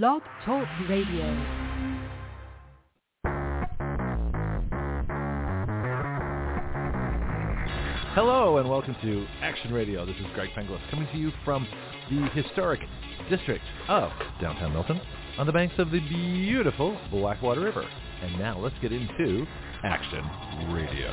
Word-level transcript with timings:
Blog 0.00 0.22
Talk 0.46 0.66
Radio. 0.88 1.22
Hello 8.14 8.56
and 8.56 8.70
welcome 8.70 8.96
to 9.02 9.26
Action 9.42 9.70
Radio. 9.70 10.06
This 10.06 10.16
is 10.16 10.24
Greg 10.34 10.48
Penglis 10.56 10.80
coming 10.90 11.06
to 11.12 11.18
you 11.18 11.30
from 11.44 11.68
the 12.10 12.26
historic 12.30 12.80
district 13.28 13.64
of 13.88 14.10
downtown 14.40 14.72
Milton 14.72 14.98
on 15.36 15.44
the 15.44 15.52
banks 15.52 15.74
of 15.76 15.90
the 15.90 16.00
beautiful 16.00 16.98
Blackwater 17.10 17.60
River. 17.60 17.86
And 18.22 18.38
now 18.38 18.58
let's 18.58 18.76
get 18.80 18.92
into 18.92 19.44
Action 19.84 20.24
Radio. 20.72 21.12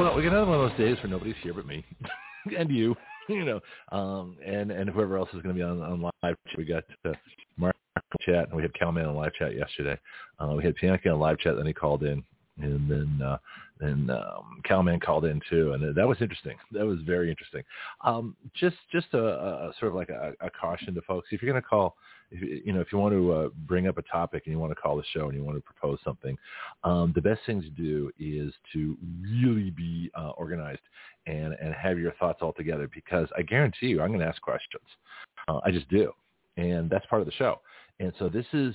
Well, 0.00 0.16
we 0.16 0.22
got 0.22 0.32
another 0.32 0.46
one 0.46 0.60
of 0.60 0.70
those 0.70 0.78
days 0.78 0.96
where 1.02 1.10
nobody's 1.10 1.36
here 1.42 1.52
but 1.52 1.66
me 1.66 1.84
and 2.58 2.70
you, 2.70 2.96
you 3.28 3.44
know, 3.44 3.60
um, 3.92 4.36
and 4.44 4.70
and 4.70 4.90
whoever 4.90 5.16
else 5.16 5.28
is 5.34 5.42
going 5.42 5.54
to 5.54 5.58
be 5.58 5.62
on, 5.62 5.80
on 5.82 6.10
live. 6.22 6.36
We 6.56 6.64
got 6.64 6.84
uh, 7.04 7.12
Mark 7.56 7.76
chat, 8.20 8.48
and 8.48 8.56
we 8.56 8.62
had 8.62 8.74
Calman 8.74 9.06
on 9.06 9.14
live 9.14 9.32
chat 9.34 9.54
yesterday. 9.54 9.98
Uh, 10.38 10.54
we 10.56 10.64
had 10.64 10.76
Pianki 10.76 11.12
on 11.12 11.18
live 11.18 11.38
chat, 11.38 11.56
then 11.56 11.66
he 11.66 11.72
called 11.72 12.02
in, 12.02 12.22
and 12.60 12.90
then 12.90 13.20
uh, 13.26 13.38
then 13.80 14.10
um, 14.10 14.60
Calman 14.64 15.00
called 15.00 15.24
in 15.24 15.40
too, 15.50 15.72
and 15.72 15.94
that 15.94 16.08
was 16.08 16.18
interesting. 16.20 16.56
That 16.72 16.86
was 16.86 17.00
very 17.06 17.30
interesting. 17.30 17.62
Um, 18.04 18.36
just 18.54 18.76
just 18.92 19.08
a, 19.12 19.18
a 19.18 19.72
sort 19.78 19.90
of 19.90 19.96
like 19.96 20.08
a, 20.08 20.32
a 20.40 20.50
caution 20.50 20.94
to 20.94 21.02
folks: 21.02 21.28
if 21.32 21.42
you're 21.42 21.52
going 21.52 21.62
to 21.62 21.68
call 21.68 21.96
you 22.30 22.72
know 22.72 22.80
if 22.80 22.92
you 22.92 22.98
want 22.98 23.14
to 23.14 23.32
uh, 23.32 23.48
bring 23.66 23.86
up 23.86 23.98
a 23.98 24.02
topic 24.02 24.42
and 24.46 24.52
you 24.52 24.58
want 24.58 24.72
to 24.72 24.80
call 24.80 24.96
the 24.96 25.04
show 25.12 25.28
and 25.28 25.34
you 25.34 25.44
want 25.44 25.56
to 25.56 25.62
propose 25.62 25.98
something, 26.04 26.36
um, 26.84 27.12
the 27.14 27.20
best 27.20 27.40
thing 27.46 27.60
to 27.62 27.70
do 27.70 28.10
is 28.18 28.52
to 28.72 28.96
really 29.22 29.70
be 29.70 30.10
uh, 30.18 30.30
organized 30.30 30.80
and 31.26 31.54
and 31.54 31.74
have 31.74 31.98
your 31.98 32.12
thoughts 32.12 32.38
all 32.42 32.52
together 32.52 32.88
because 32.94 33.28
I 33.36 33.42
guarantee 33.42 33.86
you 33.86 34.00
I'm 34.00 34.08
going 34.08 34.20
to 34.20 34.26
ask 34.26 34.40
questions. 34.40 34.84
Uh, 35.48 35.60
I 35.64 35.70
just 35.70 35.88
do, 35.88 36.12
and 36.56 36.90
that's 36.90 37.06
part 37.06 37.22
of 37.22 37.26
the 37.26 37.34
show. 37.34 37.60
And 38.00 38.12
so 38.18 38.28
this 38.28 38.46
is. 38.52 38.74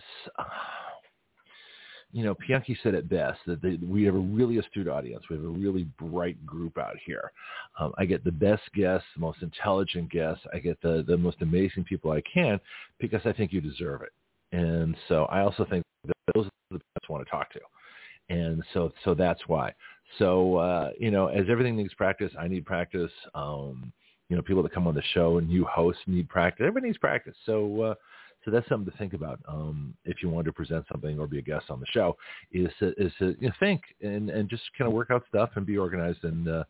You 2.14 2.24
know, 2.24 2.36
Pianki 2.36 2.76
said 2.84 2.94
it 2.94 3.10
best 3.10 3.40
that 3.48 3.62
they, 3.62 3.78
we 3.86 4.04
have 4.04 4.16
a 4.16 4.20
really 4.20 4.58
astute 4.58 4.88
audience. 4.88 5.24
We 5.30 5.38
have 5.38 5.46
a 5.46 5.50
really 5.50 5.88
bright 6.00 6.46
group 6.46 6.78
out 6.78 6.98
here. 7.06 7.32
Um, 7.80 7.94
I 7.98 8.06
get 8.06 8.24
the 8.24 8.32
best 8.32 8.64
guests, 8.74 9.08
the 9.16 9.22
most 9.22 9.42
intelligent 9.42 10.12
guests. 10.12 10.44
I 10.54 10.60
get 10.60 10.82
the, 10.82 11.04
the 11.08 11.18
most 11.18 11.38
amazing 11.42 11.86
people 11.86 12.12
I 12.12 12.22
can 12.22 12.60
because 13.00 13.22
I 13.26 13.34
think 13.34 13.54
you 13.54 13.62
deserve 13.62 14.02
it. 14.02 14.12
And 14.52 14.96
so 15.08 15.26
I 15.26 15.42
also 15.42 15.66
think 15.70 15.84
that 16.06 16.14
those 16.36 16.46
are 16.46 16.50
the 16.72 16.78
best 16.78 17.06
I 17.10 17.14
want 17.14 17.26
to 17.26 17.32
talk 17.32 17.52
to. 17.54 17.60
And 18.30 18.64
so, 18.74 18.92
so 19.04 19.14
that's 19.14 19.42
why. 19.48 19.74
So, 20.20 20.58
uh, 20.58 20.92
you 21.00 21.12
know, 21.12 21.28
as 21.28 21.46
everything 21.50 21.76
needs 21.78 21.94
practice, 21.94 22.32
I 22.38 22.48
need 22.48 22.66
practice. 22.66 23.12
Um, 23.34 23.92
you 24.30 24.36
know, 24.36 24.42
people 24.42 24.64
that 24.64 24.74
come 24.74 24.88
on 24.88 24.96
the 24.96 25.04
show 25.14 25.38
and 25.38 25.50
you 25.50 25.66
hosts 25.66 26.02
need 26.08 26.30
practice. 26.30 26.64
Everybody 26.66 26.88
needs 26.88 26.98
practice. 26.98 27.36
So, 27.46 27.82
uh, 27.82 27.96
so 28.44 28.52
that's 28.52 28.68
something 28.68 28.92
to 28.92 28.98
think 28.98 29.14
about 29.14 29.40
um, 29.48 29.94
if 30.06 30.24
you 30.24 30.30
want 30.30 30.46
to 30.46 30.54
present 30.54 30.86
something 30.92 31.20
or 31.20 31.28
be 31.28 31.40
a 31.40 31.44
guest 31.44 31.66
on 31.70 31.80
the 31.80 31.86
show. 31.92 32.18
Is 32.52 32.70
to, 32.80 32.94
is 32.98 33.12
to 33.20 33.36
you 33.40 33.48
know, 33.50 33.54
think 33.60 33.82
and, 34.02 34.30
and 34.30 34.50
just 34.50 34.64
kind 34.78 34.88
of 34.88 34.94
work 34.94 35.12
out 35.12 35.24
stuff 35.30 35.52
and 35.56 35.66
be 35.66 35.78
organized 35.78 36.24
and 36.24 36.48
uh, 36.48 36.64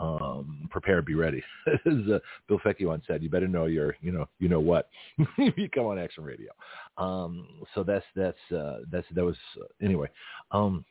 um, 0.00 0.68
prepare, 0.70 1.02
be 1.02 1.14
ready. 1.14 1.42
As 1.66 1.92
uh, 2.12 2.18
Bill 2.48 2.60
Fecky 2.64 2.86
once 2.86 3.04
said, 3.06 3.22
you 3.22 3.30
better 3.30 3.48
know 3.48 3.66
your 3.66 3.96
you 4.00 4.12
know 4.12 4.28
you 4.38 4.48
know 4.48 4.60
what 4.60 4.88
you 5.38 5.68
come 5.74 5.86
on 5.86 5.98
Action 5.98 6.24
Radio. 6.24 6.52
Um, 6.96 7.46
so 7.74 7.82
that's 7.82 8.06
that's 8.14 8.52
uh, 8.56 8.78
that's 8.90 9.06
that 9.14 9.24
was 9.24 9.36
uh, 9.60 9.64
anyway. 9.84 10.08
Um, 10.52 10.84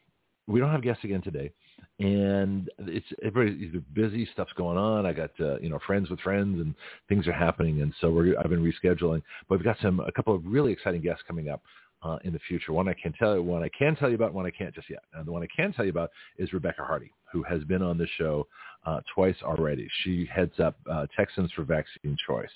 we 0.47 0.59
don't 0.59 0.71
have 0.71 0.83
guests 0.83 1.03
again 1.03 1.21
today 1.21 1.51
and 1.99 2.69
it's 2.79 3.05
everybody's 3.23 3.81
busy 3.93 4.27
stuff's 4.33 4.53
going 4.53 4.77
on. 4.77 5.05
I 5.05 5.13
got 5.13 5.31
uh, 5.39 5.59
you 5.59 5.69
know 5.69 5.79
friends 5.85 6.09
with 6.09 6.19
friends 6.19 6.59
and 6.59 6.75
things 7.09 7.27
are 7.27 7.33
happening. 7.33 7.81
And 7.81 7.93
so 8.01 8.11
we're 8.11 8.37
i've 8.39 8.49
been 8.49 8.63
rescheduling 8.63 9.21
but 9.47 9.57
we've 9.57 9.65
got 9.65 9.77
some 9.81 9.99
a 9.99 10.11
couple 10.11 10.35
of 10.35 10.43
really 10.45 10.71
exciting 10.71 11.01
guests 11.01 11.23
coming 11.27 11.49
up 11.49 11.61
uh, 12.03 12.17
in 12.23 12.33
the 12.33 12.39
future. 12.47 12.73
One 12.73 12.87
i 12.87 12.93
can 12.93 13.13
tell 13.13 13.35
you 13.35 13.43
one 13.43 13.63
i 13.63 13.69
can 13.69 13.95
tell 13.95 14.09
you 14.09 14.15
about 14.15 14.33
one 14.33 14.45
i 14.45 14.51
can't 14.51 14.73
just 14.73 14.89
yet. 14.89 15.03
And 15.13 15.25
the 15.25 15.31
one 15.31 15.43
i 15.43 15.47
can 15.55 15.73
tell 15.73 15.85
you 15.85 15.91
about 15.91 16.11
is 16.37 16.53
rebecca 16.53 16.83
hardy 16.83 17.11
who 17.31 17.43
has 17.43 17.63
been 17.65 17.81
on 17.81 17.97
the 17.97 18.07
show 18.17 18.47
uh, 18.85 19.01
twice 19.13 19.35
already. 19.43 19.89
She 20.03 20.27
heads 20.31 20.59
up 20.59 20.77
uh, 20.89 21.07
texans 21.17 21.51
for 21.53 21.63
vaccine 21.63 22.15
choice. 22.25 22.49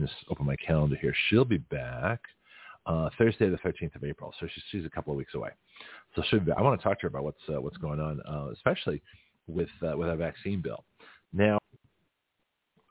Just 0.00 0.12
open 0.30 0.46
my 0.46 0.56
calendar 0.56 0.96
here. 1.00 1.14
She'll 1.28 1.44
be 1.44 1.58
back 1.58 2.20
uh, 2.86 3.08
Thursday 3.18 3.48
the 3.48 3.58
13th 3.58 3.94
of 3.94 4.04
April. 4.04 4.34
So 4.40 4.46
she's, 4.52 4.64
she's 4.70 4.86
a 4.86 4.90
couple 4.90 5.12
of 5.12 5.16
weeks 5.16 5.34
away. 5.34 5.50
So 6.16 6.22
should 6.28 6.50
I 6.56 6.62
want 6.62 6.80
to 6.80 6.84
talk 6.84 6.98
to 7.00 7.02
her 7.02 7.08
about 7.08 7.24
what's 7.24 7.40
uh, 7.48 7.60
what's 7.60 7.76
going 7.78 8.00
on, 8.00 8.20
uh, 8.28 8.50
especially 8.52 9.02
with 9.46 9.68
uh, 9.86 9.96
with 9.96 10.08
our 10.08 10.16
vaccine 10.16 10.60
bill. 10.60 10.84
Now, 11.32 11.58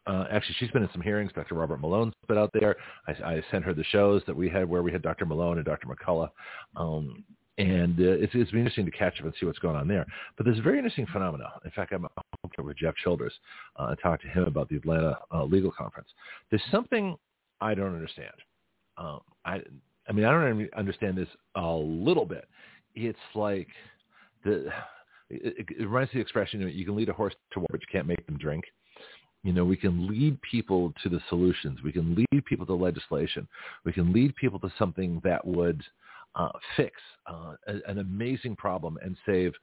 uh, 0.08 0.26
actually, 0.32 0.56
she's 0.60 0.72
been 0.72 0.84
in 0.84 0.90
some 0.92 1.02
hearings. 1.02 1.32
Dr. 1.36 1.56
Robert 1.56 1.80
Malone's 1.80 2.14
been 2.28 2.38
out 2.38 2.52
there. 2.54 2.76
I, 3.08 3.12
I 3.12 3.44
sent 3.52 3.64
her 3.66 3.74
the 3.74 3.84
shows 3.86 4.24
that 4.28 4.36
we 4.36 4.50
had 4.50 4.68
where 4.68 4.82
we 4.82 4.92
had 4.92 5.02
Dr. 5.02 5.26
Malone 5.26 5.58
and 5.58 5.66
Dr. 5.66 5.88
McCullough. 5.88 6.30
Um, 6.76 7.24
and 7.58 8.00
uh, 8.00 8.18
it's, 8.18 8.34
it's 8.34 8.50
been 8.50 8.62
interesting 8.62 8.86
to 8.86 8.92
catch 8.92 9.20
up 9.20 9.26
and 9.26 9.34
see 9.40 9.46
what's 9.46 9.60
going 9.60 9.76
on 9.76 9.88
there. 9.88 10.06
But 10.38 10.46
there's 10.46 10.58
a 10.58 10.64
very 10.64 10.78
interesting 10.78 11.06
phenomenon. 11.12 11.52
In 11.64 11.72
fact, 11.72 11.94
I'm 11.94 12.08
with 12.58 12.78
Jeff 12.78 12.96
Childers 13.04 13.34
uh, 13.78 13.88
and 13.88 13.98
talked 14.02 14.24
to 14.24 14.30
him 14.30 14.44
about 14.44 14.70
the 14.70 14.78
Atlanta 14.78 15.18
uh, 15.34 15.44
legal 15.44 15.72
conference. 15.72 16.10
There's 16.50 16.64
something 16.72 17.16
I 17.60 17.76
don't 17.76 17.94
understand. 17.94 18.34
Um, 19.02 19.22
I, 19.46 19.62
I 20.08 20.12
mean, 20.12 20.26
I 20.26 20.32
don't 20.32 20.70
understand 20.76 21.18
this 21.18 21.28
a 21.56 21.72
little 21.72 22.26
bit. 22.26 22.48
It's 22.96 23.18
like 23.34 23.68
the, 24.44 24.68
it, 25.30 25.66
it 25.70 25.80
reminds 25.80 26.14
me 26.14 26.20
of 26.20 26.26
the 26.26 26.30
expression, 26.30 26.62
you, 26.62 26.86
can 26.86 26.96
lead 26.96 27.10
a 27.10 27.14
horse 27.14 27.34
to 27.54 27.60
water, 27.60 27.72
but 27.72 27.82
you 27.82 27.88
can't 27.92 28.08
make 28.08 28.26
them 28.26 28.38
drink. 28.38 28.66
You 29.44 29.54
know, 29.54 29.66
we 29.66 29.78
can 29.78 30.08
lead 30.08 30.40
people 30.44 30.94
to 31.02 31.10
the 31.10 31.20
solutions. 31.30 31.80
We 31.84 31.92
can 31.92 32.16
lead 32.16 32.46
people 32.46 32.66
to 32.68 32.76
legislation. 32.76 33.48
We 33.86 33.92
can 33.92 34.14
lead 34.14 34.36
people 34.36 34.60
to 34.60 34.72
something 34.78 35.20
that 35.24 35.46
would 35.46 35.82
uh, 36.36 36.50
fix 36.78 36.96
uh, 37.26 37.54
an 37.88 37.98
amazing 37.98 38.56
problem 38.56 39.00
and 39.04 39.18
save 39.26 39.54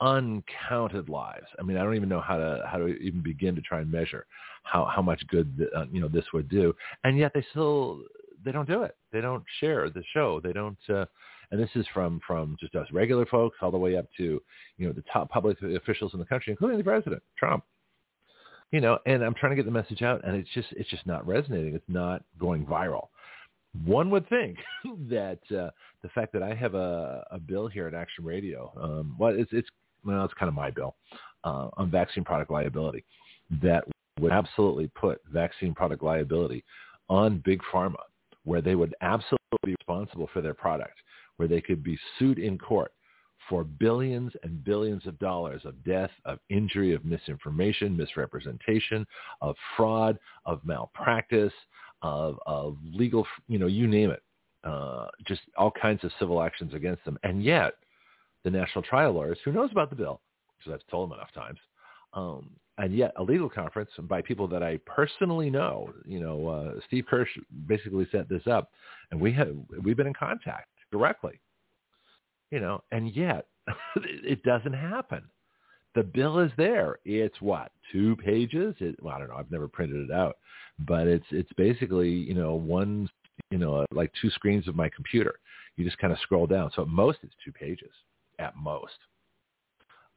uncounted 0.00 1.08
lives. 1.08 1.46
I 1.58 1.62
mean, 1.62 1.76
I 1.76 1.82
don't 1.82 1.96
even 1.96 2.08
know 2.08 2.20
how 2.20 2.36
to 2.36 2.62
how 2.70 2.78
to 2.78 2.86
even 2.86 3.22
begin 3.22 3.54
to 3.56 3.60
try 3.60 3.80
and 3.80 3.90
measure 3.90 4.26
how 4.62 4.84
how 4.84 5.02
much 5.02 5.22
good 5.28 5.68
uh, 5.76 5.84
you 5.90 6.00
know 6.00 6.08
this 6.08 6.24
would 6.32 6.48
do. 6.48 6.74
And 7.04 7.18
yet 7.18 7.32
they 7.34 7.44
still 7.50 8.02
they 8.44 8.52
don't 8.52 8.68
do 8.68 8.82
it. 8.82 8.96
They 9.12 9.20
don't 9.20 9.44
share 9.60 9.88
the 9.90 10.02
show. 10.12 10.40
They 10.42 10.52
don't. 10.52 10.78
Uh, 10.88 11.06
and 11.50 11.60
this 11.60 11.70
is 11.74 11.86
from 11.92 12.20
from 12.26 12.56
just 12.60 12.74
us 12.74 12.86
regular 12.92 13.26
folks 13.26 13.56
all 13.60 13.70
the 13.70 13.78
way 13.78 13.96
up 13.96 14.06
to 14.16 14.42
you 14.76 14.86
know 14.86 14.92
the 14.92 15.04
top 15.12 15.30
public 15.30 15.60
officials 15.62 16.12
in 16.14 16.20
the 16.20 16.26
country, 16.26 16.50
including 16.50 16.78
the 16.78 16.84
president, 16.84 17.22
Trump. 17.38 17.64
You 18.70 18.80
know, 18.80 18.98
and 19.06 19.22
I'm 19.22 19.34
trying 19.34 19.50
to 19.50 19.56
get 19.56 19.66
the 19.66 19.70
message 19.70 20.02
out, 20.02 20.24
and 20.24 20.36
it's 20.36 20.48
just 20.54 20.68
it's 20.72 20.90
just 20.90 21.06
not 21.06 21.26
resonating. 21.26 21.74
It's 21.74 21.84
not 21.88 22.22
going 22.38 22.66
viral. 22.66 23.08
One 23.84 24.10
would 24.10 24.28
think 24.28 24.58
that 25.08 25.40
uh, 25.50 25.70
the 26.02 26.08
fact 26.14 26.32
that 26.32 26.42
I 26.42 26.54
have 26.54 26.74
a, 26.74 27.24
a 27.30 27.38
bill 27.38 27.68
here 27.68 27.86
at 27.86 27.94
Action 27.94 28.24
Radio, 28.24 28.72
um, 28.80 29.16
well, 29.18 29.34
it's 29.36 29.52
it's 29.52 29.68
well, 30.04 30.24
it's 30.24 30.34
kind 30.34 30.48
of 30.48 30.54
my 30.54 30.70
bill 30.70 30.96
uh, 31.44 31.68
on 31.76 31.90
vaccine 31.90 32.24
product 32.24 32.50
liability, 32.50 33.04
that 33.62 33.84
would 34.20 34.32
absolutely 34.32 34.90
put 34.94 35.20
vaccine 35.32 35.74
product 35.74 36.02
liability 36.02 36.64
on 37.08 37.42
big 37.44 37.60
pharma 37.72 37.96
where 38.44 38.60
they 38.60 38.74
would 38.74 38.94
absolutely 39.00 39.38
be 39.64 39.74
responsible 39.80 40.28
for 40.32 40.40
their 40.40 40.54
product, 40.54 40.98
where 41.36 41.48
they 41.48 41.60
could 41.60 41.82
be 41.82 41.98
sued 42.18 42.38
in 42.38 42.58
court 42.58 42.92
for 43.48 43.64
billions 43.64 44.32
and 44.42 44.64
billions 44.64 45.06
of 45.06 45.18
dollars 45.18 45.62
of 45.64 45.82
death, 45.84 46.10
of 46.24 46.38
injury, 46.48 46.94
of 46.94 47.04
misinformation, 47.04 47.96
misrepresentation, 47.96 49.06
of 49.40 49.54
fraud, 49.76 50.18
of 50.46 50.60
malpractice, 50.64 51.52
of, 52.02 52.38
of 52.46 52.76
legal, 52.82 53.26
you 53.48 53.58
know, 53.58 53.66
you 53.66 53.86
name 53.86 54.10
it, 54.10 54.22
uh, 54.64 55.06
just 55.26 55.42
all 55.56 55.70
kinds 55.70 56.02
of 56.04 56.12
civil 56.18 56.42
actions 56.42 56.72
against 56.74 57.04
them. 57.04 57.18
And 57.22 57.42
yet, 57.42 57.74
the 58.44 58.50
national 58.50 58.82
trial 58.82 59.12
lawyers, 59.12 59.38
who 59.44 59.52
knows 59.52 59.70
about 59.72 59.90
the 59.90 59.96
bill, 59.96 60.20
because 60.58 60.72
I've 60.72 60.90
told 60.90 61.10
them 61.10 61.18
enough 61.18 61.32
times, 61.32 61.58
um, 62.14 62.50
and 62.78 62.96
yet 62.96 63.12
a 63.16 63.22
legal 63.22 63.48
conference 63.48 63.90
by 64.00 64.20
people 64.20 64.48
that 64.48 64.62
I 64.62 64.78
personally 64.86 65.50
know. 65.50 65.92
You 66.04 66.20
know, 66.20 66.48
uh, 66.48 66.80
Steve 66.86 67.06
Kirsch 67.08 67.28
basically 67.66 68.06
set 68.10 68.28
this 68.28 68.46
up, 68.50 68.70
and 69.10 69.20
we 69.20 69.32
have 69.32 69.54
we've 69.82 69.96
been 69.96 70.06
in 70.06 70.14
contact 70.14 70.68
directly. 70.90 71.40
You 72.50 72.60
know, 72.60 72.82
and 72.92 73.14
yet 73.14 73.46
it 73.96 74.42
doesn't 74.42 74.72
happen. 74.72 75.22
The 75.94 76.02
bill 76.02 76.40
is 76.40 76.50
there. 76.56 76.98
It's 77.04 77.40
what 77.40 77.70
two 77.92 78.16
pages? 78.16 78.74
It, 78.80 78.96
well, 79.00 79.14
I 79.14 79.18
don't 79.18 79.28
know. 79.28 79.36
I've 79.36 79.50
never 79.50 79.68
printed 79.68 80.10
it 80.10 80.14
out, 80.14 80.36
but 80.80 81.06
it's 81.06 81.26
it's 81.30 81.52
basically 81.56 82.10
you 82.10 82.34
know 82.34 82.54
one 82.54 83.08
you 83.50 83.58
know 83.58 83.84
like 83.92 84.12
two 84.20 84.30
screens 84.30 84.66
of 84.66 84.74
my 84.74 84.88
computer. 84.88 85.34
You 85.76 85.84
just 85.84 85.98
kind 85.98 86.12
of 86.12 86.18
scroll 86.20 86.46
down. 86.46 86.70
So 86.74 86.82
at 86.82 86.88
most 86.88 87.18
it's 87.22 87.34
two 87.44 87.52
pages. 87.52 87.92
At 88.40 88.56
most. 88.56 88.98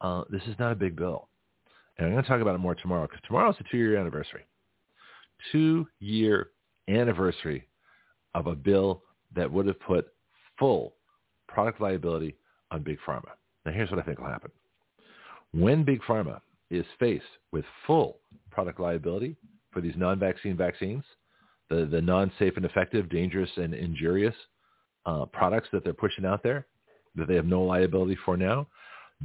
Uh, 0.02 0.24
this 0.30 0.42
is 0.48 0.56
not 0.60 0.72
a 0.72 0.76
big 0.76 0.96
bill 0.96 1.28
and 1.98 2.08
I'm 2.08 2.12
going 2.14 2.24
to 2.24 2.30
talk 2.30 2.42
about 2.42 2.56
it 2.56 2.60
more 2.60 2.76
tomorrow 2.76 3.08
because 3.08 3.22
tomorrow 3.26 3.50
is 3.50 3.58
the 3.58 3.66
two-year 3.72 3.98
anniversary. 3.98 4.46
Two-year 5.52 6.50
anniversary 6.88 7.68
of 8.34 8.48
a 8.48 8.56
bill 8.56 9.04
that 9.36 9.52
would 9.52 9.68
have 9.68 9.80
put 9.80 10.08
full 10.60 10.94
product 11.48 11.82
liability 11.82 12.36
on 12.72 12.84
Big 12.84 12.98
Pharma. 13.06 13.32
Now, 13.66 13.72
here's 13.72 13.90
what 13.90 14.00
I 14.00 14.04
think 14.04 14.20
will 14.20 14.28
happen. 14.28 14.52
When 15.54 15.84
Big 15.84 16.02
Pharma 16.04 16.42
is 16.70 16.86
faced 17.00 17.26
with 17.52 17.66
full 17.86 18.20
product 18.52 18.80
liability, 18.80 19.36
for 19.72 19.82
these 19.82 19.94
non-vaccine 19.96 20.58
vaccines, 20.58 21.04
the, 21.70 21.86
the 21.86 22.02
non-safe 22.02 22.54
and 22.56 22.66
effective, 22.66 23.10
dangerous 23.10 23.50
and 23.58 23.76
injurious 23.76 24.34
uh, 25.06 25.26
products 25.26 25.68
that 25.72 25.84
they're 25.84 25.94
pushing 25.94 26.26
out 26.26 26.42
there 26.42 26.66
that 27.16 27.28
they 27.28 27.36
have 27.36 27.46
no 27.46 27.62
liability 27.62 28.18
for 28.26 28.38
now, 28.38 28.68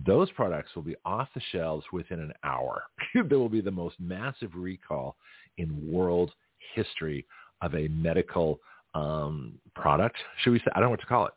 those 0.06 0.30
products 0.32 0.70
will 0.74 0.82
be 0.82 0.96
off 1.04 1.28
the 1.34 1.42
shelves 1.52 1.84
within 1.92 2.20
an 2.20 2.32
hour. 2.44 2.84
there 3.14 3.38
will 3.38 3.48
be 3.48 3.60
the 3.60 3.70
most 3.70 3.96
massive 4.00 4.50
recall 4.54 5.16
in 5.58 5.90
world 5.90 6.32
history 6.74 7.26
of 7.60 7.74
a 7.74 7.88
medical 7.88 8.58
um, 8.94 9.54
product. 9.74 10.16
Should 10.42 10.52
we 10.52 10.58
say? 10.60 10.66
I 10.74 10.80
don't 10.80 10.86
know 10.86 10.90
what 10.90 11.00
to 11.00 11.06
call 11.06 11.26
it. 11.26 11.34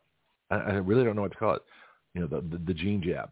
I, 0.51 0.55
I 0.55 0.73
really 0.75 1.03
don't 1.03 1.15
know 1.15 1.21
what 1.21 1.31
to 1.31 1.37
call 1.37 1.55
it. 1.55 1.61
You 2.13 2.21
know, 2.21 2.27
the, 2.27 2.41
the, 2.41 2.63
the 2.63 2.73
gene 2.73 3.01
jab, 3.03 3.29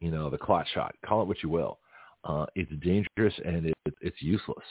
you 0.00 0.10
know, 0.10 0.28
the 0.28 0.38
clot 0.38 0.66
shot. 0.74 0.94
Call 1.06 1.22
it 1.22 1.28
what 1.28 1.42
you 1.42 1.48
will. 1.48 1.78
Uh, 2.24 2.46
it's 2.54 2.72
dangerous 2.82 3.34
and 3.44 3.66
it, 3.66 3.74
it's 4.00 4.20
useless. 4.20 4.64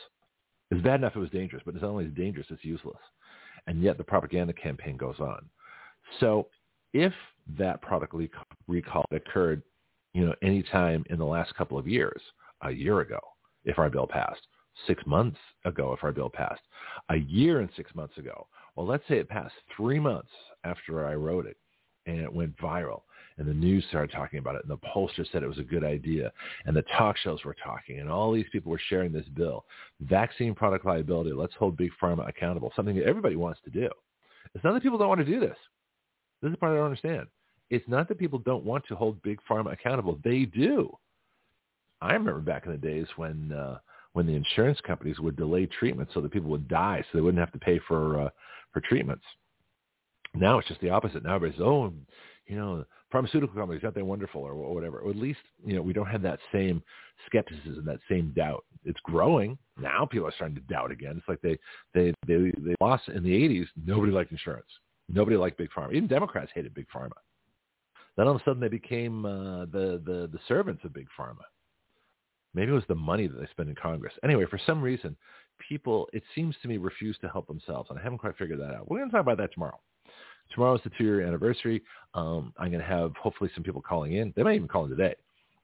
It's 0.72 0.82
bad 0.82 0.96
enough 0.96 1.16
it 1.16 1.20
was 1.20 1.30
dangerous, 1.30 1.62
but 1.66 1.76
it's 1.76 1.84
not 1.84 1.92
only 1.92 2.06
dangerous, 2.06 2.48
it's 2.50 2.66
useless. 2.66 2.98
And 3.68 3.82
yet 3.82 3.98
the 3.98 4.04
propaganda 4.04 4.54
campaign 4.54 4.98
goes 4.98 5.20
on. 5.20 5.48
So 6.20 6.48
if 6.94 7.14
that 7.58 7.82
product 7.82 8.14
recall 8.68 9.06
occurred, 9.12 9.62
you 10.14 10.26
know, 10.26 10.36
any 10.42 10.64
time 10.64 11.04
in 11.10 11.18
the 11.18 11.26
last 11.26 11.56
couple 11.56 11.78
of 11.78 11.88
years, 11.88 12.22
a 12.62 12.72
year 12.72 13.02
ago, 13.02 13.20
if 13.66 13.80
our 13.80 13.90
bill 13.90 14.08
passed, 14.08 14.42
six 14.88 15.04
months 15.06 15.38
ago, 15.66 15.94
if 15.94 16.04
our 16.04 16.12
bill 16.12 16.30
passed, 16.30 16.62
a 17.10 17.18
year 17.18 17.60
and 17.60 17.70
six 17.76 17.94
months 17.96 18.18
ago, 18.18 18.48
well, 18.76 18.88
let's 18.88 19.04
say 19.08 19.18
it 19.18 19.30
passed 19.30 19.54
three 19.76 20.00
months 20.00 20.32
after 20.64 21.06
I 21.06 21.16
wrote 21.16 21.46
it 21.46 21.58
and 22.06 22.20
it 22.20 22.32
went 22.32 22.58
viral 22.58 23.02
and 23.38 23.48
the 23.48 23.54
news 23.54 23.84
started 23.90 24.12
talking 24.12 24.40
about 24.40 24.56
it 24.56 24.64
and 24.64 24.72
the 24.72 24.88
pollsters 24.88 25.32
said 25.32 25.44
it 25.44 25.48
was 25.48 25.60
a 25.60 25.64
good 25.64 25.84
idea 25.84 26.32
and 26.66 26.76
the 26.76 26.84
talk 26.98 27.18
shows 27.18 27.44
were 27.44 27.56
talking 27.64 28.00
and 28.00 28.10
all 28.10 28.32
these 28.32 28.46
people 28.52 28.72
were 28.72 28.82
sharing 28.90 29.12
this 29.12 29.28
bill. 29.36 29.66
Vaccine 30.02 30.54
product 30.54 30.86
liability, 30.86 31.32
let's 31.32 31.56
hold 31.56 31.78
big 31.78 31.92
pharma 32.02 32.28
accountable, 32.28 32.72
something 32.76 32.96
that 32.96 33.06
everybody 33.06 33.36
wants 33.36 33.60
to 33.64 33.72
do. 33.72 33.90
It's 34.54 34.64
not 34.64 34.74
that 34.74 34.84
people 34.84 34.98
don't 34.98 35.10
want 35.10 35.22
to 35.22 35.26
do 35.26 35.40
this. 35.40 35.58
This 36.42 36.50
is 36.50 36.54
the 36.54 36.58
part 36.58 36.74
I 36.74 36.76
don't 36.76 36.86
understand. 36.86 37.28
It's 37.74 37.88
not 37.88 38.08
that 38.08 38.20
people 38.20 38.38
don't 38.38 38.64
want 38.64 38.86
to 38.88 38.96
hold 38.96 39.20
big 39.24 39.40
pharma 39.50 39.74
accountable. 39.74 40.20
They 40.24 40.46
do. 40.46 40.96
I 42.04 42.14
remember 42.14 42.40
back 42.40 42.68
in 42.68 42.72
the 42.72 42.78
days 42.78 43.08
when 43.16 43.52
uh, 43.52 43.80
when 44.12 44.28
the 44.28 44.36
insurance 44.36 44.80
companies 44.86 45.20
would 45.20 45.36
delay 45.36 45.66
treatment 45.66 46.10
so 46.14 46.22
that 46.22 46.32
people 46.32 46.52
would 46.52 46.68
die, 46.68 47.02
so 47.02 47.18
they 47.18 47.22
wouldn't 47.22 47.40
have 47.40 47.52
to 47.54 47.58
pay 47.58 47.80
for 47.88 48.22
uh, 48.22 48.30
for 48.72 48.82
treatments. 48.82 49.24
Now 50.36 50.60
it's 50.60 50.68
just 50.68 50.82
the 50.82 50.92
opposite. 50.92 51.24
Now 51.24 51.36
everybody's 51.36 51.62
oh, 51.62 51.92
you 52.46 52.58
know, 52.58 52.86
pharmaceutical 53.12 53.56
companies 53.56 53.84
aren't 53.84 53.96
they 53.96 54.04
wonderful 54.04 54.42
or, 54.42 54.54
whatever. 54.54 55.00
Or 55.00 55.10
at 55.10 55.16
least 55.16 55.40
you 55.66 55.76
know 55.76 55.82
we 55.82 55.94
don't 55.94 56.06
have 56.06 56.22
that 56.22 56.40
same 56.52 56.84
skepticism, 57.26 57.86
that 57.86 58.02
same 58.08 58.34
doubt. 58.36 58.66
It's 58.86 59.00
growing 59.02 59.58
now. 59.80 60.06
People 60.06 60.28
are 60.28 60.34
starting 60.36 60.58
to 60.58 60.74
doubt 60.74 60.92
again. 60.92 61.16
It's 61.18 61.28
like 61.28 61.42
they 61.42 61.58
they 61.96 62.14
they 62.28 62.52
they 62.60 62.76
lost 62.80 63.08
in 63.08 63.24
the 63.24 63.32
'80s. 63.32 63.66
Nobody 63.84 64.12
liked 64.12 64.32
insurance. 64.32 64.70
Nobody 65.10 65.38
liked 65.38 65.58
big 65.58 65.70
pharma. 65.76 65.94
Even 65.94 66.08
Democrats 66.08 66.52
hated 66.54 66.76
big 66.76 66.86
pharma. 66.96 67.14
Then 68.16 68.28
all 68.28 68.36
of 68.36 68.42
a 68.42 68.44
sudden 68.44 68.62
they 68.62 68.68
became 68.68 69.26
uh, 69.26 69.66
the 69.66 70.02
the 70.06 70.30
the 70.32 70.40
servants 70.48 70.84
of 70.84 70.94
big 70.94 71.08
pharma. 71.18 71.44
Maybe 72.54 72.72
it 72.72 72.76
was 72.76 72.84
the 72.88 72.96
money 72.96 73.28
that 73.28 73.40
they 73.40 73.48
spend 73.48 73.70
in 73.70 73.76
Congress. 73.76 74.14
Anyway, 74.24 74.46
for 74.48 74.60
some 74.64 74.82
reason, 74.82 75.16
people, 75.68 76.08
it 76.14 76.24
seems 76.36 76.56
to 76.62 76.68
me, 76.68 76.78
refuse 76.78 77.18
to 77.22 77.30
help 77.30 77.48
themselves. 77.48 77.90
And 77.90 77.98
I 77.98 78.04
haven't 78.04 78.20
quite 78.20 78.38
figured 78.38 78.60
that 78.60 78.76
out. 78.76 78.90
We're 78.90 79.00
going 79.00 79.10
to 79.10 79.12
talk 79.12 79.22
about 79.22 79.38
that 79.38 79.54
tomorrow. 79.54 79.80
Tomorrow 80.54 80.76
is 80.76 80.82
the 80.84 80.92
two-year 80.96 81.26
anniversary. 81.26 81.82
Um, 82.14 82.54
I'm 82.60 82.70
going 82.70 82.82
to 82.82 82.88
have 82.88 83.14
hopefully 83.16 83.50
some 83.56 83.64
people 83.64 83.82
calling 83.82 84.14
in. 84.14 84.34
They 84.36 84.44
might 84.44 84.56
even 84.56 84.68
call 84.68 84.84
in 84.84 84.92
today. 84.92 85.16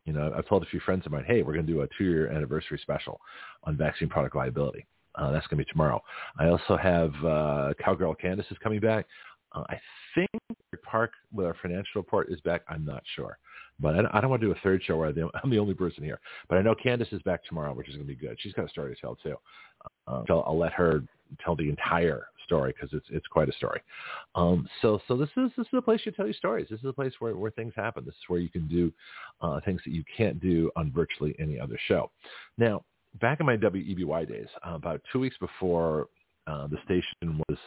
You 0.06 0.14
know, 0.14 0.34
I've 0.36 0.48
told 0.48 0.64
a 0.64 0.68
few 0.68 0.80
friends 0.80 1.06
of 1.06 1.12
mine, 1.12 1.26
hey, 1.28 1.44
we're 1.44 1.54
going 1.54 1.68
to 1.68 1.72
do 1.72 1.82
a 1.82 1.88
two-year 1.96 2.32
anniversary 2.32 2.80
special 2.82 3.20
on 3.66 3.78
vaccine 3.78 4.10
product 4.10 4.36
liability. 4.36 4.88
Uh, 5.14 5.32
that's 5.32 5.46
going 5.48 5.60
to 5.60 5.66
be 5.66 5.72
tomorrow. 5.72 6.02
I 6.40 6.48
also 6.48 6.78
have 6.78 7.14
uh, 7.24 7.74
Cowgirl 7.84 8.16
Candace 8.16 8.46
is 8.50 8.58
coming 8.64 8.80
back. 8.80 9.06
Uh, 9.54 9.64
I 9.70 9.80
think 10.16 10.30
Park 10.84 11.12
with 11.34 11.46
our 11.46 11.56
financial 11.62 12.02
report 12.02 12.32
is 12.32 12.40
back. 12.42 12.62
I'm 12.68 12.86
not 12.86 13.04
sure. 13.16 13.38
But 13.80 13.96
I, 13.96 14.18
I 14.18 14.22
don't 14.22 14.30
want 14.30 14.42
to 14.42 14.48
do 14.48 14.52
a 14.52 14.60
third 14.62 14.84
show 14.84 14.98
where 14.98 15.10
I'm 15.44 15.50
the 15.50 15.60
only 15.60 15.74
person 15.74 16.04
here. 16.04 16.20
But 16.48 16.58
I 16.58 16.62
know 16.62 16.76
Candace 16.76 17.10
is 17.12 17.22
back 17.24 17.44
tomorrow, 17.46 17.74
which 17.74 17.88
is 17.90 17.96
going 17.96 18.08
to 18.08 18.14
be 18.14 18.20
good. 18.20 18.38
She's 18.40 18.54
got 18.54 18.66
a 18.66 18.70
story 18.70 18.94
to 18.94 19.02
tell 19.02 19.16
too. 19.16 19.36
Uh, 20.08 20.24
so 20.28 20.42
I'll 20.42 20.58
let 20.58 20.74
her 20.74 21.04
tell 21.44 21.56
the 21.56 21.70
entire 21.70 22.28
story 22.46 22.74
because 22.74 22.90
it's 22.92 23.06
it's 23.12 23.28
quite 23.28 23.48
a 23.48 23.54
story. 23.54 23.82
Um, 24.36 24.68
so 24.82 25.00
so 25.08 25.16
this 25.16 25.30
is 25.38 25.52
this 25.56 25.68
is 25.68 25.74
a 25.78 25.82
place 25.82 26.02
you 26.04 26.12
tell 26.12 26.26
your 26.26 26.34
stories. 26.34 26.68
This 26.70 26.80
is 26.80 26.84
the 26.84 26.94
place 26.94 27.14
where, 27.20 27.36
where 27.36 27.52
things 27.52 27.74
happen. 27.76 28.04
This 28.06 28.16
is 28.16 28.24
where 28.28 28.40
you 28.40 28.50
can 28.50 28.68
do 28.68 28.92
uh, 29.42 29.60
things 29.64 29.82
that 29.86 29.94
you 29.94 30.04
can't 30.16 30.42
do 30.42 30.72
on 30.76 30.92
virtually 30.92 31.36
any 31.40 31.60
other 31.60 31.80
show. 31.88 32.12
Now, 32.58 32.84
back 33.22 33.40
in 33.40 33.46
my 33.46 33.56
WEBY 33.56 34.28
days, 34.28 34.48
uh, 34.68 34.74
about 34.74 35.02
two 35.12 35.20
weeks 35.20 35.38
before 35.40 36.08
uh, 36.50 36.68
the 36.68 36.78
station 36.86 37.42
was 37.48 37.58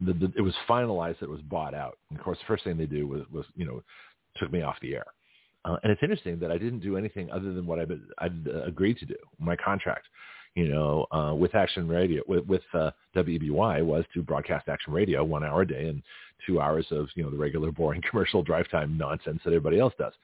the, 0.00 0.12
the, 0.14 0.32
it 0.36 0.42
was 0.42 0.54
finalized 0.68 1.22
it 1.22 1.28
was 1.28 1.40
bought 1.42 1.74
out. 1.74 1.98
And 2.10 2.18
of 2.18 2.24
course, 2.24 2.38
the 2.38 2.46
first 2.46 2.64
thing 2.64 2.76
they 2.76 2.86
do 2.86 3.06
was 3.06 3.22
was 3.32 3.44
you 3.54 3.64
know 3.64 3.82
took 4.36 4.52
me 4.52 4.62
off 4.62 4.76
the 4.82 4.94
air. 4.94 5.06
Uh, 5.64 5.76
and 5.82 5.92
it's 5.92 6.02
interesting 6.02 6.38
that 6.40 6.50
I 6.50 6.58
didn't 6.58 6.80
do 6.80 6.96
anything 6.96 7.30
other 7.30 7.52
than 7.52 7.66
what 7.66 7.78
I'd, 7.78 7.92
I'd 8.18 8.48
uh, 8.48 8.62
agreed 8.64 8.98
to 8.98 9.06
do. 9.06 9.14
My 9.38 9.54
contract, 9.54 10.06
you 10.54 10.68
know, 10.68 11.06
uh, 11.12 11.34
with 11.34 11.54
Action 11.54 11.86
Radio, 11.86 12.22
with, 12.26 12.44
with 12.46 12.62
uh, 12.74 12.90
WEBY 13.14 13.50
was 13.84 14.04
to 14.12 14.22
broadcast 14.22 14.68
Action 14.68 14.92
Radio 14.92 15.22
one 15.22 15.44
hour 15.44 15.62
a 15.62 15.66
day 15.66 15.88
and 15.88 16.02
two 16.46 16.60
hours 16.60 16.86
of, 16.90 17.08
you 17.14 17.22
know, 17.22 17.30
the 17.30 17.36
regular 17.36 17.70
boring 17.70 18.02
commercial 18.10 18.42
drive 18.42 18.68
time 18.70 18.98
nonsense 18.98 19.40
that 19.44 19.50
everybody 19.50 19.78
else 19.78 19.94
does. 19.98 20.14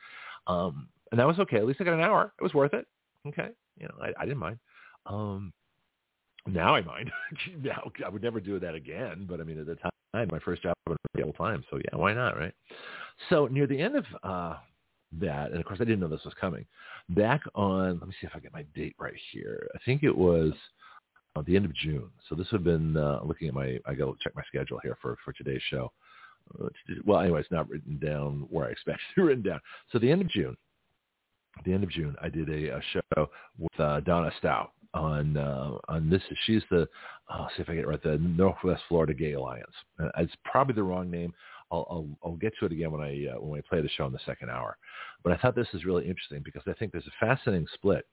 Um, 0.48 0.88
and 1.12 1.20
that 1.20 1.26
was 1.26 1.38
okay. 1.38 1.58
At 1.58 1.66
least 1.66 1.80
I 1.80 1.84
got 1.84 1.94
an 1.94 2.00
hour. 2.00 2.32
It 2.38 2.42
was 2.42 2.54
worth 2.54 2.74
it. 2.74 2.86
Okay. 3.26 3.48
You 3.78 3.86
know, 3.86 3.94
I, 4.02 4.12
I 4.20 4.24
didn't 4.24 4.38
mind. 4.38 4.58
Um, 5.06 5.52
now 6.52 6.74
I 6.74 6.82
mind. 6.82 7.10
now 7.62 7.90
I 8.04 8.08
would 8.08 8.22
never 8.22 8.40
do 8.40 8.58
that 8.58 8.74
again. 8.74 9.26
But 9.28 9.40
I 9.40 9.44
mean, 9.44 9.58
at 9.58 9.66
the 9.66 9.76
time, 9.76 10.28
my 10.30 10.38
first 10.38 10.62
job 10.62 10.74
was 10.86 10.96
the 11.14 11.22
whole 11.22 11.32
time. 11.32 11.64
So 11.70 11.76
yeah, 11.76 11.98
why 11.98 12.14
not, 12.14 12.36
right? 12.36 12.54
So 13.28 13.46
near 13.46 13.66
the 13.66 13.80
end 13.80 13.96
of 13.96 14.04
uh, 14.22 14.56
that, 15.20 15.50
and 15.50 15.60
of 15.60 15.64
course 15.64 15.80
I 15.80 15.84
didn't 15.84 16.00
know 16.00 16.08
this 16.08 16.24
was 16.24 16.34
coming. 16.40 16.64
Back 17.10 17.42
on, 17.54 17.98
let 17.98 18.08
me 18.08 18.14
see 18.20 18.26
if 18.26 18.32
I 18.34 18.40
get 18.40 18.52
my 18.52 18.64
date 18.74 18.96
right 18.98 19.14
here. 19.32 19.68
I 19.74 19.78
think 19.84 20.02
it 20.02 20.16
was 20.16 20.52
at 21.36 21.44
the 21.46 21.56
end 21.56 21.64
of 21.64 21.74
June. 21.74 22.08
So 22.28 22.34
this 22.34 22.46
would 22.52 22.60
have 22.60 22.64
been 22.64 22.96
uh, 22.96 23.20
looking 23.24 23.48
at 23.48 23.54
my. 23.54 23.78
I 23.86 23.94
to 23.94 24.14
check 24.22 24.34
my 24.34 24.42
schedule 24.46 24.80
here 24.82 24.96
for 25.00 25.16
for 25.24 25.32
today's 25.32 25.62
show. 25.70 25.92
Uh, 26.60 26.68
well, 27.04 27.20
anyway, 27.20 27.40
it's 27.40 27.50
not 27.50 27.68
written 27.68 27.98
down 27.98 28.46
where 28.50 28.66
I 28.66 28.70
expect 28.70 29.00
it 29.16 29.20
written 29.20 29.42
down. 29.42 29.60
So 29.92 29.98
the 29.98 30.10
end 30.10 30.22
of 30.22 30.28
June. 30.28 30.56
The 31.64 31.72
end 31.72 31.82
of 31.82 31.90
June, 31.90 32.14
I 32.22 32.28
did 32.28 32.48
a, 32.48 32.76
a 32.76 32.80
show 32.92 33.30
with 33.58 33.80
uh, 33.80 33.98
Donna 34.00 34.30
Stough 34.38 34.68
on 34.94 35.36
uh, 35.36 35.72
on 35.88 36.10
this. 36.10 36.22
She's 36.46 36.62
the. 36.70 36.88
I'll 37.28 37.50
see 37.56 37.62
if 37.62 37.68
I 37.68 37.74
get 37.74 37.84
it 37.84 37.88
right. 37.88 38.02
The 38.02 38.18
Northwest 38.18 38.82
Florida 38.88 39.14
Gay 39.14 39.32
Alliance. 39.32 39.72
Uh, 40.02 40.08
it's 40.18 40.32
probably 40.44 40.74
the 40.74 40.82
wrong 40.82 41.10
name. 41.10 41.32
I'll, 41.70 41.86
I'll, 41.90 42.08
I'll 42.24 42.36
get 42.36 42.54
to 42.58 42.66
it 42.66 42.72
again 42.72 42.90
when 42.90 43.02
I 43.02 43.26
uh, 43.28 43.40
when 43.40 43.58
I 43.58 43.62
play 43.68 43.82
the 43.82 43.88
show 43.90 44.06
in 44.06 44.12
the 44.12 44.18
second 44.24 44.50
hour. 44.50 44.76
But 45.22 45.32
I 45.32 45.36
thought 45.36 45.54
this 45.54 45.68
is 45.74 45.84
really 45.84 46.08
interesting 46.08 46.42
because 46.44 46.62
I 46.66 46.72
think 46.72 46.92
there's 46.92 47.06
a 47.06 47.26
fascinating 47.26 47.66
split 47.74 48.06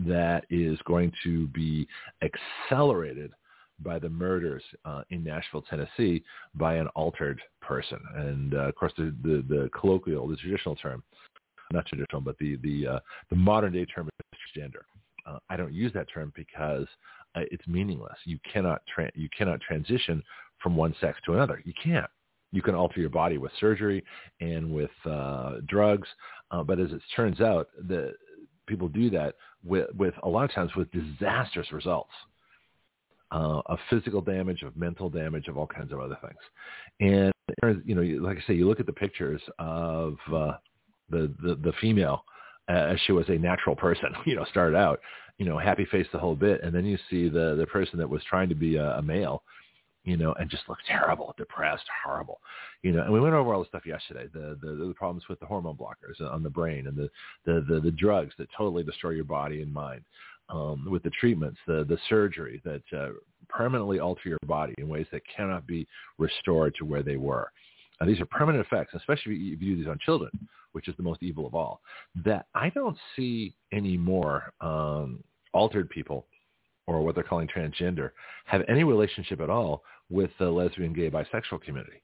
that 0.00 0.44
is 0.50 0.78
going 0.84 1.12
to 1.24 1.48
be 1.48 1.86
accelerated 2.22 3.32
by 3.80 3.98
the 3.98 4.08
murders 4.08 4.62
uh, 4.84 5.02
in 5.10 5.24
Nashville, 5.24 5.62
Tennessee, 5.62 6.22
by 6.54 6.76
an 6.76 6.86
altered 6.88 7.40
person. 7.60 7.98
And 8.14 8.54
uh, 8.54 8.68
of 8.68 8.74
course, 8.76 8.92
the, 8.96 9.14
the, 9.22 9.44
the 9.48 9.70
colloquial, 9.78 10.28
the 10.28 10.36
traditional 10.36 10.76
term, 10.76 11.02
not 11.72 11.86
traditional, 11.86 12.20
but 12.20 12.38
the 12.38 12.56
the 12.62 12.86
uh, 12.86 12.98
the 13.30 13.36
modern 13.36 13.72
day 13.72 13.84
term 13.86 14.08
is 14.08 14.38
transgender. 14.56 14.82
Uh, 15.26 15.38
I 15.48 15.56
don't 15.56 15.72
use 15.72 15.92
that 15.94 16.06
term 16.12 16.32
because 16.34 16.86
uh, 17.34 17.40
it's 17.50 17.66
meaningless. 17.66 18.16
You 18.24 18.38
cannot 18.50 18.82
tra- 18.92 19.10
you 19.14 19.28
cannot 19.36 19.60
transition 19.60 20.22
from 20.62 20.76
one 20.76 20.94
sex 21.00 21.18
to 21.26 21.34
another. 21.34 21.62
You 21.64 21.72
can't. 21.82 22.10
You 22.52 22.62
can 22.62 22.74
alter 22.74 23.00
your 23.00 23.10
body 23.10 23.38
with 23.38 23.52
surgery 23.58 24.04
and 24.40 24.72
with 24.72 24.90
uh, 25.06 25.56
drugs, 25.66 26.08
uh, 26.50 26.62
but 26.62 26.78
as 26.78 26.92
it 26.92 27.00
turns 27.16 27.40
out, 27.40 27.68
the 27.88 28.12
people 28.66 28.88
do 28.88 29.08
that 29.10 29.36
with, 29.64 29.86
with 29.96 30.14
a 30.22 30.28
lot 30.28 30.44
of 30.44 30.52
times 30.52 30.70
with 30.76 30.88
disastrous 30.92 31.72
results. 31.72 32.12
Uh, 33.30 33.62
of 33.64 33.78
physical 33.88 34.20
damage, 34.20 34.60
of 34.60 34.76
mental 34.76 35.08
damage, 35.08 35.48
of 35.48 35.56
all 35.56 35.66
kinds 35.66 35.90
of 35.90 35.98
other 35.98 36.18
things. 36.20 36.36
And 37.00 37.32
you 37.86 37.94
know, 37.94 38.02
like 38.22 38.36
I 38.36 38.46
say, 38.46 38.52
you 38.52 38.68
look 38.68 38.78
at 38.78 38.84
the 38.84 38.92
pictures 38.92 39.40
of 39.58 40.18
uh, 40.30 40.52
the, 41.08 41.32
the 41.42 41.54
the 41.62 41.72
female 41.80 42.26
as 42.68 42.98
she 43.06 43.12
was 43.12 43.28
a 43.28 43.38
natural 43.38 43.76
person. 43.76 44.10
You 44.26 44.36
know, 44.36 44.44
started 44.50 44.76
out, 44.76 45.00
you 45.38 45.46
know, 45.46 45.58
happy 45.58 45.84
face 45.86 46.06
the 46.12 46.18
whole 46.18 46.36
bit, 46.36 46.62
and 46.62 46.74
then 46.74 46.84
you 46.84 46.98
see 47.10 47.28
the 47.28 47.56
the 47.56 47.66
person 47.66 47.98
that 47.98 48.08
was 48.08 48.22
trying 48.24 48.48
to 48.48 48.54
be 48.54 48.76
a, 48.76 48.98
a 48.98 49.02
male, 49.02 49.42
you 50.04 50.16
know, 50.16 50.32
and 50.34 50.50
just 50.50 50.68
looks 50.68 50.82
terrible, 50.86 51.34
depressed, 51.36 51.84
horrible, 52.04 52.40
you 52.82 52.92
know. 52.92 53.02
And 53.02 53.12
we 53.12 53.20
went 53.20 53.34
over 53.34 53.52
all 53.52 53.60
the 53.60 53.68
stuff 53.68 53.86
yesterday, 53.86 54.28
the 54.32 54.58
the, 54.62 54.86
the 54.86 54.94
problems 54.94 55.24
with 55.28 55.40
the 55.40 55.46
hormone 55.46 55.76
blockers 55.76 56.20
on 56.20 56.42
the 56.42 56.50
brain 56.50 56.86
and 56.86 56.96
the, 56.96 57.08
the 57.44 57.64
the 57.68 57.80
the 57.80 57.90
drugs 57.90 58.34
that 58.38 58.48
totally 58.56 58.84
destroy 58.84 59.10
your 59.10 59.24
body 59.24 59.62
and 59.62 59.72
mind, 59.72 60.02
um, 60.48 60.86
with 60.90 61.02
the 61.02 61.10
treatments, 61.10 61.58
the 61.66 61.84
the 61.88 61.98
surgery 62.08 62.60
that 62.64 62.82
uh, 62.96 63.08
permanently 63.48 63.98
alter 63.98 64.28
your 64.28 64.38
body 64.46 64.74
in 64.78 64.88
ways 64.88 65.06
that 65.12 65.22
cannot 65.34 65.66
be 65.66 65.86
restored 66.18 66.74
to 66.78 66.84
where 66.84 67.02
they 67.02 67.16
were. 67.16 67.50
And 68.00 68.08
these 68.08 68.20
are 68.20 68.26
permanent 68.26 68.64
effects, 68.64 68.94
especially 68.94 69.34
if 69.34 69.40
you 69.40 69.56
view 69.56 69.76
these 69.76 69.86
on 69.86 69.98
children, 70.04 70.30
which 70.72 70.88
is 70.88 70.96
the 70.96 71.02
most 71.02 71.22
evil 71.22 71.46
of 71.46 71.54
all. 71.54 71.80
That 72.24 72.46
I 72.54 72.70
don't 72.70 72.96
see 73.16 73.54
any 73.72 73.96
more 73.96 74.52
um, 74.60 75.22
altered 75.52 75.88
people 75.90 76.26
or 76.86 77.02
what 77.02 77.14
they're 77.14 77.24
calling 77.24 77.48
transgender 77.48 78.10
have 78.46 78.62
any 78.68 78.84
relationship 78.84 79.40
at 79.40 79.50
all 79.50 79.82
with 80.10 80.30
the 80.38 80.50
lesbian, 80.50 80.92
gay, 80.92 81.10
bisexual 81.10 81.62
community. 81.62 82.02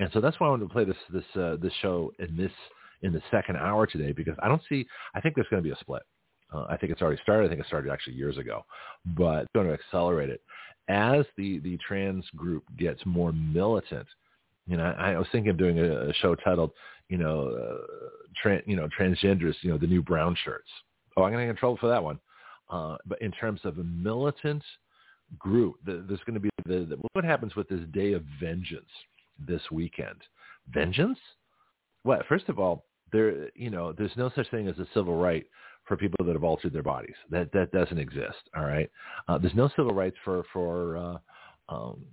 And 0.00 0.10
so 0.12 0.20
that's 0.20 0.38
why 0.40 0.48
I 0.48 0.50
wanted 0.50 0.68
to 0.68 0.72
play 0.72 0.84
this 0.84 0.96
this 1.12 1.24
uh, 1.40 1.56
this 1.60 1.72
show 1.80 2.12
in 2.18 2.36
this 2.36 2.50
in 3.02 3.12
the 3.12 3.22
second 3.30 3.56
hour 3.56 3.86
today 3.86 4.12
because 4.12 4.34
I 4.42 4.48
don't 4.48 4.62
see. 4.68 4.86
I 5.14 5.20
think 5.20 5.34
there's 5.34 5.46
going 5.50 5.62
to 5.62 5.68
be 5.68 5.72
a 5.72 5.78
split. 5.80 6.02
Uh, 6.52 6.64
I 6.68 6.76
think 6.76 6.92
it's 6.92 7.02
already 7.02 7.20
started. 7.22 7.46
I 7.46 7.48
think 7.48 7.60
it 7.60 7.66
started 7.66 7.92
actually 7.92 8.14
years 8.14 8.38
ago, 8.38 8.64
but 9.16 9.42
it's 9.42 9.52
going 9.54 9.66
to 9.66 9.72
accelerate 9.72 10.30
it 10.30 10.42
as 10.88 11.24
the 11.36 11.60
the 11.60 11.78
trans 11.86 12.24
group 12.36 12.64
gets 12.76 13.00
more 13.06 13.32
militant. 13.32 14.06
You 14.66 14.76
know, 14.76 14.94
I, 14.98 15.12
I 15.12 15.18
was 15.18 15.28
thinking 15.30 15.50
of 15.50 15.58
doing 15.58 15.78
a, 15.78 16.08
a 16.08 16.14
show 16.14 16.34
titled, 16.34 16.72
you 17.08 17.18
know, 17.18 17.48
uh, 17.48 18.08
tran, 18.42 18.62
you 18.66 18.76
know, 18.76 18.88
transgenders, 18.98 19.54
you 19.62 19.70
know, 19.70 19.78
the 19.78 19.86
new 19.86 20.02
brown 20.02 20.36
shirts. 20.44 20.68
Oh, 21.16 21.22
I'm 21.22 21.32
going 21.32 21.42
to 21.42 21.46
get 21.46 21.50
in 21.50 21.56
trouble 21.56 21.76
for 21.76 21.88
that 21.88 22.02
one. 22.02 22.18
Uh, 22.70 22.96
but 23.06 23.20
in 23.20 23.30
terms 23.32 23.60
of 23.64 23.78
a 23.78 23.84
militant 23.84 24.62
group, 25.38 25.76
the, 25.84 26.04
there's 26.08 26.20
going 26.26 26.34
to 26.34 26.40
be 26.40 26.50
the, 26.64 26.86
the, 26.86 26.98
what 27.12 27.24
happens 27.24 27.54
with 27.56 27.68
this 27.68 27.80
day 27.92 28.12
of 28.12 28.22
vengeance 28.40 28.88
this 29.38 29.62
weekend. 29.70 30.16
Vengeance? 30.72 31.18
What? 32.04 32.24
First 32.26 32.48
of 32.48 32.58
all, 32.58 32.86
there, 33.12 33.50
you 33.54 33.70
know, 33.70 33.92
there's 33.92 34.16
no 34.16 34.30
such 34.34 34.50
thing 34.50 34.66
as 34.66 34.78
a 34.78 34.86
civil 34.94 35.16
right 35.16 35.46
for 35.86 35.96
people 35.96 36.24
that 36.24 36.32
have 36.32 36.44
altered 36.44 36.72
their 36.72 36.82
bodies. 36.82 37.14
That 37.30 37.52
that 37.52 37.70
doesn't 37.70 37.98
exist. 37.98 38.48
All 38.56 38.64
right. 38.64 38.90
Uh, 39.28 39.38
there's 39.38 39.54
no 39.54 39.68
civil 39.76 39.94
rights 39.94 40.16
for 40.24 40.42
for 40.52 40.96
uh, 40.96 41.18
um, 41.68 42.04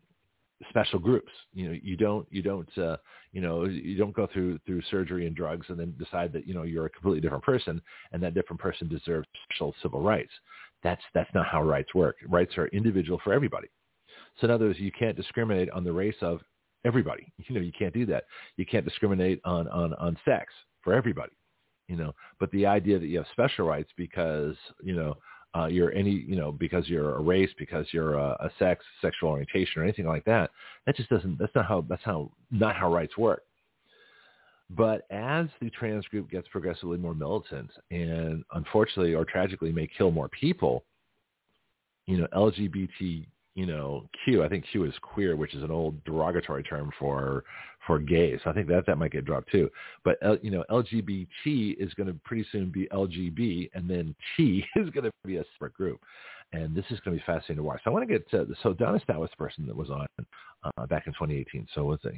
special 0.70 1.00
groups. 1.00 1.32
You 1.54 1.70
know, 1.70 1.78
you 1.82 1.98
don't 1.98 2.28
you 2.32 2.42
don't 2.42 2.78
uh, 2.78 2.98
you 3.32 3.42
know 3.42 3.66
you 3.66 3.98
don't 3.98 4.16
go 4.16 4.28
through 4.32 4.60
through 4.66 4.82
surgery 4.90 5.28
and 5.28 5.36
drugs 5.36 5.66
and 5.70 5.80
then 5.80 5.94
decide 5.98 6.34
that 6.34 6.48
you 6.48 6.54
know 6.54 6.64
you're 6.64 6.86
a 6.86 6.90
completely 6.90 7.22
different 7.22 7.44
person 7.44 7.82
and 8.12 8.22
that 8.24 8.34
different 8.34 8.60
person 8.60 8.88
deserves 8.88 9.28
special 9.46 9.74
civil 9.82 10.02
rights. 10.02 10.32
That's 10.84 11.02
that's 11.14 11.34
not 11.34 11.48
how 11.48 11.64
rights 11.64 11.94
work. 11.94 12.18
Rights 12.28 12.58
are 12.58 12.68
individual 12.68 13.20
for 13.24 13.34
everybody. 13.34 13.68
So 14.40 14.46
in 14.46 14.52
other 14.52 14.66
words, 14.66 14.80
you 14.80 14.92
can't 14.92 15.16
discriminate 15.16 15.70
on 15.72 15.84
the 15.84 15.92
race 15.92 16.16
of 16.22 16.42
everybody. 16.86 17.32
You 17.48 17.56
know, 17.56 17.62
you 17.62 17.72
can't 17.78 17.94
do 17.94 18.06
that. 18.06 18.26
You 18.58 18.66
can't 18.66 18.86
discriminate 18.86 19.42
on 19.46 19.68
on 19.70 19.94
on 19.96 20.18
sex 20.26 20.54
for 20.84 20.94
everybody. 20.94 21.34
You 21.88 21.98
know, 21.98 22.14
but 22.40 22.52
the 22.52 22.66
idea 22.66 23.00
that 23.00 23.08
you 23.08 23.18
have 23.18 23.28
special 23.32 23.66
rights 23.66 23.90
because 23.98 24.56
you 24.82 24.96
know 24.96 25.18
uh, 25.56 25.66
you're 25.66 25.92
any 25.94 26.12
you 26.12 26.36
know 26.36 26.52
because 26.52 26.88
you're 26.88 27.16
a 27.16 27.22
race, 27.22 27.50
because 27.58 27.86
you're 27.92 28.16
a, 28.16 28.30
a 28.40 28.52
sex, 28.58 28.84
sexual 29.02 29.30
orientation, 29.30 29.82
or 29.82 29.84
anything 29.84 30.06
like 30.06 30.24
that, 30.26 30.50
that 30.86 30.96
just 30.96 31.10
doesn't. 31.10 31.38
That's 31.38 31.54
not 31.56 31.66
how. 31.66 31.86
That's 31.90 32.04
how 32.04 32.32
not 32.52 32.76
how 32.76 32.94
rights 32.94 33.18
work. 33.18 33.44
But 34.70 35.06
as 35.10 35.48
the 35.60 35.70
trans 35.70 36.06
group 36.08 36.30
gets 36.30 36.48
progressively 36.48 36.98
more 36.98 37.14
militant 37.14 37.70
and 37.90 38.44
unfortunately 38.54 39.14
or 39.14 39.26
tragically 39.26 39.72
may 39.72 39.86
kill 39.98 40.12
more 40.12 40.30
people, 40.30 40.86
you 42.08 42.18
know, 42.18 42.28
LGBT 42.34 43.26
you 43.56 43.66
know, 43.66 44.08
Q. 44.24 44.44
I 44.44 44.50
think 44.50 44.66
Q 44.72 44.86
is 44.86 44.94
queer, 45.02 45.36
which 45.36 45.54
is 45.54 45.64
an 45.64 45.72
old 45.72 46.02
derogatory 46.06 46.64
term 46.64 46.92
for 46.98 47.44
for 47.86 48.00
gay. 48.00 48.40
So 48.44 48.50
I 48.50 48.54
think 48.54 48.68
that 48.68 48.86
that 48.86 48.98
might 48.98 49.12
get 49.12 49.26
dropped 49.26 49.52
too. 49.52 49.70
But 50.04 50.18
you 50.44 50.52
know, 50.52 50.64
LGBT 50.70 51.76
is 51.80 51.94
going 51.96 52.08
to 52.08 52.14
pretty 52.24 52.46
soon 52.52 52.70
be 52.70 52.88
LGB, 52.94 53.72
and 53.74 53.90
then 53.90 54.16
T 54.38 54.64
is 54.76 54.90
going 54.92 55.06
to 55.06 55.12
be 55.26 55.38
a 55.38 55.44
separate 55.54 55.74
group. 55.74 56.00
And 56.54 56.76
this 56.76 56.84
is 56.90 57.00
going 57.00 57.18
to 57.18 57.22
be 57.22 57.26
fascinating 57.26 57.58
to 57.58 57.64
watch. 57.64 57.80
So 57.84 57.92
I 57.92 57.94
want 57.94 58.06
to 58.06 58.14
get 58.14 58.30
to, 58.32 58.46
so 58.62 58.74
Donna 58.74 59.00
Stough 59.00 59.20
was 59.20 59.30
the 59.30 59.38
person 59.38 59.66
that 59.68 59.76
was 59.76 59.90
on 59.90 60.06
uh, 60.66 60.86
back 60.86 61.08
in 61.08 61.14
2018. 61.14 61.66
So 61.74 61.86
was 61.86 62.00
it? 62.04 62.14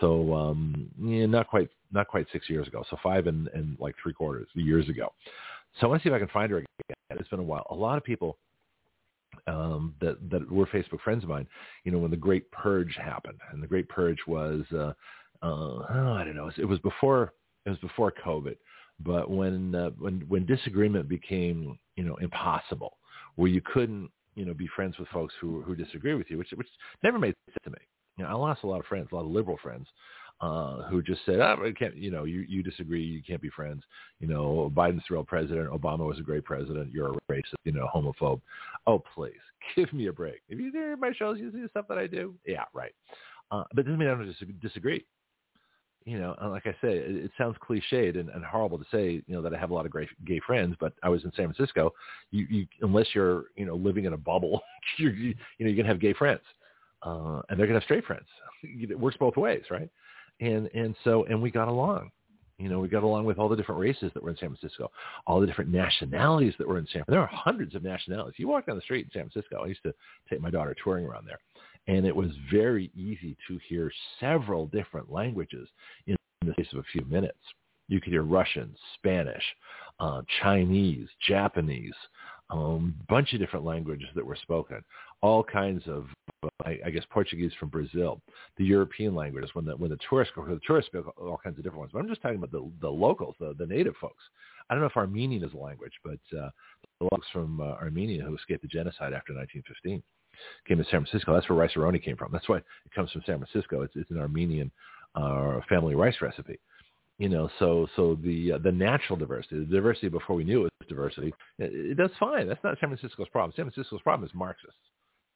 So 0.00 0.34
um, 0.34 0.88
yeah, 0.98 1.26
not 1.26 1.48
quite 1.48 1.68
not 1.92 2.08
quite 2.08 2.26
six 2.32 2.48
years 2.48 2.66
ago. 2.66 2.82
So 2.90 2.96
five 3.02 3.26
and, 3.26 3.48
and 3.48 3.76
like 3.78 3.94
three 4.02 4.14
quarters 4.14 4.48
years 4.54 4.88
ago. 4.88 5.12
So 5.78 5.86
I 5.86 5.90
want 5.90 6.02
to 6.02 6.08
see 6.08 6.10
if 6.10 6.16
I 6.16 6.18
can 6.18 6.28
find 6.28 6.50
her 6.50 6.58
again. 6.58 6.96
It's 7.10 7.28
been 7.28 7.40
a 7.40 7.42
while. 7.42 7.66
A 7.70 7.74
lot 7.74 7.98
of 7.98 8.04
people 8.04 8.38
um, 9.46 9.94
that 10.00 10.18
that 10.30 10.50
were 10.50 10.66
Facebook 10.66 11.00
friends 11.00 11.22
of 11.22 11.30
mine, 11.30 11.46
you 11.84 11.92
know, 11.92 11.98
when 11.98 12.10
the 12.10 12.16
Great 12.16 12.50
Purge 12.50 12.96
happened, 12.96 13.38
and 13.52 13.62
the 13.62 13.66
Great 13.66 13.88
Purge 13.88 14.18
was, 14.26 14.62
uh, 14.72 14.92
uh, 15.42 15.84
oh, 15.90 16.16
I 16.18 16.24
don't 16.24 16.36
know, 16.36 16.50
it 16.56 16.64
was 16.64 16.78
before 16.80 17.32
it 17.64 17.70
was 17.70 17.78
before 17.78 18.12
COVID, 18.24 18.56
but 19.00 19.30
when 19.30 19.74
uh, 19.74 19.90
when 19.98 20.20
when 20.28 20.46
disagreement 20.46 21.08
became, 21.08 21.78
you 21.96 22.04
know, 22.04 22.16
impossible, 22.16 22.98
where 23.36 23.48
you 23.48 23.60
couldn't, 23.60 24.10
you 24.34 24.44
know, 24.44 24.54
be 24.54 24.68
friends 24.74 24.98
with 24.98 25.08
folks 25.08 25.34
who 25.40 25.62
who 25.62 25.74
disagree 25.74 26.14
with 26.14 26.30
you, 26.30 26.38
which 26.38 26.52
which 26.54 26.68
never 27.02 27.18
made 27.18 27.34
sense 27.46 27.58
to 27.64 27.70
me. 27.70 27.78
You 28.16 28.24
know, 28.24 28.30
I 28.30 28.34
lost 28.34 28.62
a 28.62 28.66
lot 28.66 28.80
of 28.80 28.86
friends, 28.86 29.08
a 29.10 29.14
lot 29.14 29.24
of 29.24 29.30
liberal 29.30 29.58
friends, 29.62 29.86
uh, 30.42 30.82
who 30.88 31.02
just 31.02 31.20
said, 31.24 31.38
oh, 31.38 31.56
I 31.64 31.70
can't, 31.70 31.96
you 31.96 32.10
know, 32.10 32.24
you, 32.24 32.40
you 32.48 32.64
disagree, 32.64 33.02
you 33.02 33.22
can't 33.24 33.40
be 33.40 33.48
friends. 33.48 33.84
You 34.18 34.26
know, 34.26 34.72
Biden's 34.74 35.04
the 35.08 35.14
real 35.14 35.24
president. 35.24 35.70
Obama 35.70 36.00
was 36.00 36.18
a 36.18 36.22
great 36.22 36.44
president. 36.44 36.92
You're 36.92 37.12
a 37.12 37.16
racist, 37.30 37.54
you 37.64 37.70
know, 37.70 37.88
homophobe. 37.94 38.40
Oh, 38.88 39.00
please, 39.14 39.34
give 39.76 39.92
me 39.92 40.08
a 40.08 40.12
break. 40.12 40.42
If 40.48 40.58
you 40.58 40.72
hear 40.72 40.96
my 40.96 41.12
shows, 41.12 41.38
you 41.38 41.52
see 41.52 41.62
the 41.62 41.68
stuff 41.68 41.86
that 41.88 41.96
I 41.96 42.08
do. 42.08 42.34
Yeah, 42.44 42.64
right. 42.74 42.92
Uh, 43.52 43.62
but 43.72 43.84
doesn't 43.84 43.98
mean 43.98 44.08
I 44.08 44.14
don't 44.14 44.60
disagree. 44.60 45.04
You 46.04 46.18
know, 46.18 46.34
like 46.50 46.66
I 46.66 46.72
say, 46.82 46.96
it, 46.96 47.24
it 47.24 47.30
sounds 47.38 47.56
cliched 47.62 48.18
and, 48.18 48.28
and 48.30 48.44
horrible 48.44 48.78
to 48.78 48.84
say, 48.90 49.22
you 49.24 49.36
know, 49.36 49.42
that 49.42 49.54
I 49.54 49.58
have 49.58 49.70
a 49.70 49.74
lot 49.74 49.86
of 49.86 49.92
great 49.92 50.08
gay 50.24 50.40
friends, 50.44 50.74
but 50.80 50.94
I 51.04 51.08
was 51.08 51.22
in 51.22 51.30
San 51.36 51.52
Francisco. 51.52 51.92
You, 52.32 52.46
you 52.50 52.66
unless 52.80 53.06
you're, 53.14 53.44
you 53.54 53.64
know, 53.64 53.76
living 53.76 54.06
in 54.06 54.12
a 54.12 54.16
bubble, 54.16 54.60
you, 54.98 55.10
you 55.10 55.34
know, 55.60 55.66
you're 55.68 55.76
gonna 55.76 55.86
have 55.86 56.00
gay 56.00 56.14
friends, 56.14 56.40
uh, 57.04 57.42
and 57.48 57.56
they're 57.60 57.68
gonna 57.68 57.78
have 57.78 57.84
straight 57.84 58.04
friends. 58.04 58.26
It 58.64 58.98
works 58.98 59.16
both 59.18 59.36
ways, 59.36 59.62
right? 59.72 59.88
And 60.42 60.68
and 60.74 60.94
so 61.04 61.24
and 61.24 61.40
we 61.40 61.50
got 61.50 61.68
along. 61.68 62.10
You 62.58 62.68
know, 62.68 62.78
we 62.78 62.88
got 62.88 63.02
along 63.02 63.24
with 63.24 63.38
all 63.38 63.48
the 63.48 63.56
different 63.56 63.80
races 63.80 64.12
that 64.14 64.22
were 64.22 64.30
in 64.30 64.36
San 64.36 64.54
Francisco, 64.54 64.90
all 65.26 65.40
the 65.40 65.46
different 65.46 65.72
nationalities 65.72 66.54
that 66.58 66.68
were 66.68 66.78
in 66.78 66.84
San 66.86 67.02
Francisco. 67.04 67.12
There 67.12 67.20
are 67.20 67.26
hundreds 67.26 67.74
of 67.74 67.82
nationalities. 67.82 68.34
You 68.36 68.46
walk 68.46 68.66
down 68.66 68.76
the 68.76 68.82
street 68.82 69.06
in 69.06 69.10
San 69.12 69.28
Francisco. 69.28 69.64
I 69.64 69.66
used 69.68 69.82
to 69.82 69.92
take 70.30 70.40
my 70.40 70.50
daughter 70.50 70.76
touring 70.82 71.06
around 71.06 71.26
there, 71.26 71.40
and 71.88 72.06
it 72.06 72.14
was 72.14 72.30
very 72.52 72.90
easy 72.94 73.36
to 73.48 73.58
hear 73.68 73.90
several 74.20 74.66
different 74.66 75.10
languages 75.10 75.68
in 76.06 76.16
the 76.44 76.52
space 76.52 76.72
of 76.72 76.78
a 76.78 76.84
few 76.92 77.04
minutes. 77.06 77.38
You 77.88 78.00
could 78.00 78.12
hear 78.12 78.22
Russian, 78.22 78.74
Spanish, 78.94 79.42
uh, 79.98 80.22
Chinese, 80.40 81.08
Japanese, 81.26 81.94
a 82.50 82.54
um, 82.54 82.94
bunch 83.08 83.32
of 83.32 83.40
different 83.40 83.64
languages 83.64 84.08
that 84.14 84.24
were 84.24 84.36
spoken, 84.36 84.84
all 85.20 85.42
kinds 85.42 85.82
of, 85.86 86.06
I, 86.64 86.78
I, 86.86 86.90
guess, 86.90 87.04
Portuguese 87.10 87.52
from 87.58 87.68
Brazil, 87.68 88.20
the 88.56 88.64
European 88.64 89.14
languages. 89.14 89.50
When 89.54 89.64
the 89.64 89.76
when 89.76 89.90
the 89.90 89.98
tourists 90.08 90.32
go, 90.34 90.44
the 90.44 90.60
tourists 90.66 90.90
speak 90.90 91.02
all 91.16 91.40
kinds 91.42 91.58
of 91.58 91.64
different 91.64 91.80
ones. 91.80 91.90
But 91.92 92.00
I'm 92.00 92.08
just 92.08 92.22
talking 92.22 92.38
about 92.38 92.50
the 92.50 92.70
the 92.80 92.88
locals, 92.88 93.36
the 93.38 93.54
the 93.58 93.66
native 93.66 93.94
folks. 94.00 94.22
I 94.68 94.74
don't 94.74 94.80
know 94.80 94.88
if 94.88 94.96
Armenian 94.96 95.44
is 95.44 95.52
a 95.54 95.58
language, 95.58 95.92
but 96.04 96.38
uh, 96.38 96.50
the 97.00 97.08
folks 97.10 97.26
from 97.32 97.60
uh, 97.60 97.74
Armenia 97.74 98.22
who 98.24 98.34
escaped 98.34 98.62
the 98.62 98.68
genocide 98.68 99.12
after 99.12 99.34
1915 99.34 100.02
came 100.66 100.78
to 100.78 100.84
San 100.84 101.04
Francisco. 101.04 101.34
That's 101.34 101.48
where 101.48 101.58
Rice-A-Roni 101.58 102.02
came 102.02 102.16
from. 102.16 102.32
That's 102.32 102.48
why 102.48 102.58
it 102.58 102.64
comes 102.94 103.10
from 103.12 103.22
San 103.26 103.38
Francisco. 103.38 103.82
It's 103.82 103.94
it's 103.96 104.10
an 104.10 104.18
Armenian 104.18 104.70
uh, 105.14 105.60
family 105.68 105.94
rice 105.94 106.16
recipe 106.20 106.58
you 107.18 107.28
know 107.28 107.48
so 107.58 107.86
so 107.94 108.18
the 108.22 108.52
uh, 108.52 108.58
the 108.58 108.72
natural 108.72 109.18
diversity 109.18 109.58
the 109.60 109.66
diversity 109.66 110.08
before 110.08 110.34
we 110.34 110.44
knew 110.44 110.60
it 110.60 110.72
was 110.80 110.88
diversity 110.88 111.32
it, 111.58 111.70
it, 111.72 111.96
that's 111.96 112.14
fine 112.18 112.48
that's 112.48 112.62
not 112.64 112.76
san 112.80 112.88
francisco's 112.88 113.28
problem 113.28 113.52
san 113.54 113.70
francisco's 113.70 114.00
problem 114.00 114.26
is 114.26 114.34
marxists 114.34 114.80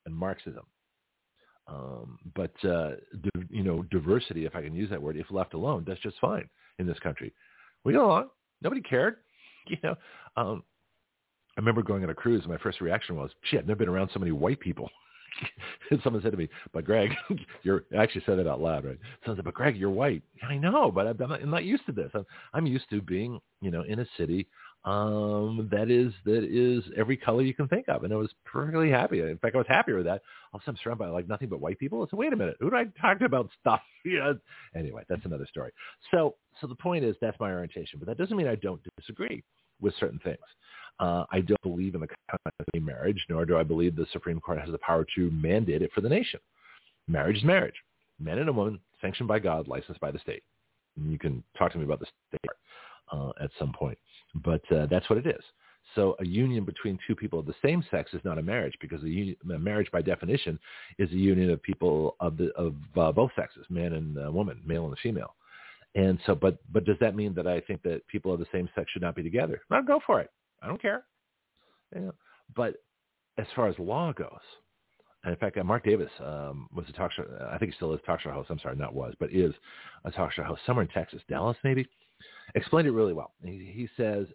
and 0.06 0.14
marxism 0.14 0.62
um, 1.68 2.18
but 2.34 2.52
uh, 2.64 2.92
di- 3.22 3.46
you 3.50 3.62
know 3.62 3.82
diversity 3.90 4.44
if 4.44 4.54
i 4.54 4.62
can 4.62 4.74
use 4.74 4.90
that 4.90 5.00
word 5.00 5.16
if 5.16 5.30
left 5.30 5.54
alone 5.54 5.84
that's 5.86 6.00
just 6.00 6.16
fine 6.20 6.48
in 6.78 6.86
this 6.86 6.98
country 7.00 7.32
we 7.84 7.92
got 7.92 8.04
along 8.04 8.28
nobody 8.62 8.80
cared 8.80 9.16
you 9.66 9.76
know 9.82 9.94
um, 10.36 10.62
i 11.56 11.60
remember 11.60 11.82
going 11.82 12.02
on 12.02 12.10
a 12.10 12.14
cruise 12.14 12.42
and 12.42 12.52
my 12.52 12.58
first 12.58 12.80
reaction 12.80 13.16
was 13.16 13.30
shit 13.42 13.60
i've 13.60 13.66
never 13.66 13.78
been 13.78 13.88
around 13.88 14.10
so 14.12 14.20
many 14.20 14.32
white 14.32 14.60
people 14.60 14.88
someone 16.02 16.22
said 16.22 16.32
to 16.32 16.38
me, 16.38 16.48
"But 16.72 16.84
Greg, 16.84 17.10
you're." 17.62 17.84
I 17.92 18.02
actually 18.02 18.22
said 18.26 18.38
it 18.38 18.46
out 18.46 18.60
loud, 18.60 18.84
right? 18.84 18.98
Someone 19.22 19.36
said, 19.36 19.44
"But 19.44 19.54
Greg, 19.54 19.76
you're 19.76 19.90
white." 19.90 20.22
I 20.42 20.56
know, 20.56 20.90
but 20.90 21.06
I'm 21.06 21.16
not, 21.18 21.42
I'm 21.42 21.50
not 21.50 21.64
used 21.64 21.86
to 21.86 21.92
this. 21.92 22.10
I'm, 22.14 22.24
I'm 22.54 22.66
used 22.66 22.88
to 22.90 23.02
being, 23.02 23.38
you 23.60 23.70
know, 23.70 23.82
in 23.82 24.00
a 24.00 24.06
city 24.16 24.48
um, 24.86 25.68
that 25.72 25.90
is 25.90 26.12
that 26.24 26.44
is 26.44 26.84
every 26.96 27.16
color 27.16 27.42
you 27.42 27.52
can 27.52 27.66
think 27.66 27.88
of, 27.88 28.04
and 28.04 28.12
I 28.12 28.16
was 28.16 28.30
perfectly 28.44 28.88
happy. 28.88 29.20
In 29.20 29.36
fact, 29.38 29.56
I 29.56 29.58
was 29.58 29.66
happier 29.68 29.96
with 29.96 30.06
that. 30.06 30.22
Also, 30.52 30.64
I'm 30.68 30.76
surrounded 30.82 31.04
by 31.04 31.08
like 31.08 31.28
nothing 31.28 31.48
but 31.48 31.60
white 31.60 31.78
people. 31.80 32.02
I 32.02 32.06
said, 32.08 32.18
"Wait 32.18 32.32
a 32.32 32.36
minute, 32.36 32.56
who 32.60 32.70
do 32.70 32.76
I 32.76 32.84
talk 33.00 33.20
about 33.20 33.50
stuff?" 33.60 33.80
know. 34.04 34.38
Anyway, 34.76 35.02
that's 35.08 35.24
another 35.24 35.46
story. 35.46 35.72
So, 36.12 36.36
so 36.60 36.68
the 36.68 36.76
point 36.76 37.04
is 37.04 37.16
that's 37.20 37.38
my 37.40 37.50
orientation, 37.50 37.98
but 37.98 38.06
that 38.06 38.16
doesn't 38.16 38.36
mean 38.36 38.46
I 38.46 38.54
don't 38.54 38.80
disagree 38.96 39.42
with 39.80 39.92
certain 39.98 40.20
things. 40.20 40.38
Uh, 41.00 41.24
I 41.32 41.40
don't 41.40 41.60
believe 41.62 41.96
in 41.96 42.00
the 42.00 42.08
concept 42.30 42.74
of 42.74 42.82
marriage, 42.82 43.22
nor 43.28 43.44
do 43.44 43.58
I 43.58 43.64
believe 43.64 43.96
the 43.96 44.06
Supreme 44.12 44.40
Court 44.40 44.60
has 44.60 44.70
the 44.70 44.78
power 44.78 45.04
to 45.16 45.30
mandate 45.32 45.82
it 45.82 45.90
for 45.94 46.00
the 46.00 46.08
nation. 46.08 46.38
Marriage 47.08 47.38
is 47.38 47.44
marriage. 47.44 47.74
Man 48.20 48.38
and 48.38 48.48
a 48.48 48.52
woman, 48.52 48.78
sanctioned 49.02 49.28
by 49.28 49.40
God, 49.40 49.66
licensed 49.66 50.00
by 50.00 50.12
the 50.12 50.18
state. 50.20 50.42
And 50.96 51.10
you 51.12 51.18
can 51.18 51.42
talk 51.58 51.72
to 51.72 51.78
me 51.78 51.84
about 51.84 52.00
the 52.00 52.06
state 52.28 52.50
uh, 53.12 53.32
at 53.42 53.50
some 53.58 53.72
point. 53.72 53.98
But 54.44 54.62
uh, 54.72 54.86
that's 54.86 55.08
what 55.08 55.18
it 55.18 55.26
is. 55.26 55.42
So 55.94 56.16
a 56.20 56.26
union 56.26 56.64
between 56.64 56.98
two 57.06 57.14
people 57.14 57.38
of 57.38 57.46
the 57.46 57.54
same 57.64 57.84
sex 57.90 58.12
is 58.12 58.20
not 58.24 58.38
a 58.38 58.42
marriage 58.42 58.74
because 58.80 59.02
a, 59.02 59.08
union, 59.08 59.36
a 59.54 59.58
marriage 59.58 59.90
by 59.92 60.02
definition 60.02 60.58
is 60.98 61.10
a 61.12 61.16
union 61.16 61.50
of 61.50 61.62
people 61.62 62.16
of, 62.20 62.36
the, 62.36 62.50
of 62.56 62.74
uh, 62.96 63.12
both 63.12 63.30
sexes, 63.36 63.64
man 63.70 63.92
and 63.92 64.18
uh, 64.18 64.30
woman, 64.30 64.60
male 64.66 64.86
and 64.86 64.98
female. 65.02 65.34
And 65.94 66.18
so, 66.26 66.34
but 66.34 66.58
but 66.70 66.84
does 66.84 66.98
that 67.00 67.16
mean 67.16 67.32
that 67.34 67.46
I 67.46 67.60
think 67.60 67.82
that 67.82 68.06
people 68.06 68.32
of 68.32 68.38
the 68.38 68.46
same 68.52 68.68
sex 68.74 68.90
should 68.90 69.00
not 69.00 69.14
be 69.14 69.22
together? 69.22 69.62
No, 69.70 69.82
go 69.82 69.98
for 70.06 70.20
it. 70.20 70.30
I 70.62 70.66
don't 70.66 70.80
care. 70.80 71.04
Yeah. 71.94 72.10
But 72.54 72.82
as 73.38 73.46
far 73.54 73.68
as 73.68 73.78
law 73.78 74.12
goes, 74.12 74.28
and 75.24 75.32
in 75.32 75.38
fact, 75.38 75.56
uh, 75.56 75.64
Mark 75.64 75.84
Davis 75.84 76.10
um, 76.20 76.68
was 76.74 76.84
a 76.88 76.92
talk 76.92 77.12
show. 77.12 77.24
I 77.50 77.56
think 77.56 77.72
he 77.72 77.76
still 77.76 77.94
is 77.94 78.00
talk 78.04 78.20
show 78.20 78.30
host. 78.30 78.50
I'm 78.50 78.58
sorry, 78.58 78.76
not 78.76 78.94
was, 78.94 79.14
but 79.18 79.32
is 79.32 79.54
a 80.04 80.10
talk 80.10 80.32
show 80.32 80.42
host 80.42 80.60
somewhere 80.66 80.84
in 80.84 80.90
Texas, 80.90 81.22
Dallas 81.30 81.56
maybe. 81.64 81.88
Explained 82.54 82.88
it 82.88 82.92
really 82.92 83.12
well. 83.12 83.32
He, 83.44 83.70
he 83.74 83.88
says, 83.96 84.26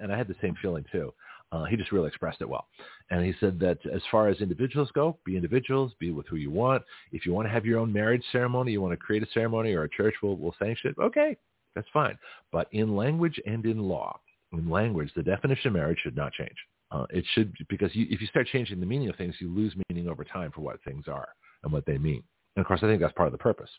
and 0.00 0.12
I 0.12 0.16
had 0.16 0.28
the 0.28 0.36
same 0.40 0.54
feeling 0.62 0.84
too. 0.92 1.12
Uh, 1.52 1.64
he 1.64 1.76
just 1.76 1.92
really 1.92 2.08
expressed 2.08 2.40
it 2.40 2.48
well. 2.48 2.66
And 3.10 3.24
he 3.24 3.32
said 3.38 3.58
that 3.60 3.78
as 3.92 4.02
far 4.10 4.28
as 4.28 4.40
individuals 4.40 4.90
go, 4.94 5.16
be 5.24 5.36
individuals, 5.36 5.92
be 5.98 6.10
with 6.10 6.26
who 6.26 6.36
you 6.36 6.50
want. 6.50 6.82
If 7.12 7.24
you 7.24 7.32
want 7.32 7.46
to 7.46 7.52
have 7.52 7.64
your 7.64 7.78
own 7.78 7.92
marriage 7.92 8.24
ceremony, 8.32 8.72
you 8.72 8.80
want 8.80 8.92
to 8.92 8.96
create 8.96 9.22
a 9.22 9.30
ceremony 9.32 9.72
or 9.72 9.84
a 9.84 9.88
church 9.88 10.14
will, 10.22 10.36
will 10.36 10.54
sanction 10.58 10.90
it, 10.90 11.00
okay, 11.00 11.36
that's 11.74 11.86
fine. 11.92 12.18
But 12.50 12.68
in 12.72 12.96
language 12.96 13.40
and 13.46 13.64
in 13.64 13.78
law, 13.78 14.18
in 14.52 14.68
language, 14.68 15.10
the 15.14 15.22
definition 15.22 15.68
of 15.68 15.74
marriage 15.74 15.98
should 16.02 16.16
not 16.16 16.32
change. 16.32 16.56
Uh, 16.90 17.06
it 17.10 17.24
should 17.34 17.52
because 17.68 17.94
you, 17.94 18.06
if 18.10 18.20
you 18.20 18.26
start 18.28 18.46
changing 18.48 18.80
the 18.80 18.86
meaning 18.86 19.08
of 19.08 19.16
things, 19.16 19.34
you 19.40 19.48
lose 19.48 19.74
meaning 19.88 20.08
over 20.08 20.24
time 20.24 20.52
for 20.52 20.60
what 20.60 20.82
things 20.84 21.04
are 21.08 21.28
and 21.64 21.72
what 21.72 21.84
they 21.84 21.98
mean. 21.98 22.22
And 22.54 22.64
of 22.64 22.66
course, 22.66 22.80
I 22.82 22.86
think 22.86 23.00
that's 23.00 23.12
part 23.14 23.26
of 23.26 23.32
the 23.32 23.38
purpose. 23.38 23.70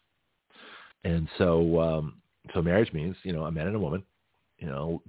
And 1.04 1.28
so, 1.38 1.80
um, 1.80 2.22
so 2.54 2.62
marriage 2.62 2.92
means 2.94 3.16
you 3.24 3.34
know 3.34 3.46
a 3.46 3.52
man 3.52 3.68
and 3.68 3.76
a 3.76 3.80
woman, 3.80 4.04
you 4.60 4.68
know, 4.68 5.02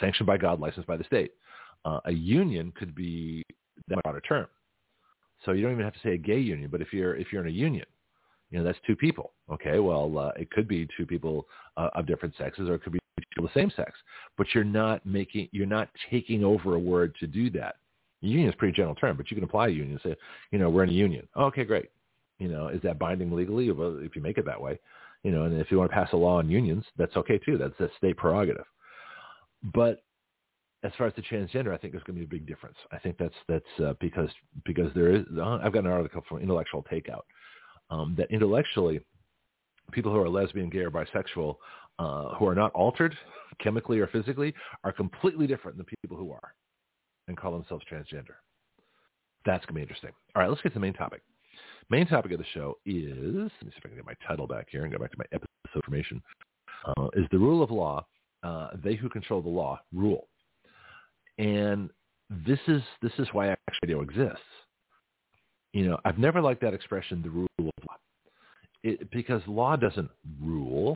sanctioned 0.00 0.26
by 0.26 0.36
God, 0.36 0.60
licensed 0.60 0.88
by 0.88 0.96
the 0.96 1.04
state. 1.04 1.32
Uh, 1.84 2.00
a 2.06 2.12
union 2.12 2.72
could 2.76 2.94
be 2.94 3.44
that 3.88 4.02
broader 4.02 4.20
term. 4.20 4.46
So 5.44 5.52
you 5.52 5.62
don't 5.62 5.72
even 5.72 5.84
have 5.84 5.94
to 5.94 6.00
say 6.02 6.14
a 6.14 6.18
gay 6.18 6.38
union, 6.40 6.68
but 6.70 6.80
if 6.80 6.92
you're 6.92 7.16
if 7.16 7.32
you're 7.32 7.42
in 7.42 7.48
a 7.48 7.56
union, 7.56 7.86
you 8.50 8.58
know 8.58 8.64
that's 8.64 8.78
two 8.86 8.96
people. 8.96 9.32
Okay, 9.52 9.78
well 9.78 10.18
uh, 10.18 10.32
it 10.36 10.50
could 10.50 10.68
be 10.68 10.88
two 10.96 11.06
people 11.06 11.46
uh, 11.76 11.90
of 11.94 12.06
different 12.06 12.34
sexes, 12.36 12.68
or 12.68 12.74
it 12.74 12.82
could 12.82 12.92
be 12.92 12.98
the 13.42 13.48
same 13.54 13.70
sex, 13.76 13.92
but 14.36 14.46
you're 14.54 14.64
not 14.64 15.04
making, 15.06 15.48
you're 15.52 15.66
not 15.66 15.88
taking 16.10 16.44
over 16.44 16.74
a 16.74 16.78
word 16.78 17.14
to 17.20 17.26
do 17.26 17.50
that. 17.50 17.76
Union 18.20 18.48
is 18.48 18.54
a 18.54 18.56
pretty 18.56 18.74
general 18.74 18.94
term, 18.94 19.16
but 19.16 19.30
you 19.30 19.36
can 19.36 19.44
apply 19.44 19.68
a 19.68 19.70
union. 19.70 19.92
And 19.92 20.12
say, 20.12 20.18
you 20.50 20.58
know, 20.58 20.70
we're 20.70 20.82
in 20.82 20.90
a 20.90 20.92
union. 20.92 21.28
Okay, 21.36 21.64
great. 21.64 21.90
You 22.38 22.48
know, 22.48 22.68
is 22.68 22.80
that 22.82 22.98
binding 22.98 23.32
legally? 23.32 23.70
Well, 23.70 23.98
if 24.00 24.16
you 24.16 24.22
make 24.22 24.38
it 24.38 24.46
that 24.46 24.60
way, 24.60 24.78
you 25.24 25.30
know, 25.30 25.44
and 25.44 25.60
if 25.60 25.70
you 25.70 25.78
want 25.78 25.90
to 25.90 25.94
pass 25.94 26.08
a 26.12 26.16
law 26.16 26.38
on 26.38 26.48
unions, 26.48 26.84
that's 26.96 27.16
okay 27.16 27.38
too. 27.38 27.58
That's 27.58 27.78
a 27.80 27.90
state 27.96 28.16
prerogative. 28.16 28.64
But 29.74 30.02
as 30.84 30.92
far 30.96 31.08
as 31.08 31.12
the 31.16 31.22
transgender, 31.22 31.74
I 31.74 31.76
think 31.76 31.92
there's 31.92 32.04
going 32.04 32.18
to 32.18 32.26
be 32.26 32.36
a 32.36 32.38
big 32.38 32.46
difference. 32.46 32.76
I 32.92 32.98
think 32.98 33.16
that's 33.18 33.34
that's 33.48 33.80
uh, 33.84 33.94
because 34.00 34.30
because 34.64 34.92
there 34.94 35.12
is. 35.12 35.24
Uh, 35.36 35.58
I've 35.62 35.72
got 35.72 35.84
an 35.84 35.90
article 35.90 36.22
from 36.28 36.38
Intellectual 36.38 36.84
Takeout 36.90 37.22
um, 37.90 38.14
that 38.16 38.30
intellectually, 38.30 39.00
people 39.92 40.12
who 40.12 40.18
are 40.18 40.28
lesbian, 40.28 40.70
gay, 40.70 40.80
or 40.80 40.90
bisexual 40.90 41.56
uh, 41.98 42.34
who 42.36 42.46
are 42.46 42.54
not 42.54 42.72
altered 42.72 43.16
chemically 43.60 43.98
or 43.98 44.06
physically 44.06 44.54
are 44.84 44.92
completely 44.92 45.46
different 45.46 45.76
than 45.76 45.86
people 46.02 46.16
who 46.16 46.30
are 46.30 46.54
and 47.26 47.36
call 47.36 47.52
themselves 47.52 47.84
transgender. 47.90 48.36
That's 49.44 49.64
going 49.66 49.74
to 49.74 49.74
be 49.74 49.82
interesting. 49.82 50.10
All 50.34 50.42
right, 50.42 50.48
let's 50.48 50.62
get 50.62 50.70
to 50.70 50.74
the 50.74 50.80
main 50.80 50.94
topic. 50.94 51.22
Main 51.90 52.06
topic 52.06 52.32
of 52.32 52.38
the 52.38 52.44
show 52.52 52.76
is, 52.84 53.50
let 53.60 53.64
me 53.64 53.70
see 53.70 53.78
if 53.78 53.84
I 53.84 53.88
can 53.88 53.96
get 53.96 54.06
my 54.06 54.14
title 54.26 54.46
back 54.46 54.66
here 54.70 54.84
and 54.84 54.92
go 54.92 54.98
back 54.98 55.10
to 55.12 55.18
my 55.18 55.24
episode 55.32 55.48
information, 55.74 56.22
uh, 56.86 57.08
is 57.14 57.26
the 57.30 57.38
rule 57.38 57.62
of 57.62 57.70
law, 57.70 58.04
uh, 58.42 58.68
they 58.82 58.94
who 58.94 59.08
control 59.08 59.40
the 59.40 59.48
law 59.48 59.80
rule. 59.94 60.28
And 61.38 61.90
this 62.46 62.58
is, 62.68 62.82
this 63.00 63.12
is 63.18 63.28
why 63.32 63.48
Action 63.48 63.78
Radio 63.82 64.02
exists. 64.02 64.38
You 65.72 65.86
know, 65.86 65.98
I've 66.04 66.18
never 66.18 66.40
liked 66.40 66.60
that 66.62 66.74
expression, 66.74 67.22
the 67.22 67.30
rule 67.30 67.48
of 67.58 67.64
law. 67.66 67.96
It, 68.82 69.10
because 69.10 69.42
law 69.46 69.76
doesn't 69.76 70.10
rule 70.42 70.94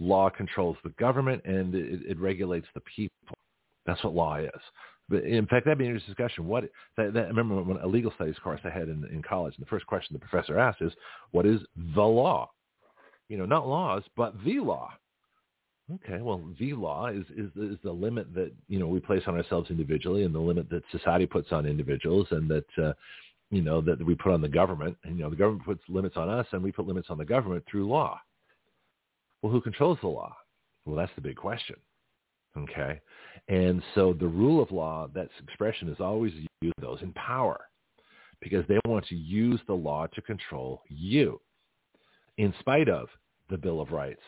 law 0.00 0.30
controls 0.30 0.76
the 0.84 0.90
government 0.90 1.42
and 1.44 1.74
it, 1.74 2.00
it 2.06 2.18
regulates 2.18 2.66
the 2.74 2.80
people. 2.80 3.36
That's 3.86 4.02
what 4.02 4.14
law 4.14 4.36
is. 4.36 4.50
But 5.08 5.24
in 5.24 5.46
fact, 5.46 5.66
that'd 5.66 5.78
be 5.78 5.84
an 5.84 5.90
interesting 5.90 6.14
discussion. 6.14 6.46
What 6.46 6.64
that, 6.96 7.12
that, 7.12 7.28
remember 7.28 7.62
when 7.62 7.76
a 7.78 7.86
legal 7.86 8.12
studies 8.14 8.36
course 8.42 8.60
I 8.64 8.70
had 8.70 8.88
in, 8.88 9.04
in 9.12 9.22
college, 9.22 9.54
and 9.56 9.64
the 9.64 9.68
first 9.68 9.86
question 9.86 10.14
the 10.14 10.26
professor 10.26 10.58
asked 10.58 10.80
is, 10.80 10.92
"What 11.32 11.46
is 11.46 11.60
the 11.94 12.02
law?" 12.02 12.50
You 13.28 13.36
know, 13.36 13.46
not 13.46 13.68
laws, 13.68 14.02
but 14.16 14.34
the 14.44 14.60
law. 14.60 14.90
Okay, 15.92 16.22
well, 16.22 16.42
the 16.58 16.72
law 16.72 17.08
is, 17.08 17.24
is 17.36 17.50
is 17.56 17.76
the 17.84 17.92
limit 17.92 18.32
that 18.34 18.52
you 18.68 18.78
know 18.78 18.86
we 18.86 19.00
place 19.00 19.22
on 19.26 19.36
ourselves 19.36 19.70
individually, 19.70 20.24
and 20.24 20.34
the 20.34 20.38
limit 20.38 20.70
that 20.70 20.82
society 20.90 21.26
puts 21.26 21.52
on 21.52 21.66
individuals, 21.66 22.26
and 22.30 22.50
that 22.50 22.64
uh, 22.82 22.92
you 23.50 23.60
know 23.60 23.82
that 23.82 24.02
we 24.04 24.14
put 24.14 24.32
on 24.32 24.40
the 24.40 24.48
government. 24.48 24.96
And 25.04 25.18
you 25.18 25.24
know, 25.24 25.30
the 25.30 25.36
government 25.36 25.66
puts 25.66 25.82
limits 25.88 26.16
on 26.16 26.30
us, 26.30 26.46
and 26.52 26.62
we 26.62 26.72
put 26.72 26.86
limits 26.86 27.08
on 27.10 27.18
the 27.18 27.24
government 27.26 27.64
through 27.70 27.86
law. 27.88 28.18
Well, 29.42 29.52
who 29.52 29.60
controls 29.60 29.98
the 30.00 30.08
law? 30.08 30.34
Well, 30.86 30.96
that's 30.96 31.12
the 31.14 31.20
big 31.20 31.36
question. 31.36 31.76
Okay. 32.58 33.00
And 33.48 33.82
so 33.94 34.12
the 34.12 34.26
rule 34.26 34.62
of 34.62 34.70
law, 34.70 35.08
that 35.14 35.28
expression 35.42 35.88
is 35.88 36.00
always 36.00 36.32
used 36.62 36.74
those 36.80 37.02
in 37.02 37.12
power 37.12 37.60
because 38.40 38.64
they 38.68 38.78
want 38.86 39.06
to 39.06 39.16
use 39.16 39.60
the 39.66 39.74
law 39.74 40.06
to 40.14 40.22
control 40.22 40.82
you 40.88 41.40
in 42.38 42.54
spite 42.60 42.88
of 42.88 43.08
the 43.50 43.58
Bill 43.58 43.80
of 43.80 43.90
Rights. 43.90 44.22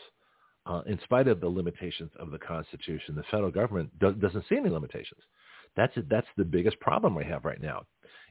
Uh, 0.65 0.81
in 0.85 0.99
spite 1.03 1.29
of 1.29 1.39
the 1.39 1.47
limitations 1.47 2.11
of 2.19 2.29
the 2.31 2.37
Constitution, 2.37 3.15
the 3.15 3.23
federal 3.31 3.51
government 3.51 3.89
do- 3.99 4.13
doesn't 4.13 4.43
see 4.49 4.57
any 4.57 4.69
limitations. 4.69 5.21
That's 5.77 5.93
that's 6.09 6.27
the 6.35 6.43
biggest 6.43 6.79
problem 6.81 7.15
we 7.15 7.23
have 7.23 7.45
right 7.45 7.61
now, 7.61 7.83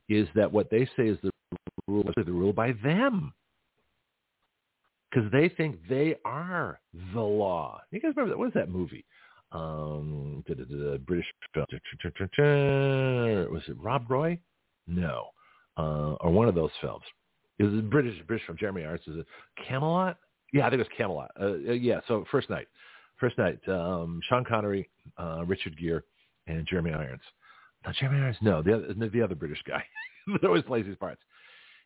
is 0.08 0.28
that 0.34 0.52
what 0.52 0.68
they 0.68 0.84
say 0.96 1.08
is 1.08 1.18
the 1.22 1.30
rule 1.88 2.06
is 2.16 2.26
the 2.26 2.32
rule 2.32 2.52
by 2.52 2.72
them 2.84 3.32
because 5.10 5.30
they 5.32 5.48
think 5.48 5.78
they 5.88 6.16
are 6.24 6.80
the 7.14 7.20
law. 7.20 7.80
You 7.90 8.00
guys 8.00 8.12
remember 8.16 8.30
that? 8.30 8.38
What 8.38 8.46
was 8.46 8.54
that 8.54 8.68
movie? 8.68 9.06
Um, 9.52 10.44
the 10.48 11.00
British 11.06 11.26
film. 11.54 11.66
Was 13.52 13.62
it 13.68 13.76
Rob 13.78 14.10
Roy? 14.10 14.38
No, 14.86 15.26
uh, 15.76 16.14
or 16.20 16.30
one 16.30 16.48
of 16.48 16.54
those 16.54 16.70
films. 16.80 17.04
It 17.58 17.64
was 17.64 17.74
a 17.74 17.82
British 17.82 18.20
British 18.26 18.46
film. 18.46 18.58
Jeremy 18.58 18.84
Irons 18.84 19.02
is 19.06 19.16
it 19.18 19.26
Camelot? 19.66 20.18
Yeah, 20.52 20.66
I 20.66 20.70
think 20.70 20.80
it 20.80 20.88
was 20.88 20.96
Camelot. 20.96 21.30
Uh, 21.40 21.70
uh, 21.70 21.72
yeah, 21.72 22.00
so 22.06 22.24
First 22.30 22.50
Knight, 22.50 22.68
First 23.18 23.38
Knight. 23.38 23.58
Um, 23.68 24.20
Sean 24.28 24.44
Connery, 24.44 24.88
uh, 25.18 25.44
Richard 25.46 25.76
Gere, 25.78 26.00
and 26.46 26.66
Jeremy 26.66 26.92
Irons. 26.92 27.22
Not 27.84 27.94
Jeremy 27.94 28.20
Irons. 28.20 28.36
No, 28.40 28.62
the 28.62 28.74
other, 28.74 29.08
the 29.08 29.22
other 29.22 29.34
British 29.34 29.62
guy 29.66 29.84
that 30.26 30.44
always 30.44 30.64
plays 30.64 30.86
these 30.86 30.96
parts. 30.96 31.20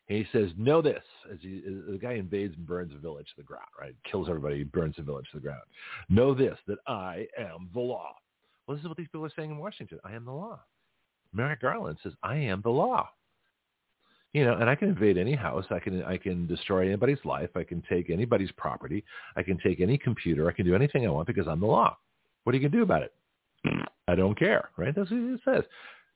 He 0.07 0.27
says, 0.33 0.49
know 0.57 0.81
this, 0.81 1.03
as, 1.31 1.37
he, 1.41 1.61
the 1.61 1.97
guy 1.97 2.13
invades 2.13 2.55
and 2.57 2.67
burns 2.67 2.93
a 2.93 2.97
village 2.97 3.27
to 3.27 3.37
the 3.37 3.43
ground, 3.43 3.69
right? 3.79 3.95
Kills 4.09 4.27
everybody, 4.27 4.63
burns 4.63 4.95
the 4.97 5.03
village 5.03 5.27
to 5.31 5.37
the 5.37 5.43
ground. 5.43 5.61
Know 6.09 6.33
this, 6.33 6.57
that 6.67 6.79
I 6.87 7.27
am 7.39 7.69
the 7.73 7.79
law. 7.79 8.15
Well, 8.67 8.75
this 8.75 8.83
is 8.83 8.89
what 8.89 8.97
these 8.97 9.07
people 9.07 9.25
are 9.25 9.31
saying 9.35 9.51
in 9.51 9.57
Washington. 9.57 9.99
I 10.03 10.13
am 10.13 10.25
the 10.25 10.31
law. 10.31 10.59
Merrick 11.33 11.61
Garland 11.61 11.97
says, 12.03 12.13
I 12.23 12.35
am 12.35 12.61
the 12.61 12.69
law. 12.69 13.09
You 14.33 14.45
know, 14.45 14.53
and 14.55 14.69
I 14.69 14.75
can 14.75 14.89
invade 14.89 15.17
any 15.17 15.35
house. 15.35 15.65
I 15.71 15.79
can 15.79 16.03
I 16.03 16.15
can 16.15 16.47
destroy 16.47 16.87
anybody's 16.87 17.17
life. 17.25 17.49
I 17.55 17.63
can 17.63 17.83
take 17.89 18.09
anybody's 18.09 18.51
property. 18.53 19.03
I 19.35 19.43
can 19.43 19.57
take 19.57 19.81
any 19.81 19.97
computer. 19.97 20.47
I 20.47 20.53
can 20.53 20.65
do 20.65 20.73
anything 20.73 21.05
I 21.05 21.09
want 21.09 21.27
because 21.27 21.47
I'm 21.47 21.59
the 21.59 21.65
law. 21.65 21.97
What 22.43 22.53
are 22.53 22.57
you 22.57 22.61
going 22.61 22.71
to 22.71 22.77
do 22.77 22.83
about 22.83 23.03
it? 23.03 23.13
I 24.07 24.15
don't 24.15 24.39
care, 24.39 24.69
right? 24.77 24.95
That's 24.95 25.11
what 25.11 25.19
he 25.19 25.35
says. 25.43 25.63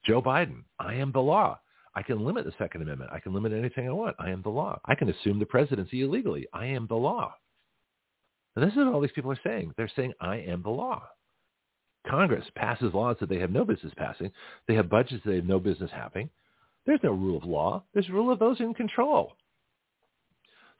Joe 0.05 0.21
Biden, 0.21 0.63
I 0.79 0.93
am 0.93 1.11
the 1.11 1.21
law. 1.21 1.59
I 1.95 2.03
can 2.03 2.25
limit 2.25 2.45
the 2.45 2.53
Second 2.57 2.81
Amendment. 2.81 3.11
I 3.13 3.19
can 3.19 3.33
limit 3.33 3.53
anything 3.53 3.87
I 3.87 3.91
want. 3.91 4.15
I 4.19 4.29
am 4.29 4.41
the 4.41 4.49
law. 4.49 4.79
I 4.85 4.95
can 4.95 5.09
assume 5.09 5.39
the 5.39 5.45
presidency 5.45 6.01
illegally. 6.01 6.45
I 6.53 6.65
am 6.65 6.87
the 6.87 6.95
law. 6.95 7.33
And 8.55 8.65
this 8.65 8.71
is 8.71 8.77
what 8.77 8.93
all 8.93 9.01
these 9.01 9.11
people 9.13 9.31
are 9.31 9.39
saying. 9.43 9.73
They're 9.77 9.91
saying, 9.95 10.13
I 10.19 10.37
am 10.37 10.61
the 10.61 10.69
law. 10.69 11.03
Congress 12.07 12.45
passes 12.55 12.93
laws 12.93 13.17
that 13.19 13.29
they 13.29 13.39
have 13.39 13.51
no 13.51 13.65
business 13.65 13.93
passing. 13.97 14.31
They 14.67 14.75
have 14.75 14.89
budgets 14.89 15.23
that 15.23 15.31
they 15.31 15.37
have 15.37 15.45
no 15.45 15.59
business 15.59 15.91
having. 15.93 16.29
There's 16.85 16.99
no 17.03 17.11
rule 17.11 17.37
of 17.37 17.45
law. 17.45 17.83
There's 17.93 18.09
rule 18.09 18.31
of 18.31 18.39
those 18.39 18.59
in 18.59 18.73
control. 18.73 19.33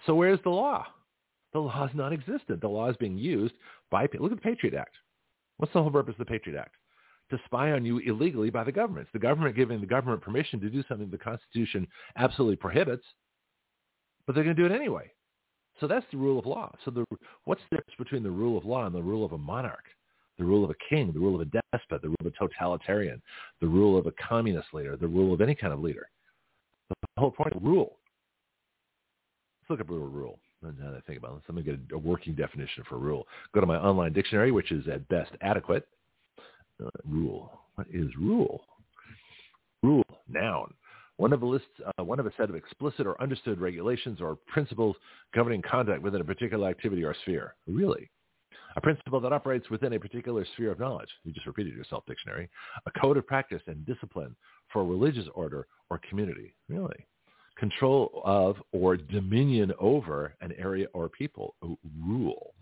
So 0.05 0.13
where's 0.13 0.39
the 0.43 0.49
law? 0.49 0.85
The 1.53 1.59
law 1.59 1.85
is 1.85 1.91
non-existent. 1.95 2.61
The 2.61 2.67
law 2.67 2.89
is 2.89 2.97
being 2.97 3.17
used 3.17 3.55
by, 3.89 4.07
people. 4.07 4.25
look 4.25 4.33
at 4.33 4.43
the 4.43 4.49
Patriot 4.49 4.75
Act. 4.75 4.95
What's 5.57 5.73
the 5.73 5.81
whole 5.81 5.91
purpose 5.91 6.15
of 6.19 6.19
the 6.19 6.31
Patriot 6.31 6.59
Act? 6.59 6.75
To 7.29 7.39
spy 7.45 7.71
on 7.71 7.85
you 7.85 7.99
illegally 7.99 8.49
by 8.49 8.63
the 8.63 8.71
government. 8.71 9.07
It's 9.07 9.13
the 9.13 9.19
government 9.19 9.55
giving 9.55 9.79
the 9.79 9.87
government 9.87 10.21
permission 10.21 10.59
to 10.61 10.69
do 10.69 10.83
something 10.87 11.09
the 11.09 11.17
Constitution 11.17 11.87
absolutely 12.17 12.55
prohibits, 12.55 13.03
but 14.25 14.35
they're 14.35 14.43
going 14.43 14.55
to 14.55 14.61
do 14.61 14.71
it 14.71 14.75
anyway. 14.75 15.11
So 15.79 15.87
that's 15.87 16.05
the 16.11 16.17
rule 16.17 16.39
of 16.39 16.45
law. 16.45 16.73
So 16.85 16.91
the, 16.91 17.05
what's 17.45 17.61
the 17.69 17.77
difference 17.77 17.97
between 17.97 18.23
the 18.23 18.31
rule 18.31 18.57
of 18.57 18.65
law 18.65 18.85
and 18.85 18.95
the 18.95 19.01
rule 19.01 19.25
of 19.25 19.33
a 19.33 19.37
monarch? 19.37 19.83
The 20.37 20.45
rule 20.45 20.63
of 20.63 20.69
a 20.69 20.75
king, 20.89 21.11
the 21.13 21.19
rule 21.19 21.35
of 21.35 21.41
a 21.41 21.45
despot, 21.45 22.01
the 22.01 22.09
rule 22.09 22.17
of 22.19 22.27
a 22.27 22.31
totalitarian, 22.31 23.21
the 23.61 23.67
rule 23.67 23.97
of 23.97 24.05
a 24.05 24.11
communist 24.11 24.67
leader, 24.73 24.97
the 24.97 25.07
rule 25.07 25.33
of 25.33 25.41
any 25.41 25.55
kind 25.55 25.73
of 25.73 25.79
leader. 25.79 26.07
The 26.89 26.95
whole 27.17 27.31
point 27.31 27.53
of 27.53 27.63
rule. 27.63 27.97
Let's 29.61 29.69
look 29.69 29.79
at 29.79 29.89
rule 29.89 30.07
rule. 30.07 30.39
Now 30.61 30.71
that 30.91 30.97
I 30.97 30.99
think 31.01 31.19
about 31.19 31.41
I'm 31.47 31.55
going 31.55 31.65
to 31.65 31.71
get 31.71 31.79
a 31.93 31.97
working 31.97 32.35
definition 32.35 32.83
for 32.87 32.97
rule. 32.97 33.27
Go 33.53 33.61
to 33.61 33.67
my 33.67 33.77
online 33.77 34.13
dictionary, 34.13 34.51
which 34.51 34.71
is 34.71 34.87
at 34.87 35.07
best 35.09 35.31
adequate 35.41 35.87
uh, 36.83 36.89
rule. 37.05 37.59
What 37.75 37.87
is 37.93 38.07
rule? 38.19 38.61
Rule, 39.83 40.05
noun. 40.27 40.73
One 41.17 41.31
of 41.31 41.41
a 41.43 41.45
list, 41.45 41.65
uh, 41.85 42.03
one 42.03 42.19
of 42.19 42.25
a 42.25 42.31
set 42.37 42.49
of 42.49 42.55
explicit 42.55 43.07
or 43.07 43.21
understood 43.21 43.59
regulations 43.59 44.19
or 44.19 44.37
principles 44.47 44.95
governing 45.33 45.61
conduct 45.61 46.01
within 46.01 46.21
a 46.21 46.25
particular 46.25 46.69
activity 46.69 47.03
or 47.03 47.15
sphere. 47.23 47.55
Really? 47.67 48.09
a 48.75 48.81
principle 48.81 49.19
that 49.21 49.33
operates 49.33 49.69
within 49.69 49.93
a 49.93 49.99
particular 49.99 50.45
sphere 50.53 50.71
of 50.71 50.79
knowledge. 50.79 51.09
You 51.23 51.31
just 51.31 51.47
repeated 51.47 51.73
yourself, 51.73 52.03
dictionary. 52.07 52.49
A 52.85 52.99
code 52.99 53.17
of 53.17 53.25
practice 53.25 53.61
and 53.67 53.85
discipline 53.85 54.35
for 54.71 54.81
a 54.81 54.85
religious 54.85 55.25
order 55.33 55.67
or 55.89 55.99
community. 56.09 56.55
Really? 56.67 57.05
Control 57.57 58.21
of 58.25 58.57
or 58.73 58.97
dominion 58.97 59.71
over 59.79 60.33
an 60.41 60.53
area 60.57 60.87
or 60.93 61.07
people. 61.07 61.55
Rule. 62.05 62.53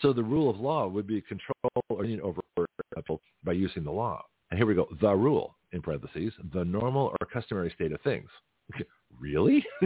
So 0.00 0.14
the 0.14 0.22
rule 0.22 0.48
of 0.48 0.58
law 0.58 0.88
would 0.88 1.06
be 1.06 1.20
control 1.20 1.70
or 1.90 2.02
dominion 2.02 2.22
over 2.22 2.40
by 3.44 3.52
using 3.52 3.84
the 3.84 3.90
law. 3.90 4.22
And 4.50 4.58
here 4.58 4.66
we 4.66 4.74
go. 4.74 4.88
The 5.00 5.14
rule, 5.14 5.56
in 5.72 5.82
parentheses, 5.82 6.32
the 6.52 6.64
normal 6.64 7.14
or 7.20 7.26
customary 7.32 7.72
state 7.74 7.92
of 7.92 8.00
things. 8.02 8.28
really? 9.20 9.64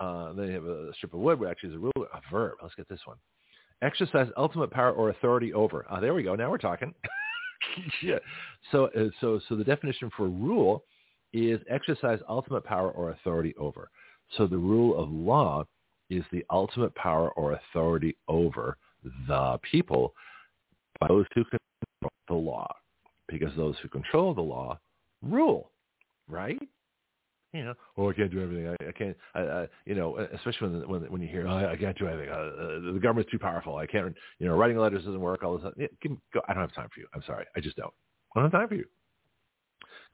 uh, 0.00 0.32
then 0.32 0.48
you 0.48 0.54
have 0.54 0.64
a 0.64 0.92
strip 0.94 1.14
of 1.14 1.20
wood, 1.20 1.38
which 1.38 1.50
actually 1.50 1.70
is 1.70 1.76
a 1.76 1.78
rule, 1.78 1.92
a 1.96 2.20
verb. 2.30 2.54
Let's 2.62 2.74
get 2.74 2.88
this 2.88 3.00
one. 3.04 3.16
Exercise 3.82 4.28
ultimate 4.36 4.70
power 4.70 4.92
or 4.92 5.10
authority 5.10 5.52
over. 5.52 5.86
Ah, 5.90 6.00
there 6.00 6.14
we 6.14 6.22
go. 6.22 6.34
Now 6.34 6.50
we're 6.50 6.58
talking. 6.58 6.94
yeah. 8.02 8.18
So, 8.72 8.86
uh, 8.86 9.08
so, 9.20 9.40
so 9.48 9.54
the 9.54 9.64
definition 9.64 10.10
for 10.16 10.28
rule 10.28 10.82
is 11.32 11.60
exercise 11.68 12.18
ultimate 12.28 12.64
power 12.64 12.90
or 12.90 13.10
authority 13.10 13.54
over. 13.58 13.90
So 14.36 14.46
the 14.46 14.56
rule 14.56 14.98
of 14.98 15.10
law 15.10 15.64
is 16.08 16.24
the 16.32 16.44
ultimate 16.50 16.94
power 16.94 17.30
or 17.32 17.52
authority 17.52 18.16
over 18.28 18.76
the 19.28 19.58
people 19.70 20.14
by 21.00 21.08
those 21.08 21.26
who 21.34 21.44
the 22.28 22.34
law, 22.34 22.72
because 23.28 23.54
those 23.56 23.76
who 23.82 23.88
control 23.88 24.34
the 24.34 24.40
law 24.40 24.78
rule, 25.22 25.70
right? 26.28 26.60
You 27.52 27.64
know, 27.64 27.74
oh, 27.96 28.10
I 28.10 28.12
can't 28.12 28.30
do 28.30 28.42
everything. 28.42 28.68
I, 28.68 28.88
I 28.88 28.92
can't. 28.92 29.16
I, 29.34 29.40
I, 29.40 29.68
you 29.86 29.94
know, 29.94 30.16
especially 30.34 30.68
when 30.68 30.88
when 30.88 31.02
when 31.12 31.22
you 31.22 31.28
hear, 31.28 31.46
oh, 31.46 31.56
I 31.56 31.76
can't 31.76 31.96
do 31.98 32.06
anything. 32.06 32.28
Uh, 32.28 32.32
uh, 32.32 32.92
the 32.92 33.00
government's 33.00 33.30
too 33.30 33.38
powerful. 33.38 33.76
I 33.76 33.86
can't. 33.86 34.14
You 34.38 34.46
know, 34.46 34.56
writing 34.56 34.76
letters 34.76 35.04
doesn't 35.04 35.20
work. 35.20 35.42
All 35.42 35.56
this. 35.56 35.72
Yeah, 35.76 35.86
can, 36.02 36.20
go. 36.34 36.42
I 36.48 36.52
don't 36.52 36.60
have 36.60 36.74
time 36.74 36.88
for 36.92 37.00
you. 37.00 37.06
I'm 37.14 37.22
sorry. 37.26 37.46
I 37.56 37.60
just 37.60 37.76
don't. 37.76 37.92
I 38.34 38.40
don't 38.40 38.50
have 38.50 38.60
time 38.60 38.68
for 38.68 38.74
you. 38.74 38.84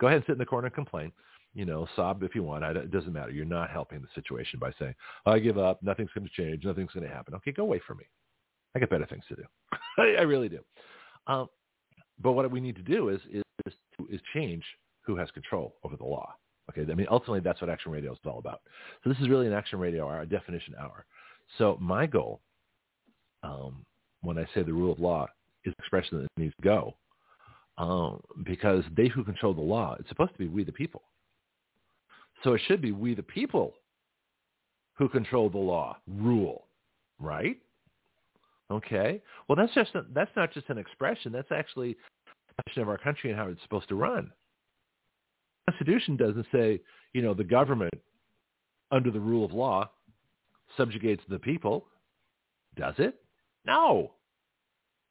Go 0.01 0.07
ahead 0.07 0.19
and 0.19 0.25
sit 0.27 0.33
in 0.33 0.39
the 0.39 0.47
corner 0.47 0.67
and 0.67 0.75
complain. 0.75 1.11
You 1.55 1.65
know, 1.65 1.87
sob 1.97 2.23
if 2.23 2.35
you 2.35 2.43
want. 2.43 2.65
I, 2.65 2.71
it 2.71 2.91
doesn't 2.91 3.13
matter. 3.13 3.33
You're 3.33 3.45
not 3.45 3.71
helping 3.71 4.01
the 4.01 4.09
situation 4.15 4.59
by 4.59 4.73
saying, 4.79 4.95
I 5.27 5.39
give 5.39 5.59
up. 5.59 5.83
Nothing's 5.83 6.11
going 6.15 6.27
to 6.27 6.43
change. 6.43 6.65
Nothing's 6.65 6.93
going 6.93 7.07
to 7.07 7.13
happen. 7.13 7.35
Okay, 7.35 7.53
go 7.53 7.63
away 7.63 7.81
from 7.87 7.99
me. 7.99 8.05
I 8.75 8.79
got 8.79 8.89
better 8.89 9.07
things 9.07 9.25
to 9.29 9.37
do. 9.37 9.43
I, 9.99 10.21
I 10.21 10.23
really 10.23 10.49
do. 10.49 10.61
Um, 11.27 11.49
but 12.23 12.33
what 12.33 12.51
we 12.51 12.61
need 12.61 12.77
to 12.77 12.83
do 12.83 13.09
is 13.09 13.21
is 13.33 13.75
is 14.11 14.21
change 14.35 14.65
who 15.03 15.17
has 15.17 15.31
control 15.31 15.75
over 15.85 15.97
the 15.97 16.05
law. 16.05 16.35
Okay, 16.71 16.91
I 16.91 16.95
mean 16.95 17.07
ultimately 17.11 17.41
that's 17.41 17.61
what 17.61 17.71
Action 17.71 17.93
Radio 17.93 18.13
is 18.13 18.19
all 18.25 18.39
about. 18.39 18.61
So 19.03 19.11
this 19.11 19.19
is 19.19 19.29
really 19.29 19.47
an 19.47 19.53
Action 19.53 19.79
Radio 19.79 20.09
hour, 20.09 20.23
a 20.23 20.27
definition 20.27 20.75
hour. 20.79 21.05
So 21.59 21.77
my 21.81 22.07
goal, 22.07 22.41
um, 23.43 23.85
when 24.23 24.39
I 24.39 24.47
say 24.55 24.63
the 24.63 24.73
rule 24.73 24.93
of 24.93 25.01
law, 25.01 25.27
is 25.65 25.75
expression 25.79 26.23
that 26.23 26.29
needs 26.41 26.55
to 26.57 26.63
go, 26.63 26.95
um, 27.79 28.21
because 28.45 28.85
they 28.97 29.09
who 29.09 29.25
control 29.25 29.55
the 29.55 29.61
law, 29.61 29.97
it's 29.99 30.09
supposed 30.09 30.33
to 30.33 30.39
be 30.39 30.49
we 30.49 30.65
the 30.65 30.73
people. 30.73 31.03
So 32.45 32.55
it 32.55 32.63
should 32.67 32.81
be 32.81 32.93
we 32.93 33.15
the 33.15 33.23
people 33.23 33.75
who 34.95 35.09
control 35.09 35.49
the 35.49 35.59
law, 35.59 35.97
rule, 36.07 36.67
right? 37.19 37.59
Okay. 38.71 39.21
Well, 39.49 39.57
that's 39.57 39.75
just 39.75 39.95
a, 39.95 40.05
that's 40.15 40.31
not 40.37 40.53
just 40.53 40.69
an 40.71 40.79
expression. 40.79 41.33
That's 41.33 41.53
actually 41.53 41.91
a 41.91 42.53
expression 42.59 42.83
of 42.83 42.89
our 42.89 42.99
country 42.99 43.31
and 43.31 43.39
how 43.39 43.49
it's 43.49 43.63
supposed 43.63 43.89
to 43.89 43.95
run. 43.95 44.31
The 45.67 45.73
Constitution 45.73 46.17
doesn't 46.17 46.47
say, 46.53 46.81
you 47.13 47.23
know, 47.23 47.35
the 47.35 47.45
government 47.45 47.95
under 48.91 49.11
the 49.11 49.21
rule 49.21 49.45
of 49.45 49.53
law 49.53 49.91
subjugates 50.77 51.23
the 51.29 51.39
people. 51.39 51.87
Does 52.77 52.95
it? 52.99 53.21
No. 53.67 54.13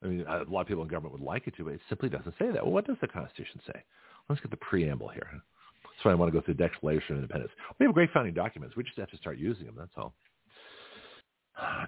I 0.04 0.08
mean, 0.08 0.26
a 0.28 0.44
lot 0.50 0.62
of 0.62 0.68
people 0.68 0.84
in 0.84 0.90
government 0.90 1.14
would 1.14 1.26
like 1.26 1.48
it 1.48 1.56
to, 1.58 1.64
but 1.64 1.74
it 1.74 1.82
simply 1.88 2.10
doesn't 2.10 2.34
say 2.40 2.52
that. 2.52 2.64
Well, 2.64 2.74
what 2.74 2.88
does 2.88 2.98
the 3.02 3.08
Constitution 3.08 3.62
say? 3.68 3.84
Let's 4.30 4.42
get 4.42 4.52
the 4.52 4.58
preamble 4.58 5.10
here. 5.10 5.28
That's 5.32 6.06
why 6.06 6.12
I 6.12 6.16
want 6.16 6.34
to 6.34 6.40
go 6.40 6.44
through 6.44 6.56
the 6.56 6.64
Declaration 6.64 7.16
of 7.16 7.22
Independence. 7.22 7.52
We 7.80 7.86
have 7.86 7.94
great 7.94 8.12
founding 8.12 8.34
documents. 8.34 8.76
We 8.76 8.84
just 8.84 8.98
have 8.98 9.12
to 9.12 9.18
start 9.18 9.38
using 9.38 9.66
them. 9.66 9.76
That's 9.78 9.92
all. 9.96 10.14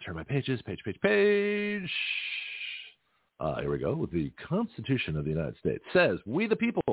Turn 0.05 0.15
my 0.15 0.23
pages, 0.23 0.61
page, 0.65 0.79
page, 0.83 0.99
page. 1.01 1.89
Uh, 3.39 3.59
here 3.61 3.71
we 3.71 3.79
go. 3.79 4.07
The 4.11 4.31
Constitution 4.47 5.17
of 5.17 5.25
the 5.25 5.31
United 5.31 5.57
States 5.59 5.83
says, 5.91 6.19
we 6.25 6.47
the 6.47 6.55
people, 6.55 6.83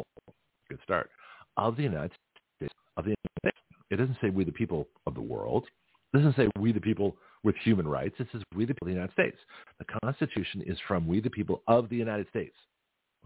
good 0.69 0.79
start, 0.83 1.11
of 1.57 1.77
the 1.77 1.83
United 1.83 2.13
States, 2.59 2.75
of 2.97 3.05
the 3.05 3.11
United 3.11 3.39
States. 3.41 3.57
It 3.91 3.97
doesn't 3.97 4.17
say 4.21 4.31
we 4.31 4.45
the 4.45 4.53
people 4.53 4.89
of 5.07 5.15
the 5.15 5.21
world. 5.21 5.67
It 6.13 6.19
doesn't 6.19 6.37
say 6.37 6.49
we 6.59 6.73
the 6.73 6.81
people 6.81 7.17
with 7.45 7.55
human 7.63 7.87
rights. 7.87 8.15
It 8.19 8.29
says 8.33 8.43
we 8.55 8.65
the 8.65 8.75
people 8.75 8.89
of 8.89 8.95
the 8.95 8.95
United 8.95 9.13
States. 9.13 9.37
The 9.79 9.87
Constitution 10.03 10.63
is 10.67 10.79
from 10.87 11.07
we 11.07 11.21
the 11.21 11.31
people 11.31 11.63
of 11.69 11.89
the 11.89 11.97
United 11.97 12.29
States. 12.31 12.55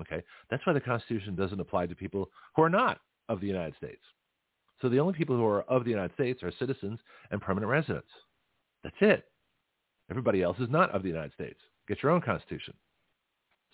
Okay? 0.00 0.22
That's 0.50 0.64
why 0.66 0.72
the 0.72 0.80
Constitution 0.80 1.34
doesn't 1.34 1.60
apply 1.60 1.86
to 1.86 1.94
people 1.94 2.30
who 2.56 2.62
are 2.62 2.70
not 2.70 3.00
of 3.28 3.40
the 3.40 3.46
United 3.46 3.74
States. 3.76 4.02
So 4.82 4.88
the 4.88 4.98
only 4.98 5.14
people 5.14 5.36
who 5.36 5.46
are 5.46 5.62
of 5.62 5.84
the 5.84 5.90
United 5.90 6.14
States 6.14 6.42
are 6.42 6.52
citizens 6.58 6.98
and 7.30 7.40
permanent 7.40 7.70
residents. 7.70 8.08
That's 8.82 8.96
it. 9.00 9.24
Everybody 10.10 10.42
else 10.42 10.58
is 10.58 10.68
not 10.70 10.90
of 10.90 11.02
the 11.02 11.08
United 11.08 11.32
States. 11.32 11.58
Get 11.88 12.02
your 12.02 12.12
own 12.12 12.20
constitution. 12.20 12.74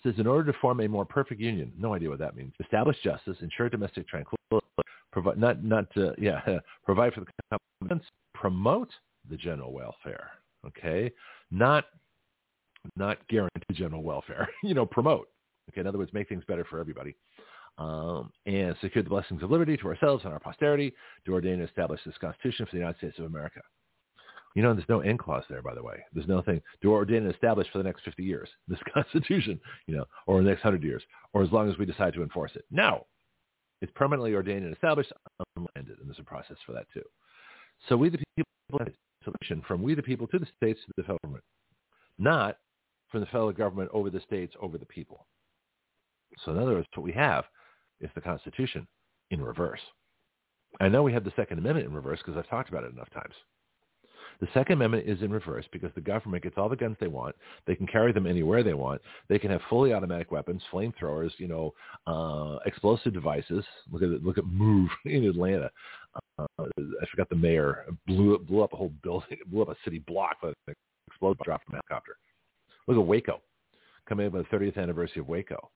It 0.03 0.09
says, 0.09 0.19
in 0.19 0.27
order 0.27 0.51
to 0.51 0.57
form 0.59 0.79
a 0.79 0.87
more 0.87 1.05
perfect 1.05 1.39
union, 1.39 1.71
no 1.77 1.93
idea 1.93 2.09
what 2.09 2.19
that 2.19 2.35
means, 2.35 2.53
establish 2.59 2.97
justice, 3.03 3.37
ensure 3.41 3.69
domestic 3.69 4.07
tranquility, 4.07 4.67
provide, 5.11 5.37
not, 5.37 5.63
not, 5.63 5.85
uh, 5.97 6.11
yeah, 6.17 6.41
provide 6.83 7.13
for 7.13 7.21
the 7.21 7.27
common 7.81 8.01
promote 8.33 8.89
the 9.29 9.37
general 9.37 9.71
welfare, 9.71 10.31
okay? 10.65 11.11
Not, 11.51 11.85
not 12.95 13.17
guarantee 13.27 13.73
general 13.73 14.01
welfare, 14.01 14.49
you 14.63 14.73
know, 14.73 14.85
promote. 14.85 15.27
Okay, 15.69 15.81
in 15.81 15.87
other 15.87 15.99
words, 15.99 16.11
make 16.11 16.27
things 16.27 16.43
better 16.47 16.65
for 16.65 16.79
everybody. 16.79 17.15
Um, 17.77 18.31
and 18.45 18.75
secure 18.81 19.03
the 19.03 19.09
blessings 19.09 19.43
of 19.43 19.51
liberty 19.51 19.77
to 19.77 19.87
ourselves 19.87 20.23
and 20.25 20.33
our 20.33 20.39
posterity, 20.39 20.93
to 21.25 21.33
ordain 21.33 21.53
and 21.53 21.69
establish 21.69 22.01
this 22.05 22.17
Constitution 22.19 22.65
for 22.65 22.71
the 22.73 22.79
United 22.79 22.97
States 22.97 23.19
of 23.19 23.25
America. 23.25 23.61
You 24.55 24.63
know, 24.63 24.73
there's 24.73 24.89
no 24.89 24.99
end 24.99 25.19
clause 25.19 25.43
there, 25.49 25.61
by 25.61 25.73
the 25.73 25.83
way. 25.83 26.03
There's 26.13 26.27
nothing 26.27 26.61
to 26.81 26.91
ordain 26.91 27.23
and 27.23 27.33
establish 27.33 27.67
for 27.71 27.77
the 27.77 27.83
next 27.83 28.03
50 28.03 28.23
years, 28.23 28.49
this 28.67 28.79
Constitution, 28.93 29.59
you 29.87 29.95
know, 29.95 30.05
or 30.27 30.41
the 30.41 30.49
next 30.49 30.63
100 30.63 30.83
years, 30.83 31.03
or 31.33 31.43
as 31.43 31.51
long 31.51 31.69
as 31.69 31.77
we 31.77 31.85
decide 31.85 32.13
to 32.13 32.23
enforce 32.23 32.51
it. 32.55 32.65
No. 32.71 33.05
It's 33.81 33.91
permanently 33.95 34.35
ordained 34.35 34.63
and 34.63 34.73
established, 34.73 35.11
unlanded, 35.55 35.97
and 35.99 36.07
there's 36.07 36.19
a 36.19 36.23
process 36.23 36.57
for 36.65 36.73
that 36.73 36.85
too. 36.93 37.01
So 37.89 37.97
we 37.97 38.09
the 38.09 38.19
people 38.35 38.45
solution 39.23 39.63
from 39.67 39.81
we 39.81 39.95
the 39.95 40.01
people 40.01 40.27
to 40.27 40.39
the 40.39 40.47
states 40.57 40.79
to 40.85 40.93
the 40.97 41.03
federal 41.03 41.19
government, 41.23 41.43
not 42.17 42.57
from 43.09 43.21
the 43.21 43.25
federal 43.27 43.51
government 43.51 43.89
over 43.93 44.09
the 44.09 44.21
states 44.21 44.53
over 44.61 44.77
the 44.77 44.85
people. 44.85 45.25
So 46.43 46.51
in 46.51 46.59
other 46.59 46.73
words, 46.73 46.87
what 46.95 47.03
we 47.03 47.11
have 47.13 47.45
is 47.99 48.09
the 48.15 48.21
Constitution 48.21 48.87
in 49.31 49.41
reverse. 49.41 49.81
I 50.79 50.87
know 50.87 51.03
we 51.03 51.13
have 51.13 51.25
the 51.25 51.33
Second 51.35 51.59
Amendment 51.59 51.87
in 51.87 51.93
reverse 51.93 52.19
because 52.23 52.37
I've 52.37 52.49
talked 52.49 52.69
about 52.69 52.83
it 52.83 52.93
enough 52.93 53.09
times. 53.11 53.33
The 54.41 54.47
Second 54.55 54.73
Amendment 54.73 55.07
is 55.07 55.21
in 55.21 55.31
reverse 55.31 55.65
because 55.71 55.91
the 55.93 56.01
government 56.01 56.43
gets 56.43 56.57
all 56.57 56.67
the 56.67 56.75
guns 56.75 56.97
they 56.99 57.07
want. 57.07 57.35
They 57.67 57.75
can 57.75 57.85
carry 57.85 58.11
them 58.11 58.25
anywhere 58.25 58.63
they 58.63 58.73
want. 58.73 58.99
They 59.29 59.37
can 59.37 59.51
have 59.51 59.61
fully 59.69 59.93
automatic 59.93 60.31
weapons, 60.31 60.63
flamethrowers, 60.73 61.29
you 61.37 61.47
know, 61.47 61.73
uh, 62.07 62.57
explosive 62.65 63.13
devices. 63.13 63.63
Look 63.91 64.01
at 64.01 64.23
look 64.23 64.39
at 64.39 64.45
Move 64.45 64.89
in 65.05 65.25
Atlanta. 65.25 65.69
Uh, 66.39 66.45
I 66.59 67.05
forgot 67.11 67.29
the 67.29 67.35
mayor 67.35 67.85
blew 68.07 68.39
blew 68.39 68.63
up 68.63 68.73
a 68.73 68.77
whole 68.77 68.91
building, 69.03 69.37
blew 69.45 69.61
up 69.61 69.69
a 69.69 69.75
city 69.85 69.99
block 69.99 70.37
with 70.41 70.55
an 70.67 70.73
explosive 71.07 71.43
drop 71.45 71.61
from 71.63 71.75
a 71.75 71.81
helicopter. 71.87 72.17
Look 72.87 72.97
at 72.97 73.05
Waco, 73.05 73.41
coming 74.09 74.25
up 74.25 74.33
with 74.33 74.49
the 74.49 74.57
30th 74.57 74.77
anniversary 74.77 75.21
of 75.21 75.29
Waco. 75.29 75.69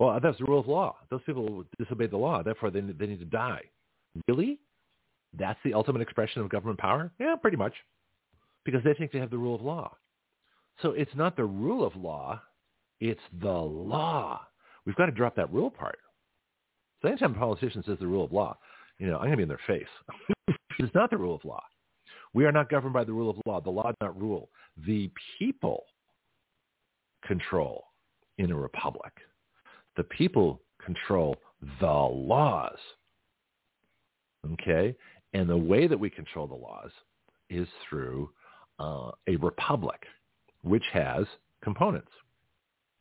Well, 0.00 0.18
that's 0.20 0.38
the 0.38 0.44
rule 0.44 0.58
of 0.58 0.66
law. 0.66 0.96
Those 1.10 1.20
people 1.24 1.64
disobeyed 1.78 2.10
the 2.10 2.16
law, 2.16 2.42
therefore 2.42 2.72
they 2.72 2.80
they 2.80 3.06
need 3.06 3.20
to 3.20 3.24
die. 3.24 3.62
Really? 4.26 4.58
That's 5.38 5.60
the 5.64 5.74
ultimate 5.74 6.02
expression 6.02 6.42
of 6.42 6.48
government 6.48 6.80
power? 6.80 7.12
Yeah, 7.20 7.36
pretty 7.36 7.56
much 7.56 7.74
because 8.64 8.82
they 8.84 8.94
think 8.94 9.12
they 9.12 9.18
have 9.18 9.30
the 9.30 9.38
rule 9.38 9.54
of 9.54 9.62
law. 9.62 9.96
So 10.82 10.90
it's 10.90 11.14
not 11.14 11.36
the 11.36 11.44
rule 11.44 11.84
of 11.84 11.94
law, 11.96 12.40
it's 13.00 13.20
the 13.40 13.48
law. 13.48 14.40
We've 14.86 14.96
got 14.96 15.06
to 15.06 15.12
drop 15.12 15.36
that 15.36 15.52
rule 15.52 15.70
part. 15.70 15.98
So 17.02 17.08
anytime 17.08 17.34
a 17.34 17.38
politician 17.38 17.82
says 17.86 17.98
the 17.98 18.06
rule 18.06 18.24
of 18.24 18.32
law, 18.32 18.58
you 18.98 19.06
know, 19.06 19.16
I'm 19.16 19.24
going 19.24 19.32
to 19.32 19.36
be 19.38 19.42
in 19.44 19.48
their 19.48 19.60
face. 19.66 19.88
it's 20.78 20.94
not 20.94 21.10
the 21.10 21.16
rule 21.16 21.34
of 21.34 21.44
law. 21.44 21.62
We 22.34 22.44
are 22.44 22.52
not 22.52 22.70
governed 22.70 22.92
by 22.92 23.04
the 23.04 23.12
rule 23.12 23.30
of 23.30 23.36
law. 23.46 23.60
The 23.60 23.70
law 23.70 23.84
does 23.84 23.96
not 24.00 24.20
rule. 24.20 24.50
The 24.86 25.10
people 25.38 25.84
control 27.26 27.84
in 28.38 28.52
a 28.52 28.56
republic. 28.56 29.12
The 29.96 30.04
people 30.04 30.62
control 30.84 31.36
the 31.80 31.86
laws. 31.86 32.78
Okay? 34.52 34.94
And 35.32 35.48
the 35.48 35.56
way 35.56 35.86
that 35.86 35.98
we 35.98 36.10
control 36.10 36.46
the 36.46 36.54
laws 36.54 36.90
is 37.48 37.68
through 37.88 38.30
uh, 38.80 39.10
a 39.28 39.36
republic, 39.36 40.02
which 40.62 40.84
has 40.92 41.26
components. 41.62 42.10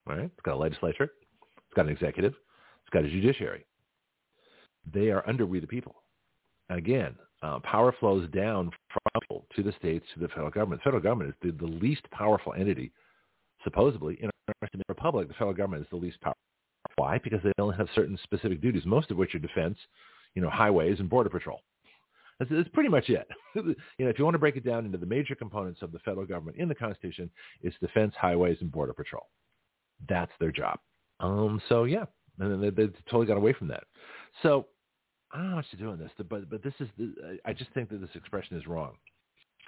Right? 0.06 0.26
It's 0.26 0.44
got 0.44 0.56
a 0.56 0.58
legislature. 0.58 1.12
It's 1.42 1.76
got 1.76 1.86
an 1.86 1.92
executive. 1.92 2.34
It's 2.34 2.90
got 2.92 3.06
a 3.06 3.10
judiciary. 3.10 3.66
They 4.94 5.10
are 5.10 5.28
under 5.28 5.46
we 5.46 5.60
the 5.60 5.68
people. 5.68 5.96
Again, 6.70 7.16
uh, 7.42 7.60
power 7.60 7.96
flows 8.00 8.30
down 8.32 8.72
from 8.92 9.22
people 9.22 9.46
to 9.56 9.64
the 9.64 9.72
states 9.80 10.06
to 10.14 10.20
the 10.20 10.28
federal 10.28 10.52
government. 10.52 10.82
The 10.82 10.86
federal 10.86 11.04
government 11.04 11.30
is 11.30 11.36
the, 11.42 11.66
the 11.66 11.72
least 11.72 12.10
powerful 12.12 12.54
entity 12.54 12.92
supposedly 13.64 14.18
in 14.22 14.30
a 14.30 14.64
republic, 14.88 15.28
the 15.28 15.34
federal 15.34 15.54
government 15.54 15.84
is 15.84 15.90
the 15.90 15.96
least 15.96 16.20
powerful. 16.22 16.40
Why? 16.96 17.20
Because 17.24 17.40
they 17.44 17.52
only 17.60 17.78
have 17.78 17.88
certain 17.94 18.18
specific 18.24 18.62
duties, 18.62 18.84
most 18.86 19.12
of 19.12 19.18
which 19.18 19.36
are 19.36 19.40
defense, 19.40 19.78
you 20.36 20.42
know, 20.42 20.50
highways 20.50 21.00
and 21.00 21.10
border 21.10 21.30
patrol. 21.30 21.62
That's, 22.40 22.52
that's 22.52 22.70
pretty 22.70 22.90
much 22.90 23.10
it. 23.10 23.28
you 23.56 23.76
know, 24.00 24.10
if 24.10 24.18
you 24.18 24.24
want 24.24 24.36
to 24.36 24.40
break 24.40 24.56
it 24.56 24.66
down 24.66 24.86
into 24.86 24.98
the 24.98 25.06
major 25.06 25.36
components 25.36 25.82
of 25.82 25.92
the 25.92 26.00
federal 26.00 26.26
government 26.26 26.58
in 26.58 26.70
the 26.70 26.76
Constitution, 26.76 27.30
it's 27.62 27.76
defense, 27.82 28.14
highways, 28.20 28.58
and 28.62 28.72
border 28.72 28.94
patrol. 28.94 29.28
That's 30.08 30.32
their 30.40 30.52
job. 30.52 30.80
Um, 31.20 31.62
so 31.68 31.84
yeah, 31.84 32.06
and 32.40 32.64
they, 32.64 32.70
they 32.70 32.88
totally 33.10 33.26
got 33.26 33.38
away 33.38 33.54
from 33.54 33.68
that. 33.68 33.84
So 34.42 34.68
I 35.32 35.38
don't 35.38 35.50
know 35.50 35.56
what 35.58 35.66
you're 35.72 35.88
doing 35.88 36.00
this, 36.00 36.12
but 36.18 36.50
but 36.50 36.64
this 36.64 36.74
is 36.80 36.88
the, 36.98 37.38
I 37.46 37.54
just 37.54 37.72
think 37.74 37.90
that 37.90 38.00
this 38.00 38.10
expression 38.16 38.58
is 38.58 38.68
wrong. 38.68 38.94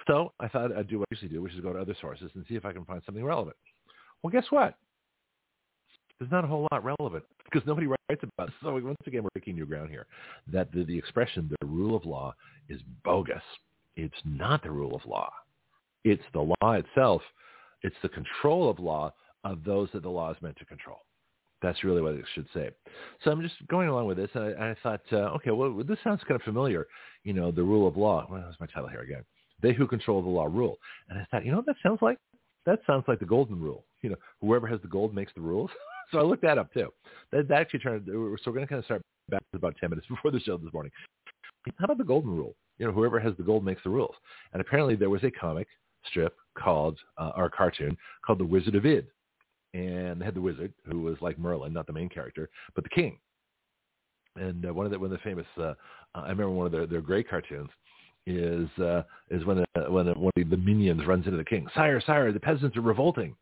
So 0.06 0.32
I 0.40 0.48
thought 0.48 0.74
I'd 0.76 0.88
do 0.88 0.98
what 0.98 1.08
I 1.10 1.14
usually 1.14 1.28
do, 1.30 1.42
which 1.42 1.52
is 1.52 1.60
go 1.60 1.72
to 1.72 1.78
other 1.78 1.96
sources 2.00 2.30
and 2.34 2.44
see 2.48 2.56
if 2.56 2.64
I 2.64 2.72
can 2.72 2.84
find 2.84 3.02
something 3.04 3.24
relevant. 3.24 3.56
Well, 4.22 4.30
guess 4.30 4.46
what? 4.50 4.74
There's 6.22 6.30
not 6.30 6.44
a 6.44 6.46
whole 6.46 6.68
lot 6.70 6.84
relevant 6.84 7.24
because 7.42 7.66
nobody 7.66 7.88
writes 7.88 8.22
about 8.38 8.46
it. 8.46 8.54
So 8.62 8.72
once 8.72 8.96
again, 9.08 9.24
we're 9.24 9.30
breaking 9.34 9.56
new 9.56 9.66
ground 9.66 9.90
here. 9.90 10.06
That 10.52 10.70
the, 10.70 10.84
the 10.84 10.96
expression, 10.96 11.50
the 11.60 11.66
rule 11.66 11.96
of 11.96 12.04
law, 12.04 12.32
is 12.68 12.80
bogus. 13.04 13.42
It's 13.96 14.14
not 14.24 14.62
the 14.62 14.70
rule 14.70 14.94
of 14.94 15.04
law. 15.04 15.32
It's 16.04 16.22
the 16.32 16.54
law 16.62 16.72
itself. 16.74 17.22
It's 17.82 17.96
the 18.04 18.08
control 18.08 18.70
of 18.70 18.78
law 18.78 19.12
of 19.42 19.64
those 19.64 19.88
that 19.94 20.04
the 20.04 20.08
law 20.08 20.30
is 20.30 20.36
meant 20.40 20.56
to 20.58 20.64
control. 20.64 20.98
That's 21.60 21.82
really 21.82 22.02
what 22.02 22.14
it 22.14 22.24
should 22.36 22.46
say. 22.54 22.70
So 23.24 23.32
I'm 23.32 23.42
just 23.42 23.54
going 23.66 23.88
along 23.88 24.06
with 24.06 24.18
this, 24.18 24.30
and 24.34 24.44
I, 24.56 24.70
I 24.70 24.76
thought, 24.80 25.00
uh, 25.10 25.34
okay, 25.34 25.50
well, 25.50 25.82
this 25.82 25.98
sounds 26.04 26.20
kind 26.28 26.40
of 26.40 26.42
familiar. 26.42 26.86
You 27.24 27.32
know, 27.32 27.50
the 27.50 27.64
rule 27.64 27.88
of 27.88 27.96
law. 27.96 28.28
Well, 28.30 28.44
that's 28.46 28.60
my 28.60 28.66
title 28.66 28.88
here 28.88 29.00
again. 29.00 29.24
They 29.60 29.72
who 29.72 29.88
control 29.88 30.22
the 30.22 30.28
law 30.28 30.44
rule. 30.44 30.78
And 31.08 31.18
I 31.18 31.26
thought, 31.32 31.44
you 31.44 31.50
know 31.50 31.56
what 31.56 31.66
that 31.66 31.76
sounds 31.82 31.98
like? 32.00 32.18
That 32.64 32.78
sounds 32.86 33.06
like 33.08 33.18
the 33.18 33.26
golden 33.26 33.60
rule. 33.60 33.86
You 34.02 34.10
know, 34.10 34.16
whoever 34.40 34.68
has 34.68 34.80
the 34.82 34.88
gold 34.88 35.16
makes 35.16 35.32
the 35.34 35.40
rules. 35.40 35.70
so 36.12 36.18
I 36.18 36.22
looked 36.22 36.42
that 36.42 36.58
up 36.58 36.72
too. 36.72 36.92
That, 37.32 37.48
that 37.48 37.60
actually 37.60 37.80
turned. 37.80 38.06
So 38.06 38.12
we're 38.46 38.52
going 38.52 38.66
to 38.66 38.66
kind 38.66 38.78
of 38.78 38.84
start 38.84 39.02
back 39.28 39.42
about 39.54 39.76
ten 39.80 39.90
minutes 39.90 40.06
before 40.10 40.30
the 40.30 40.40
show 40.40 40.56
this 40.58 40.72
morning. 40.72 40.92
How 41.78 41.84
about 41.84 41.98
the 41.98 42.04
golden 42.04 42.36
rule? 42.36 42.54
You 42.78 42.86
know, 42.86 42.92
whoever 42.92 43.20
has 43.20 43.34
the 43.36 43.42
gold 43.42 43.64
makes 43.64 43.82
the 43.84 43.90
rules. 43.90 44.14
And 44.52 44.60
apparently 44.60 44.96
there 44.96 45.10
was 45.10 45.22
a 45.24 45.30
comic 45.30 45.68
strip 46.06 46.34
called, 46.58 46.98
uh, 47.18 47.30
or 47.36 47.48
cartoon 47.48 47.96
called 48.26 48.40
The 48.40 48.44
Wizard 48.44 48.74
of 48.74 48.84
Id. 48.84 49.06
And 49.74 50.20
they 50.20 50.24
had 50.24 50.34
the 50.34 50.40
wizard, 50.40 50.72
who 50.90 51.00
was 51.00 51.16
like 51.20 51.38
Merlin, 51.38 51.72
not 51.72 51.86
the 51.86 51.92
main 51.92 52.08
character, 52.08 52.50
but 52.74 52.84
the 52.84 52.90
king. 52.90 53.18
And 54.36 54.66
uh, 54.66 54.74
one 54.74 54.84
of 54.84 54.92
the 54.92 54.98
one 54.98 55.12
of 55.12 55.18
the 55.18 55.24
famous, 55.24 55.46
uh, 55.58 55.74
I 56.14 56.22
remember 56.22 56.50
one 56.50 56.66
of 56.66 56.72
their, 56.72 56.86
their 56.86 57.00
great 57.00 57.28
cartoons 57.28 57.70
is 58.26 58.68
uh, 58.78 59.02
is 59.30 59.44
when 59.44 59.60
uh, 59.60 59.90
when 59.90 60.06
one 60.08 60.32
of 60.36 60.50
the 60.50 60.56
minions 60.56 61.06
runs 61.06 61.26
into 61.26 61.38
the 61.38 61.44
king. 61.44 61.66
Sire, 61.74 62.02
sire, 62.04 62.32
the 62.32 62.40
peasants 62.40 62.76
are 62.76 62.82
revolting. 62.82 63.34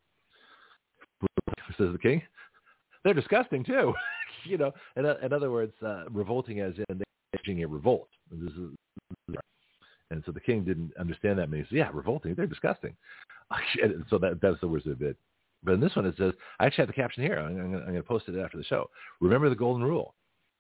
Says 1.78 1.92
the 1.92 1.98
king. 1.98 2.22
They're 3.04 3.14
disgusting 3.14 3.64
too. 3.64 3.94
you 4.44 4.58
know, 4.58 4.72
in, 4.96 5.06
in 5.06 5.32
other 5.32 5.50
words, 5.50 5.72
uh, 5.84 6.04
revolting 6.10 6.60
as 6.60 6.74
in 6.88 7.02
staging 7.34 7.62
a 7.62 7.68
revolt. 7.68 8.08
This 8.30 8.52
is, 8.52 9.36
and 10.10 10.22
so 10.26 10.32
the 10.32 10.40
king 10.40 10.64
didn't 10.64 10.92
understand 10.98 11.38
that. 11.38 11.44
And 11.44 11.54
he 11.54 11.62
said, 11.62 11.78
"Yeah, 11.78 11.90
revolting. 11.92 12.34
They're 12.34 12.46
disgusting." 12.46 12.96
and 13.82 14.04
so 14.10 14.18
that 14.18 14.40
that's 14.40 14.60
the 14.60 14.68
wizard 14.68 14.98
bit. 14.98 15.16
But 15.62 15.74
in 15.74 15.80
this 15.80 15.94
one, 15.94 16.06
it 16.06 16.14
says, 16.16 16.32
I 16.58 16.66
actually 16.66 16.82
have 16.82 16.88
the 16.88 17.00
caption 17.00 17.22
here. 17.22 17.38
I'm, 17.38 17.58
I'm 17.58 17.82
going 17.82 17.94
to 17.96 18.02
post 18.02 18.28
it 18.28 18.38
after 18.38 18.56
the 18.56 18.64
show. 18.64 18.88
Remember 19.20 19.50
the 19.50 19.56
golden 19.56 19.84
rule. 19.84 20.14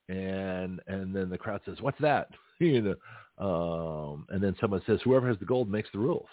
And 0.08 0.80
and 0.88 1.14
then 1.14 1.30
the 1.30 1.38
crowd 1.38 1.60
says, 1.64 1.76
what's 1.80 2.00
that? 2.00 2.28
you 2.58 2.82
know, 2.82 2.94
um, 3.38 4.26
and 4.30 4.42
then 4.42 4.56
someone 4.60 4.82
says, 4.86 4.98
whoever 5.04 5.28
has 5.28 5.38
the 5.38 5.44
gold 5.44 5.70
makes 5.70 5.88
the 5.92 5.98
rules. 5.98 6.26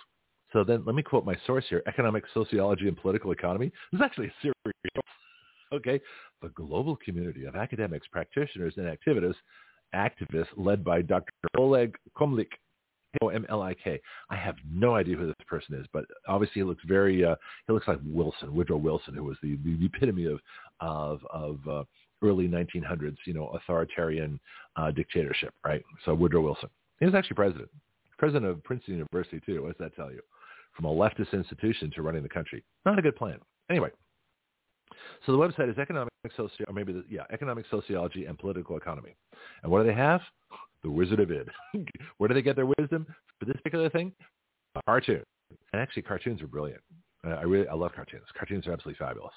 So 0.51 0.63
then 0.63 0.83
let 0.85 0.95
me 0.95 1.03
quote 1.03 1.25
my 1.25 1.35
source 1.45 1.65
here, 1.69 1.83
Economic 1.87 2.23
Sociology 2.33 2.87
and 2.87 2.97
Political 2.97 3.31
Economy. 3.31 3.71
This 3.91 3.99
is 3.99 4.05
actually 4.05 4.27
a 4.27 4.33
serious, 4.41 4.55
okay? 5.73 5.99
The 6.41 6.49
global 6.49 6.95
community 6.97 7.45
of 7.45 7.55
academics, 7.55 8.07
practitioners, 8.07 8.73
and 8.77 8.85
activists, 8.85 9.35
activists 9.95 10.47
led 10.55 10.83
by 10.83 11.01
Dr. 11.01 11.31
Oleg 11.57 11.95
Komlik, 12.15 12.49
O-M-L-I-K. 13.21 13.99
I 14.29 14.35
have 14.35 14.55
no 14.69 14.95
idea 14.95 15.15
who 15.15 15.27
this 15.27 15.35
person 15.47 15.75
is, 15.75 15.85
but 15.93 16.05
obviously 16.27 16.61
he 16.61 16.63
looks 16.63 16.83
very, 16.87 17.23
uh, 17.25 17.35
he 17.65 17.73
looks 17.73 17.87
like 17.87 17.99
Wilson, 18.05 18.53
Woodrow 18.53 18.77
Wilson, 18.77 19.13
who 19.15 19.23
was 19.23 19.37
the, 19.41 19.57
the, 19.63 19.75
the 19.77 19.85
epitome 19.85 20.25
of, 20.25 20.39
of, 20.79 21.21
of 21.31 21.59
uh, 21.67 21.83
early 22.21 22.47
1900s, 22.47 23.17
you 23.25 23.33
know, 23.33 23.47
authoritarian 23.49 24.39
uh, 24.75 24.91
dictatorship, 24.91 25.53
right? 25.65 25.83
So 26.05 26.13
Woodrow 26.13 26.41
Wilson. 26.41 26.69
He 26.99 27.05
was 27.05 27.15
actually 27.15 27.35
president, 27.35 27.69
president 28.17 28.45
of 28.45 28.63
Princeton 28.63 28.95
University 28.95 29.41
too. 29.45 29.63
What 29.63 29.77
does 29.77 29.85
that 29.85 29.95
tell 29.95 30.11
you? 30.11 30.21
From 30.75 30.85
a 30.85 30.93
leftist 30.93 31.33
institution 31.33 31.91
to 31.95 32.01
running 32.01 32.23
the 32.23 32.29
country. 32.29 32.63
Not 32.85 32.99
a 32.99 33.01
good 33.01 33.15
plan. 33.15 33.39
Anyway, 33.69 33.89
so 35.25 35.31
the 35.31 35.37
website 35.37 35.69
is 35.69 35.77
economic 35.77 36.09
soci, 36.37 36.67
or 36.67 36.73
maybe 36.73 36.93
the, 36.93 37.03
yeah, 37.09 37.23
economic 37.31 37.65
sociology 37.69 38.25
and 38.25 38.37
political 38.37 38.77
economy. 38.77 39.15
And 39.63 39.71
what 39.71 39.83
do 39.83 39.87
they 39.87 39.95
have? 39.95 40.21
The 40.83 40.89
Wizard 40.89 41.19
of 41.19 41.31
Id. 41.31 41.49
Where 42.17 42.27
do 42.27 42.33
they 42.33 42.41
get 42.41 42.55
their 42.55 42.67
wisdom 42.77 43.05
for 43.39 43.45
this 43.45 43.55
particular 43.57 43.89
thing? 43.89 44.11
A 44.75 44.81
cartoon. 44.83 45.23
And 45.73 45.81
actually, 45.81 46.03
cartoons 46.03 46.41
are 46.41 46.47
brilliant. 46.47 46.81
Uh, 47.25 47.31
I 47.31 47.43
really 47.43 47.67
I 47.67 47.73
love 47.73 47.91
cartoons. 47.95 48.25
Cartoons 48.37 48.67
are 48.67 48.73
absolutely 48.73 48.99
fabulous, 48.99 49.33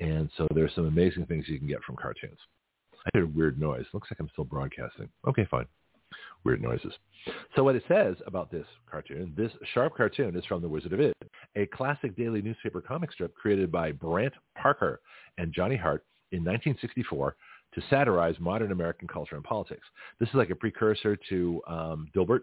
and 0.00 0.28
so 0.36 0.46
there's 0.54 0.74
some 0.74 0.86
amazing 0.86 1.26
things 1.26 1.44
you 1.48 1.58
can 1.58 1.68
get 1.68 1.82
from 1.84 1.96
cartoons. 1.96 2.38
I 3.06 3.10
heard 3.14 3.24
a 3.24 3.38
weird 3.38 3.58
noise. 3.58 3.84
Looks 3.92 4.08
like 4.10 4.20
I'm 4.20 4.28
still 4.32 4.44
broadcasting. 4.44 5.08
Okay, 5.26 5.46
fine. 5.50 5.66
Weird 6.44 6.62
noises. 6.62 6.92
So 7.54 7.64
what 7.64 7.76
it 7.76 7.82
says 7.86 8.16
about 8.26 8.50
this 8.50 8.66
cartoon, 8.90 9.34
this 9.36 9.52
sharp 9.74 9.94
cartoon 9.96 10.36
is 10.36 10.44
from 10.46 10.62
The 10.62 10.68
Wizard 10.68 10.92
of 10.92 11.00
Id, 11.00 11.12
a 11.56 11.66
classic 11.66 12.16
daily 12.16 12.40
newspaper 12.40 12.80
comic 12.80 13.12
strip 13.12 13.34
created 13.34 13.70
by 13.70 13.92
Brant 13.92 14.32
Parker 14.56 15.00
and 15.38 15.52
Johnny 15.52 15.76
Hart 15.76 16.04
in 16.32 16.38
1964 16.38 17.36
to 17.74 17.82
satirize 17.88 18.34
modern 18.40 18.72
American 18.72 19.06
culture 19.06 19.36
and 19.36 19.44
politics. 19.44 19.86
This 20.18 20.28
is 20.28 20.34
like 20.34 20.50
a 20.50 20.54
precursor 20.54 21.16
to 21.28 21.62
um, 21.66 22.08
Dilbert. 22.14 22.40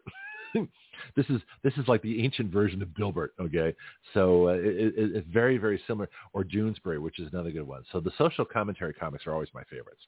this 1.16 1.26
is 1.30 1.42
this 1.64 1.74
is 1.78 1.88
like 1.88 2.02
the 2.02 2.24
ancient 2.24 2.52
version 2.52 2.82
of 2.82 2.90
Dilbert. 2.90 3.30
Okay, 3.40 3.76
so 4.14 4.50
uh, 4.50 4.54
it, 4.54 4.94
it, 4.98 5.16
it's 5.16 5.28
very 5.28 5.58
very 5.58 5.82
similar. 5.88 6.10
Or 6.34 6.44
Doonesbury, 6.44 7.02
which 7.02 7.20
is 7.20 7.28
another 7.32 7.52
good 7.52 7.68
one. 7.68 7.84
So 7.92 8.00
the 8.00 8.12
social 8.18 8.46
commentary 8.46 8.94
comics 8.94 9.28
are 9.28 9.34
always 9.34 9.50
my 9.54 9.64
favorites. 9.64 10.02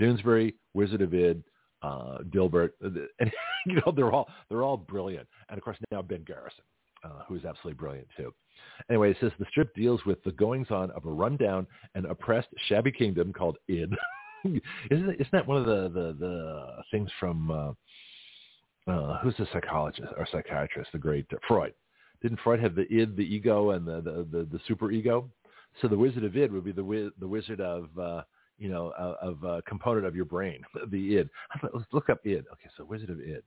Doonesbury, 0.00 0.54
Wizard 0.74 1.02
of 1.02 1.12
Id, 1.12 1.42
uh, 1.82 2.18
Dilbert, 2.30 2.70
and 2.80 3.32
you 3.66 3.74
know 3.74 3.92
they're 3.94 4.12
all 4.12 4.28
they're 4.48 4.62
all 4.62 4.76
brilliant. 4.76 5.26
And 5.48 5.58
of 5.58 5.64
course 5.64 5.76
now 5.90 6.02
Ben 6.02 6.24
Garrison, 6.26 6.64
uh, 7.04 7.22
who 7.26 7.36
is 7.36 7.44
absolutely 7.44 7.78
brilliant 7.78 8.08
too. 8.16 8.32
Anyway, 8.90 9.10
it 9.10 9.16
says 9.20 9.32
the 9.38 9.46
strip 9.50 9.74
deals 9.74 10.04
with 10.04 10.22
the 10.24 10.32
goings 10.32 10.68
on 10.70 10.90
of 10.92 11.04
a 11.04 11.10
rundown 11.10 11.66
and 11.94 12.06
oppressed 12.06 12.48
shabby 12.68 12.92
kingdom 12.92 13.32
called 13.32 13.56
Id. 13.68 13.94
isn't 14.44 14.62
isn't 14.90 15.32
that 15.32 15.46
one 15.46 15.58
of 15.58 15.66
the 15.66 15.88
the, 15.88 16.16
the 16.18 16.66
things 16.90 17.10
from 17.18 17.50
uh, 17.50 17.72
uh, 18.90 19.18
who's 19.18 19.36
the 19.38 19.46
psychologist 19.52 20.08
or 20.16 20.26
psychiatrist, 20.30 20.90
the 20.92 20.98
great 20.98 21.26
uh, 21.32 21.36
Freud? 21.46 21.74
Didn't 22.22 22.40
Freud 22.42 22.60
have 22.60 22.74
the 22.74 22.92
id, 22.92 23.16
the 23.16 23.22
ego, 23.22 23.70
and 23.70 23.86
the 23.86 24.00
the, 24.00 24.26
the, 24.30 24.44
the 24.44 24.60
super 24.66 24.90
ego? 24.90 25.28
So 25.80 25.88
the 25.88 25.98
wizard 25.98 26.24
of 26.24 26.36
id 26.36 26.52
would 26.52 26.64
be 26.64 26.72
the 26.72 27.12
the 27.18 27.28
wizard 27.28 27.60
of 27.60 27.88
uh, 27.98 28.22
you 28.58 28.68
know 28.68 28.92
of, 28.98 29.16
of 29.20 29.44
uh, 29.44 29.60
component 29.66 30.06
of 30.06 30.16
your 30.16 30.24
brain, 30.24 30.62
the 30.90 31.18
id. 31.18 31.30
Let's 31.62 31.86
look 31.92 32.10
up 32.10 32.20
id. 32.24 32.44
Okay, 32.52 32.70
so 32.76 32.84
wizard 32.84 33.10
of 33.10 33.20
id. 33.20 33.42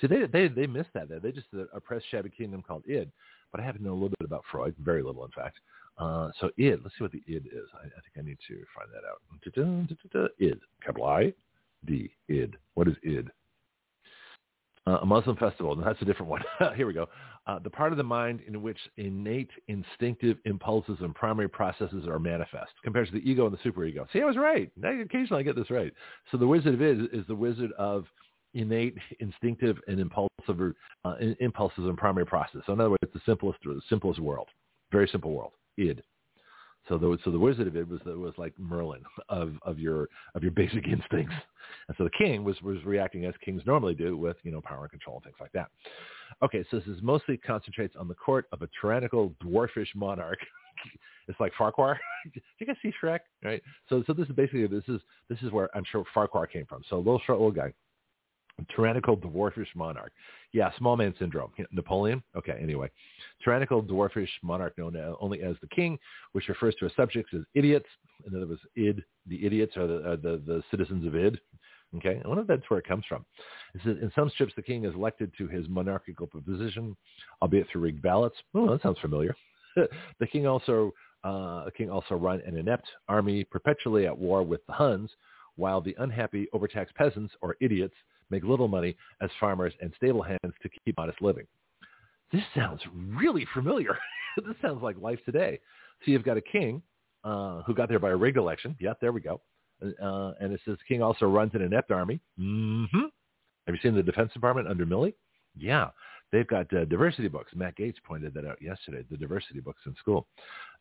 See, 0.00 0.06
they 0.06 0.26
they 0.26 0.48
they 0.48 0.66
missed 0.66 0.90
that. 0.94 1.08
They 1.22 1.32
just 1.32 1.48
uh, 1.56 1.64
oppressed 1.74 2.06
shabby 2.10 2.30
kingdom 2.30 2.62
called 2.62 2.84
id. 2.88 3.10
But 3.52 3.60
I 3.60 3.64
happen 3.64 3.82
to 3.82 3.86
know 3.86 3.92
a 3.92 3.94
little 3.94 4.14
bit 4.18 4.26
about 4.26 4.44
Freud, 4.50 4.74
very 4.78 5.02
little 5.02 5.24
in 5.24 5.30
fact. 5.30 5.58
Uh, 5.98 6.30
so 6.40 6.50
id, 6.58 6.80
let's 6.82 6.96
see 6.98 7.04
what 7.04 7.12
the 7.12 7.22
id 7.26 7.46
is. 7.46 7.68
I, 7.74 7.86
I 7.86 8.00
think 8.00 8.18
I 8.18 8.22
need 8.22 8.38
to 8.48 8.54
find 8.74 8.90
that 8.92 9.04
out. 9.08 10.30
Id, 10.38 10.60
capital 10.84 11.06
I, 11.06 11.32
D, 11.86 12.10
id. 12.28 12.56
What 12.74 12.88
is 12.88 12.96
id? 13.02 13.30
Uh, 14.86 14.98
a 15.02 15.06
Muslim 15.06 15.36
festival. 15.36 15.74
That's 15.74 16.00
a 16.02 16.04
different 16.04 16.30
one. 16.30 16.42
Here 16.76 16.86
we 16.86 16.92
go. 16.92 17.06
Uh, 17.46 17.60
the 17.60 17.70
part 17.70 17.92
of 17.92 17.98
the 17.98 18.04
mind 18.04 18.40
in 18.48 18.60
which 18.60 18.78
innate 18.96 19.50
instinctive 19.68 20.36
impulses 20.46 20.96
and 21.00 21.14
primary 21.14 21.48
processes 21.48 22.04
are 22.06 22.18
manifest 22.18 22.72
compared 22.82 23.06
to 23.06 23.12
the 23.12 23.30
ego 23.30 23.46
and 23.46 23.56
the 23.56 23.70
superego. 23.70 24.04
See, 24.12 24.20
I 24.20 24.24
was 24.24 24.36
right. 24.36 24.70
occasionally 24.82 25.40
I 25.40 25.42
get 25.42 25.54
this 25.54 25.70
right. 25.70 25.92
So 26.30 26.38
the 26.38 26.46
wizard 26.46 26.74
of 26.74 26.82
id 26.82 27.08
is 27.12 27.24
the 27.28 27.34
wizard 27.36 27.70
of 27.78 28.06
innate 28.54 28.96
instinctive 29.20 29.76
and 29.86 30.00
impulsive 30.00 30.74
uh, 31.04 31.14
impulses 31.40 31.84
and 31.84 31.96
primary 31.96 32.26
process. 32.26 32.62
So 32.66 32.72
in 32.72 32.80
other 32.80 32.90
words, 32.90 33.12
the 33.12 33.20
simplest, 33.24 33.58
the 33.64 33.80
simplest 33.88 34.18
world. 34.18 34.48
Very 34.90 35.08
simple 35.08 35.32
world 35.32 35.52
id. 35.76 36.02
So 36.88 36.98
the 36.98 37.18
so 37.24 37.30
the 37.30 37.38
wizard 37.38 37.66
of 37.66 37.76
id 37.76 37.90
was 37.90 38.00
was 38.04 38.34
like 38.36 38.52
Merlin 38.58 39.02
of 39.28 39.54
of 39.62 39.78
your 39.78 40.08
of 40.34 40.42
your 40.42 40.52
basic 40.52 40.86
instincts, 40.88 41.34
and 41.88 41.96
so 41.96 42.04
the 42.04 42.10
king 42.10 42.44
was 42.44 42.60
was 42.62 42.84
reacting 42.84 43.24
as 43.24 43.34
kings 43.44 43.62
normally 43.66 43.94
do 43.94 44.16
with 44.16 44.36
you 44.42 44.52
know 44.52 44.60
power 44.60 44.82
and 44.82 44.90
control 44.90 45.16
and 45.16 45.24
things 45.24 45.36
like 45.40 45.52
that. 45.52 45.68
Okay, 46.42 46.64
so 46.70 46.78
this 46.78 46.86
is 46.86 47.02
mostly 47.02 47.36
concentrates 47.36 47.96
on 47.96 48.08
the 48.08 48.14
court 48.14 48.46
of 48.52 48.62
a 48.62 48.68
tyrannical 48.80 49.32
dwarfish 49.42 49.88
monarch. 49.94 50.38
it's 51.28 51.40
like 51.40 51.52
Farquaad. 51.58 51.96
Do 52.34 52.40
you 52.58 52.66
guys 52.66 52.76
see 52.82 52.92
Shrek? 53.02 53.20
Right. 53.44 53.62
So 53.88 54.04
so 54.06 54.12
this 54.12 54.28
is 54.28 54.34
basically 54.34 54.66
this 54.66 54.84
is 54.88 55.00
this 55.28 55.40
is 55.42 55.50
where 55.50 55.74
I'm 55.76 55.84
sure 55.90 56.04
Farquaad 56.14 56.50
came 56.50 56.66
from. 56.66 56.82
So 56.88 56.98
little 56.98 57.20
short 57.26 57.38
little 57.38 57.52
guy 57.52 57.72
Tyrannical 58.74 59.16
dwarfish 59.16 59.66
monarch. 59.74 60.12
Yeah, 60.52 60.70
small 60.78 60.96
man 60.96 61.14
syndrome. 61.18 61.52
Napoleon? 61.72 62.22
Okay, 62.34 62.58
anyway. 62.60 62.90
Tyrannical 63.44 63.82
dwarfish 63.82 64.28
monarch 64.42 64.76
known 64.78 64.96
only 65.20 65.42
as 65.42 65.56
the 65.60 65.68
king, 65.68 65.98
which 66.32 66.48
refers 66.48 66.74
to 66.76 66.86
his 66.86 66.94
subjects 66.96 67.32
as 67.34 67.42
idiots. 67.54 67.86
In 68.26 68.34
other 68.34 68.46
words, 68.46 68.62
id, 68.74 69.04
the 69.26 69.44
idiots 69.44 69.76
are 69.76 69.86
the, 69.86 70.10
are 70.10 70.16
the, 70.16 70.42
the 70.46 70.62
citizens 70.70 71.06
of 71.06 71.14
id. 71.14 71.38
Okay, 71.96 72.20
I 72.24 72.28
wonder 72.28 72.42
if 72.42 72.48
that's 72.48 72.68
where 72.68 72.80
it 72.80 72.86
comes 72.86 73.04
from. 73.08 73.24
in 73.84 74.10
some 74.14 74.30
strips, 74.30 74.52
the 74.56 74.62
king 74.62 74.84
is 74.84 74.94
elected 74.94 75.32
to 75.38 75.46
his 75.46 75.68
monarchical 75.68 76.26
position, 76.26 76.96
albeit 77.42 77.68
through 77.70 77.82
rigged 77.82 78.02
ballots. 78.02 78.36
Oh, 78.54 78.70
that 78.70 78.82
sounds 78.82 78.98
familiar. 79.00 79.36
the 79.76 80.26
king 80.26 80.46
also 80.46 80.92
uh, 81.24 81.64
the 81.64 81.72
king 81.72 81.90
also 81.90 82.14
run 82.14 82.40
an 82.46 82.56
inept 82.56 82.86
army 83.08 83.44
perpetually 83.44 84.06
at 84.06 84.16
war 84.16 84.42
with 84.42 84.64
the 84.66 84.72
Huns, 84.72 85.10
while 85.56 85.80
the 85.80 85.94
unhappy 85.98 86.46
overtaxed 86.52 86.94
peasants 86.94 87.34
or 87.40 87.56
idiots 87.60 87.94
make 88.30 88.44
little 88.44 88.68
money 88.68 88.96
as 89.20 89.30
farmers 89.38 89.72
and 89.80 89.92
stable 89.96 90.22
hands 90.22 90.54
to 90.62 90.68
keep 90.84 90.98
honest 90.98 91.20
living. 91.22 91.46
This 92.32 92.42
sounds 92.54 92.80
really 92.94 93.46
familiar. 93.54 93.96
this 94.36 94.56
sounds 94.60 94.82
like 94.82 94.96
life 95.00 95.20
today. 95.24 95.60
So 96.04 96.10
you've 96.10 96.24
got 96.24 96.36
a 96.36 96.42
king 96.42 96.82
uh, 97.24 97.62
who 97.62 97.74
got 97.74 97.88
there 97.88 97.98
by 97.98 98.10
a 98.10 98.16
rigged 98.16 98.36
election. 98.36 98.76
Yep, 98.80 98.98
there 99.00 99.12
we 99.12 99.20
go. 99.20 99.40
Uh, 99.82 100.32
and 100.40 100.52
it 100.52 100.60
says 100.64 100.76
the 100.78 100.94
king 100.94 101.02
also 101.02 101.26
runs 101.26 101.52
an 101.54 101.62
inept 101.62 101.90
army. 101.90 102.20
Mm-hmm. 102.40 103.06
Have 103.66 103.74
you 103.74 103.80
seen 103.82 103.94
the 103.94 104.02
Defense 104.02 104.32
Department 104.32 104.68
under 104.68 104.86
Milley? 104.86 105.14
Yeah. 105.56 105.90
They've 106.32 106.46
got 106.46 106.72
uh, 106.72 106.84
diversity 106.86 107.28
books. 107.28 107.52
Matt 107.54 107.76
Gaetz 107.76 107.94
pointed 108.04 108.34
that 108.34 108.44
out 108.44 108.60
yesterday, 108.60 109.04
the 109.10 109.16
diversity 109.16 109.60
books 109.60 109.80
in 109.86 109.94
school. 109.98 110.26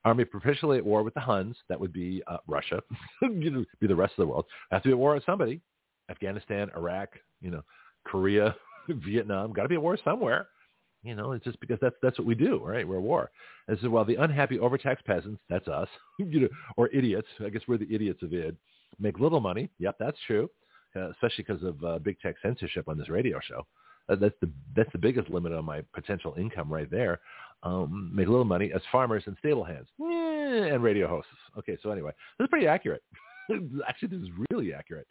Army 0.04 0.26
perpetually 0.26 0.78
at 0.78 0.86
war 0.86 1.04
with 1.04 1.14
the 1.14 1.20
Huns. 1.20 1.56
That 1.70 1.80
would 1.80 1.94
be 1.94 2.24
uh, 2.28 2.38
Russia. 2.48 2.82
be 3.22 3.66
the 3.88 3.96
rest 3.96 4.14
of 4.18 4.24
the 4.24 4.28
world. 4.28 4.46
Have 4.72 4.84
to 4.84 4.90
be 4.90 4.94
at 4.94 4.98
war 4.98 5.14
with 5.14 5.26
somebody. 5.26 5.62
Afghanistan, 6.10 6.70
Iraq, 6.76 7.10
you 7.46 7.52
know, 7.52 7.64
Korea, 8.06 8.56
Vietnam. 8.90 9.54
Got 9.54 9.64
to 9.64 9.70
be 9.70 9.76
at 9.76 9.82
war 9.82 9.98
somewhere. 10.04 10.48
You 11.04 11.14
know, 11.14 11.34
it's 11.34 11.46
just 11.46 11.60
because 11.60 11.78
that's 11.82 11.96
that's 12.02 12.18
what 12.18 12.26
we 12.28 12.34
do, 12.34 12.60
right? 12.64 12.88
We're 12.88 12.98
at 12.98 13.04
war. 13.04 13.30
And 13.68 13.78
so 13.82 13.90
while 13.92 14.06
the 14.06 14.16
unhappy 14.16 14.58
overtaxed 14.58 15.06
peasants, 15.06 15.40
that's 15.48 15.68
us, 15.68 15.88
you 16.20 16.42
know, 16.42 16.48
or 16.78 16.90
idiots, 16.90 17.28
I 17.46 17.50
guess 17.50 17.62
we're 17.68 17.78
the 17.78 17.94
idiots 17.94 18.24
of 18.24 18.34
id, 18.34 18.58
make 19.00 19.20
little 19.20 19.40
money. 19.40 19.70
Yep, 19.78 19.98
that's 20.00 20.18
true, 20.26 20.50
uh, 20.96 21.12
especially 21.12 21.46
because 21.48 21.64
of 21.64 21.84
uh, 21.84 22.00
big 22.00 22.20
tech 22.22 22.36
censorship 22.42 22.88
on 22.88 22.98
this 22.98 23.10
radio 23.10 23.40
show. 23.48 23.68
Uh, 24.10 24.16
that's 24.16 24.36
the 24.42 24.50
that's 24.76 24.92
the 24.94 24.98
biggest 24.98 25.30
limit 25.30 25.54
on 25.54 25.64
my 25.64 25.82
potential 25.94 26.34
income 26.40 26.74
right 26.74 26.90
there. 26.90 27.20
Um, 27.62 28.12
make 28.14 28.28
a 28.28 28.32
little 28.32 28.46
money 28.46 28.72
as 28.74 28.82
farmers 28.92 29.24
and 29.28 29.36
stable 29.40 29.64
hands 29.64 29.88
eh, 30.02 30.74
and 30.74 30.84
radio 30.84 31.08
hosts. 31.08 31.30
Okay, 31.58 31.78
so 31.84 31.92
anyway, 31.92 32.12
that's 32.38 32.50
pretty 32.50 32.68
accurate. 32.68 33.04
Actually, 33.88 34.10
this 34.10 34.22
is 34.22 34.30
really 34.52 34.74
accurate. 34.74 35.08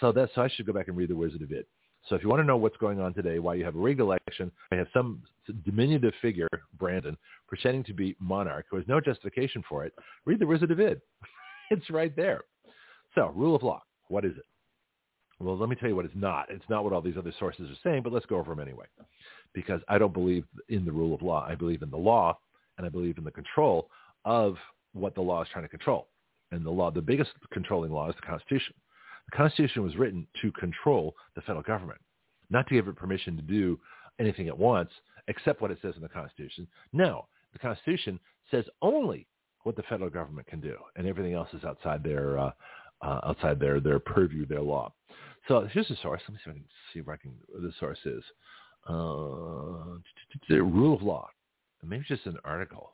So 0.00 0.12
that's 0.12 0.34
so 0.34 0.42
I 0.42 0.48
should 0.48 0.66
go 0.66 0.72
back 0.72 0.88
and 0.88 0.96
read 0.96 1.10
the 1.10 1.16
Wizard 1.16 1.42
of 1.42 1.50
Id. 1.50 1.66
So 2.08 2.14
if 2.14 2.22
you 2.22 2.28
want 2.28 2.40
to 2.40 2.46
know 2.46 2.56
what's 2.56 2.76
going 2.76 3.00
on 3.00 3.14
today, 3.14 3.38
why 3.40 3.54
you 3.54 3.64
have 3.64 3.74
a 3.74 3.80
rigged 3.80 4.00
election, 4.00 4.52
I 4.70 4.76
have 4.76 4.86
some 4.92 5.22
diminutive 5.64 6.14
figure, 6.22 6.48
Brandon, 6.78 7.16
pretending 7.48 7.82
to 7.84 7.94
be 7.94 8.16
monarch 8.20 8.66
who 8.70 8.76
has 8.76 8.86
no 8.86 9.00
justification 9.00 9.62
for 9.68 9.84
it. 9.84 9.92
Read 10.24 10.38
the 10.38 10.46
Wizard 10.46 10.70
of 10.70 10.80
Id. 10.80 11.00
it's 11.70 11.90
right 11.90 12.14
there. 12.14 12.42
So 13.14 13.32
rule 13.34 13.56
of 13.56 13.62
law, 13.62 13.82
what 14.08 14.24
is 14.24 14.36
it? 14.36 14.44
Well, 15.38 15.58
let 15.58 15.68
me 15.68 15.76
tell 15.76 15.88
you 15.88 15.96
what 15.96 16.04
it's 16.04 16.14
not. 16.14 16.46
It's 16.48 16.64
not 16.68 16.84
what 16.84 16.92
all 16.92 17.02
these 17.02 17.16
other 17.18 17.32
sources 17.38 17.68
are 17.70 17.80
saying, 17.82 18.02
but 18.02 18.12
let's 18.12 18.26
go 18.26 18.36
over 18.36 18.54
them 18.54 18.60
anyway. 18.60 18.86
Because 19.52 19.80
I 19.88 19.98
don't 19.98 20.14
believe 20.14 20.44
in 20.68 20.84
the 20.84 20.92
rule 20.92 21.14
of 21.14 21.22
law. 21.22 21.44
I 21.46 21.54
believe 21.54 21.82
in 21.82 21.90
the 21.90 21.96
law, 21.96 22.38
and 22.78 22.86
I 22.86 22.90
believe 22.90 23.18
in 23.18 23.24
the 23.24 23.30
control 23.30 23.90
of 24.24 24.56
what 24.92 25.14
the 25.14 25.20
law 25.20 25.42
is 25.42 25.48
trying 25.52 25.64
to 25.64 25.68
control. 25.68 26.08
And 26.52 26.64
the 26.64 26.70
law, 26.70 26.90
the 26.90 27.02
biggest 27.02 27.30
controlling 27.52 27.92
law 27.92 28.08
is 28.08 28.16
the 28.16 28.26
Constitution. 28.26 28.74
The 29.30 29.36
Constitution 29.36 29.82
was 29.82 29.96
written 29.96 30.26
to 30.42 30.52
control 30.52 31.14
the 31.34 31.40
federal 31.42 31.62
government, 31.62 32.00
not 32.50 32.68
to 32.68 32.74
give 32.74 32.86
it 32.86 32.96
permission 32.96 33.36
to 33.36 33.42
do 33.42 33.78
anything 34.20 34.48
at 34.48 34.56
once 34.56 34.90
except 35.28 35.60
what 35.60 35.70
it 35.70 35.78
says 35.82 35.94
in 35.96 36.02
the 36.02 36.08
Constitution. 36.08 36.68
No, 36.92 37.26
the 37.52 37.58
Constitution 37.58 38.20
says 38.50 38.64
only 38.82 39.26
what 39.64 39.74
the 39.74 39.82
federal 39.84 40.10
government 40.10 40.46
can 40.46 40.60
do, 40.60 40.76
and 40.94 41.06
everything 41.06 41.34
else 41.34 41.48
is 41.52 41.64
outside 41.64 42.04
their 42.04 42.38
uh, 42.38 42.50
uh, 43.02 43.20
outside 43.24 43.58
their 43.58 43.80
their 43.80 43.98
purview, 43.98 44.46
their 44.46 44.62
law. 44.62 44.92
So 45.48 45.68
here's 45.72 45.88
the 45.88 45.96
source. 46.02 46.22
Let 46.28 46.34
me 46.34 46.40
see 46.44 46.50
if 46.50 46.52
I 46.52 46.52
can 46.52 46.64
see 46.92 47.00
if 47.00 47.08
I 47.08 47.16
can. 47.16 47.34
The 47.60 47.72
source 47.80 47.98
is 48.04 48.22
uh, 48.88 49.98
the 50.48 50.62
rule 50.62 50.94
of 50.94 51.02
law. 51.02 51.28
Maybe 51.82 52.04
just 52.08 52.26
an 52.26 52.38
article. 52.44 52.92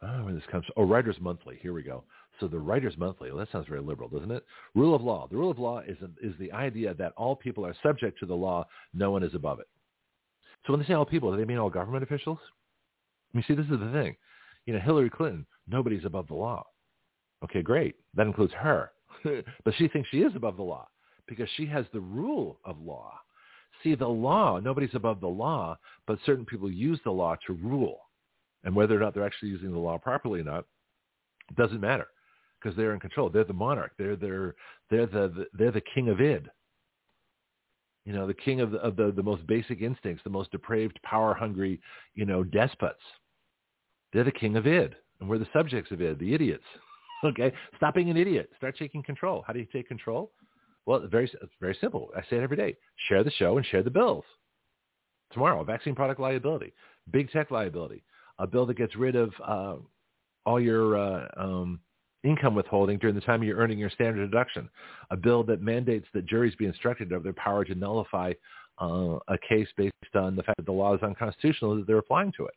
I 0.00 0.06
don't 0.06 0.18
know 0.18 0.24
where 0.24 0.34
this 0.34 0.44
comes. 0.50 0.64
Oh, 0.76 0.84
Writers 0.84 1.16
Monthly. 1.20 1.58
Here 1.60 1.72
we 1.72 1.82
go. 1.82 2.04
So 2.40 2.48
the 2.48 2.58
Writers 2.58 2.94
Monthly. 2.96 3.30
Well, 3.30 3.38
that 3.38 3.52
sounds 3.52 3.68
very 3.68 3.80
liberal, 3.80 4.08
doesn't 4.08 4.30
it? 4.30 4.44
Rule 4.74 4.94
of 4.94 5.02
law. 5.02 5.28
The 5.30 5.36
rule 5.36 5.50
of 5.50 5.58
law 5.58 5.80
is 5.80 5.96
is 6.22 6.34
the 6.38 6.52
idea 6.52 6.94
that 6.94 7.12
all 7.16 7.36
people 7.36 7.64
are 7.66 7.74
subject 7.82 8.18
to 8.20 8.26
the 8.26 8.34
law. 8.34 8.66
No 8.94 9.10
one 9.10 9.22
is 9.22 9.34
above 9.34 9.60
it. 9.60 9.68
So 10.66 10.72
when 10.72 10.80
they 10.80 10.86
say 10.86 10.94
all 10.94 11.04
people, 11.04 11.30
do 11.30 11.36
they 11.36 11.44
mean 11.44 11.58
all 11.58 11.70
government 11.70 12.02
officials? 12.02 12.38
You 13.32 13.42
see, 13.46 13.54
this 13.54 13.66
is 13.66 13.80
the 13.80 13.90
thing. 13.92 14.16
You 14.66 14.74
know, 14.74 14.80
Hillary 14.80 15.10
Clinton, 15.10 15.46
nobody's 15.68 16.04
above 16.04 16.28
the 16.28 16.34
law. 16.34 16.66
Okay, 17.44 17.62
great. 17.62 17.96
That 18.14 18.26
includes 18.26 18.52
her. 18.54 18.92
but 19.24 19.74
she 19.76 19.88
thinks 19.88 20.08
she 20.10 20.22
is 20.22 20.34
above 20.36 20.56
the 20.56 20.62
law 20.62 20.88
because 21.26 21.48
she 21.56 21.66
has 21.66 21.84
the 21.92 22.00
rule 22.00 22.58
of 22.64 22.80
law. 22.80 23.12
See, 23.82 23.94
the 23.94 24.06
law, 24.06 24.60
nobody's 24.60 24.94
above 24.94 25.20
the 25.20 25.28
law, 25.28 25.76
but 26.06 26.18
certain 26.24 26.44
people 26.44 26.70
use 26.70 27.00
the 27.04 27.10
law 27.10 27.36
to 27.46 27.54
rule. 27.54 28.00
And 28.64 28.76
whether 28.76 28.96
or 28.96 29.00
not 29.00 29.14
they're 29.14 29.26
actually 29.26 29.48
using 29.48 29.72
the 29.72 29.78
law 29.78 29.98
properly 29.98 30.40
or 30.40 30.44
not, 30.44 30.66
doesn't 31.56 31.80
matter 31.80 32.06
because 32.62 32.76
they're 32.76 32.94
in 32.94 33.00
control. 33.00 33.28
They're 33.28 33.44
the 33.44 33.52
monarch. 33.52 33.92
They're 33.98 34.16
they're 34.16 34.54
they're 34.90 35.06
the 35.06 35.46
they're 35.52 35.72
the 35.72 35.82
king 35.94 36.08
of 36.08 36.20
id. 36.20 36.48
You 38.04 38.12
know, 38.12 38.26
the 38.26 38.34
king 38.34 38.60
of 38.60 38.72
the, 38.72 38.78
of 38.78 38.96
the 38.96 39.12
the 39.14 39.22
most 39.22 39.46
basic 39.46 39.80
instincts, 39.80 40.22
the 40.24 40.30
most 40.30 40.50
depraved, 40.50 40.98
power-hungry, 41.02 41.80
you 42.14 42.24
know, 42.24 42.44
despots. 42.44 43.00
They're 44.12 44.24
the 44.24 44.32
king 44.32 44.56
of 44.56 44.66
id, 44.66 44.94
and 45.20 45.28
we're 45.28 45.38
the 45.38 45.48
subjects 45.52 45.90
of 45.90 46.00
id, 46.00 46.18
the 46.18 46.34
idiots. 46.34 46.64
okay, 47.24 47.52
stop 47.76 47.94
being 47.94 48.10
an 48.10 48.16
idiot. 48.16 48.50
Start 48.56 48.76
taking 48.78 49.02
control. 49.02 49.44
How 49.46 49.52
do 49.52 49.60
you 49.60 49.66
take 49.72 49.88
control? 49.88 50.32
Well, 50.86 51.00
it's 51.02 51.10
very 51.10 51.30
very 51.60 51.76
simple. 51.80 52.10
I 52.16 52.20
say 52.22 52.36
it 52.36 52.42
every 52.42 52.56
day. 52.56 52.76
Share 53.08 53.24
the 53.24 53.30
show 53.30 53.56
and 53.56 53.66
share 53.66 53.82
the 53.82 53.90
bills. 53.90 54.24
Tomorrow, 55.32 55.64
vaccine 55.64 55.94
product 55.94 56.20
liability, 56.20 56.74
big 57.10 57.30
tech 57.30 57.50
liability, 57.50 58.04
a 58.38 58.46
bill 58.46 58.66
that 58.66 58.76
gets 58.76 58.94
rid 58.96 59.16
of 59.16 59.32
uh, 59.46 59.76
all 60.44 60.60
your 60.60 60.96
uh, 60.98 61.28
um, 61.38 61.80
income 62.24 62.54
withholding 62.54 62.98
during 62.98 63.14
the 63.14 63.20
time 63.20 63.42
you're 63.42 63.58
earning 63.58 63.78
your 63.78 63.90
standard 63.90 64.30
deduction, 64.30 64.68
a 65.10 65.16
bill 65.16 65.42
that 65.44 65.60
mandates 65.60 66.06
that 66.14 66.26
juries 66.26 66.54
be 66.56 66.66
instructed 66.66 67.12
of 67.12 67.22
their 67.22 67.32
power 67.32 67.64
to 67.64 67.74
nullify 67.74 68.32
uh, 68.80 69.18
a 69.28 69.38
case 69.48 69.68
based 69.76 69.92
on 70.14 70.36
the 70.36 70.42
fact 70.42 70.56
that 70.56 70.66
the 70.66 70.72
law 70.72 70.94
is 70.94 71.02
unconstitutional 71.02 71.76
that 71.76 71.86
they're 71.86 71.98
applying 71.98 72.32
to 72.36 72.46
it. 72.46 72.54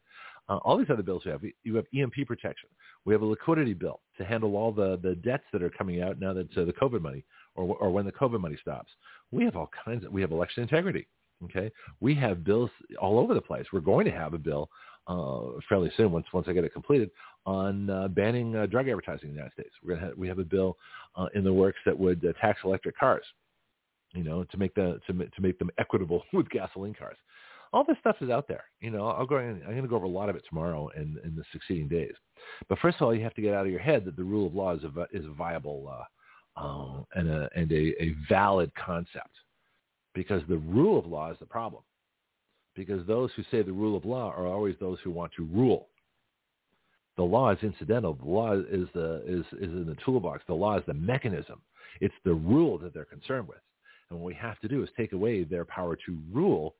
Uh, 0.48 0.58
all 0.58 0.78
these 0.78 0.90
other 0.92 1.04
bills 1.04 1.24
we 1.26 1.32
have, 1.32 1.42
you 1.64 1.76
have 1.76 1.86
EMP 1.96 2.14
protection. 2.28 2.70
We 3.04 3.14
have 3.14 3.24
a 3.24 3.26
liquidity 3.26 3.74
bill 3.74 4.02
to 4.18 4.26
handle 4.26 4.56
all 4.56 4.72
the, 4.72 5.00
the 5.02 5.16
debts 5.16 5.44
that 5.52 5.64
are 5.64 5.72
coming 5.72 6.02
out 6.02 6.20
now 6.20 6.34
that 6.34 6.56
uh, 6.56 6.66
the 6.66 6.74
COVID 6.74 7.02
money 7.02 7.26
or, 7.56 7.76
or 7.78 7.90
when 7.92 8.06
the 8.06 8.12
COVID 8.12 8.40
money 8.40 8.58
stops. 8.62 8.92
We 9.32 9.44
have 9.46 9.56
all 9.56 9.70
kinds 9.84 10.06
of, 10.06 10.12
we 10.12 10.22
have 10.22 10.32
election 10.32 10.64
integrity. 10.64 11.08
Okay. 11.44 11.72
We 12.00 12.16
have 12.16 12.44
bills 12.44 12.70
all 13.02 13.20
over 13.20 13.34
the 13.34 13.42
place. 13.42 13.66
We're 13.74 13.82
going 13.82 14.06
to 14.06 14.12
have 14.12 14.34
a 14.34 14.38
bill 14.38 14.70
uh, 15.08 15.42
fairly 15.70 15.92
soon 15.98 16.12
once 16.12 16.26
once 16.34 16.48
I 16.50 16.54
get 16.54 16.64
it 16.64 16.74
completed 16.74 17.12
on 17.46 17.90
uh, 17.90 18.08
banning 18.08 18.56
uh, 18.56 18.66
drug 18.66 18.88
advertising 18.88 19.30
in 19.30 19.36
the 19.36 19.36
United 19.36 19.54
States. 19.54 19.70
We're 19.84 19.96
gonna 19.96 20.08
have, 20.08 20.18
we 20.18 20.28
have 20.28 20.40
a 20.40 20.44
bill 20.44 20.78
uh, 21.16 21.28
in 21.36 21.44
the 21.44 21.54
works 21.54 21.80
that 21.86 21.98
would 21.98 22.26
uh, 22.26 22.34
tax 22.42 22.60
electric 22.64 22.98
cars, 22.98 23.24
you 24.14 24.24
know, 24.24 24.44
to 24.44 24.58
make 24.58 24.74
the 24.74 25.00
to, 25.08 25.14
to 25.14 25.42
make 25.42 25.60
them 25.60 25.70
equitable 25.78 26.24
with 26.34 26.50
gasoline 26.50 26.94
cars. 26.94 27.18
All 27.74 27.84
this 27.84 27.98
stuff 28.00 28.16
is 28.22 28.30
out 28.30 28.48
there. 28.48 28.64
You 28.80 28.90
know, 28.90 29.08
I'll 29.08 29.26
go. 29.26 29.38
I'm 29.38 29.60
going 29.60 29.82
to 29.82 29.88
go 29.88 29.98
over 29.98 30.06
a 30.06 30.10
lot 30.10 30.30
of 30.30 30.36
it 30.36 30.44
tomorrow 30.48 30.90
and 30.96 31.18
in 31.26 31.36
the 31.36 31.44
succeeding 31.52 31.90
days. 31.90 32.14
But 32.70 32.80
first 32.80 32.98
of 32.98 33.02
all, 33.02 33.14
you 33.14 33.24
have 33.24 33.34
to 33.34 33.42
get 33.42 33.54
out 33.54 33.66
of 33.66 33.72
your 33.72 33.82
head 33.82 34.06
that 34.06 34.16
the 34.16 34.24
rule 34.24 34.48
of 34.48 34.56
law 34.56 34.74
is 34.76 34.84
a 34.84 35.08
is 35.12 35.26
a 35.26 35.34
viable 35.34 35.92
uh, 36.58 36.62
uh, 36.62 37.04
and 37.16 37.30
a 37.30 37.50
and 37.56 37.72
a, 37.72 38.02
a 38.02 38.16
valid 38.30 38.72
concept, 38.76 39.36
because 40.14 40.42
the 40.48 40.58
rule 40.58 40.98
of 40.98 41.06
law 41.06 41.32
is 41.32 41.38
the 41.40 41.46
problem 41.46 41.84
because 42.76 43.06
those 43.08 43.32
who 43.36 43.44
say 43.50 43.62
the 43.62 43.72
rule 43.72 43.96
of 43.98 44.06
law 44.06 44.32
are 44.32 44.48
always 44.48 44.76
those 44.80 45.00
who 45.04 45.12
want 45.12 45.32
to 45.38 45.46
rule. 45.46 45.88
The 47.18 47.24
law 47.24 47.52
is 47.52 47.60
incidental. 47.64 48.16
The 48.16 48.30
law 48.30 48.54
is 48.54 48.88
the 48.94 49.24
is 49.26 49.46
is 49.54 49.74
in 49.74 49.86
the 49.86 49.96
toolbox. 50.04 50.44
The 50.48 50.54
law 50.54 50.78
is 50.78 50.84
the 50.86 50.94
mechanism. 50.94 51.62
It's 52.02 52.14
the 52.26 52.34
rule 52.34 52.78
that 52.80 52.94
they're 52.94 53.06
concerned 53.06 53.48
with. 53.48 53.60
And 54.10 54.20
what 54.20 54.26
we 54.26 54.34
have 54.36 54.60
to 54.60 54.68
do 54.68 54.84
is 54.84 54.90
take 54.98 55.14
away 55.14 55.44
their 55.44 55.66
power 55.66 55.96
to 56.06 56.18
rule 56.32 56.76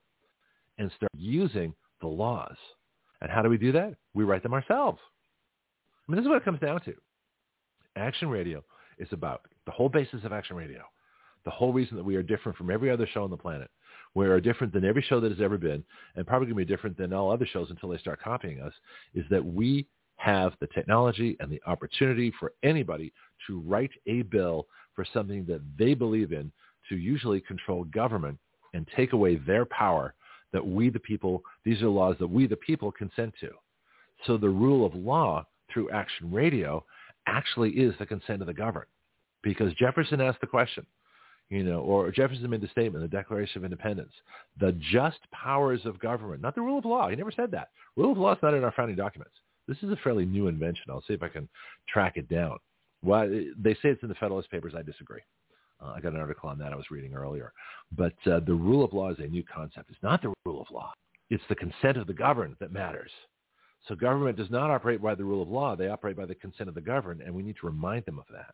and 0.78 0.92
start 0.98 1.12
using 1.18 1.74
the 2.02 2.08
laws. 2.08 2.58
And 3.22 3.32
how 3.32 3.42
do 3.42 3.50
we 3.50 3.58
do 3.58 3.72
that? 3.72 3.96
We 4.14 4.26
write 4.26 4.44
them 4.44 4.54
ourselves. 4.54 5.00
I 6.08 6.12
mean, 6.12 6.18
this 6.18 6.26
is 6.26 6.30
what 6.30 6.38
it 6.38 6.46
comes 6.46 6.60
down 6.60 6.82
to. 6.82 6.94
Action 7.96 8.30
Radio 8.30 8.64
is 9.00 9.08
about 9.12 9.42
the 9.66 9.72
whole 9.72 9.90
basis 9.90 10.24
of 10.26 10.34
Action 10.34 10.58
Radio, 10.58 10.82
the 11.46 11.52
whole 11.52 11.72
reason 11.72 11.96
that 11.96 12.04
we 12.04 12.18
are 12.18 12.24
different 12.24 12.58
from 12.58 12.70
every 12.70 12.92
other 12.92 13.08
show 13.12 13.24
on 13.24 13.30
the 13.30 13.38
planet 13.38 13.70
we 14.16 14.26
are 14.26 14.40
different 14.40 14.74
than 14.74 14.86
every 14.86 15.04
show 15.04 15.20
that 15.20 15.32
has 15.32 15.42
ever 15.42 15.58
been, 15.58 15.84
and 16.16 16.26
probably 16.26 16.48
going 16.48 16.58
to 16.58 16.66
be 16.66 16.74
different 16.74 16.98
than 16.98 17.14
all 17.14 17.32
other 17.32 17.46
shows 17.46 17.70
until 17.70 17.90
they 17.90 17.98
start 17.98 18.22
copying 18.22 18.62
us, 18.62 18.74
is 19.14 19.26
that 19.30 19.46
we 19.46 19.86
have 20.16 20.54
the 20.60 20.68
technology 20.68 21.36
and 21.40 21.52
the 21.52 21.62
opportunity 21.68 22.34
for 22.40 22.54
anybody 22.64 23.14
to 23.46 23.60
write 23.60 23.92
a 24.08 24.22
bill 24.24 24.66
for 24.96 25.06
something 25.14 25.46
that 25.46 25.62
they 25.78 25.94
believe 25.94 26.32
in 26.32 26.52
to 26.90 26.96
usually 26.96 27.42
control 27.42 27.84
government 27.86 28.40
and 28.74 28.88
take 28.96 29.14
away 29.14 29.36
their 29.36 29.66
power 29.66 30.14
that 30.54 30.66
we 30.66 30.90
the 30.90 31.00
people, 31.00 31.44
these 31.66 31.82
are 31.82 31.90
laws 31.90 32.16
that 32.20 32.28
we 32.28 32.48
the 32.48 32.56
people 32.56 32.92
consent 32.92 33.34
to. 33.42 33.50
So 34.26 34.38
the 34.38 34.50
rule 34.50 34.86
of 34.86 34.96
law 34.96 35.46
through 35.72 35.90
Action 35.90 36.32
Radio 36.32 36.86
actually 37.28 37.72
is 37.72 37.94
the 38.00 38.06
consent 38.06 38.42
of 38.42 38.48
the 38.48 38.54
governed. 38.54 38.88
Because 39.44 39.74
Jefferson 39.74 40.22
asked 40.22 40.40
the 40.40 40.48
question, 40.48 40.86
you 41.50 41.64
know, 41.64 41.80
or 41.80 42.12
Jefferson 42.12 42.50
made 42.50 42.62
the 42.62 42.68
statement, 42.68 43.04
the 43.04 43.18
Declaration 43.18 43.60
of 43.60 43.66
Independence, 43.66 44.12
the 44.60 44.72
just 44.92 45.20
powers 45.32 45.82
of 45.86 46.00
government, 46.00 46.42
not 46.42 46.56
the 46.56 46.62
rule 46.62 46.80
of 46.80 46.86
law. 46.86 47.10
He 47.10 47.16
never 47.16 47.32
said 47.32 47.52
that. 47.52 47.70
Rule 47.96 48.12
of 48.12 48.18
law 48.18 48.34
is 48.34 48.40
not 48.42 48.54
in 48.54 48.64
our 48.64 48.72
founding 48.72 48.96
documents. 48.96 49.36
This 49.68 49.78
is 49.82 49.92
a 49.92 49.98
fairly 49.98 50.26
new 50.26 50.48
invention. 50.48 50.86
I'll 50.90 51.04
see 51.08 51.14
if 51.14 51.24
I 51.24 51.30
can 51.30 51.48
track 51.88 52.18
it 52.18 52.30
down. 52.30 52.58
Well, 53.04 53.28
they 53.58 53.74
say 53.76 53.90
it's 53.90 54.04
in 54.04 54.10
the 54.10 54.16
Federalist 54.16 54.50
Papers. 54.50 54.74
I 54.76 54.82
disagree. 54.82 55.22
Uh, 55.82 55.94
I 55.96 56.00
got 56.00 56.14
an 56.14 56.20
article 56.20 56.50
on 56.50 56.58
that 56.60 56.74
I 56.74 56.76
was 56.76 56.90
reading 56.90 57.14
earlier. 57.14 57.52
But 57.96 58.16
uh, 58.26 58.40
the 58.40 58.54
rule 58.54 58.84
of 58.84 58.94
law 58.94 59.12
is 59.12 59.20
a 59.20 59.28
new 59.28 59.44
concept. 59.44 59.90
It's 59.90 60.04
not 60.04 60.22
the 60.22 60.34
rule 60.46 60.62
of 60.62 60.68
law. 60.72 60.94
It's 61.30 61.44
the 61.50 61.56
consent 61.56 61.98
of 61.98 62.08
the 62.08 62.14
governed 62.14 62.56
that 62.60 62.72
matters. 62.72 63.12
So 63.88 63.96
government 63.96 64.38
does 64.38 64.50
not 64.50 64.72
operate 64.72 65.02
by 65.02 65.16
the 65.16 65.24
rule 65.24 65.42
of 65.42 65.50
law. 65.50 65.76
They 65.76 65.90
operate 65.90 66.18
by 66.18 66.26
the 66.26 66.36
consent 66.36 66.70
of 66.70 66.76
the 66.76 66.82
governed, 66.82 67.22
and 67.22 67.34
we 67.34 67.44
need 67.44 67.56
to 67.62 67.68
remind 67.68 68.06
them 68.06 68.20
of 68.20 68.26
that. 68.32 68.54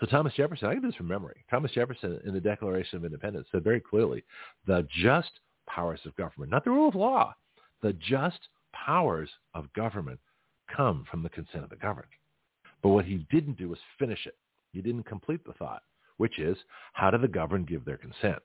So 0.00 0.06
Thomas 0.06 0.32
Jefferson, 0.34 0.68
I 0.68 0.74
can 0.74 0.82
do 0.82 0.88
this 0.88 0.96
from 0.96 1.08
memory. 1.08 1.44
Thomas 1.50 1.72
Jefferson 1.72 2.20
in 2.24 2.32
the 2.32 2.40
Declaration 2.40 2.96
of 2.96 3.04
Independence 3.04 3.46
said 3.50 3.64
very 3.64 3.80
clearly, 3.80 4.22
the 4.66 4.86
just 5.02 5.30
powers 5.68 6.00
of 6.06 6.16
government, 6.16 6.50
not 6.50 6.64
the 6.64 6.70
rule 6.70 6.88
of 6.88 6.94
law, 6.94 7.34
the 7.82 7.92
just 7.94 8.38
powers 8.72 9.28
of 9.54 9.72
government 9.72 10.20
come 10.74 11.04
from 11.10 11.22
the 11.22 11.28
consent 11.28 11.64
of 11.64 11.70
the 11.70 11.76
governed. 11.76 12.06
But 12.82 12.90
what 12.90 13.04
he 13.04 13.26
didn't 13.30 13.58
do 13.58 13.70
was 13.70 13.78
finish 13.98 14.26
it. 14.26 14.36
He 14.72 14.82
didn't 14.82 15.04
complete 15.04 15.44
the 15.44 15.54
thought, 15.54 15.82
which 16.18 16.38
is, 16.38 16.56
how 16.92 17.10
do 17.10 17.18
the 17.18 17.28
governed 17.28 17.66
give 17.66 17.84
their 17.84 17.96
consent? 17.96 18.38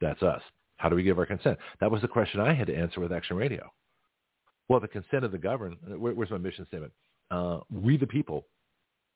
That's 0.00 0.22
us. 0.22 0.42
How 0.76 0.88
do 0.88 0.96
we 0.96 1.02
give 1.02 1.18
our 1.18 1.26
consent? 1.26 1.58
That 1.80 1.90
was 1.90 2.02
the 2.02 2.08
question 2.08 2.40
I 2.40 2.54
had 2.54 2.66
to 2.66 2.76
answer 2.76 3.00
with 3.00 3.12
Action 3.12 3.36
Radio. 3.36 3.70
Well, 4.68 4.80
the 4.80 4.88
consent 4.88 5.24
of 5.24 5.32
the 5.32 5.38
governed, 5.38 5.76
where, 5.96 6.14
where's 6.14 6.30
my 6.30 6.38
mission 6.38 6.66
statement? 6.66 6.92
Uh, 7.30 7.60
we 7.70 7.96
the 7.96 8.06
people, 8.06 8.46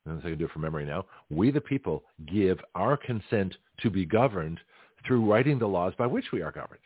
and 0.06 0.20
so 0.20 0.28
I 0.28 0.30
can 0.30 0.38
do 0.38 0.44
it 0.46 0.50
from 0.50 0.62
memory 0.62 0.86
now, 0.86 1.04
we 1.30 1.50
the 1.50 1.60
people 1.60 2.04
give 2.30 2.58
our 2.74 2.96
consent 2.96 3.56
to 3.80 3.90
be 3.90 4.04
governed 4.04 4.60
through 5.06 5.30
writing 5.30 5.58
the 5.58 5.66
laws 5.66 5.92
by 5.98 6.06
which 6.06 6.26
we 6.32 6.42
are 6.42 6.52
governed 6.52 6.80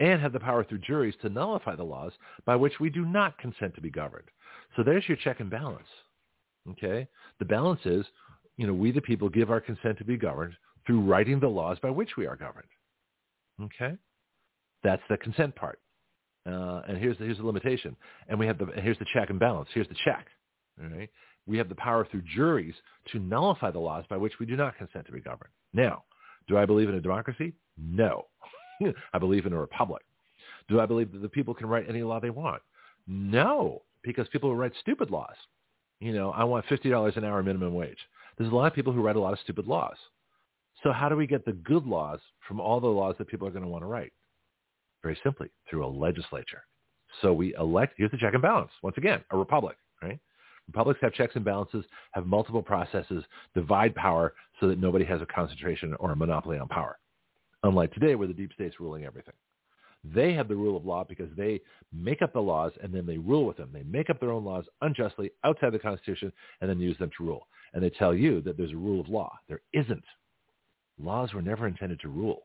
and 0.00 0.20
have 0.20 0.32
the 0.32 0.40
power 0.40 0.64
through 0.64 0.78
juries 0.78 1.14
to 1.20 1.28
nullify 1.28 1.76
the 1.76 1.84
laws 1.84 2.12
by 2.46 2.56
which 2.56 2.80
we 2.80 2.90
do 2.90 3.04
not 3.04 3.38
consent 3.38 3.74
to 3.74 3.80
be 3.80 3.90
governed. 3.90 4.28
So 4.76 4.82
there's 4.82 5.06
your 5.06 5.18
check 5.18 5.40
and 5.40 5.50
balance. 5.50 5.86
Okay? 6.70 7.06
The 7.38 7.44
balance 7.44 7.80
is, 7.84 8.04
you 8.56 8.66
know, 8.66 8.72
we 8.72 8.92
the 8.92 9.00
people 9.00 9.28
give 9.28 9.50
our 9.50 9.60
consent 9.60 9.98
to 9.98 10.04
be 10.04 10.16
governed 10.16 10.54
through 10.86 11.02
writing 11.02 11.38
the 11.38 11.48
laws 11.48 11.78
by 11.82 11.90
which 11.90 12.16
we 12.16 12.26
are 12.26 12.36
governed. 12.36 12.68
Okay? 13.62 13.96
That's 14.82 15.02
the 15.10 15.18
consent 15.18 15.54
part. 15.54 15.78
Uh, 16.46 16.80
and 16.88 16.96
here's 16.96 17.18
the, 17.18 17.24
here's 17.24 17.36
the 17.36 17.46
limitation. 17.46 17.94
And 18.28 18.38
we 18.38 18.46
have 18.46 18.58
the 18.58 18.66
here's 18.76 18.98
the 18.98 19.06
check 19.12 19.28
and 19.28 19.38
balance. 19.38 19.68
Here's 19.74 19.88
the 19.88 19.96
check. 20.04 20.26
All 20.82 20.88
right. 20.88 21.10
We 21.46 21.58
have 21.58 21.68
the 21.68 21.74
power 21.74 22.06
through 22.10 22.22
juries 22.22 22.74
to 23.12 23.18
nullify 23.18 23.70
the 23.70 23.78
laws 23.78 24.04
by 24.08 24.16
which 24.16 24.38
we 24.38 24.46
do 24.46 24.56
not 24.56 24.76
consent 24.76 25.06
to 25.06 25.12
be 25.12 25.20
governed. 25.20 25.50
Now, 25.72 26.04
do 26.48 26.56
I 26.56 26.66
believe 26.66 26.88
in 26.88 26.94
a 26.94 27.00
democracy? 27.00 27.54
No. 27.78 28.26
I 29.12 29.18
believe 29.18 29.46
in 29.46 29.52
a 29.52 29.58
republic. 29.58 30.02
Do 30.68 30.80
I 30.80 30.86
believe 30.86 31.12
that 31.12 31.22
the 31.22 31.28
people 31.28 31.54
can 31.54 31.66
write 31.66 31.88
any 31.88 32.02
law 32.02 32.20
they 32.20 32.30
want? 32.30 32.62
No, 33.06 33.82
because 34.02 34.28
people 34.28 34.50
will 34.50 34.56
write 34.56 34.72
stupid 34.80 35.10
laws. 35.10 35.34
You 36.00 36.12
know, 36.12 36.30
I 36.30 36.44
want 36.44 36.66
$50 36.66 37.16
an 37.16 37.24
hour 37.24 37.42
minimum 37.42 37.74
wage. 37.74 37.98
There's 38.38 38.52
a 38.52 38.54
lot 38.54 38.66
of 38.66 38.74
people 38.74 38.92
who 38.92 39.02
write 39.02 39.16
a 39.16 39.20
lot 39.20 39.32
of 39.32 39.40
stupid 39.40 39.66
laws. 39.66 39.96
So 40.82 40.92
how 40.92 41.08
do 41.08 41.16
we 41.16 41.26
get 41.26 41.44
the 41.44 41.52
good 41.52 41.86
laws 41.86 42.20
from 42.48 42.60
all 42.60 42.80
the 42.80 42.86
laws 42.86 43.16
that 43.18 43.28
people 43.28 43.46
are 43.46 43.50
going 43.50 43.64
to 43.64 43.68
want 43.68 43.82
to 43.82 43.86
write? 43.86 44.12
Very 45.02 45.18
simply, 45.22 45.50
through 45.68 45.84
a 45.84 45.88
legislature. 45.88 46.62
So 47.20 47.32
we 47.32 47.54
elect, 47.56 47.94
here's 47.96 48.10
the 48.10 48.16
check 48.16 48.34
and 48.34 48.42
balance. 48.42 48.70
Once 48.82 48.96
again, 48.96 49.22
a 49.30 49.36
republic, 49.36 49.76
right? 50.02 50.18
Republics 50.70 51.00
have 51.02 51.12
checks 51.12 51.34
and 51.34 51.44
balances, 51.44 51.84
have 52.12 52.26
multiple 52.26 52.62
processes, 52.62 53.24
divide 53.56 53.92
power 53.96 54.34
so 54.60 54.68
that 54.68 54.78
nobody 54.78 55.04
has 55.04 55.20
a 55.20 55.26
concentration 55.26 55.96
or 55.98 56.12
a 56.12 56.16
monopoly 56.16 56.58
on 56.58 56.68
power. 56.68 56.96
Unlike 57.64 57.92
today 57.92 58.14
where 58.14 58.28
the 58.28 58.34
deep 58.34 58.52
state's 58.52 58.78
ruling 58.78 59.04
everything. 59.04 59.34
They 60.04 60.32
have 60.32 60.46
the 60.46 60.54
rule 60.54 60.76
of 60.76 60.86
law 60.86 61.02
because 61.02 61.28
they 61.36 61.60
make 61.92 62.22
up 62.22 62.32
the 62.32 62.40
laws 62.40 62.70
and 62.80 62.94
then 62.94 63.04
they 63.04 63.18
rule 63.18 63.46
with 63.46 63.56
them. 63.56 63.70
They 63.72 63.82
make 63.82 64.10
up 64.10 64.20
their 64.20 64.30
own 64.30 64.44
laws 64.44 64.64
unjustly 64.80 65.32
outside 65.42 65.72
the 65.72 65.80
Constitution 65.80 66.32
and 66.60 66.70
then 66.70 66.78
use 66.78 66.96
them 66.98 67.10
to 67.18 67.24
rule. 67.24 67.48
And 67.74 67.82
they 67.82 67.90
tell 67.90 68.14
you 68.14 68.40
that 68.42 68.56
there's 68.56 68.70
a 68.70 68.76
rule 68.76 69.00
of 69.00 69.08
law. 69.08 69.36
There 69.48 69.62
isn't. 69.72 70.04
Laws 71.02 71.34
were 71.34 71.42
never 71.42 71.66
intended 71.66 71.98
to 72.00 72.08
rule. 72.08 72.44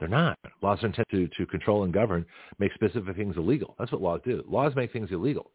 They're 0.00 0.08
not. 0.08 0.36
Laws 0.60 0.82
are 0.82 0.86
intended 0.86 1.10
to, 1.12 1.28
to 1.38 1.46
control 1.46 1.84
and 1.84 1.94
govern, 1.94 2.26
make 2.58 2.72
specific 2.74 3.16
things 3.16 3.36
illegal. 3.36 3.76
That's 3.78 3.92
what 3.92 4.02
laws 4.02 4.20
do. 4.24 4.42
Laws 4.48 4.74
make 4.74 4.92
things 4.92 5.12
illegal. 5.12 5.52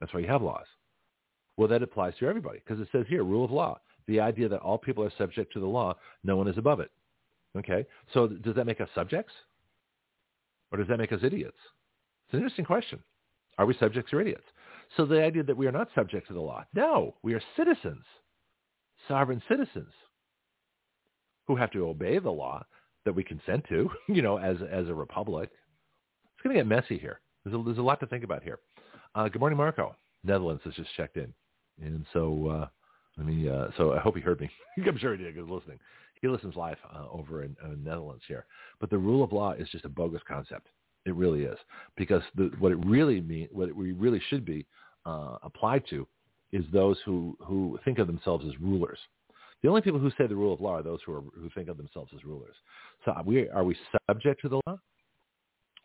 That's 0.00 0.14
why 0.14 0.20
you 0.20 0.28
have 0.28 0.42
laws. 0.42 0.66
Well, 1.56 1.68
that 1.68 1.82
applies 1.82 2.14
to 2.18 2.26
everybody 2.26 2.58
because 2.58 2.80
it 2.80 2.88
says 2.92 3.06
here, 3.08 3.22
rule 3.22 3.44
of 3.44 3.50
law. 3.50 3.78
The 4.06 4.20
idea 4.20 4.48
that 4.48 4.60
all 4.60 4.76
people 4.76 5.04
are 5.04 5.12
subject 5.16 5.52
to 5.54 5.60
the 5.60 5.66
law, 5.66 5.94
no 6.24 6.36
one 6.36 6.48
is 6.48 6.58
above 6.58 6.80
it. 6.80 6.90
Okay, 7.56 7.86
so 8.12 8.26
does 8.26 8.56
that 8.56 8.66
make 8.66 8.80
us 8.80 8.88
subjects? 8.94 9.32
Or 10.72 10.78
does 10.78 10.88
that 10.88 10.98
make 10.98 11.12
us 11.12 11.20
idiots? 11.22 11.56
It's 12.26 12.34
an 12.34 12.40
interesting 12.40 12.64
question. 12.64 12.98
Are 13.58 13.66
we 13.66 13.76
subjects 13.78 14.12
or 14.12 14.20
idiots? 14.20 14.44
So 14.96 15.06
the 15.06 15.22
idea 15.22 15.44
that 15.44 15.56
we 15.56 15.66
are 15.66 15.72
not 15.72 15.88
subject 15.94 16.26
to 16.28 16.34
the 16.34 16.40
law. 16.40 16.64
No, 16.74 17.14
we 17.22 17.34
are 17.34 17.42
citizens, 17.56 18.04
sovereign 19.06 19.42
citizens 19.48 19.92
who 21.46 21.56
have 21.56 21.70
to 21.72 21.86
obey 21.86 22.18
the 22.18 22.30
law 22.30 22.64
that 23.04 23.14
we 23.14 23.22
consent 23.22 23.64
to, 23.68 23.90
you 24.08 24.22
know, 24.22 24.38
as, 24.38 24.56
as 24.70 24.88
a 24.88 24.94
republic. 24.94 25.50
It's 26.34 26.42
going 26.42 26.56
to 26.56 26.60
get 26.60 26.66
messy 26.66 26.98
here. 26.98 27.20
There's 27.44 27.58
a, 27.58 27.62
there's 27.62 27.78
a 27.78 27.82
lot 27.82 28.00
to 28.00 28.06
think 28.06 28.24
about 28.24 28.42
here. 28.42 28.58
Uh, 29.14 29.28
good 29.28 29.40
morning, 29.40 29.56
Marco. 29.56 29.94
Netherlands 30.24 30.62
has 30.64 30.74
just 30.74 30.94
checked 30.96 31.16
in. 31.16 31.32
And 31.82 32.04
so, 32.12 32.48
uh, 32.48 32.68
let 33.16 33.26
me, 33.26 33.48
uh, 33.48 33.68
so 33.76 33.92
I 33.92 34.00
hope 34.00 34.16
he 34.16 34.20
heard 34.20 34.40
me. 34.40 34.50
I'm 34.86 34.98
sure 34.98 35.16
he 35.16 35.22
did 35.22 35.34
because 35.34 35.50
listening. 35.50 35.78
He 36.20 36.28
listens 36.28 36.56
live 36.56 36.78
uh, 36.94 37.06
over 37.10 37.42
in 37.42 37.56
uh, 37.62 37.74
Netherlands 37.82 38.22
here. 38.26 38.46
But 38.80 38.90
the 38.90 38.98
rule 38.98 39.22
of 39.22 39.32
law 39.32 39.52
is 39.52 39.68
just 39.70 39.84
a 39.84 39.88
bogus 39.88 40.22
concept. 40.26 40.68
It 41.04 41.14
really 41.14 41.42
is 41.42 41.58
because 41.96 42.22
the, 42.34 42.50
what 42.58 42.72
it 42.72 42.78
really 42.86 43.20
mean, 43.20 43.48
what 43.52 43.68
it 43.68 43.74
really 43.76 44.22
should 44.30 44.44
be 44.44 44.66
uh, 45.04 45.36
applied 45.42 45.84
to, 45.90 46.06
is 46.52 46.64
those 46.72 46.96
who 47.04 47.36
who 47.44 47.78
think 47.84 47.98
of 47.98 48.06
themselves 48.06 48.44
as 48.46 48.58
rulers. 48.60 48.98
The 49.62 49.68
only 49.68 49.82
people 49.82 49.98
who 49.98 50.10
say 50.10 50.26
the 50.26 50.36
rule 50.36 50.54
of 50.54 50.60
law 50.60 50.76
are 50.76 50.82
those 50.82 51.00
who 51.04 51.12
are 51.12 51.20
who 51.20 51.50
think 51.54 51.68
of 51.68 51.76
themselves 51.76 52.12
as 52.14 52.24
rulers. 52.24 52.54
So 53.04 53.10
are 53.10 53.22
we 53.22 53.48
are 53.50 53.64
we 53.64 53.76
subject 54.08 54.40
to 54.42 54.48
the 54.48 54.60
law? 54.66 54.78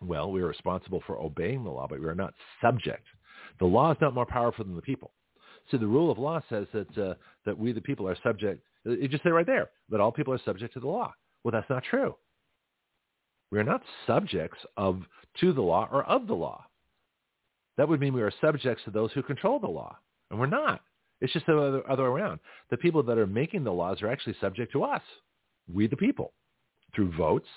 Well, 0.02 0.32
we 0.32 0.42
are 0.42 0.48
responsible 0.48 1.04
for 1.06 1.20
obeying 1.20 1.64
the 1.64 1.70
law, 1.70 1.88
but 1.90 2.00
we 2.00 2.08
are 2.08 2.16
not 2.16 2.34
subject. 2.62 3.06
The 3.60 3.66
law 3.66 3.92
is 3.92 3.98
not 4.00 4.14
more 4.14 4.26
powerful 4.26 4.64
than 4.64 4.76
the 4.76 4.82
people. 4.82 5.12
So 5.70 5.78
the 5.78 5.88
rule 5.88 6.12
of 6.12 6.18
law 6.18 6.42
says 6.50 6.68
that 6.74 6.98
uh, 6.98 7.14
that 7.46 7.58
we 7.58 7.72
the 7.72 7.82
people 7.82 8.08
are 8.08 8.18
subject. 8.24 8.64
It 8.86 9.12
just 9.12 9.24
say 9.24 9.30
right 9.30 9.46
there 9.46 9.70
that 9.90 10.00
all 10.00 10.12
people 10.12 10.34
are 10.34 10.42
subject 10.44 10.74
to 10.74 10.80
the 10.80 10.88
law. 10.88 11.14
Well, 11.44 11.52
that's 11.52 11.70
not 11.70 11.84
true. 11.84 12.16
We 13.52 13.60
are 13.60 13.64
not 13.64 13.82
subjects 14.08 14.60
of 14.78 15.02
to 15.40 15.54
the 15.54 15.62
law 15.62 15.88
or 15.92 16.04
of 16.04 16.28
the 16.28 16.36
law. 16.36 16.66
That 17.78 17.88
would 17.88 18.00
mean 18.00 18.14
we 18.14 18.22
are 18.22 18.32
subjects 18.42 18.84
to 18.86 18.92
those 18.92 19.12
who 19.14 19.24
control 19.24 19.60
the 19.60 19.68
law, 19.68 19.98
and 20.30 20.40
we're 20.40 20.48
not. 20.48 20.82
It's 21.22 21.34
just 21.34 21.46
the 21.46 21.58
other, 21.58 21.90
other 21.90 22.12
way 22.12 22.22
around. 22.22 22.40
The 22.70 22.78
people 22.78 23.04
that 23.04 23.18
are 23.18 23.28
making 23.28 23.64
the 23.64 23.74
laws 23.74 24.02
are 24.02 24.10
actually 24.10 24.36
subject 24.40 24.72
to 24.74 24.84
us, 24.84 25.02
we 25.74 25.88
the 25.88 25.98
people, 25.98 26.34
through 26.96 27.16
votes, 27.16 27.48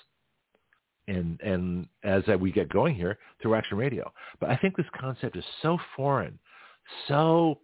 and 1.08 1.40
and 1.40 1.86
as 2.04 2.22
we 2.40 2.52
get 2.52 2.68
going 2.68 2.94
here 2.94 3.18
through 3.40 3.54
Action 3.54 3.76
Radio. 3.76 4.12
But 4.40 4.50
I 4.50 4.56
think 4.56 4.76
this 4.76 4.86
concept 4.98 5.36
is 5.36 5.44
so 5.60 5.78
foreign, 5.96 6.38
so 7.08 7.58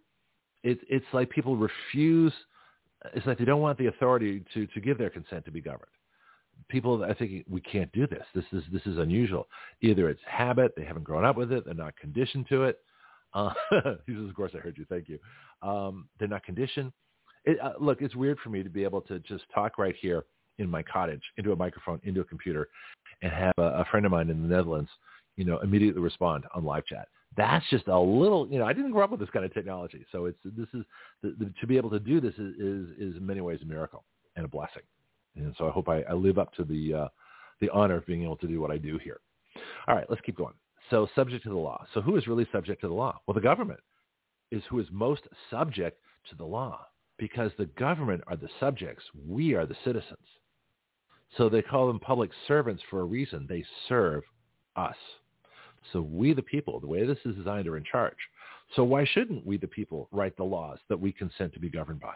it's 0.63 0.81
it's 0.89 1.05
like 1.13 1.29
people 1.29 1.55
refuse. 1.55 2.33
It's 3.13 3.25
like 3.25 3.37
they 3.37 3.45
don't 3.45 3.61
want 3.61 3.77
the 3.77 3.87
authority 3.87 4.43
to 4.53 4.67
to 4.67 4.81
give 4.81 4.97
their 4.97 5.09
consent 5.09 5.45
to 5.45 5.51
be 5.51 5.61
governed. 5.61 5.91
People, 6.67 7.03
I 7.03 7.13
think 7.13 7.45
we 7.49 7.61
can't 7.61 7.91
do 7.93 8.05
this. 8.05 8.25
This 8.35 8.43
is 8.51 8.63
this 8.71 8.81
is 8.85 8.97
unusual. 8.97 9.47
Either 9.81 10.09
it's 10.09 10.21
habit, 10.25 10.73
they 10.75 10.83
haven't 10.83 11.03
grown 11.03 11.25
up 11.25 11.37
with 11.37 11.51
it, 11.51 11.65
they're 11.65 11.73
not 11.73 11.95
conditioned 11.97 12.47
to 12.49 12.63
it. 12.63 12.79
Uh, 13.33 13.51
he 14.05 14.13
says, 14.13 14.27
"Of 14.27 14.35
course, 14.35 14.51
I 14.55 14.59
heard 14.59 14.77
you. 14.77 14.85
Thank 14.89 15.07
you." 15.07 15.19
Um, 15.61 16.09
they're 16.19 16.27
not 16.27 16.43
conditioned. 16.43 16.91
It, 17.45 17.59
uh, 17.61 17.73
look, 17.79 18.01
it's 18.01 18.15
weird 18.15 18.39
for 18.39 18.49
me 18.49 18.63
to 18.63 18.69
be 18.69 18.83
able 18.83 19.01
to 19.01 19.19
just 19.19 19.43
talk 19.53 19.77
right 19.77 19.95
here 19.99 20.25
in 20.57 20.69
my 20.69 20.83
cottage 20.83 21.23
into 21.37 21.53
a 21.53 21.55
microphone, 21.55 22.01
into 22.03 22.19
a 22.19 22.25
computer, 22.25 22.67
and 23.21 23.31
have 23.31 23.53
a, 23.57 23.61
a 23.61 23.85
friend 23.85 24.05
of 24.05 24.11
mine 24.11 24.29
in 24.29 24.41
the 24.41 24.47
Netherlands, 24.47 24.89
you 25.37 25.45
know, 25.45 25.59
immediately 25.59 26.01
respond 26.01 26.43
on 26.53 26.65
live 26.65 26.85
chat 26.85 27.07
that's 27.39 27.65
just 27.69 27.87
a 27.87 27.99
little, 27.99 28.47
you 28.49 28.59
know, 28.59 28.65
I 28.65 28.73
didn't 28.73 28.91
grow 28.91 29.03
up 29.03 29.11
with 29.11 29.19
this 29.19 29.29
kind 29.29 29.45
of 29.45 29.53
technology. 29.53 30.05
So 30.11 30.25
it's, 30.25 30.39
this 30.43 30.67
is, 30.73 30.83
the, 31.21 31.35
the, 31.39 31.53
to 31.59 31.67
be 31.67 31.77
able 31.77 31.89
to 31.91 31.99
do 31.99 32.19
this 32.19 32.33
is, 32.35 32.55
is, 32.55 32.87
is 32.97 33.17
in 33.17 33.25
many 33.25 33.41
ways 33.41 33.59
a 33.61 33.65
miracle 33.65 34.03
and 34.35 34.45
a 34.45 34.47
blessing. 34.47 34.83
And 35.35 35.53
so 35.57 35.67
I 35.67 35.71
hope 35.71 35.89
I, 35.89 36.01
I 36.01 36.13
live 36.13 36.37
up 36.37 36.53
to 36.55 36.63
the, 36.63 36.93
uh, 36.93 37.07
the 37.61 37.69
honor 37.69 37.97
of 37.97 38.05
being 38.05 38.23
able 38.23 38.37
to 38.37 38.47
do 38.47 38.59
what 38.59 38.71
I 38.71 38.77
do 38.77 38.97
here. 39.03 39.19
All 39.87 39.95
right, 39.95 40.05
let's 40.09 40.21
keep 40.21 40.37
going. 40.37 40.53
So 40.89 41.07
subject 41.15 41.43
to 41.43 41.49
the 41.49 41.55
law. 41.55 41.85
So 41.93 42.01
who 42.01 42.15
is 42.15 42.27
really 42.27 42.47
subject 42.51 42.81
to 42.81 42.87
the 42.87 42.93
law? 42.93 43.19
Well, 43.27 43.35
the 43.35 43.41
government 43.41 43.79
is 44.51 44.63
who 44.69 44.79
is 44.79 44.87
most 44.91 45.21
subject 45.49 45.99
to 46.29 46.35
the 46.35 46.45
law 46.45 46.87
because 47.17 47.51
the 47.57 47.65
government 47.65 48.23
are 48.27 48.35
the 48.35 48.49
subjects. 48.59 49.03
We 49.27 49.53
are 49.53 49.65
the 49.65 49.75
citizens. 49.83 50.17
So 51.37 51.47
they 51.47 51.61
call 51.61 51.87
them 51.87 51.99
public 51.99 52.31
servants 52.47 52.81
for 52.89 53.01
a 53.01 53.05
reason. 53.05 53.45
They 53.47 53.63
serve 53.87 54.23
us. 54.75 54.95
So 55.93 56.01
we 56.01 56.33
the 56.33 56.41
people, 56.41 56.79
the 56.79 56.87
way 56.87 57.05
this 57.05 57.17
is 57.25 57.35
designed, 57.35 57.67
are 57.67 57.77
in 57.77 57.83
charge. 57.83 58.17
So 58.75 58.83
why 58.83 59.05
shouldn't 59.05 59.45
we 59.45 59.57
the 59.57 59.67
people 59.67 60.07
write 60.11 60.37
the 60.37 60.43
laws 60.43 60.79
that 60.89 60.99
we 60.99 61.11
consent 61.11 61.53
to 61.53 61.59
be 61.59 61.69
governed 61.69 61.99
by? 61.99 62.15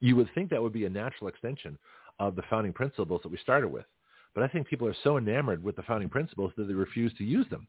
You 0.00 0.14
would 0.16 0.28
think 0.34 0.50
that 0.50 0.62
would 0.62 0.72
be 0.72 0.84
a 0.84 0.90
natural 0.90 1.28
extension 1.28 1.76
of 2.18 2.36
the 2.36 2.42
founding 2.48 2.72
principles 2.72 3.20
that 3.22 3.30
we 3.30 3.38
started 3.38 3.68
with. 3.68 3.86
But 4.34 4.44
I 4.44 4.48
think 4.48 4.68
people 4.68 4.86
are 4.86 4.96
so 5.02 5.16
enamored 5.16 5.62
with 5.62 5.76
the 5.76 5.82
founding 5.82 6.08
principles 6.08 6.52
that 6.56 6.68
they 6.68 6.74
refuse 6.74 7.12
to 7.14 7.24
use 7.24 7.46
them. 7.50 7.66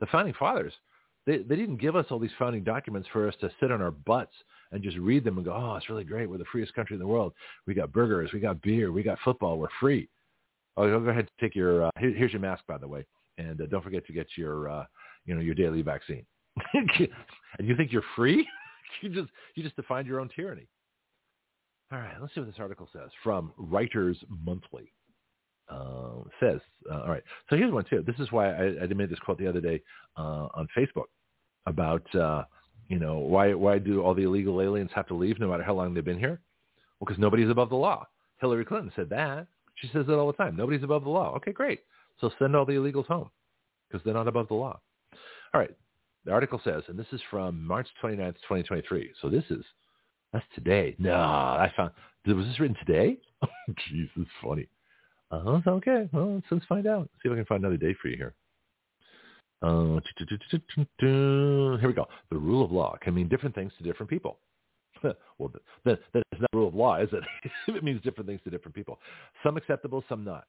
The 0.00 0.06
founding 0.06 0.34
fathers, 0.34 0.72
they, 1.26 1.38
they 1.38 1.56
didn't 1.56 1.76
give 1.76 1.94
us 1.94 2.06
all 2.10 2.18
these 2.18 2.30
founding 2.38 2.64
documents 2.64 3.08
for 3.12 3.28
us 3.28 3.34
to 3.40 3.50
sit 3.60 3.70
on 3.70 3.82
our 3.82 3.90
butts 3.90 4.32
and 4.72 4.82
just 4.82 4.96
read 4.96 5.24
them 5.24 5.36
and 5.36 5.44
go, 5.44 5.52
oh, 5.52 5.76
it's 5.76 5.90
really 5.90 6.04
great. 6.04 6.28
We're 6.28 6.38
the 6.38 6.44
freest 6.50 6.74
country 6.74 6.94
in 6.94 7.00
the 7.00 7.06
world. 7.06 7.32
We 7.66 7.74
got 7.74 7.92
burgers. 7.92 8.30
We 8.32 8.40
got 8.40 8.62
beer. 8.62 8.90
We 8.90 9.02
got 9.02 9.18
football. 9.24 9.58
We're 9.58 9.68
free. 9.78 10.08
Oh, 10.76 10.88
go 10.88 11.10
ahead 11.10 11.24
and 11.24 11.30
take 11.40 11.54
your, 11.54 11.84
uh, 11.84 11.90
here, 11.98 12.12
here's 12.12 12.32
your 12.32 12.40
mask, 12.40 12.64
by 12.66 12.78
the 12.78 12.88
way. 12.88 13.04
And 13.40 13.60
uh, 13.60 13.66
don't 13.66 13.82
forget 13.82 14.06
to 14.06 14.12
get 14.12 14.26
your, 14.36 14.68
uh, 14.68 14.84
you 15.24 15.34
know, 15.34 15.40
your 15.40 15.54
daily 15.54 15.82
vaccine. 15.82 16.24
and 16.74 17.66
you 17.66 17.76
think 17.76 17.92
you're 17.92 18.02
free? 18.16 18.46
you 19.02 19.08
just, 19.08 19.28
you 19.54 19.62
just 19.62 19.76
defined 19.76 20.06
your 20.06 20.20
own 20.20 20.28
tyranny. 20.34 20.68
All 21.92 21.98
right, 21.98 22.14
let's 22.20 22.32
see 22.34 22.40
what 22.40 22.48
this 22.48 22.60
article 22.60 22.88
says 22.92 23.10
from 23.22 23.52
Writers 23.56 24.16
Monthly. 24.44 24.92
Uh, 25.68 26.24
says, 26.40 26.60
all 26.90 27.08
right, 27.08 27.22
so 27.48 27.56
here's 27.56 27.72
one 27.72 27.84
too. 27.88 28.02
This 28.04 28.18
is 28.18 28.30
why 28.32 28.50
I, 28.50 28.82
I 28.82 28.86
made 28.88 29.08
this 29.08 29.20
quote 29.20 29.38
the 29.38 29.46
other 29.46 29.60
day 29.60 29.80
uh, 30.16 30.48
on 30.54 30.66
Facebook 30.76 31.06
about, 31.66 32.02
uh, 32.14 32.42
you 32.88 32.98
know, 32.98 33.18
why 33.18 33.54
why 33.54 33.78
do 33.78 34.02
all 34.02 34.14
the 34.14 34.24
illegal 34.24 34.60
aliens 34.60 34.90
have 34.94 35.06
to 35.08 35.14
leave 35.14 35.38
no 35.38 35.48
matter 35.48 35.62
how 35.62 35.74
long 35.74 35.94
they've 35.94 36.04
been 36.04 36.18
here? 36.18 36.40
Well, 36.98 37.06
because 37.06 37.20
nobody's 37.20 37.50
above 37.50 37.68
the 37.68 37.76
law. 37.76 38.06
Hillary 38.40 38.64
Clinton 38.64 38.90
said 38.96 39.08
that. 39.10 39.46
She 39.76 39.88
says 39.88 40.06
it 40.08 40.12
all 40.12 40.26
the 40.26 40.32
time. 40.32 40.56
Nobody's 40.56 40.82
above 40.82 41.04
the 41.04 41.10
law. 41.10 41.34
Okay, 41.36 41.52
great. 41.52 41.80
So 42.20 42.30
send 42.38 42.54
all 42.54 42.64
the 42.64 42.72
illegals 42.72 43.06
home 43.06 43.30
because 43.88 44.04
they're 44.04 44.14
not 44.14 44.28
above 44.28 44.48
the 44.48 44.54
law. 44.54 44.78
All 45.54 45.60
right. 45.60 45.74
The 46.24 46.32
article 46.32 46.60
says, 46.62 46.82
and 46.88 46.98
this 46.98 47.06
is 47.12 47.20
from 47.30 47.64
March 47.66 47.88
29th, 48.02 48.34
2023. 48.48 49.12
So 49.22 49.30
this 49.30 49.44
is, 49.48 49.64
that's 50.32 50.44
today. 50.54 50.94
No, 50.98 51.14
I 51.14 51.72
found, 51.76 51.92
was 52.26 52.46
this 52.46 52.60
written 52.60 52.76
today? 52.86 53.16
Jeez, 53.70 54.08
this 54.16 54.22
is 54.22 54.26
funny. 54.44 54.68
Uh, 55.32 55.60
okay, 55.66 56.08
well, 56.12 56.42
let's, 56.50 56.66
find 56.66 56.86
out. 56.86 57.08
See 57.22 57.28
if 57.28 57.32
I 57.32 57.36
can 57.36 57.46
find 57.46 57.64
another 57.64 57.76
day 57.76 57.94
for 58.02 58.08
you 58.08 58.16
here. 58.16 58.34
Uh, 59.62 60.00
here 61.00 61.88
we 61.88 61.92
go. 61.92 62.06
The 62.30 62.36
rule 62.36 62.64
of 62.64 62.72
law 62.72 62.96
can 63.00 63.14
mean 63.14 63.28
different 63.28 63.54
things 63.54 63.72
to 63.78 63.84
different 63.84 64.10
people. 64.10 64.38
well, 65.38 65.52
that 65.84 65.98
is 66.14 66.40
not 66.40 66.48
rule 66.52 66.68
of 66.68 66.74
law, 66.74 66.96
is 66.96 67.08
it? 67.12 67.22
it 67.74 67.84
means 67.84 68.02
different 68.02 68.28
things 68.28 68.40
to 68.44 68.50
different 68.50 68.74
people. 68.74 68.98
Some 69.42 69.56
acceptable, 69.56 70.04
some 70.08 70.24
not. 70.24 70.44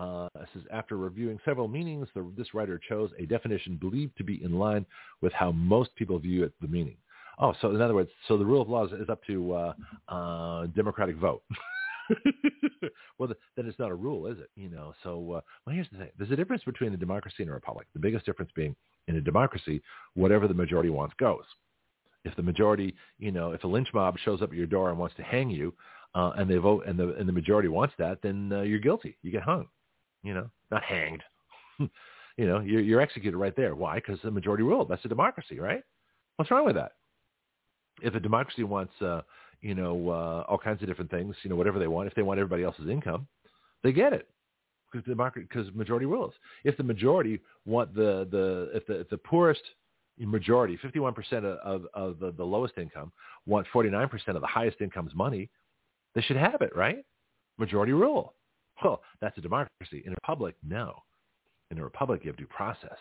Uh, 0.00 0.28
this 0.34 0.48
is 0.62 0.62
after 0.72 0.96
reviewing 0.96 1.38
several 1.44 1.68
meanings, 1.68 2.08
the, 2.14 2.26
this 2.36 2.54
writer 2.54 2.80
chose 2.88 3.10
a 3.18 3.26
definition 3.26 3.76
believed 3.76 4.16
to 4.16 4.24
be 4.24 4.42
in 4.42 4.58
line 4.58 4.86
with 5.20 5.32
how 5.34 5.52
most 5.52 5.94
people 5.94 6.18
view 6.18 6.42
it, 6.42 6.54
the 6.62 6.68
meaning. 6.68 6.96
Oh, 7.38 7.52
so 7.60 7.70
in 7.70 7.82
other 7.82 7.94
words, 7.94 8.08
so 8.26 8.38
the 8.38 8.44
rule 8.44 8.62
of 8.62 8.68
law 8.68 8.86
is, 8.86 8.92
is 8.92 9.10
up 9.10 9.22
to 9.26 9.52
uh, 9.52 9.72
uh, 10.08 10.66
democratic 10.68 11.16
vote. 11.16 11.42
well, 13.18 13.28
then 13.56 13.66
it's 13.66 13.78
not 13.78 13.90
a 13.90 13.94
rule, 13.94 14.26
is 14.26 14.38
it? 14.38 14.50
You 14.56 14.70
know. 14.70 14.94
So, 15.02 15.32
uh, 15.32 15.40
well, 15.66 15.74
here's 15.74 15.88
the 15.92 15.98
thing: 15.98 16.10
there's 16.16 16.30
a 16.30 16.36
difference 16.36 16.64
between 16.64 16.94
a 16.94 16.96
democracy 16.96 17.36
and 17.42 17.50
a 17.50 17.54
republic. 17.54 17.86
The 17.92 18.00
biggest 18.00 18.24
difference 18.24 18.50
being, 18.54 18.74
in 19.06 19.16
a 19.16 19.20
democracy, 19.20 19.82
whatever 20.14 20.48
the 20.48 20.54
majority 20.54 20.88
wants 20.88 21.14
goes. 21.18 21.44
If 22.24 22.34
the 22.36 22.42
majority, 22.42 22.94
you 23.18 23.32
know, 23.32 23.52
if 23.52 23.64
a 23.64 23.68
lynch 23.68 23.88
mob 23.92 24.18
shows 24.18 24.40
up 24.40 24.50
at 24.50 24.56
your 24.56 24.66
door 24.66 24.88
and 24.88 24.98
wants 24.98 25.16
to 25.16 25.22
hang 25.22 25.50
you, 25.50 25.74
uh, 26.14 26.32
and 26.36 26.48
they 26.50 26.56
vote, 26.56 26.84
and 26.86 26.98
the 26.98 27.14
and 27.16 27.28
the 27.28 27.32
majority 27.32 27.68
wants 27.68 27.94
that, 27.98 28.22
then 28.22 28.50
uh, 28.50 28.62
you're 28.62 28.78
guilty. 28.78 29.18
You 29.22 29.30
get 29.30 29.42
hung. 29.42 29.68
You 30.22 30.34
know, 30.34 30.50
not 30.70 30.82
hanged. 30.82 31.22
you 31.78 31.88
know, 32.38 32.60
you're, 32.60 32.80
you're 32.80 33.00
executed 33.00 33.36
right 33.36 33.56
there. 33.56 33.74
Why? 33.74 33.96
Because 33.96 34.18
the 34.22 34.30
majority 34.30 34.62
rule. 34.62 34.84
That's 34.84 35.04
a 35.04 35.08
democracy, 35.08 35.58
right? 35.58 35.82
What's 36.36 36.50
wrong 36.50 36.64
with 36.64 36.76
that? 36.76 36.92
If 38.02 38.14
a 38.14 38.20
democracy 38.20 38.62
wants, 38.62 38.92
uh, 39.02 39.22
you 39.60 39.74
know, 39.74 40.08
uh, 40.08 40.44
all 40.48 40.58
kinds 40.58 40.82
of 40.82 40.88
different 40.88 41.10
things, 41.10 41.34
you 41.42 41.50
know, 41.50 41.56
whatever 41.56 41.78
they 41.78 41.86
want. 41.86 42.08
If 42.08 42.14
they 42.14 42.22
want 42.22 42.38
everybody 42.40 42.64
else's 42.64 42.88
income, 42.88 43.26
they 43.82 43.92
get 43.92 44.12
it 44.12 44.28
because 44.90 45.06
market 45.16 45.48
because 45.48 45.72
majority 45.74 46.06
rules. 46.06 46.32
If 46.64 46.76
the 46.76 46.82
majority 46.82 47.40
want 47.66 47.94
the 47.94 48.26
the 48.30 48.70
if 48.74 48.86
the 48.86 49.00
if 49.00 49.10
the 49.10 49.18
poorest 49.18 49.62
majority, 50.26 50.78
51% 50.84 51.32
of, 51.44 51.44
of, 51.44 51.86
of 51.94 52.18
the, 52.18 52.32
the 52.32 52.44
lowest 52.44 52.74
income 52.76 53.12
want 53.46 53.66
49% 53.72 54.10
of 54.28 54.40
the 54.40 54.46
highest 54.46 54.80
income's 54.80 55.14
money, 55.14 55.48
they 56.14 56.20
should 56.20 56.36
have 56.36 56.60
it, 56.60 56.74
right? 56.76 56.98
Majority 57.58 57.92
rule. 57.92 58.34
Well, 58.82 59.00
oh, 59.02 59.06
that's 59.20 59.36
a 59.38 59.40
democracy. 59.40 60.02
In 60.04 60.12
a 60.12 60.16
republic, 60.22 60.56
no. 60.66 60.94
In 61.70 61.78
a 61.78 61.84
republic, 61.84 62.22
you 62.24 62.30
have 62.30 62.36
due 62.36 62.46
process. 62.46 62.98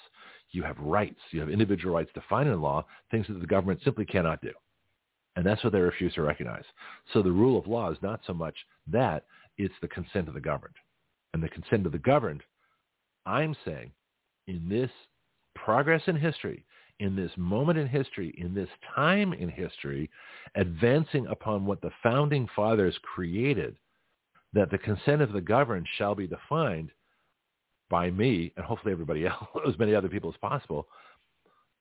You 0.52 0.64
have 0.64 0.78
rights. 0.80 1.20
You 1.32 1.40
have 1.40 1.50
individual 1.50 1.96
rights 1.96 2.12
defined 2.14 2.50
in 2.50 2.62
law, 2.62 2.86
things 3.10 3.26
that 3.28 3.40
the 3.40 3.48
government 3.48 3.82
simply 3.84 4.06
cannot 4.06 4.42
do. 4.42 4.52
And 5.36 5.46
that's 5.46 5.64
what 5.64 5.74
they 5.74 5.80
refuse 5.80 6.14
to 6.16 6.22
recognize. 6.22 6.66
So 7.14 7.22
the 7.22 7.32
rule 7.32 7.58
of 7.58 7.68
law 7.68 7.92
is 7.92 7.98
not 8.02 8.22
so 8.28 8.34
much 8.34 8.56
that, 8.88 9.26
it's 9.58 9.74
the 9.82 9.88
consent 9.88 10.28
of 10.28 10.34
the 10.34 10.40
governed. 10.40 10.76
And 11.34 11.44
the 11.44 11.50
consent 11.50 11.86
of 11.86 11.92
the 11.92 11.98
governed, 11.98 12.42
I'm 13.26 13.56
saying, 13.66 13.92
in 14.48 14.68
this 14.68 14.90
progress 15.56 16.02
in 16.08 16.16
history, 16.16 16.66
in 17.00 17.16
this 17.16 17.32
moment 17.38 17.78
in 17.78 17.88
history, 17.88 18.34
in 18.38 18.54
this 18.54 18.70
time 18.96 19.34
in 19.34 19.50
history, 19.50 20.10
advancing 20.56 21.28
upon 21.28 21.66
what 21.66 21.82
the 21.82 21.92
founding 22.04 22.48
fathers 22.56 22.98
created, 23.04 23.76
that 24.54 24.72
the 24.72 24.78
consent 24.78 25.22
of 25.22 25.32
the 25.32 25.42
governed 25.42 25.88
shall 25.98 26.16
be 26.16 26.28
defined 26.28 26.92
by 27.90 28.10
me 28.12 28.54
and 28.56 28.66
hopefully 28.66 28.92
everybody 28.92 29.26
else, 29.28 29.48
as 29.68 29.78
many 29.80 29.96
other 29.96 30.10
people 30.10 30.30
as 30.30 30.38
possible. 30.38 30.88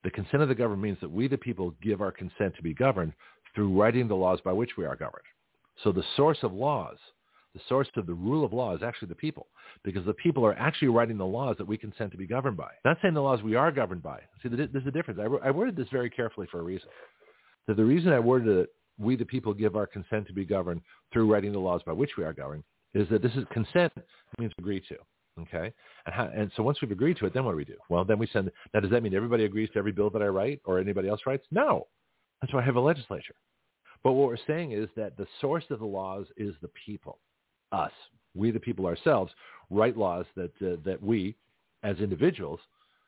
The 0.04 0.10
consent 0.10 0.42
of 0.42 0.48
the 0.48 0.54
governed 0.54 0.82
means 0.82 0.98
that 1.00 1.10
we, 1.10 1.28
the 1.28 1.36
people, 1.36 1.74
give 1.82 2.00
our 2.00 2.12
consent 2.12 2.54
to 2.56 2.62
be 2.62 2.74
governed 2.74 3.12
through 3.54 3.78
writing 3.78 4.06
the 4.06 4.14
laws 4.14 4.40
by 4.44 4.52
which 4.52 4.76
we 4.76 4.84
are 4.84 4.96
governed. 4.96 5.24
So 5.82 5.92
the 5.92 6.04
source 6.16 6.38
of 6.42 6.52
laws, 6.52 6.96
the 7.54 7.60
source 7.68 7.88
of 7.96 8.06
the 8.06 8.14
rule 8.14 8.44
of 8.44 8.52
law 8.52 8.76
is 8.76 8.82
actually 8.82 9.08
the 9.08 9.14
people, 9.16 9.48
because 9.84 10.04
the 10.06 10.14
people 10.14 10.44
are 10.46 10.54
actually 10.54 10.88
writing 10.88 11.18
the 11.18 11.26
laws 11.26 11.56
that 11.58 11.66
we 11.66 11.76
consent 11.76 12.12
to 12.12 12.16
be 12.16 12.26
governed 12.26 12.56
by. 12.56 12.70
Not 12.84 12.98
saying 13.02 13.14
the 13.14 13.22
laws 13.22 13.42
we 13.42 13.56
are 13.56 13.72
governed 13.72 14.02
by. 14.02 14.20
See, 14.42 14.48
there's 14.48 14.86
a 14.86 14.90
difference. 14.90 15.20
I, 15.20 15.50
worded 15.50 15.76
this 15.76 15.88
very 15.90 16.10
carefully 16.10 16.46
for 16.50 16.60
a 16.60 16.64
reason. 16.64 16.88
That 17.66 17.76
the 17.76 17.84
reason 17.84 18.12
I 18.12 18.20
worded 18.20 18.56
it, 18.56 18.70
we 18.98 19.16
the 19.16 19.24
people 19.24 19.54
give 19.54 19.76
our 19.76 19.86
consent 19.86 20.26
to 20.26 20.32
be 20.32 20.44
governed 20.44 20.80
through 21.12 21.32
writing 21.32 21.52
the 21.52 21.58
laws 21.58 21.82
by 21.84 21.92
which 21.92 22.10
we 22.18 22.24
are 22.24 22.32
governed, 22.32 22.64
is 22.94 23.08
that 23.10 23.22
this 23.22 23.32
is 23.34 23.44
consent 23.50 23.92
means 24.38 24.52
agree 24.58 24.82
to. 24.88 24.96
Okay, 25.42 25.72
and, 26.06 26.14
how, 26.14 26.28
and 26.34 26.50
so 26.56 26.64
once 26.64 26.80
we've 26.82 26.90
agreed 26.90 27.16
to 27.18 27.26
it, 27.26 27.32
then 27.32 27.44
what 27.44 27.52
do 27.52 27.56
we 27.56 27.64
do? 27.64 27.76
Well, 27.88 28.04
then 28.04 28.18
we 28.18 28.26
send. 28.32 28.50
Now, 28.74 28.80
does 28.80 28.90
that 28.90 29.04
mean 29.04 29.14
everybody 29.14 29.44
agrees 29.44 29.70
to 29.72 29.78
every 29.78 29.92
bill 29.92 30.10
that 30.10 30.22
I 30.22 30.26
write, 30.26 30.60
or 30.64 30.80
anybody 30.80 31.08
else 31.08 31.20
writes? 31.26 31.46
No, 31.52 31.86
that's 32.40 32.52
why 32.52 32.60
I 32.60 32.64
have 32.64 32.74
a 32.74 32.80
legislature. 32.80 33.36
But 34.02 34.12
what 34.12 34.28
we're 34.28 34.36
saying 34.48 34.72
is 34.72 34.88
that 34.96 35.16
the 35.16 35.26
source 35.40 35.64
of 35.70 35.78
the 35.78 35.86
laws 35.86 36.26
is 36.36 36.54
the 36.60 36.70
people, 36.86 37.18
us. 37.70 37.92
We, 38.34 38.50
the 38.50 38.60
people 38.60 38.86
ourselves, 38.86 39.32
write 39.70 39.96
laws 39.96 40.26
that, 40.34 40.52
uh, 40.60 40.76
that 40.84 41.02
we, 41.02 41.36
as 41.82 41.98
individuals, 41.98 42.60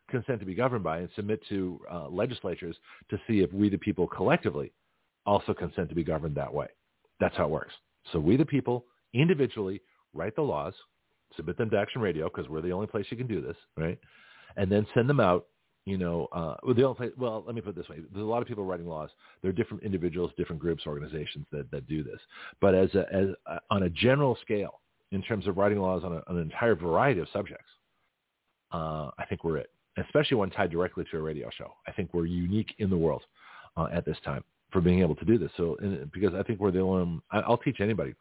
consent 0.08 0.40
to 0.40 0.46
be 0.46 0.54
governed 0.54 0.84
by 0.84 0.98
and 0.98 1.08
submit 1.14 1.40
to 1.48 1.80
uh, 1.90 2.08
legislatures 2.08 2.76
to 3.10 3.20
see 3.26 3.40
if 3.40 3.52
we, 3.52 3.68
the 3.68 3.78
people, 3.78 4.06
collectively 4.06 4.72
also 5.26 5.54
consent 5.54 5.88
to 5.88 5.94
be 5.94 6.04
governed 6.04 6.34
that 6.36 6.52
way. 6.52 6.66
That's 7.20 7.36
how 7.36 7.44
it 7.44 7.50
works. 7.50 7.74
So 8.12 8.18
we, 8.18 8.36
the 8.36 8.46
people, 8.46 8.84
individually 9.14 9.80
write 10.14 10.34
the 10.36 10.42
laws, 10.42 10.74
submit 11.36 11.58
them 11.58 11.70
to 11.70 11.78
Action 11.78 12.00
Radio 12.00 12.28
because 12.28 12.48
we're 12.48 12.62
the 12.62 12.72
only 12.72 12.86
place 12.86 13.06
you 13.10 13.16
can 13.16 13.26
do 13.26 13.40
this, 13.40 13.56
right? 13.76 13.98
And 14.56 14.70
then 14.70 14.86
send 14.94 15.08
them 15.08 15.20
out 15.20 15.46
you 15.86 15.96
know, 15.96 16.28
uh, 16.32 16.56
well, 16.62 16.74
the 16.74 16.84
only 16.84 16.96
place, 16.96 17.10
well, 17.16 17.42
let 17.46 17.54
me 17.54 17.60
put 17.60 17.70
it 17.70 17.76
this 17.76 17.88
way. 17.88 17.96
There's 18.12 18.22
a 18.22 18.28
lot 18.28 18.42
of 18.42 18.48
people 18.48 18.64
writing 18.64 18.86
laws. 18.86 19.10
There 19.42 19.48
are 19.48 19.52
different 19.52 19.82
individuals, 19.82 20.30
different 20.36 20.60
groups, 20.60 20.86
organizations 20.86 21.46
that, 21.52 21.70
that 21.70 21.88
do 21.88 22.02
this. 22.02 22.20
But 22.60 22.74
as, 22.74 22.94
a, 22.94 23.06
as 23.12 23.28
a, 23.46 23.58
on 23.70 23.84
a 23.84 23.90
general 23.90 24.36
scale, 24.42 24.80
in 25.10 25.22
terms 25.22 25.48
of 25.48 25.56
writing 25.56 25.80
laws 25.80 26.04
on, 26.04 26.12
a, 26.12 26.22
on 26.28 26.36
an 26.36 26.42
entire 26.42 26.74
variety 26.74 27.20
of 27.20 27.28
subjects, 27.32 27.70
uh, 28.72 29.10
I 29.18 29.24
think 29.28 29.42
we're 29.42 29.56
it, 29.56 29.70
especially 29.96 30.36
one 30.36 30.50
tied 30.50 30.70
directly 30.70 31.04
to 31.10 31.16
a 31.16 31.20
radio 31.20 31.50
show. 31.56 31.72
I 31.88 31.92
think 31.92 32.10
we're 32.12 32.26
unique 32.26 32.74
in 32.78 32.90
the 32.90 32.96
world 32.96 33.22
uh, 33.76 33.88
at 33.92 34.04
this 34.04 34.18
time 34.24 34.44
for 34.72 34.80
being 34.80 35.00
able 35.00 35.16
to 35.16 35.24
do 35.24 35.38
this. 35.38 35.50
So, 35.56 35.76
in, 35.76 36.10
because 36.12 36.34
I 36.34 36.42
think 36.42 36.60
we're 36.60 36.70
the 36.70 36.80
only, 36.80 37.20
I'll 37.30 37.58
teach 37.58 37.80
anybody 37.80 38.14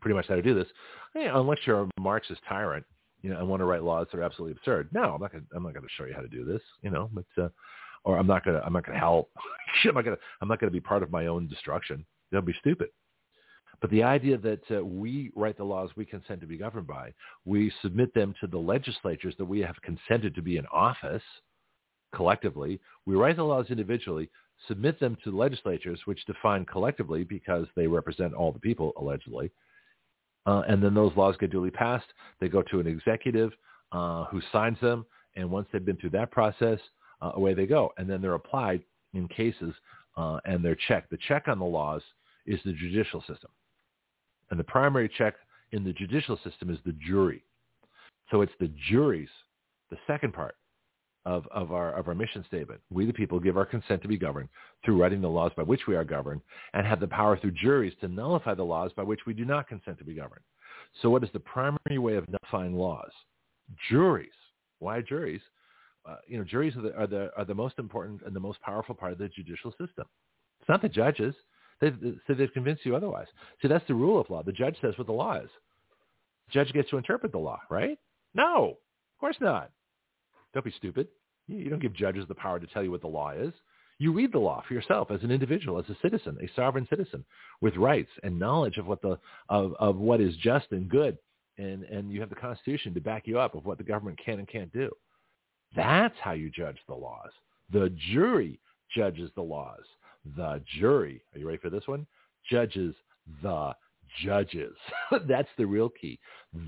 pretty 0.00 0.14
much 0.14 0.26
how 0.28 0.34
to 0.34 0.42
do 0.42 0.54
this, 0.54 0.66
unless 1.14 1.58
you're 1.64 1.82
a 1.82 1.88
Marxist 2.00 2.40
tyrant 2.48 2.84
you 3.22 3.30
know, 3.30 3.38
and 3.38 3.48
want 3.48 3.60
to 3.60 3.64
write 3.64 3.82
laws 3.82 4.08
that 4.10 4.18
are 4.18 4.22
absolutely 4.22 4.56
absurd. 4.58 4.88
No, 4.92 5.14
I'm 5.14 5.20
not 5.20 5.32
going. 5.32 5.46
I'm 5.54 5.62
not 5.62 5.74
going 5.74 5.84
to 5.84 5.92
show 5.96 6.04
you 6.04 6.14
how 6.14 6.20
to 6.20 6.28
do 6.28 6.44
this. 6.44 6.60
You 6.82 6.90
know, 6.90 7.08
but 7.12 7.24
uh, 7.42 7.48
or 8.04 8.18
I'm 8.18 8.26
not 8.26 8.44
going 8.44 8.58
to. 8.58 8.66
I'm 8.66 8.72
not 8.72 8.84
going 8.84 8.94
to 8.94 9.00
help. 9.00 9.30
I'm 9.84 9.94
not 9.94 10.04
going 10.04 10.16
to. 10.16 10.22
I'm 10.40 10.48
not 10.48 10.60
going 10.60 10.70
to 10.70 10.74
be 10.74 10.80
part 10.80 11.02
of 11.02 11.10
my 11.10 11.26
own 11.26 11.48
destruction. 11.48 12.04
That'll 12.30 12.44
be 12.44 12.54
stupid. 12.60 12.88
But 13.80 13.90
the 13.90 14.02
idea 14.02 14.38
that 14.38 14.62
uh, 14.70 14.84
we 14.84 15.32
write 15.34 15.56
the 15.56 15.64
laws 15.64 15.90
we 15.96 16.04
consent 16.04 16.40
to 16.40 16.46
be 16.46 16.56
governed 16.56 16.86
by, 16.86 17.12
we 17.44 17.72
submit 17.82 18.14
them 18.14 18.34
to 18.40 18.46
the 18.46 18.58
legislatures 18.58 19.34
that 19.38 19.44
we 19.44 19.60
have 19.60 19.74
consented 19.82 20.34
to 20.34 20.42
be 20.42 20.56
in 20.56 20.66
office 20.66 21.22
collectively. 22.14 22.80
We 23.06 23.16
write 23.16 23.36
the 23.36 23.42
laws 23.42 23.66
individually, 23.70 24.30
submit 24.68 25.00
them 25.00 25.16
to 25.24 25.36
legislatures, 25.36 26.00
which 26.04 26.24
define 26.26 26.64
collectively 26.64 27.24
because 27.24 27.66
they 27.74 27.86
represent 27.86 28.34
all 28.34 28.52
the 28.52 28.58
people, 28.58 28.92
allegedly. 28.96 29.50
uh, 30.46 30.62
and 30.68 30.82
then 30.82 30.94
those 30.94 31.12
laws 31.16 31.36
get 31.38 31.50
duly 31.50 31.70
passed. 31.70 32.06
They 32.40 32.48
go 32.48 32.62
to 32.62 32.80
an 32.80 32.86
executive 32.86 33.52
uh, 33.92 34.24
who 34.24 34.40
signs 34.50 34.78
them, 34.80 35.06
and 35.36 35.50
once 35.50 35.68
they've 35.72 35.84
been 35.84 35.96
through 35.96 36.10
that 36.10 36.30
process, 36.30 36.78
uh, 37.20 37.32
away 37.34 37.54
they 37.54 37.66
go, 37.66 37.92
and 37.98 38.08
then 38.08 38.20
they're 38.20 38.34
applied 38.34 38.82
in 39.14 39.28
cases 39.28 39.74
uh, 40.16 40.38
and 40.44 40.64
they're 40.64 40.78
checked. 40.88 41.10
The 41.10 41.18
check 41.28 41.46
on 41.46 41.58
the 41.58 41.64
laws 41.64 42.02
is 42.46 42.58
the 42.64 42.72
judicial 42.72 43.20
system, 43.20 43.50
and 44.50 44.58
the 44.58 44.64
primary 44.64 45.08
check 45.08 45.34
in 45.72 45.84
the 45.84 45.92
judicial 45.92 46.38
system 46.44 46.70
is 46.70 46.78
the 46.84 46.96
jury. 47.06 47.44
So 48.30 48.42
it's 48.42 48.52
the 48.58 48.70
juries, 48.90 49.28
the 49.90 49.98
second 50.06 50.32
part 50.34 50.56
of, 51.24 51.46
of, 51.52 51.72
our, 51.72 51.92
of 51.92 52.08
our 52.08 52.14
mission 52.14 52.44
statement. 52.48 52.80
We 52.90 53.06
the 53.06 53.12
people 53.12 53.38
give 53.38 53.56
our 53.56 53.64
consent 53.64 54.02
to 54.02 54.08
be 54.08 54.18
governed 54.18 54.48
through 54.84 55.00
writing 55.00 55.20
the 55.20 55.28
laws 55.28 55.52
by 55.56 55.62
which 55.62 55.86
we 55.86 55.94
are 55.94 56.04
governed 56.04 56.40
and 56.74 56.86
have 56.86 57.00
the 57.00 57.06
power 57.06 57.38
through 57.38 57.52
juries 57.52 57.94
to 58.00 58.08
nullify 58.08 58.54
the 58.54 58.64
laws 58.64 58.92
by 58.96 59.02
which 59.02 59.20
we 59.26 59.34
do 59.34 59.44
not 59.44 59.68
consent 59.68 59.98
to 59.98 60.04
be 60.04 60.14
governed. 60.14 60.42
So 61.00 61.10
what 61.10 61.22
is 61.22 61.30
the 61.32 61.40
primary 61.40 61.98
way 61.98 62.16
of 62.16 62.26
nullifying 62.28 62.74
laws? 62.74 63.10
Juries. 63.88 64.32
Why 64.80 65.00
juries? 65.00 65.40
Uh, 66.04 66.16
you 66.26 66.36
know, 66.36 66.44
juries 66.44 66.74
are 66.76 66.82
the, 66.82 66.94
are 66.96 67.06
the, 67.06 67.30
are 67.36 67.44
the 67.44 67.54
most 67.54 67.78
important 67.78 68.22
and 68.26 68.34
the 68.34 68.40
most 68.40 68.60
powerful 68.60 68.94
part 68.94 69.12
of 69.12 69.18
the 69.18 69.28
judicial 69.28 69.70
system. 69.72 70.04
It's 70.60 70.68
not 70.68 70.82
the 70.82 70.88
judges. 70.88 71.34
They've, 71.80 71.96
so 72.26 72.34
they've 72.34 72.52
convinced 72.52 72.84
you 72.84 72.96
otherwise. 72.96 73.26
See, 73.60 73.68
that's 73.68 73.86
the 73.86 73.94
rule 73.94 74.20
of 74.20 74.28
law. 74.28 74.42
The 74.42 74.52
judge 74.52 74.76
says 74.80 74.94
what 74.98 75.06
the 75.06 75.12
law 75.12 75.36
is. 75.36 75.50
The 76.48 76.52
judge 76.52 76.72
gets 76.72 76.90
to 76.90 76.96
interpret 76.96 77.32
the 77.32 77.38
law, 77.38 77.60
right? 77.70 77.98
No, 78.34 78.70
of 78.70 79.20
course 79.20 79.36
not. 79.40 79.70
Don't 80.54 80.64
be 80.64 80.74
stupid. 80.76 81.08
You 81.48 81.70
don't 81.70 81.82
give 81.82 81.94
judges 81.94 82.26
the 82.28 82.34
power 82.34 82.60
to 82.60 82.66
tell 82.66 82.82
you 82.82 82.90
what 82.90 83.00
the 83.00 83.08
law 83.08 83.30
is. 83.30 83.52
You 83.98 84.12
read 84.12 84.32
the 84.32 84.38
law 84.38 84.62
for 84.66 84.74
yourself 84.74 85.10
as 85.10 85.22
an 85.22 85.30
individual, 85.30 85.78
as 85.78 85.88
a 85.88 85.96
citizen, 86.02 86.36
a 86.40 86.50
sovereign 86.56 86.86
citizen 86.88 87.24
with 87.60 87.76
rights 87.76 88.10
and 88.22 88.38
knowledge 88.38 88.78
of 88.78 88.86
what 88.86 89.02
the 89.02 89.18
of, 89.48 89.74
of 89.78 89.96
what 89.96 90.20
is 90.20 90.34
just 90.36 90.66
and 90.72 90.88
good, 90.88 91.18
and 91.58 91.84
and 91.84 92.10
you 92.10 92.20
have 92.20 92.30
the 92.30 92.34
Constitution 92.34 92.94
to 92.94 93.00
back 93.00 93.26
you 93.26 93.38
up 93.38 93.54
of 93.54 93.64
what 93.64 93.78
the 93.78 93.84
government 93.84 94.18
can 94.24 94.38
and 94.38 94.48
can't 94.48 94.72
do. 94.72 94.90
That's 95.76 96.16
how 96.20 96.32
you 96.32 96.50
judge 96.50 96.78
the 96.88 96.94
laws. 96.94 97.30
The 97.72 97.94
jury 98.12 98.60
judges 98.94 99.30
the 99.34 99.42
laws. 99.42 99.84
The 100.36 100.62
jury, 100.78 101.22
are 101.34 101.38
you 101.38 101.46
ready 101.46 101.58
for 101.58 101.70
this 101.70 101.86
one? 101.86 102.06
Judges 102.50 102.94
the 103.42 103.74
judges. 104.24 104.76
That's 105.28 105.48
the 105.56 105.66
real 105.66 105.88
key. 105.88 106.18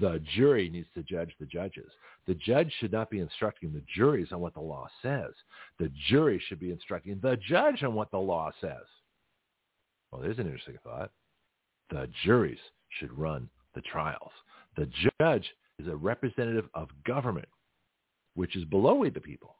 The 0.01 0.22
jury 0.35 0.70
needs 0.70 0.89
to 0.95 1.03
judge 1.03 1.35
the 1.39 1.47
judges. 1.47 1.91
The 2.27 2.35
judge 2.35 2.72
should 2.79 2.93
not 2.93 3.11
be 3.11 3.20
instructing 3.20 3.72
the 3.72 3.83
juries 3.95 4.33
on 4.33 4.41
what 4.41 4.55
the 4.55 4.61
law 4.61 4.89
says. 5.03 5.33
The 5.79 5.91
jury 6.09 6.43
should 6.47 6.59
be 6.59 6.70
instructing 6.70 7.18
the 7.22 7.37
judge 7.37 7.83
on 7.83 7.95
what 7.95 8.11
the 8.11 8.18
law 8.18 8.51
says. 8.61 8.85
Well, 10.11 10.22
there's 10.22 10.39
an 10.39 10.47
interesting 10.47 10.79
thought. 10.83 11.11
The 11.91 12.09
juries 12.25 12.59
should 12.99 13.16
run 13.18 13.49
the 13.75 13.83
trials. 13.83 14.33
The 14.77 14.89
judge 15.20 15.51
is 15.79 15.89
a 15.89 15.97
representative 15.97 16.68
of 16.75 16.89
government, 17.05 17.49
which 18.35 18.57
is 18.57 18.64
below 18.64 19.05
the 19.11 19.20
people. 19.20 19.57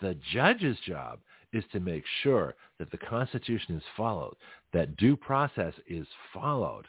The 0.00 0.16
judge's 0.32 0.76
job 0.86 1.20
is 1.52 1.64
to 1.72 1.78
make 1.78 2.04
sure 2.22 2.54
that 2.78 2.90
the 2.90 2.98
Constitution 2.98 3.76
is 3.76 3.82
followed, 3.96 4.34
that 4.72 4.96
due 4.96 5.16
process 5.16 5.72
is 5.86 6.06
followed, 6.32 6.86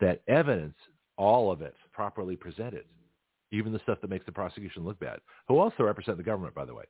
that 0.00 0.22
evidence, 0.26 0.76
all 1.16 1.52
of 1.52 1.60
it, 1.60 1.74
properly 1.92 2.34
presented, 2.34 2.84
even 3.52 3.72
the 3.72 3.78
stuff 3.80 3.98
that 4.00 4.10
makes 4.10 4.26
the 4.26 4.32
prosecution 4.32 4.84
look 4.84 4.98
bad, 4.98 5.18
who 5.48 5.58
also 5.58 5.82
represent 5.82 6.16
the 6.16 6.22
government, 6.22 6.54
by 6.54 6.64
the 6.64 6.74
way. 6.74 6.84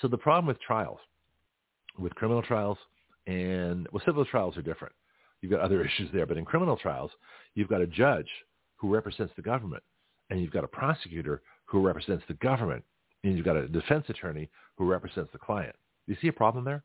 So 0.00 0.08
the 0.08 0.18
problem 0.18 0.46
with 0.46 0.60
trials, 0.60 0.98
with 1.98 2.14
criminal 2.14 2.42
trials, 2.42 2.78
and 3.26 3.88
well, 3.92 4.02
civil 4.04 4.24
trials 4.24 4.56
are 4.56 4.62
different. 4.62 4.94
You've 5.40 5.52
got 5.52 5.60
other 5.60 5.84
issues 5.84 6.10
there, 6.12 6.26
but 6.26 6.36
in 6.36 6.44
criminal 6.44 6.76
trials, 6.76 7.10
you've 7.54 7.68
got 7.68 7.80
a 7.80 7.86
judge 7.86 8.28
who 8.76 8.92
represents 8.92 9.32
the 9.36 9.42
government, 9.42 9.82
and 10.30 10.40
you've 10.40 10.52
got 10.52 10.64
a 10.64 10.68
prosecutor 10.68 11.42
who 11.64 11.80
represents 11.80 12.24
the 12.28 12.34
government, 12.34 12.84
and 13.24 13.36
you've 13.36 13.44
got 13.44 13.56
a 13.56 13.68
defense 13.68 14.04
attorney 14.08 14.50
who 14.76 14.90
represents 14.90 15.30
the 15.32 15.38
client. 15.38 15.74
You 16.06 16.16
see 16.20 16.28
a 16.28 16.32
problem 16.32 16.64
there? 16.64 16.82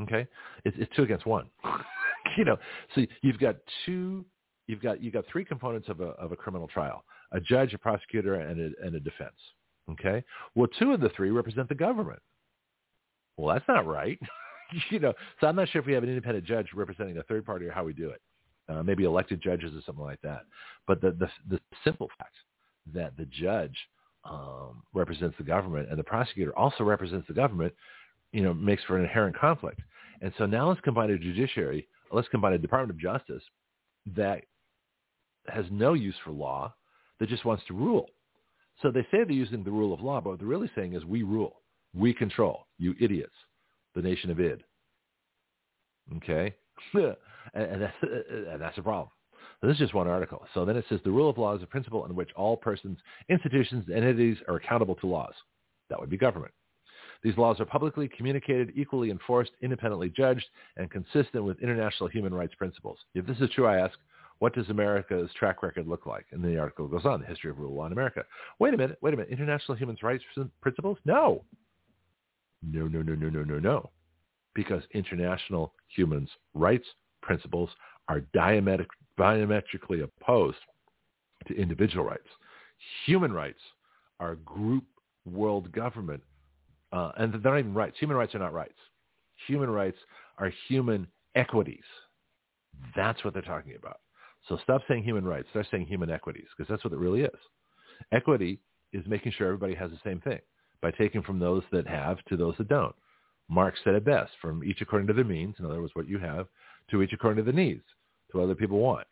Okay, 0.00 0.26
it's, 0.64 0.76
it's 0.80 0.90
two 0.96 1.02
against 1.02 1.26
one. 1.26 1.46
you 2.36 2.44
know, 2.44 2.56
so 2.94 3.02
you've 3.20 3.38
got 3.38 3.56
two, 3.84 4.24
you've 4.66 4.82
got 4.82 5.02
you've 5.02 5.12
got 5.12 5.24
three 5.30 5.44
components 5.44 5.88
of 5.88 6.00
a 6.00 6.08
of 6.14 6.32
a 6.32 6.36
criminal 6.36 6.66
trial: 6.66 7.04
a 7.32 7.40
judge, 7.40 7.74
a 7.74 7.78
prosecutor, 7.78 8.34
and 8.34 8.60
a, 8.60 8.86
and 8.86 8.94
a 8.94 9.00
defense. 9.00 9.36
Okay, 9.90 10.22
well, 10.54 10.68
two 10.78 10.92
of 10.92 11.00
the 11.00 11.10
three 11.10 11.30
represent 11.30 11.68
the 11.68 11.74
government. 11.74 12.20
Well, 13.36 13.54
that's 13.54 13.66
not 13.68 13.86
right. 13.86 14.18
you 14.90 15.00
know, 15.00 15.12
so 15.40 15.46
I'm 15.46 15.56
not 15.56 15.68
sure 15.68 15.80
if 15.80 15.86
we 15.86 15.92
have 15.94 16.02
an 16.02 16.08
independent 16.08 16.44
judge 16.44 16.68
representing 16.74 17.18
a 17.18 17.22
third 17.24 17.44
party 17.44 17.66
or 17.66 17.72
how 17.72 17.84
we 17.84 17.92
do 17.92 18.10
it. 18.10 18.20
Uh, 18.68 18.82
maybe 18.82 19.04
elected 19.04 19.42
judges 19.42 19.74
or 19.74 19.82
something 19.84 20.04
like 20.04 20.20
that. 20.22 20.42
But 20.86 21.00
the 21.00 21.10
the, 21.12 21.28
the 21.48 21.60
simple 21.84 22.08
fact 22.18 22.34
that 22.94 23.16
the 23.16 23.26
judge 23.26 23.76
um, 24.24 24.82
represents 24.94 25.36
the 25.36 25.44
government 25.44 25.88
and 25.90 25.98
the 25.98 26.04
prosecutor 26.04 26.56
also 26.56 26.84
represents 26.84 27.26
the 27.26 27.34
government 27.34 27.74
you 28.32 28.42
know, 28.42 28.54
makes 28.54 28.82
for 28.84 28.96
an 28.96 29.04
inherent 29.04 29.38
conflict. 29.38 29.80
And 30.20 30.32
so 30.38 30.46
now 30.46 30.68
let's 30.68 30.80
combine 30.80 31.10
a 31.10 31.18
judiciary, 31.18 31.86
let's 32.10 32.28
combine 32.28 32.54
a 32.54 32.58
Department 32.58 32.90
of 32.90 32.98
Justice 32.98 33.42
that 34.16 34.42
has 35.48 35.64
no 35.70 35.94
use 35.94 36.14
for 36.24 36.30
law, 36.30 36.74
that 37.20 37.28
just 37.28 37.44
wants 37.44 37.64
to 37.68 37.74
rule. 37.74 38.06
So 38.80 38.90
they 38.90 39.02
say 39.10 39.24
they're 39.24 39.30
using 39.32 39.62
the 39.62 39.70
rule 39.70 39.92
of 39.92 40.00
law, 40.00 40.20
but 40.20 40.30
what 40.30 40.38
they're 40.38 40.48
really 40.48 40.70
saying 40.74 40.94
is 40.94 41.04
we 41.04 41.22
rule, 41.22 41.62
we 41.94 42.12
control, 42.12 42.66
you 42.78 42.94
idiots, 43.00 43.34
the 43.94 44.02
nation 44.02 44.30
of 44.30 44.40
id. 44.40 44.62
Okay? 46.16 46.54
and, 46.94 47.82
that's, 47.82 47.94
and 48.02 48.60
that's 48.60 48.78
a 48.78 48.82
problem. 48.82 49.08
So 49.60 49.68
this 49.68 49.74
is 49.74 49.80
just 49.80 49.94
one 49.94 50.08
article. 50.08 50.44
So 50.54 50.64
then 50.64 50.76
it 50.76 50.84
says 50.88 51.00
the 51.04 51.10
rule 51.10 51.30
of 51.30 51.38
law 51.38 51.54
is 51.54 51.62
a 51.62 51.66
principle 51.66 52.04
in 52.06 52.14
which 52.16 52.30
all 52.34 52.56
persons, 52.56 52.98
institutions, 53.28 53.84
and 53.88 53.98
entities 53.98 54.38
are 54.48 54.56
accountable 54.56 54.96
to 54.96 55.06
laws. 55.06 55.34
That 55.88 56.00
would 56.00 56.10
be 56.10 56.16
government. 56.16 56.52
These 57.22 57.38
laws 57.38 57.60
are 57.60 57.64
publicly 57.64 58.08
communicated, 58.08 58.72
equally 58.74 59.10
enforced, 59.10 59.52
independently 59.62 60.10
judged, 60.10 60.44
and 60.76 60.90
consistent 60.90 61.44
with 61.44 61.62
international 61.62 62.08
human 62.08 62.34
rights 62.34 62.54
principles. 62.56 62.98
If 63.14 63.26
this 63.26 63.38
is 63.38 63.50
true, 63.50 63.66
I 63.66 63.78
ask, 63.78 63.96
what 64.42 64.56
does 64.56 64.68
America's 64.70 65.30
track 65.38 65.62
record 65.62 65.86
look 65.86 66.04
like? 66.04 66.26
And 66.32 66.42
the 66.42 66.58
article 66.58 66.88
goes 66.88 67.04
on, 67.04 67.20
the 67.20 67.26
history 67.28 67.48
of 67.48 67.60
rule 67.60 67.76
law 67.76 67.86
in 67.86 67.92
America. 67.92 68.24
Wait 68.58 68.74
a 68.74 68.76
minute, 68.76 68.98
wait 69.00 69.14
a 69.14 69.16
minute. 69.16 69.30
International 69.30 69.78
human 69.78 69.96
rights 70.02 70.24
principles? 70.60 70.98
No. 71.04 71.44
No, 72.68 72.88
no, 72.88 73.02
no, 73.02 73.14
no, 73.14 73.28
no, 73.28 73.44
no, 73.44 73.60
no. 73.60 73.90
Because 74.52 74.82
international 74.94 75.72
human 75.94 76.26
rights 76.54 76.86
principles 77.22 77.70
are 78.08 78.22
diametric, 78.34 78.88
diametrically 79.16 80.00
opposed 80.00 80.58
to 81.46 81.54
individual 81.54 82.04
rights. 82.04 82.26
Human 83.06 83.32
rights 83.32 83.60
are 84.18 84.34
group 84.34 84.82
world 85.24 85.70
government 85.70 86.20
uh, 86.90 87.12
and 87.16 87.32
they're 87.32 87.52
not 87.52 87.60
even 87.60 87.74
rights. 87.74 87.96
Human 88.00 88.16
rights 88.16 88.34
are 88.34 88.40
not 88.40 88.52
rights. 88.52 88.74
Human 89.46 89.70
rights 89.70 89.98
are 90.38 90.52
human 90.66 91.06
equities. 91.36 91.84
That's 92.96 93.22
what 93.22 93.34
they're 93.34 93.42
talking 93.42 93.76
about. 93.78 94.00
So 94.48 94.58
stop 94.62 94.82
saying 94.88 95.04
human 95.04 95.24
rights. 95.24 95.48
Start 95.50 95.66
saying 95.70 95.86
human 95.86 96.10
equities 96.10 96.46
because 96.56 96.68
that's 96.68 96.84
what 96.84 96.92
it 96.92 96.98
really 96.98 97.22
is. 97.22 97.38
Equity 98.12 98.58
is 98.92 99.04
making 99.06 99.32
sure 99.32 99.46
everybody 99.46 99.74
has 99.74 99.90
the 99.90 99.98
same 100.04 100.20
thing 100.20 100.40
by 100.80 100.90
taking 100.90 101.22
from 101.22 101.38
those 101.38 101.62
that 101.72 101.86
have 101.86 102.22
to 102.24 102.36
those 102.36 102.54
that 102.58 102.68
don't. 102.68 102.94
Marx 103.48 103.78
said 103.84 103.94
it 103.94 104.04
best, 104.04 104.32
from 104.40 104.64
each 104.64 104.80
according 104.80 105.06
to 105.08 105.12
their 105.12 105.24
means, 105.24 105.54
in 105.58 105.64
other 105.64 105.80
words, 105.80 105.94
what 105.94 106.08
you 106.08 106.18
have, 106.18 106.46
to 106.90 107.02
each 107.02 107.12
according 107.12 107.44
to 107.44 107.50
the 107.50 107.56
needs, 107.56 107.82
to 108.30 108.38
what 108.38 108.44
other 108.44 108.54
people 108.54 108.78
want. 108.78 109.06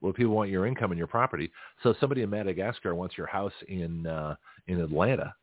Well, 0.00 0.12
people 0.12 0.34
want 0.34 0.50
your 0.50 0.66
income 0.66 0.92
and 0.92 0.98
your 0.98 1.06
property. 1.06 1.50
So 1.82 1.94
somebody 2.00 2.22
in 2.22 2.30
Madagascar 2.30 2.94
wants 2.94 3.18
your 3.18 3.26
house 3.26 3.52
in 3.68 4.06
uh, 4.06 4.36
in 4.66 4.80
Atlanta. 4.80 5.34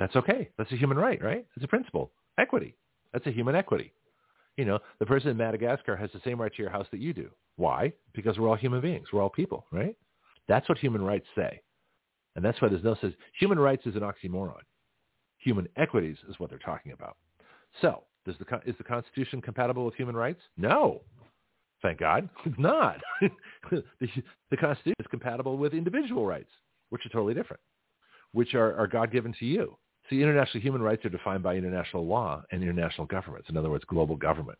That's 0.00 0.16
okay. 0.16 0.48
That's 0.56 0.72
a 0.72 0.76
human 0.76 0.96
right, 0.96 1.22
right? 1.22 1.46
It's 1.54 1.64
a 1.64 1.68
principle. 1.68 2.10
Equity. 2.38 2.76
That's 3.12 3.26
a 3.26 3.30
human 3.30 3.54
equity. 3.54 3.92
You 4.56 4.64
know, 4.64 4.78
the 4.98 5.06
person 5.06 5.30
in 5.30 5.36
Madagascar 5.36 5.96
has 5.96 6.10
the 6.12 6.20
same 6.24 6.40
right 6.40 6.52
to 6.54 6.62
your 6.62 6.70
house 6.70 6.86
that 6.92 7.00
you 7.00 7.12
do. 7.12 7.30
Why? 7.56 7.92
Because 8.14 8.38
we're 8.38 8.48
all 8.48 8.54
human 8.56 8.80
beings. 8.80 9.08
We're 9.12 9.22
all 9.22 9.30
people, 9.30 9.66
right? 9.72 9.96
That's 10.48 10.68
what 10.68 10.78
human 10.78 11.02
rights 11.02 11.26
say. 11.34 11.60
And 12.36 12.44
that's 12.44 12.60
why 12.60 12.68
there's 12.68 12.84
no 12.84 12.96
says 13.00 13.12
human 13.38 13.58
rights 13.58 13.86
is 13.86 13.94
an 13.96 14.02
oxymoron. 14.02 14.62
Human 15.38 15.68
equities 15.76 16.16
is 16.28 16.38
what 16.38 16.50
they're 16.50 16.58
talking 16.58 16.92
about. 16.92 17.16
So, 17.80 18.04
does 18.24 18.34
the 18.38 18.60
is 18.66 18.76
the 18.78 18.84
Constitution 18.84 19.40
compatible 19.40 19.84
with 19.84 19.94
human 19.94 20.16
rights? 20.16 20.40
No. 20.56 21.02
Thank 21.82 22.00
God, 22.00 22.28
it's 22.46 22.58
not. 22.58 22.96
the, 23.70 23.82
the 24.50 24.56
Constitution 24.56 24.96
is 24.98 25.06
compatible 25.10 25.58
with 25.58 25.74
individual 25.74 26.26
rights, 26.26 26.50
which 26.90 27.04
are 27.04 27.10
totally 27.10 27.34
different, 27.34 27.60
which 28.32 28.54
are, 28.54 28.74
are 28.76 28.86
God 28.86 29.12
given 29.12 29.34
to 29.38 29.44
you. 29.44 29.76
See, 30.10 30.20
international 30.20 30.62
human 30.62 30.82
rights 30.82 31.04
are 31.04 31.10
defined 31.10 31.42
by 31.42 31.56
international 31.56 32.06
law 32.06 32.42
and 32.50 32.62
international 32.62 33.06
governments. 33.06 33.48
In 33.48 33.56
other 33.56 33.70
words, 33.70 33.84
global 33.86 34.16
government. 34.16 34.58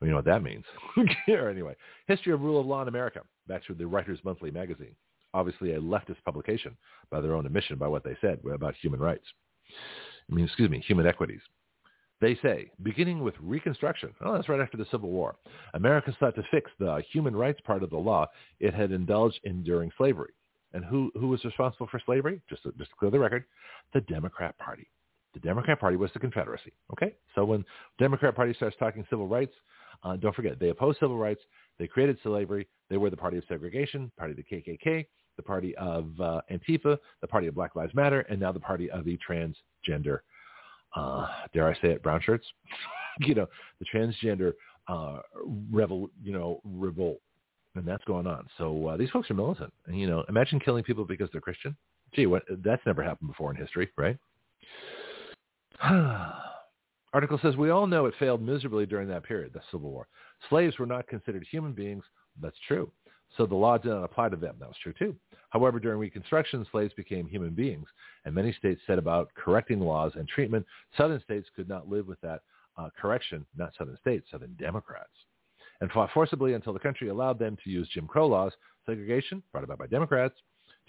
Well, 0.00 0.06
you 0.06 0.10
know 0.10 0.16
what 0.16 0.24
that 0.24 0.42
means. 0.42 0.64
anyway, 1.28 1.76
History 2.08 2.32
of 2.32 2.40
Rule 2.40 2.60
of 2.60 2.66
Law 2.66 2.82
in 2.82 2.88
America, 2.88 3.20
back 3.46 3.64
to 3.66 3.74
the 3.74 3.86
Writers 3.86 4.18
Monthly 4.24 4.50
magazine. 4.50 4.96
Obviously 5.32 5.72
a 5.72 5.80
leftist 5.80 6.22
publication 6.24 6.76
by 7.10 7.20
their 7.20 7.34
own 7.34 7.46
admission 7.46 7.78
by 7.78 7.86
what 7.86 8.02
they 8.02 8.16
said 8.20 8.40
about 8.52 8.74
human 8.74 9.00
rights. 9.00 9.24
I 10.30 10.34
mean, 10.34 10.44
excuse 10.44 10.70
me, 10.70 10.80
human 10.80 11.06
equities. 11.06 11.40
They 12.20 12.36
say, 12.42 12.70
beginning 12.82 13.22
with 13.22 13.34
Reconstruction, 13.40 14.10
oh, 14.24 14.34
that's 14.34 14.48
right 14.48 14.60
after 14.60 14.76
the 14.76 14.86
Civil 14.90 15.10
War, 15.10 15.36
America 15.74 16.14
sought 16.18 16.34
to 16.36 16.44
fix 16.50 16.70
the 16.78 17.02
human 17.12 17.34
rights 17.34 17.60
part 17.64 17.82
of 17.82 17.90
the 17.90 17.96
law 17.96 18.26
it 18.60 18.74
had 18.74 18.92
indulged 18.92 19.40
in 19.44 19.62
during 19.62 19.90
slavery. 19.96 20.32
And 20.74 20.84
who, 20.84 21.10
who 21.14 21.28
was 21.28 21.44
responsible 21.44 21.88
for 21.90 22.00
slavery? 22.04 22.40
Just 22.48 22.62
to, 22.64 22.72
just 22.78 22.90
to 22.90 22.96
clear 22.98 23.10
the 23.10 23.18
record, 23.18 23.44
the 23.92 24.00
Democrat 24.02 24.56
Party. 24.58 24.88
The 25.34 25.40
Democrat 25.40 25.80
Party 25.80 25.96
was 25.96 26.10
the 26.12 26.18
Confederacy. 26.18 26.72
Okay, 26.92 27.14
so 27.34 27.44
when 27.44 27.64
Democrat 27.98 28.34
Party 28.34 28.52
starts 28.54 28.76
talking 28.78 29.04
civil 29.08 29.26
rights, 29.26 29.54
uh, 30.04 30.16
don't 30.16 30.34
forget 30.34 30.58
they 30.58 30.68
opposed 30.68 30.98
civil 31.00 31.16
rights. 31.16 31.40
They 31.78 31.86
created 31.86 32.18
slavery. 32.22 32.68
They 32.90 32.96
were 32.96 33.10
the 33.10 33.16
party 33.16 33.38
of 33.38 33.44
segregation, 33.48 34.10
party 34.18 34.32
of 34.32 34.36
the 34.36 34.44
KKK, 34.44 35.06
the 35.36 35.42
party 35.42 35.74
of 35.76 36.08
uh, 36.20 36.40
Antifa, 36.50 36.98
the 37.20 37.26
party 37.26 37.46
of 37.46 37.54
Black 37.54 37.74
Lives 37.76 37.94
Matter, 37.94 38.20
and 38.28 38.38
now 38.38 38.52
the 38.52 38.60
party 38.60 38.90
of 38.90 39.04
the 39.04 39.18
transgender. 39.26 40.20
Uh, 40.94 41.26
dare 41.54 41.68
I 41.68 41.74
say 41.74 41.88
it, 41.88 42.02
brown 42.02 42.20
shirts? 42.22 42.46
you 43.20 43.34
know, 43.34 43.46
the 43.78 43.86
transgender 43.92 44.52
uh, 44.88 45.20
rebel, 45.70 46.10
you 46.22 46.32
know, 46.32 46.60
revolt, 46.64 47.20
and 47.74 47.86
that's 47.86 48.04
going 48.04 48.26
on. 48.26 48.46
So 48.58 48.88
uh, 48.88 48.96
these 48.96 49.10
folks 49.10 49.30
are 49.30 49.34
militant. 49.34 49.72
And, 49.86 49.98
you 49.98 50.06
know, 50.06 50.24
imagine 50.28 50.60
killing 50.60 50.84
people 50.84 51.04
because 51.04 51.28
they're 51.32 51.40
Christian. 51.40 51.76
Gee, 52.14 52.26
what, 52.26 52.42
that's 52.64 52.82
never 52.84 53.02
happened 53.02 53.30
before 53.30 53.50
in 53.50 53.56
history, 53.56 53.90
right? 53.96 54.18
Article 57.12 57.38
says 57.42 57.56
we 57.56 57.70
all 57.70 57.86
know 57.86 58.06
it 58.06 58.14
failed 58.18 58.42
miserably 58.42 58.86
during 58.86 59.08
that 59.08 59.24
period, 59.24 59.52
the 59.52 59.60
Civil 59.70 59.90
War. 59.90 60.06
Slaves 60.48 60.78
were 60.78 60.86
not 60.86 61.06
considered 61.08 61.46
human 61.50 61.72
beings. 61.72 62.04
That's 62.40 62.56
true. 62.66 62.90
So 63.36 63.46
the 63.46 63.54
law 63.54 63.78
did 63.78 63.88
not 63.88 64.04
apply 64.04 64.28
to 64.30 64.36
them. 64.36 64.56
That 64.58 64.68
was 64.68 64.76
true 64.82 64.92
too. 64.98 65.16
However, 65.50 65.78
during 65.78 65.98
Reconstruction, 65.98 66.66
slaves 66.70 66.92
became 66.94 67.26
human 67.26 67.50
beings, 67.50 67.86
and 68.24 68.34
many 68.34 68.52
states 68.52 68.80
set 68.86 68.98
about 68.98 69.30
correcting 69.34 69.80
laws 69.80 70.12
and 70.16 70.28
treatment. 70.28 70.66
Southern 70.96 71.22
states 71.22 71.48
could 71.56 71.68
not 71.68 71.88
live 71.88 72.06
with 72.06 72.20
that 72.20 72.42
uh, 72.76 72.88
correction, 72.98 73.46
not 73.56 73.72
Southern 73.76 73.98
states, 73.98 74.26
Southern 74.30 74.54
Democrats, 74.58 75.12
and 75.82 75.90
fought 75.90 76.08
forcibly 76.14 76.54
until 76.54 76.72
the 76.72 76.78
country 76.78 77.08
allowed 77.08 77.38
them 77.38 77.58
to 77.62 77.70
use 77.70 77.86
Jim 77.90 78.06
Crow 78.06 78.26
laws, 78.26 78.52
segregation, 78.86 79.42
brought 79.52 79.64
about 79.64 79.78
by 79.78 79.86
Democrats, 79.86 80.34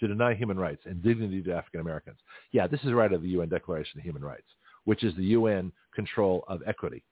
to 0.00 0.08
deny 0.08 0.32
human 0.34 0.58
rights 0.58 0.82
and 0.86 1.02
dignity 1.02 1.42
to 1.42 1.54
African 1.54 1.80
Americans. 1.80 2.18
Yeah, 2.52 2.66
this 2.66 2.80
is 2.84 2.92
right 2.92 3.10
out 3.10 3.16
of 3.16 3.22
the 3.22 3.28
UN 3.28 3.50
Declaration 3.50 4.00
of 4.00 4.04
Human 4.04 4.24
Rights 4.24 4.48
which 4.84 5.02
is 5.02 5.14
the 5.16 5.24
UN 5.24 5.72
control 5.94 6.44
of 6.48 6.60
equity. 6.66 7.02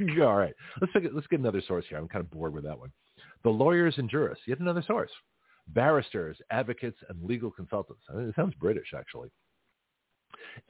All 0.20 0.36
right, 0.36 0.54
let's 0.80 0.92
get, 0.94 1.14
let's 1.14 1.26
get 1.26 1.40
another 1.40 1.62
source 1.66 1.84
here. 1.88 1.98
I'm 1.98 2.08
kind 2.08 2.24
of 2.24 2.30
bored 2.30 2.54
with 2.54 2.64
that 2.64 2.78
one. 2.78 2.90
The 3.44 3.50
lawyers 3.50 3.94
and 3.98 4.08
jurists, 4.08 4.44
yet 4.46 4.60
another 4.60 4.82
source. 4.86 5.10
Barristers, 5.68 6.36
advocates, 6.50 6.98
and 7.08 7.22
legal 7.22 7.50
consultants. 7.50 8.02
It 8.12 8.34
sounds 8.34 8.54
British, 8.54 8.94
actually. 8.96 9.30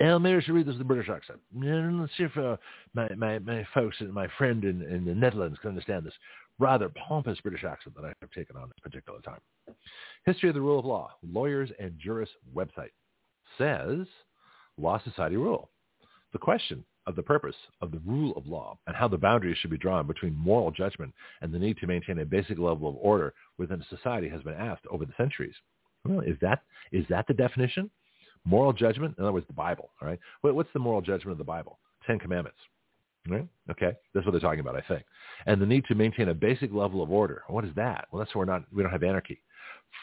And 0.01 0.23
maybe 0.23 0.37
I 0.37 0.41
should 0.41 0.55
read 0.55 0.67
this 0.67 0.75
in 0.75 0.79
the 0.79 0.85
British 0.85 1.09
accent. 1.09 1.41
Let's 1.55 2.13
see 2.17 2.25
if 2.25 2.37
uh, 2.37 2.57
my, 2.95 3.09
my, 3.15 3.39
my 3.41 3.67
folks 3.75 3.97
and 4.01 4.13
my 4.13 4.29
friend 4.39 4.65
in, 4.65 4.83
in 4.83 5.05
the 5.05 5.15
Netherlands 5.15 5.59
can 5.61 5.71
understand 5.71 6.07
this 6.07 6.15
rather 6.59 6.91
pompous 6.91 7.41
British 7.41 7.65
accent 7.65 7.97
that 7.97 8.05
I 8.05 8.13
have 8.21 8.31
taken 8.31 8.57
on 8.57 8.69
this 8.69 8.79
particular 8.83 9.21
time. 9.21 9.41
History 10.25 10.49
of 10.49 10.55
the 10.55 10.61
Rule 10.61 10.79
of 10.79 10.85
Law, 10.85 11.11
Lawyers 11.23 11.71
and 11.79 11.99
Jurists 11.99 12.35
website 12.55 12.91
says 13.59 14.07
Law 14.79 15.01
Society 15.05 15.37
Rule. 15.37 15.71
The 16.33 16.39
question 16.39 16.85
of 17.07 17.17
the 17.17 17.23
purpose 17.23 17.57
of 17.81 17.91
the 17.91 18.01
rule 18.07 18.33
of 18.37 18.47
law 18.47 18.79
and 18.87 18.95
how 18.95 19.09
the 19.09 19.19
boundaries 19.19 19.59
should 19.59 19.71
be 19.71 19.79
drawn 19.79 20.07
between 20.07 20.35
moral 20.35 20.71
judgment 20.71 21.13
and 21.41 21.53
the 21.53 21.59
need 21.59 21.77
to 21.79 21.87
maintain 21.87 22.21
a 22.21 22.25
basic 22.25 22.59
level 22.59 22.89
of 22.89 22.97
order 22.97 23.35
within 23.59 23.81
a 23.81 23.97
society 23.97 24.29
has 24.29 24.43
been 24.43 24.55
asked 24.55 24.87
over 24.91 25.05
the 25.05 25.13
centuries. 25.17 25.55
Well, 26.05 26.21
is 26.21 26.37
that 26.41 26.63
is 26.91 27.05
that 27.11 27.27
the 27.27 27.35
definition? 27.35 27.91
Moral 28.45 28.73
judgment, 28.73 29.15
in 29.19 29.25
other 29.25 29.33
words, 29.33 29.47
the 29.47 29.53
Bible. 29.53 29.91
All 30.01 30.09
right. 30.09 30.19
What's 30.41 30.73
the 30.73 30.79
moral 30.79 31.01
judgment 31.01 31.33
of 31.33 31.39
the 31.39 31.45
Bible? 31.45 31.79
Ten 32.07 32.19
Commandments. 32.19 32.59
Right? 33.29 33.47
Okay. 33.71 33.93
That's 34.13 34.27
what 34.27 34.33
they're 34.33 34.41
talking 34.41 34.61
about, 34.61 34.77
I 34.77 34.83
think. 34.89 35.05
And 35.47 35.63
the 35.63 35.67
need 35.67 35.85
to 35.87 35.95
maintain 35.95 36.29
a 36.29 36.35
basic 36.35 36.73
level 36.73 37.03
of 37.03 37.11
order. 37.13 37.43
What 37.47 37.65
is 37.65 37.71
that? 37.77 38.09
Well, 38.11 38.19
that's 38.19 38.35
where 38.35 38.45
we're 38.45 38.53
not. 38.53 38.65
We 38.73 38.83
don't 38.83 38.91
have 38.91 39.05
anarchy. 39.05 39.41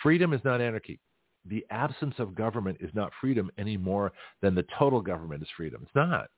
Freedom 0.02 0.34
is 0.34 0.42
not 0.46 0.62
anarchy 0.62 1.00
the 1.46 1.66
absence 1.70 2.16
of 2.20 2.36
government 2.36 2.78
is 2.80 2.92
not 2.94 3.12
freedom 3.20 3.50
any 3.58 3.78
more 3.78 4.12
than 4.42 4.56
the 4.56 4.66
total 4.78 5.02
government 5.02 5.42
is 5.42 5.50
freedom. 5.56 5.82
It's 5.84 5.96
not. 5.96 6.30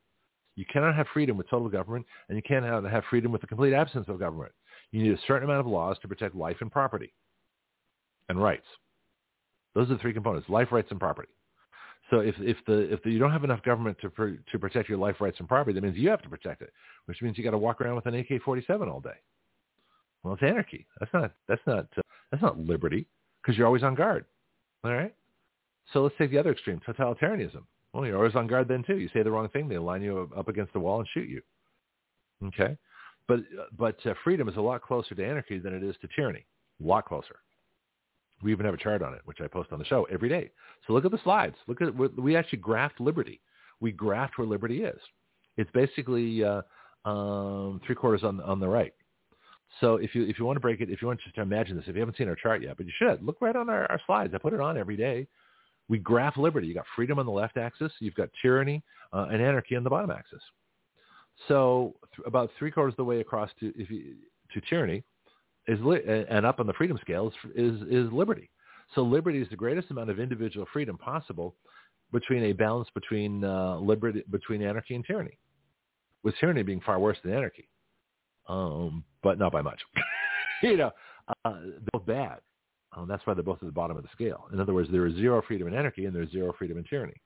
You 0.55 0.65
cannot 0.71 0.95
have 0.95 1.07
freedom 1.13 1.37
with 1.37 1.49
total 1.49 1.69
government, 1.69 2.05
and 2.27 2.35
you 2.35 2.41
can't 2.43 2.65
have 2.65 3.03
freedom 3.09 3.31
with 3.31 3.41
the 3.41 3.47
complete 3.47 3.73
absence 3.73 4.07
of 4.09 4.19
government. 4.19 4.51
You 4.91 5.01
need 5.01 5.13
a 5.13 5.21
certain 5.27 5.43
amount 5.43 5.61
of 5.61 5.67
laws 5.67 5.97
to 6.01 6.07
protect 6.07 6.35
life 6.35 6.57
and 6.61 6.71
property 6.71 7.13
and 8.29 8.41
rights. 8.41 8.65
Those 9.73 9.89
are 9.89 9.93
the 9.93 9.99
three 9.99 10.13
components: 10.13 10.49
life, 10.49 10.71
rights, 10.71 10.91
and 10.91 10.99
property. 10.99 11.29
So 12.11 12.19
if 12.19 12.35
if 12.39 12.57
the 12.67 12.93
if 12.93 13.01
the, 13.03 13.09
you 13.09 13.19
don't 13.19 13.31
have 13.31 13.45
enough 13.45 13.63
government 13.63 13.97
to 14.01 14.09
pr- 14.09 14.41
to 14.51 14.59
protect 14.59 14.89
your 14.89 14.97
life, 14.97 15.15
rights, 15.21 15.37
and 15.39 15.47
property, 15.47 15.73
that 15.73 15.81
means 15.81 15.95
you 15.95 16.09
have 16.09 16.21
to 16.21 16.29
protect 16.29 16.61
it, 16.61 16.71
which 17.05 17.21
means 17.21 17.37
you 17.37 17.43
got 17.43 17.51
to 17.51 17.57
walk 17.57 17.79
around 17.81 17.95
with 17.95 18.05
an 18.05 18.15
AK-47 18.15 18.91
all 18.91 18.99
day. 18.99 19.09
Well, 20.21 20.33
it's 20.33 20.43
anarchy. 20.43 20.85
That's 20.99 21.13
not 21.13 21.31
that's 21.47 21.61
not 21.65 21.87
uh, 21.97 22.01
that's 22.29 22.43
not 22.43 22.59
liberty 22.59 23.07
because 23.41 23.57
you're 23.57 23.65
always 23.65 23.81
on 23.81 23.95
guard. 23.95 24.25
All 24.83 24.93
right. 24.93 25.15
So 25.93 26.03
let's 26.03 26.15
take 26.17 26.31
the 26.31 26.37
other 26.37 26.51
extreme, 26.51 26.81
totalitarianism. 26.87 27.63
Well, 27.93 28.05
you're 28.05 28.17
always 28.17 28.35
on 28.35 28.47
guard 28.47 28.67
then 28.67 28.83
too. 28.83 28.97
You 28.97 29.09
say 29.13 29.23
the 29.23 29.31
wrong 29.31 29.49
thing, 29.49 29.67
they 29.67 29.77
line 29.77 30.01
you 30.01 30.29
up 30.37 30.47
against 30.47 30.73
the 30.73 30.79
wall 30.79 30.99
and 30.99 31.07
shoot 31.13 31.29
you. 31.29 31.41
Okay. 32.47 32.77
But 33.27 33.39
but 33.77 34.05
uh, 34.05 34.13
freedom 34.23 34.49
is 34.49 34.57
a 34.57 34.61
lot 34.61 34.81
closer 34.81 35.15
to 35.15 35.25
anarchy 35.25 35.59
than 35.59 35.73
it 35.73 35.83
is 35.83 35.95
to 36.01 36.09
tyranny. 36.13 36.45
A 36.83 36.87
lot 36.87 37.05
closer. 37.05 37.39
We 38.43 38.51
even 38.51 38.65
have 38.65 38.73
a 38.73 38.77
chart 38.77 39.01
on 39.01 39.13
it, 39.13 39.21
which 39.25 39.39
I 39.41 39.47
post 39.47 39.71
on 39.71 39.79
the 39.79 39.85
show 39.85 40.07
every 40.11 40.29
day. 40.29 40.51
So 40.85 40.93
look 40.93 41.05
at 41.05 41.11
the 41.11 41.19
slides. 41.23 41.55
Look 41.67 41.81
at 41.81 41.95
we 42.17 42.35
actually 42.35 42.59
graphed 42.59 42.99
liberty. 42.99 43.41
We 43.79 43.93
graphed 43.93 44.31
where 44.37 44.47
liberty 44.47 44.83
is. 44.83 44.99
It's 45.57 45.69
basically 45.71 46.43
uh, 46.43 46.61
um, 47.05 47.81
three 47.85 47.95
quarters 47.95 48.23
on 48.23 48.39
on 48.41 48.59
the 48.59 48.67
right. 48.67 48.93
So 49.79 49.95
if 49.95 50.13
you 50.15 50.23
if 50.25 50.37
you 50.37 50.45
want 50.45 50.57
to 50.57 50.61
break 50.61 50.81
it, 50.81 50.89
if 50.89 51.01
you 51.01 51.07
want 51.07 51.19
to 51.33 51.41
imagine 51.41 51.75
this, 51.75 51.85
if 51.87 51.95
you 51.95 52.01
haven't 52.01 52.17
seen 52.17 52.27
our 52.27 52.35
chart 52.35 52.61
yet, 52.61 52.77
but 52.77 52.85
you 52.85 52.91
should 52.97 53.23
look 53.23 53.37
right 53.41 53.55
on 53.55 53.69
our, 53.69 53.89
our 53.91 54.01
slides. 54.05 54.33
I 54.35 54.37
put 54.37 54.53
it 54.53 54.59
on 54.59 54.77
every 54.77 54.97
day. 54.97 55.27
We 55.87 55.97
graph 55.97 56.37
liberty. 56.37 56.67
You 56.67 56.73
got 56.73 56.85
freedom 56.95 57.19
on 57.19 57.25
the 57.25 57.31
left 57.31 57.57
axis. 57.57 57.91
You've 57.99 58.15
got 58.15 58.29
tyranny 58.41 58.83
uh, 59.13 59.27
and 59.31 59.41
anarchy 59.41 59.75
on 59.75 59.83
the 59.83 59.89
bottom 59.89 60.11
axis. 60.11 60.41
So 61.47 61.95
th- 62.15 62.27
about 62.27 62.49
three 62.59 62.71
quarters 62.71 62.93
of 62.93 62.97
the 62.97 63.05
way 63.05 63.19
across 63.19 63.49
to 63.59 63.73
if 63.75 63.89
you, 63.89 64.15
to 64.53 64.61
tyranny 64.69 65.03
is 65.67 65.79
li- 65.81 66.25
and 66.29 66.45
up 66.45 66.59
on 66.59 66.67
the 66.67 66.73
freedom 66.73 66.97
scale 67.01 67.27
is, 67.27 67.51
is 67.55 67.81
is 67.89 68.11
liberty. 68.11 68.49
So 68.95 69.01
liberty 69.01 69.41
is 69.41 69.49
the 69.49 69.55
greatest 69.55 69.89
amount 69.91 70.09
of 70.09 70.19
individual 70.19 70.65
freedom 70.73 70.97
possible 70.97 71.55
between 72.11 72.43
a 72.43 72.53
balance 72.53 72.89
between 72.93 73.43
uh, 73.43 73.77
liberty 73.77 74.23
between 74.31 74.61
anarchy 74.61 74.95
and 74.95 75.05
tyranny, 75.05 75.37
with 76.23 76.35
tyranny 76.39 76.63
being 76.63 76.81
far 76.81 76.99
worse 76.99 77.17
than 77.23 77.33
anarchy 77.33 77.67
um, 78.47 79.03
but 79.23 79.39
not 79.39 79.51
by 79.51 79.61
much. 79.61 79.79
you 80.63 80.77
know, 80.77 80.91
uh, 81.45 81.53
both 81.93 82.05
bad. 82.05 82.39
Um, 82.95 83.07
that's 83.07 83.25
why 83.25 83.33
they're 83.33 83.43
both 83.43 83.59
at 83.61 83.67
the 83.67 83.71
bottom 83.71 83.95
of 83.95 84.03
the 84.03 84.09
scale. 84.11 84.47
In 84.51 84.59
other 84.59 84.73
words, 84.73 84.89
there 84.91 85.05
is 85.05 85.15
zero 85.15 85.41
freedom 85.47 85.67
in 85.67 85.73
anarchy 85.73 86.05
and 86.05 86.15
there's 86.15 86.31
zero 86.31 86.53
freedom 86.57 86.77
in 86.77 86.83
tyranny. 86.83 87.21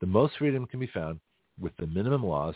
The 0.00 0.06
most 0.06 0.34
freedom 0.38 0.66
can 0.66 0.80
be 0.80 0.90
found 0.92 1.20
with 1.58 1.72
the 1.78 1.86
minimum 1.86 2.24
laws 2.24 2.54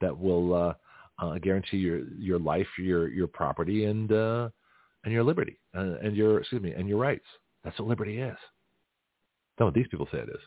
that 0.00 0.16
will 0.16 0.54
uh, 0.54 0.74
uh, 1.20 1.38
guarantee 1.38 1.78
your 1.78 2.00
your 2.18 2.38
life, 2.38 2.66
your 2.78 3.08
your 3.08 3.26
property, 3.26 3.84
and 3.84 4.10
uh, 4.12 4.48
and 5.04 5.12
your 5.12 5.24
liberty, 5.24 5.58
uh, 5.76 5.96
and 6.02 6.16
your 6.16 6.40
excuse 6.40 6.62
me, 6.62 6.72
and 6.72 6.88
your 6.88 6.98
rights. 6.98 7.26
That's 7.64 7.78
what 7.78 7.88
liberty 7.88 8.18
is. 8.18 8.36
That's 9.58 9.66
what 9.66 9.74
these 9.74 9.88
people 9.90 10.08
say 10.10 10.18
it 10.18 10.28
is. 10.28 10.40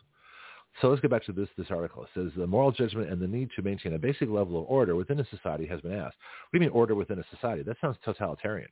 So 0.81 0.89
let's 0.89 1.01
get 1.01 1.11
back 1.11 1.23
to 1.25 1.31
this, 1.31 1.49
this 1.55 1.67
article. 1.69 2.03
It 2.03 2.09
says 2.15 2.31
the 2.35 2.47
moral 2.47 2.71
judgment 2.71 3.11
and 3.11 3.21
the 3.21 3.27
need 3.27 3.49
to 3.55 3.61
maintain 3.61 3.93
a 3.93 3.99
basic 3.99 4.27
level 4.27 4.59
of 4.59 4.65
order 4.67 4.95
within 4.95 5.19
a 5.19 5.25
society 5.29 5.67
has 5.67 5.81
been 5.81 5.93
asked. 5.93 6.15
What 6.49 6.59
do 6.59 6.65
you 6.65 6.71
mean 6.71 6.75
order 6.75 6.95
within 6.95 7.19
a 7.19 7.23
society? 7.29 7.61
That 7.61 7.77
sounds 7.79 7.97
totalitarian. 8.03 8.69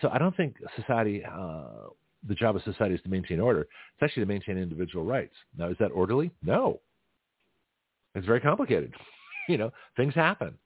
So 0.00 0.08
I 0.10 0.18
don't 0.18 0.36
think 0.36 0.54
society, 0.76 1.24
uh, 1.24 1.88
the 2.28 2.34
job 2.34 2.54
of 2.54 2.62
society 2.62 2.94
is 2.94 3.02
to 3.02 3.08
maintain 3.08 3.40
order. 3.40 3.62
It's 3.62 4.02
actually 4.02 4.22
to 4.22 4.28
maintain 4.28 4.58
individual 4.58 5.04
rights. 5.04 5.34
Now, 5.58 5.68
is 5.68 5.76
that 5.80 5.88
orderly? 5.88 6.30
No. 6.42 6.80
It's 8.14 8.26
very 8.26 8.40
complicated. 8.40 8.94
You 9.50 9.58
know, 9.58 9.72
things 9.96 10.14
happen. 10.14 10.56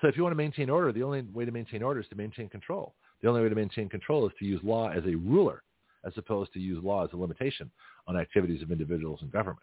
So 0.00 0.08
if 0.08 0.16
you 0.16 0.22
want 0.22 0.32
to 0.32 0.36
maintain 0.36 0.68
order, 0.68 0.92
the 0.92 1.02
only 1.02 1.22
way 1.32 1.44
to 1.44 1.52
maintain 1.52 1.82
order 1.82 2.00
is 2.00 2.08
to 2.08 2.16
maintain 2.16 2.48
control. 2.48 2.94
The 3.22 3.28
only 3.28 3.42
way 3.42 3.48
to 3.48 3.54
maintain 3.54 3.88
control 3.88 4.26
is 4.26 4.32
to 4.38 4.44
use 4.44 4.60
law 4.64 4.88
as 4.88 5.04
a 5.04 5.14
ruler 5.14 5.62
as 6.04 6.12
opposed 6.16 6.52
to 6.52 6.58
use 6.58 6.82
law 6.82 7.04
as 7.04 7.10
a 7.12 7.16
limitation 7.16 7.70
on 8.08 8.16
activities 8.16 8.62
of 8.62 8.72
individuals 8.72 9.20
and 9.22 9.30
government. 9.30 9.62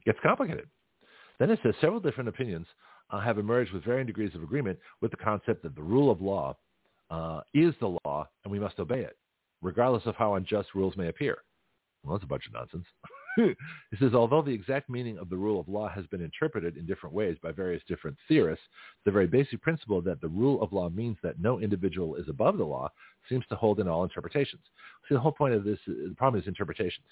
It 0.00 0.12
gets 0.12 0.18
complicated. 0.22 0.68
Then 1.38 1.50
it 1.50 1.58
says 1.62 1.74
several 1.80 2.00
different 2.00 2.28
opinions 2.28 2.66
uh, 3.10 3.20
have 3.20 3.38
emerged 3.38 3.72
with 3.72 3.84
varying 3.84 4.06
degrees 4.06 4.34
of 4.34 4.42
agreement 4.42 4.78
with 5.00 5.10
the 5.10 5.16
concept 5.16 5.62
that 5.64 5.74
the 5.74 5.82
rule 5.82 6.10
of 6.10 6.20
law 6.20 6.56
uh, 7.10 7.40
is 7.54 7.74
the 7.80 7.96
law 8.04 8.28
and 8.44 8.52
we 8.52 8.60
must 8.60 8.78
obey 8.78 9.00
it, 9.00 9.16
regardless 9.62 10.06
of 10.06 10.14
how 10.14 10.34
unjust 10.34 10.68
rules 10.74 10.96
may 10.96 11.08
appear. 11.08 11.38
Well, 12.04 12.16
that's 12.16 12.24
a 12.24 12.28
bunch 12.28 12.46
of 12.46 12.52
nonsense. 12.52 12.86
it 13.36 13.56
says, 13.98 14.14
although 14.14 14.42
the 14.42 14.50
exact 14.50 14.90
meaning 14.90 15.18
of 15.18 15.30
the 15.30 15.36
rule 15.36 15.60
of 15.60 15.68
law 15.68 15.88
has 15.88 16.06
been 16.06 16.20
interpreted 16.20 16.76
in 16.76 16.86
different 16.86 17.14
ways 17.14 17.36
by 17.42 17.52
various 17.52 17.82
different 17.86 18.16
theorists, 18.28 18.64
the 19.04 19.10
very 19.10 19.26
basic 19.26 19.62
principle 19.62 20.00
that 20.02 20.20
the 20.20 20.28
rule 20.28 20.60
of 20.62 20.72
law 20.72 20.88
means 20.88 21.16
that 21.22 21.40
no 21.40 21.60
individual 21.60 22.16
is 22.16 22.28
above 22.28 22.58
the 22.58 22.64
law 22.64 22.90
seems 23.28 23.44
to 23.48 23.54
hold 23.56 23.80
in 23.80 23.88
all 23.88 24.04
interpretations. 24.04 24.62
See, 25.08 25.14
the 25.14 25.20
whole 25.20 25.32
point 25.32 25.54
of 25.54 25.64
this, 25.64 25.78
the 25.86 26.14
problem 26.16 26.40
is 26.40 26.48
interpretations. 26.48 27.06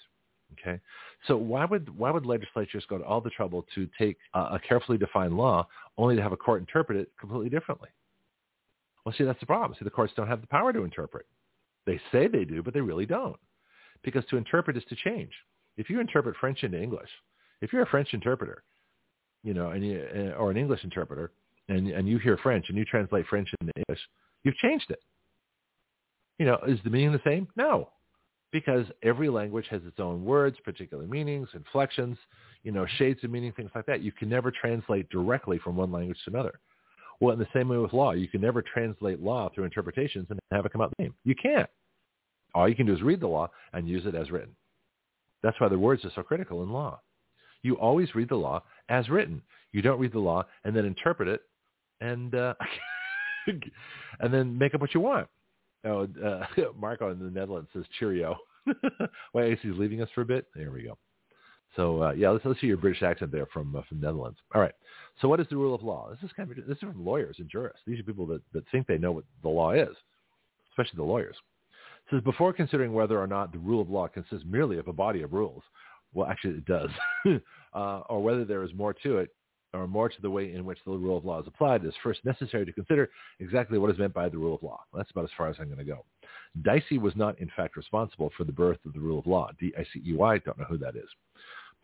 Okay, 0.59 0.79
so 1.27 1.37
why 1.37 1.63
would 1.63 1.95
why 1.95 2.09
would 2.09 2.25
legislatures 2.25 2.83
go 2.89 2.97
to 2.97 3.03
all 3.03 3.21
the 3.21 3.29
trouble 3.29 3.67
to 3.75 3.87
take 3.99 4.17
a 4.33 4.59
carefully 4.67 4.97
defined 4.97 5.37
law 5.37 5.67
only 5.95 6.15
to 6.15 6.23
have 6.23 6.31
a 6.31 6.37
court 6.37 6.59
interpret 6.59 6.97
it 6.97 7.11
completely 7.19 7.51
differently? 7.51 7.89
Well, 9.05 9.13
see, 9.15 9.25
that's 9.25 9.39
the 9.39 9.45
problem. 9.45 9.77
See, 9.77 9.83
the 9.85 9.91
courts 9.91 10.13
don't 10.17 10.27
have 10.27 10.41
the 10.41 10.47
power 10.47 10.73
to 10.73 10.83
interpret. 10.83 11.27
They 11.85 12.01
say 12.11 12.27
they 12.27 12.45
do, 12.45 12.63
but 12.63 12.73
they 12.73 12.81
really 12.81 13.05
don't, 13.05 13.39
because 14.03 14.25
to 14.31 14.37
interpret 14.37 14.75
is 14.75 14.83
to 14.89 14.95
change. 14.95 15.31
If 15.79 15.89
you 15.89 16.01
interpret 16.01 16.35
French 16.39 16.63
into 16.63 16.79
English, 16.79 17.09
if 17.61 17.71
you're 17.71 17.83
a 17.83 17.89
French 17.89 18.13
interpreter, 18.13 18.63
you 19.43 19.53
know, 19.53 19.69
and 19.71 19.85
you, 19.85 20.05
uh, 20.13 20.37
or 20.37 20.51
an 20.51 20.57
English 20.57 20.83
interpreter, 20.83 21.31
and 21.69 21.87
and 21.87 22.07
you 22.07 22.19
hear 22.19 22.37
French 22.37 22.65
and 22.67 22.77
you 22.77 22.83
translate 22.83 23.25
French 23.27 23.47
into 23.61 23.71
English, 23.77 24.01
you've 24.43 24.57
changed 24.57 24.91
it. 24.91 24.99
You 26.37 26.45
know, 26.45 26.57
is 26.67 26.79
the 26.83 26.89
meaning 26.89 27.13
the 27.13 27.21
same? 27.25 27.47
No, 27.55 27.89
because 28.51 28.85
every 29.03 29.29
language 29.29 29.67
has 29.69 29.81
its 29.85 29.99
own 29.99 30.25
words, 30.25 30.57
particular 30.65 31.07
meanings, 31.07 31.47
inflections, 31.53 32.17
you 32.63 32.73
know, 32.73 32.85
shades 32.97 33.23
of 33.23 33.31
meaning, 33.31 33.53
things 33.53 33.71
like 33.73 33.85
that. 33.85 34.01
You 34.01 34.11
can 34.11 34.27
never 34.27 34.51
translate 34.51 35.09
directly 35.09 35.59
from 35.59 35.77
one 35.77 35.93
language 35.93 36.17
to 36.25 36.31
another. 36.31 36.59
Well, 37.21 37.33
in 37.33 37.39
the 37.39 37.47
same 37.53 37.69
way 37.69 37.77
with 37.77 37.93
law, 37.93 38.11
you 38.11 38.27
can 38.27 38.41
never 38.41 38.61
translate 38.61 39.21
law 39.21 39.49
through 39.49 39.65
interpretations 39.65 40.27
and 40.29 40.39
have 40.51 40.65
it 40.65 40.73
come 40.73 40.81
out 40.81 40.91
the 40.97 41.05
same. 41.05 41.13
You 41.23 41.35
can't. 41.35 41.69
All 42.53 42.67
you 42.67 42.75
can 42.75 42.85
do 42.85 42.93
is 42.93 43.01
read 43.01 43.21
the 43.21 43.27
law 43.27 43.49
and 43.73 43.87
use 43.87 44.05
it 44.05 44.15
as 44.15 44.29
written. 44.31 44.55
That's 45.43 45.59
why 45.59 45.69
the 45.69 45.79
words 45.79 46.03
are 46.05 46.11
so 46.15 46.23
critical 46.23 46.63
in 46.63 46.71
law. 46.71 47.01
You 47.61 47.75
always 47.75 48.15
read 48.15 48.29
the 48.29 48.35
law 48.35 48.63
as 48.89 49.09
written. 49.09 49.41
You 49.71 49.81
don't 49.81 49.99
read 49.99 50.13
the 50.13 50.19
law 50.19 50.45
and 50.63 50.75
then 50.75 50.85
interpret 50.85 51.27
it 51.27 51.41
and 52.01 52.33
uh, 52.35 52.53
and 54.19 54.33
then 54.33 54.57
make 54.57 54.73
up 54.73 54.81
what 54.81 54.93
you 54.93 54.99
want. 54.99 55.27
Oh, 55.85 56.07
uh, 56.23 56.45
Marco 56.79 57.11
in 57.11 57.19
the 57.19 57.29
Netherlands 57.29 57.69
says 57.73 57.85
cheerio. 57.99 58.35
Why 59.31 59.45
is 59.45 59.59
he 59.61 59.69
leaving 59.69 60.01
us 60.01 60.09
for 60.13 60.21
a 60.21 60.25
bit? 60.25 60.47
There 60.55 60.71
we 60.71 60.83
go. 60.83 60.97
So 61.75 62.03
uh, 62.03 62.11
yeah, 62.11 62.29
let's 62.29 62.45
let's 62.45 62.59
hear 62.59 62.69
your 62.69 62.77
British 62.77 63.03
accent 63.03 63.31
there 63.31 63.45
from 63.47 63.75
uh, 63.75 63.81
from 63.87 64.01
Netherlands. 64.01 64.39
All 64.53 64.61
right. 64.61 64.73
So 65.21 65.27
what 65.27 65.39
is 65.39 65.47
the 65.49 65.57
rule 65.57 65.75
of 65.75 65.83
law? 65.83 66.09
This 66.09 66.23
is 66.23 66.33
kind 66.35 66.49
of 66.49 66.57
this 66.57 66.77
is 66.77 66.79
from 66.79 67.05
lawyers 67.05 67.35
and 67.39 67.49
jurists. 67.49 67.81
These 67.85 67.99
are 67.99 68.03
people 68.03 68.25
that, 68.27 68.41
that 68.53 68.63
think 68.71 68.87
they 68.87 68.97
know 68.97 69.11
what 69.11 69.25
the 69.43 69.49
law 69.49 69.71
is, 69.71 69.95
especially 70.71 70.97
the 70.97 71.03
lawyers. 71.03 71.35
Says 72.11 72.21
before 72.21 72.53
considering 72.53 72.93
whether 72.93 73.19
or 73.19 73.27
not 73.27 73.51
the 73.51 73.59
rule 73.59 73.81
of 73.81 73.89
law 73.89 74.07
consists 74.07 74.45
merely 74.47 74.77
of 74.77 74.87
a 74.87 74.93
body 74.93 75.21
of 75.21 75.33
rules, 75.33 75.63
well, 76.13 76.27
actually 76.27 76.55
it 76.55 76.65
does, 76.65 76.89
uh, 77.73 77.99
or 78.09 78.21
whether 78.23 78.45
there 78.45 78.63
is 78.63 78.73
more 78.73 78.93
to 78.93 79.17
it, 79.17 79.29
or 79.73 79.87
more 79.87 80.09
to 80.09 80.21
the 80.21 80.29
way 80.29 80.53
in 80.53 80.65
which 80.65 80.79
the 80.85 80.91
rule 80.91 81.17
of 81.17 81.25
law 81.25 81.39
is 81.39 81.47
applied, 81.47 81.83
it 81.83 81.87
is 81.87 81.93
first 82.01 82.25
necessary 82.25 82.65
to 82.65 82.73
consider 82.73 83.09
exactly 83.39 83.77
what 83.77 83.91
is 83.91 83.99
meant 83.99 84.13
by 84.13 84.27
the 84.27 84.37
rule 84.37 84.55
of 84.55 84.63
law. 84.63 84.79
That's 84.93 85.11
about 85.11 85.25
as 85.25 85.29
far 85.37 85.47
as 85.49 85.57
I'm 85.59 85.67
going 85.67 85.77
to 85.77 85.83
go. 85.83 86.05
Dicey 86.63 86.97
was 86.97 87.15
not, 87.15 87.37
in 87.39 87.51
fact, 87.55 87.77
responsible 87.77 88.31
for 88.35 88.43
the 88.43 88.51
birth 88.51 88.79
of 88.85 88.93
the 88.93 88.99
rule 88.99 89.19
of 89.19 89.27
law. 89.27 89.49
D-I-C-E-Y, 89.59 90.37
don't 90.39 90.57
know 90.57 90.65
who 90.65 90.79
that 90.79 90.95
is, 90.95 91.07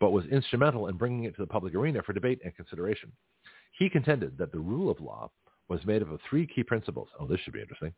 but 0.00 0.10
was 0.10 0.24
instrumental 0.26 0.88
in 0.88 0.96
bringing 0.96 1.24
it 1.24 1.36
to 1.36 1.42
the 1.42 1.46
public 1.46 1.74
arena 1.74 2.02
for 2.02 2.12
debate 2.12 2.40
and 2.44 2.56
consideration. 2.56 3.12
He 3.78 3.88
contended 3.88 4.36
that 4.38 4.50
the 4.50 4.58
rule 4.58 4.90
of 4.90 5.00
law 5.00 5.30
was 5.68 5.84
made 5.84 6.02
up 6.02 6.10
of 6.10 6.20
three 6.28 6.46
key 6.46 6.62
principles. 6.62 7.08
Oh, 7.20 7.26
this 7.26 7.40
should 7.40 7.52
be 7.52 7.60
interesting. 7.60 7.92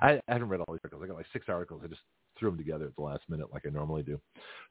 I, 0.00 0.20
I 0.28 0.32
haven't 0.32 0.48
read 0.48 0.60
all 0.60 0.74
these 0.74 0.80
articles. 0.84 1.02
I 1.04 1.06
got 1.06 1.16
like 1.16 1.26
six 1.32 1.46
articles. 1.48 1.82
I 1.84 1.88
just 1.88 2.00
threw 2.38 2.50
them 2.50 2.58
together 2.58 2.86
at 2.86 2.96
the 2.96 3.02
last 3.02 3.22
minute 3.28 3.48
like 3.52 3.64
I 3.66 3.70
normally 3.70 4.02
do. 4.02 4.20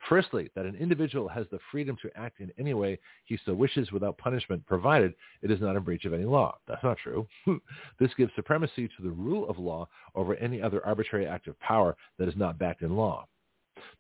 Firstly, 0.10 0.50
that 0.56 0.66
an 0.66 0.76
individual 0.76 1.28
has 1.28 1.46
the 1.52 1.60
freedom 1.72 1.98
to 2.02 2.10
act 2.16 2.40
in 2.40 2.52
any 2.58 2.74
way 2.74 3.00
he 3.26 3.38
so 3.46 3.54
wishes 3.54 3.92
without 3.92 4.18
punishment, 4.18 4.66
provided 4.66 5.14
it 5.42 5.52
is 5.52 5.62
not 5.62 5.76
in 5.76 5.84
breach 5.84 6.06
of 6.06 6.14
any 6.14 6.26
law. 6.26 6.58
That's 6.68 6.84
not 6.84 6.98
true. 6.98 7.28
this 8.00 8.12
gives 8.18 8.32
supremacy 8.36 8.88
to 8.88 9.04
the 9.04 9.12
rule 9.12 9.50
of 9.50 9.60
law 9.60 9.88
over 10.16 10.36
any 10.36 10.62
other 10.62 10.86
arbitrary 10.86 11.28
act 11.28 11.48
of 11.48 11.60
power 11.60 11.96
that 12.18 12.28
is 12.28 12.36
not 12.38 12.58
backed 12.58 12.82
in 12.82 12.96
law. 12.96 13.28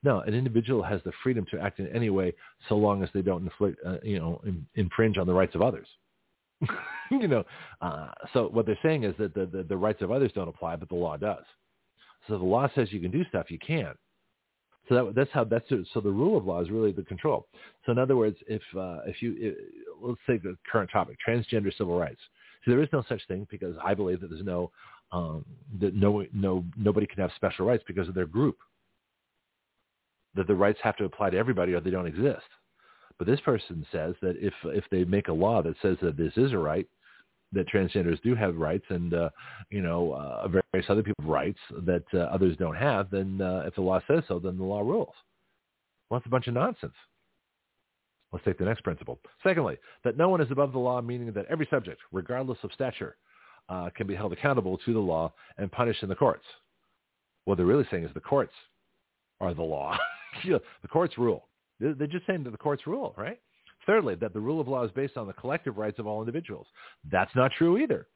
No, 0.03 0.21
an 0.21 0.33
individual 0.33 0.83
has 0.83 1.01
the 1.03 1.11
freedom 1.23 1.45
to 1.51 1.59
act 1.59 1.79
in 1.79 1.87
any 1.87 2.09
way 2.09 2.33
so 2.69 2.75
long 2.75 3.03
as 3.03 3.09
they 3.13 3.21
don't 3.21 3.43
inflict, 3.43 3.79
uh, 3.85 3.97
you 4.03 4.19
know, 4.19 4.41
in, 4.45 4.65
infringe 4.75 5.17
on 5.17 5.27
the 5.27 5.33
rights 5.33 5.55
of 5.55 5.61
others. 5.61 5.87
you 7.11 7.27
know, 7.27 7.43
uh, 7.81 8.09
so 8.33 8.47
what 8.47 8.65
they're 8.65 8.79
saying 8.83 9.03
is 9.03 9.13
that 9.19 9.33
the, 9.33 9.45
the, 9.45 9.63
the 9.63 9.77
rights 9.77 10.01
of 10.01 10.11
others 10.11 10.31
don't 10.33 10.47
apply, 10.47 10.75
but 10.75 10.89
the 10.89 10.95
law 10.95 11.17
does. 11.17 11.43
So 12.27 12.37
the 12.37 12.43
law 12.43 12.69
says 12.75 12.91
you 12.91 12.99
can 12.99 13.11
do 13.11 13.23
stuff, 13.25 13.49
you 13.49 13.59
can't. 13.59 13.97
So 14.89 14.95
that, 14.95 15.15
that's 15.15 15.29
how 15.33 15.43
that's 15.43 15.67
so 15.69 15.99
the 15.99 16.09
rule 16.09 16.37
of 16.37 16.45
law 16.45 16.61
is 16.61 16.69
really 16.69 16.91
the 16.91 17.03
control. 17.03 17.47
So 17.85 17.91
in 17.91 17.97
other 17.97 18.15
words, 18.15 18.37
if 18.47 18.61
uh, 18.77 18.99
if 19.05 19.21
you 19.21 19.35
if, 19.37 19.55
let's 20.01 20.19
say 20.25 20.37
the 20.37 20.57
current 20.71 20.89
topic, 20.91 21.17
transgender 21.27 21.75
civil 21.77 21.97
rights. 21.97 22.21
So 22.63 22.71
there 22.71 22.81
is 22.81 22.89
no 22.93 23.03
such 23.07 23.21
thing 23.27 23.47
because 23.49 23.75
I 23.83 23.93
believe 23.93 24.21
that 24.21 24.29
there's 24.29 24.45
no 24.45 24.71
um, 25.11 25.45
that 25.81 25.93
no 25.93 26.25
no 26.33 26.63
nobody 26.77 27.05
can 27.05 27.21
have 27.21 27.31
special 27.35 27.65
rights 27.65 27.83
because 27.85 28.07
of 28.07 28.15
their 28.15 28.25
group. 28.25 28.57
That 30.35 30.47
the 30.47 30.55
rights 30.55 30.79
have 30.83 30.95
to 30.97 31.05
apply 31.05 31.31
to 31.31 31.37
everybody 31.37 31.73
or 31.73 31.81
they 31.81 31.89
don't 31.89 32.07
exist. 32.07 32.45
But 33.17 33.27
this 33.27 33.39
person 33.41 33.85
says 33.91 34.15
that 34.21 34.35
if 34.37 34.53
if 34.65 34.83
they 34.91 35.03
make 35.03 35.27
a 35.27 35.33
law 35.33 35.61
that 35.63 35.75
says 35.81 35.97
that 36.01 36.17
this 36.17 36.33
is 36.37 36.53
a 36.53 36.57
right, 36.57 36.87
that 37.51 37.67
transgenders 37.67 38.21
do 38.21 38.35
have 38.35 38.55
rights 38.55 38.85
and 38.89 39.13
uh, 39.13 39.29
you 39.69 39.81
know 39.81 40.13
uh, 40.13 40.47
various 40.47 40.89
other 40.89 41.03
people 41.03 41.23
have 41.23 41.29
rights 41.29 41.59
that 41.85 42.03
uh, 42.13 42.17
others 42.17 42.55
don't 42.57 42.75
have, 42.75 43.09
then 43.09 43.41
uh, 43.41 43.63
if 43.65 43.75
the 43.75 43.81
law 43.81 43.99
says 44.07 44.23
so, 44.27 44.39
then 44.39 44.57
the 44.57 44.63
law 44.63 44.81
rules. 44.81 45.13
Well, 46.09 46.19
that's 46.19 46.27
a 46.27 46.29
bunch 46.31 46.47
of 46.47 46.53
nonsense. 46.53 46.93
Let's 48.31 48.43
take 48.45 48.57
the 48.57 48.65
next 48.65 48.83
principle. 48.83 49.19
Secondly, 49.41 49.77
that 50.03 50.17
no 50.17 50.29
one 50.29 50.41
is 50.41 50.51
above 50.51 50.73
the 50.73 50.79
law, 50.79 51.01
meaning 51.01 51.31
that 51.33 51.45
every 51.49 51.67
subject, 51.69 52.01
regardless 52.11 52.57
of 52.63 52.71
stature, 52.73 53.15
uh, 53.69 53.89
can 53.95 54.05
be 54.05 54.15
held 54.15 54.33
accountable 54.33 54.77
to 54.79 54.93
the 54.93 54.99
law 54.99 55.33
and 55.57 55.71
punished 55.71 56.03
in 56.03 56.09
the 56.09 56.15
courts. 56.15 56.43
What 57.45 57.55
they're 57.55 57.65
really 57.65 57.87
saying 57.89 58.03
is 58.03 58.13
the 58.13 58.19
courts 58.19 58.53
are 59.39 59.53
the 59.53 59.63
law. 59.63 59.97
the 60.45 60.87
courts 60.89 61.17
rule. 61.17 61.47
They're 61.79 62.07
just 62.07 62.25
saying 62.25 62.43
that 62.43 62.51
the 62.51 62.57
courts 62.57 62.87
rule, 62.87 63.13
right? 63.17 63.39
Thirdly, 63.85 64.15
that 64.15 64.33
the 64.33 64.39
rule 64.39 64.59
of 64.59 64.67
law 64.67 64.83
is 64.83 64.91
based 64.91 65.17
on 65.17 65.27
the 65.27 65.33
collective 65.33 65.77
rights 65.77 65.99
of 65.99 66.07
all 66.07 66.21
individuals. 66.21 66.67
That's 67.09 67.35
not 67.35 67.51
true 67.57 67.77
either. 67.77 68.07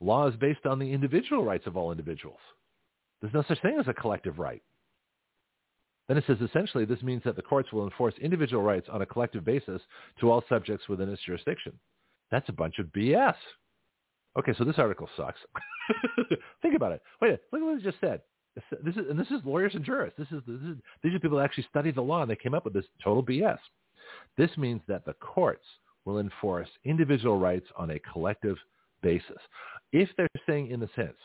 Law 0.00 0.26
is 0.28 0.36
based 0.36 0.66
on 0.66 0.78
the 0.78 0.92
individual 0.92 1.44
rights 1.44 1.66
of 1.66 1.76
all 1.76 1.90
individuals. 1.90 2.38
There's 3.20 3.34
no 3.34 3.44
such 3.46 3.60
thing 3.62 3.76
as 3.78 3.86
a 3.88 3.94
collective 3.94 4.38
right. 4.38 4.62
Then 6.08 6.16
it 6.16 6.24
says 6.26 6.38
essentially 6.40 6.84
this 6.84 7.02
means 7.02 7.22
that 7.24 7.36
the 7.36 7.42
courts 7.42 7.72
will 7.72 7.84
enforce 7.84 8.14
individual 8.20 8.62
rights 8.62 8.88
on 8.90 9.02
a 9.02 9.06
collective 9.06 9.44
basis 9.44 9.80
to 10.20 10.30
all 10.30 10.42
subjects 10.48 10.88
within 10.88 11.08
its 11.08 11.22
jurisdiction. 11.22 11.72
That's 12.30 12.48
a 12.48 12.52
bunch 12.52 12.78
of 12.78 12.86
BS. 12.86 13.34
Okay, 14.38 14.54
so 14.56 14.64
this 14.64 14.78
article 14.78 15.08
sucks. 15.16 15.38
Think 16.62 16.74
about 16.74 16.92
it. 16.92 17.02
Wait, 17.20 17.38
look 17.52 17.62
at 17.62 17.64
what 17.64 17.78
it 17.78 17.82
just 17.82 18.00
said. 18.00 18.22
This 18.54 18.96
is, 18.96 19.04
and 19.08 19.18
this 19.18 19.30
is 19.30 19.40
lawyers 19.44 19.74
and 19.74 19.84
jurists. 19.84 20.18
This 20.18 20.28
is, 20.30 20.42
this 20.46 20.60
is 20.60 20.76
these 21.02 21.14
are 21.14 21.18
people 21.18 21.38
that 21.38 21.44
actually 21.44 21.66
study 21.70 21.90
the 21.90 22.02
law 22.02 22.22
and 22.22 22.30
they 22.30 22.36
came 22.36 22.54
up 22.54 22.64
with 22.64 22.74
this 22.74 22.84
total 23.02 23.22
BS. 23.22 23.58
This 24.36 24.50
means 24.58 24.82
that 24.88 25.04
the 25.04 25.14
courts 25.14 25.64
will 26.04 26.18
enforce 26.18 26.68
individual 26.84 27.38
rights 27.38 27.66
on 27.76 27.90
a 27.90 27.98
collective 28.00 28.56
basis. 29.02 29.38
If 29.92 30.08
they're 30.16 30.28
saying 30.46 30.70
in 30.70 30.80
the 30.80 30.88
sense 30.96 31.16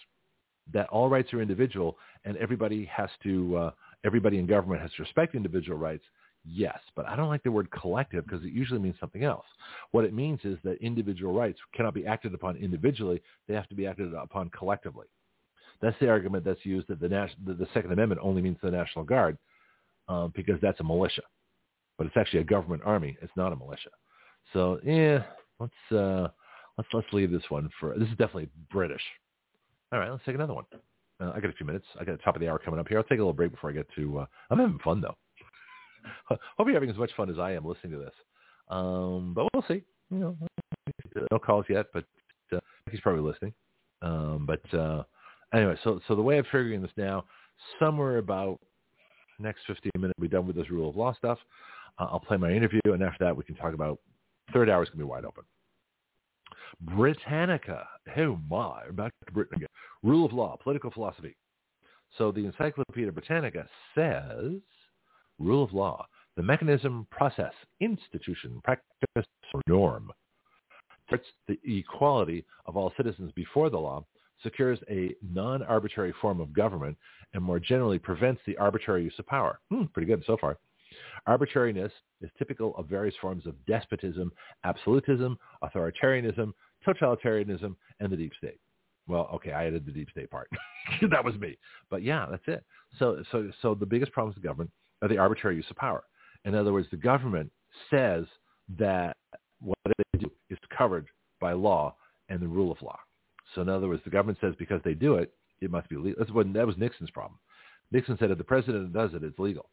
that 0.74 0.88
all 0.90 1.10
rights 1.10 1.34
are 1.34 1.42
individual 1.42 1.98
and 2.26 2.38
everybody 2.38 2.86
has 2.86 3.10
to, 3.24 3.58
uh, 3.58 3.72
everybody 4.06 4.38
in 4.38 4.46
government 4.46 4.82
has 4.82 4.92
to 4.94 5.04
respect 5.04 5.36
individual 5.36 5.78
rights, 5.78 6.04
yes. 6.46 6.80
But 6.96 7.08
I 7.08 7.16
don't 7.16 7.30
like 7.30 7.44
the 7.44 7.52
word 7.52 7.70
collective 7.72 8.26
because 8.26 8.44
it 8.44 8.52
usually 8.52 8.80
means 8.80 8.96
something 9.00 9.24
else. 9.24 9.46
What 9.92 10.06
it 10.06 10.14
means 10.14 10.40
is 10.44 10.58
that 10.64 10.78
individual 10.82 11.34
rights 11.34 11.60
cannot 11.76 11.94
be 11.94 12.06
acted 12.06 12.34
upon 12.34 12.58
individually. 12.58 13.22
They 13.48 13.54
have 13.54 13.68
to 13.70 13.76
be 13.76 13.88
acted 13.88 14.14
upon 14.14 14.50
collectively. 14.50 15.08
That's 15.82 15.96
the 16.00 16.10
argument 16.10 16.44
that's 16.44 16.66
used 16.66 16.88
that 16.88 17.00
the, 17.00 17.08
the, 17.08 17.54
the 17.54 17.68
Second 17.74 17.92
Amendment 17.92 18.22
only 18.24 18.42
means 18.42 18.58
the 18.62 18.72
National 18.72 19.06
Guard 19.06 19.38
uh, 20.10 20.28
because 20.28 20.60
that's 20.62 20.80
a 20.80 20.84
militia 20.84 21.24
but 21.98 22.06
it's 22.08 22.18
actually 22.18 22.40
a 22.40 22.44
government 22.44 22.82
army. 22.86 23.18
It's 23.22 23.34
not 23.36 23.52
a 23.52 23.56
militia. 23.56 23.90
So 24.54 24.80
yeah, 24.84 25.24
let's 25.60 25.74
uh, 25.92 26.28
let's 26.78 26.90
let's 26.94 27.08
leave 27.12 27.32
this 27.32 27.44
one 27.50 27.70
for. 27.80 27.98
This 27.98 28.08
is 28.08 28.18
definitely 28.18 28.50
British. 28.72 29.02
All 29.92 30.00
right, 30.00 30.12
let's 30.12 30.24
take 30.26 30.36
another 30.36 30.54
one. 30.54 30.66
Uh, 31.20 31.32
I 31.34 31.40
got 31.40 31.50
a 31.50 31.54
few 31.54 31.66
minutes. 31.66 31.86
I 32.00 32.04
got 32.04 32.18
the 32.18 32.24
top 32.24 32.36
of 32.36 32.42
the 32.42 32.48
hour 32.48 32.60
coming 32.60 32.80
up 32.80 32.88
here. 32.88 32.98
I'll 32.98 33.04
take 33.04 33.20
a 33.20 33.22
little 33.22 33.34
break 33.34 33.52
before 33.52 33.70
I 33.70 33.74
get 33.74 33.88
to. 33.96 34.20
Uh, 34.20 34.26
I'm 34.50 34.60
having 34.60 34.80
fun 34.84 35.02
though. 35.02 35.16
Hope 36.58 36.68
you're 36.68 36.74
having 36.74 36.90
as 36.90 36.98
much 36.98 37.12
fun 37.18 37.30
as 37.30 37.40
I 37.40 37.54
am 37.54 37.66
listening 37.66 37.94
to 37.94 38.00
this. 38.00 38.14
Um, 38.70 39.34
but 39.34 39.48
we'll 39.54 39.66
see. 39.68 39.84
You 40.12 40.20
know, 40.20 40.38
no 41.32 41.40
calls 41.40 41.66
yet, 41.70 41.88
but 41.94 42.06
uh, 42.54 42.60
he's 42.92 43.02
probably 43.02 43.22
listening. 43.22 43.54
Um, 44.02 44.46
but 44.46 44.78
uh, 44.78 45.04
anyway, 45.54 45.76
so 45.84 46.00
so 46.08 46.16
the 46.16 46.22
way 46.22 46.38
I'm 46.38 46.44
figuring 46.46 46.82
this 46.82 46.92
now, 46.98 47.26
somewhere 47.80 48.18
about 48.18 48.60
next 49.40 49.62
15 49.68 49.92
minutes, 49.98 50.14
we'll 50.18 50.30
be 50.30 50.36
done 50.36 50.48
with 50.48 50.56
this 50.56 50.70
rule 50.70 50.90
of 50.90 50.96
law 50.96 51.14
stuff. 51.14 51.38
Uh, 52.00 52.08
I'll 52.12 52.20
play 52.20 52.38
my 52.38 52.52
interview, 52.52 52.82
and 52.86 53.04
after 53.04 53.24
that, 53.26 53.36
we 53.36 53.44
can 53.44 53.56
talk 53.56 53.74
about 53.74 54.00
third 54.54 54.70
hour 54.70 54.84
is 54.84 54.90
going 54.90 55.00
to 55.00 55.06
be 55.06 55.10
wide 55.10 55.26
open. 55.26 55.44
Britannica. 56.82 57.88
Oh 58.18 58.40
my, 58.50 58.90
back 58.92 59.14
to 59.26 59.32
Britain 59.32 59.58
again. 59.58 59.68
Rule 60.04 60.26
of 60.26 60.34
law, 60.34 60.58
political 60.62 60.92
philosophy. 60.92 61.36
So 62.18 62.32
the 62.32 62.46
Encyclopedia 62.46 63.12
Britannica 63.12 63.68
says 63.94 64.54
rule 65.40 65.64
of 65.64 65.74
law, 65.74 66.06
the 66.36 66.44
mechanism, 66.44 67.08
process, 67.12 67.54
institution, 67.80 68.62
practice, 68.64 69.26
or 69.54 69.62
norm. 69.68 70.12
It's 71.10 71.26
the 71.48 71.60
equality 71.64 72.46
of 72.66 72.76
all 72.76 72.94
citizens 72.98 73.32
before 73.36 73.70
the 73.70 73.78
law 73.78 74.06
secures 74.44 74.80
a 74.90 75.16
non-arbitrary 75.22 76.14
form 76.22 76.40
of 76.40 76.54
government, 76.54 76.98
and 77.34 77.44
more 77.44 77.60
generally 77.60 78.00
prevents 78.00 78.42
the 78.46 78.58
arbitrary 78.58 79.04
use 79.04 79.14
of 79.20 79.28
power. 79.28 79.60
Hmm, 79.72 79.86
pretty 79.86 80.08
good 80.08 80.24
so 80.26 80.38
far. 80.40 80.58
Arbitrariness 81.26 81.92
is 82.22 82.30
typical 82.38 82.76
of 82.78 82.88
various 82.88 83.16
forms 83.20 83.46
of 83.46 83.54
despotism, 83.66 84.32
absolutism, 84.64 85.38
authoritarianism, 85.64 86.54
totalitarianism, 86.88 87.76
and 88.00 88.12
the 88.12 88.16
deep 88.18 88.34
state. 88.38 88.60
Well, 89.08 89.30
okay, 89.34 89.52
I 89.52 89.68
added 89.68 89.86
the 89.86 89.92
deep 89.92 90.10
state 90.10 90.30
part. 90.30 90.50
that 91.12 91.24
was 91.24 91.36
me. 91.36 91.58
But 91.90 92.04
yeah, 92.04 92.26
that's 92.30 92.44
it. 92.48 92.64
So, 93.00 93.24
so, 93.32 93.52
so 93.62 93.76
the 93.76 93.86
biggest 93.86 94.12
problems 94.12 94.36
with 94.36 94.44
government 94.44 94.72
are 95.02 95.08
the 95.08 95.18
arbitrary 95.18 95.56
use 95.56 95.66
of 95.70 95.78
power. 95.78 96.04
In 96.46 96.56
other 96.56 96.74
words, 96.74 96.88
the 96.92 96.98
government 96.98 97.52
says 97.90 98.26
that 98.78 99.18
what 99.60 99.78
they 99.86 100.20
do 100.20 100.32
is 100.50 100.58
covered 100.76 101.08
by 101.40 101.54
law 101.54 101.96
and 102.30 102.42
the 102.42 102.48
rule 102.48 102.72
of 102.72 102.82
law. 102.82 103.00
So 103.58 103.64
in 103.64 103.70
other 103.70 103.88
words, 103.88 104.04
the 104.04 104.12
government 104.12 104.38
says 104.40 104.54
because 104.60 104.82
they 104.86 104.94
do 104.94 105.16
it, 105.16 105.34
it 105.62 105.72
must 105.72 105.90
be 105.90 105.96
legal. 105.96 106.14
That's 106.20 106.32
what, 106.32 106.54
that 106.54 106.68
was 106.68 106.78
Nixon's 106.78 107.10
problem. 107.10 107.40
Nixon 107.92 108.16
said 108.20 108.30
if 108.30 108.38
the 108.38 108.44
president 108.44 108.94
does 108.94 109.16
it, 109.16 109.24
it's 109.24 109.40
legal. 109.40 109.72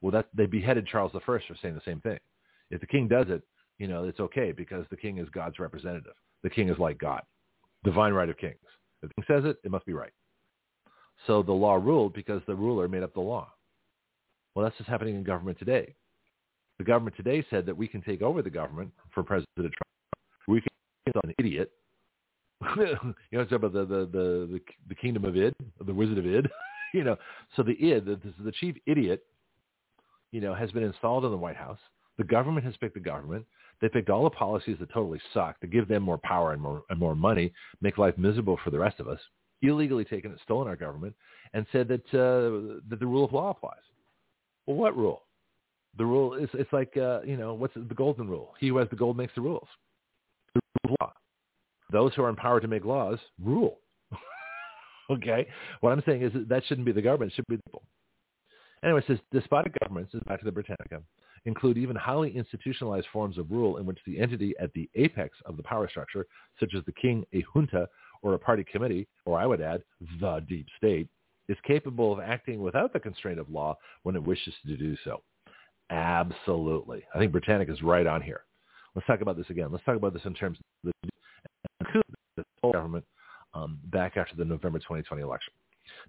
Well, 0.00 0.10
that 0.10 0.26
they 0.34 0.46
beheaded 0.46 0.88
Charles 0.88 1.12
I 1.14 1.20
for 1.20 1.40
saying 1.62 1.76
the 1.76 1.80
same 1.84 2.00
thing. 2.00 2.18
If 2.72 2.80
the 2.80 2.88
king 2.88 3.06
does 3.06 3.26
it, 3.28 3.42
you 3.78 3.86
know, 3.86 4.02
it's 4.02 4.18
okay 4.18 4.50
because 4.50 4.84
the 4.90 4.96
king 4.96 5.18
is 5.18 5.28
God's 5.28 5.60
representative. 5.60 6.14
The 6.42 6.50
king 6.50 6.70
is 6.70 6.78
like 6.80 6.98
God, 6.98 7.22
divine 7.84 8.14
right 8.14 8.28
of 8.28 8.36
kings. 8.36 8.56
If 9.00 9.10
the 9.10 9.22
king 9.22 9.24
says 9.28 9.44
it, 9.48 9.58
it 9.62 9.70
must 9.70 9.86
be 9.86 9.92
right. 9.92 10.12
So 11.28 11.40
the 11.40 11.52
law 11.52 11.74
ruled 11.74 12.12
because 12.12 12.42
the 12.48 12.56
ruler 12.56 12.88
made 12.88 13.04
up 13.04 13.14
the 13.14 13.20
law. 13.20 13.52
Well, 14.56 14.64
that's 14.64 14.76
just 14.76 14.90
happening 14.90 15.14
in 15.14 15.22
government 15.22 15.60
today. 15.60 15.94
The 16.78 16.84
government 16.84 17.16
today 17.16 17.46
said 17.48 17.64
that 17.66 17.76
we 17.76 17.86
can 17.86 18.02
take 18.02 18.22
over 18.22 18.42
the 18.42 18.50
government 18.50 18.90
for 19.14 19.22
President 19.22 19.46
Trump. 19.56 20.48
We 20.48 20.62
can 20.62 21.22
an 21.22 21.34
idiot. 21.38 21.70
you 22.76 22.86
know, 23.32 23.40
it's 23.40 23.52
about 23.52 23.72
the, 23.72 23.86
the, 23.86 24.08
the, 24.12 24.60
the, 24.88 24.94
kingdom 24.94 25.24
of 25.24 25.36
id, 25.36 25.54
the 25.86 25.94
wizard 25.94 26.18
of 26.18 26.26
id. 26.26 26.46
you 26.94 27.04
know, 27.04 27.16
so 27.56 27.62
the 27.62 27.72
id, 27.72 28.04
the, 28.04 28.20
the 28.44 28.52
chief 28.52 28.76
idiot, 28.86 29.24
you 30.32 30.40
know, 30.40 30.54
has 30.54 30.70
been 30.70 30.82
installed 30.82 31.24
in 31.24 31.30
the 31.30 31.36
White 31.36 31.56
House. 31.56 31.78
The 32.18 32.24
government 32.24 32.66
has 32.66 32.76
picked 32.76 32.94
the 32.94 33.00
government. 33.00 33.46
They 33.80 33.88
picked 33.88 34.10
all 34.10 34.24
the 34.24 34.30
policies 34.30 34.76
that 34.80 34.92
totally 34.92 35.20
suck 35.32 35.58
to 35.60 35.66
give 35.66 35.88
them 35.88 36.02
more 36.02 36.18
power 36.18 36.52
and 36.52 36.60
more, 36.60 36.82
and 36.90 36.98
more 36.98 37.14
money, 37.14 37.52
make 37.80 37.96
life 37.96 38.18
miserable 38.18 38.58
for 38.62 38.70
the 38.70 38.78
rest 38.78 39.00
of 39.00 39.08
us, 39.08 39.20
illegally 39.62 40.04
taken 40.04 40.30
it, 40.30 40.38
stolen 40.42 40.68
our 40.68 40.76
government, 40.76 41.14
and 41.54 41.64
said 41.72 41.88
that, 41.88 42.04
uh, 42.08 42.78
that 42.90 43.00
the 43.00 43.06
rule 43.06 43.24
of 43.24 43.32
law 43.32 43.50
applies. 43.50 43.80
Well, 44.66 44.76
what 44.76 44.96
rule? 44.96 45.22
The 45.96 46.04
rule 46.04 46.34
is, 46.34 46.50
it's 46.52 46.72
like, 46.74 46.94
uh, 46.98 47.22
you 47.22 47.38
know, 47.38 47.54
what's 47.54 47.74
the 47.74 47.94
golden 47.94 48.28
rule? 48.28 48.52
He 48.60 48.68
who 48.68 48.76
has 48.76 48.88
the 48.90 48.96
gold 48.96 49.16
makes 49.16 49.34
the 49.34 49.40
rules. 49.40 49.66
The 50.54 50.60
rule 50.84 50.94
of 50.94 50.96
law. 51.00 51.12
Those 51.92 52.14
who 52.14 52.22
are 52.22 52.28
empowered 52.28 52.62
to 52.62 52.68
make 52.68 52.84
laws 52.84 53.18
rule. 53.42 53.78
okay? 55.10 55.46
What 55.80 55.92
I'm 55.92 56.02
saying 56.06 56.22
is 56.22 56.32
that, 56.32 56.48
that 56.48 56.62
shouldn't 56.66 56.86
be 56.86 56.92
the 56.92 57.02
government. 57.02 57.32
It 57.32 57.36
should 57.36 57.46
be 57.48 57.56
the 57.56 57.62
people. 57.64 57.82
Anyway, 58.82 59.00
it 59.00 59.04
says 59.06 59.18
despotic 59.30 59.74
governments, 59.80 60.14
is 60.14 60.22
back 60.26 60.38
to 60.38 60.44
the 60.44 60.52
Britannica, 60.52 61.02
include 61.44 61.76
even 61.76 61.96
highly 61.96 62.34
institutionalized 62.34 63.06
forms 63.12 63.36
of 63.36 63.50
rule 63.50 63.76
in 63.76 63.84
which 63.84 63.98
the 64.06 64.18
entity 64.18 64.54
at 64.58 64.72
the 64.72 64.88
apex 64.94 65.36
of 65.44 65.56
the 65.56 65.62
power 65.62 65.88
structure, 65.88 66.26
such 66.58 66.70
as 66.76 66.84
the 66.86 66.92
king, 66.92 67.24
a 67.34 67.44
junta, 67.54 67.86
or 68.22 68.34
a 68.34 68.38
party 68.38 68.64
committee, 68.64 69.06
or 69.26 69.38
I 69.38 69.46
would 69.46 69.60
add, 69.60 69.82
the 70.20 70.44
deep 70.48 70.66
state, 70.76 71.08
is 71.48 71.58
capable 71.66 72.12
of 72.12 72.20
acting 72.20 72.60
without 72.62 72.92
the 72.92 73.00
constraint 73.00 73.38
of 73.38 73.50
law 73.50 73.76
when 74.02 74.16
it 74.16 74.22
wishes 74.22 74.54
to 74.66 74.76
do 74.76 74.96
so. 75.04 75.22
Absolutely. 75.90 77.04
I 77.14 77.18
think 77.18 77.32
Britannica 77.32 77.72
is 77.72 77.82
right 77.82 78.06
on 78.06 78.22
here. 78.22 78.44
Let's 78.94 79.06
talk 79.06 79.20
about 79.20 79.36
this 79.36 79.50
again. 79.50 79.68
Let's 79.70 79.84
talk 79.84 79.96
about 79.96 80.12
this 80.12 80.24
in 80.24 80.34
terms 80.34 80.58
of 80.58 80.92
the 81.02 81.10
government 82.62 83.04
um, 83.54 83.78
back 83.86 84.16
after 84.16 84.36
the 84.36 84.44
November 84.44 84.78
2020 84.78 85.22
election. 85.22 85.52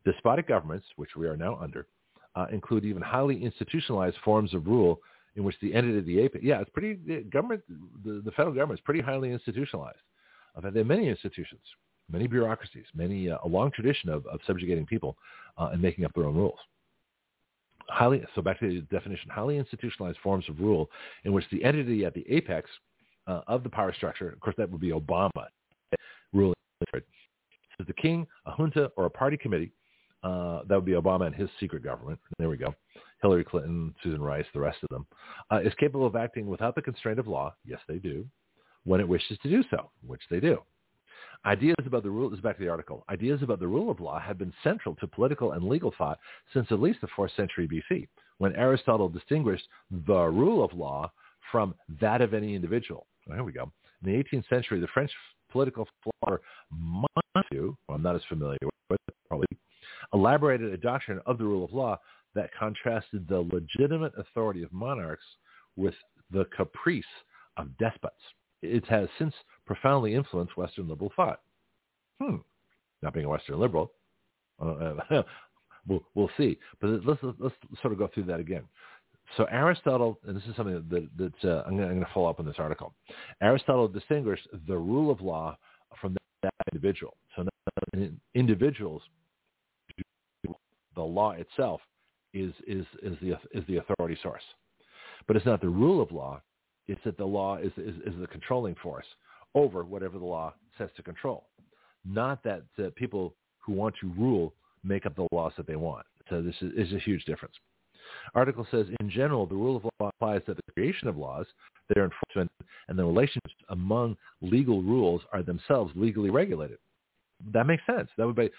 Despotic 0.06 0.47
governments, 0.47 0.86
which 0.95 1.16
we 1.16 1.28
are 1.28 1.38
now 1.38 1.58
under, 1.62 1.88
uh, 2.36 2.47
include 2.52 2.86
even 2.86 3.02
highly 3.02 3.43
institutionalized 3.43 4.18
forms 4.24 4.54
of 4.54 4.68
rule 4.68 4.99
in 5.36 5.43
which 5.43 5.56
the 5.62 5.74
entity 5.74 5.97
of 5.97 6.06
the 6.06 6.20
apex, 6.20 6.43
yeah, 6.43 6.60
it's 6.60 6.70
pretty, 6.70 6.99
the 7.08 7.22
government, 7.24 7.62
the, 8.04 8.22
the 8.24 8.32
federal 8.32 8.54
government 8.54 8.80
is 8.80 8.84
pretty 8.84 9.02
highly 9.02 9.32
institutionalized. 9.32 9.97
Uh, 10.56 10.70
there 10.70 10.82
are 10.82 10.86
many 10.86 11.08
institutions, 11.08 11.62
many 12.12 12.28
bureaucracies, 12.28 12.86
many, 12.93 13.30
uh, 13.30 13.38
a 13.43 13.47
long 13.47 13.72
tradition 13.72 14.10
of, 14.10 14.26
of 14.28 14.39
subjugating 14.45 14.86
people 14.86 15.18
uh, 15.58 15.70
and 15.72 15.82
making 15.82 16.04
up 16.04 16.14
their 16.14 16.26
own 16.26 16.36
rules. 16.36 16.60
Highly, 17.88 18.24
so 18.36 18.41
back 18.41 18.60
to 18.60 18.68
the 18.68 18.82
definition, 18.95 19.30
highly 19.30 19.58
institutionalized 19.58 20.18
forms 20.22 20.47
of 20.49 20.60
rule 20.60 20.89
in 21.24 21.34
which 21.34 21.45
the 21.52 21.64
entity 21.64 22.06
at 22.06 22.14
the 22.14 22.26
apex 22.30 22.70
uh, 23.28 23.41
of 23.47 23.64
the 23.64 23.70
power 23.70 23.93
structure, 23.93 24.30
of 24.30 24.39
course 24.39 24.56
that 24.58 24.70
would 24.70 24.82
be 24.82 24.91
Obama, 24.91 25.47
ruling, 26.34 26.55
is 26.93 27.88
the 27.88 27.93
king, 27.93 28.27
a 28.45 28.51
junta, 28.51 28.91
or 28.95 29.05
a 29.05 29.09
party 29.09 29.38
committee 29.38 29.71
uh, 30.23 30.61
that 30.67 30.75
would 30.75 30.86
be 30.86 30.93
Obama 30.93 31.25
and 31.25 31.36
his 31.36 31.49
secret 31.59 31.84
government. 31.84 32.19
There 32.38 32.49
we 32.49 32.57
go. 32.57 32.73
Hillary 33.21 33.43
Clinton, 33.43 33.93
Susan 34.03 34.21
Rice, 34.21 34.45
the 34.53 34.59
rest 34.59 34.79
of 34.84 34.89
them, 34.89 35.07
uh, 35.51 35.59
is 35.61 35.73
capable 35.79 36.05
of 36.05 36.15
acting 36.15 36.47
without 36.47 36.75
the 36.75 36.82
constraint 36.82 37.19
of 37.19 37.27
law. 37.27 37.53
Yes, 37.65 37.79
they 37.88 37.97
do. 37.97 38.25
When 38.84 38.99
it 38.99 39.07
wishes 39.07 39.38
to 39.43 39.49
do 39.49 39.63
so, 39.69 39.91
which 40.05 40.21
they 40.29 40.39
do. 40.39 40.59
Ideas 41.45 41.75
about 41.86 42.03
the 42.03 42.09
rule, 42.09 42.29
this 42.29 42.38
is 42.38 42.43
back 42.43 42.57
to 42.57 42.63
the 42.63 42.69
article, 42.69 43.03
ideas 43.09 43.41
about 43.41 43.59
the 43.59 43.67
rule 43.67 43.89
of 43.89 43.99
law 43.99 44.19
have 44.19 44.38
been 44.38 44.53
central 44.63 44.95
to 44.95 45.07
political 45.07 45.53
and 45.53 45.67
legal 45.67 45.93
thought 45.97 46.19
since 46.53 46.67
at 46.69 46.79
least 46.79 47.01
the 47.01 47.07
4th 47.17 47.36
century 47.36 47.67
BC, 47.67 48.07
when 48.38 48.55
Aristotle 48.55 49.09
distinguished 49.09 49.67
the 50.05 50.25
rule 50.25 50.63
of 50.63 50.73
law 50.73 51.11
from 51.51 51.73
that 51.99 52.21
of 52.21 52.36
any 52.36 52.53
individual. 52.53 53.07
There 53.25 53.38
here 53.38 53.43
we 53.43 53.51
go. 53.51 53.71
In 54.03 54.11
the 54.11 54.23
18th 54.23 54.49
century, 54.49 54.79
the 54.79 54.88
French 54.88 55.11
political 55.52 55.88
philosopher 56.04 56.41
Montesquieu, 56.72 57.76
well, 57.88 57.95
I'm 57.95 58.04
not 58.04 58.16
as 58.16 58.22
familiar 58.30 58.58
with, 58.89 58.99
probably 59.28 59.47
elaborated 60.14 60.74
a 60.74 60.78
doctrine 60.78 61.20
of 61.26 61.38
the 61.38 61.43
rule 61.43 61.66
of 61.66 61.74
law 61.74 61.99
that 62.36 62.49
contrasted 62.58 63.28
the 63.28 63.39
legitimate 63.52 64.14
authority 64.18 64.64
of 64.64 64.72
monarchs 64.72 65.24
with 65.76 65.95
the 66.32 66.45
caprice 66.56 67.04
of 67.58 67.78
despots. 67.78 68.16
It 68.62 68.86
has 68.88 69.08
since 69.18 69.34
profoundly 69.66 70.16
influenced 70.16 70.58
Western 70.58 70.88
liberal 70.88 71.12
thought. 71.16 71.41
Hmm. 72.22 72.38
Not 73.02 73.14
being 73.14 73.26
a 73.26 73.30
Western 73.30 73.60
liberal, 73.60 73.91
uh, 74.62 74.93
we'll, 75.88 76.04
we'll 76.14 76.30
see. 76.38 76.58
But 76.80 77.06
let's, 77.06 77.20
let's 77.39 77.56
sort 77.82 77.93
of 77.93 77.97
go 77.97 78.10
through 78.14 78.26
that 78.26 78.39
again. 78.39 78.64
So 79.38 79.45
Aristotle, 79.45 80.19
and 80.27 80.36
this 80.36 80.43
is 80.43 80.55
something 80.55 80.84
that, 80.89 81.49
uh, 81.49 81.63
I'm 81.65 81.77
going 81.77 81.99
to 81.99 82.07
follow 82.13 82.29
up 82.29 82.39
on 82.39 82.45
this 82.45 82.55
article. 82.57 82.93
Aristotle 83.41 83.88
distinguished 83.88 84.47
the 84.67 84.77
rule 84.77 85.09
of 85.09 85.21
law 85.21 85.57
from 85.99 86.15
that 86.43 86.53
individual. 86.71 87.15
So 87.36 87.47
individuals 88.36 89.01
the 90.95 91.01
law 91.01 91.32
itself 91.32 91.82
is, 92.34 92.53
is, 92.67 92.86
is, 93.01 93.17
the, 93.21 93.38
is 93.53 93.63
the 93.67 93.77
authority 93.77 94.17
source. 94.21 94.43
But 95.27 95.36
it's 95.36 95.45
not 95.45 95.61
the 95.61 95.69
rule 95.69 96.01
of 96.01 96.11
law. 96.11 96.41
It's 96.88 97.01
that 97.05 97.17
the 97.17 97.25
law 97.25 97.57
is, 97.57 97.71
is, 97.77 97.95
is 98.05 98.13
the 98.19 98.27
controlling 98.27 98.75
force 98.75 99.05
over 99.55 99.84
whatever 99.84 100.17
the 100.17 100.25
law 100.25 100.53
says 100.77 100.89
to 100.97 101.03
control. 101.03 101.47
Not 102.05 102.43
that 102.43 102.63
people 102.95 103.36
who 103.59 103.73
want 103.73 103.95
to 104.01 104.11
rule 104.17 104.53
make 104.84 105.05
up 105.05 105.15
the 105.15 105.27
laws 105.32 105.53
that 105.57 105.67
they 105.67 105.75
want. 105.75 106.05
So 106.29 106.41
this 106.41 106.55
is, 106.61 106.71
is 106.75 106.93
a 106.93 106.99
huge 106.99 107.23
difference. 107.25 107.53
Article 108.36 108.68
says, 108.72 108.88
in 108.99 109.09
general, 109.09 109.45
the 109.45 109.55
rule 109.55 109.78
of 109.78 109.84
law 109.99 110.09
applies 110.20 110.41
to 110.45 110.53
the 110.53 110.62
creation 110.74 111.07
of 111.07 111.18
laws, 111.18 111.45
their 111.93 112.03
enforcement, 112.03 112.51
and 112.88 112.97
the 112.97 113.05
relationships 113.05 113.53
among 113.70 114.18
legal 114.41 114.82
rules 114.82 115.22
are 115.34 115.43
themselves 115.43 115.91
legally 115.95 116.30
regulated. 116.30 116.78
That 117.53 117.66
makes 117.66 117.84
sense. 117.86 118.09
That 118.18 118.28
would 118.28 118.36
be 118.36 118.49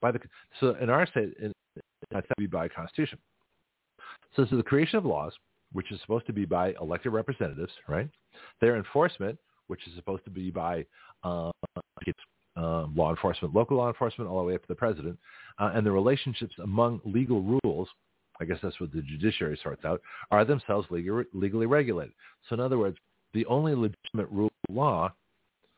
by 0.00 0.10
the 0.10 0.20
so 0.60 0.74
in 0.80 0.88
our 0.88 1.06
state, 1.06 1.34
that's 2.10 2.26
to 2.28 2.34
be 2.38 2.46
by 2.46 2.68
Constitution. 2.68 3.18
So 4.34 4.42
is 4.42 4.50
the 4.50 4.62
creation 4.62 4.98
of 4.98 5.04
laws, 5.04 5.32
which 5.72 5.92
is 5.92 6.00
supposed 6.00 6.26
to 6.26 6.32
be 6.32 6.44
by 6.44 6.74
elected 6.80 7.12
representatives, 7.12 7.72
right? 7.88 8.08
Their 8.60 8.76
enforcement, 8.76 9.38
which 9.66 9.86
is 9.86 9.94
supposed 9.96 10.24
to 10.24 10.30
be 10.30 10.50
by 10.50 10.86
uh, 11.24 11.50
law 12.56 13.10
enforcement, 13.10 13.54
local 13.54 13.76
law 13.76 13.88
enforcement, 13.88 14.30
all 14.30 14.40
the 14.40 14.46
way 14.46 14.54
up 14.54 14.62
to 14.62 14.68
the 14.68 14.74
president, 14.74 15.18
uh, 15.58 15.72
and 15.74 15.86
the 15.86 15.90
relationships 15.90 16.54
among 16.62 17.00
legal 17.04 17.58
rules, 17.64 17.88
I 18.40 18.44
guess 18.44 18.58
that's 18.62 18.78
what 18.80 18.92
the 18.92 19.02
judiciary 19.02 19.58
sorts 19.62 19.84
out, 19.84 20.00
are 20.30 20.44
themselves 20.44 20.86
legally, 20.90 21.66
regulated. 21.66 22.14
So 22.48 22.54
in 22.54 22.60
other 22.60 22.78
words, 22.78 22.96
the 23.34 23.46
only 23.46 23.74
legitimate 23.74 24.30
rule 24.30 24.50
of 24.68 24.74
law, 24.74 25.12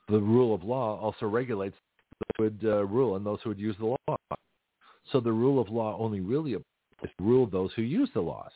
the 0.09 0.19
rule 0.19 0.55
of 0.55 0.65
law 0.65 0.99
also 1.01 1.27
regulates 1.27 1.77
who 2.37 2.45
would 2.45 2.61
uh, 2.65 2.85
rule 2.87 3.17
and 3.17 3.25
those 3.25 3.39
who 3.43 3.51
would 3.51 3.59
use 3.59 3.77
the 3.79 3.87
law. 3.87 4.17
So 5.13 5.21
the 5.21 5.33
rule 5.33 5.61
of 5.61 5.69
law 5.69 5.97
only 5.99 6.21
really 6.21 6.55
applies 6.55 7.15
to 7.17 7.25
rule 7.25 7.47
those 7.47 7.71
who 7.75 7.83
use 7.83 8.11
the 8.15 8.21
laws. 8.21 8.51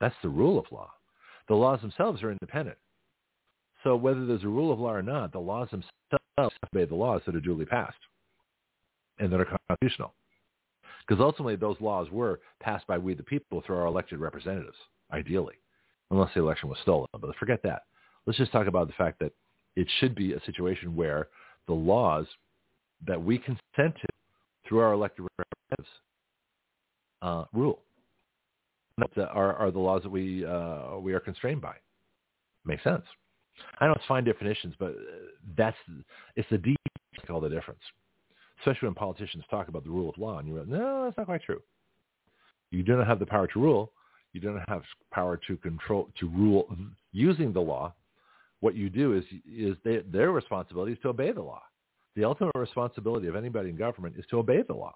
That's 0.00 0.14
the 0.22 0.28
rule 0.28 0.58
of 0.58 0.66
law. 0.70 0.90
The 1.48 1.54
laws 1.54 1.80
themselves 1.80 2.22
are 2.22 2.30
independent. 2.30 2.78
So 3.84 3.96
whether 3.96 4.26
there's 4.26 4.44
a 4.44 4.48
rule 4.48 4.72
of 4.72 4.80
law 4.80 4.92
or 4.92 5.02
not, 5.02 5.32
the 5.32 5.38
laws 5.38 5.68
themselves 5.70 5.92
obey 6.74 6.84
the 6.84 6.94
laws 6.94 7.22
that 7.26 7.34
are 7.34 7.40
duly 7.40 7.64
passed 7.64 7.98
and 9.18 9.32
that 9.32 9.40
are 9.40 9.58
constitutional. 9.68 10.12
Because 11.08 11.22
ultimately 11.22 11.56
those 11.56 11.80
laws 11.80 12.10
were 12.10 12.40
passed 12.60 12.86
by 12.86 12.98
we 12.98 13.14
the 13.14 13.22
people 13.22 13.62
through 13.64 13.76
our 13.76 13.86
elected 13.86 14.18
representatives, 14.18 14.76
ideally, 15.10 15.54
unless 16.10 16.34
the 16.34 16.40
election 16.40 16.68
was 16.68 16.78
stolen. 16.82 17.08
But 17.18 17.34
forget 17.36 17.62
that. 17.64 17.82
Let's 18.26 18.38
just 18.38 18.52
talk 18.52 18.66
about 18.66 18.88
the 18.88 18.92
fact 18.92 19.18
that 19.20 19.32
it 19.74 19.88
should 20.00 20.14
be 20.14 20.34
a 20.34 20.44
situation 20.44 20.94
where 20.94 21.28
the 21.66 21.72
laws 21.72 22.26
that 23.06 23.22
we 23.22 23.38
consent 23.38 23.60
to 23.76 24.06
through 24.66 24.80
our 24.80 24.92
elected 24.92 25.26
representatives 25.38 26.00
uh, 27.22 27.44
rule. 27.52 27.80
That 28.98 29.30
are, 29.30 29.54
are 29.54 29.70
the 29.70 29.78
laws 29.78 30.02
that 30.02 30.10
we 30.10 30.44
uh, 30.44 30.98
we 30.98 31.14
are 31.14 31.20
constrained 31.20 31.60
by. 31.60 31.76
Makes 32.64 32.82
sense. 32.82 33.04
I 33.78 33.86
know 33.86 33.92
it's 33.92 34.04
fine 34.06 34.24
definitions, 34.24 34.74
but 34.78 34.94
that's 35.56 35.76
it's 36.34 36.48
the 36.50 36.58
make 36.58 37.30
all 37.30 37.40
the 37.40 37.48
difference. 37.48 37.80
Especially 38.60 38.88
when 38.88 38.94
politicians 38.94 39.44
talk 39.50 39.68
about 39.68 39.84
the 39.84 39.90
rule 39.90 40.08
of 40.08 40.18
law, 40.18 40.38
and 40.38 40.48
you're 40.48 40.58
like, 40.58 40.68
no, 40.68 41.04
that's 41.04 41.16
not 41.16 41.26
quite 41.26 41.42
true. 41.42 41.62
You 42.70 42.82
do 42.82 42.96
not 42.96 43.06
have 43.06 43.18
the 43.18 43.26
power 43.26 43.46
to 43.46 43.60
rule. 43.60 43.92
You 44.32 44.40
don't 44.40 44.62
have 44.68 44.82
power 45.12 45.38
to 45.46 45.56
control 45.58 46.08
to 46.20 46.28
rule 46.28 46.74
using 47.12 47.52
the 47.52 47.60
law. 47.60 47.94
What 48.60 48.74
you 48.74 48.90
do 48.90 49.14
is 49.14 49.24
is 49.50 49.76
they, 49.84 49.98
their 50.10 50.32
responsibility 50.32 50.92
is 50.92 50.98
to 51.02 51.08
obey 51.08 51.32
the 51.32 51.42
law. 51.42 51.62
The 52.16 52.24
ultimate 52.24 52.54
responsibility 52.56 53.28
of 53.28 53.36
anybody 53.36 53.70
in 53.70 53.76
government 53.76 54.16
is 54.18 54.24
to 54.30 54.38
obey 54.38 54.62
the 54.62 54.74
law. 54.74 54.94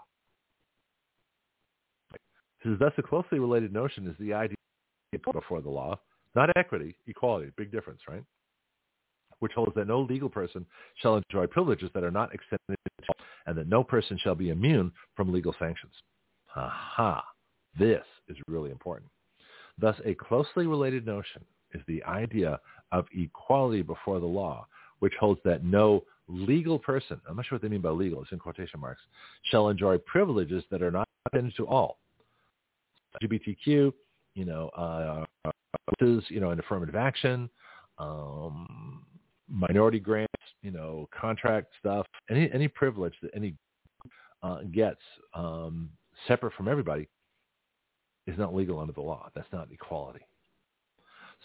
Says 2.62 2.76
thus 2.78 2.92
a 2.98 3.02
closely 3.02 3.38
related 3.38 3.72
notion 3.72 4.06
is 4.06 4.16
the 4.18 4.32
idea 4.32 4.56
before 5.32 5.60
the 5.60 5.70
law, 5.70 5.98
not 6.34 6.50
equity, 6.56 6.96
equality. 7.06 7.50
Big 7.56 7.72
difference, 7.72 8.00
right? 8.08 8.24
Which 9.43 9.55
holds 9.55 9.74
that 9.74 9.88
no 9.88 10.03
legal 10.03 10.28
person 10.28 10.64
shall 10.95 11.16
enjoy 11.16 11.49
privileges 11.49 11.90
that 11.95 12.05
are 12.05 12.12
not 12.12 12.32
extended 12.32 12.78
to 13.07 13.12
and 13.47 13.59
that 13.59 13.68
no 13.68 13.82
person 13.82 14.16
shall 14.22 14.36
be 14.36 14.51
immune 14.51 14.93
from 15.16 15.32
legal 15.32 15.53
sanctions. 15.59 15.93
Aha. 16.55 17.24
This 17.76 18.05
is 18.28 18.36
really 18.47 18.70
important. 18.70 19.11
Thus, 19.78 19.97
a 20.05 20.14
closely 20.14 20.66
related 20.66 21.07
notion 21.07 21.45
is 21.74 21.82
the 21.88 22.05
idea 22.05 22.61
of 22.93 23.07
equality 23.12 23.82
before 23.82 24.20
the 24.20 24.26
law, 24.26 24.64
which 25.01 25.14
holds 25.18 25.40
that 25.45 25.64
no 25.64 26.05
legal 26.28 26.78
person, 26.78 27.20
I'm 27.28 27.34
not 27.34 27.47
sure 27.47 27.57
what 27.57 27.62
they 27.62 27.68
mean 27.68 27.80
by 27.80 27.90
legal, 27.90 28.22
it's 28.22 28.30
in 28.30 28.38
quotation 28.38 28.78
marks, 28.78 29.01
shall 29.47 29.70
enjoy 29.70 29.99
privileges 29.99 30.62
that 30.70 30.82
are 30.82 30.93
not 30.93 31.09
extended 31.26 31.57
to 31.57 31.66
all. 31.66 31.99
LGBTQ, 33.20 33.93
you 34.34 34.45
know, 34.45 34.68
uh, 34.68 35.24
you 36.01 36.40
know, 36.40 36.51
an 36.51 36.61
affirmative 36.61 36.95
action, 36.95 37.51
um, 37.99 39.05
minority 39.53 40.00
grants, 40.00 40.32
you 40.62 40.70
know, 40.70 41.09
contract 41.18 41.68
stuff, 41.78 42.07
any 42.30 42.50
any 42.53 42.68
privilege 42.68 43.14
that 43.22 43.30
any 43.34 43.55
uh, 44.42 44.62
gets 44.72 45.00
um, 45.34 45.90
separate 46.26 46.55
from 46.55 46.68
everybody 46.68 47.09
is 48.26 48.38
not 48.38 48.55
legal 48.55 48.80
under 48.80 48.92
the 48.92 49.00
law. 49.00 49.28
That's 49.34 49.53
not 49.53 49.68
equality. 49.70 50.20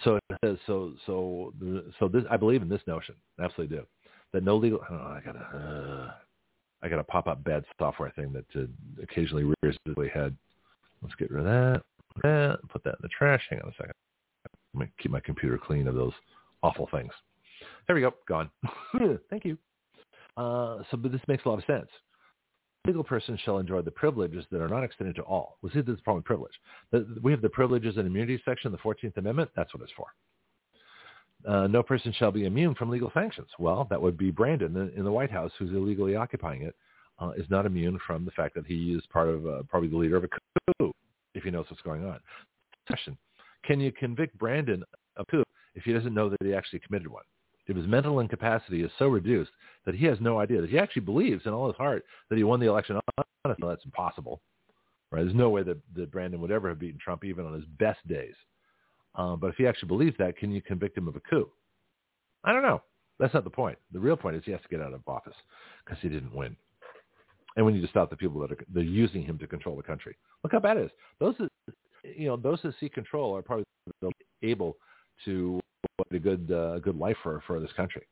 So 0.03 0.19
so 0.65 0.93
so 1.05 1.53
so 1.99 2.07
this 2.07 2.23
I 2.29 2.37
believe 2.37 2.61
in 2.61 2.69
this 2.69 2.81
notion. 2.87 3.15
I 3.39 3.45
absolutely 3.45 3.77
do. 3.77 3.83
That 4.33 4.43
no 4.43 4.55
legal. 4.55 4.79
Oh, 4.89 4.95
I 4.95 5.21
gotta 5.25 5.39
uh, 5.39 6.11
I 6.83 6.89
gotta 6.89 7.03
pop 7.03 7.27
up 7.27 7.43
bad 7.43 7.65
software 7.79 8.11
thing 8.11 8.33
that 8.33 8.45
uh, 8.55 8.67
occasionally 9.01 9.43
rears 9.43 9.77
its 9.85 10.13
head. 10.13 10.35
Let's 11.01 11.15
get 11.15 11.31
rid 11.31 11.45
of 11.45 11.45
that. 11.45 11.81
that. 12.23 12.59
Put 12.69 12.83
that 12.83 12.95
in 12.95 12.99
the 13.01 13.09
trash. 13.09 13.43
Hang 13.49 13.61
on 13.61 13.69
a 13.69 13.73
second. 13.73 13.93
Let 14.73 14.81
me 14.81 14.91
keep 15.01 15.11
my 15.11 15.19
computer 15.19 15.57
clean 15.57 15.87
of 15.87 15.95
those 15.95 16.13
awful 16.61 16.87
things. 16.91 17.11
There 17.87 17.95
we 17.95 18.01
go. 18.01 18.13
Gone. 18.27 18.49
Thank 19.29 19.45
you. 19.45 19.57
Uh, 20.35 20.83
so, 20.91 20.97
but 20.97 21.11
this 21.11 21.21
makes 21.27 21.45
a 21.45 21.49
lot 21.49 21.57
of 21.57 21.65
sense 21.65 21.89
legal 22.87 23.03
person 23.03 23.37
shall 23.43 23.57
enjoy 23.57 23.81
the 23.81 23.91
privileges 23.91 24.45
that 24.49 24.61
are 24.61 24.69
not 24.69 24.83
extended 24.83 25.15
to 25.17 25.21
all. 25.23 25.57
We 25.61 25.69
see 25.71 25.81
this 25.81 25.99
problem 26.01 26.23
privilege. 26.23 26.53
We 27.21 27.31
have 27.31 27.41
the 27.41 27.49
privileges 27.49 27.97
and 27.97 28.07
immunities 28.07 28.39
section, 28.45 28.71
the 28.71 28.77
14th 28.77 29.17
Amendment. 29.17 29.51
That's 29.55 29.73
what 29.73 29.83
it's 29.83 29.91
for. 29.91 30.07
Uh, 31.45 31.67
no 31.67 31.83
person 31.83 32.13
shall 32.13 32.31
be 32.31 32.45
immune 32.45 32.73
from 32.75 32.89
legal 32.89 33.11
sanctions. 33.13 33.49
Well, 33.59 33.85
that 33.89 34.01
would 34.01 34.17
be 34.17 34.31
Brandon 34.31 34.91
in 34.95 35.03
the 35.03 35.11
White 35.11 35.29
House, 35.29 35.51
who's 35.59 35.71
illegally 35.71 36.15
occupying 36.15 36.63
it, 36.63 36.75
uh, 37.19 37.31
is 37.37 37.45
not 37.49 37.65
immune 37.65 37.99
from 38.07 38.25
the 38.25 38.31
fact 38.31 38.55
that 38.55 38.65
he 38.65 38.93
is 38.93 39.03
part 39.11 39.27
of 39.27 39.45
uh, 39.45 39.63
probably 39.69 39.89
the 39.89 39.97
leader 39.97 40.17
of 40.17 40.23
a 40.23 40.29
coup, 40.79 40.91
if 41.35 41.43
he 41.43 41.51
knows 41.51 41.65
what's 41.69 41.81
going 41.83 42.05
on. 42.05 42.19
Question: 42.87 43.17
Can 43.65 43.79
you 43.79 43.91
convict 43.91 44.37
Brandon 44.37 44.83
of 45.17 45.25
coup 45.29 45.43
if 45.75 45.83
he 45.83 45.93
doesn't 45.93 46.13
know 46.13 46.29
that 46.29 46.37
he 46.41 46.53
actually 46.53 46.79
committed 46.79 47.07
one? 47.07 47.23
If 47.67 47.75
his 47.75 47.87
mental 47.87 48.19
incapacity 48.19 48.83
is 48.83 48.91
so 48.97 49.07
reduced 49.07 49.51
that 49.85 49.95
he 49.95 50.05
has 50.05 50.19
no 50.21 50.39
idea 50.39 50.61
that 50.61 50.69
he 50.69 50.79
actually 50.79 51.01
believes 51.01 51.45
in 51.45 51.53
all 51.53 51.67
his 51.67 51.75
heart 51.75 52.05
that 52.29 52.37
he 52.37 52.43
won 52.43 52.59
the 52.59 52.67
election 52.67 52.99
honestly, 53.45 53.67
that's 53.67 53.85
impossible. 53.85 54.41
Right? 55.11 55.23
There's 55.23 55.35
no 55.35 55.49
way 55.49 55.63
that, 55.63 55.77
that 55.95 56.11
Brandon 56.11 56.41
would 56.41 56.51
ever 56.51 56.69
have 56.69 56.79
beaten 56.79 56.99
Trump 56.99 57.23
even 57.23 57.45
on 57.45 57.53
his 57.53 57.65
best 57.79 58.05
days. 58.07 58.33
Uh, 59.15 59.35
but 59.35 59.47
if 59.47 59.55
he 59.55 59.65
actually 59.65 59.87
believes 59.87 60.17
that, 60.19 60.37
can 60.37 60.51
you 60.51 60.61
convict 60.61 60.97
him 60.97 61.07
of 61.07 61.15
a 61.15 61.21
coup? 61.21 61.49
I 62.43 62.53
don't 62.53 62.63
know. 62.63 62.81
That's 63.19 63.33
not 63.33 63.43
the 63.43 63.49
point. 63.49 63.77
The 63.93 63.99
real 63.99 64.17
point 64.17 64.35
is 64.35 64.43
he 64.45 64.51
has 64.51 64.61
to 64.61 64.67
get 64.67 64.81
out 64.81 64.93
of 64.93 65.01
office 65.07 65.33
because 65.83 65.99
he 66.01 66.09
didn't 66.09 66.35
win. 66.35 66.55
And 67.55 67.65
we 67.65 67.73
need 67.73 67.81
to 67.81 67.87
stop 67.87 68.09
the 68.11 68.15
people 68.15 68.39
that 68.41 68.51
are 68.51 68.57
they're 68.71 68.83
using 68.83 69.23
him 69.23 69.39
to 69.39 69.47
control 69.47 69.75
the 69.75 69.81
country. 69.81 70.15
Look 70.43 70.51
how 70.51 70.59
bad 70.59 70.77
it 70.77 70.85
is. 70.85 70.91
Those 71.19 71.35
that, 71.39 71.49
you 72.03 72.27
know, 72.27 72.37
those 72.37 72.59
that 72.61 72.75
seek 72.79 72.93
control 72.93 73.35
are 73.35 73.41
probably 73.41 73.65
able 74.43 74.77
to 75.25 75.59
a 76.11 76.19
good 76.19 76.51
uh, 76.51 76.79
good 76.79 76.97
life 76.97 77.17
for 77.23 77.41
for 77.47 77.59
this 77.59 77.71
country. 77.73 78.03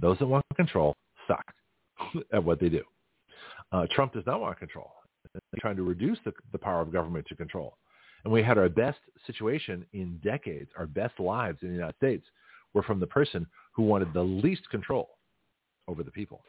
Those 0.00 0.18
that 0.18 0.26
want 0.26 0.44
control 0.56 0.94
suck 1.28 1.44
at 2.32 2.42
what 2.42 2.60
they 2.60 2.68
do. 2.68 2.82
Uh, 3.72 3.86
Trump 3.90 4.12
does 4.12 4.24
not 4.26 4.40
want 4.40 4.58
control. 4.58 4.92
They're 5.32 5.60
trying 5.60 5.76
to 5.76 5.82
reduce 5.82 6.18
the, 6.24 6.32
the 6.52 6.58
power 6.58 6.80
of 6.80 6.92
government 6.92 7.26
to 7.28 7.36
control. 7.36 7.76
And 8.24 8.32
we 8.32 8.42
had 8.42 8.58
our 8.58 8.68
best 8.68 8.98
situation 9.26 9.84
in 9.92 10.20
decades, 10.22 10.70
our 10.78 10.86
best 10.86 11.18
lives 11.18 11.58
in 11.62 11.68
the 11.68 11.74
United 11.74 11.96
States 11.96 12.26
were 12.72 12.82
from 12.82 13.00
the 13.00 13.06
person 13.06 13.46
who 13.72 13.82
wanted 13.82 14.12
the 14.12 14.22
least 14.22 14.68
control 14.70 15.10
over 15.88 16.02
the 16.02 16.10
people. 16.10 16.42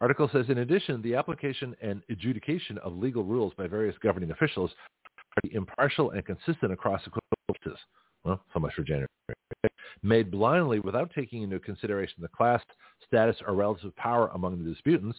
Article 0.00 0.28
says, 0.32 0.46
in 0.48 0.58
addition, 0.58 1.02
the 1.02 1.16
application 1.16 1.74
and 1.82 2.02
adjudication 2.08 2.78
of 2.78 2.96
legal 2.96 3.24
rules 3.24 3.52
by 3.56 3.66
various 3.66 3.96
governing 4.00 4.30
officials 4.30 4.70
are 5.36 5.50
impartial 5.52 6.12
and 6.12 6.24
consistent 6.24 6.72
across 6.72 7.00
equivalent 7.00 7.28
well, 8.24 8.40
so 8.52 8.60
much 8.60 8.74
for 8.74 8.82
January. 8.82 9.08
Made 10.02 10.30
blindly 10.30 10.78
without 10.80 11.10
taking 11.14 11.42
into 11.42 11.58
consideration 11.58 12.16
the 12.20 12.28
class, 12.28 12.62
status, 13.06 13.36
or 13.46 13.54
relative 13.54 13.94
power 13.96 14.30
among 14.34 14.62
the 14.62 14.70
disputants, 14.70 15.18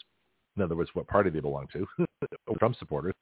in 0.55 0.63
other 0.63 0.75
words, 0.75 0.89
what 0.93 1.07
party 1.07 1.29
they 1.29 1.39
belong 1.39 1.67
to, 1.73 1.87
Trump 2.59 2.75
supporters, 2.77 3.13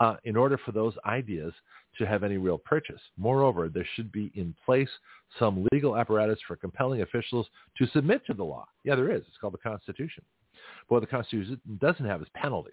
uh, 0.00 0.16
in 0.24 0.36
order 0.36 0.58
for 0.64 0.72
those 0.72 0.94
ideas 1.06 1.52
to 1.98 2.06
have 2.06 2.24
any 2.24 2.36
real 2.36 2.58
purchase. 2.58 3.00
Moreover, 3.16 3.68
there 3.68 3.86
should 3.94 4.10
be 4.10 4.30
in 4.34 4.54
place 4.64 4.88
some 5.38 5.66
legal 5.72 5.96
apparatus 5.96 6.38
for 6.46 6.56
compelling 6.56 7.02
officials 7.02 7.46
to 7.78 7.86
submit 7.88 8.24
to 8.26 8.34
the 8.34 8.44
law. 8.44 8.66
Yeah, 8.84 8.96
there 8.96 9.10
is. 9.10 9.22
It's 9.28 9.36
called 9.40 9.54
the 9.54 9.58
Constitution. 9.58 10.24
But 10.88 10.96
what 10.96 11.00
the 11.00 11.06
Constitution 11.06 11.60
doesn't 11.80 12.04
have 12.04 12.22
is 12.22 12.28
penalties. 12.34 12.72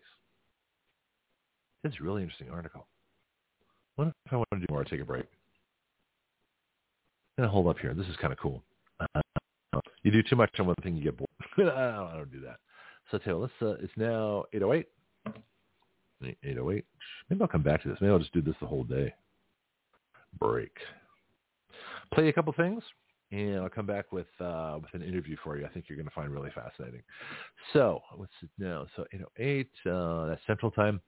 This 1.84 1.94
is 1.94 2.00
a 2.00 2.04
really 2.04 2.24
interesting 2.24 2.50
article. 2.50 2.88
What 3.96 4.08
if 4.08 4.34
I 4.34 4.38
want 4.38 4.48
to 4.54 4.60
do 4.60 4.66
more? 4.70 4.84
Take 4.84 5.02
a 5.02 5.06
break 5.06 5.26
to 7.46 7.52
hold 7.52 7.68
up 7.68 7.78
here. 7.80 7.94
This 7.94 8.08
is 8.08 8.16
kind 8.18 8.34
of 8.34 8.40
cool. 8.40 8.64
Uh, 9.00 9.22
you 10.04 10.12
do 10.12 10.24
too 10.24 10.36
much 10.36 10.52
on 10.60 10.68
one 10.68 10.76
thing, 10.82 10.96
you 10.96 11.04
get 11.04 11.18
bored. 11.18 11.30
I, 11.58 11.62
don't, 11.62 11.70
I 11.70 12.18
don't 12.18 12.32
do 12.32 12.42
that. 12.42 12.58
So 13.12 13.18
Taylor, 13.18 13.42
let's. 13.42 13.54
Uh, 13.62 13.84
it's 13.84 13.94
now 13.96 14.46
8:08. 14.54 14.86
8:08. 16.24 16.84
Maybe 17.30 17.42
I'll 17.42 17.48
come 17.48 17.64
back 17.64 17.84
to 17.84 17.90
this. 17.90 17.98
Maybe 18.02 18.12
I'll 18.12 18.20
just 18.20 18.34
do 18.34 18.42
this 18.42 18.56
the 18.60 18.68
whole 18.68 18.84
day. 18.84 19.14
Break. 20.40 20.76
Play 22.14 22.30
a 22.30 22.34
couple 22.34 22.54
things, 22.54 22.84
and 23.32 23.58
I'll 23.58 23.70
come 23.70 23.86
back 23.86 24.12
with 24.12 24.28
uh, 24.40 24.80
with 24.82 24.94
an 24.94 25.08
interview 25.08 25.38
for 25.44 25.58
you. 25.58 25.66
I 25.66 25.70
think 25.70 25.86
you're 25.88 25.98
going 25.98 26.08
to 26.08 26.14
find 26.14 26.32
really 26.32 26.52
fascinating. 26.54 27.02
So 27.74 28.02
what's 28.16 28.34
it 28.42 28.50
now? 28.58 28.88
So 28.96 29.06
8:08. 29.40 29.68
Uh, 29.86 30.30
that's 30.30 30.42
Central 30.48 30.72
Time. 30.72 31.02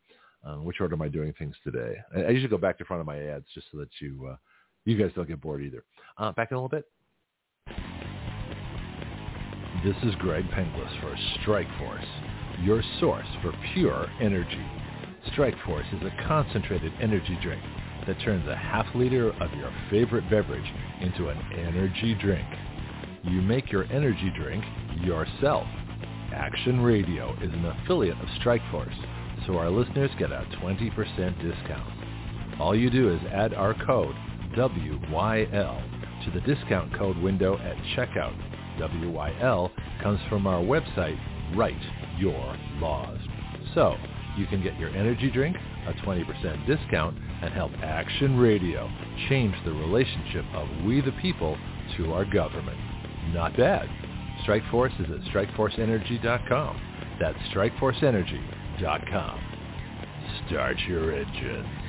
Uh, 0.46 0.56
which 0.56 0.80
order 0.80 0.96
am 0.96 1.02
I 1.02 1.10
doing 1.10 1.34
things 1.38 1.56
today? 1.66 1.98
I, 2.16 2.22
I 2.22 2.30
usually 2.30 2.50
go 2.50 2.58
back 2.58 2.78
to 2.78 2.86
front 2.86 3.02
of 3.02 3.08
my 3.08 3.20
ads 3.20 3.46
just 3.54 3.68
so 3.72 3.78
that 3.80 3.90
you 4.00 4.30
uh, 4.32 4.38
you 4.86 4.98
guys 4.98 5.12
don't 5.16 5.28
get 5.28 5.42
bored 5.42 5.62
either. 5.62 5.84
Uh, 6.18 6.32
back 6.32 6.52
in 6.52 6.58
a 6.58 6.62
little 6.62 6.70
bit. 6.70 6.86
This 9.84 9.96
is 10.04 10.14
Greg 10.16 10.44
Penglis 10.52 11.02
for 11.02 11.16
Strike 11.42 11.68
Force, 11.78 12.06
your 12.62 12.84
source 13.00 13.28
for 13.42 13.54
pure 13.74 14.08
energy. 14.20 14.66
Strike 15.32 15.56
Force 15.66 15.86
is 15.94 16.02
a 16.02 16.28
concentrated 16.28 16.92
energy 17.02 17.38
drink 17.42 17.62
that 18.06 18.20
turns 18.22 18.46
a 18.48 18.56
half 18.56 18.86
liter 18.96 19.30
of 19.30 19.54
your 19.58 19.72
favorite 19.90 20.30
beverage 20.30 20.70
into 21.00 21.30
an 21.30 21.38
energy 21.54 22.14
drink. 22.20 22.48
You 23.24 23.42
make 23.42 23.72
your 23.72 23.86
energy 23.86 24.32
drink 24.36 24.66
yourself. 25.02 25.68
Action 26.34 26.82
Radio 26.82 27.34
is 27.42 27.52
an 27.54 27.66
affiliate 27.66 28.20
of 28.20 28.28
Strikeforce, 28.42 29.46
so 29.48 29.58
our 29.58 29.70
listeners 29.70 30.12
get 30.20 30.32
a 30.32 30.46
20% 30.62 30.96
discount. 31.42 32.60
All 32.60 32.76
you 32.76 32.90
do 32.90 33.14
is 33.14 33.22
add 33.32 33.54
our 33.54 33.74
code 33.86 34.16
WYL 34.56 36.26
to 36.26 36.32
the 36.32 36.42
discount 36.42 36.94
code 36.98 37.18
window 37.18 37.58
at 37.58 37.76
checkout. 37.96 38.36
WYL 38.80 39.72
comes 40.02 40.20
from 40.30 40.48
our 40.48 40.62
website, 40.62 41.20
Write 41.56 41.82
Your 42.18 42.56
Laws. 42.80 43.20
So 43.74 43.96
you 44.38 44.46
can 44.48 44.62
get 44.64 44.80
your 44.80 44.90
energy 44.90 45.30
drink, 45.30 45.58
a 45.88 45.94
20% 46.06 46.66
discount, 46.66 47.18
and 47.42 47.54
help 47.54 47.72
Action 47.84 48.38
Radio 48.38 48.90
change 49.28 49.56
the 49.66 49.72
relationship 49.72 50.46
of 50.54 50.68
we 50.86 51.02
the 51.02 51.12
people 51.22 51.58
to 51.98 52.14
our 52.14 52.26
government. 52.26 52.78
Not 53.34 53.56
bad. 53.58 53.90
Strikeforce 54.46 55.00
is 55.02 55.08
at 55.12 55.22
strikeforceenergy.com. 55.34 56.82
That's 57.20 57.38
strikeforceenergy.com. 57.54 59.42
Start 60.48 60.78
your 60.88 61.14
engines. 61.14 61.89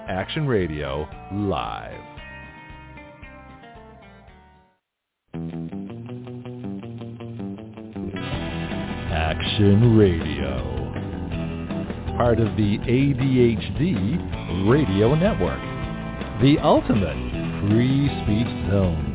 Action 0.11 0.45
Radio 0.45 1.07
live. 1.31 1.93
Action 9.09 9.97
Radio. 9.97 10.91
Part 12.17 12.41
of 12.41 12.57
the 12.57 12.77
ADHD 12.79 14.69
Radio 14.69 15.15
Network. 15.15 15.61
The 16.41 16.57
ultimate 16.61 17.15
free 17.69 18.09
speech 18.23 18.51
zone. 18.69 19.07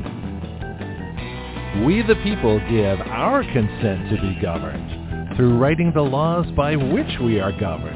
We 1.85 2.01
the 2.01 2.17
people 2.25 2.59
give 2.71 3.01
our 3.03 3.43
consent 3.43 4.09
to 4.09 4.17
be 4.23 4.41
governed 4.41 5.37
through 5.37 5.59
writing 5.59 5.93
the 5.95 6.01
laws 6.01 6.47
by 6.57 6.75
which 6.75 7.19
we 7.21 7.39
are 7.39 7.53
governed 7.61 7.96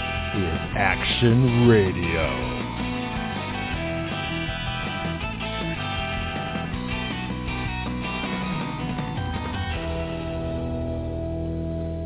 is 0.33 0.59
Action 0.77 1.67
Radio. 1.67 2.21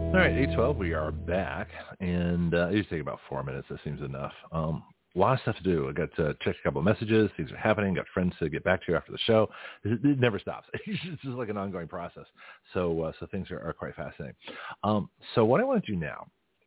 All 0.10 0.22
right, 0.22 0.31
812, 0.31 0.77
we 0.77 0.93
are 0.93 1.11
back, 1.11 1.68
and 1.99 2.56
uh, 2.56 2.69
it 2.69 2.77
to 2.77 2.84
take 2.85 3.02
about 3.02 3.19
four 3.30 3.43
minutes. 3.43 3.68
That 3.69 3.77
seems 3.84 4.02
enough. 4.02 4.31
Um, 4.52 4.84
a 5.15 5.19
lot 5.19 5.34
of 5.34 5.41
stuff 5.41 5.57
to 5.57 5.64
do. 5.64 5.88
I 5.88 5.91
got 5.91 6.10
to 6.15 6.35
check 6.41 6.56
a 6.60 6.64
couple 6.64 6.80
of 6.80 6.85
messages. 6.85 7.30
Things 7.38 7.52
are 7.52 7.57
happening. 7.57 7.93
Got 7.93 8.07
friends 8.11 8.34
to 8.39 8.49
get 8.49 8.64
back 8.64 8.84
to 8.85 8.91
you 8.91 8.97
after 8.97 9.11
the 9.11 9.19
show. 9.19 9.47
It, 9.84 10.03
it 10.03 10.19
never 10.19 10.39
stops. 10.39 10.68
it's 10.88 11.22
just 11.22 11.38
like 11.38 11.49
an 11.49 11.57
ongoing 11.57 11.88
process. 11.88 12.26
So, 12.73 13.03
uh, 13.03 13.11
so 13.19 13.27
things 13.27 13.52
are, 13.52 13.60
are 13.60 13.73
quite 13.73 13.95
fascinating. 13.95 14.35
Um, 14.84 15.11
so 15.35 15.45
what 15.45 15.61
I 15.61 15.64
want 15.64 15.85
to 15.85 15.91
do 15.91 15.99
now 15.99 16.26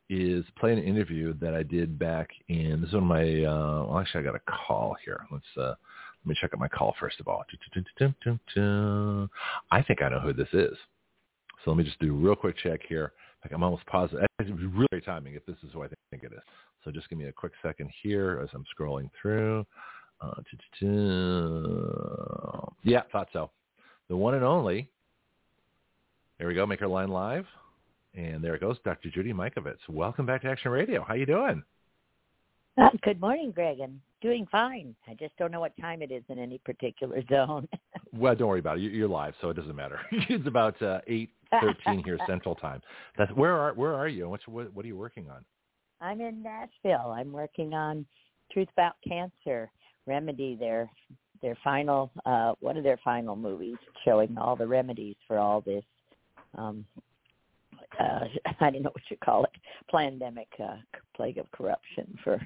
is 0.09 0.45
play 0.59 0.73
an 0.73 0.83
interview 0.83 1.35
that 1.41 1.55
I 1.55 1.63
did 1.63 1.99
back 1.99 2.31
in, 2.49 2.81
this 2.81 2.89
is 2.89 2.95
one 2.95 3.03
of 3.03 3.09
my, 3.09 3.45
uh, 3.45 3.85
well, 3.87 3.99
actually 3.99 4.21
I 4.21 4.25
got 4.25 4.35
a 4.35 4.67
call 4.67 4.97
here. 5.05 5.27
Let's, 5.31 5.45
uh, 5.57 5.75
let 6.25 6.27
me 6.27 6.35
check 6.41 6.51
out 6.53 6.61
my 6.61 6.69
call 6.69 6.95
first 6.99 7.21
of 7.21 7.29
all. 7.29 7.45
I 9.71 9.83
think 9.83 10.03
I 10.03 10.09
know 10.09 10.21
who 10.21 10.33
this 10.33 10.49
is. 10.53 10.77
So 11.65 11.71
let 11.71 11.77
me 11.77 11.85
just 11.85 11.99
do 11.99 12.15
a 12.15 12.17
real 12.17 12.37
quick 12.37 12.57
check 12.63 12.81
here. 12.89 13.13
Like 13.45 13.53
I'm 13.53 13.63
almost 13.63 13.87
positive. 13.87 14.27
It's 14.39 14.51
really 14.51 15.03
timing 15.05 15.35
if 15.35 15.45
this 15.47 15.57
is 15.63 15.73
who 15.73 15.83
I 15.83 15.89
think 16.11 16.23
it 16.23 16.33
is. 16.33 16.43
So 16.85 16.91
just 16.91 17.09
give 17.09 17.19
me 17.19 17.27
a 17.27 17.33
quick 17.33 17.53
second 17.63 17.91
here 18.03 18.41
as 18.43 18.49
I'm 18.55 18.65
scrolling 18.79 19.11
through. 19.21 19.67
Uh, 20.21 20.41
yeah, 22.83 23.03
thought 23.13 23.29
so. 23.33 23.51
The 24.09 24.17
one 24.17 24.35
and 24.35 24.45
only. 24.45 24.89
There 26.39 26.49
we 26.49 26.55
go. 26.55 26.67
Make 26.67 26.83
our 26.83 26.89
line 26.89 27.09
live. 27.09 27.47
And 28.15 28.43
there 28.43 28.55
it 28.55 28.61
goes, 28.61 28.77
Dr. 28.85 29.11
Judy 29.11 29.33
Mikovits. 29.33 29.79
Welcome 29.89 30.27
back 30.27 30.43
to 30.43 30.49
Action 30.49 30.71
Radio. 30.71 31.05
How 31.07 31.15
you 31.15 31.27
doing? 31.27 31.63
Uh, 32.77 32.91
good 33.03 33.21
morning, 33.21 33.51
Greg. 33.53 33.79
I'm 33.83 34.01
doing 34.23 34.47
fine. 34.51 34.95
I 35.09 35.15
just 35.15 35.37
don't 35.37 35.51
know 35.51 35.61
what 35.61 35.73
time 35.81 36.01
it 36.01 36.11
is 36.13 36.23
in 36.29 36.39
any 36.39 36.59
particular 36.65 37.23
zone. 37.31 37.69
well, 38.13 38.35
don't 38.35 38.49
worry 38.49 38.61
about 38.61 38.79
it. 38.79 38.93
You're 38.93 39.09
live, 39.09 39.35
so 39.41 39.51
it 39.51 39.55
doesn't 39.55 39.75
matter. 39.75 40.01
it's 40.13 40.47
about 40.47 40.81
uh, 40.83 41.01
eight 41.07 41.31
thirteen 41.61 42.03
here 42.05 42.19
Central 42.27 42.55
Time. 42.55 42.81
That's 43.17 43.33
where 43.33 43.53
are 43.57 43.75
where 43.75 43.95
are 43.95 44.09
you? 44.09 44.29
What's 44.29 44.47
what, 44.47 44.73
what 44.75 44.85
are 44.85 44.89
you 44.89 44.97
working 44.97 45.29
on? 45.29 45.45
I'm 46.01 46.21
in 46.21 46.43
Nashville. 46.43 47.11
I'm 47.11 47.33
working 47.33 47.75
on 47.75 48.07
Truth 48.53 48.69
About 48.73 48.95
Cancer, 49.07 49.71
Remedy. 50.07 50.57
Their 50.59 50.89
their 51.43 51.57
final 51.65 52.13
uh, 52.27 52.53
one 52.61 52.77
of 52.77 52.85
their 52.85 52.99
final 53.05 53.35
movies 53.35 53.77
showing 54.05 54.37
all 54.39 54.55
the 54.55 54.67
remedies 54.67 55.17
for 55.27 55.39
all 55.39 55.61
this. 55.61 55.85
Um, 56.57 56.85
uh, 57.99 58.21
I 58.61 58.71
don't 58.71 58.83
know 58.83 58.91
what 58.91 59.11
you 59.11 59.17
call 59.25 59.45
it, 59.45 59.51
pandemic, 59.91 60.49
uh, 60.63 60.77
plague 61.15 61.39
of 61.39 61.51
corruption 61.53 62.17
for 62.25 62.41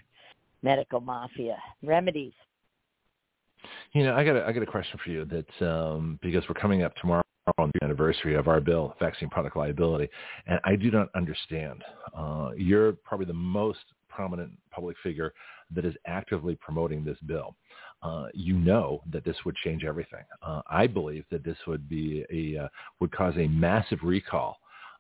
medical 0.63 1.01
mafia 1.01 1.57
remedies. 1.83 2.33
You 3.93 4.05
know, 4.05 4.15
I 4.15 4.25
got 4.25 4.37
a, 4.37 4.45
I 4.45 4.53
got 4.53 4.63
a 4.63 4.67
question 4.67 4.99
for 5.05 5.11
you 5.11 5.25
that 5.27 5.67
um, 5.67 6.19
because 6.23 6.43
we're 6.49 6.61
coming 6.61 6.83
up 6.83 6.95
tomorrow 6.97 7.23
on 7.59 7.71
the 7.75 7.85
anniversary 7.85 8.35
of 8.35 8.49
our 8.49 8.61
bill, 8.61 8.95
vaccine 9.01 9.29
product 9.29 9.57
liability, 9.57 10.09
and 10.47 10.61
I 10.65 10.77
do 10.77 10.91
not 10.91 11.09
understand. 11.15 11.83
Uh, 12.17 12.51
you're 12.57 12.93
probably 12.93 13.27
the 13.27 13.33
most 13.33 13.81
prominent 14.09 14.53
public 14.71 14.97
figure 15.03 15.33
that 15.75 15.85
is 15.85 15.95
actively 16.07 16.57
promoting 16.61 17.05
this 17.05 17.19
bill. 17.27 17.57
Uh, 18.03 18.27
you 18.35 18.55
know 18.55 19.01
that 19.13 19.25
this 19.25 19.37
would 19.45 19.55
change 19.57 19.85
everything. 19.85 20.25
Uh, 20.43 20.61
I 20.69 20.87
believe 20.87 21.25
that 21.31 21.45
this 21.45 21.57
would 21.67 21.89
be 21.89 22.25
a 22.33 22.65
uh, 22.65 22.69
would 23.01 23.13
cause 23.13 23.35
a 23.37 23.47
massive 23.47 24.01
recall 24.03 24.59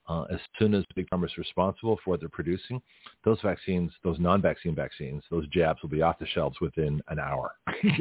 uh, 0.08 0.22
as 0.32 0.40
soon 0.58 0.74
as 0.74 0.84
big 0.94 1.08
pharma 1.10 1.26
is 1.26 1.38
responsible 1.38 1.98
for 2.02 2.10
what 2.10 2.20
they're 2.20 2.28
producing, 2.28 2.80
those 3.24 3.38
vaccines, 3.42 3.92
those 4.02 4.18
non-vaccine 4.18 4.74
vaccines, 4.74 5.22
those 5.30 5.46
jabs 5.48 5.80
will 5.82 5.90
be 5.90 6.02
off 6.02 6.18
the 6.18 6.26
shelves 6.26 6.60
within 6.60 7.00
an 7.08 7.18
hour. 7.18 7.52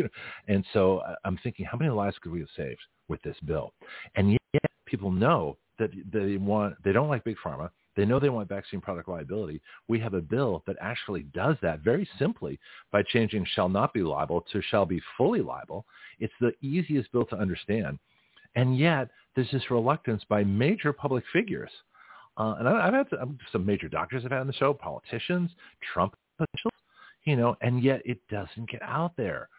and 0.48 0.66
so 0.74 1.00
uh, 1.00 1.16
I'm 1.26 1.40
thinking, 1.44 1.66
how 1.66 1.78
many 1.78 1.92
lives 1.92 2.18
could 2.22 2.32
we 2.32 2.40
have 2.40 2.50
saved 2.56 2.82
with 3.08 3.22
this 3.22 3.38
bill? 3.46 3.74
And 4.16 4.32
yet 4.32 4.72
people 4.86 5.12
know 5.12 5.58
that 5.80 5.92
they 6.12 6.38
want, 6.38 6.76
they 6.84 6.92
don't 6.92 7.10
like 7.10 7.24
big 7.24 7.38
pharma. 7.44 7.70
They 7.96 8.06
know 8.06 8.20
they 8.20 8.30
want 8.30 8.48
vaccine 8.48 8.80
product 8.80 9.10
liability. 9.10 9.62
We 9.90 10.00
have 10.00 10.14
a 10.14 10.22
bill 10.22 10.64
that 10.66 10.78
actually 10.80 11.24
does 11.34 11.58
that 11.62 11.82
very 11.82 12.08
simply 12.18 12.58
by 12.92 13.04
changing 13.04 13.46
shall 13.54 13.68
not 13.68 13.94
be 13.94 14.02
liable 14.02 14.46
to 14.54 14.62
shall 14.62 14.86
be 14.86 15.02
fully 15.18 15.42
liable. 15.42 15.86
It's 16.20 16.34
the 16.40 16.54
easiest 16.62 17.12
bill 17.12 17.26
to 17.26 17.36
understand. 17.36 18.00
And 18.56 18.78
yet 18.78 19.10
there's 19.36 19.52
this 19.52 19.70
reluctance 19.72 20.24
by 20.30 20.44
major 20.44 20.94
public 20.94 21.24
figures 21.34 21.72
uh, 22.38 22.56
and 22.60 22.68
I, 22.68 22.86
have 22.86 22.94
had 22.94 23.38
some 23.52 23.66
major 23.66 23.90
doctors 23.90 24.24
I've 24.26 24.32
had 24.32 24.42
on 24.42 24.48
the 24.48 24.54
show, 24.54 24.74
politicians, 24.74 25.52
Trump 25.94 26.16
officials, 26.40 26.74
you 27.26 27.36
know, 27.36 27.56
and 27.62 27.84
yet 27.84 28.02
it 28.06 28.20
doesn't 28.30 28.70
get 28.70 28.82
out 28.82 29.14
there. 29.18 29.50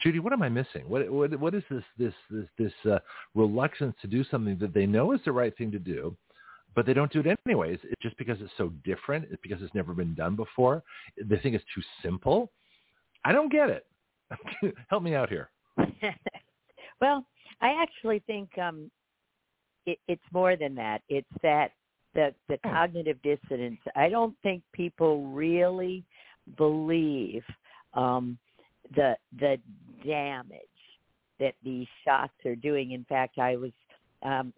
Judy, 0.00 0.18
what 0.18 0.32
am 0.32 0.42
I 0.42 0.48
missing? 0.48 0.88
What 0.88 1.08
what 1.10 1.38
what 1.38 1.54
is 1.54 1.62
this 1.70 1.84
this 1.98 2.12
this 2.30 2.46
this 2.58 2.72
uh, 2.92 2.98
reluctance 3.34 3.94
to 4.02 4.08
do 4.08 4.24
something 4.24 4.58
that 4.58 4.74
they 4.74 4.86
know 4.86 5.12
is 5.12 5.20
the 5.24 5.32
right 5.32 5.56
thing 5.56 5.70
to 5.70 5.78
do, 5.78 6.16
but 6.74 6.84
they 6.84 6.94
don't 6.94 7.12
do 7.12 7.20
it 7.20 7.38
anyways? 7.46 7.78
It's 7.84 8.02
just 8.02 8.18
because 8.18 8.38
it's 8.40 8.52
so 8.58 8.72
different. 8.84 9.26
It's 9.30 9.40
because 9.42 9.62
it's 9.62 9.74
never 9.74 9.94
been 9.94 10.14
done 10.14 10.34
before. 10.34 10.82
They 11.16 11.36
think 11.36 11.54
it's 11.54 11.64
too 11.74 11.82
simple. 12.02 12.50
I 13.24 13.32
don't 13.32 13.52
get 13.52 13.70
it. 13.70 13.86
Help 14.88 15.02
me 15.04 15.14
out 15.14 15.28
here. 15.28 15.50
well, 17.00 17.24
I 17.60 17.80
actually 17.80 18.20
think 18.26 18.50
um, 18.58 18.90
it, 19.86 19.98
it's 20.08 20.22
more 20.32 20.56
than 20.56 20.74
that. 20.74 21.02
It's 21.08 21.26
that 21.42 21.70
the 22.14 22.34
the 22.48 22.58
hmm. 22.64 22.70
cognitive 22.70 23.18
dissonance. 23.22 23.80
I 23.96 24.08
don't 24.08 24.34
think 24.42 24.62
people 24.72 25.26
really 25.26 26.04
believe 26.56 27.42
um, 27.94 28.38
the 28.94 29.16
the 29.38 29.58
damage 30.04 30.60
that 31.40 31.54
these 31.64 31.86
shots 32.04 32.34
are 32.44 32.56
doing. 32.56 32.92
In 32.92 33.04
fact, 33.04 33.38
I 33.38 33.56
was 33.56 33.72
um, 34.22 34.52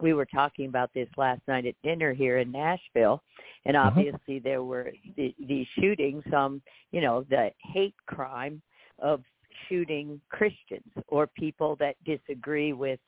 we 0.00 0.14
were 0.14 0.26
talking 0.26 0.66
about 0.66 0.90
this 0.94 1.08
last 1.16 1.42
night 1.46 1.66
at 1.66 1.74
dinner 1.82 2.12
here 2.12 2.38
in 2.38 2.50
Nashville, 2.50 3.22
and 3.64 3.76
uh-huh. 3.76 3.88
obviously 3.88 4.36
uh-huh. 4.36 4.40
there 4.44 4.62
were 4.62 4.92
the, 5.16 5.34
these 5.46 5.66
shootings. 5.78 6.24
Um, 6.34 6.62
you 6.92 7.00
know, 7.00 7.24
the 7.28 7.50
hate 7.72 7.94
crime 8.06 8.60
of 8.98 9.22
shooting 9.68 10.20
Christians 10.30 10.90
or 11.08 11.26
people 11.26 11.76
that 11.76 11.96
disagree 12.04 12.72
with 12.72 13.00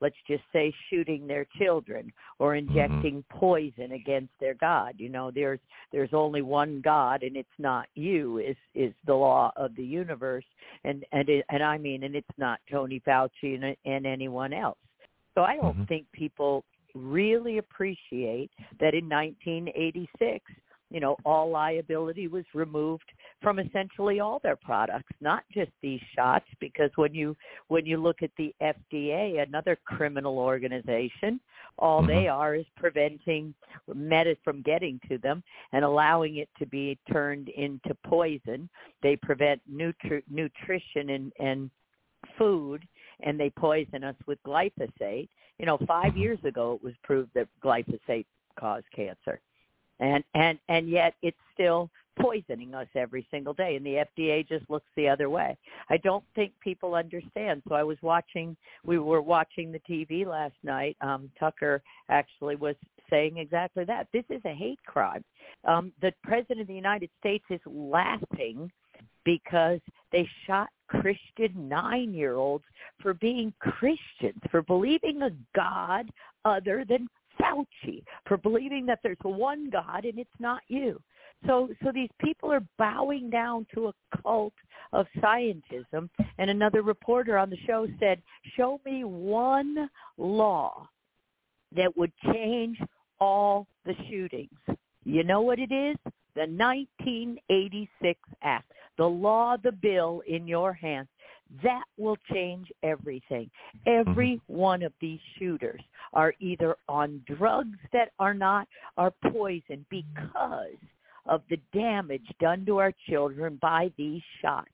let's 0.00 0.16
just 0.26 0.42
say 0.52 0.72
shooting 0.90 1.26
their 1.26 1.46
children 1.58 2.12
or 2.38 2.54
mm-hmm. 2.54 2.68
injecting 2.68 3.22
mm-hmm. 3.22 3.38
poison 3.38 3.92
against 3.92 4.32
their 4.40 4.54
god 4.54 4.94
you 4.98 5.08
know 5.08 5.30
there's 5.34 5.60
there's 5.92 6.12
only 6.12 6.42
one 6.42 6.80
god 6.82 7.22
and 7.22 7.36
it's 7.36 7.48
not 7.58 7.86
you 7.94 8.38
is 8.38 8.56
is 8.74 8.92
the 9.06 9.14
law 9.14 9.52
of 9.56 9.74
the 9.76 9.84
universe 9.84 10.44
and 10.84 11.04
and 11.12 11.28
it, 11.28 11.44
and 11.50 11.62
I 11.62 11.78
mean 11.78 12.04
and 12.04 12.14
it's 12.14 12.26
not 12.36 12.60
Tony 12.70 13.02
Fauci 13.06 13.54
and, 13.54 13.76
and 13.84 14.06
anyone 14.06 14.52
else 14.52 14.78
so 15.34 15.42
I 15.42 15.56
don't 15.56 15.74
mm-hmm. 15.74 15.84
think 15.84 16.06
people 16.12 16.64
really 16.94 17.58
appreciate 17.58 18.50
that 18.80 18.94
in 18.94 19.08
1986 19.08 20.44
you 20.90 21.00
know, 21.00 21.16
all 21.24 21.50
liability 21.50 22.28
was 22.28 22.44
removed 22.54 23.10
from 23.42 23.58
essentially 23.58 24.20
all 24.20 24.40
their 24.42 24.56
products, 24.56 25.12
not 25.20 25.44
just 25.52 25.70
these 25.82 26.00
shots, 26.16 26.46
because 26.60 26.90
when 26.96 27.14
you 27.14 27.36
when 27.68 27.84
you 27.84 27.98
look 27.98 28.22
at 28.22 28.30
the 28.38 28.54
FDA, 28.62 29.42
another 29.46 29.76
criminal 29.84 30.38
organization, 30.38 31.40
all 31.78 32.00
mm-hmm. 32.00 32.08
they 32.08 32.28
are 32.28 32.54
is 32.54 32.66
preventing 32.76 33.54
medicine 33.94 34.36
from 34.44 34.62
getting 34.62 35.00
to 35.08 35.18
them 35.18 35.42
and 35.72 35.84
allowing 35.84 36.36
it 36.36 36.48
to 36.58 36.66
be 36.66 36.98
turned 37.10 37.48
into 37.50 37.94
poison. 38.06 38.68
They 39.02 39.16
prevent 39.16 39.60
nutri- 39.70 40.22
nutrition 40.30 41.10
and, 41.10 41.32
and 41.38 41.70
food 42.36 42.86
and 43.20 43.38
they 43.38 43.50
poison 43.50 44.04
us 44.04 44.16
with 44.26 44.38
glyphosate. 44.46 45.28
You 45.58 45.66
know, 45.66 45.78
5 45.78 45.86
mm-hmm. 45.86 46.18
years 46.18 46.38
ago 46.44 46.74
it 46.74 46.84
was 46.84 46.94
proved 47.02 47.30
that 47.34 47.48
glyphosate 47.62 48.26
caused 48.58 48.86
cancer 48.94 49.40
and 50.00 50.24
and 50.34 50.58
and 50.68 50.88
yet 50.88 51.14
it's 51.22 51.36
still 51.54 51.90
poisoning 52.20 52.74
us 52.74 52.88
every 52.96 53.26
single 53.30 53.54
day 53.54 53.76
and 53.76 53.86
the 53.86 54.04
FDA 54.16 54.46
just 54.46 54.68
looks 54.68 54.88
the 54.96 55.08
other 55.08 55.30
way. 55.30 55.56
I 55.88 55.98
don't 55.98 56.24
think 56.34 56.52
people 56.60 56.96
understand. 56.96 57.62
So 57.68 57.74
I 57.74 57.84
was 57.84 57.96
watching 58.02 58.56
we 58.84 58.98
were 58.98 59.22
watching 59.22 59.70
the 59.70 59.80
TV 59.80 60.26
last 60.26 60.56
night. 60.62 60.96
Um 61.00 61.30
Tucker 61.38 61.82
actually 62.08 62.56
was 62.56 62.74
saying 63.10 63.38
exactly 63.38 63.84
that. 63.84 64.08
This 64.12 64.24
is 64.30 64.42
a 64.44 64.54
hate 64.54 64.80
crime. 64.84 65.24
Um 65.64 65.92
the 66.00 66.12
president 66.22 66.60
of 66.60 66.66
the 66.66 66.74
United 66.74 67.10
States 67.20 67.44
is 67.50 67.60
laughing 67.66 68.70
because 69.24 69.80
they 70.10 70.28
shot 70.46 70.68
Christian 70.88 71.68
9-year-olds 71.70 72.64
for 73.00 73.14
being 73.14 73.52
Christians, 73.60 74.40
for 74.50 74.62
believing 74.62 75.22
a 75.22 75.30
god 75.54 76.08
other 76.44 76.84
than 76.88 77.06
Fauci 77.40 78.02
for 78.26 78.36
believing 78.36 78.86
that 78.86 79.00
there's 79.02 79.16
one 79.22 79.70
God 79.70 80.04
and 80.04 80.18
it's 80.18 80.30
not 80.38 80.62
you. 80.68 81.00
So 81.46 81.68
so 81.82 81.92
these 81.92 82.10
people 82.20 82.52
are 82.52 82.64
bowing 82.78 83.30
down 83.30 83.66
to 83.74 83.88
a 83.88 83.94
cult 84.22 84.54
of 84.92 85.06
scientism. 85.18 86.08
And 86.38 86.50
another 86.50 86.82
reporter 86.82 87.38
on 87.38 87.50
the 87.50 87.56
show 87.66 87.86
said, 88.00 88.20
"Show 88.56 88.80
me 88.84 89.04
one 89.04 89.88
law 90.16 90.88
that 91.72 91.96
would 91.96 92.12
change 92.32 92.80
all 93.20 93.66
the 93.84 93.94
shootings." 94.08 94.58
You 95.04 95.22
know 95.22 95.40
what 95.40 95.58
it 95.58 95.72
is? 95.72 95.96
The 96.34 96.46
1986 96.46 98.20
Act, 98.42 98.72
the 98.96 99.08
law, 99.08 99.56
the 99.56 99.72
bill 99.72 100.22
in 100.26 100.46
your 100.46 100.72
hands. 100.72 101.08
That 101.62 101.84
will 101.96 102.16
change 102.32 102.70
everything. 102.82 103.50
Every 103.86 104.36
mm-hmm. 104.36 104.54
one 104.54 104.82
of 104.82 104.92
these 105.00 105.20
shooters 105.38 105.80
are 106.12 106.34
either 106.40 106.76
on 106.88 107.22
drugs 107.26 107.78
that 107.92 108.10
are 108.18 108.34
not, 108.34 108.68
are 108.96 109.12
poison 109.32 109.84
because 109.90 110.76
of 111.26 111.42
the 111.50 111.58
damage 111.72 112.26
done 112.40 112.64
to 112.66 112.78
our 112.78 112.92
children 113.08 113.58
by 113.60 113.90
these 113.96 114.22
shots. 114.40 114.68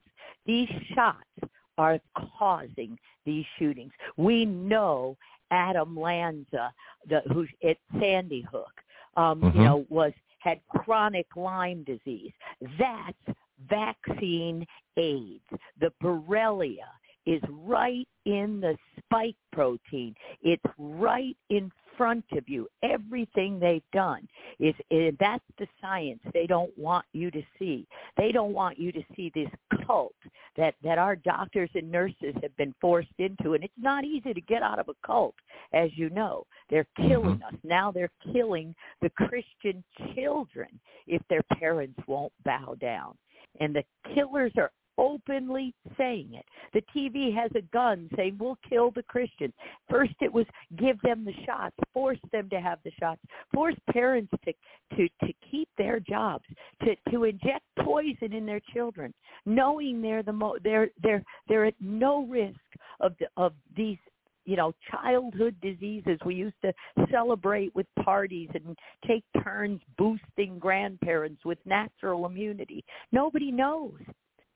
These 0.47 0.69
shots 0.95 1.53
are 1.79 1.99
causing 2.39 2.99
these 3.25 3.45
shootings. 3.59 3.93
We 4.17 4.45
know 4.45 5.17
Adam 5.51 5.99
Lanza, 5.99 6.73
the, 7.09 7.23
who's 7.33 7.49
at 7.69 7.77
Sandy 8.01 8.47
Hook, 8.51 8.73
um, 9.17 9.41
mm-hmm. 9.41 9.59
you 9.59 9.65
know, 9.65 9.87
was 9.89 10.13
had 10.39 10.61
chronic 10.69 11.27
Lyme 11.37 11.85
disease. 11.85 12.33
That's 12.79 13.39
vaccine 13.69 14.67
AIDS. 14.97 15.45
The 15.81 15.93
Borrelia 16.03 16.89
is 17.27 17.41
right 17.49 18.07
in 18.27 18.61
the 18.61 18.77
spike 18.99 19.37
protein. 19.53 20.15
It's 20.43 20.63
right 20.79 21.37
in 21.51 21.71
front 21.97 22.25
of 22.33 22.49
you. 22.49 22.69
Everything 22.83 23.59
they've 23.59 23.83
done 23.93 24.29
is, 24.59 24.75
is 24.91 25.15
that's 25.21 25.45
the 25.59 25.67
science 25.81 26.21
they 26.33 26.47
don't 26.47 26.77
want 26.77 27.07
you 27.13 27.31
to 27.31 27.43
see. 27.59 27.87
They 28.17 28.33
don't 28.33 28.53
want 28.53 28.79
you 28.79 28.93
to 28.93 29.03
see 29.17 29.31
this 29.35 29.49
cult 29.87 30.15
that 30.57 30.75
that 30.83 30.99
our 30.99 31.17
doctors 31.17 31.71
and 31.75 31.91
nurses 31.91 32.35
have 32.43 32.57
been 32.57 32.75
forced 32.81 33.09
into, 33.19 33.55
and 33.55 33.65
it's 33.65 33.73
not 33.79 34.05
easy 34.05 34.35
to 34.35 34.41
get 34.41 34.63
out 34.63 34.79
of 34.79 34.89
a 34.89 35.07
cult, 35.07 35.35
as 35.73 35.91
you 35.95 36.11
know. 36.11 36.47
They're 36.71 36.87
killing 36.97 37.37
mm-hmm. 37.37 37.55
us 37.55 37.61
now. 37.63 37.91
They're 37.91 38.11
killing 38.33 38.75
the 39.01 39.11
Christian 39.11 39.85
children 40.15 40.69
if 41.07 41.23
their 41.29 41.43
parents 41.59 41.99
won't 42.07 42.33
bow 42.45 42.77
down 42.81 43.15
and 43.61 43.75
the 43.75 43.85
killers 44.15 44.53
are 44.57 44.71
openly 44.99 45.75
saying 45.99 46.35
it. 46.35 46.45
The 46.73 46.83
TV 46.97 47.35
has 47.35 47.51
a 47.57 47.63
gun 47.73 48.09
saying 48.17 48.37
we'll 48.39 48.59
kill 48.69 48.91
the 48.91 49.03
Christians. 49.03 49.53
First 49.91 50.15
it 50.21 50.33
was 50.33 50.47
give 50.79 51.01
them 51.03 51.25
the 51.25 51.33
shots, 51.45 51.77
force 51.93 52.19
them 52.33 52.49
to 52.51 52.61
have 52.61 52.79
the 52.85 52.93
shots, 52.99 53.21
force 53.53 53.75
parents 53.93 54.33
to 54.45 54.53
to 54.97 55.09
to 55.27 55.33
keep 55.51 55.69
their 55.77 56.01
jobs, 56.01 56.45
to 56.85 56.95
to 57.11 57.25
inject 57.25 57.65
poison 57.81 58.33
in 58.33 58.47
their 58.47 58.61
children, 58.73 59.13
knowing 59.47 60.01
they're 60.01 60.23
the 60.23 60.33
mo- 60.33 60.59
they're 60.63 60.91
they're 61.03 61.25
they're 61.49 61.67
at 61.67 61.75
no 61.81 62.25
risk 62.27 62.59
of 63.01 63.15
the, 63.19 63.27
of 63.37 63.53
these 63.77 63.99
you 64.45 64.57
know, 64.57 64.73
childhood 64.91 65.57
diseases 65.63 66.19
we 66.25 66.35
used 66.35 66.61
to 66.63 66.73
celebrate 67.11 67.75
with 67.75 67.87
parties 68.03 68.49
and 68.55 68.77
take 69.07 69.25
turns 69.43 69.81
boosting 69.97 70.59
grandparents 70.59 71.45
with 71.45 71.59
natural 71.65 72.27
immunity. 72.27 72.85
Nobody 73.13 73.51
knows. 73.51 73.99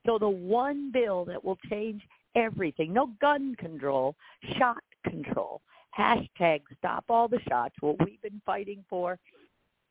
So 0.07 0.19
the 0.19 0.29
one 0.29 0.91
bill 0.93 1.25
that 1.27 1.43
will 1.43 1.59
change 1.71 2.03
everything, 2.35 2.93
no 2.93 3.11
gun 3.21 3.55
control, 3.59 4.15
shot 4.59 4.83
control. 5.05 5.61
Hashtag 5.99 6.61
stop 6.79 7.05
all 7.09 7.29
the 7.29 7.41
shots, 7.49 7.75
what 7.81 7.97
we've 8.05 8.23
been 8.23 8.41
fighting 8.47 8.85
for, 8.89 9.19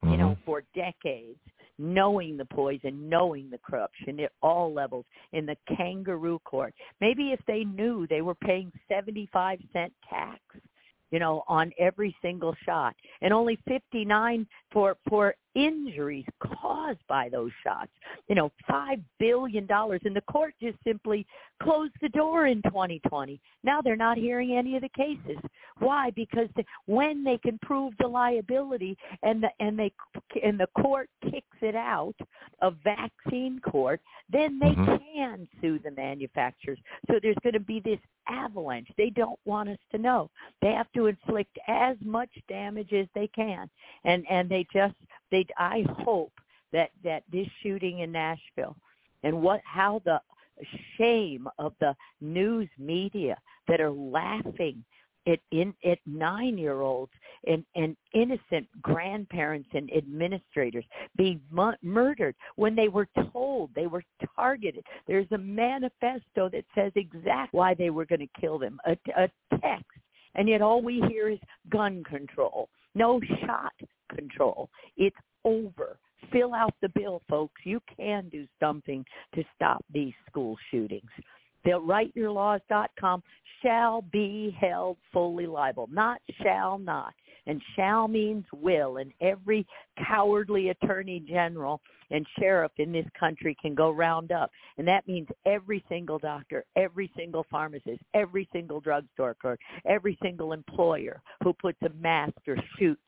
you 0.03 0.15
know, 0.15 0.29
mm-hmm. 0.29 0.43
for 0.45 0.63
decades 0.73 1.39
knowing 1.77 2.37
the 2.37 2.45
poison, 2.45 3.09
knowing 3.09 3.49
the 3.49 3.59
corruption 3.59 4.19
at 4.19 4.31
all 4.41 4.73
levels 4.73 5.05
in 5.33 5.45
the 5.45 5.57
kangaroo 5.75 6.39
court. 6.39 6.73
Maybe 7.01 7.31
if 7.31 7.39
they 7.47 7.63
knew 7.63 8.07
they 8.07 8.21
were 8.21 8.35
paying 8.35 8.71
75 8.89 9.59
cent 9.73 9.93
tax 10.09 10.39
you 11.11 11.19
know, 11.19 11.43
on 11.47 11.71
every 11.79 12.15
single 12.21 12.53
shot, 12.65 12.95
and 13.21 13.33
only 13.33 13.57
59 13.67 14.45
for 14.71 14.97
for 15.07 15.35
injuries 15.57 16.25
caused 16.39 16.99
by 17.07 17.29
those 17.29 17.51
shots. 17.63 17.89
You 18.27 18.35
know, 18.35 18.51
five 18.67 18.99
billion 19.19 19.65
dollars, 19.65 20.01
and 20.05 20.15
the 20.15 20.21
court 20.21 20.53
just 20.61 20.77
simply 20.85 21.25
closed 21.61 21.93
the 22.01 22.09
door 22.09 22.45
in 22.45 22.61
2020. 22.63 23.41
Now 23.63 23.81
they're 23.81 23.95
not 23.95 24.17
hearing 24.17 24.55
any 24.55 24.75
of 24.75 24.83
the 24.83 24.89
cases. 24.89 25.41
Why? 25.79 26.11
Because 26.11 26.47
the, 26.55 26.63
when 26.85 27.23
they 27.23 27.39
can 27.39 27.57
prove 27.63 27.93
the 27.99 28.07
liability, 28.07 28.95
and 29.23 29.41
the 29.41 29.49
and 29.59 29.77
they 29.77 29.91
and 30.43 30.59
the 30.59 30.67
court 30.79 31.09
kicks 31.23 31.57
it 31.61 31.75
out, 31.75 32.15
a 32.61 32.71
vaccine 32.71 33.59
court, 33.59 33.99
then 34.29 34.59
they 34.59 34.75
Mhm. 34.75 35.01
can 35.13 35.47
sue 35.59 35.79
the 35.79 35.91
manufacturers. 35.91 36.79
So 37.07 37.19
there's 37.19 37.37
going 37.41 37.53
to 37.53 37.59
be 37.59 37.79
this 37.79 37.99
avalanche. 38.27 38.89
They 38.97 39.09
don't 39.09 39.39
want 39.45 39.69
us 39.69 39.79
to 39.91 39.97
know. 39.97 40.29
They 40.61 40.73
have 40.73 40.91
to 40.93 41.07
inflict 41.07 41.57
as 41.67 41.97
much 42.01 42.29
damage 42.47 42.93
as 42.93 43.07
they 43.15 43.27
can, 43.27 43.69
and 44.03 44.25
and 44.29 44.47
they 44.49 44.65
just 44.71 44.95
they. 45.31 45.45
I 45.57 45.85
hope 45.99 46.33
that 46.73 46.91
that 47.03 47.23
this 47.31 47.47
shooting 47.61 47.99
in 47.99 48.11
Nashville 48.11 48.75
and 49.23 49.41
what 49.41 49.61
how 49.63 50.01
the 50.05 50.21
shame 50.97 51.47
of 51.59 51.73
the 51.79 51.95
news 52.21 52.69
media 52.77 53.37
that 53.67 53.79
are 53.81 53.91
laughing 53.91 54.83
at 55.27 55.39
in 55.51 55.73
at 55.85 55.99
nine 56.05 56.57
year 56.57 56.81
olds 56.81 57.11
and 57.45 57.63
and 57.75 57.95
innocent 58.13 58.67
grandparents 58.81 59.69
and 59.73 59.91
administrators 59.93 60.85
being 61.15 61.39
mu- 61.51 61.71
murdered 61.81 62.35
when 62.55 62.75
they 62.75 62.87
were 62.87 63.07
told 63.31 63.69
they 63.75 63.87
were 63.87 64.03
targeted 64.35 64.83
there's 65.07 65.27
a 65.31 65.37
manifesto 65.37 66.49
that 66.49 66.63
says 66.73 66.91
exactly 66.95 67.57
why 67.57 67.73
they 67.73 67.89
were 67.89 68.05
going 68.05 68.19
to 68.19 68.41
kill 68.41 68.57
them 68.57 68.79
a, 68.85 68.97
a 69.17 69.29
text 69.59 69.85
and 70.35 70.47
yet 70.47 70.61
all 70.61 70.81
we 70.81 71.03
hear 71.09 71.29
is 71.29 71.39
gun 71.69 72.03
control 72.03 72.69
no 72.97 73.21
shot 73.45 73.73
control. 74.15 74.69
It's 74.97 75.15
over. 75.45 75.97
Fill 76.31 76.53
out 76.53 76.73
the 76.81 76.89
bill 76.89 77.21
folks. 77.29 77.61
You 77.63 77.79
can 77.95 78.27
do 78.29 78.45
something 78.59 79.05
to 79.35 79.43
stop 79.55 79.85
these 79.93 80.13
school 80.27 80.57
shootings. 80.71 81.09
They'll 81.63 81.81
writeyourlaws.com 81.81 83.23
shall 83.61 84.01
be 84.11 84.55
held 84.59 84.97
fully 85.11 85.47
liable, 85.47 85.87
not 85.91 86.19
shall 86.41 86.77
not. 86.77 87.13
And 87.47 87.61
shall 87.75 88.07
means 88.07 88.45
will, 88.53 88.97
and 88.97 89.11
every 89.21 89.65
cowardly 90.05 90.69
attorney 90.69 91.23
general 91.27 91.81
and 92.11 92.25
sheriff 92.39 92.71
in 92.77 92.91
this 92.91 93.05
country 93.19 93.55
can 93.61 93.73
go 93.73 93.89
round 93.89 94.31
up. 94.31 94.51
And 94.77 94.87
that 94.87 95.07
means 95.07 95.27
every 95.45 95.83
single 95.89 96.19
doctor, 96.19 96.63
every 96.75 97.11
single 97.17 97.45
pharmacist, 97.49 98.01
every 98.13 98.47
single 98.53 98.79
drugstore 98.79 99.35
clerk, 99.41 99.59
every 99.85 100.17
single 100.21 100.53
employer 100.53 101.21
who 101.43 101.53
puts 101.53 101.79
a 101.83 101.89
mask 102.01 102.35
or 102.47 102.57
shoots 102.77 103.01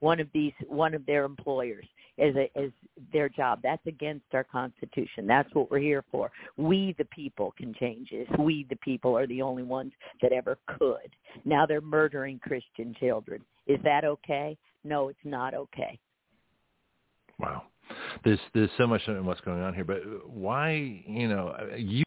one 0.00 0.20
of 0.20 0.28
these 0.34 0.52
one 0.68 0.94
of 0.94 1.04
their 1.06 1.24
employers 1.24 1.86
as 2.18 2.34
a, 2.36 2.50
as 2.58 2.70
their 3.12 3.28
job. 3.28 3.60
That's 3.62 3.86
against 3.86 4.26
our 4.32 4.44
constitution. 4.44 5.26
That's 5.26 5.52
what 5.54 5.70
we're 5.70 5.78
here 5.78 6.04
for. 6.10 6.30
We 6.56 6.94
the 6.98 7.04
people 7.06 7.54
can 7.56 7.74
change 7.74 8.10
this. 8.10 8.28
We 8.38 8.66
the 8.70 8.76
people 8.76 9.16
are 9.16 9.26
the 9.26 9.42
only 9.42 9.62
ones 9.62 9.92
that 10.22 10.32
ever 10.32 10.58
could. 10.78 11.14
Now 11.44 11.66
they're 11.66 11.80
murdering 11.80 12.38
Christian 12.38 12.94
children. 12.98 13.42
Is 13.66 13.78
that 13.84 14.04
okay? 14.04 14.56
No, 14.84 15.08
it's 15.08 15.18
not 15.24 15.54
okay. 15.54 15.98
Wow. 17.38 17.64
There's 18.24 18.40
there's 18.54 18.70
so 18.78 18.86
much 18.86 19.02
in 19.06 19.24
what's 19.24 19.40
going 19.42 19.62
on 19.62 19.74
here, 19.74 19.84
but 19.84 20.00
why 20.28 21.02
you 21.06 21.28
know 21.28 21.54
you 21.76 22.05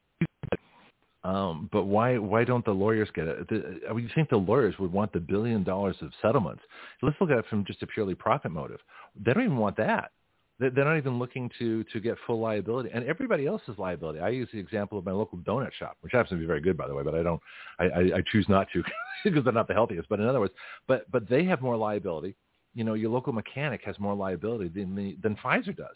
um, 1.24 1.70
but 1.72 1.84
why 1.84 2.18
why 2.18 2.46
don't 2.46 2.64
the 2.64 2.72
lawyers 2.72 3.10
get 3.14 3.28
it? 3.28 3.48
The, 3.50 3.82
I 3.90 3.94
mean, 3.94 4.06
you 4.06 4.10
think 4.16 4.30
the 4.30 4.38
lawyers 4.38 4.76
would 4.80 4.92
want 4.92 5.12
the 5.12 5.20
billion 5.20 5.64
dollars 5.64 5.98
of 6.02 6.12
settlements? 6.22 6.62
Let's 7.02 7.18
look 7.20 7.30
at 7.30 7.38
it 7.40 7.46
from 7.50 7.66
just 7.66 7.84
a 7.84 7.88
purely 7.88 8.16
profit 8.16 8.52
motive. 8.52 8.80
They 9.22 9.34
don't 9.34 9.44
even 9.44 9.58
want 9.58 9.76
that. 9.78 10.12
They- 10.60 10.70
They're 10.70 10.86
not 10.86 10.96
even 10.98 11.20
looking 11.20 11.52
to 11.60 11.84
to 11.86 12.00
get 12.00 12.18
full 12.26 12.40
liability, 12.40 12.92
and 12.94 13.04
everybody 13.04 13.48
else's 13.48 13.78
liability. 13.78 14.20
I 14.20 14.30
use 14.30 14.48
the 14.54 14.60
example 14.60 14.98
of 14.98 15.06
my 15.06 15.12
local 15.12 15.38
donut 15.40 15.74
shop, 15.74 15.98
which 16.00 16.14
happens 16.14 16.30
to 16.30 16.38
be 16.38 16.46
very 16.46 16.62
good, 16.62 16.78
by 16.78 16.88
the 16.88 16.96
way, 16.96 17.04
but 17.04 17.16
I 17.16 17.24
don't. 17.24 17.42
I, 17.80 17.86
I, 17.86 18.00
I 18.18 18.24
choose 18.32 18.48
not 18.48 18.68
to 18.74 18.82
because 19.26 19.44
they're 19.44 19.52
not 19.52 19.68
the 19.68 19.74
healthiest. 19.74 20.08
But 20.08 20.22
in 20.22 20.26
other 20.28 20.40
words, 20.40 20.54
but 20.88 21.10
but 21.12 21.28
they 21.28 21.44
have 21.46 21.62
more 21.62 21.76
liability. 21.76 22.36
You 22.76 22.86
know, 22.86 22.94
your 22.94 23.10
local 23.10 23.34
mechanic 23.34 23.82
has 23.84 24.00
more 24.00 24.16
liability 24.16 24.70
than 24.70 24.96
the, 24.96 25.18
than 25.22 25.36
Pfizer 25.36 25.76
does. 25.76 25.96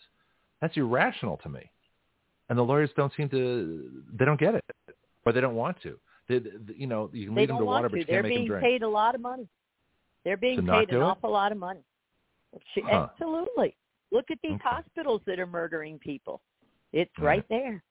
That's 0.60 0.76
irrational 0.76 1.38
to 1.44 1.50
me, 1.50 1.70
and 2.50 2.58
the 2.58 2.64
lawyers 2.64 2.90
don't 2.98 3.14
seem 3.16 3.30
to. 3.30 4.04
They 4.18 4.26
don't 4.26 4.40
get 4.40 4.56
it 4.56 4.64
or 5.26 5.32
they 5.34 5.42
don't 5.42 5.56
want 5.56 5.82
to. 5.84 5.98
They, 6.28 6.40
they- 6.40 6.74
you 6.76 6.88
know, 6.88 7.10
you 7.14 7.26
can 7.28 7.36
They 7.36 7.42
lead 7.42 7.50
them 7.50 7.58
to 7.60 7.66
water, 7.66 7.82
want 7.84 7.92
but 7.92 7.96
to. 7.96 8.00
you 8.00 8.06
They're 8.06 8.22
can't 8.24 8.28
make 8.30 8.48
them 8.50 8.60
being 8.60 8.62
paid 8.62 8.84
a 8.84 8.88
lot 8.90 9.16
of 9.16 9.22
money. 9.22 9.48
They're 10.24 10.38
being 10.38 10.66
To 10.66 10.72
paid 10.72 10.90
an 10.90 10.98
it? 10.98 11.02
awful 11.02 11.32
lot 11.32 11.52
of 11.52 11.58
money. 11.58 11.84
Huh. 12.78 13.08
Absolutely. 13.12 13.76
Look 14.12 14.26
at 14.32 14.38
these 14.44 14.54
Okay. 14.54 14.62
hospitals 14.64 15.22
that 15.26 15.40
are 15.40 15.48
murdering 15.48 15.98
people. 16.00 16.42
It's 16.92 17.12
Right. 17.18 17.38
right 17.38 17.48
there. 17.50 17.84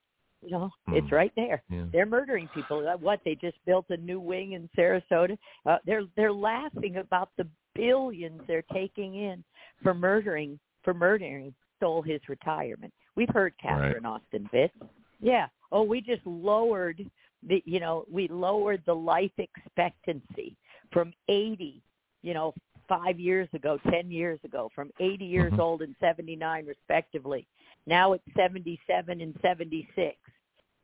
You 0.45 0.51
know, 0.51 0.71
it's 0.89 1.09
Hmm. 1.09 1.15
right 1.15 1.33
there. 1.37 1.63
Yeah. 1.69 1.87
They're 1.93 2.07
murdering 2.07 2.49
people. 2.49 2.87
Uh, 2.89 2.97
What 2.97 3.23
they 3.25 3.35
just 3.37 3.63
built 3.65 3.87
a 3.91 3.97
new 3.97 4.19
wing 4.19 4.53
in 4.53 4.69
Sarasota. 4.77 5.37
Uh, 5.67 5.79
they're 5.85 6.05
they're 6.17 6.33
laughing 6.33 6.97
about 6.97 7.31
the 7.37 7.47
billions 7.75 8.41
they're 8.47 8.63
taking 8.73 9.15
in 9.17 9.45
for 9.83 9.95
murdering 9.95 10.59
for 10.83 10.95
murdering 10.95 11.55
stole 11.77 12.03
his 12.03 12.21
retirement. 12.29 12.93
We've 13.15 13.29
heard 13.29 13.57
Catherine 13.59 14.07
Austin 14.07 14.49
Fitts. 14.49 14.77
Yeah. 15.21 15.49
Oh, 15.71 15.83
we 15.83 16.01
just 16.01 16.25
lowered 16.27 17.09
the 17.47 17.63
you 17.67 17.81
know 17.81 18.05
we 18.11 18.29
lowered 18.29 18.83
the 18.87 18.95
life 18.95 19.33
expectancy 19.39 20.57
from 20.93 21.13
80 21.29 21.83
you 22.23 22.35
know 22.35 22.55
five 22.89 23.19
years 23.19 23.49
ago, 23.55 23.79
ten 23.91 24.11
years 24.11 24.39
ago, 24.45 24.69
from 24.75 24.91
80 25.01 25.25
years 25.25 25.53
Mhm. 25.53 25.61
old 25.61 25.83
and 25.83 25.97
79 26.01 26.67
respectively. 26.67 27.47
Now 27.87 28.13
it's 28.13 28.25
77 28.35 29.21
and 29.21 29.35
76. 29.41 30.19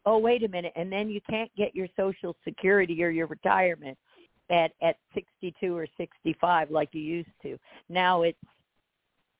Oh, 0.06 0.16
wait 0.18 0.42
a 0.42 0.48
minute, 0.48 0.72
and 0.74 0.90
then 0.90 1.10
you 1.10 1.20
can't 1.22 1.54
get 1.54 1.74
your 1.74 1.88
Social 1.96 2.34
Security 2.44 3.02
or 3.04 3.10
your 3.10 3.26
retirement 3.26 3.98
at 4.48 4.72
at 4.80 4.96
62 5.12 5.76
or 5.76 5.86
65 5.98 6.70
like 6.70 6.94
you 6.94 7.02
used 7.02 7.28
to. 7.42 7.58
Now 7.88 8.22
it's 8.22 8.38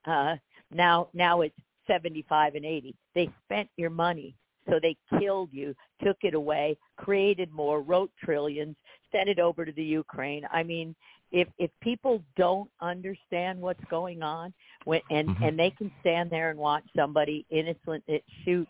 uh 0.05 0.37
now 0.71 1.09
now 1.15 1.41
it's 1.41 1.59
75 1.87 2.55
and 2.55 2.65
80. 2.65 2.95
They 3.15 3.31
spent 3.45 3.71
your 3.77 3.91
money. 3.91 4.35
So 4.69 4.79
they 4.81 4.97
killed 5.19 5.51
you, 5.53 5.75
took 6.03 6.19
it 6.23 6.35
away, 6.35 6.77
created 6.97 7.53
more, 7.53 7.81
wrote 7.81 8.11
trillions, 8.23 8.77
sent 9.13 9.29
it 9.29 9.39
over 9.39 9.65
to 9.65 9.73
the 9.73 9.85
Ukraine. 9.85 10.47
I 10.53 10.63
mean, 10.63 10.95
if 11.31 11.49
if 11.59 11.71
people 11.83 12.23
don't 12.37 12.71
understand 12.81 13.61
what's 13.61 13.85
going 13.91 14.23
on 14.23 14.53
when 14.85 15.01
and 15.11 15.29
Mhm. 15.29 15.49
and 15.49 15.59
they 15.59 15.71
can 15.71 15.93
stand 16.01 16.31
there 16.31 16.51
and 16.51 16.59
watch 16.59 16.85
somebody 16.97 17.45
innocent 17.51 18.03
shoot 18.45 18.69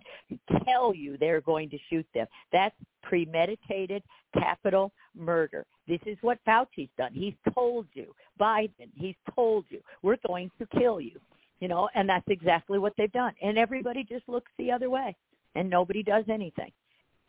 tell 0.64 0.94
you 0.94 1.16
they're 1.16 1.40
going 1.40 1.70
to 1.70 1.78
shoot 1.88 2.06
them. 2.14 2.26
That's 2.50 2.74
premeditated 3.02 4.02
capital 4.34 4.92
murder. 5.14 5.66
This 5.86 6.00
is 6.04 6.18
what 6.20 6.38
fauci's 6.44 6.90
done. 6.96 7.12
He's 7.12 7.34
told 7.54 7.86
you. 7.94 8.14
Biden 8.40 8.90
he's 8.94 9.16
told 9.34 9.64
you 9.68 9.80
we're 10.02 10.18
going 10.26 10.50
to 10.58 10.66
kill 10.66 11.00
you 11.00 11.20
you 11.60 11.68
know 11.68 11.88
and 11.94 12.08
that's 12.08 12.28
exactly 12.28 12.78
what 12.78 12.92
they've 12.96 13.12
done. 13.12 13.34
And 13.42 13.58
everybody 13.58 14.04
just 14.04 14.28
looks 14.28 14.50
the 14.58 14.70
other 14.70 14.90
way 14.90 15.16
and 15.54 15.68
nobody 15.68 16.02
does 16.02 16.24
anything. 16.28 16.72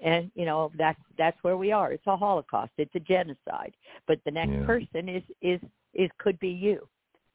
And 0.01 0.31
you 0.33 0.45
know 0.45 0.71
that's 0.77 0.99
that's 1.17 1.37
where 1.41 1.57
we 1.57 1.71
are. 1.71 1.91
It's 1.91 2.07
a 2.07 2.15
holocaust. 2.15 2.71
It's 2.77 2.95
a 2.95 2.99
genocide. 2.99 3.73
But 4.07 4.19
the 4.25 4.31
next 4.31 4.51
Yeah. 4.51 4.65
person 4.65 5.09
is 5.09 5.23
is 5.41 5.59
is 5.93 6.09
could 6.19 6.39
be 6.39 6.49
you. 6.49 6.87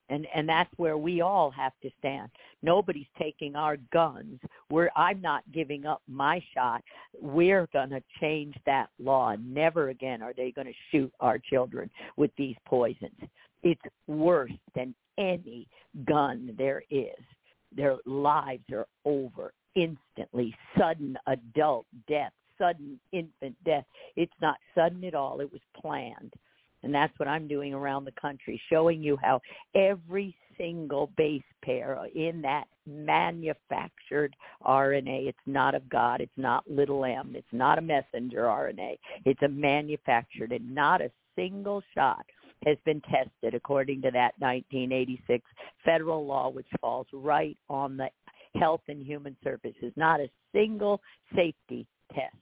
And 0.09 0.27
and 0.35 0.48
that's 0.48 0.70
where 0.77 0.97
we 0.97 1.20
all 1.20 1.51
have 1.51 1.73
to 1.82 1.90
stand. 1.98 2.31
Nobody's 2.62 3.06
taking 3.19 3.56
our 3.56 3.77
guns. 3.93 4.40
We're 4.70 4.90
i'm 4.97 5.20
not 5.20 5.43
giving 5.52 5.86
up 5.86 6.02
my 6.06 6.43
shot. 6.55 6.82
We're 7.20 7.66
going 7.73 7.90
to 7.90 8.02
change 8.20 8.55
that 8.66 8.89
law. 8.98 9.35
Never 9.43 9.89
again 9.90 10.23
are 10.23 10.35
they 10.35 10.51
going 10.51 10.66
to 10.66 10.74
shoot 10.90 11.12
our 11.20 11.39
children 11.39 11.90
with 12.16 12.31
these 12.36 12.56
poisons. 12.66 13.19
It's 13.62 13.81
worse 14.06 14.52
than 14.74 14.94
any 15.19 15.66
gun 16.05 16.55
there 16.59 16.82
is. 16.90 17.24
Their 17.74 17.97
lives 18.06 18.65
are 18.73 18.86
over 19.05 19.52
instantly 19.75 20.55
sudden 20.79 21.17
adult 21.27 21.87
death 22.09 22.33
sudden 22.59 22.99
infant 23.13 23.57
death. 23.65 23.85
It's 24.17 24.33
not 24.41 24.57
sudden 24.75 25.05
at 25.05 25.15
all. 25.15 25.41
It 25.41 25.53
was 25.53 25.61
planned. 25.81 26.33
And 26.83 26.95
that's 26.95 27.19
what 27.19 27.29
I'm 27.29 27.49
doing 27.49 27.73
around 27.73 28.05
the 28.05 28.13
country, 28.13 28.61
showing 28.71 29.03
you 29.03 29.19
how 29.23 29.41
every 29.75 30.37
single 30.59 31.11
base 31.17 31.43
pair 31.63 31.99
in 32.15 32.43
that 32.43 32.67
manufactured 32.87 34.37
RNA, 34.67 35.29
it's 35.29 35.39
not 35.47 35.75
of 35.75 35.89
God, 35.89 36.21
it's 36.21 36.31
not 36.37 36.71
little 36.71 37.05
m, 37.05 37.33
it's 37.35 37.47
not 37.53 37.79
a 37.79 37.83
messenger 37.83 38.43
RNA, 38.43 38.99
it's 39.25 39.43
a 39.43 39.49
manufactured 39.49 40.53
and 40.53 40.75
not 40.75 41.01
a 41.01 41.11
single 41.35 41.83
shot 41.95 42.25
has 42.67 42.77
been 42.85 43.01
tested 43.03 43.55
according 43.55 44.01
to 44.03 44.11
that 44.11 44.33
1986 44.39 45.45
federal 45.85 46.27
law, 46.27 46.49
which 46.49 46.67
falls 46.81 47.07
right 47.13 47.57
on 47.69 47.97
the 47.97 48.09
Health 48.56 48.82
and 48.89 49.02
Human 49.02 49.36
Services. 49.43 49.93
Not 49.97 50.20
a 50.20 50.31
single 50.52 51.01
safety 51.35 51.86
test. 52.14 52.36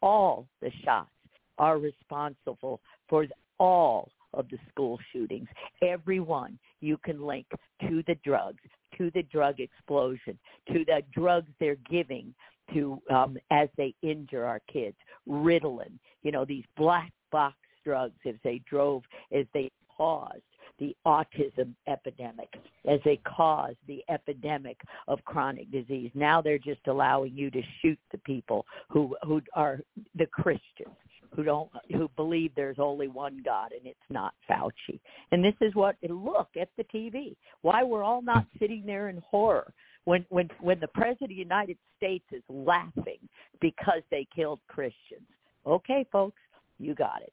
All 0.00 0.46
the 0.60 0.70
shots 0.84 1.10
are 1.58 1.78
responsible 1.78 2.80
for 3.08 3.26
all 3.58 4.10
of 4.34 4.48
the 4.50 4.58
school 4.70 4.98
shootings. 5.12 5.48
Everyone 5.82 6.58
you 6.80 6.98
can 7.04 7.20
link 7.20 7.46
to 7.82 8.02
the 8.06 8.16
drugs, 8.24 8.60
to 8.96 9.10
the 9.14 9.22
drug 9.24 9.56
explosion, 9.58 10.38
to 10.68 10.84
the 10.84 11.02
drugs 11.12 11.48
they're 11.58 11.76
giving 11.90 12.34
to 12.72 13.00
um, 13.10 13.36
as 13.50 13.68
they 13.76 13.94
injure 14.02 14.44
our 14.44 14.60
kids. 14.72 14.96
Ritalin, 15.28 15.92
you 16.22 16.30
know, 16.30 16.44
these 16.44 16.64
black 16.76 17.12
box 17.32 17.56
drugs 17.84 18.18
as 18.26 18.34
they 18.44 18.60
drove, 18.68 19.02
as 19.36 19.46
they 19.54 19.70
caused 19.96 20.42
the 20.78 20.96
autism 21.06 21.74
epidemic, 21.86 22.48
as 22.88 23.00
they 23.04 23.20
cause 23.24 23.74
the 23.86 24.02
epidemic 24.08 24.80
of 25.06 25.24
chronic 25.24 25.70
disease. 25.70 26.10
Now 26.14 26.40
they're 26.40 26.58
just 26.58 26.86
allowing 26.86 27.34
you 27.34 27.50
to 27.50 27.62
shoot 27.82 27.98
the 28.12 28.18
people 28.18 28.64
who 28.88 29.16
who 29.22 29.40
are 29.54 29.80
the 30.14 30.26
Christians 30.26 30.96
who 31.34 31.42
don't 31.42 31.70
who 31.92 32.08
believe 32.16 32.52
there's 32.54 32.78
only 32.78 33.08
one 33.08 33.42
God 33.44 33.72
and 33.72 33.86
it's 33.86 33.98
not 34.10 34.34
Fauci. 34.50 35.00
And 35.32 35.44
this 35.44 35.54
is 35.60 35.74
what 35.74 35.96
look 36.08 36.48
at 36.60 36.68
the 36.76 36.84
TV. 36.84 37.36
Why 37.62 37.82
we're 37.82 38.02
all 38.02 38.22
not 38.22 38.44
mm-hmm. 38.44 38.58
sitting 38.58 38.82
there 38.86 39.08
in 39.08 39.22
horror 39.28 39.72
when 40.04 40.24
when 40.30 40.48
when 40.60 40.80
the 40.80 40.88
president 40.88 41.22
of 41.24 41.28
the 41.28 41.34
United 41.34 41.78
States 41.96 42.24
is 42.32 42.42
laughing 42.48 43.18
because 43.60 44.02
they 44.10 44.26
killed 44.34 44.60
Christians. 44.68 45.26
Okay, 45.66 46.06
folks, 46.10 46.40
you 46.78 46.94
got 46.94 47.20
it. 47.22 47.32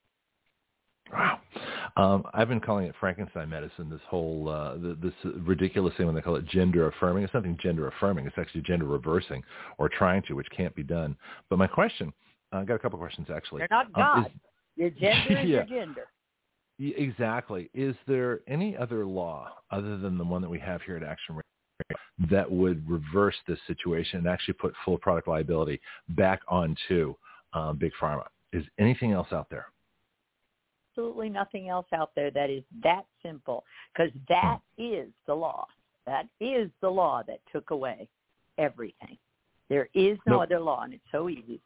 Wow. 1.11 1.39
Um, 1.97 2.23
I've 2.33 2.49
been 2.49 2.59
calling 2.59 2.87
it 2.87 2.95
Frankenstein 2.99 3.49
medicine. 3.49 3.89
This 3.89 4.01
whole 4.07 4.49
uh, 4.49 4.75
this 5.01 5.13
ridiculous 5.45 5.93
thing 5.95 6.07
when 6.07 6.15
they 6.15 6.21
call 6.21 6.35
it 6.35 6.45
gender 6.45 6.87
affirming. 6.87 7.23
It's 7.23 7.33
nothing 7.33 7.57
gender 7.61 7.87
affirming. 7.87 8.25
It's 8.25 8.37
actually 8.37 8.61
gender 8.61 8.85
reversing 8.85 9.43
or 9.77 9.87
trying 9.87 10.23
to, 10.23 10.33
which 10.33 10.47
can't 10.55 10.75
be 10.75 10.83
done. 10.83 11.15
But 11.49 11.59
my 11.59 11.67
question, 11.67 12.11
uh, 12.53 12.57
I 12.57 12.65
got 12.65 12.75
a 12.75 12.79
couple 12.79 12.99
questions 12.99 13.27
actually. 13.33 13.59
You're 13.59 13.67
not 13.71 13.93
God. 13.93 14.17
Um, 14.17 14.25
is, 14.25 14.31
your 14.75 14.89
gender 14.89 15.39
is 15.39 15.49
yeah. 15.49 15.65
your 15.67 15.85
gender. 15.85 16.07
Exactly. 16.77 17.69
Is 17.73 17.95
there 18.07 18.41
any 18.47 18.75
other 18.75 19.05
law 19.05 19.49
other 19.71 19.97
than 19.97 20.17
the 20.17 20.25
one 20.25 20.41
that 20.41 20.49
we 20.49 20.59
have 20.59 20.81
here 20.81 20.97
at 20.97 21.03
Action 21.03 21.35
Radio 21.35 21.99
that 22.29 22.49
would 22.49 22.89
reverse 22.89 23.35
this 23.47 23.59
situation 23.67 24.19
and 24.19 24.27
actually 24.27 24.55
put 24.55 24.73
full 24.83 24.97
product 24.97 25.27
liability 25.27 25.79
back 26.09 26.41
onto 26.49 27.15
um, 27.53 27.77
big 27.77 27.93
pharma? 28.01 28.25
Is 28.51 28.65
anything 28.77 29.13
else 29.13 29.27
out 29.31 29.49
there? 29.49 29.67
Absolutely 30.95 31.29
nothing 31.29 31.69
else 31.69 31.85
out 31.93 32.11
there 32.15 32.31
that 32.31 32.49
is 32.49 32.63
that 32.83 33.05
simple 33.23 33.63
because 33.93 34.11
that 34.29 34.59
is 34.77 35.09
the 35.27 35.33
law. 35.33 35.65
That 36.05 36.27
is 36.39 36.69
the 36.81 36.89
law 36.89 37.23
that 37.27 37.39
took 37.51 37.71
away 37.71 38.07
everything. 38.57 39.17
There 39.69 39.89
is 39.95 40.17
no, 40.27 40.41
other 40.41 40.59
law, 40.59 40.83
and 40.83 40.93
it's 40.93 41.03
so 41.11 41.27
easy. 41.27 41.59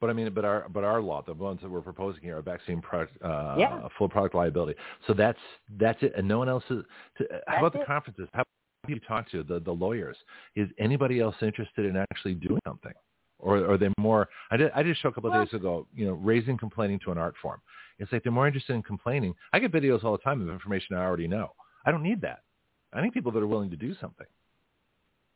But 0.00 0.10
I 0.10 0.12
mean, 0.12 0.32
but 0.32 0.44
our 0.44 0.68
but 0.68 0.84
our 0.84 1.00
law, 1.00 1.22
the 1.26 1.34
ones 1.34 1.60
that 1.62 1.70
we're 1.70 1.80
proposing 1.80 2.22
here, 2.22 2.38
are 2.38 2.42
vaccine 2.42 2.80
product, 2.80 3.20
uh, 3.22 3.56
yeah. 3.58 3.88
full 3.98 4.08
product 4.08 4.34
liability. 4.34 4.78
So 5.06 5.14
that's 5.14 5.38
that's 5.78 6.00
it, 6.02 6.12
and 6.16 6.28
no 6.28 6.38
one 6.38 6.48
else 6.48 6.62
is. 6.70 6.84
To, 7.18 7.24
how 7.48 7.58
about 7.58 7.74
it. 7.74 7.80
the 7.80 7.84
conferences? 7.84 8.28
How 8.32 8.44
do 8.86 8.94
you 8.94 9.00
talk 9.00 9.28
to 9.32 9.42
the 9.42 9.58
the 9.58 9.72
lawyers? 9.72 10.16
Is 10.54 10.68
anybody 10.78 11.18
else 11.18 11.34
interested 11.42 11.86
in 11.86 11.96
actually 11.96 12.34
doing 12.34 12.60
something? 12.64 12.92
Or 13.38 13.72
are 13.72 13.78
they 13.78 13.88
more? 13.98 14.28
I 14.50 14.56
did 14.56 14.70
I 14.74 14.82
did 14.82 14.92
a 14.92 14.98
show 14.98 15.08
a 15.08 15.12
couple 15.12 15.32
of 15.32 15.46
days 15.46 15.54
ago. 15.54 15.86
You 15.94 16.06
know, 16.06 16.14
raising 16.14 16.56
complaining 16.56 16.98
to 17.04 17.12
an 17.12 17.18
art 17.18 17.34
form. 17.40 17.60
It's 17.98 18.12
like 18.12 18.22
they're 18.22 18.32
more 18.32 18.46
interested 18.46 18.74
in 18.74 18.82
complaining. 18.82 19.34
I 19.52 19.58
get 19.58 19.72
videos 19.72 20.04
all 20.04 20.12
the 20.12 20.18
time 20.18 20.42
of 20.42 20.48
information 20.48 20.96
I 20.96 21.04
already 21.04 21.28
know. 21.28 21.52
I 21.84 21.90
don't 21.90 22.02
need 22.02 22.20
that. 22.22 22.40
I 22.92 23.02
need 23.02 23.12
people 23.12 23.32
that 23.32 23.42
are 23.42 23.46
willing 23.46 23.70
to 23.70 23.76
do 23.76 23.94
something. 24.00 24.26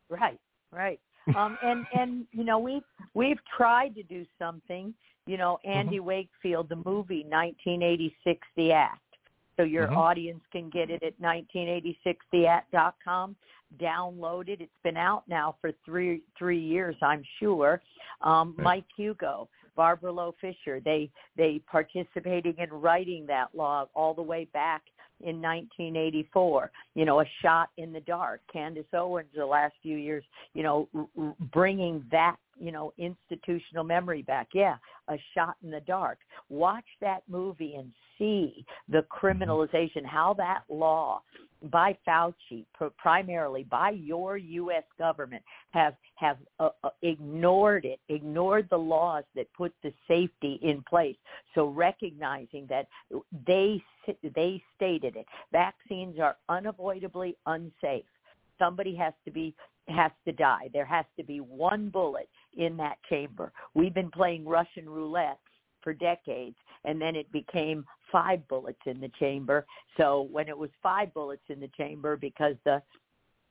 Right, 0.09 0.39
right. 0.71 0.99
um, 1.35 1.57
and 1.63 1.85
and 1.99 2.25
you 2.31 2.43
know 2.43 2.59
we've 2.59 2.83
we've 3.13 3.39
tried 3.55 3.95
to 3.95 4.03
do 4.03 4.25
something. 4.39 4.93
You 5.27 5.37
know, 5.37 5.59
Andy 5.63 5.97
mm-hmm. 5.97 6.05
Wakefield, 6.05 6.69
the 6.69 6.77
movie 6.77 7.23
1986, 7.29 8.39
The 8.57 8.71
Act. 8.71 8.99
So 9.57 9.63
your 9.63 9.87
mm-hmm. 9.87 9.97
audience 9.97 10.41
can 10.51 10.69
get 10.69 10.89
it 10.89 11.03
at 11.03 11.19
1986theact.com 11.21 13.35
download 13.79 14.49
it. 14.49 14.61
It's 14.61 14.71
been 14.83 14.97
out 14.97 15.23
now 15.27 15.55
for 15.61 15.71
three 15.85 16.21
three 16.37 16.59
years, 16.59 16.95
I'm 17.01 17.23
sure. 17.39 17.81
Um, 18.21 18.55
Mike 18.57 18.85
Hugo, 18.95 19.49
Barbara 19.75 20.11
Loe 20.11 20.35
Fisher, 20.41 20.79
they 20.83 21.09
they 21.37 21.61
participating 21.71 22.55
in 22.57 22.69
writing 22.69 23.25
that 23.27 23.49
law 23.53 23.85
all 23.93 24.13
the 24.13 24.21
way 24.21 24.47
back 24.53 24.83
in 25.21 25.41
1984. 25.41 26.71
You 26.95 27.05
know, 27.05 27.21
a 27.21 27.25
shot 27.41 27.69
in 27.77 27.93
the 27.93 28.01
dark. 28.01 28.41
Candace 28.51 28.85
Owens, 28.93 29.29
the 29.35 29.45
last 29.45 29.73
few 29.81 29.97
years, 29.97 30.23
you 30.53 30.63
know, 30.63 30.87
r- 31.17 31.35
bringing 31.53 32.03
that 32.11 32.35
you 32.61 32.71
know 32.71 32.93
institutional 32.97 33.83
memory 33.83 34.21
back. 34.21 34.49
Yeah, 34.53 34.75
a 35.09 35.17
shot 35.33 35.55
in 35.63 35.71
the 35.71 35.81
dark. 35.81 36.19
Watch 36.49 36.85
that 37.01 37.23
movie 37.27 37.75
and 37.75 37.91
see 38.17 38.65
the 38.87 38.99
mm-hmm. 38.99 39.27
criminalization, 39.27 40.05
how 40.05 40.33
that 40.35 40.61
law 40.69 41.21
by 41.71 41.95
Fauci, 42.07 42.65
primarily 42.97 43.63
by 43.63 43.91
your 43.91 44.37
U.S. 44.37 44.83
government, 44.97 45.43
have 45.71 45.95
have 46.15 46.37
uh, 46.59 46.69
uh, 46.83 46.89
ignored 47.01 47.85
it, 47.85 47.99
ignored 48.09 48.67
the 48.69 48.77
laws 48.77 49.23
that 49.35 49.51
put 49.53 49.73
the 49.83 49.93
safety 50.07 50.59
in 50.63 50.83
place. 50.89 51.17
So 51.53 51.67
recognizing 51.67 52.67
that 52.69 52.87
they 53.45 53.81
they 54.35 54.63
stated 54.75 55.15
it, 55.15 55.25
vaccines 55.51 56.19
are 56.19 56.37
unavoidably 56.49 57.37
unsafe. 57.45 58.05
Somebody 58.57 58.95
has 58.95 59.13
to 59.25 59.31
be 59.31 59.55
has 59.87 60.11
to 60.25 60.31
die. 60.31 60.69
There 60.73 60.85
has 60.85 61.05
to 61.17 61.23
be 61.23 61.39
one 61.39 61.89
bullet 61.89 62.29
in 62.57 62.77
that 62.77 62.97
chamber. 63.09 63.51
We've 63.73 63.93
been 63.93 64.11
playing 64.11 64.45
Russian 64.45 64.89
roulette 64.89 65.39
for 65.83 65.93
decades 65.93 66.55
and 66.85 67.01
then 67.01 67.15
it 67.15 67.31
became 67.31 67.85
five 68.11 68.47
bullets 68.47 68.79
in 68.85 68.99
the 68.99 69.11
chamber. 69.19 69.65
So 69.97 70.27
when 70.31 70.47
it 70.47 70.57
was 70.57 70.69
five 70.81 71.13
bullets 71.13 71.43
in 71.49 71.59
the 71.59 71.69
chamber 71.77 72.17
because 72.17 72.55
the 72.65 72.81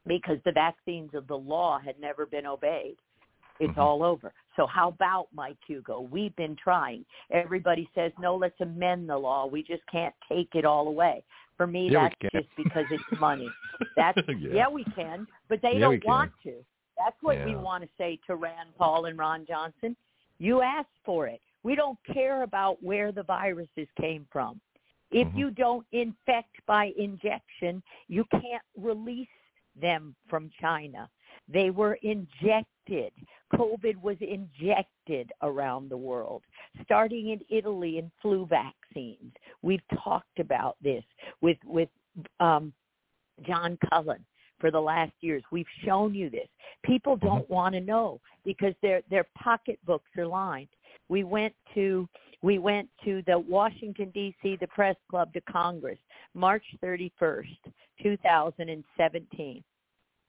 because 0.06 0.38
the 0.44 0.52
vaccines 0.52 1.10
of 1.14 1.26
the 1.26 1.36
law 1.36 1.78
had 1.78 2.00
never 2.00 2.24
been 2.24 2.46
obeyed, 2.46 2.96
it's 3.60 3.70
mm-hmm. 3.70 3.80
all 3.80 4.02
over. 4.02 4.32
So 4.56 4.66
how 4.66 4.88
about 4.88 5.28
Mike 5.34 5.58
Hugo? 5.66 6.00
We've 6.00 6.34
been 6.36 6.56
trying. 6.56 7.04
Everybody 7.30 7.88
says 7.94 8.12
no, 8.18 8.34
let's 8.36 8.58
amend 8.60 9.08
the 9.08 9.16
law. 9.16 9.46
We 9.46 9.62
just 9.62 9.82
can't 9.90 10.14
take 10.28 10.48
it 10.54 10.64
all 10.64 10.88
away. 10.88 11.22
For 11.56 11.66
me, 11.66 11.90
yeah, 11.90 12.08
that's 12.08 12.32
just 12.32 12.48
because 12.56 12.86
it's 12.90 13.20
money. 13.20 13.48
That's 13.96 14.18
yeah. 14.28 14.48
yeah. 14.50 14.68
we 14.68 14.82
can, 14.96 15.26
but 15.50 15.60
they 15.60 15.72
yeah, 15.74 15.80
don't 15.80 16.04
want 16.06 16.32
to. 16.44 16.54
That's 17.02 17.16
what 17.22 17.38
yeah. 17.38 17.46
we 17.46 17.56
want 17.56 17.82
to 17.82 17.88
say 17.96 18.18
to 18.26 18.36
Rand 18.36 18.70
Paul 18.76 19.06
and 19.06 19.18
Ron 19.18 19.46
Johnson. 19.48 19.96
You 20.38 20.60
asked 20.60 20.88
for 21.04 21.26
it. 21.26 21.40
We 21.62 21.74
don't 21.74 21.98
care 22.12 22.42
about 22.42 22.82
where 22.82 23.10
the 23.10 23.22
viruses 23.22 23.88
came 23.98 24.26
from. 24.30 24.60
If 25.10 25.26
mm-hmm. 25.28 25.38
you 25.38 25.50
don't 25.50 25.86
infect 25.92 26.56
by 26.66 26.92
injection, 26.98 27.82
you 28.08 28.24
can't 28.30 28.62
release 28.76 29.28
them 29.80 30.14
from 30.28 30.50
China. 30.60 31.08
They 31.48 31.70
were 31.70 31.98
injected. 32.02 33.12
COVID 33.54 33.96
was 34.00 34.16
injected 34.20 35.32
around 35.42 35.90
the 35.90 35.96
world, 35.96 36.42
starting 36.84 37.30
in 37.30 37.40
Italy 37.48 37.98
in 37.98 38.10
flu 38.20 38.46
vaccines. 38.46 39.32
We've 39.62 39.82
talked 40.04 40.38
about 40.38 40.76
this 40.82 41.04
with 41.40 41.58
with 41.64 41.88
um, 42.38 42.72
John 43.46 43.78
Cullen 43.88 44.24
for 44.60 44.70
the 44.70 44.80
last 44.80 45.12
years. 45.20 45.42
We've 45.50 45.66
shown 45.84 46.14
you 46.14 46.30
this. 46.30 46.48
People 46.84 47.16
mm-hmm. 47.16 47.26
don't 47.26 47.50
want 47.50 47.74
to 47.74 47.80
know 47.80 48.20
because 48.44 48.74
their 48.82 49.02
their 49.10 49.26
pocketbooks 49.36 50.10
are 50.16 50.26
lined 50.26 50.68
we 51.10 51.24
went 51.24 51.52
to 51.74 52.08
we 52.42 52.58
went 52.58 52.88
to 53.04 53.22
the 53.26 53.38
Washington 53.38 54.10
D.C. 54.14 54.56
the 54.60 54.66
Press 54.68 54.96
Club 55.10 55.30
to 55.34 55.42
Congress 55.42 55.98
March 56.34 56.64
31st, 56.82 57.58
2017. 58.02 59.62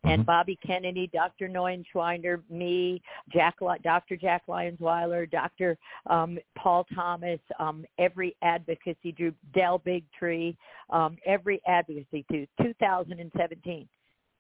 And 0.04 0.12
mm-hmm. 0.12 0.22
Bobby 0.24 0.58
Kennedy, 0.66 1.10
Dr. 1.14 1.48
Neuenschwander, 1.48 2.42
me, 2.50 3.02
Jack, 3.32 3.58
Dr. 3.84 4.18
Jack 4.18 4.42
Lyons-Weiler, 4.48 5.28
Dr. 5.28 5.78
Um, 6.10 6.40
Paul 6.58 6.86
Thomas, 6.94 7.40
um, 7.60 7.86
every 8.00 8.36
advocacy 8.42 9.12
group, 9.16 9.36
Del 9.54 9.80
Bigtree, 9.80 10.58
um, 10.90 11.18
every 11.26 11.62
advocacy 11.68 12.26
to 12.32 12.48
2017. 12.64 13.88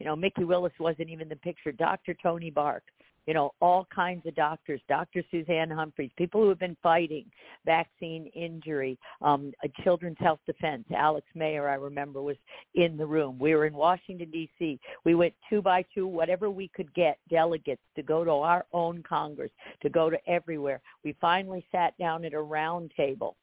You 0.01 0.07
know, 0.07 0.15
Mikki 0.15 0.45
Willis 0.45 0.73
wasn't 0.79 1.11
even 1.11 1.29
the 1.29 1.35
picture. 1.35 1.71
Dr. 1.71 2.15
Toni 2.23 2.49
Bark, 2.49 2.81
you 3.27 3.35
know, 3.35 3.51
all 3.61 3.87
kinds 3.93 4.25
of 4.25 4.33
doctors, 4.33 4.81
Dr. 4.89 5.21
Suzanne 5.29 5.69
Humphries, 5.69 6.09
people 6.17 6.41
who 6.41 6.49
have 6.49 6.57
been 6.57 6.75
fighting 6.81 7.25
vaccine 7.67 8.25
injury, 8.33 8.97
um, 9.21 9.53
Children's 9.83 10.17
Health 10.19 10.39
Defense. 10.47 10.85
Alex 10.91 11.27
Mayer, 11.35 11.69
I 11.69 11.75
remember, 11.75 12.19
was 12.23 12.35
in 12.73 12.97
the 12.97 13.05
room. 13.05 13.37
We 13.37 13.53
were 13.53 13.67
in 13.67 13.75
Washington, 13.75 14.31
D.C. 14.31 14.79
We 15.05 15.13
went 15.13 15.35
two 15.47 15.61
by 15.61 15.85
two, 15.93 16.07
whatever 16.07 16.49
we 16.49 16.69
could 16.69 16.91
get 16.95 17.19
delegates 17.29 17.83
to 17.95 18.01
go 18.01 18.23
to 18.23 18.31
our 18.31 18.65
own 18.73 19.03
Congress, 19.07 19.51
to 19.83 19.89
go 19.91 20.09
to 20.09 20.17
everywhere. 20.27 20.81
We 21.03 21.15
finally 21.21 21.63
sat 21.71 21.95
down 21.99 22.25
at 22.25 22.33
a 22.33 22.41
round 22.41 22.89
table 22.97 23.35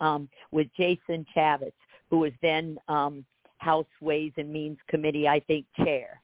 um, 0.00 0.30
with 0.52 0.68
Jason 0.74 1.26
Chaffetz, 1.36 1.72
who 2.08 2.20
was 2.20 2.32
then 2.40 2.78
um, 2.88 3.26
House 3.62 3.86
Ways 4.00 4.32
and 4.36 4.52
Means 4.52 4.78
Committee, 4.88 5.28
I 5.28 5.38
think, 5.40 5.66
chair, 5.84 6.20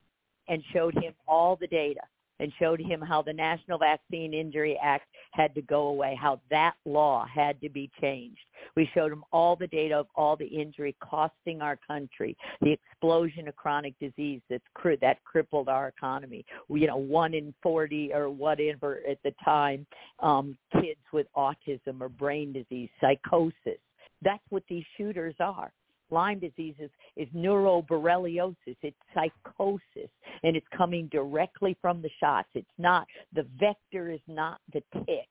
and 0.48 0.62
showed 0.72 0.94
him 0.94 1.14
all 1.28 1.56
the 1.56 1.68
data 1.68 2.00
and 2.40 2.52
showed 2.58 2.80
him 2.80 3.00
how 3.00 3.22
the 3.22 3.32
National 3.32 3.78
Vaccine 3.78 4.32
Injury 4.32 4.78
Act 4.82 5.06
had 5.32 5.54
to 5.54 5.62
go 5.62 5.88
away, 5.88 6.16
how 6.20 6.40
that 6.50 6.74
law 6.84 7.26
had 7.26 7.60
to 7.60 7.68
be 7.68 7.90
changed. 8.00 8.40
We 8.76 8.88
showed 8.94 9.12
him 9.12 9.24
all 9.32 9.56
the 9.56 9.66
data 9.66 9.96
of 9.96 10.06
all 10.14 10.36
the 10.36 10.46
injury 10.46 10.96
costing 11.00 11.60
our 11.60 11.78
country, 11.86 12.36
the 12.60 12.72
explosion 12.72 13.48
of 13.48 13.56
chronic 13.56 13.94
disease 13.98 14.40
that's 14.48 14.64
that 15.00 15.22
crippled 15.24 15.68
our 15.68 15.88
economy. 15.88 16.44
You 16.68 16.86
know, 16.86 16.96
one 16.96 17.34
in 17.34 17.54
40 17.62 18.12
or 18.14 18.30
whatever 18.30 19.00
at 19.08 19.18
the 19.24 19.32
time, 19.44 19.86
um, 20.20 20.56
kids 20.74 21.00
with 21.12 21.26
autism 21.36 22.00
or 22.00 22.08
brain 22.08 22.52
disease, 22.52 22.88
psychosis. 23.00 23.80
That's 24.22 24.42
what 24.50 24.62
these 24.68 24.84
shooters 24.96 25.34
are. 25.40 25.72
Lyme 26.10 26.38
disease 26.38 26.74
is, 26.78 26.90
is 27.16 27.28
neuroborreliosis. 27.34 28.76
It's 28.82 28.96
psychosis, 29.14 30.10
and 30.42 30.56
it's 30.56 30.66
coming 30.76 31.08
directly 31.08 31.76
from 31.80 32.02
the 32.02 32.10
shots. 32.20 32.48
It's 32.54 32.66
not 32.78 33.06
the 33.34 33.46
vector 33.58 34.10
is 34.10 34.20
not 34.26 34.60
the 34.72 34.82
tick, 35.06 35.28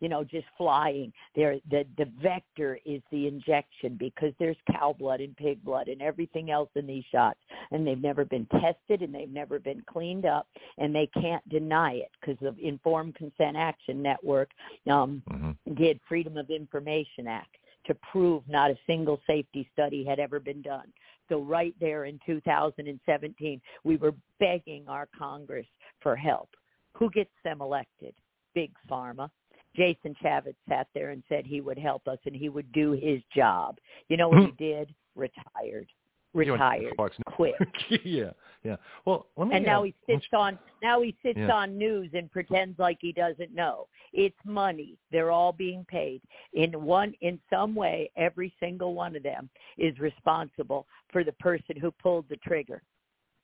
you 0.00 0.08
know, 0.08 0.24
just 0.24 0.46
flying. 0.56 1.12
There, 1.34 1.56
the 1.70 1.84
the 1.98 2.10
vector 2.22 2.78
is 2.84 3.02
the 3.10 3.26
injection 3.26 3.96
because 3.98 4.32
there's 4.38 4.56
cow 4.70 4.94
blood 4.98 5.20
and 5.20 5.36
pig 5.36 5.62
blood 5.64 5.88
and 5.88 6.00
everything 6.00 6.50
else 6.50 6.70
in 6.74 6.86
these 6.86 7.04
shots, 7.10 7.40
and 7.70 7.86
they've 7.86 8.00
never 8.00 8.24
been 8.24 8.46
tested 8.46 9.02
and 9.02 9.14
they've 9.14 9.30
never 9.30 9.58
been 9.58 9.82
cleaned 9.90 10.26
up, 10.26 10.46
and 10.78 10.94
they 10.94 11.08
can't 11.20 11.46
deny 11.48 11.92
it 11.94 12.10
because 12.20 12.42
of 12.46 12.58
Informed 12.58 13.14
Consent 13.14 13.56
Action 13.56 14.02
Network 14.02 14.50
um, 14.90 15.22
mm-hmm. 15.30 15.74
did 15.74 16.00
Freedom 16.08 16.36
of 16.36 16.50
Information 16.50 17.26
Act 17.26 17.56
to 17.86 17.94
prove 18.10 18.42
not 18.48 18.70
a 18.70 18.78
single 18.86 19.20
safety 19.26 19.68
study 19.72 20.04
had 20.04 20.18
ever 20.18 20.40
been 20.40 20.62
done. 20.62 20.92
So 21.28 21.40
right 21.40 21.74
there 21.80 22.04
in 22.04 22.18
2017, 22.26 23.60
we 23.84 23.96
were 23.96 24.14
begging 24.38 24.84
our 24.88 25.08
Congress 25.16 25.66
for 26.00 26.16
help. 26.16 26.48
Who 26.94 27.10
gets 27.10 27.30
them 27.44 27.60
elected? 27.60 28.14
Big 28.54 28.72
Pharma. 28.90 29.30
Jason 29.76 30.16
Chaffetz 30.22 30.56
sat 30.68 30.88
there 30.94 31.10
and 31.10 31.22
said 31.28 31.46
he 31.46 31.60
would 31.60 31.78
help 31.78 32.08
us 32.08 32.18
and 32.26 32.34
he 32.34 32.48
would 32.48 32.70
do 32.72 32.92
his 32.92 33.22
job. 33.34 33.78
You 34.08 34.16
know 34.16 34.28
what 34.28 34.40
he 34.40 34.52
did? 34.58 34.92
Retired 35.14 35.86
retired, 36.34 36.94
quit. 37.40 37.54
yeah, 38.04 38.30
yeah. 38.64 38.76
Well, 39.06 39.26
let 39.36 39.48
me. 39.48 39.56
And 39.56 39.66
now 39.66 39.80
uh, 39.80 39.84
he 39.84 39.94
sits 40.08 40.26
on 40.32 40.58
now 40.82 41.00
he 41.02 41.16
sits 41.22 41.38
yeah. 41.38 41.50
on 41.50 41.76
news 41.78 42.10
and 42.12 42.30
pretends 42.30 42.78
like 42.78 42.98
he 43.00 43.12
doesn't 43.12 43.54
know. 43.54 43.86
It's 44.12 44.36
money. 44.44 44.96
They're 45.12 45.30
all 45.30 45.52
being 45.52 45.84
paid 45.88 46.20
in 46.54 46.82
one 46.82 47.14
in 47.20 47.38
some 47.50 47.74
way. 47.74 48.10
Every 48.16 48.52
single 48.60 48.94
one 48.94 49.16
of 49.16 49.22
them 49.22 49.48
is 49.78 49.98
responsible 49.98 50.86
for 51.12 51.24
the 51.24 51.32
person 51.32 51.76
who 51.80 51.90
pulled 51.90 52.26
the 52.28 52.36
trigger. 52.36 52.82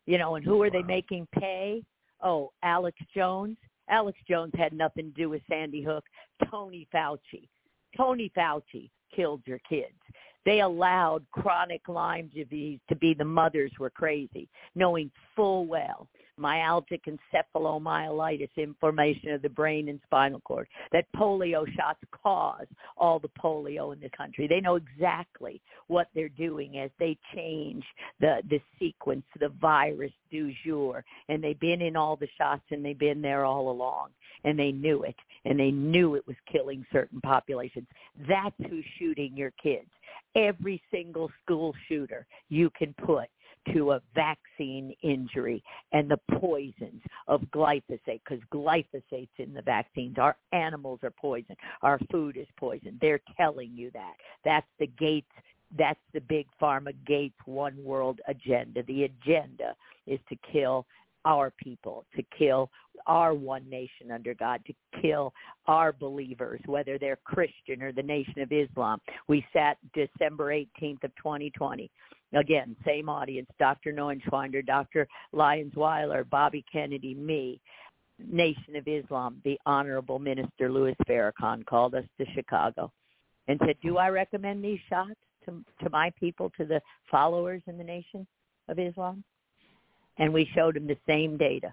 You 0.07 0.19
know, 0.19 0.37
and 0.37 0.45
who 0.45 0.63
are 0.63 0.71
they 0.71 0.83
making 0.83 1.27
pay? 1.39 1.83
Oh, 2.23 2.53
Alex 2.63 2.97
Jones. 3.15 3.57
Alex 3.89 4.19
Jones 4.29 4.53
had 4.57 4.73
nothing 4.73 5.13
to 5.13 5.23
do 5.23 5.29
with 5.29 5.43
Sandy 5.49 5.83
Hook. 5.83 6.05
Tony 6.51 6.89
Fauci. 6.95 7.49
Tony 7.97 8.31
Fauci 8.37 8.91
killed 9.15 9.43
your 9.47 9.61
kids. 9.69 9.95
They 10.47 10.61
allowed 10.61 11.27
chronic 11.33 11.83
Lyme 11.89 12.31
disease 12.35 12.79
to 12.89 12.97
be 12.97 13.13
the 13.13 13.25
mothers 13.25 13.73
were 13.79 13.91
crazy, 13.91 14.49
knowing 14.75 15.11
full 15.35 15.67
well 15.67 16.09
myalgic 16.41 17.01
encephalomyelitis, 17.07 18.51
inflammation 18.57 19.31
of 19.31 19.43
the 19.43 19.49
brain 19.49 19.89
and 19.89 20.01
spinal 20.05 20.41
cord, 20.41 20.69
that 20.93 21.07
polio 21.17 21.65
shots 21.75 22.01
cause 22.23 22.67
all 22.97 23.19
the 23.19 23.31
polio 23.43 23.93
in 23.93 24.01
the 24.01 24.11
country. 24.17 24.47
They 24.47 24.61
know 24.61 24.77
exactly 24.77 25.61
what 25.89 26.09
they're 26.15 26.29
doing 26.29 26.79
as 26.79 26.91
they 26.99 27.17
change 27.35 27.85
the, 28.21 28.43
the 28.51 28.61
sequence, 28.79 29.25
the 29.41 29.49
virus 29.61 30.13
du 30.31 30.53
jour. 30.65 31.05
And 31.29 31.43
they've 31.43 31.59
been 31.59 31.83
in 31.83 31.97
all 31.97 32.17
the 32.17 32.29
shots 32.37 32.65
and 32.71 32.85
they've 32.85 32.99
been 32.99 33.23
there 33.23 33.45
all 33.45 33.71
along. 33.71 34.11
And 34.45 34.59
they 34.59 34.73
knew 34.73 35.03
it. 35.03 35.17
And 35.45 35.59
they 35.59 35.71
knew 35.71 36.15
it 36.15 36.27
was 36.27 36.37
killing 36.51 36.85
certain 36.93 37.21
populations. 37.21 37.87
That's 38.29 38.55
who's 38.69 38.85
shooting 38.99 39.37
your 39.37 39.53
kids 39.63 39.89
every 40.37 40.83
single 40.91 41.31
school 41.43 41.75
shooter 41.89 42.27
you 42.49 42.71
can 42.79 42.95
put 43.05 43.29
to 43.73 43.93
a 43.93 44.01
vaccine 44.15 44.95
injury 45.03 45.63
and 45.93 46.09
the 46.09 46.21
poisons 46.39 47.03
of 47.27 47.41
glyphosate 47.55 48.21
because 48.29 48.39
glyphosate's 48.53 49.29
in 49.39 49.53
the 49.53 49.63
vaccines. 49.63 50.17
Our 50.19 50.37
animals 50.53 51.01
are 51.03 51.11
poisoned. 51.11 51.57
Our 51.83 51.99
food 52.11 52.37
is 52.37 52.47
poisoned. 52.57 52.99
They're 53.01 53.21
telling 53.37 53.73
you 53.75 53.91
that. 53.93 54.15
That's 54.45 54.67
the 54.79 54.87
Gates 54.87 55.27
that's 55.77 55.99
the 56.15 56.21
big 56.21 56.47
pharma 56.63 56.95
Gates 57.07 57.35
one 57.45 57.83
world 57.83 58.21
agenda. 58.29 58.85
The 58.85 59.05
agenda 59.05 59.75
is 60.07 60.21
to 60.29 60.37
kill 60.53 60.87
our 61.27 61.53
people, 61.63 62.07
to 62.17 62.23
kill 62.39 62.71
our 63.07 63.35
one 63.35 63.69
nation 63.69 64.11
under 64.13 64.33
God, 64.33 64.63
to 64.67 65.01
kill 65.03 65.35
our 65.67 65.93
believers, 65.93 66.61
whether 66.67 66.99
they're 66.99 67.19
Christian 67.25 67.83
or 67.83 67.93
the 67.93 68.03
Nation 68.03 68.41
of 68.41 68.53
Islam. 68.53 69.01
We 69.29 69.45
sat 69.53 69.77
December 69.93 70.53
18th 70.53 71.05
of 71.05 71.15
2020. 71.17 71.91
Again, 72.35 72.77
same 72.87 73.09
audience, 73.09 73.49
Dr. 73.59 73.93
Neuenschwander, 73.93 74.65
Dr. 74.65 75.07
Lyons 75.33 75.75
Weiler, 75.75 76.25
Bobby 76.25 76.65
Kennedy, 76.73 77.15
me. 77.15 77.61
Nation 78.19 78.77
of 78.77 78.89
Islam, 78.89 79.43
the 79.45 79.59
Honorable 79.67 80.19
Minister 80.19 80.73
Louis 80.73 80.97
Farrakhan 81.07 81.67
called 81.67 81.95
us 81.95 82.05
to 82.19 82.25
Chicago 82.35 82.91
and 83.47 83.61
said, 83.67 83.77
do 83.83 83.99
I 83.99 84.09
recommend 84.09 84.65
these 84.65 84.81
shots 84.89 85.21
to, 85.45 85.63
to 85.83 85.91
my 85.91 86.11
people, 86.19 86.51
to 86.57 86.65
the 86.65 86.81
followers 87.11 87.61
in 87.67 87.77
the 87.77 87.85
Nation 87.85 88.27
of 88.69 88.79
Islam? 88.79 89.23
And 90.19 90.33
we 90.33 90.49
showed 90.55 90.77
him 90.77 90.87
the 90.87 90.97
same 91.07 91.37
data, 91.37 91.73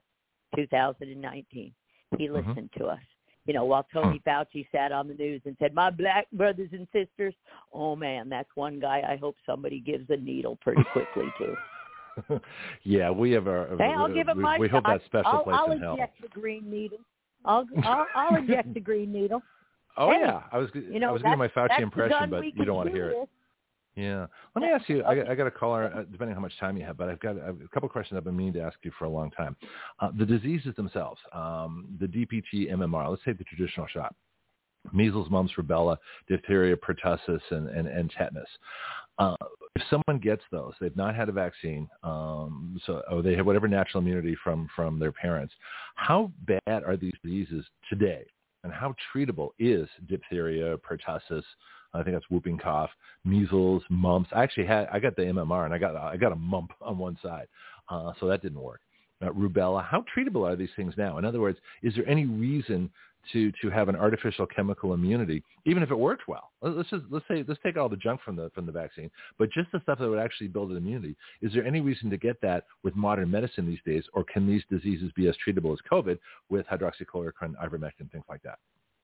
2019. 0.55 1.73
He 2.17 2.25
mm-hmm. 2.25 2.35
listened 2.35 2.69
mm-hmm. 2.71 2.83
to 2.83 2.89
us. 2.89 2.99
You 3.45 3.53
know, 3.53 3.65
while 3.65 3.85
Tony 3.91 4.21
Fauci 4.25 4.65
sat 4.71 4.93
on 4.93 5.09
the 5.09 5.15
news 5.15 5.41
and 5.45 5.57
said, 5.59 5.73
"My 5.73 5.89
black 5.89 6.27
brothers 6.31 6.69
and 6.71 6.87
sisters," 6.93 7.33
oh 7.73 7.93
man, 7.93 8.29
that's 8.29 8.49
one 8.55 8.79
guy. 8.79 9.03
I 9.07 9.17
hope 9.17 9.35
somebody 9.45 9.81
gives 9.81 10.09
a 10.09 10.15
needle 10.15 10.57
pretty 10.61 10.83
quickly 10.93 11.25
too. 11.37 12.39
yeah, 12.83 13.09
we 13.09 13.31
have 13.31 13.47
our. 13.47 13.67
Hey, 13.77 13.93
I'll 13.97 14.13
give 14.13 14.29
him 14.29 14.37
we, 14.37 14.43
my 14.43 14.57
we 14.57 14.69
hope 14.69 14.85
that 14.85 15.01
special 15.05 15.31
I'll, 15.31 15.43
place 15.43 15.57
I'll 15.59 15.71
in 15.71 15.79
hell. 15.79 15.91
inject 15.91 16.21
the 16.21 16.29
green 16.29 16.69
needle. 16.69 16.99
I'll 17.43 17.65
I'll, 17.83 18.07
I'll 18.15 18.35
inject 18.37 18.73
the 18.73 18.79
green 18.79 19.11
needle. 19.11 19.41
Oh 19.95 20.09
hey, 20.09 20.21
yeah, 20.21 20.41
I 20.51 20.57
was 20.57 20.69
you 20.73 20.99
know, 20.99 21.09
I 21.09 21.11
was 21.11 21.21
doing 21.21 21.37
my 21.37 21.49
Fauci 21.49 21.79
impression, 21.79 22.31
but 22.31 22.43
you 22.43 22.65
don't 22.65 22.75
want 22.75 22.89
to 22.89 22.95
hear 22.95 23.11
it. 23.11 23.29
Yeah. 23.95 24.25
Let 24.55 24.61
me 24.63 24.69
ask 24.69 24.89
you, 24.89 25.03
I, 25.03 25.31
I 25.31 25.35
got 25.35 25.45
a 25.45 25.51
caller, 25.51 25.85
uh, 25.85 26.03
depending 26.11 26.29
on 26.29 26.35
how 26.35 26.41
much 26.41 26.57
time 26.59 26.77
you 26.77 26.85
have, 26.85 26.97
but 26.97 27.09
I've 27.09 27.19
got 27.19 27.37
a, 27.37 27.53
couple 27.73 27.85
of 27.85 27.91
questions 27.91 28.17
I've 28.17 28.23
been 28.23 28.35
meaning 28.35 28.53
to 28.53 28.61
ask 28.61 28.77
you 28.81 28.91
for 28.97 29.05
a 29.05 29.09
long 29.09 29.29
time. 29.31 29.55
Uh, 29.99 30.09
the 30.17 30.25
diseases 30.25 30.75
themselves, 30.75 31.19
um, 31.31 31.85
the 31.99 32.07
DPT, 32.07 32.71
MMR, 32.71 33.09
let's 33.09 33.23
say 33.23 33.33
the 33.33 33.43
traditional 33.43 33.85
shot, 33.87 34.15
measles, 34.91 35.29
mumps, 35.29 35.53
rubella, 35.57 35.97
diphtheria, 36.27 36.75
pertussis, 36.75 37.41
and, 37.51 37.69
and, 37.69 37.87
and 37.87 38.11
tetanus. 38.17 38.49
Uh, 39.19 39.35
if 39.75 39.83
someone 39.89 40.19
gets 40.21 40.41
those, 40.51 40.73
they've 40.81 40.95
not 40.95 41.15
had 41.15 41.29
a 41.29 41.31
vaccine, 41.31 41.87
um, 42.03 42.79
so 42.85 43.01
or 43.11 43.21
they 43.21 43.35
have 43.35 43.45
whatever 43.45 43.67
natural 43.67 44.01
immunity 44.01 44.35
from 44.43 44.67
from 44.75 44.99
their 44.99 45.11
parents. 45.11 45.53
How 45.95 46.31
bad 46.45 46.83
are 46.83 46.97
these 46.97 47.13
diseases 47.23 47.65
today, 47.89 48.25
and 48.63 48.73
how 48.73 48.95
treatable 49.15 49.49
is 49.59 49.87
diphtheria, 50.07 50.77
pertussis, 50.77 51.43
I 51.93 52.03
think 52.03 52.15
that's 52.15 52.29
whooping 52.29 52.57
cough, 52.57 52.89
measles, 53.23 53.83
mumps. 53.89 54.29
I 54.33 54.43
actually 54.43 54.65
had 54.65 54.87
I 54.91 54.99
got 54.99 55.15
the 55.15 55.23
MMR 55.23 55.65
and 55.65 55.73
I 55.73 55.77
got 55.77 55.95
I 55.95 56.17
got 56.17 56.31
a 56.31 56.35
mump 56.35 56.71
on 56.81 56.97
one 56.97 57.17
side, 57.21 57.47
uh, 57.89 58.13
so 58.19 58.27
that 58.27 58.41
didn't 58.41 58.61
work. 58.61 58.81
Uh, 59.21 59.29
rubella. 59.29 59.85
How 59.85 60.03
treatable 60.15 60.47
are 60.47 60.55
these 60.55 60.71
things 60.75 60.95
now? 60.97 61.17
In 61.17 61.25
other 61.25 61.39
words, 61.39 61.57
is 61.81 61.93
there 61.95 62.07
any 62.07 62.25
reason 62.25 62.89
to 63.31 63.51
to 63.61 63.69
have 63.69 63.87
an 63.87 63.95
artificial 63.95 64.45
chemical 64.45 64.93
immunity, 64.93 65.43
even 65.65 65.83
if 65.83 65.91
it 65.91 65.95
worked 65.95 66.27
well? 66.27 66.51
Let's 66.61 66.89
just 66.89 67.03
let's 67.09 67.25
say 67.27 67.45
let's 67.47 67.61
take 67.63 67.77
all 67.77 67.89
the 67.89 67.95
junk 67.95 68.21
from 68.21 68.35
the 68.35 68.49
from 68.53 68.65
the 68.65 68.71
vaccine, 68.71 69.09
but 69.37 69.49
just 69.51 69.71
the 69.71 69.79
stuff 69.81 69.99
that 69.99 70.09
would 70.09 70.19
actually 70.19 70.47
build 70.47 70.71
an 70.71 70.77
immunity. 70.77 71.15
Is 71.41 71.53
there 71.53 71.65
any 71.65 71.79
reason 71.79 72.09
to 72.09 72.17
get 72.17 72.41
that 72.41 72.65
with 72.83 72.95
modern 72.95 73.29
medicine 73.31 73.65
these 73.65 73.79
days, 73.85 74.03
or 74.13 74.23
can 74.25 74.47
these 74.47 74.63
diseases 74.69 75.11
be 75.15 75.27
as 75.27 75.35
treatable 75.47 75.71
as 75.71 75.79
COVID 75.89 76.17
with 76.49 76.65
hydroxychloroquine, 76.67 77.53
ivermectin, 77.63 78.11
things 78.11 78.25
like 78.27 78.41
that? 78.43 78.59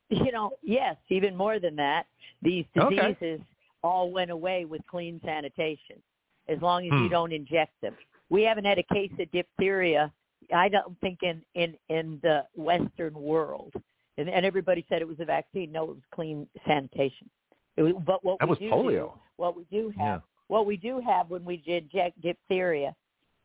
you 0.25 0.31
know, 0.31 0.51
yes, 0.61 0.95
even 1.09 1.35
more 1.35 1.59
than 1.59 1.75
that, 1.75 2.05
these 2.41 2.65
diseases 2.73 3.17
okay. 3.21 3.43
all 3.83 4.11
went 4.11 4.31
away 4.31 4.65
with 4.65 4.81
clean 4.89 5.19
sanitation 5.23 6.01
as 6.47 6.59
long 6.61 6.85
as 6.85 6.91
hmm. 6.91 7.03
you 7.03 7.09
don't 7.09 7.31
inject 7.31 7.73
them. 7.81 7.95
We 8.29 8.43
haven't 8.43 8.65
had 8.65 8.79
a 8.79 8.93
case 8.93 9.11
of 9.19 9.31
diphtheria, 9.31 10.11
I 10.53 10.69
don't 10.69 10.99
think, 10.99 11.19
in, 11.21 11.41
in, 11.55 11.75
in 11.89 12.19
the 12.23 12.43
Western 12.55 13.13
world. 13.13 13.73
And, 14.17 14.29
and 14.29 14.45
everybody 14.45 14.85
said 14.89 15.01
it 15.01 15.07
was 15.07 15.19
a 15.19 15.25
vaccine. 15.25 15.71
No, 15.71 15.83
it 15.83 15.89
was 15.89 15.97
clean 16.13 16.47
sanitation. 16.67 17.29
It 17.77 17.83
was, 17.83 17.93
but 18.05 18.23
what 18.23 18.39
that 18.39 18.47
we 18.47 18.49
was 18.49 18.59
do 18.59 18.69
polio. 18.71 19.11
What 19.37 19.55
we 19.55 19.65
do 19.71 19.93
have, 19.97 19.97
yeah. 19.97 20.19
what 20.47 20.65
we 20.65 20.75
do 20.75 20.99
have 21.05 21.29
when 21.29 21.45
we 21.45 21.63
inject 21.65 22.21
diphtheria 22.21 22.93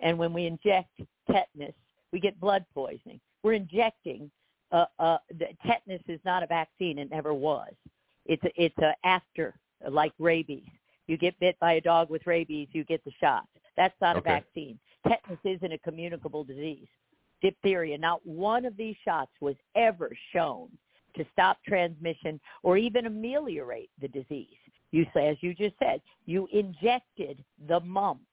and 0.01 0.19
when 0.19 0.33
we 0.33 0.47
inject 0.47 0.89
tetanus, 1.31 1.75
we 2.13 2.21
get 2.21 2.39
blood 2.41 2.65
poisoning. 2.75 3.21
We're 3.43 3.53
injecting 3.53 4.31
uh, 4.77 4.87
uh, 4.99 5.19
tetanus 5.67 6.03
is 6.09 6.21
not 6.25 6.43
a 6.43 6.47
vaccine. 6.47 6.99
It 6.99 7.11
never 7.11 7.33
was. 7.33 7.73
It's 8.27 8.45
a, 8.45 8.53
it's 8.65 8.79
a 8.79 8.93
after, 9.17 9.55
like 9.91 10.13
rabies. 10.19 10.73
You 11.07 11.17
get 11.17 11.39
bit 11.39 11.57
by 11.61 11.73
a 11.75 11.81
dog 11.81 12.11
with 12.11 12.27
rabies, 12.27 12.69
you 12.73 12.83
get 12.85 13.03
the 13.05 13.13
shot. 13.21 13.45
That's 13.77 13.99
not 14.01 14.17
okay. 14.17 14.31
a 14.31 14.33
vaccine. 14.33 14.79
Tetanus 15.07 15.45
isn't 15.45 15.73
a 15.73 15.79
communicable 15.79 16.45
disease. 16.45 16.89
diphtheria. 17.43 17.99
Not 17.99 18.25
one 18.27 18.65
of 18.65 18.77
these 18.77 18.97
shots 19.05 19.31
was 19.41 19.57
ever 19.77 20.11
shown 20.33 20.69
to 21.17 21.25
stop 21.33 21.59
transmission 21.67 22.41
or 22.63 22.77
even 22.77 23.07
ameliorate 23.07 23.91
the 24.01 24.09
disease. 24.09 24.49
You 24.91 25.07
say, 25.15 25.29
as 25.29 25.37
you 25.41 25.55
just 25.55 25.75
said, 25.79 26.01
you 26.25 26.49
injected 26.53 27.45
the 27.69 27.81
mumps. 27.81 28.25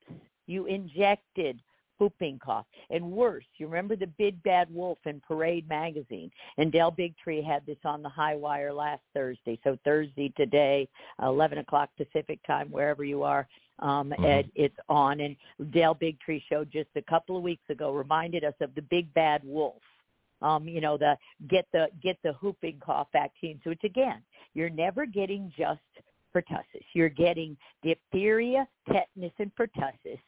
You 0.48 0.66
injected 0.66 1.60
whooping 2.02 2.40
cough. 2.44 2.66
And 2.90 3.12
worse, 3.12 3.46
you 3.58 3.68
remember 3.68 3.96
the 3.96 4.08
big 4.18 4.42
bad 4.42 4.74
wolf 4.74 4.98
in 5.06 5.22
Parade 5.22 5.70
magazine? 5.70 6.32
And 6.58 6.72
Del 6.72 6.92
Bigtree 6.92 7.46
had 7.46 7.64
this 7.68 7.78
on 7.86 8.02
the 8.02 8.10
high 8.10 8.36
wire 8.36 8.74
last 8.74 9.04
Thursday. 9.14 9.60
So 9.64 9.78
Thursday 9.86 10.34
today, 10.36 10.90
11 11.22 11.60
o'clock 11.60 11.90
Pacific 11.98 12.40
time, 12.46 12.70
wherever 12.72 13.04
you 13.04 13.22
are, 13.22 13.48
um, 13.80 14.10
mm-hmm. 14.10 14.26
Ed, 14.26 14.52
it's 14.56 14.76
on. 14.90 15.20
And 15.22 15.36
Del 15.72 15.96
Bigtree 15.96 16.42
showed 16.50 16.72
just 16.72 16.90
a 16.96 17.04
couple 17.04 17.38
of 17.38 17.44
weeks 17.44 17.70
ago 17.70 17.94
reminded 17.94 18.44
us 18.44 18.56
of 18.62 18.74
the 18.74 18.82
big 18.82 19.14
bad 19.14 19.42
wolf. 19.44 19.82
Um, 20.42 20.68
you 20.68 20.82
know, 20.82 20.98
the 20.98 21.16
get 21.50 21.68
the 21.72 21.90
get 22.02 22.18
the 22.24 22.34
whooping 22.42 22.80
cough 22.84 23.10
vaccine. 23.14 23.62
So 23.64 23.70
it's 23.70 23.84
again, 23.84 24.24
you're 24.56 24.72
never 24.72 25.06
getting 25.06 25.54
just 25.56 25.80
pertussis. 26.36 26.86
You're 26.94 27.10
getting 27.10 27.58
diphtheria, 27.84 28.68
tetanus, 28.88 29.34
and 29.40 29.52
pertussis. 29.56 30.20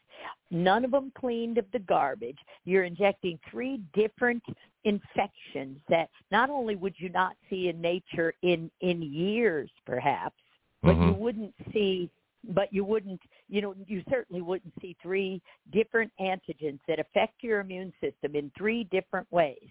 None 0.52 0.86
of 0.86 0.92
them 0.92 1.12
cleaned 1.18 1.58
of 1.58 1.66
the 1.74 1.80
garbage. 1.80 2.38
You're 2.66 2.84
injecting 2.84 3.40
three 3.50 3.82
different 3.94 4.44
infections 4.84 5.80
that 5.90 6.10
not 6.32 6.50
only 6.50 6.76
would 6.76 6.96
you 6.98 7.10
not 7.10 7.36
see 7.50 7.70
in 7.70 7.82
nature 7.82 8.34
in 8.42 8.70
in 8.82 9.02
years, 9.02 9.70
perhaps, 9.86 10.36
but 10.82 10.96
mm-hmm. 10.96 11.10
you 11.10 11.14
wouldn't 11.14 11.54
see 11.74 12.10
but 12.50 12.72
you 12.74 12.84
wouldn't 12.84 13.22
you 13.48 13.62
know 13.62 13.74
you 13.88 14.04
certainly 14.10 14.42
wouldn't 14.42 14.74
see 14.82 14.96
three 15.02 15.42
different 15.72 16.12
antigens 16.20 16.80
that 16.88 17.00
affect 17.00 17.42
your 17.42 17.60
immune 17.60 17.94
system 18.02 18.36
in 18.36 18.52
three 18.58 18.84
different 18.86 19.26
ways 19.32 19.68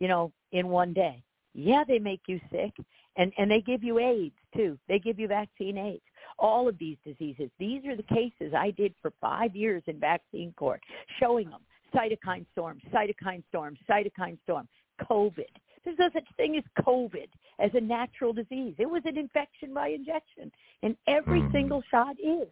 you 0.00 0.08
know 0.08 0.32
in 0.52 0.68
one 0.68 0.92
day 0.92 1.22
yeah 1.54 1.84
they 1.86 1.98
make 1.98 2.22
you 2.26 2.40
sick 2.50 2.72
and 3.16 3.32
and 3.38 3.50
they 3.50 3.60
give 3.60 3.82
you 3.82 3.98
AIDS 3.98 4.34
too. 4.54 4.78
They 4.88 4.98
give 4.98 5.18
you 5.18 5.28
vaccine 5.28 5.78
AIDS. 5.78 6.02
All 6.38 6.68
of 6.68 6.78
these 6.78 6.96
diseases. 7.04 7.50
These 7.58 7.84
are 7.86 7.96
the 7.96 8.02
cases 8.02 8.52
I 8.56 8.70
did 8.70 8.94
for 9.00 9.12
five 9.20 9.56
years 9.56 9.82
in 9.86 9.98
vaccine 9.98 10.52
court, 10.56 10.80
showing 11.18 11.50
them 11.50 11.60
cytokine 11.94 12.44
storm, 12.52 12.80
cytokine 12.92 13.42
storm, 13.48 13.76
cytokine 13.88 14.38
storm, 14.44 14.68
COVID. 15.08 15.44
There's 15.84 15.98
no 15.98 16.10
such 16.12 16.26
thing 16.36 16.56
as 16.56 16.84
COVID 16.84 17.28
as 17.58 17.70
a 17.74 17.80
natural 17.80 18.32
disease. 18.32 18.74
It 18.78 18.90
was 18.90 19.02
an 19.04 19.16
infection 19.16 19.72
by 19.72 19.88
injection, 19.88 20.50
and 20.82 20.96
every 21.06 21.40
mm. 21.40 21.52
single 21.52 21.82
shot 21.90 22.16
is. 22.18 22.48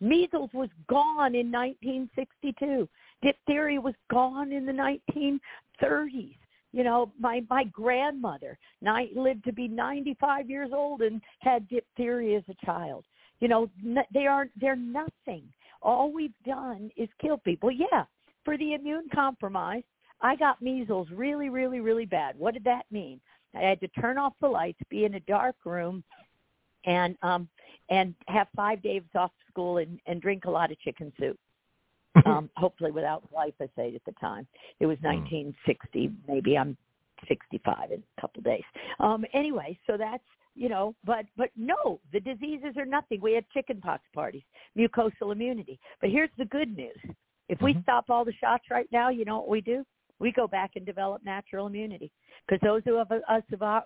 Measles 0.00 0.50
was 0.54 0.70
gone 0.88 1.34
in 1.34 1.50
1962. 1.50 2.88
Diphtheria 3.22 3.80
was 3.80 3.94
gone 4.10 4.52
in 4.52 4.64
the 4.64 4.72
1930s. 4.72 6.36
You 6.72 6.84
know, 6.84 7.12
my 7.18 7.42
my 7.48 7.64
grandmother 7.64 8.58
lived 9.14 9.44
to 9.44 9.52
be 9.52 9.68
95 9.68 10.50
years 10.50 10.70
old 10.72 11.02
and 11.02 11.20
had 11.40 11.68
diphtheria 11.68 12.38
as 12.38 12.44
a 12.48 12.66
child. 12.66 13.04
You 13.40 13.48
know, 13.48 13.70
they 14.12 14.26
are 14.26 14.48
they're 14.60 14.76
nothing. 14.76 15.44
All 15.80 16.12
we've 16.12 16.34
done 16.44 16.90
is 16.96 17.08
kill 17.20 17.38
people. 17.38 17.70
Yeah, 17.70 18.04
for 18.44 18.58
the 18.58 18.74
immune 18.74 19.08
compromised, 19.14 19.86
I 20.20 20.36
got 20.36 20.60
measles 20.60 21.08
really, 21.12 21.48
really, 21.48 21.80
really 21.80 22.06
bad. 22.06 22.38
What 22.38 22.54
did 22.54 22.64
that 22.64 22.84
mean? 22.90 23.20
I 23.54 23.60
had 23.60 23.80
to 23.80 23.88
turn 23.88 24.18
off 24.18 24.34
the 24.40 24.48
lights, 24.48 24.80
be 24.90 25.04
in 25.04 25.14
a 25.14 25.20
dark 25.20 25.56
room, 25.64 26.04
and 26.84 27.16
um 27.22 27.48
and 27.90 28.14
have 28.26 28.48
five 28.54 28.82
days 28.82 29.02
off 29.14 29.32
school 29.50 29.78
and 29.78 29.98
and 30.06 30.20
drink 30.20 30.44
a 30.44 30.50
lot 30.50 30.70
of 30.70 30.78
chicken 30.80 31.12
soup. 31.18 31.38
um, 32.26 32.50
hopefully 32.56 32.90
without 32.90 33.22
glyphosate 33.32 33.94
at 33.94 34.04
the 34.06 34.12
time. 34.20 34.46
It 34.80 34.86
was 34.86 34.98
1960. 35.02 36.06
Hmm. 36.06 36.12
Maybe 36.32 36.56
I'm 36.56 36.76
65 37.26 37.92
in 37.92 38.02
a 38.16 38.20
couple 38.20 38.40
of 38.40 38.44
days. 38.44 38.62
Um, 39.00 39.24
anyway, 39.32 39.78
so 39.86 39.96
that's 39.96 40.22
you 40.54 40.68
know, 40.68 40.94
but 41.04 41.24
but 41.36 41.50
no, 41.56 42.00
the 42.12 42.20
diseases 42.20 42.76
are 42.76 42.84
nothing. 42.84 43.20
We 43.20 43.32
had 43.32 43.48
chickenpox 43.50 44.02
parties, 44.12 44.42
mucosal 44.76 45.32
immunity. 45.32 45.78
But 46.00 46.10
here's 46.10 46.30
the 46.36 46.46
good 46.46 46.76
news: 46.76 46.98
if 47.48 47.60
we 47.60 47.72
mm-hmm. 47.72 47.82
stop 47.82 48.06
all 48.10 48.24
the 48.24 48.32
shots 48.32 48.64
right 48.70 48.88
now, 48.90 49.08
you 49.08 49.24
know 49.24 49.38
what 49.38 49.48
we 49.48 49.60
do? 49.60 49.84
We 50.18 50.32
go 50.32 50.48
back 50.48 50.72
and 50.74 50.84
develop 50.84 51.24
natural 51.24 51.68
immunity 51.68 52.10
because 52.46 52.60
those 52.60 52.82
who 52.84 52.96
have 52.98 53.12
us 53.12 53.42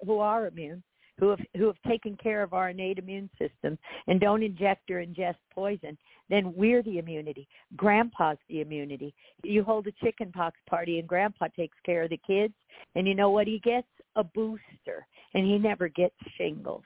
who 0.07 0.19
are 0.19 0.47
immune 0.47 0.83
who 1.19 1.29
have 1.29 1.41
who 1.57 1.67
have 1.67 1.81
taken 1.87 2.17
care 2.17 2.43
of 2.43 2.53
our 2.53 2.71
innate 2.71 2.99
immune 2.99 3.31
system 3.39 3.79
and 4.07 4.21
don't 4.21 4.43
inject 4.43 4.91
or 4.91 5.05
ingest 5.05 5.37
poison, 5.55 5.97
then 6.31 6.53
we're 6.57 6.83
the 6.83 6.99
immunity. 6.99 7.47
Grandpa's 7.77 8.39
the 8.49 8.61
immunity. 8.61 9.15
You 9.43 9.63
hold 9.63 9.87
a 9.87 9.93
chicken 10.05 10.33
pox 10.33 10.59
party 10.69 10.99
and 10.99 11.09
grandpa 11.09 11.49
takes 11.57 11.77
care 11.85 12.03
of 12.03 12.11
the 12.11 12.21
kids 12.27 12.55
and 12.95 13.07
you 13.07 13.15
know 13.15 13.31
what 13.31 13.47
he 13.47 13.59
gets? 13.61 13.87
A 14.17 14.25
booster. 14.25 15.07
And 15.35 15.45
he 15.45 15.59
never 15.59 15.89
gets 15.89 16.15
shingles. 16.37 16.83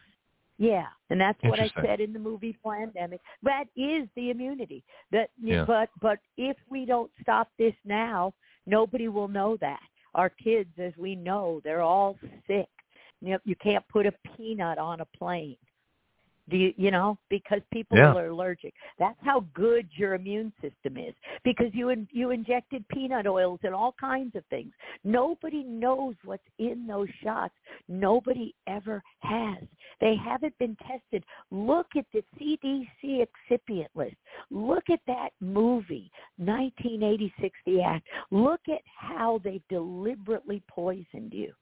Yeah, 0.59 0.86
and 1.11 1.20
that's 1.20 1.39
what 1.43 1.61
I 1.61 1.70
said 1.85 2.01
in 2.01 2.15
the 2.15 2.19
movie 2.19 2.57
Pandemic. 2.65 3.20
That 3.43 3.65
is 3.77 4.09
the 4.16 4.31
immunity. 4.31 4.82
That 5.12 5.28
yeah. 5.43 5.65
but 5.66 5.90
but 6.01 6.19
if 6.39 6.57
we 6.70 6.86
don't 6.86 7.11
stop 7.20 7.51
this 7.59 7.74
now, 7.85 8.32
nobody 8.65 9.09
will 9.09 9.28
know 9.28 9.59
that. 9.61 9.81
Our 10.15 10.31
kids, 10.31 10.70
as 10.78 10.94
we 10.97 11.15
know, 11.15 11.61
they're 11.62 11.82
all 11.82 12.19
sick 12.47 12.69
you, 13.20 13.32
know, 13.32 13.38
you 13.44 13.56
can't 13.56 13.86
put 13.88 14.06
a 14.06 14.12
peanut 14.36 14.78
on 14.78 15.01
a 15.01 15.05
plane. 15.16 15.56
Do 16.48 16.56
you, 16.56 16.72
you 16.76 16.93
know, 16.93 17.18
because 17.28 17.60
people 17.72 17.98
yeah. 17.98 18.14
are 18.14 18.28
allergic. 18.28 18.72
That's 19.01 19.18
how 19.20 19.44
good 19.52 19.88
your 19.97 20.14
immune 20.14 20.52
system 20.62 20.97
is 20.97 21.12
because 21.43 21.66
you 21.72 21.88
in, 21.88 22.06
you 22.12 22.30
injected 22.30 22.86
peanut 22.88 23.26
oils 23.26 23.59
and 23.64 23.74
all 23.74 23.97
kinds 23.98 24.36
of 24.36 24.44
things. 24.48 24.72
Nobody 25.02 25.64
knows 25.64 26.14
what's 26.24 26.44
in 26.60 26.86
those 26.86 27.09
shots. 27.24 27.55
Nobody 27.88 28.55
ever 28.68 29.02
has. 29.20 29.64
They 30.01 30.14
haven't 30.24 30.56
been 30.59 30.76
tested. 30.86 31.24
Look 31.51 31.88
at 31.97 32.06
the 32.12 32.22
CDC 32.38 33.26
excipient 33.26 33.88
list. 33.97 34.16
Look 34.51 34.84
at 34.88 35.01
that 35.09 35.30
movie, 35.40 36.12
1986, 36.36 37.59
The 37.66 37.82
Act. 37.82 38.06
Look 38.30 38.60
at 38.68 38.82
how 38.97 39.40
they 39.43 39.60
deliberately 39.68 40.62
poisoned 40.68 41.32
you. 41.32 41.52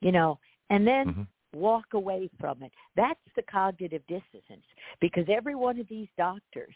You 0.00 0.10
know, 0.10 0.40
and 0.70 0.86
then 0.86 1.06
mm-hmm. 1.08 1.58
walk 1.58 1.86
away 1.94 2.30
from 2.40 2.62
it. 2.62 2.72
That's 2.96 3.20
the 3.36 3.42
cognitive 3.42 4.02
dissonance 4.08 4.66
because 5.00 5.24
every 5.30 5.54
one 5.54 5.78
of 5.78 5.88
these 5.88 6.08
doctors 6.16 6.74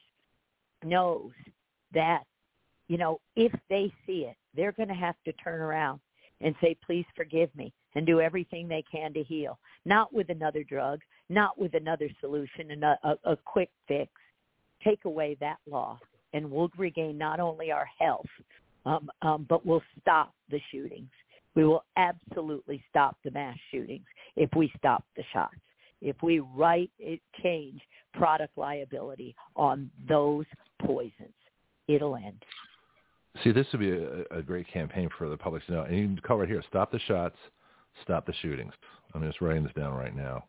knows 0.84 1.32
that, 1.94 2.24
you 2.88 2.98
know, 2.98 3.20
if 3.34 3.52
they 3.68 3.92
see 4.06 4.26
it, 4.28 4.36
they're 4.54 4.72
going 4.72 4.88
to 4.88 4.94
have 4.94 5.16
to 5.24 5.32
turn 5.34 5.60
around 5.60 6.00
and 6.40 6.54
say, 6.60 6.76
please 6.84 7.06
forgive 7.16 7.54
me 7.56 7.72
and 7.94 8.06
do 8.06 8.20
everything 8.20 8.68
they 8.68 8.84
can 8.90 9.12
to 9.14 9.22
heal. 9.22 9.58
Not 9.84 10.12
with 10.12 10.28
another 10.28 10.62
drug, 10.62 11.00
not 11.28 11.58
with 11.58 11.74
another 11.74 12.08
solution 12.20 12.70
and 12.70 12.84
a, 12.84 12.98
a, 13.02 13.32
a 13.32 13.36
quick 13.44 13.70
fix. 13.88 14.10
Take 14.84 15.04
away 15.04 15.36
that 15.40 15.56
law 15.68 15.98
and 16.32 16.50
we'll 16.50 16.70
regain 16.76 17.16
not 17.16 17.40
only 17.40 17.72
our 17.72 17.88
health, 17.98 18.26
um, 18.84 19.08
um, 19.22 19.46
but 19.48 19.64
we'll 19.64 19.82
stop 20.00 20.34
the 20.50 20.60
shootings. 20.70 21.10
We 21.56 21.64
will 21.64 21.84
absolutely 21.96 22.84
stop 22.88 23.16
the 23.24 23.32
mass 23.32 23.56
shootings 23.70 24.04
if 24.36 24.50
we 24.54 24.70
stop 24.76 25.04
the 25.16 25.24
shots. 25.32 25.56
If 26.02 26.16
we 26.22 26.40
right 26.40 26.90
it, 26.98 27.20
change 27.42 27.80
product 28.12 28.56
liability 28.56 29.34
on 29.56 29.90
those 30.08 30.44
poisons, 30.84 31.34
it'll 31.88 32.16
end. 32.16 32.44
See, 33.42 33.52
this 33.52 33.66
would 33.72 33.80
be 33.80 33.90
a, 33.90 34.38
a 34.38 34.42
great 34.42 34.70
campaign 34.70 35.08
for 35.16 35.28
the 35.28 35.36
public 35.36 35.64
to 35.66 35.72
know. 35.72 35.82
And 35.82 35.96
you 35.96 36.06
can 36.06 36.18
call 36.18 36.38
right 36.38 36.48
here, 36.48 36.62
stop 36.68 36.92
the 36.92 36.98
shots, 37.00 37.36
stop 38.02 38.26
the 38.26 38.34
shootings. 38.42 38.72
I'm 39.14 39.26
just 39.26 39.40
writing 39.40 39.62
this 39.62 39.72
down 39.74 39.94
right 39.94 40.14
now 40.14 40.44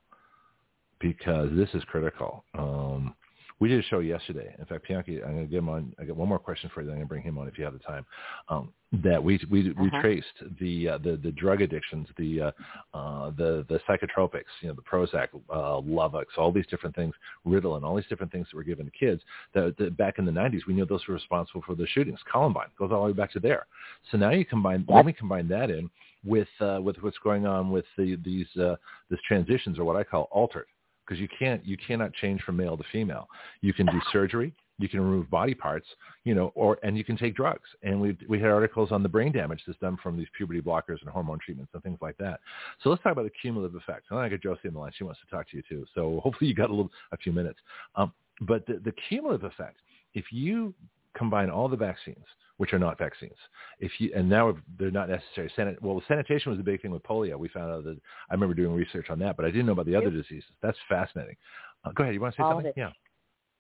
because 1.00 1.50
this 1.54 1.70
is 1.74 1.84
critical. 1.86 2.44
Um, 2.58 3.16
we 3.60 3.70
did 3.70 3.80
a 3.80 3.88
show 3.88 4.00
yesterday. 4.00 4.56
In 4.60 4.66
fact, 4.66 4.88
Bianchi, 4.88 5.24
I'm 5.24 5.34
going 5.34 5.46
to 5.46 5.52
get 5.52 5.58
him 5.60 5.70
on. 5.70 5.94
I 6.00 6.04
got 6.04 6.16
one 6.16 6.30
more 6.30 6.40
question 6.40 6.70
for 6.74 6.82
you. 6.82 6.88
Then 6.88 6.94
I'm 6.94 7.00
going 7.00 7.08
to 7.08 7.10
bring 7.10 7.24
him 7.24 7.38
on 7.38 7.48
if 7.48 7.58
you 7.58 7.64
have 7.64 7.74
the 7.74 7.80
time. 7.80 8.06
Um, 8.50 8.72
that 9.04 9.22
we 9.22 9.40
we 9.50 9.74
we 9.74 9.88
uh-huh. 9.88 10.02
traced 10.02 10.26
the 10.60 10.90
uh, 10.90 10.98
the 11.00 11.18
the 11.18 11.32
drug 11.32 11.62
addictions, 11.62 12.08
the 12.18 12.42
uh, 12.42 12.52
uh, 12.94 13.32
the 13.32 13.66
the 13.68 13.80
psychotropics, 13.88 14.46
you 14.62 14.70
know, 14.70 14.76
the 14.76 14.82
Prozac, 14.82 15.28
uh, 15.50 15.82
Luvox, 15.82 16.26
all 16.38 16.52
these 16.52 16.68
different 16.68 16.96
things, 16.96 17.14
Ritalin, 17.46 17.84
all 17.84 17.96
these 17.96 18.06
different 18.08 18.32
things 18.32 18.48
that 18.50 18.56
were 18.56 18.64
given 18.64 18.86
to 18.86 18.92
kids. 18.92 19.22
That, 19.54 19.76
that 19.78 19.98
back 19.98 20.20
in 20.20 20.26
the 20.26 20.32
90s, 20.32 20.62
we 20.68 20.74
knew 20.74 20.86
those 20.86 21.06
were 21.08 21.16
responsible 21.16 21.64
for 21.66 21.76
the 21.76 21.88
shootings. 21.88 22.20
Columbine 22.32 22.70
goes 22.78 22.92
all 22.92 23.02
the 23.02 23.08
way 23.08 23.14
back 23.14 23.32
to 23.34 23.40
there. 23.40 23.66
So 24.12 24.18
now 24.18 24.30
you 24.30 24.46
combine, 24.46 24.86
let 24.88 25.06
me 25.06 25.14
combine 25.14 25.48
that 25.50 25.70
in 25.70 25.90
with 26.24 26.48
uh, 26.62 26.80
with 26.82 26.96
what's 27.02 27.18
going 27.24 27.46
on 27.46 27.72
with 27.72 27.86
the, 27.98 28.18
these 28.24 28.48
uh, 28.62 28.76
these 29.10 29.20
transitions, 29.28 29.80
or 29.80 29.84
what 29.84 29.98
I 29.98 30.04
call 30.04 30.30
altered 30.32 30.68
because 31.08 31.20
you 31.20 31.28
can't 31.40 31.66
you 31.66 31.78
cannot 31.78 32.14
change 32.14 32.42
from 32.42 32.58
male 32.58 32.78
to 32.78 32.84
female. 32.92 33.28
You 33.62 33.74
can 33.74 33.86
do 33.86 34.00
surgery, 34.12 34.54
you 34.80 34.88
can 34.88 35.02
remove 35.02 35.30
body 35.30 35.54
parts, 35.54 35.88
you 36.24 36.36
know, 36.36 36.52
or 36.56 36.78
and 36.84 36.98
you 36.98 37.04
can 37.04 37.18
take 37.18 37.36
drugs. 37.36 37.68
And 37.84 38.00
we 38.00 38.18
we 38.28 38.40
had 38.40 38.50
articles 38.50 38.92
on 38.92 39.04
the 39.04 39.10
brain 39.10 39.32
damage 39.32 39.62
that's 39.66 39.80
done 39.80 39.98
from 40.02 40.18
these 40.18 40.28
puberty 40.36 40.62
blockers 40.62 41.02
and 41.02 41.10
hormone 41.10 41.40
treatments 41.44 41.72
and 41.74 41.82
things 41.84 42.00
like 42.02 42.18
that. 42.18 42.40
So 42.84 42.90
let's 42.90 43.02
talk 43.02 43.14
about 43.14 43.26
the 43.26 43.32
cumulative 43.42 43.76
effects. 43.76 44.08
And 44.10 44.20
I 44.20 44.30
got 44.30 44.42
Josie 44.42 44.68
on 44.68 44.74
the 44.74 44.80
line; 44.80 44.92
she 44.96 45.04
wants 45.04 45.20
to 45.22 45.36
talk 45.36 45.50
to 45.50 45.58
you 45.58 45.64
too. 45.68 45.86
So 45.96 46.20
hopefully 46.24 46.50
you 46.50 46.56
got 46.56 46.70
a 46.70 46.74
little 46.74 46.92
a 47.12 47.18
few 47.18 47.32
minutes. 47.32 47.60
Um, 47.96 48.12
but 48.42 48.66
the, 48.68 48.80
the 48.86 48.94
cumulative 49.10 49.46
effect, 49.52 49.78
if 50.14 50.26
you 50.32 50.74
combine 51.18 51.50
all 51.50 51.68
the 51.68 51.76
vaccines, 51.78 52.24
which 52.58 52.74
are 52.74 52.80
not 52.80 52.98
vaccines, 52.98 53.38
if 53.80 53.92
you 54.00 54.12
and 54.16 54.28
now 54.30 54.56
they're 54.78 54.92
not 54.92 55.10
necessary. 55.10 55.52
Sanit- 55.58 55.82
well, 55.82 56.02
sanitation 56.08 56.52
was 56.52 56.60
a 56.60 56.64
big 56.64 56.82
thing 56.82 56.92
with 56.92 57.04
polio. 57.04 57.38
We 57.38 57.48
found 57.50 57.72
out 57.72 57.84
that 57.86 57.98
I 58.30 58.34
remember 58.34 58.54
doing 58.56 58.74
research 58.76 59.10
on 59.10 59.20
that, 59.20 59.36
but 59.38 59.46
I 59.46 59.50
didn't 59.50 59.66
know 59.66 59.74
about 59.74 59.86
the 59.86 59.96
other 59.96 60.10
diseases. 60.10 60.50
That's 60.62 60.78
fascinating. 60.88 61.36
Uh, 61.84 61.92
go 61.92 62.04
ahead. 62.04 62.14
You 62.16 62.22
want 62.22 62.36
to 62.36 62.42
say 62.42 62.44
All 62.44 62.54
something? 62.54 62.74
Yeah. 62.76 62.92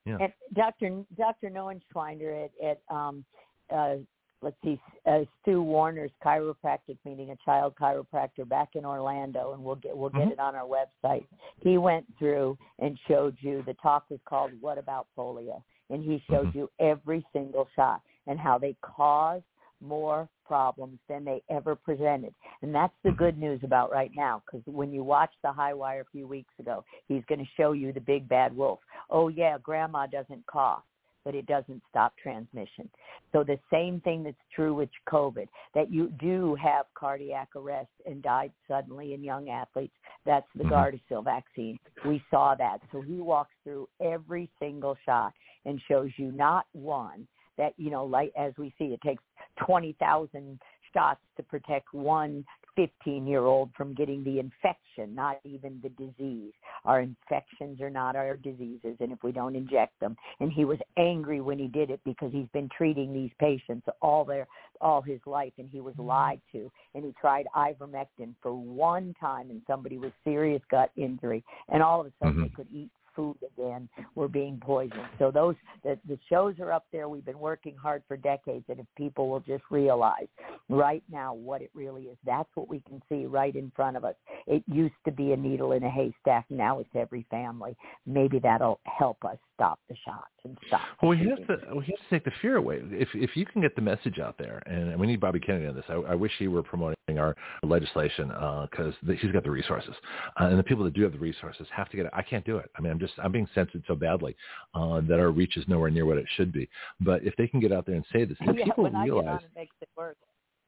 Yeah. 0.05 0.27
Dr. 0.53 1.03
Dr. 1.17 1.49
Neuenschwander 1.49 2.45
at, 2.45 2.65
at 2.65 2.81
um, 2.95 3.25
uh, 3.69 3.95
let's 4.41 4.55
see, 4.63 4.79
uh, 5.05 5.19
Stu 5.41 5.61
Warner's 5.61 6.11
chiropractic 6.23 6.97
meeting, 7.03 7.31
a 7.31 7.35
child 7.43 7.73
chiropractor 7.79 8.47
back 8.47 8.69
in 8.75 8.85
Orlando, 8.85 9.53
and 9.53 9.63
we'll 9.63 9.75
get 9.75 9.97
we'll 9.97 10.09
get 10.09 10.27
Mhm. 10.27 10.31
it 10.31 10.39
on 10.39 10.55
our 10.55 10.65
website. 10.67 11.25
He 11.59 11.77
went 11.77 12.05
through 12.17 12.57
and 12.79 12.97
showed 13.07 13.35
you. 13.41 13.63
The 13.63 13.73
talk 13.75 14.09
was 14.09 14.19
called 14.25 14.51
"What 14.61 14.77
About 14.77 15.07
Polio," 15.17 15.61
and 15.89 16.03
he 16.03 16.19
showed 16.29 16.47
Mhm. 16.47 16.55
you 16.55 16.71
every 16.79 17.25
single 17.33 17.67
shot 17.75 18.01
and 18.27 18.39
how 18.39 18.57
they 18.57 18.73
cause 18.81 19.41
more 19.79 20.27
problems 20.45 20.99
than 21.07 21.23
they 21.23 21.43
ever 21.49 21.75
presented. 21.75 22.33
And 22.61 22.73
that's 22.73 22.95
the 23.03 23.11
good 23.11 23.37
news 23.37 23.63
about 23.63 23.91
right 23.91 24.11
now 24.15 24.41
because 24.45 24.65
when 24.65 24.91
you 24.91 25.03
watched 25.03 25.41
the 25.43 25.51
high 25.51 25.73
wire 25.73 26.01
a 26.01 26.05
few 26.05 26.27
weeks 26.27 26.53
ago, 26.59 26.83
he's 27.07 27.23
going 27.25 27.39
to 27.39 27.51
show 27.55 27.73
you 27.73 27.91
the 27.91 28.01
big 28.01 28.27
bad 28.27 28.55
wolf. 28.55 28.79
Oh 29.09 29.27
yeah, 29.27 29.57
grandma 29.61 30.07
doesn't 30.07 30.45
cough, 30.47 30.83
but 31.23 31.35
it 31.35 31.45
doesn't 31.45 31.83
stop 31.89 32.13
transmission. 32.17 32.89
So 33.31 33.43
the 33.43 33.59
same 33.69 33.99
thing 34.01 34.23
that's 34.23 34.35
true 34.55 34.73
with 34.73 34.89
COVID, 35.07 35.47
that 35.75 35.91
you 35.91 36.07
do 36.19 36.55
have 36.55 36.85
cardiac 36.95 37.49
arrest 37.55 37.91
and 38.05 38.23
died 38.23 38.51
suddenly 38.67 39.13
in 39.13 39.23
young 39.23 39.49
athletes. 39.49 39.95
That's 40.25 40.47
the 40.55 40.63
Mhm. 40.63 40.71
Gardasil 40.71 41.23
vaccine. 41.23 41.77
We 42.05 42.23
saw 42.31 42.55
that. 42.55 42.81
So 42.91 43.01
he 43.01 43.19
walks 43.19 43.53
through 43.63 43.89
every 43.99 44.49
single 44.59 44.95
shot 45.05 45.33
and 45.67 45.79
shows 45.87 46.09
you 46.17 46.31
not 46.31 46.65
one 46.73 47.27
that, 47.57 47.73
you 47.77 47.91
know, 47.91 48.05
like 48.05 48.31
as 48.37 48.53
we 48.57 48.73
see, 48.79 48.85
it 48.85 49.01
takes 49.01 49.21
20,000 49.65 50.59
shots 50.93 51.19
to 51.35 51.43
protect 51.43 51.93
one 51.93 52.45
15 52.75 53.25
year 53.25 53.41
old 53.41 53.71
from 53.75 53.95
getting 53.95 54.23
the 54.23 54.39
infection, 54.39 55.13
not 55.13 55.39
even 55.43 55.81
the 55.81 55.89
disease. 55.89 56.53
Our 56.85 57.01
infections 57.01 57.81
are 57.81 57.89
not 57.89 58.15
our 58.15 58.37
diseases, 58.37 58.95
and 58.99 59.11
if 59.11 59.23
we 59.23 59.31
don't 59.31 59.55
inject 59.55 59.99
them. 59.99 60.15
And 60.39 60.51
he 60.51 60.63
was 60.63 60.77
angry 60.95 61.41
when 61.41 61.57
he 61.57 61.67
did 61.67 61.89
it 61.89 61.99
because 62.05 62.31
he's 62.31 62.47
been 62.53 62.69
treating 62.77 63.13
these 63.13 63.31
patients 63.39 63.87
all 64.01 64.23
their 64.23 64.47
all 64.79 65.01
his 65.01 65.19
life, 65.25 65.53
and 65.57 65.67
he 65.67 65.81
was 65.81 65.95
lied 65.97 66.39
to. 66.51 66.71
And 66.93 67.03
he 67.03 67.13
tried 67.19 67.47
ivermectin 67.55 68.35
for 68.41 68.53
one 68.53 69.15
time, 69.19 69.49
and 69.49 69.61
somebody 69.65 69.97
with 69.97 70.13
serious 70.23 70.61
gut 70.69 70.91
injury, 70.95 71.43
and 71.69 71.81
all 71.81 72.01
of 72.01 72.07
a 72.07 72.11
sudden 72.19 72.41
they 72.41 72.49
Mhm. 72.49 72.55
could 72.55 72.71
eat 72.71 72.91
food 73.17 73.35
again 73.57 73.89
were 74.15 74.29
being 74.29 74.57
poisoned. 74.61 75.01
So 75.19 75.31
those 75.31 75.55
the, 75.83 75.99
the 76.07 76.17
shows 76.29 76.55
are 76.61 76.71
up 76.71 76.85
there. 76.93 77.09
We've 77.09 77.25
been 77.25 77.39
working 77.39 77.75
hard 77.75 78.03
for 78.07 78.15
decades, 78.15 78.63
and 78.69 78.79
if 78.79 78.85
people 78.95 79.29
will 79.29 79.41
just 79.41 79.63
realize 79.69 80.27
right 80.69 81.03
now 81.11 81.33
what 81.33 81.61
it 81.61 81.71
really 81.73 82.03
is, 82.03 82.17
that's 82.25 82.49
what 82.55 82.69
we 82.69 82.81
can 82.87 83.01
see 83.09 83.25
right 83.25 83.55
in 83.55 83.71
front 83.75 83.97
of 83.97 84.05
us. 84.05 84.15
It 84.45 84.63
used 84.67 84.95
to 85.05 85.11
be 85.11 85.33
a 85.33 85.37
needle 85.37 85.73
in 85.73 85.83
a 85.83 85.89
haystack. 85.89 86.45
Now 86.49 86.79
it's 86.79 86.89
every 86.95 87.25
family. 87.29 87.75
Maybe 88.05 88.39
that'll 88.39 88.79
help 88.85 89.25
us 89.25 89.37
stop 89.55 89.79
the 89.89 89.95
shots 90.05 90.31
and 90.43 90.57
stop. 90.67 90.81
Well, 91.01 91.09
we 91.09 91.17
have 91.27 91.47
to 91.47 91.75
we 91.75 91.85
have 91.85 91.97
to 91.97 92.09
take 92.09 92.23
the 92.23 92.31
fear 92.41 92.57
away. 92.57 92.81
If 92.83 93.09
if 93.13 93.31
you 93.35 93.45
can 93.45 93.61
get 93.61 93.75
the 93.75 93.81
message 93.81 94.19
out 94.19 94.37
there, 94.37 94.61
and 94.67 94.97
we 94.99 95.07
need 95.07 95.19
Bobby 95.19 95.39
Kennedy 95.39 95.67
on 95.67 95.75
this. 95.75 95.85
I, 95.89 95.93
I 95.93 96.15
wish 96.15 96.31
he 96.37 96.47
were 96.47 96.63
promoting 96.63 96.95
our 97.17 97.35
legislation 97.63 98.27
because 98.27 98.93
he's 99.19 99.31
got 99.31 99.43
the 99.43 99.51
resources, 99.51 99.95
uh, 100.39 100.45
and 100.45 100.59
the 100.59 100.63
people 100.63 100.83
that 100.83 100.93
do 100.93 101.01
have 101.03 101.13
the 101.13 101.19
resources 101.19 101.67
have 101.75 101.89
to 101.89 101.97
get 101.97 102.05
it. 102.05 102.11
I 102.13 102.21
can't 102.21 102.45
do 102.45 102.57
it. 102.57 102.69
I 102.77 102.81
mean, 102.81 102.91
I'm 102.91 102.99
just 102.99 103.06
I'm 103.21 103.31
being 103.31 103.47
censored 103.53 103.83
so 103.87 103.95
badly 103.95 104.35
uh, 104.73 105.01
that 105.07 105.19
our 105.19 105.31
reach 105.31 105.57
is 105.57 105.65
nowhere 105.67 105.89
near 105.89 106.05
what 106.05 106.17
it 106.17 106.25
should 106.35 106.51
be. 106.51 106.69
But 106.99 107.23
if 107.23 107.35
they 107.37 107.47
can 107.47 107.59
get 107.59 107.71
out 107.71 107.85
there 107.85 107.95
and 107.95 108.05
say 108.11 108.25
this, 108.25 108.37
yeah, 108.41 108.65
people 108.65 108.83
when 108.83 108.95
I 108.95 109.05
get 109.05 109.11
on, 109.13 109.25
realize 109.25 109.41
it 109.43 109.59
makes 109.59 109.75
it 109.81 109.89
worse. 109.95 110.15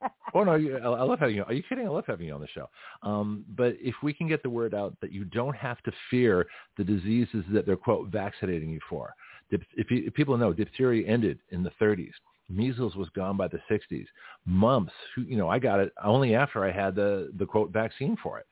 Oh 0.34 0.44
no, 0.44 0.54
you, 0.56 0.78
I 0.78 0.84
I 0.84 1.02
love 1.02 1.20
having 1.20 1.36
you. 1.36 1.44
Are 1.44 1.54
you 1.54 1.64
kidding? 1.64 1.88
I 1.88 1.90
love 1.90 2.06
having 2.06 2.28
you 2.28 2.34
on 2.34 2.40
the 2.40 2.48
show. 2.48 2.70
Um, 3.02 3.44
but 3.58 3.76
if 3.80 3.96
we 4.04 4.14
can 4.14 4.28
get 4.28 4.44
the 4.44 4.50
word 4.50 4.76
out 4.76 4.96
that 5.02 5.12
you 5.12 5.26
don't 5.26 5.56
have 5.56 5.82
to 5.84 5.92
fear 6.12 6.46
the 6.78 6.84
diseases 6.84 7.44
that 7.52 7.66
they're 7.66 7.76
quote 7.76 8.10
vaccinating 8.10 8.70
you 8.70 8.80
for. 8.88 9.14
If, 9.52 9.90
you, 9.90 10.04
if 10.06 10.14
people 10.14 10.38
know, 10.38 10.54
diphtheria 10.54 11.08
ended 11.08 11.40
in 11.50 11.64
the 11.64 11.72
30s. 11.82 12.12
Measles 12.50 12.96
was 12.96 13.10
gone 13.10 13.38
by 13.38 13.48
the 13.48 13.60
60s. 13.70 14.06
Mumps, 14.46 14.94
you 15.16 15.38
know, 15.38 15.50
I 15.50 15.60
got 15.60 15.80
it 15.80 15.94
only 16.04 16.36
after 16.36 16.66
I 16.66 16.72
had 16.72 16.96
the 16.96 17.32
the 17.38 17.46
quote 17.46 17.72
vaccine 17.72 18.18
for 18.22 18.40
it. 18.40 18.46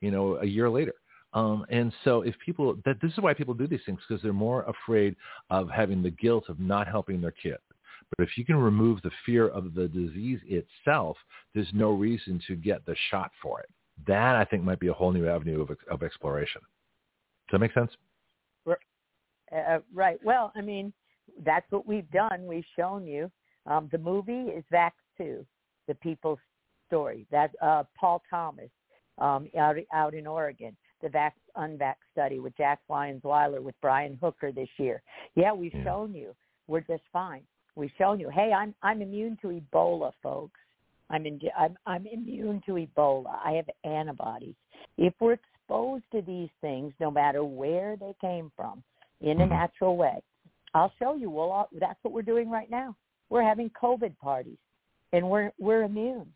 You 0.00 0.10
know, 0.10 0.36
a 0.36 0.46
year 0.46 0.68
later. 0.68 0.94
Um, 1.34 1.64
and 1.70 1.92
so 2.04 2.22
if 2.22 2.34
people, 2.44 2.76
that 2.84 3.00
this 3.00 3.12
is 3.12 3.18
why 3.18 3.32
people 3.32 3.54
do 3.54 3.66
these 3.66 3.80
things 3.86 4.00
because 4.06 4.22
they're 4.22 4.32
more 4.32 4.62
afraid 4.64 5.16
of 5.50 5.70
having 5.70 6.02
the 6.02 6.10
guilt 6.10 6.44
of 6.48 6.60
not 6.60 6.86
helping 6.86 7.20
their 7.20 7.30
kid. 7.30 7.56
But 8.16 8.24
if 8.24 8.36
you 8.36 8.44
can 8.44 8.56
remove 8.56 9.00
the 9.02 9.10
fear 9.24 9.48
of 9.48 9.74
the 9.74 9.88
disease 9.88 10.40
itself, 10.44 11.16
there's 11.54 11.70
no 11.72 11.92
reason 11.92 12.40
to 12.46 12.54
get 12.54 12.84
the 12.84 12.96
shot 13.10 13.30
for 13.40 13.60
it. 13.60 13.70
That 14.06 14.36
I 14.36 14.44
think 14.44 14.62
might 14.62 14.80
be 14.80 14.88
a 14.88 14.92
whole 14.92 15.12
new 15.12 15.26
avenue 15.26 15.62
of, 15.62 15.70
of 15.90 16.02
exploration. 16.02 16.60
Does 17.48 17.52
that 17.52 17.58
make 17.60 17.72
sense? 17.72 17.90
Uh, 19.54 19.78
right. 19.94 20.18
Well, 20.24 20.52
I 20.56 20.60
mean, 20.60 20.92
that's 21.44 21.70
what 21.70 21.86
we've 21.86 22.10
done. 22.10 22.46
We've 22.46 22.64
shown 22.76 23.06
you. 23.06 23.30
Um, 23.66 23.88
the 23.92 23.98
movie 23.98 24.50
is 24.50 24.64
Vax 24.72 24.92
2, 25.18 25.44
the 25.88 25.94
people's 25.96 26.38
story. 26.88 27.26
That 27.30 27.50
uh, 27.60 27.84
Paul 27.98 28.22
Thomas 28.28 28.70
um, 29.18 29.48
out, 29.58 29.76
out 29.92 30.14
in 30.14 30.26
Oregon, 30.26 30.76
the 31.02 31.08
Vax 31.08 31.32
Unvax 31.56 31.96
study 32.12 32.38
with 32.38 32.56
Jack 32.56 32.80
Lyons 32.88 33.22
Weiler 33.24 33.60
with 33.60 33.74
Brian 33.80 34.18
Hooker 34.22 34.52
this 34.52 34.68
year. 34.78 35.02
Yeah, 35.34 35.52
we've 35.52 35.74
Yeah. 35.74 35.84
shown 35.84 36.14
you. 36.14 36.34
We're 36.68 36.80
just 36.80 37.02
fine. 37.12 37.42
We've 37.74 37.90
shown 37.98 38.20
you. 38.20 38.28
Hey, 38.30 38.52
I'm 38.52 38.74
I'm 38.82 39.02
immune 39.02 39.36
to 39.42 39.48
Ebola, 39.48 40.12
folks. 40.22 40.58
I'm 41.10 41.26
in, 41.26 41.40
I'm 41.56 41.76
I'm 41.86 42.06
immune 42.06 42.62
to 42.66 42.72
Ebola. 42.72 43.38
I 43.44 43.52
have 43.52 43.68
antibodies. 43.84 44.54
If 44.96 45.14
we're 45.20 45.34
exposed 45.34 46.04
to 46.12 46.22
these 46.22 46.50
things, 46.60 46.92
no 47.00 47.10
matter 47.10 47.44
where 47.44 47.96
they 47.96 48.14
came 48.20 48.50
from, 48.56 48.82
in 49.20 49.40
a 49.40 49.46
Mhm. 49.46 49.50
natural 49.50 49.96
way, 49.96 50.22
I'll 50.74 50.92
show 50.98 51.14
you. 51.14 51.30
Well, 51.30 51.50
all, 51.50 51.68
that's 51.72 52.02
what 52.02 52.12
we're 52.12 52.22
doing 52.22 52.50
right 52.50 52.70
now. 52.70 52.94
We're 53.28 53.42
having 53.42 53.70
COVID 53.70 54.16
parties, 54.18 54.58
and 55.12 55.28
we're 55.28 55.52
we're 55.58 55.82
immune, 55.82 56.32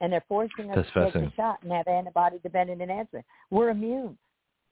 and 0.00 0.12
they're 0.12 0.24
forcing 0.28 0.70
us 0.70 0.76
That's 0.76 0.92
to 0.92 1.04
take 1.04 1.30
the 1.30 1.32
shot 1.36 1.62
and 1.62 1.72
have 1.72 1.86
antibody 1.86 2.38
dependent 2.42 2.80
answer. 2.90 3.22
We're 3.50 3.70
immune. 3.70 4.16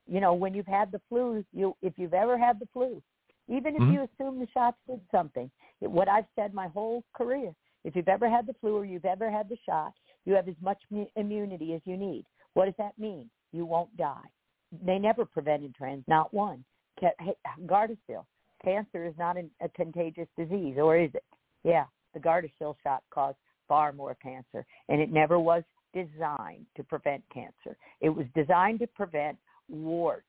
You 0.07 0.21
know, 0.21 0.33
when 0.33 0.55
you've 0.55 0.67
had 0.67 0.91
the 0.91 1.01
flu, 1.09 1.45
you 1.53 1.77
if 1.83 1.95
you've 1.97 2.15
ever 2.15 2.39
had 2.39 2.59
the 2.59 2.67
flu, 2.73 3.03
even 3.49 3.77
if 3.77 3.83
Mhm. 3.83 3.93
you 3.93 4.03
assume 4.03 4.39
the 4.39 4.47
shots 4.49 4.79
did 4.87 5.01
something, 5.11 5.51
it, 5.81 5.91
what 5.91 6.09
I've 6.09 6.29
said 6.35 6.55
my 6.55 6.69
whole 6.69 7.05
career, 7.13 7.55
if 7.85 7.95
you've 7.95 8.09
ever 8.09 8.29
had 8.29 8.47
the 8.47 8.55
flu 8.55 8.77
or 8.77 8.85
you've 8.85 9.05
ever 9.05 9.31
had 9.31 9.49
the 9.49 9.57
shot, 9.67 9.93
you 10.25 10.35
have 10.35 10.49
as 10.49 10.61
much 10.61 10.83
mu- 10.91 11.07
immunity 11.17 11.75
as 11.75 11.83
you 11.85 11.97
need. 11.97 12.25
What 12.55 12.67
does 12.67 12.77
that 12.79 12.99
mean? 12.99 13.31
You 13.53 13.67
won't 13.67 13.95
die. 13.97 14.29
They 14.73 14.99
never 14.99 15.25
prevented 15.25 15.75
trans, 15.75 16.05
not 16.09 16.33
one. 16.33 16.65
Ca- 17.01 17.15
hey, 17.21 17.35
Gardasil, 17.67 18.27
cancer 18.63 19.05
is 19.05 19.17
not 19.19 19.37
an, 19.37 19.51
a 19.61 19.69
contagious 19.71 20.29
disease, 20.37 20.79
or 20.79 20.97
is 20.97 21.15
it? 21.15 21.25
Yeah, 21.65 21.87
the 22.15 22.21
Gardasil 22.21 22.75
shot 22.83 23.03
caused 23.11 23.39
far 23.69 23.93
more 23.93 24.17
cancer, 24.23 24.65
and 24.89 25.01
it 25.01 25.13
never 25.13 25.39
was 25.39 25.63
designed 25.95 26.67
to 26.77 26.83
prevent 26.83 27.23
cancer. 27.33 27.77
It 28.01 28.09
was 28.09 28.27
designed 28.35 28.81
to 28.81 28.87
prevent 28.87 29.39
warts, 29.69 30.25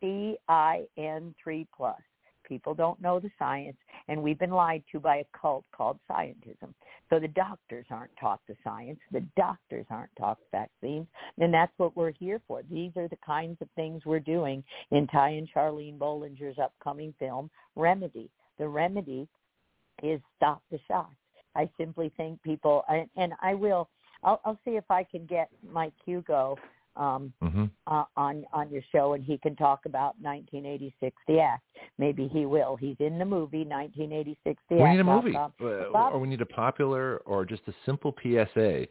C-I-N-3 0.00 1.66
plus. 1.76 2.00
People 2.46 2.74
don't 2.74 3.00
know 3.02 3.18
the 3.18 3.30
science, 3.40 3.76
and 4.08 4.22
we've 4.22 4.38
been 4.38 4.50
lied 4.50 4.84
to 4.92 5.00
by 5.00 5.16
a 5.16 5.24
cult 5.38 5.64
called 5.76 5.98
scientism. 6.08 6.72
So 7.10 7.18
the 7.18 7.28
doctors 7.28 7.86
aren't 7.90 8.16
taught 8.20 8.40
the 8.46 8.54
science. 8.62 9.00
The 9.10 9.24
doctors 9.36 9.86
aren't 9.90 10.14
taught 10.16 10.38
vaccines, 10.52 11.08
and 11.38 11.52
that's 11.52 11.72
what 11.76 11.96
we're 11.96 12.12
here 12.12 12.40
for. 12.46 12.62
These 12.70 12.92
are 12.96 13.08
the 13.08 13.18
kinds 13.26 13.60
of 13.60 13.68
things 13.74 14.02
we're 14.04 14.20
doing 14.20 14.62
in 14.92 15.08
Ty 15.08 15.30
and 15.30 15.48
Charlene 15.52 15.98
Bollinger's 15.98 16.58
upcoming 16.62 17.12
film, 17.18 17.50
Remedy. 17.74 18.30
The 18.58 18.68
remedy 18.68 19.28
is 20.02 20.20
stop 20.36 20.62
the 20.70 20.78
shots. 20.86 21.14
I 21.56 21.68
simply 21.78 22.12
think 22.16 22.42
people, 22.42 22.84
and, 22.88 23.08
and 23.16 23.32
I 23.42 23.54
will, 23.54 23.88
I'll, 24.22 24.40
I'll 24.44 24.58
see 24.64 24.72
if 24.72 24.84
I 24.90 25.02
can 25.04 25.26
get 25.26 25.48
Mike 25.72 25.94
Hugo 26.04 26.56
um, 26.96 27.32
hmm 27.42 27.64
uh, 27.88 28.04
on 28.16 28.44
on 28.52 28.70
your 28.70 28.82
show, 28.90 29.12
and 29.12 29.22
he 29.22 29.36
can 29.38 29.54
talk 29.54 29.80
about 29.86 30.14
1986, 30.20 31.14
the 31.28 31.38
act. 31.40 31.62
Maybe 31.98 32.26
he 32.26 32.46
will. 32.46 32.74
He's 32.74 32.96
in 33.00 33.18
the 33.18 33.24
movie 33.24 33.64
1986, 33.64 34.62
the 34.68 34.76
We 34.76 34.82
act. 34.82 34.90
need 34.92 35.00
a 35.00 35.04
movie. 35.04 35.36
Uh, 35.36 35.48
Bob- 35.92 36.14
or 36.14 36.18
we 36.18 36.26
need 36.28 36.40
a 36.40 36.46
popular, 36.46 37.18
or 37.26 37.44
just 37.44 37.62
a 37.68 37.74
simple 37.84 38.14
PSA: 38.22 38.86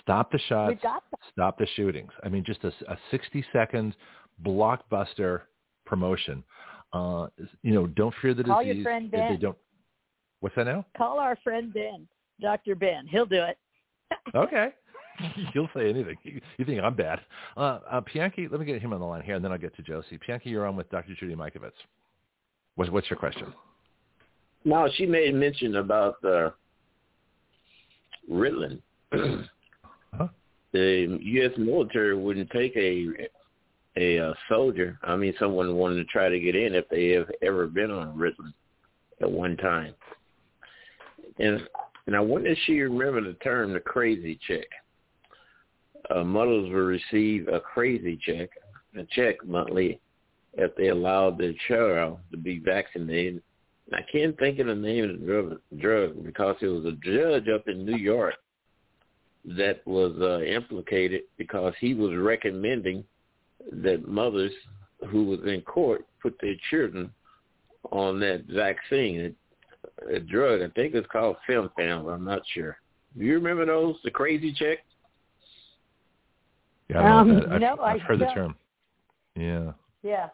stop 0.00 0.30
the 0.30 0.38
shots, 0.48 0.78
got 0.82 1.02
stop 1.32 1.58
the 1.58 1.66
shootings. 1.74 2.12
I 2.24 2.28
mean, 2.28 2.44
just 2.46 2.62
a, 2.64 2.72
a 2.88 2.96
60 3.10 3.44
second 3.52 3.96
blockbuster 4.44 5.42
promotion. 5.84 6.44
Uh, 6.92 7.26
you 7.62 7.74
know, 7.74 7.86
don't 7.88 8.14
fear 8.22 8.34
the 8.34 8.44
Call 8.44 8.62
your 8.62 8.74
disease. 8.74 8.84
friend 8.84 9.06
If 9.06 9.12
They 9.12 9.18
Ben. 9.18 9.40
don't. 9.40 9.58
What's 10.40 10.54
that 10.56 10.64
now? 10.64 10.84
Call 10.96 11.18
our 11.18 11.36
friend 11.42 11.72
Ben, 11.72 12.06
Dr. 12.40 12.74
Ben. 12.74 13.06
He'll 13.06 13.26
do 13.26 13.42
it. 13.42 13.58
Okay. 14.34 14.68
He'll 15.52 15.68
say 15.74 15.90
anything. 15.90 16.16
You 16.22 16.40
you 16.58 16.64
think 16.64 16.80
I'm 16.80 16.94
bad. 16.94 17.20
Uh, 17.56 17.80
uh, 17.90 18.00
Pianki, 18.00 18.50
let 18.50 18.60
me 18.60 18.66
get 18.66 18.80
him 18.80 18.92
on 18.92 19.00
the 19.00 19.06
line 19.06 19.22
here, 19.22 19.34
and 19.34 19.44
then 19.44 19.50
I'll 19.50 19.58
get 19.58 19.74
to 19.76 19.82
Josie. 19.82 20.18
Pianki, 20.18 20.46
you're 20.46 20.66
on 20.66 20.76
with 20.76 20.88
Dr. 20.90 21.14
Judy 21.18 21.34
Mikovits. 21.34 21.72
What's, 22.76 22.90
what's 22.90 23.10
your 23.10 23.18
question? 23.18 23.52
Now 24.64 24.86
she 24.94 25.06
made 25.06 25.34
mention 25.34 25.76
about 25.76 26.16
uh, 26.24 26.50
Ritalin. 28.30 28.80
huh? 29.12 30.28
The 30.72 31.18
U.S. 31.20 31.52
military 31.58 32.16
wouldn't 32.16 32.50
take 32.50 32.76
a 32.76 33.06
a 33.96 34.18
uh, 34.18 34.34
soldier. 34.48 34.98
I 35.02 35.16
mean, 35.16 35.34
someone 35.40 35.74
wanted 35.74 35.96
to 35.96 36.04
try 36.04 36.28
to 36.28 36.38
get 36.38 36.54
in 36.54 36.74
if 36.74 36.88
they 36.88 37.08
have 37.08 37.30
ever 37.42 37.66
been 37.66 37.90
on 37.90 38.16
Ritalin 38.16 38.52
at 39.20 39.30
one 39.30 39.56
time. 39.56 39.94
And 41.38 41.60
and 42.06 42.16
I 42.16 42.20
wonder 42.20 42.48
if 42.48 42.58
she 42.64 42.80
remember 42.80 43.20
the 43.20 43.38
term 43.38 43.72
the 43.72 43.80
crazy 43.80 44.38
check. 44.46 44.66
Uh, 46.10 46.24
mothers 46.24 46.70
will 46.70 46.86
receive 46.86 47.48
a 47.48 47.60
crazy 47.60 48.18
check, 48.24 48.48
a 48.98 49.04
check 49.14 49.44
monthly, 49.46 50.00
if 50.54 50.74
they 50.76 50.88
allowed 50.88 51.36
their 51.36 51.52
child 51.68 52.18
to 52.30 52.38
be 52.38 52.60
vaccinated. 52.60 53.42
I 53.92 54.00
can't 54.10 54.38
think 54.38 54.58
of 54.58 54.68
the 54.68 54.74
name 54.74 55.04
of 55.04 55.20
the 55.20 55.26
drug, 55.26 55.60
drug 55.78 56.24
because 56.24 56.56
it 56.60 56.66
was 56.66 56.84
a 56.86 56.92
judge 56.92 57.48
up 57.48 57.68
in 57.68 57.84
New 57.84 57.96
York 57.96 58.34
that 59.44 59.86
was 59.86 60.12
uh, 60.20 60.40
implicated 60.42 61.22
because 61.36 61.72
he 61.80 61.94
was 61.94 62.16
recommending 62.16 63.04
that 63.72 64.06
mothers 64.06 64.52
who 65.08 65.24
was 65.24 65.40
in 65.46 65.60
court 65.62 66.06
put 66.22 66.38
their 66.40 66.54
children 66.70 67.10
on 67.92 68.20
that 68.20 68.44
vaccine, 68.46 69.34
a, 70.06 70.16
a 70.16 70.20
drug. 70.20 70.62
I 70.62 70.68
think 70.74 70.94
it's 70.94 71.06
called 71.10 71.36
FemFam. 71.48 72.12
I'm 72.12 72.24
not 72.24 72.42
sure. 72.54 72.78
Do 73.16 73.24
you 73.24 73.34
remember 73.34 73.66
those? 73.66 73.96
The 74.04 74.10
crazy 74.10 74.52
check. 74.52 74.78
Yeah, 76.88 77.00
I 77.00 77.20
um, 77.20 77.42
I've, 77.50 77.60
no, 77.60 77.72
I've 77.80 77.96
I 77.96 77.98
heard 77.98 78.18
don't. 78.20 78.28
the 78.28 78.34
term. 78.34 78.54
Yeah. 79.34 79.72
Yeah, 80.02 80.28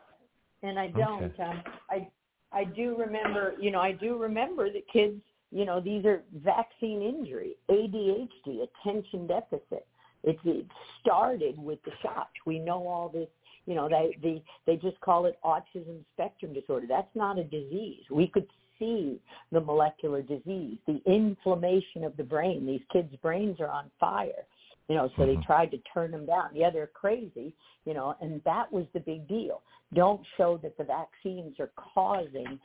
and 0.63 0.79
I 0.79 0.89
don't. 0.89 1.25
Okay. 1.25 1.43
Um, 1.43 1.63
I 1.91 2.09
I 2.53 2.65
do 2.65 2.97
remember. 2.97 3.55
You 3.61 3.71
know, 3.71 3.81
I 3.81 3.93
do 3.93 4.17
remember 4.17 4.71
that 4.73 4.83
kids. 4.93 5.21
You 5.51 5.65
know, 5.65 5.81
these 5.81 6.05
are 6.05 6.23
vaccine 6.43 7.01
injury, 7.01 7.57
ADHD, 7.71 8.67
attention 8.83 9.29
deficit. 9.29 9.87
It, 10.25 10.37
it 10.45 10.67
started 11.01 11.57
with 11.59 11.79
the 11.85 11.93
shots. 12.03 12.31
We 12.45 12.59
know 12.59 12.87
all 12.89 13.09
this. 13.09 13.29
You 13.67 13.75
know, 13.75 13.89
they 13.89 14.17
they 14.23 14.43
they 14.67 14.77
just 14.77 15.01
call 15.01 15.27
it 15.27 15.39
autism 15.45 16.05
spectrum 16.15 16.53
disorder. 16.53 16.87
That's 16.89 17.15
not 17.15 17.39
a 17.39 17.45
disease. 17.45 18.03
We 18.11 18.27
could 18.29 18.47
see 18.79 19.21
the 19.53 19.61
molecular 19.61 20.23
disease, 20.23 20.79
the 20.87 21.01
inflammation 21.07 22.05
of 22.05 22.17
the 22.17 22.25
brain. 22.25 22.67
These 22.67 22.85
kids' 22.93 23.15
brains 23.17 23.61
are 23.61 23.69
on 23.69 23.91
fire. 23.99 24.47
You 24.89 24.97
know, 24.97 25.09
so 25.17 25.25
they 25.25 25.37
Mhm. 25.37 25.47
tried 25.47 25.71
to 25.71 25.79
turn 25.79 26.11
them 26.11 26.27
down. 26.27 26.51
Yeah, 26.55 26.69
they're 26.69 26.89
crazy. 26.89 27.55
You 27.87 27.95
know, 27.95 28.15
and 28.21 28.43
that 28.45 28.71
was 28.71 28.87
the 28.93 29.01
big 29.01 29.27
deal. 29.27 29.63
Don't 29.95 30.25
show 30.37 30.59
that 30.59 30.77
the 30.77 30.85
vaccines 30.85 31.59
are 31.59 31.71
causing 31.77 32.61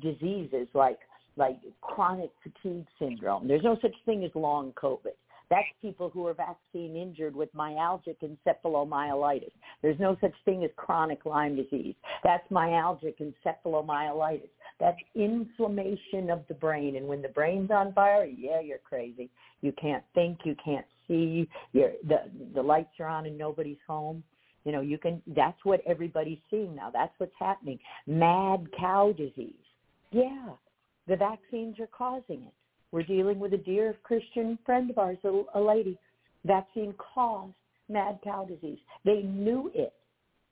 diseases 0.00 0.68
like 0.74 1.00
like 1.36 1.58
chronic 1.80 2.30
fatigue 2.42 2.86
syndrome. 2.98 3.48
There's 3.48 3.62
no 3.62 3.78
such 3.80 3.94
thing 4.04 4.22
as 4.22 4.34
long 4.34 4.72
COVID. 4.74 5.16
That's 5.52 5.68
people 5.82 6.08
who 6.08 6.26
are 6.26 6.32
vaccine 6.32 6.96
injured 6.96 7.36
with 7.36 7.54
myalgic 7.54 8.16
encephalomyelitis. 8.22 9.52
There's 9.82 10.00
no 10.00 10.16
such 10.22 10.32
thing 10.46 10.64
as 10.64 10.70
chronic 10.76 11.26
Lyme 11.26 11.56
disease. 11.56 11.94
That's 12.24 12.50
myalgic 12.50 13.16
encephalomyelitis. 13.20 14.48
That's 14.80 14.96
inflammation 15.14 16.30
of 16.30 16.40
the 16.48 16.54
brain. 16.54 16.96
And 16.96 17.06
when 17.06 17.20
the 17.20 17.28
brain's 17.28 17.70
on 17.70 17.92
fire, 17.92 18.24
yeah, 18.24 18.62
you're 18.62 18.78
crazy. 18.78 19.28
You 19.60 19.72
can't 19.78 20.02
think, 20.14 20.38
you 20.44 20.56
can't 20.64 20.86
see, 21.06 21.46
you're, 21.74 21.92
the, 22.08 22.30
the 22.54 22.62
lights 22.62 22.98
are 22.98 23.08
on 23.08 23.26
and 23.26 23.36
nobody's 23.36 23.76
home. 23.86 24.24
You 24.64 24.72
know, 24.72 24.80
you 24.80 24.96
can, 24.96 25.20
that's 25.36 25.62
what 25.64 25.82
everybody's 25.86 26.40
seeing 26.50 26.74
now. 26.74 26.88
That's 26.90 27.12
what's 27.18 27.30
happening. 27.38 27.78
Mad 28.06 28.68
cow 28.80 29.12
disease. 29.14 29.52
Yeah, 30.12 30.48
the 31.06 31.16
vaccines 31.16 31.78
are 31.78 31.88
causing 31.88 32.40
it. 32.44 32.54
We're 32.92 33.02
dealing 33.02 33.38
with 33.38 33.54
a 33.54 33.58
dear 33.58 33.96
Christian 34.02 34.58
friend 34.64 34.90
of 34.90 34.98
ours, 34.98 35.16
a, 35.24 35.42
a 35.54 35.60
lady. 35.60 35.98
Vaccine 36.44 36.94
caused 37.14 37.54
mad 37.88 38.18
cow 38.22 38.44
disease. 38.44 38.78
They 39.04 39.22
knew 39.22 39.72
it. 39.74 39.94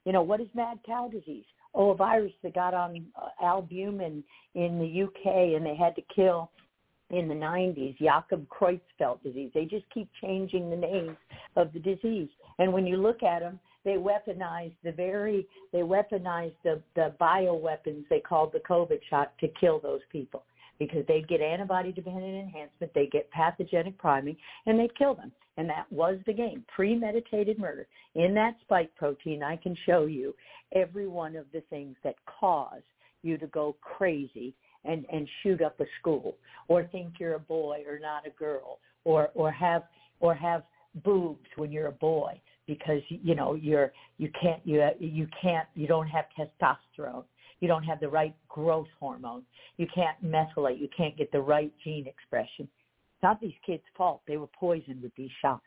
You 0.05 0.13
know, 0.13 0.23
what 0.23 0.41
is 0.41 0.47
mad 0.55 0.79
cow 0.85 1.07
disease? 1.07 1.45
Oh, 1.75 1.91
a 1.91 1.95
virus 1.95 2.33
that 2.43 2.55
got 2.55 2.73
on 2.73 3.05
uh, 3.15 3.45
albumin 3.45 4.23
in 4.55 4.79
the 4.79 5.03
UK 5.03 5.55
and 5.55 5.65
they 5.65 5.75
had 5.75 5.95
to 5.95 6.01
kill 6.13 6.49
in 7.11 7.27
the 7.27 7.35
90s, 7.35 7.97
Jakob 7.99 8.47
Creutzfeldt 8.47 9.21
disease. 9.21 9.51
They 9.53 9.65
just 9.65 9.85
keep 9.93 10.09
changing 10.21 10.69
the 10.69 10.75
names 10.75 11.17
of 11.55 11.71
the 11.73 11.79
disease. 11.79 12.29
And 12.57 12.73
when 12.73 12.87
you 12.87 12.97
look 12.97 13.21
at 13.21 13.39
them, 13.39 13.59
they 13.83 13.95
weaponized 13.95 14.75
the 14.83 14.91
very, 14.91 15.47
they 15.73 15.79
weaponized 15.79 16.55
the, 16.63 16.81
the 16.95 17.13
bioweapons 17.19 18.05
they 18.09 18.19
called 18.19 18.53
the 18.53 18.59
COVID 18.59 18.99
shot 19.09 19.33
to 19.39 19.47
kill 19.59 19.79
those 19.79 20.01
people 20.11 20.43
because 20.81 21.05
they'd 21.07 21.27
get 21.27 21.41
antibody-dependent 21.41 22.35
enhancement, 22.35 22.91
they'd 22.95 23.11
get 23.11 23.29
pathogenic 23.29 23.95
priming, 23.99 24.35
and 24.65 24.79
they'd 24.79 24.97
kill 24.97 25.13
them. 25.13 25.31
And 25.57 25.69
that 25.69 25.85
was 25.91 26.17
the 26.25 26.33
game, 26.33 26.65
premeditated 26.75 27.59
murder. 27.59 27.85
In 28.15 28.33
that 28.33 28.55
spike 28.61 28.89
protein, 28.95 29.43
I 29.43 29.57
can 29.57 29.77
show 29.85 30.07
you 30.07 30.33
every 30.73 31.05
one 31.05 31.35
of 31.35 31.45
the 31.53 31.61
things 31.69 31.97
that 32.03 32.15
cause 32.25 32.81
you 33.21 33.37
to 33.37 33.45
go 33.45 33.75
crazy 33.81 34.55
and, 34.83 35.05
and 35.13 35.29
shoot 35.43 35.61
up 35.61 35.79
a 35.79 35.85
school 35.99 36.37
or 36.67 36.85
think 36.85 37.13
you're 37.19 37.35
a 37.35 37.39
boy 37.39 37.83
or 37.87 37.99
not 37.99 38.25
a 38.25 38.31
girl 38.31 38.79
or, 39.03 39.29
or 39.35 39.51
have 39.51 39.83
or 40.19 40.33
have 40.33 40.63
boobs 41.03 41.45
when 41.57 41.71
you're 41.71 41.87
a 41.87 41.91
boy 41.91 42.41
because 42.65 43.01
you 43.07 43.35
know 43.35 43.53
you're 43.53 43.91
you 44.17 44.29
can't 44.41 44.61
you 44.65 44.83
you 44.99 45.27
can't 45.41 45.67
you 45.75 45.87
don't 45.87 46.07
have 46.07 46.25
testosterone 46.37 47.23
you 47.61 47.67
don't 47.67 47.83
have 47.83 47.99
the 47.99 48.09
right 48.09 48.35
growth 48.49 48.87
hormone 48.99 49.43
you 49.77 49.87
can't 49.93 50.21
methylate 50.23 50.79
you 50.79 50.89
can't 50.95 51.15
get 51.17 51.31
the 51.31 51.39
right 51.39 51.71
gene 51.83 52.05
expression 52.07 52.67
it's 52.67 53.23
not 53.23 53.39
these 53.39 53.53
kids 53.65 53.83
fault 53.95 54.21
they 54.27 54.37
were 54.37 54.47
poisoned 54.47 55.01
with 55.01 55.15
these 55.15 55.29
shots 55.41 55.63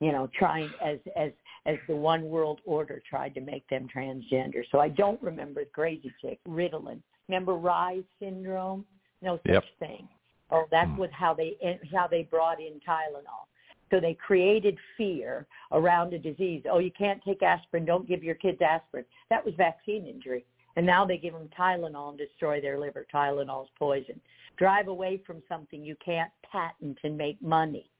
you 0.00 0.12
know 0.12 0.28
trying 0.38 0.72
as 0.82 0.98
as 1.16 1.30
as 1.66 1.76
the 1.88 1.96
one 1.96 2.24
world 2.24 2.60
order 2.64 3.02
tried 3.08 3.34
to 3.34 3.40
make 3.40 3.68
them 3.68 3.86
transgender 3.94 4.62
so 4.72 4.78
i 4.78 4.88
don't 4.88 5.22
remember 5.22 5.64
the 5.64 5.70
crazy 5.70 6.12
chick 6.22 6.38
ritalin 6.48 7.00
remember 7.28 7.52
Reye 7.52 8.02
syndrome 8.18 8.86
no 9.20 9.36
such 9.46 9.52
Yep. 9.52 9.64
thing 9.78 10.08
oh 10.50 10.64
that's 10.70 10.90
Hmm. 10.90 11.00
what 11.00 11.12
how 11.12 11.34
they 11.34 11.56
how 11.92 12.06
they 12.06 12.22
brought 12.22 12.60
in 12.60 12.80
tylenol 12.86 13.46
so 13.90 14.00
they 14.00 14.14
created 14.14 14.76
fear 14.96 15.46
around 15.70 16.12
a 16.12 16.18
disease. 16.18 16.64
Oh, 16.68 16.78
you 16.78 16.90
can't 16.90 17.22
take 17.22 17.42
aspirin. 17.42 17.84
Don't 17.84 18.08
give 18.08 18.24
your 18.24 18.34
kids 18.34 18.60
aspirin. 18.60 19.04
That 19.30 19.44
was 19.44 19.54
vaccine 19.54 20.06
injury. 20.06 20.44
And 20.76 20.84
now 20.84 21.04
they 21.04 21.16
give 21.16 21.32
them 21.32 21.48
Tylenol 21.58 22.10
and 22.10 22.18
destroy 22.18 22.60
their 22.60 22.78
liver. 22.78 23.06
Tylenol's 23.12 23.70
poison. 23.78 24.20
Drive 24.58 24.88
away 24.88 25.20
from 25.26 25.42
something 25.48 25.84
you 25.84 25.96
can't 26.04 26.30
patent 26.50 26.98
and 27.02 27.16
make 27.16 27.40
money. 27.42 27.90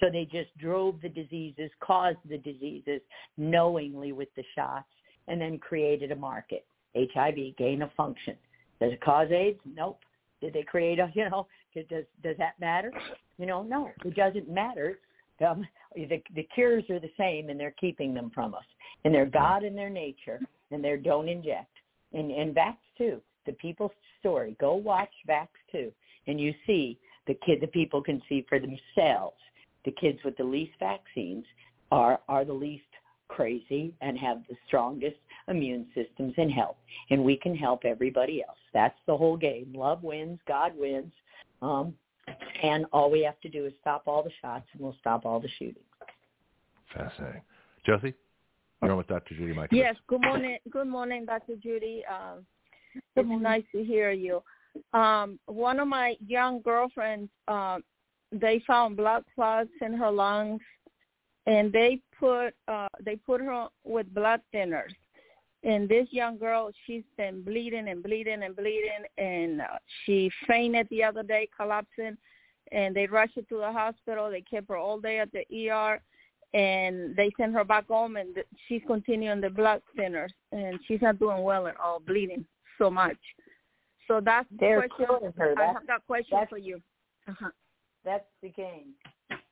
So 0.00 0.06
they 0.10 0.24
just 0.24 0.56
drove 0.58 1.00
the 1.00 1.08
diseases, 1.08 1.70
caused 1.80 2.18
the 2.28 2.38
diseases 2.38 3.00
knowingly 3.36 4.12
with 4.12 4.28
the 4.36 4.44
shots, 4.54 4.88
and 5.28 5.40
then 5.40 5.58
created 5.58 6.10
a 6.10 6.16
market. 6.16 6.66
HIV, 6.96 7.56
gain 7.56 7.82
of 7.82 7.90
function. 7.96 8.36
Does 8.80 8.92
it 8.92 9.00
cause 9.00 9.28
AIDS? 9.30 9.60
Nope. 9.64 10.00
Did 10.40 10.52
they 10.52 10.62
create 10.62 10.98
a, 10.98 11.10
you 11.14 11.28
know, 11.30 11.46
does, 11.74 12.04
does 12.22 12.36
that 12.38 12.58
matter? 12.60 12.92
You 13.38 13.46
know, 13.46 13.62
no, 13.62 13.90
it 14.04 14.14
doesn't 14.14 14.48
matter. 14.48 14.98
Um, 15.44 15.66
the, 15.94 16.22
the 16.34 16.46
cures 16.54 16.84
are 16.90 17.00
the 17.00 17.10
same, 17.18 17.48
and 17.48 17.58
they're 17.58 17.74
keeping 17.80 18.14
them 18.14 18.30
from 18.34 18.54
us. 18.54 18.64
And 19.04 19.12
they're 19.12 19.26
God 19.26 19.64
and 19.64 19.76
their 19.76 19.90
nature, 19.90 20.40
and 20.70 20.82
they're 20.82 20.96
don't 20.96 21.28
inject. 21.28 21.73
And, 22.14 22.30
and 22.30 22.54
Vax 22.54 22.76
2, 22.98 23.20
the 23.46 23.52
people's 23.52 23.90
story. 24.20 24.56
Go 24.60 24.74
watch 24.74 25.12
Vax 25.28 25.48
2, 25.72 25.92
and 26.26 26.40
you 26.40 26.54
see 26.66 26.98
the 27.26 27.34
kid, 27.46 27.60
the 27.60 27.66
people 27.66 28.02
can 28.02 28.22
see 28.28 28.44
for 28.48 28.58
themselves. 28.58 29.36
The 29.84 29.92
kids 29.92 30.18
with 30.24 30.36
the 30.36 30.44
least 30.44 30.72
vaccines 30.78 31.44
are 31.90 32.20
are 32.28 32.44
the 32.44 32.52
least 32.52 32.84
crazy 33.28 33.94
and 34.00 34.18
have 34.18 34.42
the 34.48 34.56
strongest 34.66 35.16
immune 35.48 35.86
systems 35.94 36.34
and 36.36 36.50
health. 36.50 36.76
And 37.10 37.22
we 37.22 37.36
can 37.36 37.54
help 37.54 37.84
everybody 37.84 38.42
else. 38.46 38.58
That's 38.72 38.98
the 39.06 39.16
whole 39.16 39.36
game. 39.36 39.72
Love 39.74 40.02
wins, 40.02 40.38
God 40.46 40.72
wins. 40.76 41.12
Um, 41.62 41.94
and 42.62 42.86
all 42.92 43.10
we 43.10 43.22
have 43.22 43.40
to 43.40 43.48
do 43.48 43.66
is 43.66 43.72
stop 43.80 44.04
all 44.06 44.22
the 44.22 44.30
shots, 44.40 44.66
and 44.72 44.80
we'll 44.80 44.96
stop 45.00 45.26
all 45.26 45.40
the 45.40 45.48
shootings. 45.58 45.84
Fascinating. 46.94 47.42
Josie, 47.84 48.14
you're 48.84 48.92
on 48.92 48.98
with 48.98 49.06
Dr. 49.08 49.34
Judy 49.34 49.52
Michael. 49.52 49.78
Yes. 49.78 49.96
Good 50.06 50.22
morning. 50.22 50.58
Good 50.70 50.86
morning, 50.86 51.24
Dr. 51.24 51.56
Judy. 51.56 52.02
Um, 52.08 52.44
it's 53.16 53.42
nice 53.42 53.64
to 53.72 53.82
hear 53.82 54.12
you. 54.12 54.42
Um, 54.92 55.38
one 55.46 55.80
of 55.80 55.88
my 55.88 56.16
young 56.26 56.60
girlfriends, 56.60 57.30
um, 57.48 57.82
they 58.32 58.62
found 58.66 58.96
blood 58.96 59.24
clots 59.34 59.70
in 59.80 59.94
her 59.94 60.10
lungs, 60.10 60.60
and 61.46 61.72
they 61.72 62.00
put 62.18 62.54
uh, 62.68 62.88
they 63.04 63.16
put 63.16 63.40
her 63.40 63.68
with 63.84 64.12
blood 64.14 64.40
thinners. 64.52 64.92
And 65.62 65.88
this 65.88 66.08
young 66.10 66.36
girl, 66.36 66.70
she's 66.86 67.04
been 67.16 67.42
bleeding 67.42 67.88
and 67.88 68.02
bleeding 68.02 68.42
and 68.42 68.54
bleeding, 68.54 69.04
and 69.16 69.62
uh, 69.62 69.78
she 70.04 70.30
fainted 70.46 70.86
the 70.90 71.02
other 71.02 71.22
day, 71.22 71.48
collapsing. 71.56 72.16
And 72.72 72.94
they 72.94 73.06
rushed 73.06 73.36
her 73.36 73.42
to 73.42 73.58
the 73.58 73.72
hospital. 73.72 74.30
They 74.30 74.42
kept 74.42 74.68
her 74.68 74.76
all 74.76 75.00
day 75.00 75.20
at 75.20 75.30
the 75.32 75.70
ER 75.70 76.02
and 76.54 77.14
they 77.16 77.30
sent 77.36 77.52
her 77.52 77.64
back 77.64 77.86
home 77.88 78.16
and 78.16 78.36
she's 78.68 78.80
continuing 78.86 79.40
the 79.40 79.50
blood 79.50 79.82
thinners 79.98 80.30
and 80.52 80.78
she's 80.86 81.02
not 81.02 81.18
doing 81.18 81.42
well 81.42 81.66
at 81.66 81.76
all 81.80 82.00
bleeding 82.00 82.44
so 82.78 82.88
much 82.88 83.18
So 84.08 84.20
that's 84.24 84.48
They're 84.58 84.82
the 84.82 84.88
question. 84.88 85.06
killing 85.18 85.32
her. 85.36 85.50
I 85.52 85.54
That's, 85.66 85.78
have 85.78 85.86
that 85.88 86.06
question 86.06 86.38
for 86.48 86.58
you. 86.58 86.80
Uh-huh. 87.28 87.48
that's 88.04 88.24
the 88.42 88.50
game. 88.50 88.92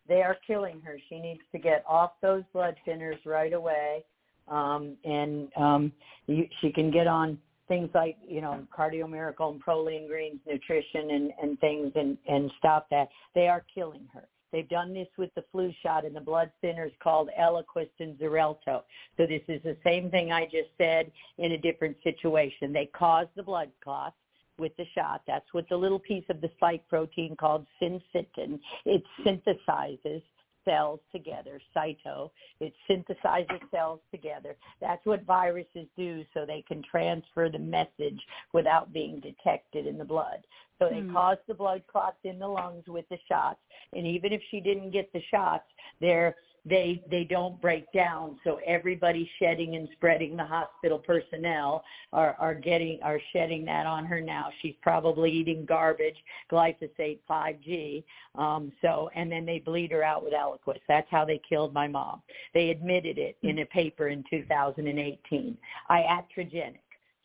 They 0.09 0.23
are 0.23 0.37
killing 0.47 0.81
her. 0.85 0.99
She 1.09 1.19
needs 1.19 1.41
to 1.53 1.59
get 1.59 1.85
off 1.89 2.13
those 2.21 2.43
blood 2.53 2.75
thinners 2.87 3.19
right 3.25 3.53
away, 3.53 4.05
um, 4.49 4.97
and 5.05 5.49
um, 5.57 5.93
you, 6.27 6.47
she 6.61 6.71
can 6.71 6.91
get 6.91 7.07
on 7.07 7.39
things 7.69 7.89
like 7.95 8.17
you 8.29 8.41
know 8.43 8.67
cardio 8.77 9.09
miracle 9.09 9.49
and 9.51 9.65
proline 9.65 10.07
greens 10.09 10.41
nutrition 10.47 11.11
and 11.13 11.33
and 11.41 11.59
things 11.61 11.93
and 11.95 12.19
and 12.29 12.51
stop 12.59 12.89
that 12.91 13.09
they 13.35 13.47
are 13.49 13.65
killing 13.75 14.07
her 14.13 14.29
they've 14.53 14.69
done 14.69 14.95
this 14.95 15.09
with 15.17 15.35
the 15.35 15.45
flu 15.51 15.73
shot 15.83 16.05
and 16.05 16.15
the 16.15 16.21
blood 16.21 16.51
thinners 16.63 16.93
called 17.03 17.31
eliquis 17.39 17.89
and 17.99 18.19
xarelto. 18.19 18.83
So 19.17 19.27
this 19.27 19.43
is 19.49 19.63
the 19.63 19.77
same 19.85 20.11
thing 20.11 20.33
i 20.33 20.45
just 20.45 20.71
said 20.79 21.11
in 21.39 21.53
a 21.53 21.59
different 21.59 21.97
situation. 22.05 22.73
They 22.73 22.87
cause 22.87 23.27
the 23.37 23.43
blood 23.43 23.71
clots 23.83 24.17
with 24.59 24.77
the 24.77 24.87
shot. 24.95 25.23
That's 25.27 25.53
what 25.53 25.69
the 25.69 25.77
little 25.77 25.99
piece 25.99 26.25
of 26.29 26.41
the 26.41 26.51
spike 26.57 26.87
protein 26.89 27.37
called 27.37 27.67
syncytin 27.81 28.61
it 28.85 29.03
synthesizes 29.25 30.23
cells 30.65 31.01
together, 31.13 31.61
cyto. 31.77 32.31
It 32.61 32.73
synthesizes 32.89 33.61
cells 33.71 34.01
together. 34.11 34.57
That's 34.81 35.05
what 35.05 35.25
viruses 35.25 35.87
do 35.97 36.25
so 36.35 36.45
they 36.47 36.65
can 36.67 36.83
transfer 36.83 37.49
the 37.49 37.59
message 37.59 38.21
without 38.53 38.93
being 38.93 39.21
detected 39.21 39.87
in 39.87 39.99
the 39.99 40.05
blood. 40.05 40.47
So 40.79 40.89
they 40.89 41.01
Hmm. 41.01 41.13
cause 41.13 41.39
the 41.47 41.55
blood 41.55 41.87
clots 41.87 42.19
in 42.25 42.39
the 42.39 42.49
lungs 42.49 42.87
with 42.89 43.09
the 43.09 43.19
shots. 43.29 43.61
And 43.93 44.07
even 44.07 44.33
if 44.33 44.43
she 44.51 44.61
didn't 44.61 44.91
get 44.91 45.13
the 45.13 45.23
shots, 45.31 45.69
they're 46.01 46.37
they 46.65 47.03
they 47.11 47.25
don't 47.25 47.61
break 47.61 47.91
down. 47.93 48.39
So 48.45 48.61
everybody 48.67 49.29
shedding 49.39 49.75
and 49.77 49.89
spreading 49.93 50.37
the 50.37 50.45
hospital 50.45 50.99
personnel 50.99 51.85
are 52.13 52.37
are 52.39 52.55
getting 52.55 53.01
are 53.03 53.21
shedding 53.33 53.65
that 53.65 53.87
on 53.87 54.05
her 54.05 54.21
now. 54.21 54.49
She's 54.61 54.75
probably 54.83 55.31
eating 55.31 55.65
garbage 55.65 56.17
glyphosate 56.51 57.19
5g 57.29 58.05
um 58.37 58.73
so 58.81 59.11
and 59.15 59.31
then 59.31 59.45
they 59.45 59.59
bleed 59.59 59.91
her 59.93 60.03
out 60.03 60.23
with 60.23 60.33
eliquis. 60.33 60.81
That's 60.89 61.09
how 61.11 61.25
they 61.25 61.41
killed 61.49 61.73
my 61.73 61.89
mom. 61.89 62.23
They 62.55 62.71
admitted 62.71 63.19
it 63.19 63.37
in 63.43 63.61
a 63.61 63.67
paper 63.67 64.09
in 64.09 64.25
2018 64.31 65.57
iatrogenic 65.91 66.79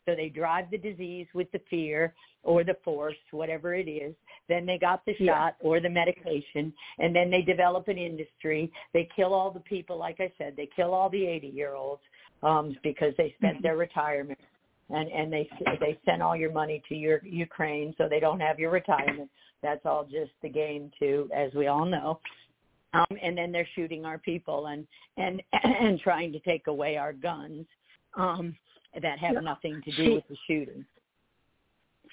so 0.08 0.14
they 0.14 0.30
drive 0.30 0.70
the 0.70 0.78
disease 0.78 1.26
with 1.34 1.52
the 1.52 1.60
fear 1.68 2.14
or 2.42 2.64
the 2.64 2.78
force, 2.82 3.16
whatever 3.30 3.74
it 3.74 3.88
is. 3.88 4.14
Then 4.48 4.64
they 4.66 4.78
got 4.78 5.04
the 5.04 5.14
Yeah. 5.18 5.32
shot 5.34 5.56
or 5.60 5.78
the 5.80 5.90
medication, 5.90 6.72
and 6.98 7.14
then 7.14 7.30
they 7.30 7.42
develop 7.42 7.88
an 7.88 7.98
industry. 7.98 8.72
They 8.92 9.04
kill 9.14 9.34
all 9.34 9.50
the 9.50 9.60
people, 9.60 9.96
like 9.98 10.20
I 10.20 10.32
said, 10.38 10.56
they 10.56 10.66
kill 10.66 10.94
all 10.94 11.10
the 11.10 11.26
80 11.26 11.48
year 11.48 11.74
olds 11.74 12.02
um, 12.42 12.76
because 12.82 13.14
they 13.16 13.32
spent 13.38 13.62
their 13.62 13.76
retirement, 13.76 14.38
and 14.90 15.10
and 15.10 15.32
they 15.32 15.48
they 15.80 15.98
sent 16.04 16.22
all 16.22 16.36
your 16.36 16.52
money 16.52 16.82
to 16.88 16.94
your 16.94 17.20
Ukraine, 17.24 17.94
so 17.98 18.08
they 18.08 18.20
don't 18.20 18.40
have 18.40 18.58
your 18.58 18.70
retirement. 18.70 19.30
That's 19.62 19.84
all 19.84 20.04
just 20.04 20.32
the 20.42 20.48
game, 20.48 20.90
too, 20.98 21.28
as 21.34 21.52
we 21.54 21.66
all 21.66 21.84
know. 21.84 22.20
Um, 22.94 23.18
and 23.20 23.36
then 23.36 23.52
they're 23.52 23.68
shooting 23.74 24.04
our 24.06 24.18
people 24.18 24.68
and 24.68 24.86
and 25.18 25.42
and 25.62 26.00
trying 26.00 26.32
to 26.32 26.40
take 26.40 26.68
away 26.68 26.96
our 26.96 27.12
guns. 27.12 27.66
Um, 28.14 28.56
that 29.02 29.18
have 29.18 29.34
Yeah. 29.34 29.40
nothing 29.40 29.82
to 29.82 29.90
do 29.92 30.04
She- 30.04 30.14
with 30.14 30.26
the 30.28 30.36
shooting. 30.46 30.84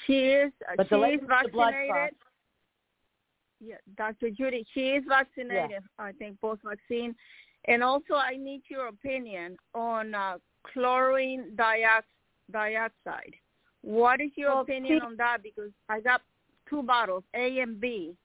She 0.06 0.20
is 0.32 0.52
uh, 0.68 0.74
But 0.76 0.88
she 0.88 0.90
the 0.90 0.96
is 0.98 1.02
lady 1.02 1.18
the 1.18 1.28
blood 1.28 1.74
vaccinated. 1.74 2.16
Yeah, 3.60 3.76
Dr. 3.98 4.30
Judy, 4.30 4.66
she 4.74 4.90
is 4.90 5.04
vaccinated. 5.08 5.82
I 5.98 6.12
think 6.14 6.40
both 6.42 6.60
vaccine, 6.64 7.16
and 7.66 7.84
also 7.84 8.16
I 8.16 8.36
need 8.38 8.62
your 8.70 8.88
opinion 8.88 9.58
on 9.74 10.14
uh, 10.14 10.38
chlorine 10.74 11.56
diox- 11.56 12.04
dioxide. 12.52 13.34
What 13.82 14.20
is 14.22 14.32
your 14.36 14.52
Well, 14.52 14.62
opinion 14.62 15.00
see- 15.00 15.06
on 15.06 15.16
that? 15.18 15.38
Because 15.44 15.72
I 15.90 16.00
got 16.02 16.22
two 16.70 16.84
bottles, 16.84 17.24
A 17.34 17.60
and 17.60 17.80
B, 17.80 18.16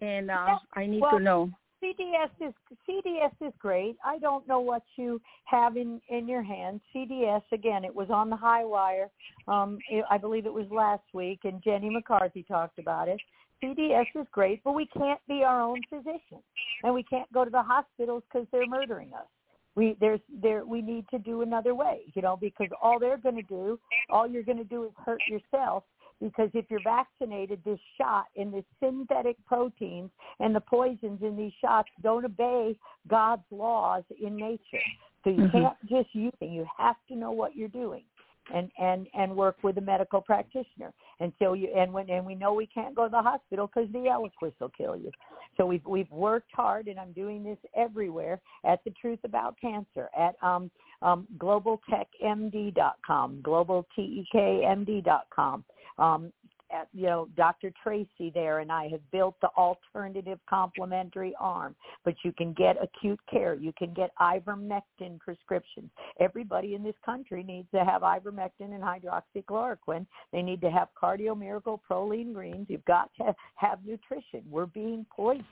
and 0.00 0.30
uh, 0.30 0.44
Yeah, 0.48 0.58
I 0.74 0.86
need 0.86 1.00
well, 1.00 1.18
to 1.18 1.20
know. 1.20 1.50
CDS 1.82 2.30
is 2.40 2.52
CDS 2.88 3.30
is 3.40 3.52
great. 3.60 3.96
I 4.04 4.18
don't 4.18 4.46
know 4.48 4.58
what 4.58 4.82
you 4.96 5.20
have 5.44 5.76
in 5.76 6.00
in 6.08 6.26
your 6.28 6.42
hand. 6.42 6.80
CDS 6.94 7.42
again, 7.52 7.84
it 7.84 7.94
was 7.94 8.10
on 8.10 8.28
the 8.28 8.36
high 8.36 8.64
wire. 8.64 9.08
Um, 9.46 9.78
it, 9.88 10.04
I 10.10 10.18
believe 10.18 10.44
it 10.44 10.52
was 10.52 10.66
last 10.72 11.04
week, 11.12 11.40
and 11.44 11.62
Jenny 11.62 11.88
McCarthy 11.88 12.42
talked 12.42 12.80
about 12.80 13.06
it. 13.08 13.20
CDS 13.62 14.06
is 14.14 14.26
great, 14.30 14.62
but 14.64 14.72
we 14.72 14.86
can't 14.86 15.20
be 15.28 15.42
our 15.42 15.60
own 15.60 15.84
physician, 15.88 16.42
and 16.82 16.94
we 16.94 17.02
can't 17.02 17.30
go 17.32 17.44
to 17.44 17.50
the 17.50 17.62
hospitals 17.62 18.22
because 18.30 18.46
they're 18.52 18.66
murdering 18.66 19.12
us. 19.14 19.26
We 19.74 19.96
there's 20.00 20.20
there 20.42 20.64
we 20.64 20.82
need 20.82 21.06
to 21.10 21.18
do 21.18 21.42
another 21.42 21.74
way, 21.74 22.00
you 22.14 22.22
know, 22.22 22.36
because 22.36 22.68
all 22.82 22.98
they're 22.98 23.18
going 23.18 23.36
to 23.36 23.42
do, 23.42 23.78
all 24.10 24.26
you're 24.26 24.42
going 24.42 24.58
to 24.58 24.64
do 24.64 24.84
is 24.84 24.92
hurt 25.04 25.20
yourself. 25.28 25.84
Because 26.20 26.50
if 26.52 26.64
you're 26.68 26.80
vaccinated, 26.80 27.60
this 27.64 27.78
shot 27.96 28.24
and 28.36 28.52
the 28.52 28.64
synthetic 28.82 29.36
proteins 29.46 30.10
and 30.40 30.52
the 30.52 30.60
poisons 30.60 31.22
in 31.22 31.36
these 31.36 31.52
shots 31.60 31.88
don't 32.02 32.24
obey 32.24 32.76
God's 33.06 33.44
laws 33.52 34.02
in 34.20 34.36
nature. 34.36 34.82
So 35.22 35.30
you 35.30 35.42
Mhm. 35.42 35.52
can't 35.52 35.86
just 35.86 36.12
use 36.14 36.32
it. 36.40 36.46
You 36.46 36.64
have 36.76 36.96
to 37.06 37.14
know 37.14 37.30
what 37.30 37.54
you're 37.54 37.68
doing 37.68 38.04
and 38.54 38.70
and 38.78 39.08
and 39.14 39.34
work 39.34 39.56
with 39.62 39.78
a 39.78 39.80
medical 39.80 40.20
practitioner 40.20 40.92
until 41.20 41.56
you 41.56 41.68
and 41.76 41.92
when 41.92 42.08
and 42.10 42.24
we 42.24 42.34
know 42.34 42.52
we 42.52 42.66
can't 42.66 42.94
go 42.94 43.04
to 43.04 43.10
the 43.10 43.22
hospital 43.22 43.66
because 43.66 43.90
the 43.92 43.98
Eliquis 43.98 44.52
will 44.60 44.70
kill 44.70 44.96
you. 44.96 45.10
So 45.56 45.66
we've 45.66 45.84
we've 45.86 46.10
worked 46.10 46.50
hard, 46.54 46.88
and 46.88 46.98
I'm 46.98 47.12
doing 47.12 47.44
this 47.44 47.58
everywhere 47.76 48.40
at 48.64 48.82
the 48.84 48.90
Truth 48.90 49.20
About 49.24 49.54
Cancer 49.60 50.08
at 50.18 50.34
um, 50.42 50.70
um, 51.02 51.28
globaltechmd.com, 51.38 53.42
globaltekmd.com. 53.42 55.64
Um, 55.98 56.32
at, 56.70 56.88
you 56.92 57.06
know, 57.06 57.28
Dr. 57.36 57.72
Tracy 57.82 58.30
there 58.34 58.60
and 58.60 58.70
I 58.70 58.88
have 58.88 59.00
built 59.10 59.34
the 59.40 59.48
alternative 59.56 60.38
complementary 60.48 61.34
arm, 61.38 61.74
but 62.04 62.14
you 62.24 62.32
can 62.32 62.52
get 62.52 62.76
acute 62.82 63.20
care. 63.30 63.54
You 63.54 63.72
can 63.76 63.94
get 63.94 64.10
ivermectin 64.20 65.18
prescriptions. 65.18 65.90
Everybody 66.20 66.74
in 66.74 66.82
this 66.82 66.94
country 67.04 67.42
needs 67.42 67.68
to 67.74 67.84
have 67.84 68.02
ivermectin 68.02 68.74
and 68.74 68.82
hydroxychloroquine. 68.82 70.06
They 70.32 70.42
need 70.42 70.60
to 70.62 70.70
have 70.70 70.88
cardio 71.00 71.38
miracle 71.38 71.80
proline 71.90 72.32
greens. 72.34 72.66
You've 72.68 72.84
got 72.84 73.10
to 73.18 73.34
have 73.56 73.78
nutrition. 73.84 74.42
We're 74.50 74.66
being 74.66 75.06
poisoned. 75.14 75.44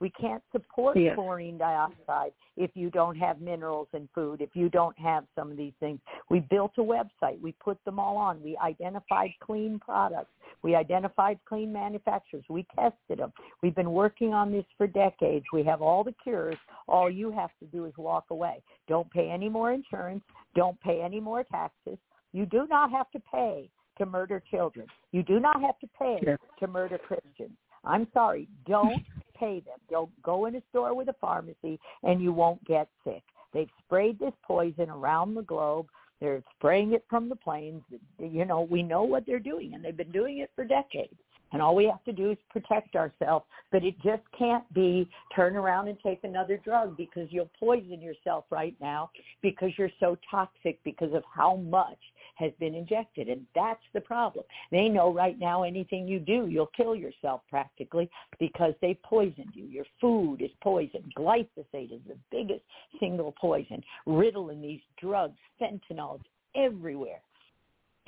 We 0.00 0.10
can't 0.10 0.42
support 0.52 0.96
Yes. 0.96 1.14
chlorine 1.14 1.56
dioxide 1.56 2.32
if 2.56 2.76
you 2.76 2.90
don't 2.90 3.16
have 3.16 3.40
minerals 3.40 3.88
in 3.92 4.08
food, 4.08 4.40
if 4.40 4.54
you 4.54 4.68
don't 4.68 4.98
have 4.98 5.26
some 5.34 5.50
of 5.50 5.56
these 5.56 5.74
things. 5.80 6.00
We 6.28 6.40
built 6.40 6.72
a 6.78 6.82
website. 6.82 7.40
We 7.40 7.52
put 7.52 7.82
them 7.84 7.98
all 7.98 8.16
on. 8.16 8.42
We 8.42 8.56
identified 8.58 9.32
clean 9.40 9.78
products. 9.78 10.32
We 10.62 10.74
identified 10.74 11.38
clean 11.44 11.72
manufacturers. 11.72 12.44
We 12.48 12.64
tested 12.74 13.18
them. 13.18 13.32
We've 13.62 13.74
been 13.74 13.92
working 13.92 14.34
on 14.34 14.50
this 14.52 14.66
for 14.76 14.86
decades. 14.86 15.46
We 15.52 15.62
have 15.64 15.82
all 15.82 16.04
the 16.04 16.14
cures. 16.22 16.58
All 16.88 17.10
you 17.10 17.30
have 17.30 17.50
to 17.60 17.66
do 17.66 17.84
is 17.86 17.96
walk 17.96 18.26
away. 18.30 18.62
Don't 18.88 19.10
pay 19.10 19.30
any 19.30 19.48
more 19.48 19.72
insurance. 19.72 20.24
Don't 20.54 20.80
pay 20.80 21.02
any 21.02 21.20
more 21.20 21.44
taxes. 21.44 21.98
You 22.32 22.46
do 22.46 22.66
not 22.66 22.90
have 22.90 23.10
to 23.12 23.20
pay 23.20 23.70
to 23.98 24.06
murder 24.06 24.42
children. 24.50 24.86
You 25.12 25.22
do 25.22 25.38
not 25.38 25.60
have 25.60 25.78
to 25.78 25.86
pay 25.98 26.18
Yes. 26.20 26.38
to 26.58 26.66
murder 26.66 26.98
Christians. 26.98 27.56
I'm 27.84 28.06
sorry. 28.12 28.48
Don't 28.66 29.02
pay 29.38 29.60
them. 29.60 29.78
Don't 29.90 30.10
go 30.22 30.46
in 30.46 30.56
a 30.56 30.62
store 30.70 30.94
with 30.94 31.08
a 31.08 31.14
pharmacy 31.20 31.78
and 32.02 32.22
you 32.22 32.32
won't 32.32 32.64
get 32.64 32.88
sick. 33.04 33.22
They've 33.52 33.70
sprayed 33.84 34.18
this 34.18 34.32
poison 34.44 34.90
around 34.90 35.34
the 35.34 35.42
globe. 35.42 35.86
They're 36.20 36.42
spraying 36.56 36.92
it 36.92 37.04
from 37.08 37.28
the 37.28 37.36
planes. 37.36 37.82
You 38.18 38.44
know, 38.44 38.62
we 38.62 38.82
know 38.82 39.04
what 39.04 39.26
they're 39.26 39.38
doing, 39.38 39.74
and 39.74 39.84
they've 39.84 39.96
been 39.96 40.10
doing 40.10 40.38
it 40.38 40.50
for 40.56 40.64
decades. 40.64 41.14
And 41.54 41.62
all 41.62 41.76
we 41.76 41.84
have 41.84 42.02
to 42.02 42.12
do 42.12 42.32
is 42.32 42.38
protect 42.50 42.96
ourselves. 42.96 43.46
But 43.70 43.84
it 43.84 43.94
just 44.02 44.22
can't 44.36 44.64
be 44.74 45.08
turn 45.34 45.54
around 45.54 45.86
and 45.86 45.96
take 46.00 46.24
another 46.24 46.56
drug 46.56 46.96
because 46.96 47.28
you'll 47.30 47.50
poison 47.58 48.00
yourself 48.00 48.44
right 48.50 48.74
now 48.80 49.10
because 49.40 49.70
you're 49.78 49.88
so 50.00 50.18
toxic 50.28 50.82
because 50.82 51.14
of 51.14 51.22
how 51.32 51.56
much 51.56 51.98
has 52.34 52.50
been 52.58 52.74
injected. 52.74 53.28
And 53.28 53.46
that's 53.54 53.84
the 53.92 54.00
problem. 54.00 54.44
They 54.72 54.88
know 54.88 55.12
right 55.12 55.38
now 55.38 55.62
anything 55.62 56.08
you 56.08 56.18
do, 56.18 56.48
you'll 56.48 56.72
kill 56.76 56.96
yourself 56.96 57.42
practically 57.48 58.10
because 58.40 58.74
they 58.82 58.98
poisoned 59.04 59.52
you. 59.54 59.64
Your 59.66 59.86
food 60.00 60.42
is 60.42 60.50
poisoned. 60.60 61.12
Glyphosate 61.16 61.92
is 61.92 62.00
the 62.08 62.18
biggest 62.32 62.64
single 62.98 63.32
poison. 63.40 63.80
Ritalin, 64.08 64.60
these 64.60 64.80
drugs, 65.00 65.38
fentanyl, 65.62 66.18
everywhere, 66.56 67.20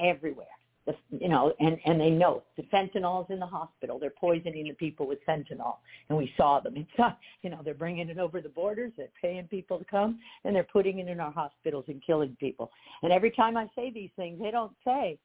everywhere. 0.01 0.47
The, 0.87 0.95
you 1.11 1.29
know, 1.29 1.53
and 1.59 1.79
and 1.85 2.01
they 2.01 2.11
know 2.11 2.45
the 2.57 2.63
fentanyl's 2.65 3.29
in 3.31 3.41
the 3.41 3.47
hospital. 3.47 3.99
They're 3.99 4.11
poisoning 4.11 4.65
the 4.65 4.73
people 4.75 5.07
with 5.07 5.19
fentanyl, 5.27 5.77
and 6.09 6.17
we 6.17 6.33
saw 6.37 6.61
them. 6.61 6.75
It's 6.77 6.89
not, 6.99 7.19
you 7.43 7.51
know, 7.51 7.61
they're 7.65 7.75
bringing 7.75 8.09
it 8.09 8.19
over 8.19 8.41
the 8.41 8.49
borders. 8.49 8.93
They're 8.97 9.09
paying 9.21 9.49
people 9.49 9.79
to 9.79 9.85
come, 9.85 10.21
and 10.45 10.55
they're 10.55 10.63
putting 10.63 11.01
it 11.01 11.09
in 11.09 11.19
our 11.19 11.33
hospitals 11.33 11.87
and 11.89 12.01
killing 12.07 12.37
people. 12.39 12.71
And 13.03 13.13
every 13.13 13.33
time 13.33 13.57
I 13.57 13.69
say 13.75 13.91
these 13.91 14.11
things, 14.15 14.39
they 14.41 14.53
don't 14.53 14.77
say, 14.85 15.19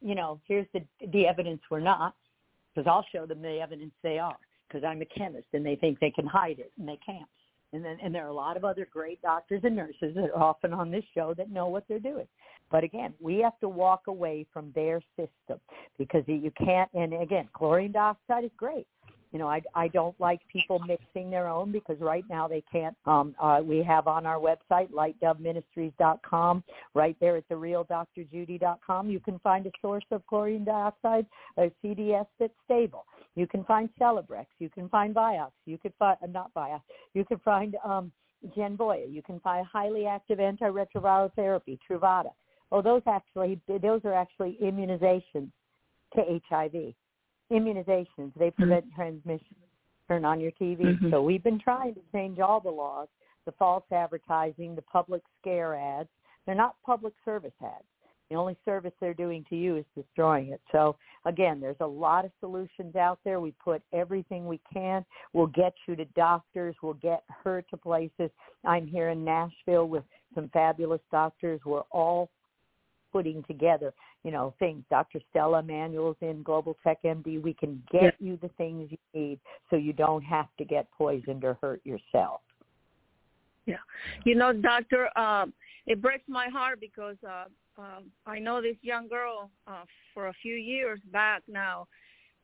you 0.00 0.14
know, 0.14 0.40
here's 0.48 0.66
the 0.72 0.82
the 1.12 1.26
evidence 1.26 1.60
we're 1.70 1.80
not, 1.80 2.14
because 2.74 2.88
I'll 2.88 3.06
show 3.12 3.26
them 3.26 3.42
the 3.42 3.60
evidence 3.60 3.92
they 4.02 4.18
are. 4.18 4.38
Because 4.68 4.84
I'm 4.88 5.02
a 5.02 5.04
chemist, 5.04 5.48
and 5.52 5.66
they 5.66 5.76
think 5.76 6.00
they 6.00 6.10
can 6.10 6.26
hide 6.26 6.58
it, 6.58 6.72
and 6.78 6.88
they 6.88 6.98
can't. 7.04 7.28
And 7.74 7.84
then 7.84 7.98
and 8.02 8.14
there 8.14 8.24
are 8.24 8.28
a 8.28 8.34
lot 8.34 8.56
of 8.56 8.64
other 8.64 8.88
great 8.90 9.20
doctors 9.20 9.60
and 9.64 9.76
nurses 9.76 10.14
that 10.14 10.30
are 10.30 10.42
often 10.42 10.72
on 10.72 10.90
this 10.90 11.04
show 11.14 11.34
that 11.34 11.50
know 11.50 11.68
what 11.68 11.84
they're 11.88 11.98
doing. 11.98 12.26
But 12.72 12.84
again, 12.84 13.12
we 13.20 13.38
have 13.40 13.60
to 13.60 13.68
walk 13.68 14.04
away 14.08 14.46
from 14.50 14.72
their 14.74 15.02
system 15.14 15.60
because 15.98 16.24
you 16.26 16.50
can't. 16.58 16.90
And 16.94 17.12
again, 17.12 17.48
chlorine 17.52 17.92
dioxide 17.92 18.44
is 18.44 18.50
great. 18.56 18.86
You 19.30 19.38
know, 19.38 19.48
I 19.48 19.62
I 19.74 19.88
don't 19.88 20.18
like 20.18 20.40
people 20.48 20.78
mixing 20.78 21.30
their 21.30 21.48
own 21.48 21.70
because 21.70 21.98
right 22.00 22.24
now 22.28 22.48
they 22.48 22.62
can't. 22.72 22.96
Um, 23.06 23.34
uh, 23.40 23.60
we 23.62 23.82
have 23.82 24.06
on 24.06 24.26
our 24.26 24.38
website 24.38 24.90
lightdoveministries.com. 24.90 26.64
Right 26.94 27.16
there 27.20 27.36
at 27.36 27.48
the 27.48 27.54
realdrjudy.com, 27.54 29.10
you 29.10 29.20
can 29.20 29.38
find 29.38 29.66
a 29.66 29.70
source 29.80 30.04
of 30.10 30.26
chlorine 30.26 30.64
dioxide, 30.64 31.26
a 31.58 31.70
CDS 31.84 32.26
that's 32.40 32.52
stable. 32.64 33.04
You 33.34 33.46
can 33.46 33.64
find 33.64 33.88
Celebrex. 34.00 34.46
You 34.58 34.70
can 34.70 34.88
find 34.88 35.14
Vioxx. 35.14 35.52
You 35.66 35.78
could 35.78 35.94
find 35.98 36.18
uh, 36.22 36.26
not 36.26 36.52
Vioxx. 36.54 36.82
You 37.14 37.24
can 37.24 37.38
find 37.38 37.76
um, 37.84 38.12
Genvoya. 38.56 39.10
You 39.10 39.22
can 39.22 39.40
find 39.40 39.66
highly 39.66 40.06
active 40.06 40.38
antiretroviral 40.38 41.32
therapy, 41.34 41.78
Truvada. 41.88 42.32
Oh, 42.72 42.82
those 42.82 43.02
actually 43.06 43.60
those 43.68 44.00
are 44.04 44.14
actually 44.14 44.58
immunizations 44.60 45.50
to 46.16 46.40
HIV 46.48 46.94
immunizations. 47.52 48.32
They 48.36 48.46
mm-hmm. 48.46 48.62
prevent 48.62 48.86
mm-hmm. 48.86 49.00
transmission. 49.00 49.56
Turn 50.08 50.24
on 50.24 50.40
your 50.40 50.50
TV. 50.52 50.80
Mm-hmm. 50.80 51.10
So 51.10 51.22
we've 51.22 51.44
been 51.44 51.60
trying 51.60 51.94
to 51.94 52.00
change 52.12 52.38
all 52.40 52.60
the 52.60 52.70
laws, 52.70 53.08
the 53.46 53.52
false 53.52 53.84
advertising, 53.92 54.74
the 54.74 54.82
public 54.82 55.22
scare 55.40 55.76
ads. 55.76 56.08
They're 56.44 56.54
not 56.54 56.76
public 56.84 57.14
service 57.24 57.52
ads. 57.62 57.84
The 58.30 58.36
only 58.36 58.56
service 58.64 58.92
they're 58.98 59.14
doing 59.14 59.44
to 59.50 59.56
you 59.56 59.76
is 59.76 59.84
destroying 59.94 60.48
it. 60.48 60.60
So 60.72 60.96
again, 61.26 61.60
there's 61.60 61.76
a 61.80 61.86
lot 61.86 62.24
of 62.24 62.30
solutions 62.40 62.96
out 62.96 63.18
there. 63.24 63.40
We 63.40 63.52
put 63.62 63.82
everything 63.92 64.46
we 64.46 64.58
can. 64.72 65.04
We'll 65.34 65.48
get 65.48 65.74
you 65.86 65.94
to 65.96 66.06
doctors. 66.16 66.74
We'll 66.82 66.94
get 66.94 67.24
her 67.44 67.62
to 67.70 67.76
places. 67.76 68.30
I'm 68.64 68.86
here 68.86 69.10
in 69.10 69.22
Nashville 69.22 69.86
with 69.86 70.04
some 70.34 70.48
fabulous 70.48 71.02
doctors. 71.10 71.60
We're 71.66 71.82
all 71.90 72.30
putting 73.12 73.42
together, 73.44 73.92
you 74.24 74.30
know, 74.30 74.54
things. 74.58 74.82
Dr. 74.90 75.20
Stella 75.30 75.60
Immanuel's 75.60 76.16
in 76.20 76.42
Global 76.42 76.76
Tech 76.82 77.02
MD. 77.04 77.40
We 77.40 77.54
can 77.54 77.82
get 77.92 78.02
yeah. 78.02 78.10
you 78.18 78.38
the 78.40 78.48
things 78.58 78.90
you 78.90 78.98
need 79.14 79.38
so 79.70 79.76
you 79.76 79.92
don't 79.92 80.22
have 80.22 80.48
to 80.58 80.64
get 80.64 80.90
poisoned 80.90 81.44
or 81.44 81.58
hurt 81.60 81.80
yourself. 81.84 82.40
Yeah. 83.66 83.76
You 84.24 84.34
know, 84.34 84.52
doctor, 84.52 85.16
um, 85.18 85.52
it 85.86 86.00
breaks 86.00 86.24
my 86.28 86.48
heart 86.48 86.80
because 86.80 87.16
uh, 87.26 87.44
uh, 87.80 88.00
I 88.26 88.38
know 88.38 88.60
this 88.60 88.76
young 88.82 89.08
girl 89.08 89.50
uh, 89.66 89.84
for 90.14 90.28
a 90.28 90.32
few 90.42 90.54
years 90.54 91.00
back 91.12 91.42
now, 91.48 91.86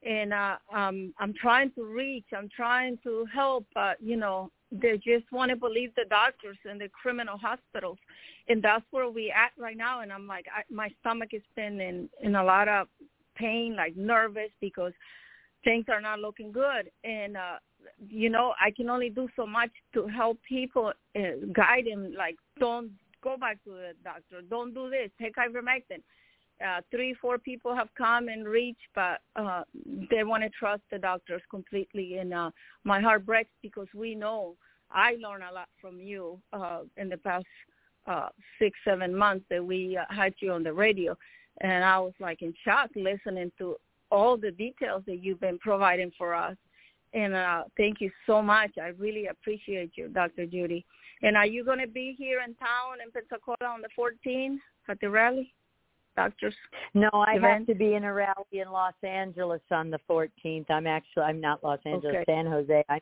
and 0.06 0.32
uh, 0.32 0.56
um, 0.72 1.12
I'm 1.18 1.34
trying 1.34 1.72
to 1.72 1.84
reach, 1.84 2.26
I'm 2.36 2.48
trying 2.54 2.98
to 3.02 3.26
help, 3.32 3.66
but, 3.74 4.00
you 4.00 4.16
know, 4.16 4.50
they 4.70 4.96
just 4.96 5.30
want 5.32 5.50
to 5.50 5.56
believe 5.56 5.94
the 5.94 6.04
doctors 6.08 6.58
and 6.68 6.80
the 6.80 6.88
criminal 6.88 7.38
hospitals. 7.38 7.98
And 8.48 8.62
that's 8.62 8.84
where 8.90 9.08
we 9.08 9.30
at 9.30 9.52
right 9.60 9.76
now. 9.76 10.00
And 10.00 10.12
i'm 10.12 10.26
like 10.26 10.46
I, 10.54 10.62
my 10.72 10.88
stomach 11.00 11.30
has 11.32 11.42
been 11.56 11.80
in 11.80 12.08
in 12.22 12.36
a 12.36 12.44
lot 12.44 12.68
of 12.68 12.88
pain 13.34 13.76
like 13.76 13.96
nervous 13.96 14.50
because 14.60 14.92
things 15.64 15.86
are 15.88 16.00
not 16.00 16.18
looking 16.18 16.52
good. 16.52 16.90
And 17.04 17.36
uh 17.36 17.58
you 18.08 18.28
know 18.28 18.54
i 18.60 18.70
can 18.70 18.90
only 18.90 19.08
do 19.08 19.28
so 19.36 19.46
much 19.46 19.70
to 19.94 20.06
help 20.08 20.38
people 20.46 20.92
uh, 21.16 21.20
guide 21.52 21.86
them 21.90 22.12
like 22.16 22.36
don't 22.58 22.90
go 23.22 23.36
back 23.36 23.62
to 23.64 23.70
the 23.70 23.92
doctor. 24.04 24.42
Don't 24.48 24.74
do 24.74 24.90
this. 24.90 25.10
Take 25.20 25.36
ivermectin 25.36 26.02
uh, 26.64 26.80
three, 26.90 27.14
four 27.14 27.38
people 27.38 27.74
have 27.74 27.88
come 27.96 28.28
and 28.28 28.46
reached, 28.46 28.88
but 28.94 29.20
uh, 29.36 29.62
they 30.10 30.24
want 30.24 30.42
to 30.42 30.50
trust 30.50 30.82
the 30.90 30.98
doctors 30.98 31.42
completely. 31.50 32.18
And 32.18 32.34
uh, 32.34 32.50
my 32.84 33.00
heart 33.00 33.24
breaks 33.24 33.50
because 33.62 33.86
we 33.94 34.14
know 34.14 34.56
I 34.90 35.16
learned 35.20 35.44
a 35.48 35.54
lot 35.54 35.68
from 35.80 36.00
you 36.00 36.40
uh, 36.52 36.80
in 36.96 37.08
the 37.08 37.18
past 37.18 37.46
uh, 38.06 38.28
six, 38.58 38.78
seven 38.84 39.14
months 39.14 39.44
that 39.50 39.64
we 39.64 39.96
uh, 39.96 40.04
had 40.12 40.34
you 40.40 40.52
on 40.52 40.62
the 40.62 40.72
radio. 40.72 41.16
And 41.60 41.84
I 41.84 41.98
was 41.98 42.14
like 42.20 42.42
in 42.42 42.54
shock 42.64 42.90
listening 42.96 43.52
to 43.58 43.76
all 44.10 44.36
the 44.36 44.50
details 44.50 45.02
that 45.06 45.22
you've 45.22 45.40
been 45.40 45.58
providing 45.58 46.12
for 46.16 46.34
us. 46.34 46.56
And 47.14 47.34
uh, 47.34 47.64
thank 47.76 48.00
you 48.00 48.10
so 48.26 48.42
much. 48.42 48.72
I 48.80 48.88
really 48.98 49.26
appreciate 49.26 49.92
you, 49.94 50.08
Dr. 50.08 50.46
Judy. 50.46 50.84
And 51.22 51.36
are 51.36 51.46
you 51.46 51.64
going 51.64 51.80
to 51.80 51.86
be 51.86 52.14
here 52.16 52.40
in 52.40 52.54
town 52.54 52.98
in 53.04 53.10
Pensacola 53.10 53.56
on 53.62 53.82
the 53.82 53.88
14th 53.98 54.58
at 54.88 55.00
the 55.00 55.10
rally? 55.10 55.52
Doctors? 56.18 56.54
No, 56.94 57.08
I 57.12 57.36
event? 57.36 57.58
have 57.60 57.66
to 57.68 57.74
be 57.74 57.94
in 57.94 58.02
a 58.02 58.12
rally 58.12 58.34
in 58.50 58.70
Los 58.72 58.94
Angeles 59.04 59.60
on 59.70 59.88
the 59.88 60.00
14th. 60.10 60.68
I'm 60.68 60.86
actually, 60.88 61.22
I'm 61.22 61.40
not 61.40 61.62
Los 61.62 61.78
Angeles, 61.86 62.16
okay. 62.16 62.24
San 62.26 62.46
Jose. 62.46 62.84
I'm 62.88 63.00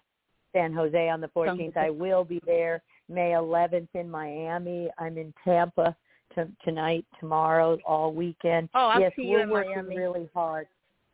San 0.55 0.75
Jose 0.75 1.09
on 1.09 1.23
the 1.23 1.29
14th. 1.29 1.77
I 1.79 1.89
will 1.89 2.25
be 2.25 2.43
there 2.45 2.83
May 3.09 3.31
11th 3.31 3.89
in 3.95 4.11
Miami. 4.11 4.91
I'm 4.99 5.17
in 5.17 5.33
Tampa 5.45 5.97
t- 6.35 6.43
tonight, 6.63 7.07
tomorrow, 7.19 7.79
all 7.87 8.13
weekend. 8.13 8.69
Oh, 8.75 8.89
I'll 8.89 9.01
yes, 9.01 9.13
see 9.17 9.27
we're 9.27 9.41
in 9.41 9.51
working 9.51 9.73
Miami. 9.75 9.97
really 9.97 10.29
hard 10.35 10.67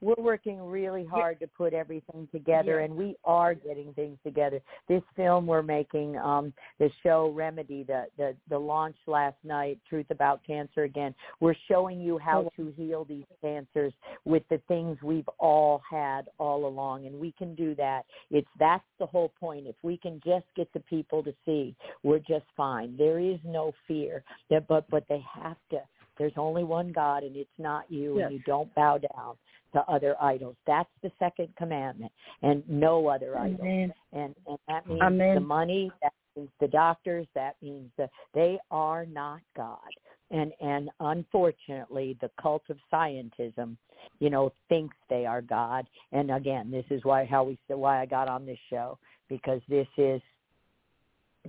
we're 0.03 0.15
working 0.19 0.61
really 0.61 1.07
hard 1.07 1.39
to 1.39 1.47
put 1.47 1.73
everything 1.73 2.29
together 2.33 2.81
yeah. 2.81 2.85
and 2.85 2.95
we 2.95 3.15
are 3.25 3.55
getting 3.55 3.95
things 3.95 4.19
together. 4.25 4.61
This 4.89 5.03
film 5.17 5.47
we're 5.47 5.63
making 5.63 6.19
um 6.19 6.53
the 6.79 6.91
show 7.03 7.33
remedy 7.35 7.85
the 7.85 8.07
the 8.19 8.35
the 8.51 8.59
launch 8.59 8.97
last 9.07 9.37
night 9.45 9.79
truth 9.89 10.07
about 10.11 10.45
cancer 10.45 10.83
again 10.83 11.15
we're 11.41 11.55
showing 11.69 12.01
you 12.01 12.19
how 12.19 12.47
oh. 12.47 12.53
to 12.57 12.73
heal 12.77 13.05
these 13.05 13.25
cancers 13.41 13.93
with 14.25 14.43
the 14.51 14.61
things 14.69 14.99
we've 15.03 15.29
all 15.39 15.81
had 15.89 16.29
all 16.39 16.67
along 16.67 17.07
and 17.07 17.19
we 17.19 17.33
can 17.39 17.55
do 17.55 17.75
that. 17.77 18.03
It's 18.31 18.49
that's 18.59 18.85
the 18.99 19.07
whole 19.07 19.33
point. 19.39 19.67
If 19.67 19.77
we 19.83 19.97
can 19.97 20.21
just 20.25 20.47
get 20.57 20.73
the 20.73 20.81
people 20.81 21.23
to 21.23 21.33
see 21.47 21.77
we're 22.03 22.19
just 22.19 22.47
fine. 22.57 22.97
There 22.99 23.21
is 23.21 23.39
no 23.45 23.73
fear 23.87 24.25
that 24.51 24.67
but 24.67 24.91
but 24.91 25.05
they 25.09 25.25
have 25.33 25.57
to. 25.71 25.79
There's 26.19 26.33
only 26.37 26.65
one 26.65 26.93
God 26.93 27.23
and 27.23 27.37
it's 27.37 27.49
not 27.59 27.85
you 27.89 28.19
yes. 28.19 28.27
and 28.27 28.35
you 28.35 28.43
don't 28.45 28.75
bow 28.75 28.99
down 28.99 29.37
to 29.73 29.81
other 29.89 30.17
idols. 30.21 30.57
That's 30.67 30.89
the 31.03 31.11
second 31.19 31.49
commandment 31.57 32.13
and 32.43 32.63
no 32.69 33.07
other 33.09 33.37
Amen. 33.37 33.55
idols. 33.55 33.97
And 34.13 34.35
and 34.47 34.59
that 34.69 34.89
means 34.89 35.03
Amen. 35.03 35.35
the 35.35 35.41
money, 35.41 35.91
that 36.03 36.13
means 36.37 36.51
the 36.61 36.69
doctors, 36.69 37.27
that 37.35 37.57
means 37.63 37.91
that 37.99 38.11
they 38.35 38.59
are 38.71 39.07
not 39.07 39.41
God. 39.57 39.79
And 40.31 40.53
and 40.61 40.91
unfortunately 41.01 42.17
the 42.21 42.31
cult 42.41 42.63
of 42.69 42.79
scientism, 42.93 43.77
you 44.19 44.31
know, 44.31 44.53
thinks 44.69 44.97
they 45.09 45.27
are 45.27 45.43
God. 45.43 45.87
And 46.13 46.31
again, 46.31 46.71
this 46.71 46.87
is 46.91 47.05
why 47.05 47.25
how 47.25 47.45
we 47.45 47.59
why 47.69 48.01
I 48.01 48.07
got 48.07 48.29
on 48.29 48.47
this 48.47 48.59
show 48.71 48.99
because 49.29 49.61
this 49.69 49.87
is 49.97 50.21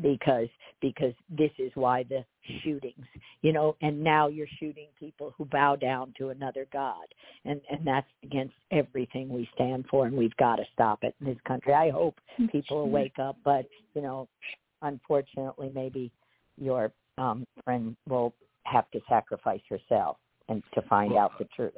because 0.01 0.47
because 0.81 1.13
this 1.29 1.51
is 1.59 1.71
why 1.75 2.03
the 2.03 2.25
shootings 2.63 3.05
you 3.41 3.53
know 3.53 3.75
and 3.81 4.03
now 4.03 4.27
you're 4.27 4.47
shooting 4.59 4.87
people 4.99 5.33
who 5.37 5.45
bow 5.45 5.75
down 5.75 6.13
to 6.17 6.29
another 6.29 6.65
god. 6.73 7.05
And 7.45 7.61
and 7.69 7.85
that's 7.85 8.07
against 8.23 8.55
everything 8.71 9.29
we 9.29 9.47
stand 9.53 9.85
for 9.89 10.07
and 10.07 10.15
we've 10.15 10.35
got 10.37 10.57
to 10.57 10.63
stop 10.73 11.03
it 11.03 11.15
in 11.19 11.27
this 11.27 11.37
country. 11.47 11.73
I 11.73 11.89
hope 11.89 12.15
people 12.51 12.77
will 12.77 12.89
wake 12.89 13.19
up 13.19 13.37
but 13.43 13.65
you 13.93 14.01
know 14.01 14.27
unfortunately 14.81 15.71
maybe 15.73 16.11
your 16.57 16.91
um 17.17 17.45
friend 17.63 17.95
will 18.09 18.33
have 18.63 18.89
to 18.91 18.99
sacrifice 19.07 19.61
herself 19.69 20.17
and 20.49 20.63
to 20.73 20.81
find 20.83 21.15
out 21.15 21.31
the 21.39 21.45
truth. 21.55 21.73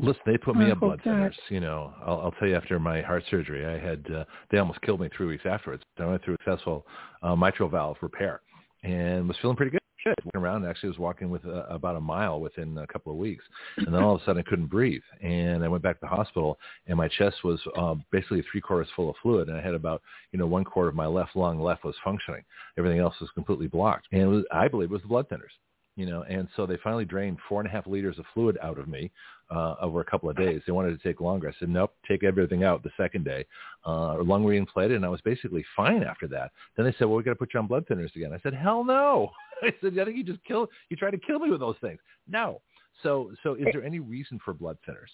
Listen, 0.00 0.22
they 0.26 0.38
put 0.38 0.56
me 0.56 0.70
on 0.70 0.78
blood 0.78 1.00
thinners. 1.04 1.34
You 1.48 1.60
know, 1.60 1.92
I'll, 2.04 2.20
I'll 2.20 2.32
tell 2.32 2.48
you 2.48 2.56
after 2.56 2.78
my 2.78 3.02
heart 3.02 3.24
surgery, 3.30 3.66
I 3.66 3.78
had 3.78 4.04
uh, 4.14 4.24
they 4.50 4.58
almost 4.58 4.80
killed 4.82 5.00
me 5.00 5.08
three 5.16 5.26
weeks 5.26 5.44
afterwards. 5.44 5.82
I 5.98 6.06
went 6.06 6.24
through 6.24 6.34
a 6.34 6.38
successful 6.44 6.86
uh, 7.22 7.34
mitral 7.34 7.68
valve 7.68 7.96
repair 8.00 8.40
and 8.82 9.26
was 9.28 9.36
feeling 9.40 9.56
pretty 9.56 9.72
good. 9.72 9.78
Went 10.06 10.42
around, 10.42 10.64
actually, 10.64 10.88
was 10.88 10.98
walking 10.98 11.28
with 11.28 11.44
uh, 11.44 11.66
about 11.66 11.96
a 11.96 12.00
mile 12.00 12.40
within 12.40 12.78
a 12.78 12.86
couple 12.86 13.12
of 13.12 13.18
weeks, 13.18 13.44
and 13.76 13.88
then 13.88 14.02
all 14.02 14.14
of 14.14 14.22
a 14.22 14.24
sudden 14.24 14.42
I 14.46 14.48
couldn't 14.48 14.68
breathe, 14.68 15.02
and 15.20 15.62
I 15.62 15.68
went 15.68 15.82
back 15.82 15.96
to 15.96 16.06
the 16.06 16.14
hospital, 16.16 16.58
and 16.86 16.96
my 16.96 17.08
chest 17.08 17.44
was 17.44 17.60
uh, 17.76 17.94
basically 18.10 18.42
three 18.50 18.62
quarters 18.62 18.88
full 18.96 19.10
of 19.10 19.16
fluid, 19.20 19.48
and 19.48 19.56
I 19.58 19.60
had 19.60 19.74
about 19.74 20.00
you 20.32 20.38
know 20.38 20.46
one 20.46 20.64
quarter 20.64 20.88
of 20.88 20.94
my 20.94 21.06
left 21.06 21.36
lung 21.36 21.60
left 21.60 21.84
was 21.84 21.96
functioning, 22.02 22.42
everything 22.78 23.00
else 23.00 23.16
was 23.20 23.28
completely 23.34 23.66
blocked, 23.66 24.06
and 24.12 24.22
it 24.22 24.26
was, 24.26 24.44
I 24.50 24.68
believe 24.68 24.90
it 24.90 24.94
was 24.94 25.02
the 25.02 25.08
blood 25.08 25.28
thinners 25.28 25.52
you 25.98 26.06
know, 26.06 26.22
and 26.28 26.46
so 26.54 26.64
they 26.64 26.76
finally 26.82 27.04
drained 27.04 27.38
four 27.48 27.60
and 27.60 27.68
a 27.68 27.72
half 27.72 27.84
liters 27.84 28.20
of 28.20 28.24
fluid 28.32 28.56
out 28.62 28.78
of 28.78 28.86
me 28.86 29.10
uh, 29.50 29.76
over 29.80 30.00
a 30.00 30.04
couple 30.04 30.28
of 30.28 30.36
days. 30.36 30.60
They 30.66 30.72
wanted 30.72 31.00
to 31.00 31.08
take 31.08 31.20
longer. 31.20 31.48
I 31.48 31.58
said, 31.58 31.68
nope, 31.68 31.94
take 32.06 32.24
everything 32.24 32.64
out 32.64 32.82
the 32.82 32.90
second 32.96 33.24
day. 33.24 33.46
Uh, 33.86 34.22
lung 34.22 34.44
reinflated, 34.44 34.96
and 34.96 35.04
I 35.04 35.08
was 35.08 35.20
basically 35.22 35.64
fine 35.76 36.02
after 36.02 36.26
that. 36.28 36.52
Then 36.76 36.86
they 36.86 36.94
said, 36.98 37.06
well, 37.06 37.16
we 37.16 37.22
got 37.22 37.30
to 37.30 37.36
put 37.36 37.54
you 37.54 37.60
on 37.60 37.66
blood 37.66 37.86
thinners 37.86 38.14
again. 38.14 38.32
I 38.32 38.40
said, 38.40 38.54
hell 38.54 38.84
no. 38.84 39.30
I 39.62 39.72
said, 39.80 39.98
I 39.98 40.04
think 40.04 40.16
you 40.16 40.24
just 40.24 40.44
kill, 40.44 40.68
you 40.90 40.96
try 40.96 41.10
to 41.10 41.18
kill 41.18 41.38
me 41.38 41.50
with 41.50 41.60
those 41.60 41.76
things. 41.80 41.98
No. 42.28 42.60
So, 43.02 43.32
so 43.42 43.54
is 43.54 43.66
there 43.72 43.84
any 43.84 44.00
reason 44.00 44.38
for 44.44 44.52
blood 44.52 44.76
thinners? 44.88 45.12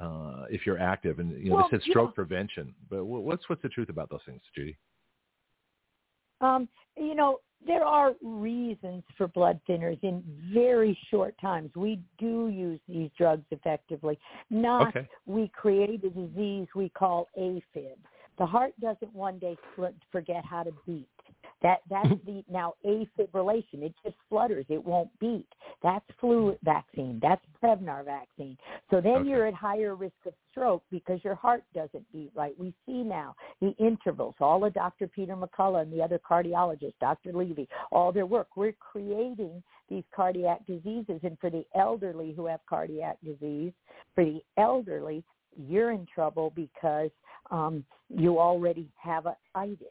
Uh, 0.00 0.46
if 0.50 0.66
you're 0.66 0.78
active 0.78 1.20
and 1.20 1.30
you 1.40 1.50
know 1.50 1.56
well, 1.56 1.68
they 1.70 1.78
said 1.78 1.82
stroke 1.88 2.10
yeah. 2.10 2.14
prevention, 2.14 2.74
but 2.90 3.04
what's 3.04 3.48
what's 3.48 3.62
the 3.62 3.68
truth 3.68 3.88
about 3.88 4.10
those 4.10 4.20
things, 4.26 4.40
Judy? 4.52 4.76
Um, 6.40 6.68
you 6.96 7.14
know, 7.14 7.38
there 7.66 7.84
are 7.84 8.12
reasons 8.22 9.02
for 9.16 9.28
blood 9.28 9.60
thinners 9.68 9.98
in 10.02 10.22
very 10.52 10.98
short 11.10 11.34
times. 11.40 11.70
We 11.74 12.00
do 12.18 12.48
use 12.48 12.80
these 12.88 13.10
drugs 13.16 13.44
effectively. 13.50 14.18
Not 14.50 14.88
okay. 14.88 15.08
we 15.26 15.48
create 15.48 16.04
a 16.04 16.10
disease 16.10 16.68
we 16.74 16.88
call 16.90 17.28
AFib. 17.38 17.96
The 18.38 18.46
heart 18.46 18.72
doesn't 18.80 19.14
one 19.14 19.38
day 19.38 19.56
forget 20.10 20.44
how 20.44 20.64
to 20.64 20.72
beat. 20.86 21.08
That 21.64 21.78
that's 21.90 22.08
the 22.26 22.44
now 22.48 22.74
afibrillation. 22.86 23.82
It 23.82 23.94
just 24.04 24.16
flutters. 24.28 24.66
It 24.68 24.84
won't 24.84 25.10
beat. 25.18 25.48
That's 25.82 26.04
flu 26.20 26.56
vaccine. 26.62 27.18
That's 27.20 27.44
Prevnar 27.60 28.04
vaccine. 28.04 28.56
So 28.90 29.00
then 29.00 29.14
Okay. 29.14 29.30
you're 29.30 29.46
at 29.46 29.54
higher 29.54 29.96
risk 29.96 30.14
of 30.26 30.34
stroke 30.50 30.84
because 30.90 31.24
your 31.24 31.34
heart 31.34 31.64
doesn't 31.74 32.04
beat 32.12 32.30
right. 32.34 32.54
We 32.58 32.74
see 32.86 33.02
now 33.02 33.34
the 33.60 33.74
intervals. 33.78 34.34
All 34.40 34.64
of 34.64 34.74
Dr. 34.74 35.08
Peter 35.08 35.34
McCullough 35.34 35.82
and 35.82 35.92
the 35.92 36.02
other 36.02 36.20
cardiologists, 36.30 36.98
Dr. 37.00 37.32
Levy, 37.32 37.68
all 37.90 38.12
their 38.12 38.26
work. 38.26 38.48
We're 38.56 38.72
creating 38.72 39.62
these 39.88 40.04
cardiac 40.14 40.66
diseases, 40.66 41.20
and 41.22 41.38
for 41.40 41.50
the 41.50 41.64
elderly 41.74 42.32
who 42.32 42.46
have 42.46 42.60
cardiac 42.68 43.16
disease, 43.24 43.72
for 44.14 44.24
the 44.24 44.40
elderly, 44.58 45.24
you're 45.56 45.92
in 45.92 46.06
trouble 46.12 46.52
because 46.54 47.10
um, 47.50 47.84
you 48.08 48.38
already 48.38 48.88
have 48.96 49.26
a 49.26 49.36
itis 49.54 49.88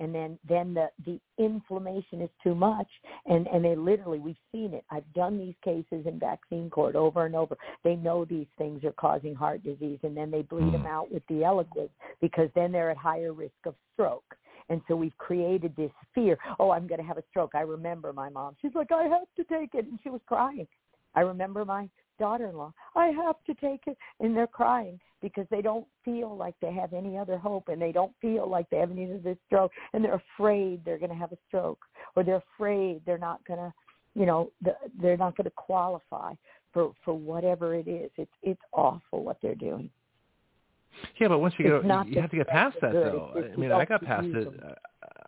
and 0.00 0.14
then 0.14 0.38
then 0.48 0.74
the 0.74 0.88
the 1.04 1.20
inflammation 1.38 2.20
is 2.22 2.30
too 2.42 2.54
much. 2.54 2.88
And 3.26 3.46
and 3.48 3.64
they 3.64 3.76
literally 3.76 4.18
we've 4.18 4.36
seen 4.50 4.74
it. 4.74 4.84
I've 4.90 5.10
done 5.14 5.38
these 5.38 5.54
cases 5.62 6.06
in 6.06 6.18
vaccine 6.18 6.70
court 6.70 6.96
over 6.96 7.26
and 7.26 7.36
over. 7.36 7.56
They 7.84 7.94
know 7.96 8.24
these 8.24 8.46
things 8.58 8.82
are 8.84 8.92
causing 8.92 9.34
heart 9.34 9.62
disease 9.62 10.00
and 10.02 10.16
then 10.16 10.30
they 10.30 10.42
bleed 10.42 10.72
them 10.72 10.80
Mm. 10.84 10.86
out 10.86 11.12
with 11.12 11.22
the 11.28 11.42
Eliquis 11.42 11.90
because 12.20 12.48
then 12.54 12.72
they're 12.72 12.90
at 12.90 12.96
higher 12.96 13.32
risk 13.32 13.66
of 13.66 13.74
stroke. 13.92 14.36
And 14.70 14.80
so 14.88 14.96
we've 14.96 15.16
created 15.18 15.74
this 15.76 15.92
fear. 16.14 16.38
Oh 16.58 16.70
i'm 16.70 16.86
going 16.86 17.00
to 17.00 17.06
have 17.06 17.18
a 17.18 17.24
stroke. 17.30 17.54
I 17.54 17.60
remember 17.62 18.12
my 18.12 18.30
mom. 18.30 18.56
She's 18.60 18.74
like 18.74 18.90
i 18.92 19.04
have 19.04 19.28
to 19.36 19.44
take 19.44 19.74
it. 19.74 19.86
And 19.86 19.98
she 20.02 20.10
was 20.10 20.22
crying. 20.26 20.66
I 21.14 21.20
remember 21.20 21.64
my 21.64 21.88
daughter-in-law 22.20 22.72
i 22.94 23.06
have 23.08 23.36
to 23.46 23.54
take 23.54 23.80
it 23.86 23.96
and 24.20 24.36
they're 24.36 24.46
crying 24.46 25.00
because 25.20 25.46
they 25.50 25.60
don't 25.60 25.86
feel 26.04 26.36
like 26.36 26.54
they 26.62 26.72
have 26.72 26.92
any 26.92 27.18
other 27.18 27.36
hope 27.36 27.68
and 27.68 27.82
they 27.82 27.92
don't 27.92 28.12
feel 28.22 28.48
like 28.48 28.68
they 28.70 28.78
have 28.78 28.90
any 28.90 29.10
of 29.10 29.22
this 29.22 29.36
stroke 29.46 29.72
and 29.92 30.04
they're 30.04 30.22
afraid 30.36 30.80
they're 30.84 30.98
going 30.98 31.10
to 31.10 31.16
have 31.16 31.32
a 31.32 31.38
stroke 31.48 31.80
or 32.16 32.22
they're 32.22 32.42
afraid 32.56 33.02
they're 33.04 33.18
not 33.18 33.44
going 33.46 33.58
to 33.58 33.72
you 34.14 34.26
know 34.26 34.50
they're 35.00 35.16
not 35.16 35.36
going 35.36 35.44
to 35.44 35.50
qualify 35.50 36.32
for 36.72 36.92
for 37.04 37.14
whatever 37.14 37.74
it 37.74 37.88
is. 37.88 38.10
It's 38.16 38.30
it's 38.42 38.60
awful 38.72 39.24
what 39.24 39.38
they're 39.42 39.54
doing 39.54 39.90
Yeah, 41.20 41.28
but 41.28 41.38
once 41.38 41.54
you 41.58 41.74
It's 41.74 41.82
get, 41.82 41.88
not 41.88 42.08
you 42.08 42.20
have 42.20 42.30
to 42.30 42.36
get 42.36 42.48
past 42.48 42.76
that 42.82 42.92
good, 42.92 43.12
though. 43.12 43.30
it's 43.36 43.46
just 43.48 43.58
I 43.58 43.60
mean, 43.60 43.72
I 43.72 43.84
got 43.84 44.02
past 44.04 44.26
it. 44.26 44.48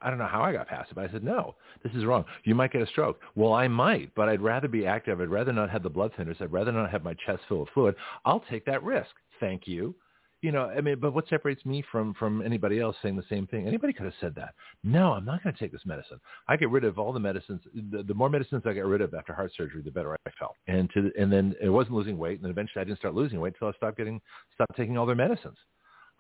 I 0.04 0.10
don't 0.10 0.18
know 0.18 0.26
how 0.26 0.42
I 0.42 0.52
got 0.52 0.66
past 0.66 0.90
it, 0.90 0.94
but 0.94 1.08
I 1.08 1.12
said, 1.12 1.22
no, 1.22 1.54
this 1.84 1.92
is 1.92 2.04
wrong. 2.04 2.24
You 2.44 2.54
might 2.56 2.72
get 2.72 2.82
a 2.82 2.86
stroke. 2.88 3.20
Well, 3.36 3.52
I 3.52 3.68
might, 3.68 4.12
but 4.16 4.28
I'd 4.28 4.40
rather 4.40 4.66
be 4.66 4.84
active. 4.84 5.20
I'd 5.20 5.28
rather 5.28 5.52
not 5.52 5.70
have 5.70 5.82
the 5.84 5.90
blood 5.90 6.12
thinners. 6.18 6.40
I'd 6.42 6.52
rather 6.52 6.72
not 6.72 6.90
have 6.90 7.04
my 7.04 7.14
chest 7.24 7.42
full 7.48 7.62
of 7.62 7.68
fluid. 7.72 7.94
I'll 8.24 8.44
take 8.50 8.64
that 8.66 8.82
risk. 8.82 9.10
Thank 9.38 9.66
you. 9.66 9.94
You 10.42 10.50
know, 10.50 10.64
I 10.76 10.80
mean, 10.80 10.98
but 11.00 11.14
what 11.14 11.28
separates 11.28 11.64
me 11.64 11.84
from 11.92 12.14
from 12.14 12.42
anybody 12.42 12.80
else 12.80 12.96
saying 13.00 13.14
the 13.16 13.22
same 13.30 13.46
thing? 13.46 13.66
Anybody 13.68 13.92
could 13.92 14.06
have 14.06 14.14
said 14.20 14.34
that. 14.34 14.54
No, 14.82 15.12
I'm 15.12 15.24
not 15.24 15.42
going 15.42 15.54
to 15.54 15.58
take 15.60 15.70
this 15.70 15.86
medicine. 15.86 16.18
I 16.48 16.56
get 16.56 16.68
rid 16.68 16.82
of 16.82 16.98
all 16.98 17.12
the 17.12 17.20
medicines. 17.20 17.60
The, 17.92 18.02
the 18.02 18.12
more 18.14 18.28
medicines 18.28 18.62
I 18.66 18.72
get 18.72 18.84
rid 18.84 19.00
of 19.02 19.14
after 19.14 19.32
heart 19.32 19.52
surgery, 19.56 19.82
the 19.82 19.90
better 19.92 20.16
I 20.26 20.30
felt. 20.38 20.56
And 20.66 20.90
to 20.94 21.12
and 21.18 21.32
then 21.32 21.54
it 21.62 21.68
wasn't 21.68 21.94
losing 21.94 22.18
weight, 22.18 22.34
and 22.38 22.44
then 22.44 22.50
eventually 22.50 22.82
I 22.82 22.84
didn't 22.84 22.98
start 22.98 23.14
losing 23.14 23.40
weight 23.40 23.54
until 23.54 23.68
I 23.68 23.72
stopped 23.76 23.96
getting 23.96 24.20
stopped 24.52 24.76
taking 24.76 24.98
all 24.98 25.06
their 25.06 25.14
medicines. 25.16 25.56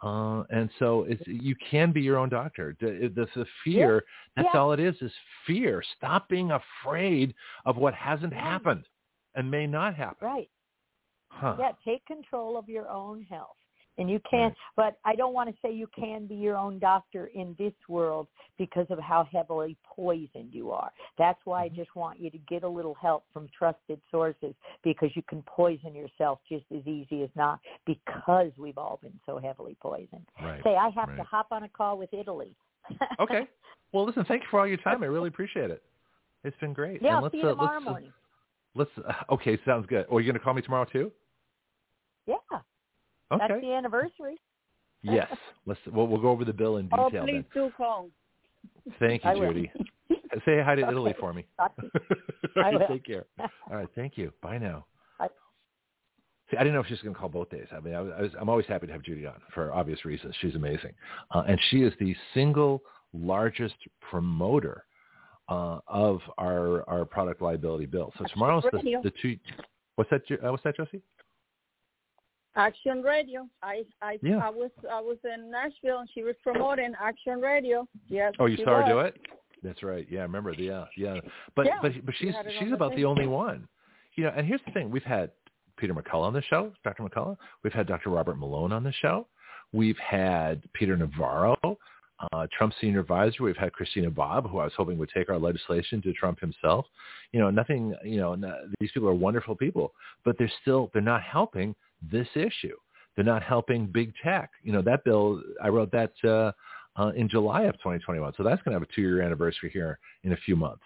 Uh, 0.04 0.42
and 0.50 0.68
so 0.80 1.04
it's, 1.08 1.22
you 1.26 1.54
can 1.70 1.92
be 1.92 2.00
your 2.00 2.18
own 2.18 2.28
doctor. 2.28 2.76
The, 2.80 3.12
the, 3.14 3.26
the 3.36 3.46
fear, 3.64 4.02
that's 4.34 4.48
Yeah. 4.52 4.60
all 4.60 4.72
it 4.72 4.80
is, 4.80 4.96
is 5.00 5.12
fear. 5.46 5.80
Stop 5.96 6.28
being 6.28 6.50
afraid 6.50 7.34
of 7.66 7.76
what 7.76 7.94
hasn't 7.94 8.32
happened 8.32 8.84
and 9.36 9.48
may 9.50 9.66
not 9.66 9.94
happen. 9.94 10.26
right 10.28 10.50
Huh. 11.28 11.56
yeah 11.58 11.72
take 11.84 12.04
control 12.04 12.58
of 12.58 12.68
your 12.68 12.88
own 12.88 13.22
health 13.22 13.56
and 13.98 14.10
you 14.10 14.20
can 14.28 14.48
Right. 14.48 14.56
but 14.76 14.98
i 15.04 15.14
don't 15.14 15.34
want 15.34 15.48
to 15.48 15.54
say 15.62 15.72
you 15.72 15.86
can 15.98 16.26
be 16.26 16.34
your 16.34 16.56
own 16.56 16.78
doctor 16.78 17.26
in 17.34 17.54
this 17.58 17.72
world 17.88 18.26
because 18.58 18.86
of 18.90 18.98
how 18.98 19.26
heavily 19.32 19.76
poisoned 19.84 20.52
you 20.52 20.70
are 20.70 20.90
that's 21.18 21.40
why 21.44 21.64
Mm-hmm. 21.64 21.74
i 21.74 21.76
just 21.76 21.94
want 21.96 22.18
you 22.20 22.30
to 22.30 22.38
get 22.48 22.62
a 22.62 22.68
little 22.68 22.94
help 22.94 23.24
from 23.32 23.48
trusted 23.56 24.00
sources 24.10 24.54
because 24.82 25.10
you 25.14 25.22
can 25.28 25.42
poison 25.46 25.94
yourself 25.94 26.38
just 26.48 26.64
as 26.74 26.86
easy 26.86 27.22
as 27.22 27.30
not 27.34 27.60
because 27.86 28.50
we've 28.56 28.78
all 28.78 28.98
been 29.02 29.18
so 29.26 29.38
heavily 29.38 29.76
poisoned 29.80 30.26
Right. 30.42 30.62
say 30.64 30.76
i 30.76 30.88
have 30.90 31.14
to 31.16 31.22
hop 31.22 31.48
on 31.50 31.64
a 31.64 31.68
call 31.68 31.98
with 31.98 32.12
italy 32.12 32.54
Okay. 33.20 33.46
Well, 33.92 34.06
listen, 34.06 34.24
thank 34.26 34.42
you 34.42 34.48
for 34.50 34.58
all 34.60 34.66
your 34.66 34.78
time. 34.78 35.02
I 35.02 35.06
really 35.06 35.28
appreciate 35.28 35.70
it. 35.70 35.82
It's 36.44 36.56
been 36.58 36.72
great. 36.72 37.02
yeah 37.02 37.14
And 37.14 37.22
let's, 37.22 37.32
see 37.34 37.38
you 37.38 37.44
uh, 37.44 37.50
tomorrow 37.50 37.74
let's, 37.74 37.86
uh, 37.86 37.90
morning 37.90 38.12
Let's, 38.74 38.90
uh, 39.06 39.12
okay, 39.34 39.58
sounds 39.66 39.86
good. 39.86 40.06
Oh, 40.10 40.16
you're 40.18 40.32
going 40.32 40.38
to 40.38 40.40
call 40.40 40.54
me 40.54 40.62
tomorrow 40.62 40.86
too? 40.90 41.12
yeah 42.26 42.36
Okay. 43.32 43.46
that's 43.48 43.60
the 43.60 43.72
anniversary 43.72 44.36
yes. 45.02 45.28
Let's, 45.66 45.80
well, 45.92 46.06
we'll 46.06 46.20
go 46.20 46.30
over 46.30 46.44
the 46.44 46.52
bill 46.52 46.78
in 46.78 46.88
Oh, 46.92 47.04
detail 47.08 47.24
please 47.24 47.32
then. 47.32 47.44
do 47.54 47.70
call. 47.76 48.08
Thank 48.98 49.24
you, 49.24 49.30
I 49.30 49.34
will. 49.34 49.48
Judy. 49.52 49.72
Say 50.44 50.60
hi 50.62 50.74
to 50.74 50.82
Italy 50.82 51.14
for 51.20 51.32
me. 51.32 51.46
I 52.56 52.70
will. 52.70 52.86
take 52.88 53.04
care. 53.04 53.26
All 53.38 53.76
right, 53.76 53.88
thank 53.94 54.16
you. 54.16 54.32
Bye 54.42 54.58
now. 54.58 54.86
Bye. 55.18 55.28
See, 56.50 56.56
I 56.56 56.60
didn't 56.60 56.74
know 56.74 56.80
if 56.80 56.86
she 56.86 56.94
was 56.94 57.00
going 57.02 57.14
to 57.14 57.20
call 57.20 57.28
both 57.28 57.50
days. 57.50 57.66
I 57.70 57.80
mean, 57.80 57.94
I 57.94 58.00
was, 58.00 58.12
I 58.16 58.22
was, 58.22 58.30
I'm 58.40 58.48
always 58.48 58.66
happy 58.66 58.86
to 58.86 58.92
have 58.92 59.02
Judy 59.02 59.26
on 59.26 59.34
for 59.54 59.72
obvious 59.72 60.04
reasons. 60.04 60.34
She's 60.40 60.54
amazing, 60.54 60.92
uh, 61.32 61.44
and 61.46 61.60
she 61.70 61.82
is 61.82 61.92
the 62.00 62.14
single 62.34 62.82
largest 63.12 63.74
promoter 64.10 64.84
uh, 65.48 65.78
of 65.86 66.20
our 66.38 66.88
our 66.88 67.04
product 67.04 67.42
liability 67.42 67.86
bill. 67.86 68.12
So 68.18 68.24
tomorrow's 68.32 68.64
the, 68.72 69.00
the 69.02 69.12
two. 69.22 69.36
What's 69.96 70.10
that? 70.10 70.22
Uh, 70.30 70.50
what's 70.50 70.64
that, 70.64 70.76
Josie? 70.76 71.02
Action 72.56 73.02
Radio. 73.02 73.48
I 73.62 73.84
I 74.00 74.18
Yeah. 74.22 74.38
I 74.38 74.50
was 74.50 74.70
I 74.90 75.00
was 75.00 75.18
in 75.24 75.50
Nashville 75.50 76.00
and 76.00 76.08
she 76.12 76.22
was 76.22 76.34
promoting 76.42 76.92
Action 77.00 77.40
Radio. 77.40 77.86
Yes. 78.08 78.34
Oh, 78.38 78.46
you 78.46 78.56
she 78.56 78.64
saw 78.64 78.82
her 78.82 78.88
do 78.88 78.98
it. 79.00 79.16
That's 79.62 79.82
right. 79.82 80.06
Yeah, 80.10 80.20
I 80.20 80.22
remember. 80.24 80.54
The, 80.54 80.62
yeah, 80.62 80.84
yeah. 80.96 81.20
But 81.54 81.66
Yeah, 81.66 81.78
but 81.80 81.92
but 82.04 82.14
she's 82.18 82.34
on 82.34 82.44
she's 82.58 82.72
about 82.72 82.90
the 82.90 82.96
thing. 82.96 83.04
only 83.06 83.26
one. 83.26 83.68
You 84.14 84.24
know, 84.24 84.32
and 84.36 84.46
here's 84.46 84.60
the 84.66 84.72
thing: 84.72 84.90
we've 84.90 85.04
had 85.04 85.30
Peter 85.76 85.94
McCullough 85.94 86.24
on 86.24 86.32
the 86.32 86.42
show, 86.42 86.72
Dr. 86.84 87.02
McCullough. 87.04 87.36
We've 87.62 87.72
had 87.72 87.86
Dr. 87.86 88.10
Robert 88.10 88.38
Malone 88.38 88.72
on 88.72 88.82
the 88.82 88.92
show. 88.92 89.26
We've 89.72 89.98
had 89.98 90.62
Peter 90.74 90.96
Navarro, 90.96 91.56
uh, 91.64 92.46
Trump 92.56 92.74
senior 92.80 93.00
advisor. 93.00 93.42
We've 93.42 93.56
had 93.56 93.72
Christina 93.72 94.10
Bobb, 94.10 94.50
who 94.50 94.58
I 94.58 94.64
was 94.64 94.72
hoping 94.76 94.98
would 94.98 95.10
take 95.14 95.30
our 95.30 95.38
legislation 95.38 96.02
to 96.02 96.12
Trump 96.12 96.40
himself. 96.40 96.84
You 97.32 97.40
know, 97.40 97.50
nothing. 97.50 97.94
You 98.04 98.18
know, 98.18 98.34
no, 98.34 98.54
these 98.80 98.90
people 98.92 99.08
are 99.08 99.14
wonderful 99.14 99.54
people, 99.56 99.92
but 100.24 100.36
they're 100.38 100.52
still 100.60 100.90
they're 100.92 101.00
not 101.02 101.22
helping 101.22 101.74
this 102.10 102.28
issue. 102.34 102.76
They're 103.14 103.24
not 103.24 103.42
helping 103.42 103.86
big 103.86 104.12
tech. 104.22 104.50
You 104.62 104.72
know, 104.72 104.82
that 104.82 105.04
bill 105.04 105.42
I 105.62 105.68
wrote 105.68 105.92
that. 105.92 106.12
Uh, 106.24 106.52
uh, 106.96 107.10
in 107.16 107.28
July 107.28 107.62
of 107.62 107.74
2021. 107.76 108.34
So 108.36 108.42
that's 108.42 108.60
going 108.62 108.72
to 108.72 108.80
have 108.80 108.82
a 108.82 108.94
two-year 108.94 109.22
anniversary 109.22 109.70
here 109.72 109.98
in 110.24 110.32
a 110.32 110.36
few 110.36 110.56
months. 110.56 110.84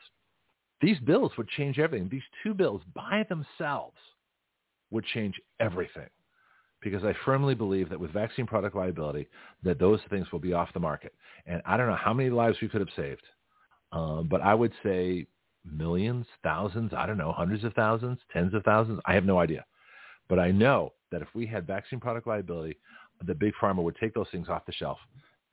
These 0.81 0.99
bills 1.01 1.33
would 1.39 1.49
change 1.49 1.79
everything. 1.79 2.09
These 2.09 2.23
two 2.43 2.55
bills 2.55 2.83
by 2.95 3.27
themselves 3.29 3.97
would 4.91 5.05
change 5.07 5.41
everything 5.59 6.09
because 6.83 7.03
I 7.03 7.15
firmly 7.25 7.55
believe 7.55 7.89
that 7.89 7.99
with 7.99 8.13
vaccine 8.13 8.47
product 8.47 8.77
liability, 8.77 9.27
that 9.63 9.79
those 9.79 10.01
things 10.11 10.31
will 10.31 10.39
be 10.39 10.53
off 10.53 10.73
the 10.75 10.81
market. 10.81 11.15
And 11.47 11.63
I 11.65 11.77
don't 11.77 11.89
know 11.89 11.97
how 11.97 12.13
many 12.13 12.31
lives 12.31 12.59
we 12.61 12.69
could 12.69 12.81
have 12.81 12.91
saved, 12.95 13.23
um, 13.93 14.29
but 14.31 14.43
I 14.43 14.55
would 14.55 14.73
say 14.85 15.27
millions, 15.65 16.27
thousands, 16.45 16.93
I 16.97 17.07
don't 17.07 17.19
know, 17.19 17.33
hundreds 17.33 17.65
of 17.65 17.73
thousands, 17.73 18.19
tens 18.33 18.55
of 18.55 18.63
thousands. 18.63 19.01
I 19.07 19.15
have 19.15 19.25
no 19.25 19.41
idea. 19.41 19.65
But 20.29 20.39
I 20.39 20.51
know 20.51 20.93
that 21.13 21.23
if 21.23 21.29
we 21.35 21.47
had 21.47 21.67
vaccine 21.67 22.01
product 22.01 22.27
liability, 22.27 22.77
the 23.27 23.35
big 23.35 23.53
pharma 23.61 23.83
would 23.83 23.97
take 23.97 24.15
those 24.15 24.27
things 24.31 24.49
off 24.49 24.67
the 24.67 24.73
shelf 24.73 24.99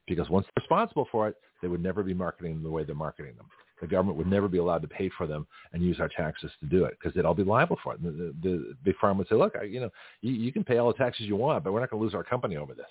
because 0.08 0.30
once 0.30 0.46
they're 0.48 0.64
responsible 0.64 1.08
for 1.12 1.28
it, 1.28 1.36
they 1.62 1.68
would 1.68 1.82
never 1.82 2.04
be 2.04 2.14
marketing 2.14 2.56
them 2.56 2.64
the 2.64 2.70
way 2.70 2.84
they're 2.84 2.96
marketing 2.96 3.36
them. 3.38 3.48
The 3.82 3.88
government 3.88 4.18
would 4.18 4.28
never 4.28 4.48
be 4.48 4.60
allowed 4.60 4.82
to 4.84 4.88
pay 4.88 5.10
for 5.18 5.28
them 5.28 5.46
and 5.74 5.84
use 5.84 6.00
our 6.00 6.10
taxes 6.10 6.52
to 6.60 6.66
do 6.66 6.86
it 6.86 6.98
because 7.00 7.14
they'd 7.14 7.26
all 7.26 7.34
be 7.34 7.44
liable 7.44 7.78
for 7.84 7.94
it. 7.94 8.04
The, 8.04 8.12
the, 8.12 8.34
the 8.42 8.76
big 8.84 8.96
pharma 9.02 9.18
would 9.18 9.30
say, 9.30 9.36
look, 9.36 9.56
I, 9.60 9.64
you 9.64 9.82
know, 9.82 9.90
you, 10.22 10.32
you 10.32 10.52
can 10.52 10.64
pay 10.64 10.78
all 10.78 10.88
the 10.88 10.98
taxes 10.98 11.26
you 11.26 11.36
want, 11.36 11.64
but 11.64 11.74
we're 11.74 11.80
not 11.80 11.90
going 11.90 12.00
to 12.00 12.04
lose 12.04 12.14
our 12.14 12.24
company 12.24 12.56
over 12.56 12.74
this 12.74 12.86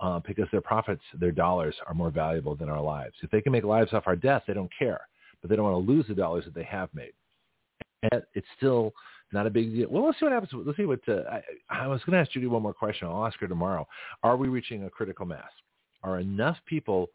uh, 0.00 0.20
because 0.26 0.46
their 0.50 0.60
profits, 0.60 1.02
their 1.14 1.30
dollars 1.30 1.76
are 1.86 1.94
more 1.94 2.10
valuable 2.10 2.56
than 2.56 2.68
our 2.68 2.80
lives. 2.80 3.14
If 3.22 3.30
they 3.30 3.40
can 3.40 3.52
make 3.52 3.64
lives 3.64 3.92
off 3.92 4.04
our 4.06 4.16
death, 4.16 4.42
they 4.46 4.54
don't 4.54 4.70
care, 4.76 5.00
but 5.40 5.50
they 5.50 5.56
don't 5.56 5.70
want 5.70 5.86
to 5.86 5.92
lose 5.92 6.06
the 6.08 6.14
dollars 6.14 6.44
that 6.44 6.54
they 6.54 6.64
have 6.64 6.88
made. 6.94 7.12
And 8.10 8.22
it's 8.34 8.46
still 8.56 8.92
not 9.32 9.46
a 9.46 9.50
big 9.50 9.72
deal. 9.72 9.88
Well, 9.90 10.06
let's 10.06 10.18
see 10.18 10.26
what 10.26 10.32
happens. 10.32 10.52
Let's 10.54 10.76
see 10.76 10.86
what 10.86 11.00
uh, 11.08 11.22
I, 11.70 11.84
I 11.84 11.86
was 11.86 12.00
going 12.04 12.14
to 12.14 12.18
ask 12.18 12.32
Judy 12.32 12.46
one 12.46 12.62
more 12.62 12.74
question. 12.74 13.08
I'll 13.08 13.26
ask 13.26 13.38
her 13.40 13.48
tomorrow. 13.48 13.86
Are 14.22 14.36
we 14.36 14.48
reaching 14.48 14.84
a 14.84 14.90
critical 14.90 15.26
mass? 15.26 15.50
Are 16.02 16.18
enough 16.18 16.56
people 16.66 17.10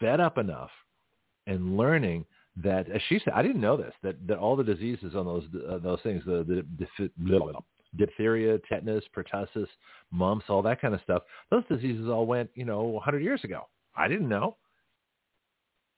fed 0.00 0.20
up 0.20 0.38
enough 0.38 0.70
and 1.46 1.76
learning 1.76 2.24
that, 2.62 2.88
as 2.90 3.00
she 3.08 3.20
said, 3.24 3.32
I 3.34 3.42
didn't 3.42 3.60
know 3.60 3.76
this, 3.76 3.92
that, 4.02 4.16
that 4.26 4.38
all 4.38 4.56
the 4.56 4.64
diseases 4.64 5.14
on 5.14 5.26
those 5.26 5.44
uh, 5.68 5.78
those 5.78 6.00
things, 6.02 6.22
the, 6.24 6.44
the, 6.78 6.86
the 6.98 7.10
blah, 7.18 7.60
diphtheria, 7.96 8.58
tetanus, 8.68 9.04
pertussis, 9.16 9.66
mumps, 10.10 10.46
all 10.48 10.62
that 10.62 10.80
kind 10.80 10.94
of 10.94 11.00
stuff, 11.02 11.22
those 11.50 11.64
diseases 11.68 12.08
all 12.08 12.26
went, 12.26 12.50
you 12.54 12.64
know, 12.64 12.82
100 12.82 13.22
years 13.22 13.42
ago. 13.44 13.66
I 13.96 14.08
didn't 14.08 14.28
know. 14.28 14.56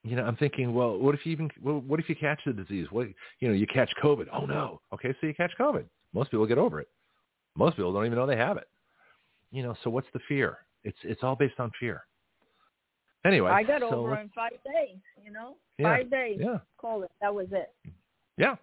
You 0.07 0.15
know, 0.15 0.25
I'm 0.25 0.37
thinking, 0.37 0.73
well, 0.73 0.97
what 0.97 1.17
if 1.17 1.27
you 1.27 1.33
even, 1.33 1.51
well, 1.61 1.81
what 1.81 1.99
if 1.99 2.09
you 2.09 2.15
catch 2.15 2.39
the 2.47 2.53
disease? 2.53 2.87
What, 2.91 3.09
you 3.41 3.49
know, 3.49 3.55
you 3.55 3.67
catch 3.67 3.91
COVID. 4.03 4.27
Oh 4.33 4.47
no. 4.47 4.81
Okay, 4.95 5.13
so 5.21 5.27
you 5.27 5.35
catch 5.35 5.51
COVID. 5.59 5.85
Most 6.15 6.31
people 6.31 6.47
get 6.47 6.59
over 6.59 6.81
it. 6.81 6.89
Most 7.57 7.77
people 7.77 7.93
don't 7.93 8.07
even 8.07 8.17
know 8.17 8.27
they 8.27 8.37
have 8.37 8.57
it. 8.57 8.69
You 9.51 9.65
know, 9.65 9.75
so 9.83 9.91
what's 9.91 10.07
the 10.13 10.21
fear? 10.29 10.59
It's 10.85 10.97
it's 11.03 11.25
all 11.25 11.35
based 11.35 11.59
on 11.59 11.73
fear. 11.81 12.05
Anyway, 13.25 13.51
I 13.51 13.65
got 13.65 13.81
so 13.81 13.89
over 13.89 14.21
in 14.21 14.31
five 14.33 14.53
days. 14.65 14.99
You 15.25 15.33
know, 15.33 15.57
Yeah, 15.79 15.97
five 15.97 16.11
days. 16.11 16.39
Yeah, 16.41 16.59
COVID. 16.81 17.09
That 17.21 17.35
was 17.35 17.49
it. 17.51 17.75
yeah, 18.39 18.55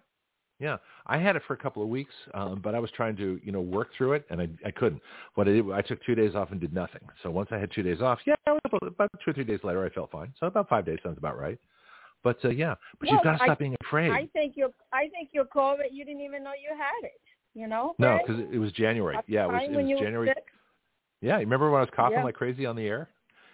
yeah. 0.58 0.76
I 1.06 1.18
had 1.18 1.36
it 1.36 1.42
for 1.46 1.54
a 1.54 1.56
couple 1.56 1.82
of 1.82 1.88
weeks, 1.88 2.12
um, 2.34 2.60
but 2.62 2.74
I 2.74 2.78
was 2.78 2.90
trying 2.92 3.16
to, 3.16 3.40
you 3.44 3.52
know, 3.52 3.60
work 3.60 3.88
through 3.96 4.14
it, 4.14 4.24
and 4.30 4.40
I 4.40 4.48
I 4.66 4.70
couldn't. 4.70 5.00
What 5.34 5.48
I 5.48 5.52
did, 5.52 5.70
I 5.72 5.82
took 5.82 6.02
two 6.04 6.14
days 6.14 6.34
off 6.34 6.50
and 6.52 6.60
did 6.60 6.72
nothing. 6.72 7.02
So 7.22 7.30
once 7.30 7.48
I 7.52 7.58
had 7.58 7.70
two 7.72 7.82
days 7.82 8.00
off, 8.00 8.18
yeah, 8.26 8.34
about 8.46 9.10
two 9.24 9.30
or 9.30 9.34
three 9.34 9.44
days 9.44 9.60
later, 9.64 9.84
I 9.84 9.90
felt 9.90 10.10
fine. 10.10 10.32
So 10.40 10.46
about 10.46 10.68
five 10.68 10.84
days 10.86 10.98
sounds 11.02 11.18
about 11.18 11.38
right. 11.38 11.58
But 12.22 12.42
uh, 12.44 12.48
yeah, 12.48 12.74
but 13.00 13.10
you've 13.10 13.22
got 13.22 13.36
to 13.36 13.42
I- 13.42 13.46
stop 13.46 13.58
being 13.58 13.76
afraid. 13.86 14.10
I 14.10 14.26
think 14.32 14.56
your 14.56 14.70
I 14.92 15.08
think 15.08 15.30
your 15.32 15.44
COVID. 15.46 15.88
You 15.92 16.04
didn't 16.04 16.22
even 16.22 16.42
know 16.42 16.52
you 16.52 16.76
had 16.76 17.04
it. 17.06 17.20
You 17.54 17.68
know. 17.68 17.94
no, 18.00 18.18
because 18.26 18.40
it, 18.42 18.48
it 18.54 18.58
was 18.58 18.72
January. 18.72 19.16
At 19.16 19.24
Yeah, 19.28 19.44
it 19.44 19.48
was, 19.52 19.62
it 19.70 19.76
was 19.76 20.00
January. 20.00 20.32
Yeah, 21.20 21.34
you 21.36 21.40
remember 21.44 21.70
when 21.70 21.78
I 21.78 21.82
was 21.82 21.90
coughing 21.94 22.18
Yeah. 22.18 22.24
like 22.24 22.34
crazy 22.34 22.66
on 22.66 22.74
the 22.74 22.84
air? 22.86 23.08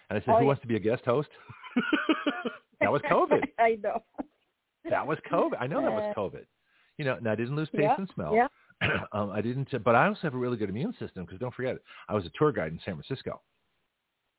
And 0.09 0.17
I 0.17 0.25
said, 0.25 0.31
Oh, 0.31 0.37
who 0.37 0.41
yeah. 0.41 0.47
wants 0.47 0.61
to 0.63 0.67
be 0.67 0.75
a 0.75 0.79
guest 0.79 1.05
host? 1.05 1.29
that 2.81 2.91
was 2.91 3.01
COVID. 3.09 3.43
I 3.59 3.77
know. 3.81 4.01
That 4.89 5.05
was 5.05 5.19
COVID. 5.31 5.53
I 5.59 5.67
know 5.67 5.81
that 5.81 5.91
was 5.91 6.13
Uh, 6.15 6.19
COVID. 6.19 6.45
You 7.01 7.05
know, 7.07 7.15
and 7.15 7.27
I 7.27 7.33
didn't 7.33 7.55
lose 7.55 7.67
taste 7.71 7.81
Yeah, 7.81 7.95
and 7.97 8.07
smell. 8.13 8.35
yeah. 8.35 8.47
um, 9.11 9.31
I 9.31 9.41
didn't, 9.41 9.69
but 9.83 9.95
I 9.95 10.05
also 10.07 10.21
have 10.21 10.35
a 10.35 10.37
really 10.37 10.55
good 10.55 10.69
immune 10.69 10.93
system 10.99 11.25
because 11.25 11.39
don't 11.39 11.51
forget, 11.55 11.77
I 12.07 12.13
was 12.13 12.27
a 12.27 12.31
tour 12.37 12.51
guide 12.51 12.71
in 12.71 12.79
San 12.85 12.93
Francisco. 12.93 13.41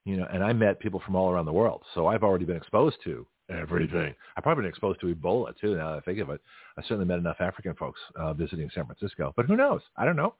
You 0.05 0.17
know, 0.19 0.29
and 0.33 0.45
I 0.45 0.53
met 0.53 0.79
people 0.79 1.03
from 1.05 1.17
all 1.17 1.29
around 1.33 1.47
the 1.47 1.53
world, 1.53 1.83
so 1.93 2.07
I've 2.07 2.23
already 2.23 2.45
been 2.45 2.57
exposed 2.57 2.99
to 3.03 3.27
everything. 3.51 4.15
I've 4.37 4.45
probably 4.45 4.63
been 4.63 4.69
exposed 4.69 5.01
to 5.01 5.13
Ebola 5.13 5.59
too. 5.61 5.75
Now 5.75 5.91
that 5.91 5.99
I 5.99 6.01
think 6.03 6.21
of 6.21 6.31
it, 6.31 6.41
I 6.79 6.83
certainly 6.83 7.05
met 7.05 7.19
enough 7.19 7.39
African 7.41 7.75
folks 7.75 7.99
uh, 8.15 8.33
visiting 8.33 8.71
San 8.73 8.87
Francisco. 8.87 9.33
But 9.37 9.47
who 9.47 9.57
knows? 9.57 9.81
I 9.97 10.05
don't 10.05 10.15
know. 10.15 10.35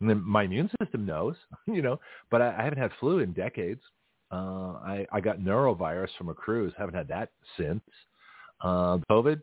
And 0.00 0.10
then 0.10 0.20
my 0.24 0.42
immune 0.42 0.70
system 0.80 1.06
knows, 1.06 1.36
you 1.68 1.82
know. 1.82 2.00
But 2.32 2.42
I, 2.42 2.56
I 2.58 2.64
haven't 2.64 2.80
had 2.80 2.90
flu 2.98 3.20
in 3.20 3.32
decades. 3.32 3.82
Uh, 4.32 4.72
I, 4.84 5.06
I 5.12 5.20
got 5.20 5.38
norovirus 5.38 6.08
from 6.18 6.28
a 6.30 6.34
cruise. 6.34 6.72
Haven't 6.76 6.94
had 6.96 7.06
that 7.08 7.30
since. 7.56 7.82
Uh, 8.60 8.98
COVID, 9.10 9.40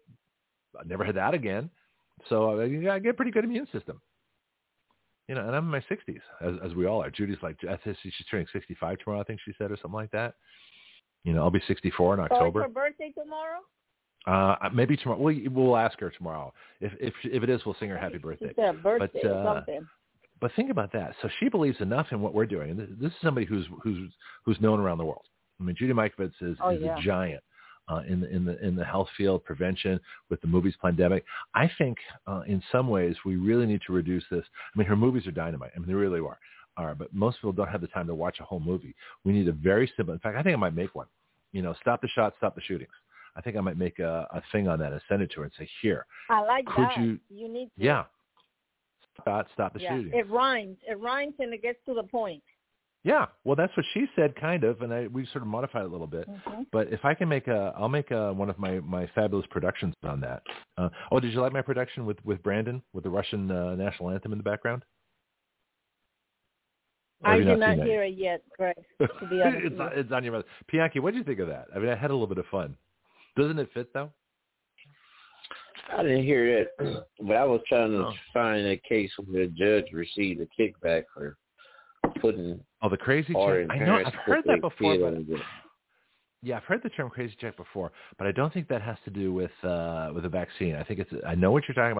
I 0.80 0.84
never 0.85 1.03
had 1.03 1.15
that 1.15 1.34
again. 1.34 1.69
So 2.27 2.60
I, 2.60 2.93
I 2.93 2.99
get 2.99 3.11
a 3.11 3.14
pretty 3.14 3.31
good 3.31 3.43
immune 3.43 3.68
system. 3.72 4.01
You 5.27 5.35
know, 5.35 5.45
and 5.45 5.56
I'm 5.56 5.65
in 5.65 5.69
my 5.72 5.80
60s, 5.81 6.19
as, 6.41 6.56
as 6.65 6.73
we 6.76 6.88
all 6.88 7.03
are. 7.03 7.11
Judy's 7.11 7.38
like, 7.43 7.57
she's 8.01 8.14
turning 8.31 8.47
65 8.51 8.97
tomorrow, 8.99 9.22
I 9.22 9.23
think 9.23 9.39
she 9.45 9.53
said, 9.60 9.69
or 9.72 9.77
something 9.77 9.93
like 9.93 10.10
that. 10.11 10.34
You 11.23 11.34
know, 11.34 11.43
I'll 11.43 11.51
be 11.51 11.61
64 11.68 12.15
in 12.15 12.19
October. 12.22 12.61
it's 12.64 12.68
her 12.68 12.73
birthday 12.73 13.14
tomorrow. 13.15 13.60
Uh, 14.26 14.69
maybe 14.73 14.97
tomorrow. 14.97 15.19
We'll, 15.19 15.38
we'll 15.51 15.77
ask 15.77 15.99
her 15.99 16.10
tomorrow. 16.10 16.53
If 16.81 16.91
if 16.99 17.14
if 17.23 17.41
it 17.43 17.49
is, 17.49 17.61
we'll 17.65 17.76
sing 17.80 17.89
her 17.89 17.97
happy 17.97 18.18
birthday. 18.18 18.53
Birthday 18.84 19.19
But, 19.23 19.31
uh, 19.31 19.56
something. 19.56 19.88
But 20.41 20.51
think 20.56 20.72
about 20.72 20.91
that. 20.93 21.14
So 21.22 21.30
she 21.39 21.47
believes 21.49 21.80
enough 21.80 22.07
in 22.11 22.22
what 22.22 22.34
we're 22.34 22.45
doing. 22.45 22.72
And 22.72 22.80
this, 22.80 22.88
this 22.99 23.11
is 23.11 23.18
somebody 23.23 23.45
who's 23.45 23.65
who's 23.81 24.11
who's 24.45 24.60
known 24.61 24.80
around 24.80 24.97
the 24.97 25.06
world. 25.06 25.26
I 25.60 25.64
mean, 25.64 25.76
Judy 25.77 25.93
Mikovits 25.93 26.34
is, 26.41 26.57
Oh, 26.61 26.69
is 26.69 26.81
yeah. 26.81 26.97
a 26.97 27.01
giant 27.01 27.43
uh, 27.90 28.02
in 28.07 28.22
the 28.22 28.30
in 28.30 28.45
the 28.45 28.66
in 28.66 28.76
the 28.76 28.86
health 28.86 29.07
field, 29.18 29.44
prevention 29.44 29.99
with 30.30 30.40
the 30.41 30.48
movies 30.48 30.76
Plandemic. 30.84 31.24
I 31.56 31.70
think 31.78 31.98
uh, 32.28 32.41
in 32.48 32.61
some 32.72 32.88
ways 32.88 33.16
we 33.26 33.36
really 33.36 33.66
need 33.66 33.82
to 33.88 33.94
reduce 33.94 34.24
this. 34.30 34.44
I 34.74 34.78
mean, 34.78 34.88
her 34.88 34.95
movies 34.95 35.26
are 35.28 35.32
dynamite. 35.32 35.72
I 35.76 35.80
mean, 35.80 35.88
they 35.88 35.94
really 35.94 36.20
are. 36.20 36.40
Are 36.78 36.95
but 36.95 37.14
most 37.14 37.38
people 37.38 37.52
don't 37.52 37.68
have 37.68 37.82
the 37.82 37.88
time 37.88 38.07
to 38.07 38.16
watch 38.16 38.38
a 38.40 38.44
whole 38.44 38.60
movie. 38.60 38.95
We 39.26 39.34
need 39.34 39.48
a 39.48 39.52
very 39.52 39.91
simple. 39.98 40.14
In 40.14 40.20
fact, 40.20 40.38
I 40.38 40.44
think 40.44 40.53
I 40.53 40.60
might 40.60 40.76
make 40.76 40.95
one. 40.95 41.07
You 41.52 41.61
know, 41.61 41.76
stop 41.82 42.02
the 42.02 42.07
shots, 42.10 42.36
stop 42.38 42.56
the 42.56 42.61
shootings. 42.61 42.91
I 43.36 43.41
think 43.41 43.57
I 43.57 43.61
might 43.61 43.78
make 43.78 43.99
a, 43.99 44.28
a 44.32 44.41
thing 44.52 44.68
on 44.68 44.80
that 44.80 44.91
and 44.91 45.02
send 45.10 45.22
it 45.22 45.32
to 45.32 45.38
her 45.38 45.44
and 45.44 45.53
say, 45.57 45.68
here, 45.82 46.06
I 46.30 46.41
like 46.41 46.66
could 46.66 46.86
that. 46.86 46.98
you- 46.98 47.20
need 47.30 47.66
to. 47.78 47.84
yeah, 47.84 48.03
stop, 49.22 49.48
stop 49.53 49.74
the 49.74 49.80
yeah. 49.82 49.98
shooting. 49.98 50.14
It 50.14 50.30
rhymes. 50.30 50.78
It 50.88 50.99
rhymes 50.99 51.34
and 51.40 51.53
it 51.53 51.61
gets 51.61 51.80
to 51.86 51.94
the 51.94 52.03
point. 52.03 52.44
Yeah, 53.03 53.27
well, 53.45 53.55
that's 53.55 53.76
what 53.77 53.85
she 53.93 54.07
said, 54.13 54.35
kind 54.35 54.65
of, 54.65 54.81
and 54.81 54.93
I 54.93 55.07
we 55.07 55.26
sort 55.27 55.41
of 55.41 55.47
modified 55.47 55.84
it 55.84 55.88
a 55.88 55.91
little 55.91 56.05
bit. 56.07 56.27
Mhm. 56.30 56.65
But 56.71 56.91
if 56.91 57.05
I 57.05 57.13
can 57.13 57.30
make 57.30 57.47
a, 57.47 57.73
I'll 57.77 57.88
make 57.88 58.11
a, 58.11 58.34
one 58.34 58.49
of 58.49 58.59
my 58.59 58.80
my 58.81 59.07
fabulous 59.15 59.45
productions 59.49 59.93
on 60.03 60.19
that. 60.21 60.43
Uh, 60.77 60.89
oh, 61.11 61.19
did 61.21 61.31
you 61.34 61.39
like 61.39 61.53
my 61.53 61.61
production 61.61 62.05
with 62.05 62.17
with 62.26 62.43
Brandon 62.43 62.81
with 62.93 63.05
the 63.05 63.09
Russian 63.09 63.49
uh, 63.49 63.76
national 63.76 64.09
anthem 64.09 64.34
in 64.34 64.38
the 64.38 64.43
background? 64.43 64.84
I 67.23 67.35
have 67.35 67.45
did 67.45 67.57
not 67.59 67.77
not 67.77 67.85
hear 67.88 68.03
it 68.03 68.15
yet, 68.17 68.41
Greg. 68.57 68.76
To 68.99 69.27
be 69.30 69.41
honest, 69.43 69.65
it's, 69.65 69.80
on, 69.80 69.91
it's 69.93 70.11
on 70.11 70.23
your 70.23 70.34
mother. 70.34 70.45
Bianchi, 70.71 70.99
what 70.99 71.13
did 71.13 71.19
you 71.19 71.23
think 71.26 71.39
of 71.39 71.47
that? 71.47 71.67
I 71.76 71.80
mean, 71.80 71.89
I 71.89 71.95
had 71.95 72.11
a 72.11 72.13
little 72.13 72.27
bit 72.27 72.38
of 72.38 72.45
fun. 72.47 72.76
Doesn't 73.38 73.59
it 73.59 73.69
fit 73.73 73.93
though? 73.93 74.11
I 75.91 76.03
didn't 76.03 76.23
hear 76.23 76.65
that, 76.80 77.05
but 77.21 77.35
I 77.35 77.45
was 77.45 77.61
trying 77.67 77.91
to 77.91 78.05
Oh. 78.07 78.13
find 78.34 78.67
a 78.67 78.77
case 78.77 79.11
where 79.26 79.47
the 79.47 79.53
judge 79.53 79.91
received 79.93 80.41
a 80.41 80.47
kickback 80.61 81.05
for 81.13 81.38
putting 82.21 82.59
Oh, 82.81 82.89
the 82.89 82.97
crazy 82.97 83.33
check. 83.33 83.67
I 83.69 83.77
know. 83.79 84.01
I've 84.05 84.13
heard 84.13 84.43
that 84.45 84.61
before. 84.61 84.97
But, 84.97 85.39
yeah, 86.41 86.57
I've 86.57 86.63
heard 86.63 86.81
the 86.83 86.89
term 86.89 87.09
crazy 87.09 87.35
check 87.39 87.57
before, 87.57 87.91
but 88.17 88.27
I 88.27 88.31
don't 88.31 88.53
think 88.53 88.67
that 88.69 88.81
has 88.81 88.97
to 89.05 89.11
do 89.11 89.33
with 89.33 89.51
uh 89.63 90.11
with 90.13 90.23
the 90.23 90.29
vaccine. 90.29 90.75
I 90.75 90.83
think 90.83 90.99
it's. 90.99 91.11
I 91.27 91.35
know 91.35 91.51
what 91.51 91.63
you're 91.67 91.75
talking 91.75 91.91
about. 91.91 91.99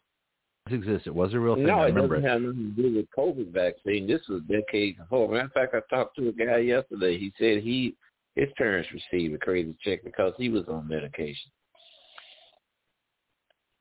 It 0.70 0.74
exists. 0.74 1.06
It 1.06 1.14
was 1.14 1.34
a 1.34 1.38
real 1.38 1.56
thing. 1.56 1.66
no, 1.66 1.80
I 1.80 1.88
it 1.88 1.94
doesn't 1.94 2.12
it. 2.12 2.24
have 2.24 2.42
nothing 2.42 2.74
to 2.76 2.82
do 2.82 2.96
with 2.96 3.06
COVID 3.16 3.52
vaccine. 3.52 4.06
This 4.06 4.20
was 4.28 4.42
decades 4.48 4.98
before. 4.98 5.28
Matter 5.30 5.44
of 5.46 5.52
fact, 5.52 5.74
I 5.74 5.94
talked 5.94 6.16
to 6.16 6.28
a 6.28 6.32
guy 6.32 6.58
yesterday. 6.58 7.18
He 7.18 7.32
said 7.38 7.62
he 7.62 7.96
his 8.36 8.48
parents 8.56 8.88
received 8.92 9.34
a 9.34 9.38
crazy 9.38 9.74
check 9.82 10.04
because 10.04 10.32
he 10.38 10.48
was 10.48 10.64
on 10.68 10.88
medication. 10.88 11.50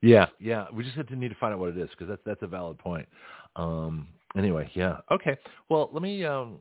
Yeah, 0.01 0.27
yeah. 0.39 0.65
We 0.73 0.83
just 0.83 0.95
have 0.95 1.07
to 1.07 1.15
need 1.15 1.29
to 1.29 1.35
find 1.35 1.53
out 1.53 1.59
what 1.59 1.69
it 1.69 1.77
is 1.77 1.89
because 1.91 2.07
that's 2.07 2.21
that's 2.25 2.41
a 2.41 2.47
valid 2.47 2.77
point. 2.77 3.07
Um, 3.55 4.07
anyway, 4.37 4.69
yeah. 4.73 4.97
Okay. 5.11 5.37
Well, 5.69 5.89
let 5.93 6.01
me. 6.01 6.25
Um, 6.25 6.59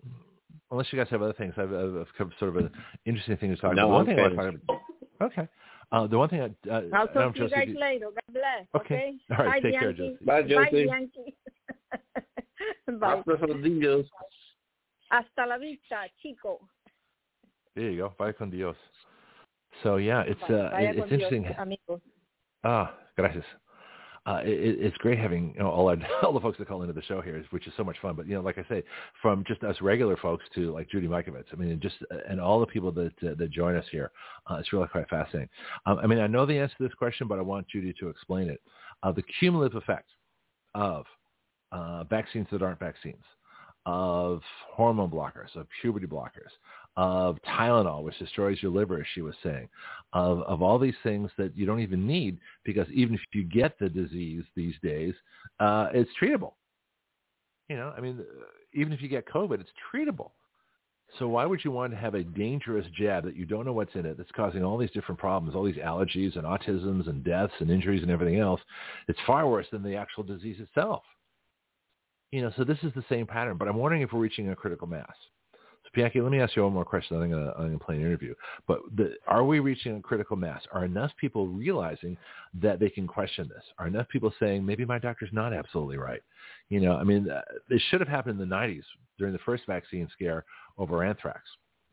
unless 0.70 0.92
you 0.92 0.98
guys 0.98 1.08
have 1.10 1.22
other 1.22 1.32
things, 1.34 1.54
I've, 1.56 1.72
I've 1.72 1.96
I've 1.96 2.14
covered 2.16 2.34
sort 2.38 2.50
of 2.50 2.56
an 2.56 2.70
interesting 3.04 3.36
thing 3.36 3.50
to 3.50 3.56
talk 3.60 3.74
No, 3.74 3.86
about. 3.86 3.90
One 3.90 4.00
I'm 4.00 4.06
thing 4.06 4.18
I 4.18 4.22
want 4.22 4.34
to 4.34 4.42
finished. 4.42 4.66
talk 4.66 4.80
about. 5.18 5.32
Okay. 5.32 5.48
Uh, 5.90 6.06
the 6.06 6.18
one 6.18 6.28
thing 6.28 6.40
I, 6.42 6.44
uh, 6.70 6.82
I'll 6.92 6.92
I 6.92 7.06
talk 7.06 7.14
don't 7.14 7.32
to 7.34 7.38
you 7.38 7.44
know, 7.44 7.50
guys 7.50 7.66
Josie, 7.68 7.78
later. 7.78 8.06
God 8.06 8.32
bless. 8.32 8.66
Okay. 8.76 8.94
Okay. 8.94 9.14
All 9.30 9.36
right, 9.46 9.62
Bye, 9.62 9.70
take 9.70 9.80
care, 9.80 9.92
Bianchi. 9.92 10.16
Josie. 10.18 10.24
Bye, 10.24 10.42
Bye, 10.42 10.48
Josie. 10.48 10.84
Bianchi. 10.84 11.36
Bye. 13.00 13.22
Hasta 13.26 13.46
los 13.46 13.62
días. 13.62 14.04
Hasta 15.10 15.46
la 15.46 15.56
vista, 15.58 16.06
chico. 16.20 16.60
There 17.74 17.90
you 17.90 18.02
go. 18.02 18.12
Bye 18.18 18.32
con 18.32 18.50
Dios. 18.50 18.76
So 19.82 19.96
yeah, 19.96 20.22
it's 20.26 20.42
uh, 20.44 20.70
Vaya 20.72 20.90
it, 20.90 20.96
con 20.96 21.04
it's 21.04 21.10
Dios, 21.10 21.32
interesting. 21.32 21.46
amigo. 21.58 22.00
Ah, 22.64 22.94
gracias. 23.16 23.44
Uh, 24.28 24.40
it, 24.44 24.48
it- 24.68 24.80
it's 24.86 24.96
great 24.98 25.18
having 25.18 25.54
you 25.54 25.60
know, 25.60 25.70
all 25.70 25.88
our, 25.88 25.96
all 26.22 26.32
the 26.34 26.40
folks 26.40 26.58
that 26.58 26.68
call 26.68 26.82
into 26.82 26.92
the 26.92 27.02
show 27.02 27.20
here, 27.22 27.42
which 27.50 27.66
is 27.66 27.72
so 27.78 27.82
much 27.84 27.96
fun. 28.02 28.14
But 28.14 28.26
you 28.28 28.34
know, 28.34 28.42
like 28.42 28.58
I 28.58 28.64
say, 28.68 28.82
from 29.22 29.42
just 29.48 29.62
us 29.64 29.76
regular 29.80 30.16
folks 30.18 30.44
to 30.56 30.72
like 30.72 30.90
Judy 30.90 31.08
Mikovits, 31.08 31.46
I 31.52 31.56
mean, 31.56 31.70
and 31.70 31.80
just 31.80 31.96
and 32.28 32.38
all 32.40 32.60
the 32.60 32.66
people 32.66 32.92
that 32.92 33.12
uh, 33.26 33.34
that 33.38 33.50
join 33.50 33.74
us 33.76 33.86
here, 33.90 34.10
uh, 34.50 34.56
it's 34.56 34.72
really 34.72 34.88
quite 34.88 35.08
fascinating. 35.08 35.48
Um, 35.86 35.98
I 36.02 36.06
mean, 36.06 36.18
I 36.18 36.26
know 36.26 36.44
the 36.46 36.58
answer 36.58 36.74
to 36.78 36.84
this 36.84 36.94
question, 36.94 37.26
but 37.26 37.38
I 37.38 37.42
want 37.42 37.66
Judy 37.68 37.94
to 38.00 38.08
explain 38.08 38.50
it. 38.50 38.60
Uh, 39.02 39.12
the 39.12 39.24
cumulative 39.40 39.76
effect 39.82 40.10
of 40.74 41.06
uh, 41.72 42.04
vaccines 42.04 42.46
that 42.52 42.62
aren't 42.62 42.80
vaccines, 42.80 43.24
of 43.86 44.42
hormone 44.70 45.10
blockers, 45.10 45.54
of 45.56 45.66
puberty 45.80 46.06
blockers, 46.06 46.52
of 46.98 47.38
Tylenol, 47.46 48.02
which 48.02 48.18
destroys 48.18 48.60
your 48.60 48.72
liver, 48.72 48.98
as 48.98 49.06
she 49.14 49.22
was 49.22 49.36
saying, 49.44 49.68
of, 50.12 50.42
of 50.42 50.62
all 50.62 50.80
these 50.80 50.96
things 51.04 51.30
that 51.38 51.56
you 51.56 51.64
don't 51.64 51.78
even 51.78 52.04
need 52.04 52.38
because 52.64 52.88
even 52.92 53.14
if 53.14 53.20
you 53.32 53.44
get 53.44 53.78
the 53.78 53.88
disease 53.88 54.42
these 54.56 54.74
days, 54.82 55.14
uh, 55.60 55.90
it's 55.94 56.10
treatable. 56.20 56.54
You 57.68 57.76
know, 57.76 57.94
I 57.96 58.00
mean, 58.00 58.18
uh, 58.18 58.44
even 58.74 58.92
if 58.92 59.00
you 59.00 59.08
get 59.08 59.28
COVID, 59.28 59.60
it's 59.60 59.70
treatable. 59.94 60.32
So 61.20 61.28
why 61.28 61.46
would 61.46 61.64
you 61.64 61.70
want 61.70 61.92
to 61.92 61.96
have 61.96 62.16
a 62.16 62.24
dangerous 62.24 62.86
jab 62.98 63.24
that 63.24 63.36
you 63.36 63.46
don't 63.46 63.64
know 63.64 63.72
what's 63.72 63.94
in 63.94 64.04
it 64.04 64.18
that's 64.18 64.30
causing 64.34 64.64
all 64.64 64.76
these 64.76 64.90
different 64.90 65.20
problems, 65.20 65.54
all 65.54 65.64
these 65.64 65.76
allergies 65.76 66.34
and 66.34 66.44
autisms 66.44 67.08
and 67.08 67.22
deaths 67.22 67.54
and 67.60 67.70
injuries 67.70 68.02
and 68.02 68.10
everything 68.10 68.40
else? 68.40 68.60
It's 69.06 69.20
far 69.24 69.48
worse 69.48 69.66
than 69.70 69.84
the 69.84 69.94
actual 69.94 70.24
disease 70.24 70.56
itself. 70.58 71.04
You 72.32 72.42
know, 72.42 72.52
so 72.56 72.64
this 72.64 72.78
is 72.82 72.92
the 72.94 73.04
same 73.08 73.26
pattern, 73.26 73.56
but 73.56 73.68
I'm 73.68 73.76
wondering 73.76 74.02
if 74.02 74.12
we're 74.12 74.18
reaching 74.18 74.50
a 74.50 74.56
critical 74.56 74.88
mass. 74.88 75.14
So 75.94 76.02
let 76.02 76.32
me 76.32 76.40
ask 76.40 76.56
you 76.56 76.62
one 76.64 76.72
more 76.72 76.84
question. 76.84 77.20
I'm 77.20 77.30
going 77.30 77.72
to, 77.72 77.84
play 77.84 77.96
an 77.96 78.02
interview. 78.02 78.34
But 78.66 78.80
the, 78.96 79.14
are 79.26 79.44
we 79.44 79.60
reaching 79.60 79.96
a 79.96 80.00
critical 80.00 80.36
mass? 80.36 80.62
Are 80.72 80.84
enough 80.84 81.12
people 81.16 81.48
realizing 81.48 82.16
that 82.60 82.80
they 82.80 82.90
can 82.90 83.06
question 83.06 83.48
this? 83.48 83.62
Are 83.78 83.86
enough 83.86 84.08
people 84.08 84.32
saying 84.40 84.64
maybe 84.64 84.84
my 84.84 84.98
doctor's 84.98 85.30
not 85.32 85.52
absolutely 85.52 85.96
right? 85.96 86.22
You 86.68 86.80
know, 86.80 86.96
I 86.96 87.04
mean, 87.04 87.30
uh, 87.30 87.42
this 87.68 87.82
should 87.90 88.00
have 88.00 88.08
happened 88.08 88.40
in 88.40 88.48
the 88.48 88.54
90s 88.54 88.82
during 89.18 89.32
the 89.32 89.38
first 89.40 89.64
vaccine 89.66 90.08
scare 90.12 90.44
over 90.76 91.04
anthrax. 91.04 91.42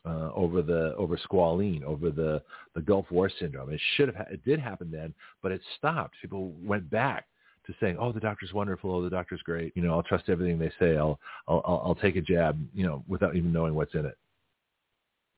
Uh, 0.07 0.29
over 0.35 0.61
the 0.61 0.93
over 0.97 1.17
squalene, 1.17 1.81
over 1.81 2.11
the 2.11 2.39
the 2.75 2.81
Gulf 2.81 3.09
War 3.09 3.27
syndrome. 3.39 3.71
It 3.71 3.81
should 3.95 4.07
have 4.07 4.15
ha- 4.15 4.31
it 4.31 4.45
did 4.45 4.59
happen 4.59 4.91
then, 4.91 5.15
but 5.41 5.51
it 5.51 5.61
stopped. 5.79 6.13
People 6.21 6.53
went 6.63 6.87
back 6.91 7.25
to 7.67 7.73
saying, 7.79 7.97
"Oh, 7.99 8.11
the 8.11 8.19
doctor's 8.19 8.53
wonderful. 8.53 8.91
Oh, 8.91 9.03
the 9.03 9.09
doctor's 9.09 9.41
great. 9.41 9.75
You 9.75 9.81
know, 9.81 9.93
I'll 9.93 10.03
trust 10.03 10.29
everything 10.29 10.59
they 10.59 10.71
say. 10.79 10.97
I'll 10.97 11.19
I'll 11.47 11.61
I'll 11.65 11.97
take 12.01 12.15
a 12.15 12.21
jab. 12.21 12.59
You 12.73 12.85
know, 12.85 13.03
without 13.07 13.35
even 13.35 13.51
knowing 13.51 13.75
what's 13.75 13.93
in 13.93 14.05
it." 14.05 14.17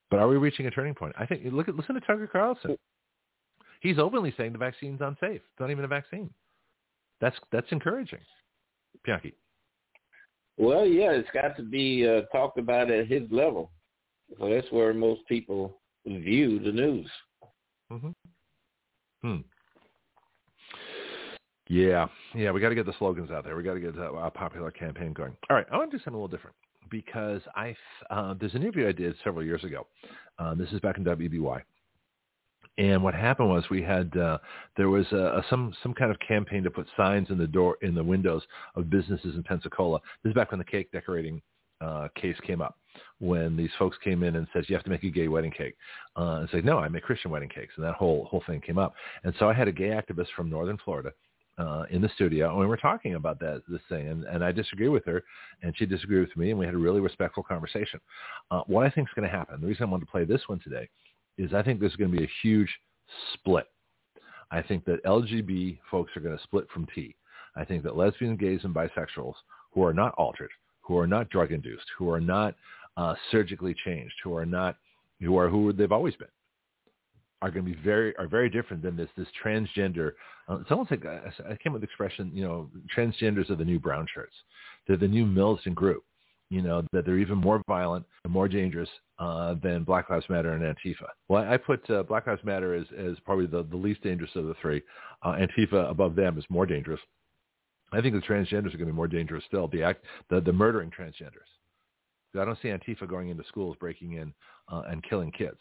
But 0.09 0.19
are 0.19 0.27
we 0.27 0.37
reaching 0.37 0.67
a 0.67 0.71
turning 0.71 0.95
point? 0.95 1.15
I 1.17 1.25
think 1.25 1.43
look 1.51 1.67
at 1.67 1.75
listen 1.75 1.95
to 1.95 2.01
Tucker 2.01 2.27
Carlson. 2.27 2.77
He's 3.81 3.99
openly 3.99 4.33
saying 4.37 4.53
the 4.53 4.57
vaccine's 4.57 5.01
unsafe. 5.01 5.41
It's 5.41 5.59
not 5.59 5.71
even 5.71 5.83
a 5.85 5.87
vaccine. 5.87 6.29
That's 7.21 7.35
that's 7.51 7.67
encouraging. 7.71 8.19
Bianchi. 9.05 9.33
Well, 10.57 10.85
yeah, 10.85 11.11
it's 11.11 11.29
got 11.33 11.55
to 11.57 11.63
be 11.63 12.07
uh, 12.07 12.21
talked 12.35 12.57
about 12.57 12.89
at 12.89 13.07
his 13.07 13.23
level. 13.29 13.71
So 14.39 14.49
that's 14.49 14.71
where 14.71 14.93
most 14.93 15.21
people 15.27 15.79
view 16.05 16.59
the 16.59 16.71
news. 16.71 17.09
Mm-hmm. 17.91 18.09
Hmm. 19.21 19.41
Yeah, 21.69 22.07
yeah, 22.33 22.51
we 22.51 22.61
got 22.61 22.69
to 22.69 22.75
get 22.75 22.85
the 22.85 22.93
slogans 22.97 23.29
out 23.29 23.43
there. 23.43 23.55
We 23.55 23.63
got 23.63 23.73
to 23.73 23.79
get 23.79 23.95
a 23.97 24.31
popular 24.31 24.71
campaign 24.71 25.13
going. 25.13 25.35
All 25.49 25.55
right, 25.55 25.65
I 25.71 25.77
want 25.77 25.91
to 25.91 25.97
do 25.97 26.03
something 26.03 26.13
a 26.13 26.17
little 26.17 26.29
different 26.29 26.55
because 26.89 27.41
I 27.55 27.75
uh, 28.09 28.35
there's 28.39 28.53
an 28.53 28.61
interview 28.61 28.87
I 28.87 28.93
did 28.93 29.15
several 29.23 29.43
years 29.43 29.63
ago. 29.63 29.85
Uh, 30.39 30.55
this 30.55 30.71
is 30.71 30.79
back 30.79 30.97
in 30.97 31.03
WEBY, 31.03 31.61
and 32.77 33.03
what 33.03 33.13
happened 33.13 33.49
was 33.49 33.65
we 33.69 33.81
had 33.81 34.15
uh, 34.15 34.37
there 34.77 34.89
was 34.89 35.05
a, 35.11 35.39
a, 35.39 35.45
some 35.49 35.73
some 35.83 35.93
kind 35.93 36.11
of 36.11 36.17
campaign 36.25 36.63
to 36.63 36.71
put 36.71 36.87
signs 36.95 37.29
in 37.31 37.37
the 37.37 37.47
door 37.47 37.77
in 37.81 37.93
the 37.93 38.03
windows 38.03 38.43
of 38.75 38.89
businesses 38.89 39.35
in 39.35 39.43
Pensacola. 39.43 39.99
This 40.23 40.31
is 40.31 40.35
back 40.35 40.51
when 40.51 40.59
the 40.59 40.65
cake 40.65 40.91
decorating 40.91 41.41
uh, 41.81 42.07
case 42.15 42.37
came 42.45 42.61
up 42.61 42.75
when 43.19 43.55
these 43.55 43.69
folks 43.77 43.97
came 44.03 44.23
in 44.23 44.37
and 44.37 44.47
said 44.51 44.63
you 44.67 44.75
have 44.75 44.83
to 44.83 44.89
make 44.89 45.03
a 45.03 45.09
gay 45.09 45.27
wedding 45.27 45.51
cake 45.51 45.75
uh, 46.15 46.39
and 46.39 46.49
say 46.49 46.61
no 46.61 46.79
I 46.79 46.87
make 46.87 47.03
Christian 47.03 47.29
wedding 47.29 47.49
cakes 47.49 47.73
and 47.77 47.85
that 47.85 47.93
whole 47.93 48.25
whole 48.25 48.41
thing 48.47 48.59
came 48.59 48.79
up 48.79 48.95
and 49.23 49.33
so 49.37 49.47
I 49.47 49.53
had 49.53 49.67
a 49.67 49.71
gay 49.71 49.89
activist 49.89 50.29
from 50.35 50.49
northern 50.49 50.79
Florida 50.83 51.11
uh, 51.57 51.85
in 51.89 52.01
the 52.01 52.09
studio 52.15 52.49
and 52.49 52.59
we 52.59 52.65
were 52.65 52.77
talking 52.77 53.15
about 53.15 53.39
that 53.39 53.63
this 53.67 53.81
thing 53.89 54.07
and, 54.07 54.23
and 54.25 54.43
I 54.43 54.51
disagree 54.51 54.89
with 54.89 55.05
her 55.05 55.23
and 55.63 55.75
she 55.77 55.85
disagreed 55.85 56.27
with 56.27 56.37
me 56.37 56.51
and 56.51 56.59
we 56.59 56.65
had 56.65 56.75
a 56.75 56.79
really 56.79 56.99
respectful 56.99 57.43
conversation. 57.43 57.99
Uh, 58.51 58.61
what 58.67 58.85
I 58.85 58.89
think 58.89 59.07
is 59.07 59.13
going 59.15 59.29
to 59.29 59.35
happen, 59.35 59.61
the 59.61 59.67
reason 59.67 59.83
I 59.83 59.89
wanted 59.89 60.05
to 60.05 60.11
play 60.11 60.23
this 60.23 60.41
one 60.47 60.59
today 60.59 60.87
is 61.37 61.53
I 61.53 61.63
think 61.63 61.79
there's 61.79 61.95
going 61.95 62.11
to 62.11 62.17
be 62.17 62.23
a 62.23 62.29
huge 62.41 62.69
split. 63.33 63.67
I 64.51 64.61
think 64.61 64.85
that 64.85 65.03
LGB 65.03 65.79
folks 65.89 66.15
are 66.15 66.21
going 66.21 66.37
to 66.37 66.43
split 66.43 66.67
from 66.73 66.87
T. 66.93 67.15
I 67.55 67.65
think 67.65 67.83
that 67.83 67.97
lesbians, 67.97 68.39
gays, 68.39 68.61
and 68.63 68.73
bisexuals 68.73 69.33
who 69.71 69.83
are 69.83 69.93
not 69.93 70.13
altered, 70.17 70.51
who 70.81 70.97
are 70.97 71.07
not 71.07 71.29
drug 71.29 71.51
induced, 71.51 71.85
who 71.97 72.09
are 72.09 72.21
not 72.21 72.55
uh, 72.95 73.15
surgically 73.31 73.75
changed, 73.85 74.13
who 74.23 74.35
are 74.35 74.45
not, 74.45 74.77
who 75.19 75.37
are 75.37 75.49
who 75.49 75.73
they've 75.73 75.91
always 75.91 76.15
been, 76.15 76.27
are 77.41 77.51
going 77.51 77.65
to 77.65 77.71
be 77.71 77.79
very 77.83 78.15
are 78.17 78.27
very 78.27 78.49
different 78.49 78.81
than 78.81 78.95
this 78.95 79.09
this 79.17 79.27
transgender. 79.43 80.13
Uh, 80.49 80.59
it's 80.59 80.71
almost 80.71 80.91
like 80.91 81.05
I, 81.05 81.31
I 81.51 81.57
came 81.57 81.73
with 81.73 81.81
the 81.81 81.87
expression, 81.87 82.31
you 82.33 82.43
know, 82.43 82.69
transgenders 82.95 83.49
are 83.49 83.55
the 83.55 83.65
new 83.65 83.79
brown 83.79 84.07
shirts. 84.13 84.35
They're 84.87 84.97
the 84.97 85.07
new 85.07 85.25
militant 85.25 85.75
group. 85.75 86.03
You 86.49 86.61
know 86.61 86.83
that 86.93 87.05
they're 87.05 87.17
even 87.17 87.37
more 87.37 87.61
violent 87.67 88.05
and 88.23 88.31
more 88.31 88.47
dangerous 88.47 88.89
uh, 89.19 89.55
than 89.61 89.83
Black 89.83 90.09
Lives 90.09 90.25
Matter 90.29 90.53
and 90.53 90.63
Antifa. 90.63 91.07
Well, 91.27 91.43
I 91.43 91.57
put 91.57 91.87
uh, 91.89 92.03
Black 92.03 92.25
Lives 92.25 92.43
Matter 92.43 92.73
as, 92.73 92.85
as 92.97 93.17
probably 93.25 93.47
the, 93.47 93.63
the 93.63 93.75
least 93.75 94.01
dangerous 94.01 94.31
of 94.35 94.45
the 94.45 94.55
three. 94.61 94.81
Uh, 95.23 95.33
Antifa 95.33 95.89
above 95.89 96.15
them 96.15 96.37
is 96.37 96.45
more 96.49 96.65
dangerous. 96.65 97.01
I 97.91 98.01
think 98.01 98.15
the 98.15 98.21
transgenders 98.21 98.73
are 98.73 98.77
going 98.77 98.79
to 98.79 98.85
be 98.85 98.91
more 98.93 99.07
dangerous 99.09 99.43
still. 99.45 99.67
The 99.67 99.83
act, 99.83 100.05
the, 100.29 100.39
the 100.39 100.53
murdering 100.53 100.89
transgenders. 100.89 101.47
I 102.39 102.45
don't 102.45 102.57
see 102.61 102.69
Antifa 102.69 103.07
going 103.07 103.29
into 103.29 103.43
schools, 103.47 103.75
breaking 103.79 104.13
in 104.13 104.33
uh, 104.71 104.83
and 104.87 105.03
killing 105.03 105.31
kids. 105.31 105.59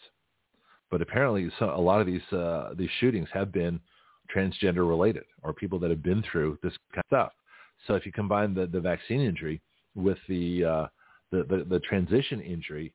But 0.91 1.03
apparently, 1.03 1.51
a 1.61 1.81
lot 1.81 2.01
of 2.01 2.07
these 2.07 2.23
uh, 2.33 2.75
these 2.77 2.91
shootings 3.01 3.29
have 3.33 3.53
been 3.53 3.81
transgender 4.35 4.89
related, 4.89 5.25
or 5.43 5.53
people 5.53 5.79
that 5.81 5.91
have 5.91 6.03
been 6.03 6.23
through 6.31 6.59
this 6.63 6.73
kind 6.93 7.05
of 7.05 7.09
stuff. 7.09 7.33
So 7.87 7.95
if 7.95 8.07
you 8.07 8.13
combine 8.13 8.55
the, 8.55 8.67
the 8.67 8.81
vaccine 8.81 9.21
injury 9.21 9.61
with 9.95 10.19
the, 10.29 10.65
uh, 10.65 10.87
the, 11.31 11.45
the 11.45 11.65
the 11.69 11.81
transition 11.81 12.41
injury, 12.41 12.93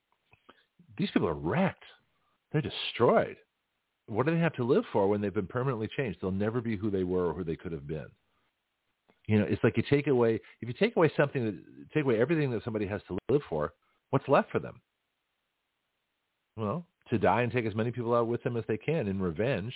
these 0.97 1.11
people 1.11 1.27
are 1.27 1.34
wrecked. 1.34 1.84
They're 2.51 2.61
destroyed. 2.61 3.38
What 4.07 4.26
do 4.26 4.34
they 4.34 4.39
have 4.39 4.55
to 4.55 4.63
live 4.63 4.84
for 4.91 5.07
when 5.07 5.22
they've 5.22 5.34
been 5.34 5.47
permanently 5.47 5.88
changed? 5.95 6.19
They'll 6.22 6.31
never 6.31 6.59
be 6.59 6.76
who 6.76 6.91
they 6.91 7.03
were 7.03 7.27
or 7.27 7.34
who 7.34 7.43
they 7.43 7.55
could 7.55 7.72
have 7.72 7.88
been. 7.88 8.07
You 9.27 9.39
know, 9.39 9.45
it's 9.47 9.63
like 9.63 9.77
you 9.77 9.84
take 9.89 10.07
away 10.07 10.39
if 10.61 10.68
you 10.68 10.73
take 10.73 10.95
away 10.95 11.11
something 11.15 11.45
that 11.45 11.55
take 11.93 12.03
away 12.03 12.19
everything 12.19 12.51
that 12.51 12.63
somebody 12.63 12.88
has 12.88 13.01
to 13.07 13.18
live 13.30 13.41
for, 13.49 13.73
what's 14.09 14.27
left 14.27 14.51
for 14.51 14.59
them? 14.59 14.81
Well, 16.57 16.85
to 17.12 17.20
die 17.20 17.44
and 17.44 17.52
take 17.52 17.66
as 17.66 17.76
many 17.76 17.92
people 17.92 18.16
out 18.16 18.28
with 18.28 18.42
them 18.44 18.58
as 18.58 18.64
they 18.68 18.78
can 18.78 19.08
in 19.08 19.22
revenge. 19.22 19.74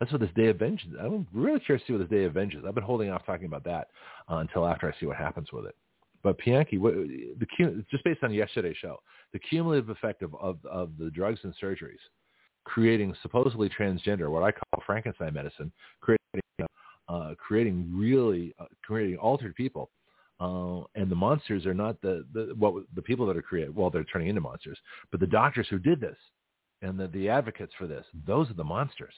That's 0.00 0.12
what 0.12 0.20
this 0.20 0.30
day 0.36 0.46
of 0.46 0.58
vengeance. 0.58 0.94
I'm 1.00 1.26
really 1.32 1.60
curious 1.60 1.82
to 1.86 1.86
see 1.86 1.96
what 1.96 2.08
this 2.08 2.18
day 2.18 2.24
of 2.24 2.34
vengeance. 2.34 2.64
I've 2.66 2.74
been 2.74 2.84
holding 2.84 3.10
off 3.10 3.24
talking 3.26 3.46
about 3.46 3.64
that 3.64 3.88
uh, 4.30 4.36
until 4.36 4.66
after 4.66 4.88
I 4.92 4.98
see 4.98 5.06
what 5.06 5.16
happens 5.16 5.48
with 5.52 5.66
it. 5.66 5.76
But 6.22 6.36
Bianchi, 6.44 6.78
what, 6.78 6.94
the 6.94 7.84
just 7.90 8.04
based 8.04 8.22
on 8.22 8.32
yesterday's 8.32 8.76
show, 8.76 8.98
the 9.32 9.38
cumulative 9.38 9.88
effect 9.88 10.22
of, 10.22 10.34
of, 10.36 10.58
of 10.64 10.90
the 10.98 11.10
drugs 11.10 11.40
and 11.44 11.54
surgeries 11.62 11.98
creating 12.64 13.14
supposedly 13.22 13.68
transgender, 13.70 14.30
what 14.30 14.42
I 14.42 14.52
call 14.52 14.82
Frankenstein 14.84 15.32
medicine, 15.32 15.72
creating 16.00 16.18
uh, 17.08 17.34
creating 17.38 17.90
really 17.94 18.54
uh, 18.58 18.66
creating 18.84 19.16
altered 19.16 19.54
people. 19.54 19.90
Uh, 20.40 20.84
and 20.94 21.10
the 21.10 21.16
monsters 21.16 21.66
are 21.66 21.74
not 21.74 22.00
the, 22.02 22.24
the 22.32 22.54
what 22.58 22.84
the 22.94 23.02
people 23.02 23.26
that 23.26 23.36
are 23.36 23.42
created. 23.42 23.74
Well, 23.74 23.90
they're 23.90 24.04
turning 24.04 24.28
into 24.28 24.40
monsters, 24.40 24.78
but 25.10 25.18
the 25.18 25.26
doctors 25.26 25.66
who 25.68 25.78
did 25.78 26.00
this 26.00 26.16
and 26.82 26.98
the, 26.98 27.08
the 27.08 27.28
advocates 27.28 27.72
for 27.78 27.86
this, 27.86 28.04
those 28.26 28.50
are 28.50 28.54
the 28.54 28.64
monsters. 28.64 29.14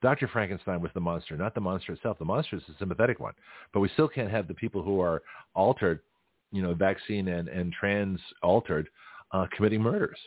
Dr. 0.00 0.28
Frankenstein 0.28 0.80
was 0.80 0.92
the 0.94 1.00
monster, 1.00 1.36
not 1.36 1.54
the 1.54 1.60
monster 1.60 1.92
itself. 1.92 2.18
The 2.18 2.24
monster 2.24 2.56
is 2.56 2.62
a 2.68 2.78
sympathetic 2.78 3.18
one, 3.18 3.34
but 3.72 3.80
we 3.80 3.88
still 3.90 4.08
can't 4.08 4.30
have 4.30 4.46
the 4.46 4.54
people 4.54 4.82
who 4.82 5.00
are 5.00 5.22
altered, 5.54 6.00
you 6.52 6.62
know, 6.62 6.72
vaccine 6.74 7.28
and, 7.28 7.48
and 7.48 7.72
trans 7.72 8.20
altered, 8.42 8.88
uh, 9.32 9.46
committing 9.54 9.82
murders. 9.82 10.18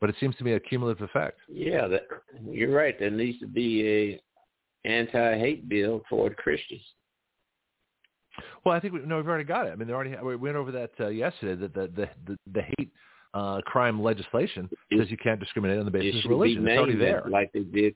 But 0.00 0.10
it 0.10 0.16
seems 0.20 0.36
to 0.36 0.44
be 0.44 0.52
a 0.52 0.60
cumulative 0.60 1.02
effect. 1.02 1.40
Yeah, 1.48 1.86
that, 1.88 2.02
you're 2.48 2.74
right. 2.74 2.98
There 2.98 3.10
needs 3.10 3.40
to 3.40 3.46
be 3.46 4.20
a 4.84 4.88
anti-hate 4.88 5.68
bill 5.68 6.02
toward 6.08 6.36
Christians. 6.36 6.82
Well, 8.64 8.74
I 8.74 8.80
think 8.80 8.94
we, 8.94 9.00
no, 9.00 9.16
we've 9.16 9.28
already 9.28 9.44
got 9.44 9.66
it. 9.66 9.70
I 9.70 9.76
mean, 9.76 9.88
they 9.88 9.94
already 9.94 10.16
we 10.22 10.36
went 10.36 10.56
over 10.56 10.72
that 10.72 10.90
uh, 10.98 11.08
yesterday. 11.08 11.60
That 11.60 11.74
the 11.74 11.88
the 11.94 12.08
the, 12.26 12.38
the 12.52 12.62
hate 12.78 12.92
uh, 13.34 13.60
crime 13.62 14.02
legislation 14.02 14.68
it, 14.90 14.98
says 14.98 15.10
you 15.10 15.16
can't 15.16 15.40
discriminate 15.40 15.78
on 15.78 15.84
the 15.84 15.90
basis 15.90 16.24
of 16.24 16.30
religion. 16.30 16.66
It's 16.66 16.78
already 16.78 16.96
there. 16.96 17.22
Like 17.28 17.52
they 17.52 17.60
did. 17.60 17.94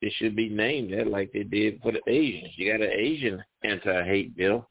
It 0.00 0.12
should 0.16 0.34
be 0.34 0.48
named 0.48 0.92
that 0.92 1.06
like 1.06 1.32
they 1.32 1.44
did 1.44 1.80
for 1.80 1.92
the 1.92 2.00
Asians. 2.08 2.50
You 2.56 2.72
got 2.72 2.80
an 2.80 2.90
Asian 2.92 3.42
anti-hate 3.62 4.36
bill. 4.36 4.66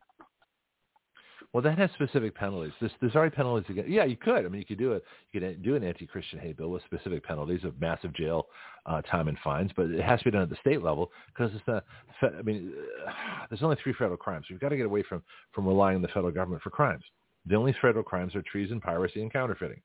Well, 1.53 1.61
that 1.63 1.77
has 1.77 1.89
specific 1.91 2.33
penalties. 2.33 2.71
There's, 2.79 2.93
there's 3.01 3.15
already 3.15 3.35
penalties 3.35 3.69
against. 3.69 3.89
Yeah, 3.89 4.05
you 4.05 4.15
could. 4.15 4.45
I 4.45 4.47
mean, 4.47 4.59
you 4.59 4.65
could 4.65 4.77
do 4.77 4.93
it. 4.93 5.03
You 5.31 5.41
could 5.41 5.61
do 5.61 5.75
an 5.75 5.83
anti-Christian 5.83 6.39
hate 6.39 6.57
bill 6.57 6.69
with 6.69 6.81
specific 6.83 7.25
penalties 7.25 7.65
of 7.65 7.79
massive 7.79 8.13
jail 8.13 8.47
uh, 8.85 9.01
time 9.01 9.27
and 9.27 9.37
fines, 9.43 9.71
but 9.75 9.87
it 9.87 10.01
has 10.01 10.19
to 10.19 10.25
be 10.25 10.31
done 10.31 10.43
at 10.43 10.49
the 10.49 10.55
state 10.61 10.81
level 10.81 11.11
because 11.27 11.53
it's 11.53 11.67
not. 11.67 11.83
I 12.21 12.41
mean, 12.41 12.73
there's 13.49 13.63
only 13.63 13.77
three 13.83 13.93
federal 13.93 14.17
crimes. 14.17 14.45
We've 14.49 14.61
got 14.61 14.69
to 14.69 14.77
get 14.77 14.85
away 14.85 15.03
from 15.03 15.23
from 15.53 15.67
relying 15.67 15.97
on 15.97 16.01
the 16.01 16.07
federal 16.09 16.31
government 16.31 16.61
for 16.61 16.69
crimes. 16.69 17.03
The 17.45 17.55
only 17.55 17.75
federal 17.81 18.03
crimes 18.03 18.35
are 18.35 18.43
treason, 18.43 18.79
piracy, 18.79 19.21
and 19.21 19.31
counterfeiting. 19.31 19.81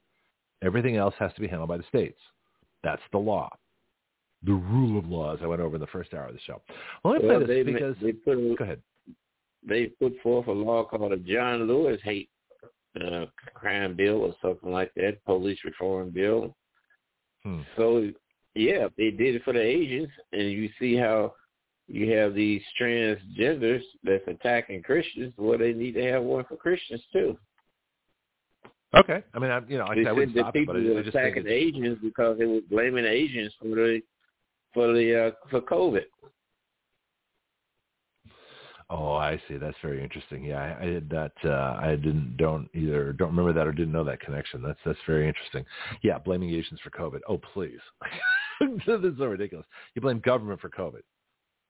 Everything 0.62 0.96
else 0.96 1.14
has 1.18 1.32
to 1.34 1.40
be 1.40 1.48
handled 1.48 1.68
by 1.68 1.76
the 1.78 1.84
states. 1.88 2.18
That's 2.82 3.02
the 3.12 3.18
law. 3.18 3.50
The 4.44 4.52
rule 4.52 4.98
of 4.98 5.06
law, 5.06 5.34
as 5.34 5.40
I 5.42 5.46
went 5.46 5.60
over 5.60 5.76
in 5.76 5.80
the 5.80 5.86
first 5.88 6.14
hour 6.14 6.26
of 6.26 6.34
the 6.34 6.40
show. 6.40 6.62
Well, 7.02 7.14
let 7.14 7.22
me 7.22 7.28
well, 7.28 7.44
play 7.44 7.62
this 7.62 7.72
because 7.72 7.96
they 8.02 8.12
put, 8.12 8.36
go 8.58 8.64
ahead. 8.64 8.82
They 9.66 9.86
put 9.86 10.14
forth 10.22 10.46
a 10.46 10.52
law 10.52 10.84
called 10.84 11.12
a 11.12 11.16
John 11.16 11.66
Lewis 11.66 12.00
hate 12.04 12.28
uh, 13.00 13.26
crime 13.54 13.96
bill 13.96 14.22
or 14.22 14.34
something 14.40 14.70
like 14.70 14.92
that, 14.94 15.24
police 15.24 15.58
reform 15.64 16.10
bill. 16.10 16.54
Hmm. 17.42 17.60
So 17.76 18.10
yeah, 18.54 18.88
they 18.96 19.10
did 19.10 19.36
it 19.36 19.44
for 19.44 19.52
the 19.52 19.60
Asians, 19.60 20.08
and 20.32 20.50
you 20.50 20.68
see 20.78 20.96
how 20.96 21.34
you 21.88 22.10
have 22.12 22.34
these 22.34 22.62
transgenders 22.80 23.82
that's 24.02 24.26
attacking 24.26 24.82
Christians. 24.82 25.32
Well, 25.36 25.58
they 25.58 25.72
need 25.72 25.92
to 25.92 26.04
have 26.10 26.22
one 26.22 26.44
for 26.44 26.56
Christians 26.56 27.02
too. 27.12 27.38
Okay, 28.94 29.22
I 29.34 29.38
mean, 29.38 29.50
I, 29.50 29.60
you 29.68 29.78
know, 29.78 29.86
they 29.94 30.06
I, 30.06 30.10
I 30.10 30.12
wouldn't 30.12 30.34
the 30.34 30.40
stop 30.40 30.54
people 30.54 30.76
it, 30.76 30.86
but 30.86 30.94
were 30.94 31.00
attacking 31.00 31.46
Asians 31.48 31.98
because 32.02 32.38
they 32.38 32.46
were 32.46 32.60
blaming 32.70 33.04
Asians 33.04 33.52
for 33.60 33.68
the 33.68 34.00
for 34.72 34.92
the 34.92 35.26
uh, 35.26 35.30
for 35.50 35.60
COVID. 35.60 36.04
Oh, 38.88 39.14
I 39.14 39.42
see. 39.48 39.56
That's 39.56 39.76
very 39.82 40.00
interesting. 40.00 40.44
Yeah, 40.44 40.76
I, 40.78 40.82
I 40.82 40.86
did 40.86 41.12
not. 41.12 41.32
Uh, 41.44 41.76
I 41.80 41.96
didn't. 41.96 42.36
Don't 42.36 42.68
either. 42.72 43.12
Don't 43.12 43.30
remember 43.30 43.52
that 43.52 43.66
or 43.66 43.72
didn't 43.72 43.92
know 43.92 44.04
that 44.04 44.20
connection. 44.20 44.62
That's 44.62 44.78
that's 44.86 44.98
very 45.06 45.26
interesting. 45.26 45.64
Yeah, 46.02 46.18
blaming 46.18 46.50
Asians 46.50 46.78
for 46.80 46.90
COVID. 46.90 47.18
Oh, 47.28 47.38
please. 47.52 47.80
this 48.60 49.00
is 49.02 49.18
so 49.18 49.24
ridiculous. 49.24 49.66
You 49.94 50.02
blame 50.02 50.20
government 50.20 50.60
for 50.60 50.70
COVID. 50.70 51.00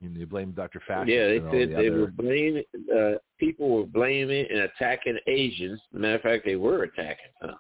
You, 0.01 0.11
you 0.11 0.27
blame 0.27 0.53
Dr. 0.53 0.83
Fauci. 0.89 1.09
Yeah, 1.09 1.27
they 1.29 1.39
said 1.39 1.71
the 1.71 1.75
they 1.75 1.89
other... 1.89 2.01
were 2.01 2.07
blaming. 2.09 2.65
Uh, 2.95 3.13
people 3.39 3.69
were 3.71 3.87
blaming 3.87 4.47
and 4.51 4.61
attacking 4.61 5.19
Asians. 5.27 5.81
Matter 5.93 6.17
of 6.17 6.23
fact, 6.23 6.45
they 6.45 6.57
were 6.57 6.83
attacking 6.83 7.33
them 7.41 7.57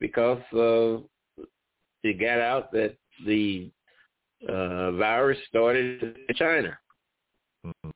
because 0.00 0.40
uh, 0.54 1.42
it 2.02 2.18
got 2.18 2.40
out 2.40 2.72
that 2.72 2.96
the 3.26 3.70
uh, 4.48 4.92
virus 4.92 5.38
started 5.48 6.02
in 6.02 6.34
China. 6.34 6.78
Mm-hmm. 7.66 7.90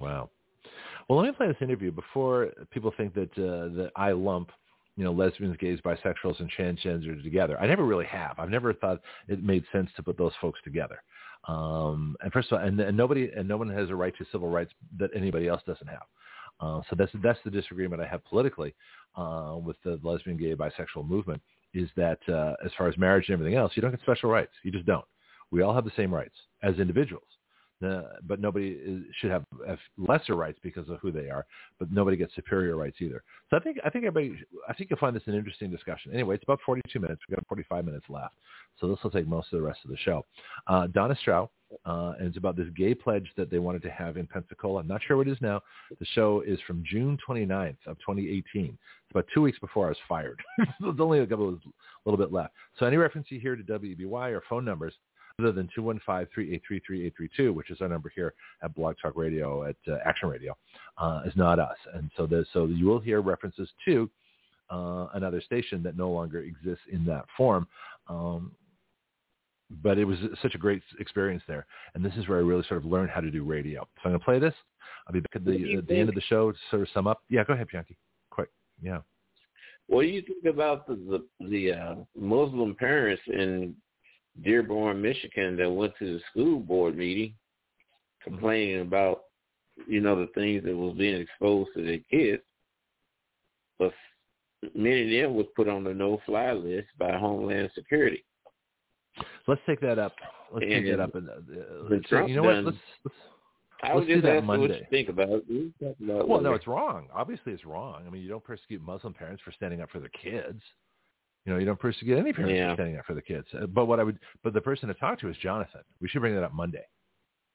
Wow. 0.00 0.30
Well, 1.08 1.18
let 1.18 1.26
me 1.26 1.32
play 1.32 1.48
this 1.48 1.56
interview 1.60 1.90
before 1.90 2.50
people 2.70 2.92
think 2.96 3.14
that 3.14 3.30
uh, 3.32 3.74
that 3.76 3.90
I 3.96 4.12
lump, 4.12 4.50
you 4.96 5.04
know, 5.04 5.12
lesbians, 5.12 5.56
gays, 5.58 5.78
bisexuals, 5.84 6.40
and 6.40 6.50
transgenders 6.56 7.22
together. 7.22 7.60
I 7.60 7.66
never 7.66 7.84
really 7.84 8.06
have. 8.06 8.38
I've 8.38 8.48
never 8.48 8.72
thought 8.72 9.00
it 9.28 9.42
made 9.42 9.64
sense 9.72 9.90
to 9.96 10.02
put 10.02 10.16
those 10.16 10.32
folks 10.40 10.60
together. 10.64 11.02
Um, 11.50 12.16
and 12.22 12.32
first 12.32 12.52
of 12.52 12.58
all, 12.58 12.66
and, 12.66 12.78
and 12.80 12.96
nobody 12.96 13.30
and 13.36 13.48
no 13.48 13.56
one 13.56 13.68
has 13.70 13.90
a 13.90 13.94
right 13.94 14.16
to 14.18 14.24
civil 14.30 14.48
rights 14.48 14.72
that 14.98 15.10
anybody 15.14 15.48
else 15.48 15.62
doesn't 15.66 15.86
have. 15.88 16.06
Uh, 16.60 16.80
so 16.88 16.96
that's 16.96 17.10
that's 17.22 17.38
the 17.44 17.50
disagreement 17.50 18.02
I 18.02 18.06
have 18.06 18.24
politically 18.24 18.74
uh, 19.16 19.56
with 19.62 19.76
the 19.84 19.98
lesbian, 20.02 20.36
gay, 20.36 20.54
bisexual 20.54 21.08
movement 21.08 21.40
is 21.72 21.88
that 21.96 22.18
uh, 22.28 22.54
as 22.64 22.70
far 22.76 22.88
as 22.88 22.96
marriage 22.98 23.28
and 23.28 23.34
everything 23.34 23.56
else, 23.56 23.72
you 23.74 23.82
don't 23.82 23.90
get 23.90 24.00
special 24.00 24.30
rights. 24.30 24.52
You 24.62 24.70
just 24.70 24.86
don't. 24.86 25.04
We 25.50 25.62
all 25.62 25.74
have 25.74 25.84
the 25.84 25.92
same 25.96 26.12
rights 26.12 26.34
as 26.62 26.78
individuals. 26.78 27.24
But 27.80 28.40
nobody 28.40 28.70
is, 28.70 29.02
should 29.20 29.30
have, 29.30 29.44
have, 29.66 29.78
lesser 29.96 30.34
rights 30.34 30.58
because 30.62 30.88
of 30.88 30.98
who 31.00 31.10
they 31.10 31.30
are, 31.30 31.46
but 31.78 31.90
nobody 31.90 32.16
gets 32.16 32.34
superior 32.34 32.76
rights 32.76 32.96
either. 33.00 33.22
So 33.48 33.56
I 33.56 33.60
think 33.60 33.78
I 33.84 33.90
think 33.90 34.04
everybody 34.04 34.38
I 34.68 34.74
think 34.74 34.90
you'll 34.90 34.98
find 34.98 35.16
this 35.16 35.22
an 35.26 35.34
interesting 35.34 35.70
discussion. 35.70 36.12
Anyway, 36.12 36.34
it's 36.34 36.44
about 36.44 36.60
42 36.64 36.98
minutes. 37.00 37.22
We've 37.28 37.36
got 37.36 37.46
45 37.48 37.84
minutes 37.84 38.06
left, 38.08 38.34
so 38.78 38.88
this 38.88 38.98
will 39.02 39.10
take 39.10 39.26
most 39.26 39.52
of 39.52 39.58
the 39.60 39.66
rest 39.66 39.80
of 39.84 39.90
the 39.90 39.96
show. 39.96 40.26
Uh, 40.66 40.88
Donna 40.88 41.16
Stough, 41.22 41.48
uh, 41.86 42.14
and 42.18 42.28
it's 42.28 42.36
about 42.36 42.56
this 42.56 42.68
gay 42.76 42.94
pledge 42.94 43.30
that 43.36 43.50
they 43.50 43.58
wanted 43.58 43.82
to 43.82 43.90
have 43.90 44.16
in 44.16 44.26
Pensacola. 44.26 44.80
I'm 44.80 44.88
not 44.88 45.00
sure 45.06 45.16
what 45.16 45.28
it 45.28 45.32
is 45.32 45.40
now. 45.40 45.60
The 45.98 46.06
show 46.14 46.42
is 46.46 46.58
from 46.66 46.82
June 46.84 47.16
29th 47.26 47.76
of 47.86 47.98
2018. 47.98 48.66
It's 48.66 48.76
about 49.10 49.26
two 49.32 49.42
weeks 49.42 49.58
before 49.58 49.86
I 49.86 49.90
was 49.90 49.98
fired. 50.08 50.40
There's 50.80 50.96
only 50.98 51.20
a 51.20 51.26
couple 51.26 51.48
of, 51.48 51.54
a 51.54 52.10
little 52.10 52.22
bit 52.22 52.32
left. 52.32 52.54
So 52.78 52.86
any 52.86 52.96
reference 52.96 53.28
you 53.30 53.40
hear 53.40 53.56
to 53.56 53.62
WEBY 53.62 54.32
or 54.32 54.42
phone 54.48 54.64
numbers 54.64 54.94
other 55.42 55.52
than 55.52 55.68
215-383-3832, 55.76 57.54
which 57.54 57.70
is 57.70 57.80
our 57.80 57.88
number 57.88 58.12
here 58.14 58.34
at 58.62 58.74
Blog 58.74 58.96
Talk 59.00 59.16
Radio, 59.16 59.64
at 59.64 59.76
uh, 59.88 59.96
Action 60.04 60.28
Radio, 60.28 60.56
uh, 60.98 61.22
is 61.26 61.34
not 61.36 61.58
us. 61.58 61.76
And 61.94 62.10
so, 62.16 62.28
so 62.52 62.66
you 62.66 62.86
will 62.86 63.00
hear 63.00 63.20
references 63.20 63.68
to 63.86 64.10
uh, 64.70 65.08
another 65.14 65.40
station 65.40 65.82
that 65.82 65.96
no 65.96 66.10
longer 66.10 66.40
exists 66.40 66.84
in 66.90 67.04
that 67.06 67.24
form. 67.36 67.66
Um, 68.08 68.52
but 69.82 69.98
it 69.98 70.04
was 70.04 70.18
such 70.42 70.54
a 70.54 70.58
great 70.58 70.82
experience 70.98 71.42
there. 71.46 71.66
And 71.94 72.04
this 72.04 72.14
is 72.16 72.28
where 72.28 72.38
I 72.38 72.42
really 72.42 72.64
sort 72.68 72.78
of 72.78 72.90
learned 72.90 73.10
how 73.10 73.20
to 73.20 73.30
do 73.30 73.44
radio. 73.44 73.82
So 73.82 74.00
I'm 74.06 74.10
going 74.12 74.20
to 74.20 74.24
play 74.24 74.38
this. 74.38 74.54
I'll 75.06 75.12
be 75.12 75.20
back 75.20 75.36
at 75.36 75.44
the, 75.44 75.76
at 75.78 75.86
the 75.86 75.96
end 75.96 76.08
of 76.08 76.14
the 76.14 76.20
show 76.22 76.52
to 76.52 76.58
sort 76.70 76.82
of 76.82 76.88
sum 76.92 77.06
up. 77.06 77.22
Yeah, 77.28 77.44
go 77.44 77.52
ahead, 77.52 77.68
Bianchi. 77.70 77.96
Quick. 78.30 78.48
Yeah. 78.82 78.98
What 79.86 80.02
do 80.02 80.08
you 80.08 80.22
think 80.22 80.44
about 80.44 80.86
the 80.86 80.94
the, 81.40 81.46
the 81.46 81.72
uh, 81.72 81.94
Muslim 82.16 82.76
parents 82.76 83.22
in 83.26 83.74
Dearborn, 84.42 85.00
Michigan 85.00 85.56
that 85.56 85.70
went 85.70 85.92
to 85.98 86.14
the 86.14 86.20
school 86.30 86.60
board 86.60 86.96
meeting 86.96 87.34
complaining 88.22 88.80
about, 88.80 89.22
you 89.86 90.00
know, 90.00 90.18
the 90.18 90.28
things 90.34 90.62
that 90.64 90.76
was 90.76 90.96
being 90.96 91.20
exposed 91.20 91.70
to 91.74 91.84
their 91.84 91.98
kids. 92.10 92.42
But 93.78 93.92
many 94.74 95.20
of 95.20 95.30
them 95.30 95.36
was 95.36 95.46
put 95.56 95.68
on 95.68 95.84
the 95.84 95.94
no-fly 95.94 96.52
list 96.52 96.88
by 96.98 97.16
Homeland 97.16 97.70
Security. 97.74 98.24
Let's 99.46 99.60
take 99.66 99.80
that 99.80 99.98
up. 99.98 100.12
Let's 100.52 100.64
and 100.64 100.72
take 100.72 100.86
that 100.90 101.00
up. 101.00 101.14
And, 101.14 101.28
uh, 101.28 101.96
so, 102.08 102.26
you 102.26 102.36
know 102.36 102.42
what? 102.42 102.64
Let's, 102.64 102.76
let's 103.04 103.16
I 103.82 103.94
let's 103.94 104.06
do 104.06 104.20
that 104.20 104.44
Monday. 104.44 104.68
What 104.68 104.78
you 104.78 104.86
think 104.90 105.08
about 105.08 105.28
it. 105.30 105.72
About 105.80 106.28
well, 106.28 106.40
no, 106.40 106.52
it's 106.52 106.66
wrong. 106.66 107.08
Obviously, 107.14 107.52
it's 107.52 107.64
wrong. 107.64 108.02
I 108.06 108.10
mean, 108.10 108.22
you 108.22 108.28
don't 108.28 108.44
persecute 108.44 108.82
Muslim 108.82 109.14
parents 109.14 109.42
for 109.42 109.52
standing 109.52 109.80
up 109.80 109.90
for 109.90 110.00
their 110.00 110.10
kids. 110.10 110.60
You 111.50 111.56
know, 111.56 111.60
you 111.60 111.66
don't 111.66 111.80
persecute 111.80 112.16
any 112.16 112.32
parents 112.32 112.54
yeah. 112.56 112.74
standing 112.74 112.96
up 112.96 113.06
for 113.06 113.14
the 113.14 113.20
kids. 113.20 113.48
Uh, 113.60 113.66
but 113.66 113.86
what 113.86 113.98
I 113.98 114.04
would, 114.04 114.20
but 114.44 114.54
the 114.54 114.60
person 114.60 114.86
to 114.86 114.94
talk 114.94 115.18
to 115.18 115.28
is 115.28 115.36
Jonathan. 115.38 115.80
We 116.00 116.06
should 116.06 116.20
bring 116.20 116.36
that 116.36 116.44
up 116.44 116.54
Monday 116.54 116.84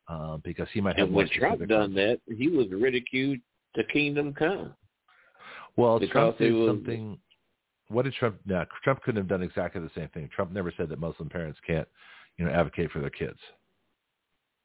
uh, 0.09 0.35
because 0.43 0.67
he 0.73 0.81
might 0.81 0.97
have. 0.99 1.07
And 1.07 1.15
when 1.15 1.30
Trump 1.30 1.65
done 1.65 1.93
that, 1.93 2.19
he 2.27 2.49
was 2.49 2.67
ridiculed 2.72 3.38
to 3.73 3.84
Kingdom 3.85 4.34
Come. 4.34 4.73
Well, 5.77 6.01
Trump 6.11 6.39
did 6.39 6.51
was, 6.51 6.67
something. 6.67 7.17
What 7.88 8.03
did 8.03 8.15
Trump? 8.15 8.35
No, 8.45 8.65
Trump 8.84 9.01
couldn't 9.03 9.22
have 9.22 9.30
done 9.30 9.41
exactly 9.41 9.80
the 9.80 9.91
same 9.95 10.09
thing. 10.09 10.30
Trump 10.35 10.51
never 10.51 10.73
said 10.76 10.89
that 10.89 10.99
Muslim 10.99 11.30
parents 11.30 11.59
can't, 11.65 11.88
you 12.38 12.43
know, 12.43 12.51
advocate 12.51 12.91
for 12.91 12.99
their 12.99 13.09
kids. 13.09 13.39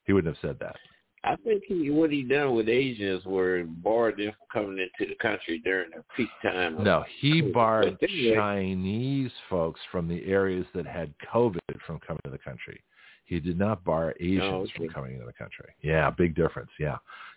He 0.07 0.13
wouldn't 0.13 0.35
have 0.35 0.43
said 0.43 0.59
that. 0.59 0.75
I 1.23 1.37
think 1.37 1.65
he, 1.67 1.91
what 1.91 2.11
he 2.11 2.23
done 2.23 2.55
with 2.55 2.69
Asians 2.69 3.25
were 3.27 3.65
barred 3.65 4.17
them 4.17 4.33
from 4.39 4.63
coming 4.63 4.79
into 4.79 5.11
the 5.11 5.17
country 5.17 5.61
during 5.63 5.91
their 5.91 6.05
peak 6.17 6.29
time. 6.43 6.83
No, 6.83 7.05
he 7.19 7.43
barred 7.43 7.99
anyway. 8.03 8.35
Chinese 8.35 9.31
folks 9.51 9.81
from 9.93 10.09
the 10.09 10.25
areas 10.25 10.65
that 10.75 10.87
had 10.87 11.13
COVID 11.33 11.59
from 11.87 12.01
coming 12.07 12.21
to 12.25 12.31
the 12.31 12.39
country. 12.39 12.83
He 13.25 13.39
did 13.39 13.59
not 13.59 13.85
bar 13.85 14.15
Asians 14.19 14.43
oh, 14.43 14.57
okay. 14.63 14.73
from 14.77 14.89
coming 14.89 15.13
into 15.13 15.27
the 15.27 15.33
country. 15.33 15.73
Yeah, 15.83 16.11
big 16.11 16.35
difference. 16.35 16.71
Yeah, 16.81 16.97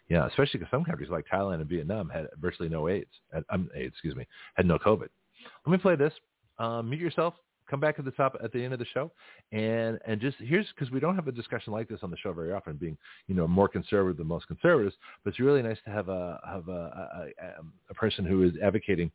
yeah, 0.10 0.28
especially 0.28 0.60
because 0.60 0.72
some 0.72 0.86
countries 0.86 1.10
like 1.10 1.26
Thailand 1.32 1.56
and 1.56 1.70
Vietnam 1.70 2.10
had 2.10 2.28
virtually 2.40 2.70
no 2.70 2.88
AIDS. 2.88 3.12
Had, 3.34 3.44
um, 3.50 3.70
AIDS, 3.76 3.94
excuse 3.94 4.16
me, 4.16 4.26
had 4.56 4.66
no 4.66 4.80
COVID. 4.80 5.10
Let 5.66 5.72
me 5.72 5.78
play 5.78 5.96
this. 5.96 6.14
Um, 6.58 6.90
mute 6.90 7.02
yourself 7.02 7.34
come 7.69 7.80
back 7.80 7.95
at 7.99 8.06
the 8.06 8.11
top 8.11 8.35
at 8.44 8.52
the 8.52 8.64
end 8.64 8.73
of 8.73 8.80
the 8.80 8.85
show. 8.85 9.11
And 9.52 9.99
and 10.06 10.19
just 10.19 10.38
here's 10.40 10.68
because 10.73 10.91
we 10.91 10.99
don't 10.99 11.15
have 11.15 11.27
a 11.27 11.31
discussion 11.31 11.73
like 11.73 11.88
this 11.88 11.99
on 12.03 12.11
the 12.11 12.18
show 12.18 12.34
very 12.34 12.52
often 12.52 12.76
being 12.76 12.98
you 13.27 13.35
know 13.35 13.48
more 13.48 13.68
conservative 13.68 14.18
than 14.18 14.27
most 14.27 14.48
conservatives 14.48 14.95
but 15.23 15.30
it's 15.31 15.40
really 15.40 15.61
nice 15.61 15.77
to 15.85 15.91
have 15.91 16.10
a 16.10 16.40
have 16.48 16.68
a 16.68 17.27
a, 17.41 17.45
a 17.90 17.94
person 17.94 18.26
who 18.26 18.44
is 18.44 18.53
advocating 18.61 19.11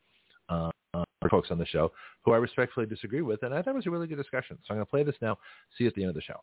uh, 0.48 0.70
for 0.92 1.28
folks 1.30 1.50
on 1.50 1.58
the 1.58 1.66
show 1.66 1.90
who 2.24 2.32
I 2.32 2.36
respectfully 2.36 2.86
disagree 2.86 3.22
with 3.22 3.42
and 3.42 3.54
I 3.54 3.62
thought 3.62 3.70
it 3.70 3.76
was 3.76 3.86
a 3.86 3.90
really 3.90 4.06
good 4.06 4.16
discussion. 4.16 4.58
So 4.62 4.72
I'm 4.72 4.76
going 4.76 4.86
to 4.86 4.90
play 4.90 5.02
this 5.02 5.16
now 5.20 5.38
see 5.76 5.84
you 5.84 5.88
at 5.88 5.94
the 5.94 6.02
end 6.02 6.10
of 6.10 6.14
the 6.14 6.22
show 6.22 6.40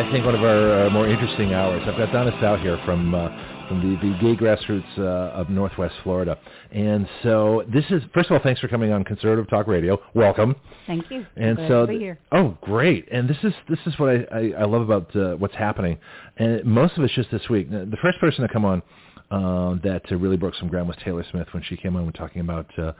I 0.00 0.10
think, 0.10 0.24
one 0.24 0.34
of 0.34 0.42
our 0.42 0.86
uh, 0.86 0.90
more 0.90 1.06
interesting 1.06 1.52
hours. 1.52 1.82
I've 1.86 1.98
got 1.98 2.10
Donna 2.10 2.30
Stough 2.38 2.56
here 2.62 2.80
from 2.86 3.14
uh, 3.14 3.28
from 3.68 3.80
the, 3.82 4.08
the 4.08 4.18
gay 4.18 4.34
grassroots 4.34 4.98
uh, 4.98 5.38
of 5.38 5.50
Northwest 5.50 5.94
Florida. 6.02 6.38
And 6.72 7.06
so 7.22 7.64
this 7.70 7.84
is, 7.90 8.02
first 8.14 8.30
of 8.30 8.36
all, 8.36 8.42
thanks 8.42 8.62
for 8.62 8.68
coming 8.68 8.92
on 8.92 9.04
Conservative 9.04 9.48
Talk 9.50 9.66
Radio. 9.66 10.00
Welcome. 10.14 10.56
Thank 10.86 11.10
you. 11.10 11.26
And 11.36 11.58
Glad 11.58 11.68
so, 11.68 11.86
to 11.86 11.92
be 11.92 11.98
here. 11.98 12.18
oh, 12.32 12.56
great. 12.62 13.12
And 13.12 13.28
this 13.28 13.36
is 13.42 13.52
this 13.68 13.78
is 13.84 13.98
what 13.98 14.08
I, 14.08 14.24
I, 14.32 14.52
I 14.60 14.64
love 14.64 14.80
about 14.80 15.14
uh, 15.14 15.34
what's 15.34 15.54
happening. 15.54 15.98
And 16.38 16.64
most 16.64 16.96
of 16.96 17.04
it's 17.04 17.14
just 17.14 17.30
this 17.30 17.46
week. 17.50 17.70
The 17.70 17.98
first 18.00 18.18
person 18.20 18.40
to 18.40 18.48
come 18.50 18.64
on 18.64 18.82
uh, 19.30 19.76
that 19.84 20.02
uh, 20.10 20.16
really 20.16 20.36
broke 20.36 20.54
some 20.54 20.68
ground 20.68 20.88
was 20.88 20.96
Taylor 21.04 21.24
Smith 21.30 21.46
when 21.52 21.62
she 21.62 21.76
came 21.76 21.94
on 21.94 22.04
when 22.04 22.12
talking 22.12 22.40
about 22.40 22.66
uh, 22.78 22.92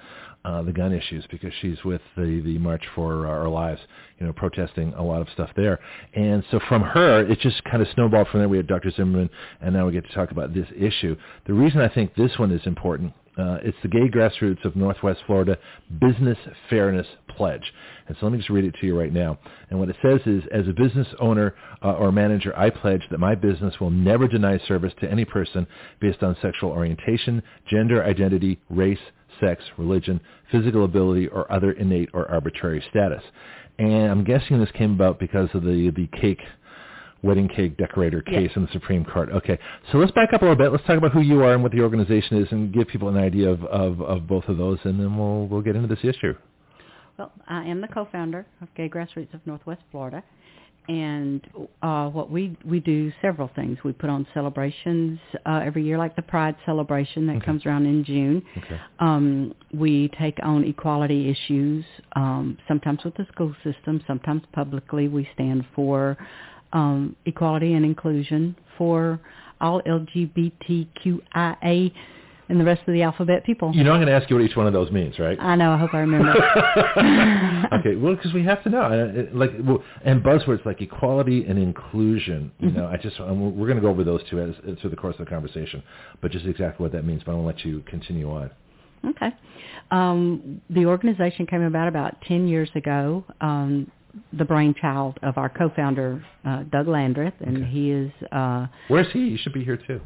uh, 0.45 0.63
the 0.63 0.73
gun 0.73 0.93
issues 0.93 1.25
because 1.31 1.53
she's 1.61 1.83
with 1.85 2.01
the, 2.17 2.41
the 2.45 2.59
March 2.59 2.83
for 2.95 3.27
Our 3.27 3.49
Lives, 3.49 3.81
you 4.19 4.27
know, 4.27 4.33
protesting 4.33 4.95
a 4.95 5.03
lot 5.03 5.21
of 5.21 5.29
stuff 5.35 5.51
there. 5.57 5.79
And 6.15 6.43
so 6.51 6.61
from 6.69 6.83
her, 6.83 7.27
it 7.31 7.41
just 7.41 7.63
kind 7.65 7.83
of 7.83 7.89
snowballed 7.95 8.29
from 8.29 8.41
there. 8.41 8.49
We 8.49 8.57
had 8.57 8.67
Dr. 8.67 8.91
Zimmerman, 8.91 9.31
and 9.61 9.75
now 9.75 9.87
we 9.87 9.93
get 9.93 10.07
to 10.07 10.15
talk 10.15 10.31
about 10.31 10.55
this 10.55 10.67
issue. 10.77 11.17
The 11.47 11.53
reason 11.53 11.81
I 11.81 11.89
think 11.89 12.15
this 12.15 12.39
one 12.39 12.53
is 12.53 12.63
important 12.67 13.13
uh, 13.41 13.59
it's 13.63 13.77
the 13.83 13.89
Gay 13.89 14.09
Grassroots 14.09 14.65
of 14.65 14.77
Northwest 14.77 15.21
Florida 15.27 15.57
Business 16.01 16.37
Fairness 16.69 17.07
Pledge. 17.29 17.73
And 18.07 18.17
so 18.19 18.27
let 18.27 18.33
me 18.33 18.39
just 18.39 18.51
read 18.51 18.65
it 18.65 18.75
to 18.81 18.87
you 18.87 18.99
right 18.99 19.13
now. 19.13 19.39
And 19.71 19.79
what 19.79 19.89
it 19.89 19.97
says 20.03 20.21
is, 20.27 20.43
as 20.53 20.67
a 20.69 20.73
business 20.73 21.07
owner 21.21 21.55
uh, 21.83 21.93
or 21.93 22.13
manager, 22.13 22.57
I 22.59 22.71
pledge 22.71 23.03
that 23.11 23.19
my 23.19 23.35
business 23.35 23.79
will 23.81 23.91
never 23.91 24.27
deny 24.27 24.59
service 24.67 24.93
to 25.01 25.11
any 25.11 25.25
person 25.25 25.67
based 26.01 26.23
on 26.23 26.37
sexual 26.43 26.71
orientation, 26.71 27.43
gender 27.71 28.05
identity, 28.05 28.61
race, 28.69 28.99
sex, 29.41 29.63
religion, 29.77 30.21
physical 30.51 30.85
ability, 30.85 31.29
or 31.29 31.51
other 31.53 31.73
innate 31.73 32.11
or 32.13 32.31
arbitrary 32.31 32.83
status. 32.91 33.23
And 33.79 34.11
I'm 34.11 34.25
guessing 34.25 34.59
this 34.59 34.71
came 34.73 34.93
about 34.93 35.19
because 35.19 35.49
of 35.55 35.63
the, 35.63 35.91
the 35.97 36.07
cake 36.21 36.41
wedding 37.23 37.49
cake 37.49 37.77
decorator 37.77 38.23
case 38.23 38.49
yes. 38.49 38.57
in 38.57 38.63
the 38.63 38.73
Supreme 38.73 39.05
Court. 39.05 39.31
Okay, 39.31 39.59
so 39.93 39.99
let's 39.99 40.13
back 40.13 40.33
up 40.33 40.43
a 40.43 40.45
little 40.45 40.57
bit. 40.57 40.73
Let's 40.73 40.85
talk 40.87 40.97
about 40.97 41.13
who 41.13 41.21
you 41.21 41.43
are 41.43 41.53
and 41.53 41.63
what 41.63 41.73
the 41.73 41.81
organization 41.81 42.43
is, 42.43 42.49
and 42.51 42.73
give 42.73 42.89
people 42.89 43.09
an 43.09 43.17
idea 43.17 43.49
of, 43.49 43.65
of, 43.65 44.01
of 44.01 44.27
both 44.27 44.45
of 44.49 44.57
those, 44.57 44.79
and 44.85 44.99
then 44.99 45.17
we'll 45.17 45.47
we'll 45.47 45.63
get 45.63 45.77
into 45.77 45.89
this 45.89 46.05
issue. 46.05 46.35
Well, 47.19 47.33
I 47.49 47.65
am 47.65 47.83
the 47.83 47.89
co-founder 47.89 48.47
of 48.63 48.69
Gay 48.75 48.89
Grassroots 48.89 49.35
of 49.35 49.47
Northwest 49.47 49.83
Florida, 49.91 50.23
and 50.89 51.47
uh, 51.83 52.09
what 52.09 52.31
we 52.31 52.57
we 52.65 52.81
do 52.81 53.13
several 53.23 53.51
things. 53.55 53.79
We 53.85 53.93
put 53.93 54.11
on 54.11 54.27
celebrations 54.35 55.21
uh, 55.47 55.61
every 55.65 55.85
year, 55.85 55.97
like 55.99 56.17
the 56.17 56.23
Pride 56.23 56.57
celebration 56.67 57.27
that 57.29 57.37
okay. 57.37 57.47
comes 57.47 57.65
around 57.67 57.87
in 57.87 58.05
June. 58.05 58.43
Okay. 58.59 58.81
Um, 58.99 59.55
we 59.73 60.11
take 60.19 60.39
on 60.43 60.65
equality 60.65 61.31
issues, 61.31 61.85
um, 62.17 62.59
sometimes 62.67 63.05
with 63.05 63.15
the 63.15 63.27
school 63.33 63.55
system, 63.63 64.03
sometimes 64.07 64.43
publicly. 64.53 65.09
We 65.09 65.29
stand 65.35 65.65
for 65.75 66.17
um, 66.73 67.17
equality 67.27 67.75
and 67.75 67.85
inclusion 67.85 68.57
for 68.77 69.21
all 69.61 69.81
LGBTQIA 69.83 71.93
and 72.51 72.61
the 72.61 72.65
rest 72.65 72.83
of 72.87 72.93
the 72.93 73.03
alphabet 73.03 73.45
people. 73.45 73.73
You 73.75 73.85
know, 73.85 73.93
I'm 73.93 73.99
going 73.99 74.09
to 74.09 74.15
ask 74.15 74.29
you 74.29 74.37
what 74.37 74.45
each 74.45 74.57
one 74.57 74.67
of 74.67 74.73
those 74.73 74.91
means, 74.91 75.19
right? 75.19 75.39
I 75.41 75.55
know. 75.55 75.73
I 75.73 75.79
hope 75.79 75.95
I 75.95 75.99
remember. 75.99 76.31
okay, 77.75 77.97
well, 77.97 78.17
because 78.17 78.35
we 78.35 78.45
have 78.45 78.63
to 78.65 78.71
know, 78.71 78.83
uh, 78.83 79.37
like, 79.37 79.53
well, 79.63 79.83
and 80.05 80.23
buzzwords 80.23 80.65
like 80.67 80.81
equality 80.83 81.45
and 81.47 81.59
inclusion. 81.59 82.51
You 82.59 82.69
mm-hmm. 82.69 82.79
know, 82.79 82.87
I 82.87 82.97
just 82.97 83.19
we're 83.21 83.67
going 83.67 83.77
to 83.77 83.83
go 83.83 83.89
over 83.89 84.05
those 84.05 84.21
two 84.29 84.41
as, 84.41 84.55
as, 84.69 84.79
through 84.81 84.91
the 84.91 84.97
course 84.97 85.15
of 85.19 85.25
the 85.25 85.31
conversation, 85.31 85.83
but 86.21 86.33
just 86.33 86.45
exactly 86.45 86.83
what 86.83 86.93
that 86.93 87.05
means. 87.05 87.23
But 87.25 87.33
I 87.33 87.35
want 87.37 87.59
to 87.59 87.65
let 87.65 87.73
you 87.73 87.83
continue 87.87 88.31
on. 88.31 88.51
Okay. 89.09 89.31
Um, 89.91 90.61
the 90.69 90.87
organization 90.87 91.47
came 91.47 91.63
about 91.63 91.89
about 91.89 92.21
10 92.23 92.49
years 92.49 92.71
ago. 92.75 93.25
Um, 93.41 93.91
the 94.33 94.45
brainchild 94.45 95.19
of 95.23 95.39
our 95.39 95.49
co-founder 95.49 96.25
uh, 96.45 96.63
Doug 96.65 96.89
Landreth, 96.89 97.35
and 97.41 97.59
okay. 97.59 97.71
he 97.71 97.91
is. 97.91 98.13
Uh, 98.33 98.67
Where's 98.89 99.11
he? 99.13 99.31
He 99.31 99.37
should 99.37 99.53
be 99.53 99.65
here 99.65 99.77
too. 99.77 100.01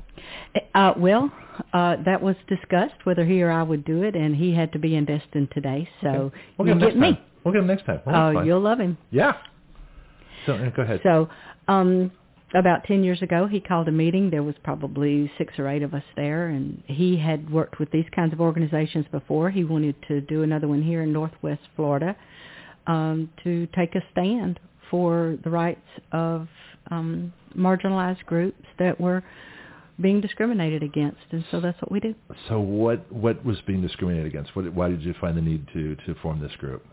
Uh, 0.75 0.95
well, 0.97 1.31
uh, 1.73 1.97
that 2.05 2.21
was 2.23 2.37
discussed 2.49 3.05
whether 3.05 3.25
he 3.25 3.43
or 3.43 3.51
I 3.51 3.63
would 3.63 3.85
do 3.85 4.03
it, 4.03 4.15
and 4.15 4.35
he 4.35 4.55
had 4.55 4.73
to 4.73 4.79
be 4.79 4.97
in 4.97 5.05
Destin 5.05 5.49
today, 5.53 5.89
so 6.03 6.09
okay. 6.09 6.37
we'll 6.59 6.69
you 6.69 6.79
get, 6.79 6.97
me. 6.97 7.13
Time. 7.13 7.23
We'll 7.45 7.53
get 7.53 7.61
him 7.61 7.67
next 7.67 7.87
time. 7.87 8.01
Oh, 8.07 8.43
you'll 8.43 8.61
love 8.61 8.81
him. 8.81 8.97
Yeah. 9.11 9.35
So 10.47 10.55
uh, 10.55 10.71
go 10.71 10.83
ahead. 10.83 11.01
So, 11.03 11.29
um, 11.69 12.11
about 12.55 12.85
10 12.85 13.03
years 13.03 13.21
ago, 13.21 13.49
he 13.49 13.59
called 13.61 13.89
a 13.89 13.93
meeting. 13.93 14.31
There 14.31 14.43
was 14.43 14.55
probably 14.63 15.31
six 15.39 15.55
or 15.59 15.69
eight 15.69 15.83
of 15.83 15.93
us 15.93 16.05
there, 16.15 16.49
and 16.49 16.83
he 16.87 17.19
had 17.19 17.51
worked 17.51 17.81
with 17.81 17.91
these 17.91 18.05
kinds 18.15 18.33
of 18.33 18.41
organizations 18.41 19.07
before. 19.11 19.51
He 19.51 19.65
wanted 19.65 19.97
to 20.09 20.21
do 20.21 20.43
another 20.43 20.69
one 20.69 20.83
here 20.83 21.03
in 21.03 21.13
Northwest 21.13 21.63
Florida 21.75 22.17
um, 22.87 23.31
to 23.43 23.67
take 23.75 23.95
a 23.95 24.03
stand 24.13 24.61
for 24.91 25.39
the 25.45 25.51
rights 25.51 25.81
of 26.13 26.49
um, 26.91 27.33
marginalized 27.57 28.25
groups 28.27 28.65
that 28.79 29.01
were 29.01 29.23
being 30.01 30.21
discriminated 30.21 30.83
against, 30.83 31.21
and 31.31 31.45
so 31.51 31.61
that's 31.61 31.81
what 31.81 31.91
we 31.91 32.01
do. 32.01 32.15
So, 32.49 32.59
what 32.59 33.11
what 33.13 33.45
was 33.45 33.61
being 33.67 33.81
discriminated 33.81 34.27
against? 34.27 34.55
What, 34.57 34.73
why 34.73 34.89
did 34.89 35.03
you 35.03 35.15
find 35.21 35.37
the 35.37 35.43
need 35.43 35.67
to 35.73 35.97
to 36.07 36.15
form 36.21 36.41
this 36.41 36.53
group? 36.59 36.85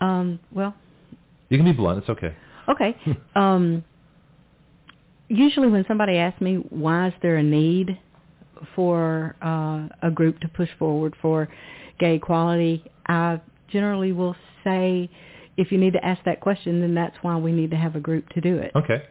Um, 0.00 0.40
well, 0.52 0.74
you 1.48 1.56
can 1.56 1.64
be 1.64 1.72
blunt. 1.72 1.98
It's 1.98 2.08
okay. 2.08 2.34
Okay. 2.68 2.96
um, 3.36 3.84
usually, 5.28 5.68
when 5.68 5.84
somebody 5.86 6.16
asks 6.16 6.40
me 6.40 6.56
why 6.70 7.08
is 7.08 7.14
there 7.22 7.36
a 7.36 7.42
need 7.42 7.98
for 8.74 9.36
uh, 9.42 9.88
a 10.02 10.10
group 10.10 10.40
to 10.40 10.48
push 10.48 10.70
forward 10.78 11.14
for 11.22 11.48
gay 12.00 12.16
equality, 12.16 12.84
I 13.06 13.40
generally 13.70 14.12
will 14.12 14.34
say 14.66 15.08
if 15.56 15.72
you 15.72 15.78
need 15.78 15.94
to 15.94 16.04
ask 16.04 16.22
that 16.24 16.40
question, 16.40 16.80
then 16.80 16.94
that's 16.94 17.16
why 17.22 17.36
we 17.36 17.52
need 17.52 17.70
to 17.70 17.76
have 17.76 17.96
a 17.96 18.00
group 18.00 18.28
to 18.30 18.40
do 18.40 18.56
it. 18.58 18.72
Okay. 18.74 19.02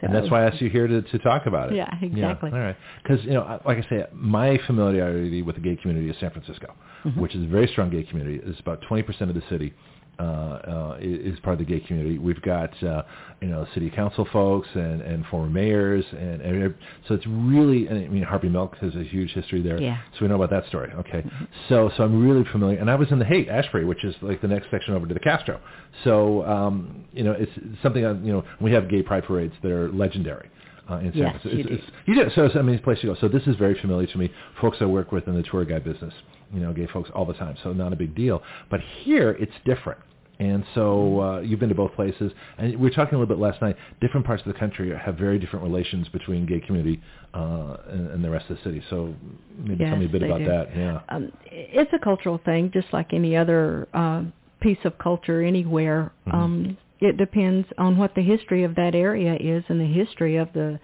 So, 0.00 0.06
and 0.06 0.14
that's 0.14 0.30
why 0.30 0.44
I 0.44 0.46
asked 0.46 0.60
you 0.60 0.70
here 0.70 0.86
to, 0.86 1.02
to 1.02 1.18
talk 1.18 1.46
about 1.46 1.72
it. 1.72 1.76
Yeah, 1.76 1.92
exactly. 2.00 2.50
Yeah, 2.50 2.56
all 2.56 2.62
right. 2.62 2.76
Because, 3.02 3.24
you 3.24 3.32
know, 3.32 3.60
like 3.66 3.78
I 3.78 3.88
say, 3.90 4.04
my 4.12 4.56
familiarity 4.66 5.42
with 5.42 5.56
the 5.56 5.60
gay 5.60 5.74
community 5.74 6.08
is 6.08 6.16
San 6.20 6.30
Francisco, 6.30 6.72
mm-hmm. 7.04 7.20
which 7.20 7.34
is 7.34 7.42
a 7.42 7.48
very 7.48 7.66
strong 7.66 7.90
gay 7.90 8.04
community. 8.04 8.40
It's 8.44 8.60
about 8.60 8.80
20% 8.88 9.22
of 9.22 9.34
the 9.34 9.42
city 9.50 9.74
uh, 10.18 10.22
uh, 10.22 10.98
is 11.00 11.38
part 11.40 11.60
of 11.60 11.64
the 11.64 11.64
gay 11.64 11.78
community. 11.86 12.18
We've 12.18 12.42
got 12.42 12.70
uh, 12.82 13.02
you 13.40 13.48
know 13.48 13.66
city 13.72 13.88
council 13.88 14.26
folks 14.32 14.66
and, 14.74 15.00
and 15.00 15.24
former 15.26 15.48
mayors, 15.48 16.04
and, 16.10 16.40
and 16.40 16.74
so 17.06 17.14
it's 17.14 17.26
really. 17.26 17.88
I 17.88 18.08
mean, 18.08 18.24
Harvey 18.24 18.48
Milk 18.48 18.76
has 18.80 18.94
a 18.96 19.04
huge 19.04 19.30
history 19.30 19.62
there, 19.62 19.80
yeah. 19.80 19.98
so 20.14 20.18
we 20.22 20.28
know 20.28 20.42
about 20.42 20.50
that 20.50 20.68
story. 20.68 20.90
Okay, 20.92 21.22
mm-hmm. 21.22 21.44
so 21.68 21.90
so 21.96 22.02
I'm 22.02 22.20
really 22.26 22.44
familiar, 22.50 22.78
and 22.78 22.90
I 22.90 22.96
was 22.96 23.12
in 23.12 23.20
the 23.20 23.24
Haight, 23.24 23.48
Ashbury, 23.48 23.84
which 23.84 24.02
is 24.02 24.14
like 24.20 24.40
the 24.40 24.48
next 24.48 24.70
section 24.72 24.94
over 24.94 25.06
to 25.06 25.14
the 25.14 25.20
Castro. 25.20 25.60
So 26.02 26.44
um, 26.44 27.04
you 27.12 27.22
know, 27.22 27.32
it's 27.38 27.52
something. 27.82 28.02
You 28.02 28.32
know, 28.32 28.44
we 28.60 28.72
have 28.72 28.90
gay 28.90 29.02
pride 29.02 29.24
parades 29.24 29.54
that 29.62 29.70
are 29.70 29.92
legendary. 29.92 30.50
Uh, 30.90 31.00
in 31.00 31.12
San 31.12 31.20
yes, 31.20 31.42
Francisco. 31.42 31.50
You, 31.50 31.58
it's, 31.60 31.68
do. 31.68 31.74
It's, 31.74 31.84
you 32.06 32.14
do. 32.14 32.30
So, 32.34 32.48
so 32.48 32.58
I 32.58 32.62
mean, 32.62 32.74
it's 32.74 32.80
a 32.80 32.84
place 32.84 32.98
to 33.02 33.08
go. 33.08 33.16
So 33.20 33.28
this 33.28 33.42
is 33.46 33.56
very 33.56 33.78
familiar 33.78 34.06
to 34.06 34.18
me. 34.18 34.32
Folks 34.58 34.78
I 34.80 34.86
work 34.86 35.12
with 35.12 35.28
in 35.28 35.34
the 35.34 35.42
tour 35.42 35.64
guide 35.66 35.84
business, 35.84 36.14
you 36.50 36.60
know, 36.60 36.72
gay 36.72 36.88
folks 36.90 37.10
all 37.14 37.26
the 37.26 37.34
time. 37.34 37.56
So 37.62 37.74
not 37.74 37.92
a 37.92 37.96
big 37.96 38.14
deal. 38.14 38.42
But 38.70 38.80
here, 39.04 39.32
it's 39.38 39.52
different. 39.66 40.00
And 40.40 40.64
so 40.74 41.20
uh, 41.20 41.40
you've 41.40 41.58
been 41.58 41.68
to 41.68 41.74
both 41.74 41.94
places, 41.94 42.30
and 42.58 42.70
we 42.70 42.76
were 42.76 42.90
talking 42.90 43.16
a 43.16 43.18
little 43.18 43.34
bit 43.34 43.42
last 43.42 43.60
night. 43.60 43.76
Different 44.00 44.24
parts 44.24 44.40
of 44.46 44.52
the 44.52 44.58
country 44.58 44.96
have 44.96 45.16
very 45.16 45.38
different 45.38 45.64
relations 45.64 46.08
between 46.10 46.46
gay 46.46 46.60
community 46.60 47.00
uh, 47.34 47.76
and, 47.88 48.10
and 48.10 48.24
the 48.24 48.30
rest 48.30 48.48
of 48.48 48.56
the 48.56 48.62
city. 48.62 48.82
So 48.88 49.14
maybe 49.58 49.82
yes, 49.82 49.90
tell 49.90 49.98
me 49.98 50.06
a 50.06 50.08
bit 50.08 50.22
about 50.22 50.38
do. 50.38 50.46
that. 50.46 50.76
Yeah, 50.76 51.00
um, 51.08 51.32
it's 51.46 51.90
a 51.92 51.98
cultural 51.98 52.40
thing, 52.44 52.70
just 52.72 52.86
like 52.92 53.12
any 53.12 53.36
other 53.36 53.88
uh, 53.92 54.22
piece 54.60 54.78
of 54.84 54.96
culture 54.98 55.42
anywhere. 55.42 56.12
Mm-hmm. 56.28 56.36
Um, 56.36 56.78
it 57.00 57.16
depends 57.16 57.66
on 57.76 57.98
what 57.98 58.14
the 58.14 58.22
history 58.22 58.62
of 58.62 58.76
that 58.76 58.94
area 58.94 59.34
is, 59.40 59.64
and 59.68 59.80
the 59.80 59.92
history 59.92 60.36
of 60.36 60.52
the 60.52 60.78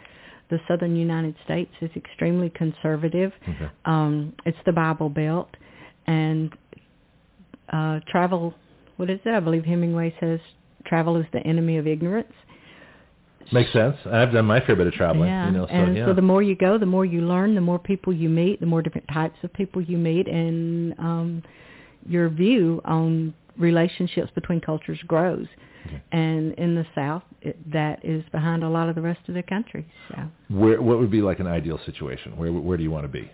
the 0.50 0.58
southern 0.68 0.94
United 0.94 1.34
States 1.44 1.72
is 1.80 1.90
extremely 1.96 2.50
conservative. 2.50 3.32
Okay. 3.48 3.70
Um, 3.86 4.34
it's 4.44 4.58
the 4.66 4.72
Bible 4.72 5.08
Belt, 5.08 5.48
and 6.06 6.52
uh, 7.72 8.00
travel 8.08 8.54
what 8.96 9.10
is 9.10 9.20
it? 9.24 9.30
I 9.30 9.40
believe 9.40 9.64
Hemingway 9.64 10.14
says 10.20 10.40
travel 10.86 11.16
is 11.16 11.26
the 11.32 11.40
enemy 11.40 11.76
of 11.76 11.86
ignorance. 11.86 12.32
Makes 13.52 13.72
sense. 13.72 13.96
I've 14.10 14.32
done 14.32 14.46
my 14.46 14.60
fair 14.60 14.76
bit 14.76 14.86
of 14.86 14.94
traveling. 14.94 15.28
Yeah, 15.28 15.46
you 15.46 15.52
know, 15.52 15.66
so, 15.66 15.72
and 15.72 15.96
yeah. 15.96 16.06
so 16.06 16.14
the 16.14 16.22
more 16.22 16.42
you 16.42 16.56
go, 16.56 16.78
the 16.78 16.86
more 16.86 17.04
you 17.04 17.20
learn, 17.20 17.54
the 17.54 17.60
more 17.60 17.78
people 17.78 18.12
you 18.12 18.28
meet, 18.28 18.60
the 18.60 18.66
more 18.66 18.82
different 18.82 19.06
types 19.12 19.36
of 19.42 19.52
people 19.52 19.82
you 19.82 19.98
meet, 19.98 20.26
and 20.26 20.98
um, 20.98 21.42
your 22.06 22.28
view 22.28 22.80
on 22.84 23.34
relationships 23.58 24.30
between 24.34 24.60
cultures 24.60 24.98
grows. 25.06 25.46
Okay. 25.86 26.02
And 26.12 26.54
in 26.54 26.74
the 26.74 26.86
South, 26.94 27.22
it, 27.42 27.58
that 27.70 28.02
is 28.02 28.24
behind 28.32 28.64
a 28.64 28.68
lot 28.68 28.88
of 28.88 28.94
the 28.94 29.02
rest 29.02 29.20
of 29.28 29.34
the 29.34 29.42
country. 29.42 29.86
So, 30.08 30.22
where 30.48 30.80
what 30.80 30.98
would 30.98 31.10
be 31.10 31.20
like 31.20 31.40
an 31.40 31.46
ideal 31.46 31.78
situation? 31.84 32.36
Where 32.38 32.50
where 32.50 32.78
do 32.78 32.82
you 32.82 32.90
want 32.90 33.04
to 33.04 33.08
be? 33.08 33.30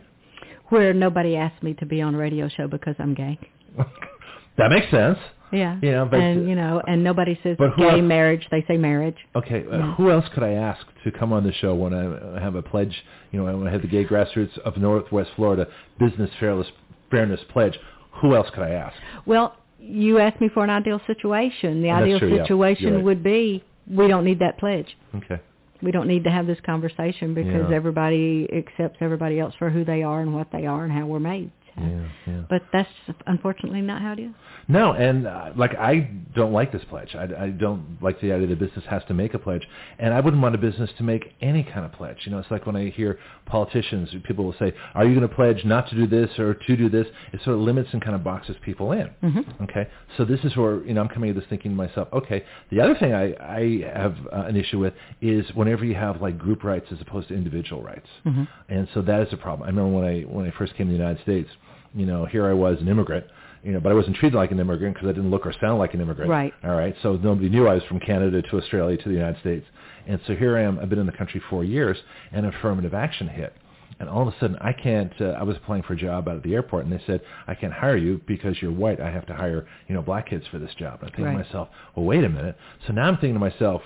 Where 0.71 0.93
nobody 0.93 1.37
asks 1.37 1.63
me 1.63 1.75
to 1.75 1.87
be 1.87 2.03
on 2.03 2.17
a 2.17 2.19
radio 2.19 2.49
show 2.49 2.67
because 2.67 2.97
I'm 2.99 3.15
gay. 3.15 3.39
that 4.59 4.71
makes 4.71 4.91
sense. 4.91 5.19
Yeah. 5.53 5.79
You 5.83 5.91
know, 5.93 6.07
but 6.07 6.21
and 6.21 6.49
you 6.49 6.55
know, 6.55 6.83
and 6.87 7.03
nobody 7.03 7.39
says 7.43 7.57
but 7.59 7.77
gay 7.77 7.89
else, 7.91 8.03
marriage; 8.03 8.47
they 8.51 8.65
say 8.69 8.77
marriage. 8.77 9.17
Okay. 9.35 9.65
Uh, 9.67 9.77
Yeah. 9.79 9.95
Who 9.97 10.11
else 10.11 10.25
could 10.35 10.43
I 10.43 10.53
ask 10.53 10.85
to 11.05 11.11
come 11.11 11.33
on 11.33 11.45
the 11.45 11.53
show 11.55 11.75
when 11.75 11.93
I 11.95 12.41
have 12.41 12.55
a 12.55 12.63
pledge? 12.63 12.95
You 13.33 13.43
know, 13.45 13.57
when 13.59 13.67
I 13.67 13.71
have 13.73 13.83
the 13.83 13.89
Gay 13.89 14.05
Grassroots 14.05 14.57
of 14.59 14.77
Northwest 14.77 15.31
Florida 15.37 15.67
Business 15.99 16.31
Fairness 16.39 16.69
Fairness 17.11 17.41
Pledge. 17.53 17.79
Who 18.23 18.35
else 18.35 18.49
could 18.53 18.65
I 18.65 18.71
ask? 18.71 18.95
Well, 19.25 19.57
you 19.79 20.19
asked 20.19 20.41
me 20.41 20.51
for 20.53 20.63
an 20.63 20.71
ideal 20.71 21.01
situation. 21.07 21.81
The 21.83 21.89
That's 21.89 22.03
ideal 22.03 22.19
true, 22.19 22.37
situation 22.39 22.85
You're 22.89 22.97
right. 22.97 23.05
would 23.05 23.23
be 23.23 23.65
we 23.89 24.09
don't 24.09 24.25
need 24.25 24.41
that 24.41 24.59
pledge. 24.59 24.97
Okay. 25.17 25.41
We 25.83 25.91
don't 25.91 26.07
need 26.07 26.25
to 26.25 26.31
have 26.31 26.47
this 26.47 26.59
conversation 26.67 27.33
because 27.35 27.71
Yeah. 27.71 27.75
everybody 27.77 28.47
accepts 28.53 28.99
everybody 29.01 29.41
else 29.41 29.55
for 29.59 29.71
who 29.71 29.85
they 29.85 30.03
are 30.03 30.21
and 30.21 30.35
what 30.35 30.49
they 30.53 30.67
are 30.67 30.85
and 30.85 30.93
how 30.93 31.07
we're 31.07 31.19
made. 31.21 31.51
Yeah. 31.81 32.09
Yeah. 32.27 32.43
But 32.49 32.63
that's 32.73 32.89
unfortunately 33.27 33.81
not 33.81 34.03
how 34.03 34.13
it 34.13 34.19
is. 34.19 34.31
No, 34.69 34.93
and 34.93 35.27
uh, 35.27 35.51
like 35.57 35.75
I 35.77 36.11
don't 36.35 36.53
like 36.53 36.71
this 36.73 36.83
pledge. 36.89 37.15
I, 37.15 37.47
I 37.47 37.49
don't 37.51 37.99
like 38.01 38.21
the 38.21 38.33
idea 38.33 38.47
that 38.49 38.53
a 38.53 38.57
business 38.57 38.85
has 38.89 39.03
to 39.09 39.15
make 39.15 39.35
a 39.35 39.39
pledge, 39.39 39.67
and 39.99 40.15
I 40.15 40.21
wouldn't 40.21 40.43
want 40.43 40.55
a 40.55 40.59
business 40.59 40.91
to 40.99 41.03
make 41.03 41.33
any 41.41 41.63
kind 41.65 41.85
of 41.85 41.93
pledge. 41.93 42.19
You 42.25 42.33
know, 42.33 42.39
it's 42.39 42.51
like 42.51 42.67
when 42.67 42.77
I 42.77 42.91
hear 42.91 43.19
politicians, 43.47 44.11
people 44.25 44.45
will 44.45 44.55
say, 44.59 44.73
"Are 44.95 45.05
you 45.05 45.15
going 45.15 45.29
to 45.29 45.35
pledge 45.35 45.65
not 45.65 45.89
to 45.91 45.97
do 45.97 46.07
this 46.07 46.39
or 46.39 46.55
to 46.55 46.77
do 46.77 46.89
this?" 46.89 47.07
It 47.33 47.41
sort 47.45 47.57
of 47.57 47.63
limits 47.63 47.89
and 47.93 48.01
kind 48.03 48.15
of 48.15 48.23
boxes 48.23 48.57
people 48.65 48.93
in. 48.93 49.09
Mm-hmm. 49.23 49.65
Okay, 49.65 49.89
so 50.17 50.25
this 50.25 50.41
is 50.45 50.57
where 50.57 50.85
you 50.85 50.95
know 50.95 51.01
I'm 51.01 51.09
coming 51.09 51.33
to 51.35 51.39
this 51.41 51.49
thinking 51.49 51.73
to 51.73 51.77
myself, 51.77 52.09
okay. 52.13 52.45
The 52.71 52.81
other 52.81 52.95
thing 52.95 53.13
I 53.15 53.35
I 53.41 53.91
have 53.95 54.17
uh, 54.33 54.43
an 54.43 54.57
issue 54.57 54.79
with 54.79 54.95
is 55.21 55.45
whenever 55.55 55.85
you 55.85 55.95
have 55.95 56.21
like 56.21 56.39
group 56.39 56.63
rights 56.65 56.87
as 56.93 57.01
opposed 57.01 57.29
to 57.29 57.35
individual 57.35 57.83
rights, 57.83 58.09
Mhm. 58.25 58.47
and 58.69 58.89
so 58.95 59.03
that 59.03 59.27
is 59.27 59.33
a 59.33 59.37
problem. 59.37 59.65
I 59.65 59.71
remember 59.71 59.91
when 59.99 60.05
I 60.05 60.21
when 60.23 60.47
I 60.47 60.51
first 60.53 60.75
came 60.75 60.87
to 60.87 60.93
the 60.93 60.99
United 60.99 61.23
States, 61.23 61.51
you 61.95 62.07
know, 62.07 62.25
here 62.27 62.47
I 62.47 62.53
was 62.53 62.79
an 62.81 62.89
immigrant, 62.89 63.27
you 63.63 63.73
know, 63.73 63.81
but 63.81 63.91
I 63.93 63.95
wasn't 63.95 64.17
treated 64.17 64.37
like 64.37 64.51
an 64.53 64.61
immigrant 64.61 64.95
because 64.95 65.09
I 65.09 65.13
didn't 65.13 65.31
look 65.31 65.47
or 65.47 65.55
sound 65.61 65.79
like 65.79 65.95
an 65.95 66.01
immigrant. 66.01 66.31
Right. 66.31 66.53
All 66.65 66.77
right. 66.77 66.95
So 67.03 67.17
nobody 67.17 67.49
knew 67.49 67.67
I 67.67 67.75
was 67.75 67.83
from 67.85 68.01
Canada 68.01 68.43
to 68.43 68.57
Australia 68.59 68.97
to 68.97 69.09
the 69.09 69.15
United 69.15 69.41
States, 69.41 69.67
and 70.07 70.21
so 70.27 70.35
here 70.35 70.57
I 70.57 70.63
am. 70.63 70.79
I've 70.79 70.89
been 70.89 70.99
in 70.99 71.07
the 71.07 71.13
country 71.13 71.43
four 71.51 71.65
years, 71.65 71.97
and 72.33 72.47
affirmative 72.47 72.95
action 72.95 73.29
hit. 73.29 73.55
And 73.99 74.09
all 74.09 74.27
of 74.27 74.33
a 74.33 74.39
sudden, 74.41 74.57
I 74.61 74.73
can't. 74.73 75.13
Uh, 75.21 75.31
I 75.39 75.43
was 75.43 75.57
applying 75.57 75.83
for 75.83 75.93
a 75.93 75.97
job 75.97 76.27
out 76.27 76.37
at 76.37 76.43
the 76.43 76.55
airport, 76.55 76.85
and 76.87 76.93
they 76.93 77.03
said, 77.07 77.21
"I 77.47 77.55
can't 77.55 77.73
hire 77.73 77.97
you 77.99 78.21
because 78.27 78.57
you're 78.63 78.73
white. 78.73 78.99
I 78.99 79.11
have 79.11 79.27
to 79.27 79.35
hire, 79.35 79.67
you 79.89 79.95
know, 79.95 80.01
black 80.01 80.31
kids 80.31 80.47
for 80.51 80.59
this 80.59 80.75
job." 80.77 81.01
And 81.03 81.11
I 81.11 81.15
think 81.15 81.27
Right. 81.27 81.33
to 81.33 81.39
myself, 81.45 81.69
"Well, 81.95 82.07
wait 82.07 82.25
a 82.25 82.29
minute." 82.29 82.57
So 82.87 82.95
now 82.95 83.09
I'm 83.09 83.17
thinking 83.17 83.35
to 83.35 83.41
myself, 83.41 83.83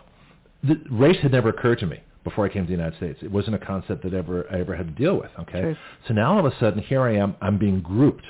the, 0.63 0.81
race 0.89 1.19
had 1.21 1.33
never 1.33 1.49
occurred 1.49 1.81
to 1.81 1.87
me 1.87 2.01
before 2.25 2.47
I 2.47 2.49
came 2.49 2.63
to 2.63 2.67
the 2.67 2.77
United 2.77 2.97
States. 2.97 3.19
It 3.23 3.31
wasn't 3.31 3.57
a 3.57 3.59
concept 3.65 4.03
that 4.03 4.15
ever 4.15 4.47
I 4.51 4.59
ever 4.61 4.75
had 4.75 4.89
to 4.89 4.93
deal 4.93 5.17
with. 5.17 5.31
Okay, 5.41 5.61
True. 5.61 5.77
so 6.09 6.15
now 6.15 6.33
all 6.33 6.45
of 6.45 6.53
a 6.53 6.59
sudden 6.59 6.83
here 6.83 7.03
I 7.03 7.17
am. 7.17 7.37
I'm 7.41 7.59
being 7.59 7.81
grouped. 7.81 8.25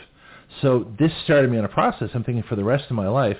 So 0.62 0.86
this 0.98 1.12
started 1.24 1.50
me 1.50 1.58
on 1.58 1.64
a 1.64 1.68
process. 1.68 2.10
I'm 2.14 2.24
thinking 2.24 2.44
for 2.48 2.56
the 2.56 2.64
rest 2.64 2.84
of 2.90 2.96
my 2.96 3.08
life, 3.08 3.36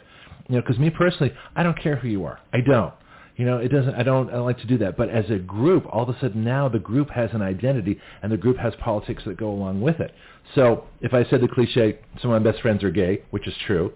you 0.48 0.56
know, 0.56 0.62
because 0.62 0.78
me 0.78 0.90
personally, 0.90 1.32
I 1.54 1.62
don't 1.62 1.78
care 1.80 1.96
who 1.96 2.08
you 2.08 2.24
are. 2.24 2.40
I 2.52 2.60
don't. 2.60 2.94
You 3.36 3.44
know, 3.44 3.58
it 3.58 3.68
doesn't. 3.68 3.94
I 3.94 4.04
don't. 4.04 4.28
I 4.28 4.34
don't 4.34 4.46
like 4.46 4.58
to 4.58 4.66
do 4.66 4.78
that. 4.78 4.96
But 4.96 5.08
as 5.08 5.28
a 5.28 5.38
group, 5.38 5.86
all 5.90 6.08
of 6.08 6.08
a 6.08 6.18
sudden 6.20 6.44
now 6.44 6.68
the 6.68 6.78
group 6.78 7.10
has 7.10 7.30
an 7.32 7.42
identity, 7.42 8.00
and 8.22 8.30
the 8.30 8.36
group 8.36 8.56
has 8.58 8.72
politics 8.76 9.24
that 9.26 9.36
go 9.36 9.50
along 9.50 9.80
with 9.80 9.98
it. 9.98 10.14
So 10.54 10.84
if 11.00 11.12
I 11.14 11.24
said 11.28 11.40
the 11.40 11.48
cliche, 11.48 11.98
some 12.22 12.30
of 12.30 12.40
my 12.42 12.50
best 12.50 12.62
friends 12.62 12.84
are 12.84 12.92
gay, 12.92 13.22
which 13.30 13.48
is 13.48 13.54
true. 13.66 13.92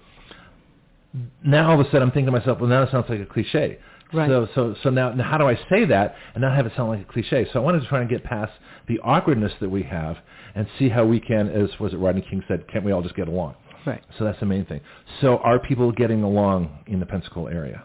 Now 1.44 1.70
all 1.70 1.80
of 1.80 1.86
a 1.86 1.90
sudden 1.90 2.02
I'm 2.02 2.10
thinking 2.10 2.26
to 2.26 2.32
myself, 2.32 2.58
well, 2.60 2.68
now 2.68 2.82
it 2.82 2.90
sounds 2.90 3.06
like 3.08 3.20
a 3.20 3.26
cliche. 3.26 3.78
Right. 4.12 4.28
So 4.28 4.48
so 4.54 4.74
so 4.82 4.90
now, 4.90 5.12
now 5.12 5.24
how 5.24 5.38
do 5.38 5.44
I 5.46 5.56
say 5.70 5.84
that 5.86 6.14
and 6.34 6.42
not 6.42 6.56
have 6.56 6.66
it 6.66 6.72
sound 6.76 6.90
like 6.90 7.00
a 7.00 7.12
cliche? 7.12 7.46
So 7.52 7.60
I 7.60 7.62
wanted 7.62 7.82
to 7.82 7.88
try 7.88 8.00
and 8.00 8.08
get 8.08 8.24
past 8.24 8.52
the 8.86 8.98
awkwardness 9.00 9.52
that 9.60 9.68
we 9.68 9.82
have 9.84 10.16
and 10.54 10.66
see 10.78 10.88
how 10.88 11.04
we 11.04 11.20
can, 11.20 11.48
as 11.50 11.68
was 11.78 11.92
it 11.92 11.98
Rodney 11.98 12.24
King 12.28 12.42
said, 12.48 12.66
can't 12.68 12.84
we 12.84 12.92
all 12.92 13.02
just 13.02 13.14
get 13.14 13.28
along? 13.28 13.54
Right. 13.86 14.02
So 14.18 14.24
that's 14.24 14.40
the 14.40 14.46
main 14.46 14.64
thing. 14.64 14.80
So 15.20 15.38
are 15.38 15.58
people 15.58 15.92
getting 15.92 16.22
along 16.22 16.84
in 16.86 17.00
the 17.00 17.06
Pensacola 17.06 17.52
area? 17.52 17.84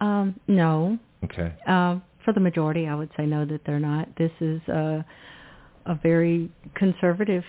Um, 0.00 0.38
no. 0.46 0.98
Okay. 1.24 1.52
Um, 1.66 2.02
for 2.24 2.32
the 2.32 2.40
majority, 2.40 2.86
I 2.86 2.94
would 2.94 3.10
say 3.16 3.26
no 3.26 3.44
that 3.46 3.60
they're 3.66 3.80
not. 3.80 4.08
This 4.16 4.32
is 4.40 4.60
a, 4.68 5.04
a 5.86 5.94
very 6.02 6.50
conservative, 6.74 7.44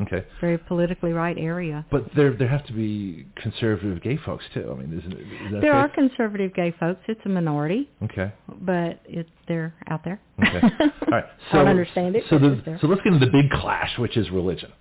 Okay. 0.00 0.24
very 0.40 0.58
politically 0.58 1.12
right 1.12 1.36
area. 1.38 1.86
But 1.90 2.06
there 2.16 2.32
there 2.36 2.48
have 2.48 2.66
to 2.66 2.72
be 2.72 3.26
conservative 3.36 4.02
gay 4.02 4.16
folks 4.26 4.44
too. 4.52 4.68
I 4.68 4.74
mean, 4.80 4.98
isn't 4.98 5.12
it? 5.12 5.20
Is 5.20 5.52
There 5.52 5.60
fair? 5.60 5.72
are 5.74 5.88
conservative 5.88 6.52
gay 6.52 6.74
folks. 6.80 7.00
It's 7.06 7.20
a 7.24 7.28
minority, 7.28 7.88
Okay. 8.02 8.32
but 8.62 8.98
it, 9.04 9.28
they're 9.46 9.72
out 9.88 10.02
there. 10.04 10.20
Okay. 10.44 10.60
All 10.80 10.88
right. 11.12 11.24
So 11.52 11.58
I 11.58 11.62
don't 11.62 11.68
understand 11.68 12.16
it. 12.16 12.24
So 12.28 12.38
the, 12.40 12.78
so 12.80 12.88
let's 12.88 13.02
get 13.02 13.12
into 13.12 13.24
the 13.26 13.30
big 13.32 13.50
clash, 13.60 13.96
which 13.98 14.16
is 14.16 14.28
religion. 14.30 14.72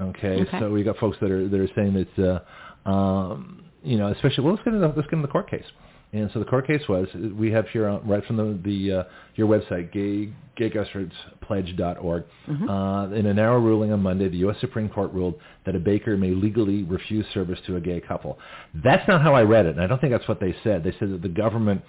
Okay. 0.00 0.42
Okay. 0.42 0.60
So 0.60 0.70
we 0.70 0.84
got 0.84 0.96
folks 0.98 1.16
that 1.20 1.30
are 1.32 1.48
that 1.48 1.60
are 1.60 1.68
saying 1.74 2.06
that, 2.16 2.42
uh, 2.86 2.88
um, 2.88 3.64
you 3.82 3.96
know, 3.98 4.06
especially 4.12 4.44
well, 4.44 4.54
let's 4.54 4.64
get 4.64 4.72
into 4.74 4.86
let's 4.86 5.02
get 5.08 5.14
into 5.14 5.26
the 5.26 5.32
court 5.32 5.50
case. 5.50 5.64
And 6.12 6.28
so 6.32 6.40
the 6.40 6.44
court 6.44 6.66
case 6.66 6.82
was 6.88 7.06
we 7.38 7.52
have 7.52 7.68
here 7.68 7.86
on, 7.88 8.06
right 8.06 8.24
from 8.24 8.36
the 8.36 8.58
the 8.64 8.92
uh, 8.92 9.04
your 9.36 9.46
website 9.48 9.92
gay 9.92 10.32
gaygusfordspledge.org. 10.58 12.24
Mhm. 12.48 12.68
Uh, 12.68 13.14
in 13.14 13.26
a 13.26 13.34
narrow 13.34 13.58
ruling 13.60 13.92
on 13.92 14.02
Monday, 14.02 14.28
the 14.28 14.38
U.S. 14.38 14.56
Supreme 14.60 14.88
Court 14.88 15.12
ruled 15.12 15.34
that 15.66 15.76
a 15.76 15.78
baker 15.78 16.16
may 16.16 16.30
legally 16.30 16.82
refuse 16.82 17.24
service 17.32 17.58
to 17.66 17.76
a 17.76 17.80
gay 17.80 18.00
couple. 18.00 18.38
That's 18.82 19.06
not 19.08 19.22
how 19.22 19.34
I 19.34 19.42
read 19.42 19.66
it, 19.66 19.70
and 19.76 19.80
I 19.80 19.86
don't 19.86 20.00
think 20.00 20.12
that's 20.12 20.28
what 20.28 20.40
they 20.40 20.54
said. 20.64 20.82
They 20.82 20.92
said 20.98 21.12
that 21.12 21.22
the 21.22 21.28
government 21.28 21.82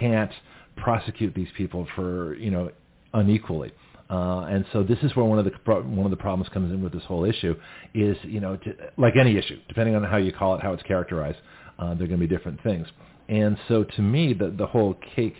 can't 0.00 0.32
prosecute 0.76 1.34
these 1.34 1.48
people 1.56 1.86
for 1.94 2.34
you 2.36 2.50
know 2.50 2.70
unequally. 3.14 3.72
Uh, 4.08 4.42
and 4.48 4.64
so 4.72 4.82
this 4.84 4.98
is 5.02 5.14
where 5.16 5.26
one 5.26 5.38
of 5.38 5.44
the 5.44 5.50
pro- 5.50 5.82
one 5.82 6.04
of 6.06 6.10
the 6.10 6.16
problems 6.16 6.48
comes 6.52 6.72
in 6.72 6.82
with 6.82 6.92
this 6.92 7.02
whole 7.04 7.24
issue 7.24 7.54
is 7.92 8.16
you 8.22 8.40
know 8.40 8.56
to, 8.56 8.74
like 8.96 9.16
any 9.16 9.36
issue, 9.36 9.58
depending 9.68 9.94
on 9.94 10.02
how 10.04 10.16
you 10.16 10.32
call 10.32 10.54
it, 10.54 10.62
how 10.62 10.72
it's 10.72 10.82
characterized, 10.84 11.38
uh, 11.78 11.92
there 11.94 12.04
are 12.04 12.08
going 12.08 12.20
to 12.20 12.26
be 12.26 12.34
different 12.34 12.62
things. 12.62 12.86
And 13.28 13.56
so 13.68 13.84
to 13.84 14.02
me, 14.02 14.32
the 14.32 14.50
the 14.50 14.66
whole 14.66 14.96
cake 15.14 15.36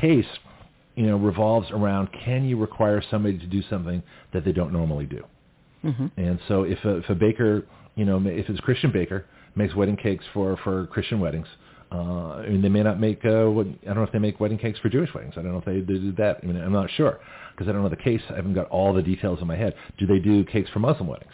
case, 0.00 0.26
you 0.96 1.06
know, 1.06 1.16
revolves 1.16 1.70
around 1.70 2.08
can 2.24 2.44
you 2.44 2.56
require 2.56 3.02
somebody 3.10 3.38
to 3.38 3.46
do 3.46 3.62
something 3.70 4.02
that 4.32 4.44
they 4.44 4.52
don't 4.52 4.72
normally 4.72 5.06
do? 5.06 5.24
hmm 5.82 6.06
And 6.16 6.38
so 6.48 6.64
if 6.64 6.84
a, 6.84 6.98
if 6.98 7.08
a 7.08 7.14
baker, 7.14 7.64
you 7.96 8.04
know, 8.04 8.20
if 8.26 8.48
it's 8.48 8.58
a 8.58 8.62
Christian 8.62 8.92
baker, 8.92 9.26
makes 9.56 9.74
wedding 9.74 9.96
cakes 9.96 10.24
for, 10.32 10.56
for 10.58 10.86
Christian 10.86 11.20
weddings, 11.20 11.46
uh, 11.92 12.42
and 12.46 12.62
they 12.62 12.68
may 12.68 12.82
not 12.82 13.00
make, 13.00 13.24
uh, 13.24 13.46
what, 13.46 13.66
I 13.66 13.86
don't 13.86 13.96
know 13.96 14.02
if 14.04 14.12
they 14.12 14.18
make 14.18 14.38
wedding 14.38 14.58
cakes 14.58 14.78
for 14.78 14.88
Jewish 14.88 15.12
weddings. 15.12 15.34
I 15.36 15.42
don't 15.42 15.52
know 15.52 15.58
if 15.58 15.64
they, 15.64 15.80
they 15.80 15.98
do 15.98 16.12
that. 16.18 16.38
I 16.42 16.46
mean, 16.46 16.56
I'm 16.56 16.72
not 16.72 16.90
sure 16.92 17.18
because 17.52 17.68
I 17.68 17.72
don't 17.72 17.82
know 17.82 17.88
the 17.88 17.96
case. 17.96 18.20
I 18.30 18.36
haven't 18.36 18.54
got 18.54 18.68
all 18.68 18.92
the 18.92 19.02
details 19.02 19.40
in 19.40 19.46
my 19.48 19.56
head. 19.56 19.74
Do 19.98 20.06
they 20.06 20.18
do 20.18 20.44
cakes 20.44 20.70
for 20.70 20.78
Muslim 20.78 21.08
weddings? 21.08 21.32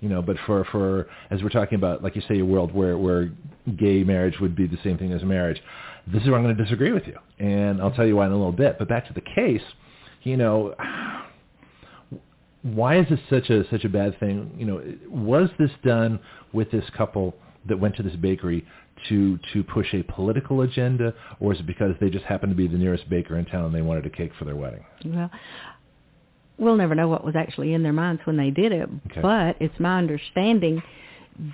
You 0.00 0.08
know, 0.08 0.22
but 0.22 0.36
for, 0.46 0.64
for, 0.66 1.08
as 1.30 1.42
we're 1.42 1.48
talking 1.50 1.76
about, 1.76 2.02
like 2.02 2.14
you 2.16 2.22
say, 2.28 2.38
a 2.38 2.44
world 2.44 2.72
where, 2.72 2.96
where 2.96 3.30
gay 3.76 4.04
marriage 4.04 4.38
would 4.40 4.56
be 4.56 4.66
the 4.66 4.78
same 4.84 4.98
thing 4.98 5.12
as 5.12 5.22
marriage, 5.22 5.60
this 6.06 6.22
is 6.22 6.28
where 6.28 6.36
I'm 6.38 6.44
going 6.44 6.56
to 6.56 6.62
disagree 6.62 6.92
with 6.92 7.06
you. 7.06 7.18
And 7.38 7.80
I'll 7.80 7.90
tell 7.92 8.06
you 8.06 8.16
why 8.16 8.26
in 8.26 8.32
a 8.32 8.36
little 8.36 8.52
bit. 8.52 8.76
But 8.78 8.88
back 8.88 9.06
to 9.08 9.12
the 9.14 9.20
case, 9.20 9.62
you 10.22 10.36
know, 10.36 10.74
why 12.62 12.98
is 12.98 13.06
this 13.08 13.20
such 13.30 13.50
a 13.50 13.68
such 13.70 13.84
a 13.84 13.88
bad 13.88 14.18
thing? 14.18 14.52
You 14.58 14.66
know, 14.66 14.82
was 15.08 15.48
this 15.58 15.70
done 15.84 16.18
with 16.52 16.70
this 16.70 16.84
couple 16.96 17.34
that 17.66 17.78
went 17.78 17.96
to 17.96 18.02
this 18.02 18.16
bakery 18.16 18.66
to 19.08 19.38
to 19.52 19.62
push 19.62 19.94
a 19.94 20.02
political 20.02 20.62
agenda, 20.62 21.14
or 21.40 21.52
is 21.52 21.60
it 21.60 21.66
because 21.66 21.94
they 22.00 22.10
just 22.10 22.24
happened 22.24 22.50
to 22.50 22.56
be 22.56 22.66
the 22.66 22.78
nearest 22.78 23.08
baker 23.08 23.38
in 23.38 23.44
town 23.44 23.66
and 23.66 23.74
they 23.74 23.82
wanted 23.82 24.06
a 24.06 24.10
cake 24.10 24.32
for 24.38 24.44
their 24.44 24.56
wedding? 24.56 24.84
Well, 25.04 25.30
we'll 26.58 26.76
never 26.76 26.94
know 26.94 27.08
what 27.08 27.24
was 27.24 27.36
actually 27.36 27.74
in 27.74 27.82
their 27.82 27.92
minds 27.92 28.22
when 28.24 28.36
they 28.36 28.50
did 28.50 28.72
it, 28.72 28.88
Okay. 29.10 29.20
but 29.20 29.56
it's 29.60 29.78
my 29.78 29.98
understanding 29.98 30.82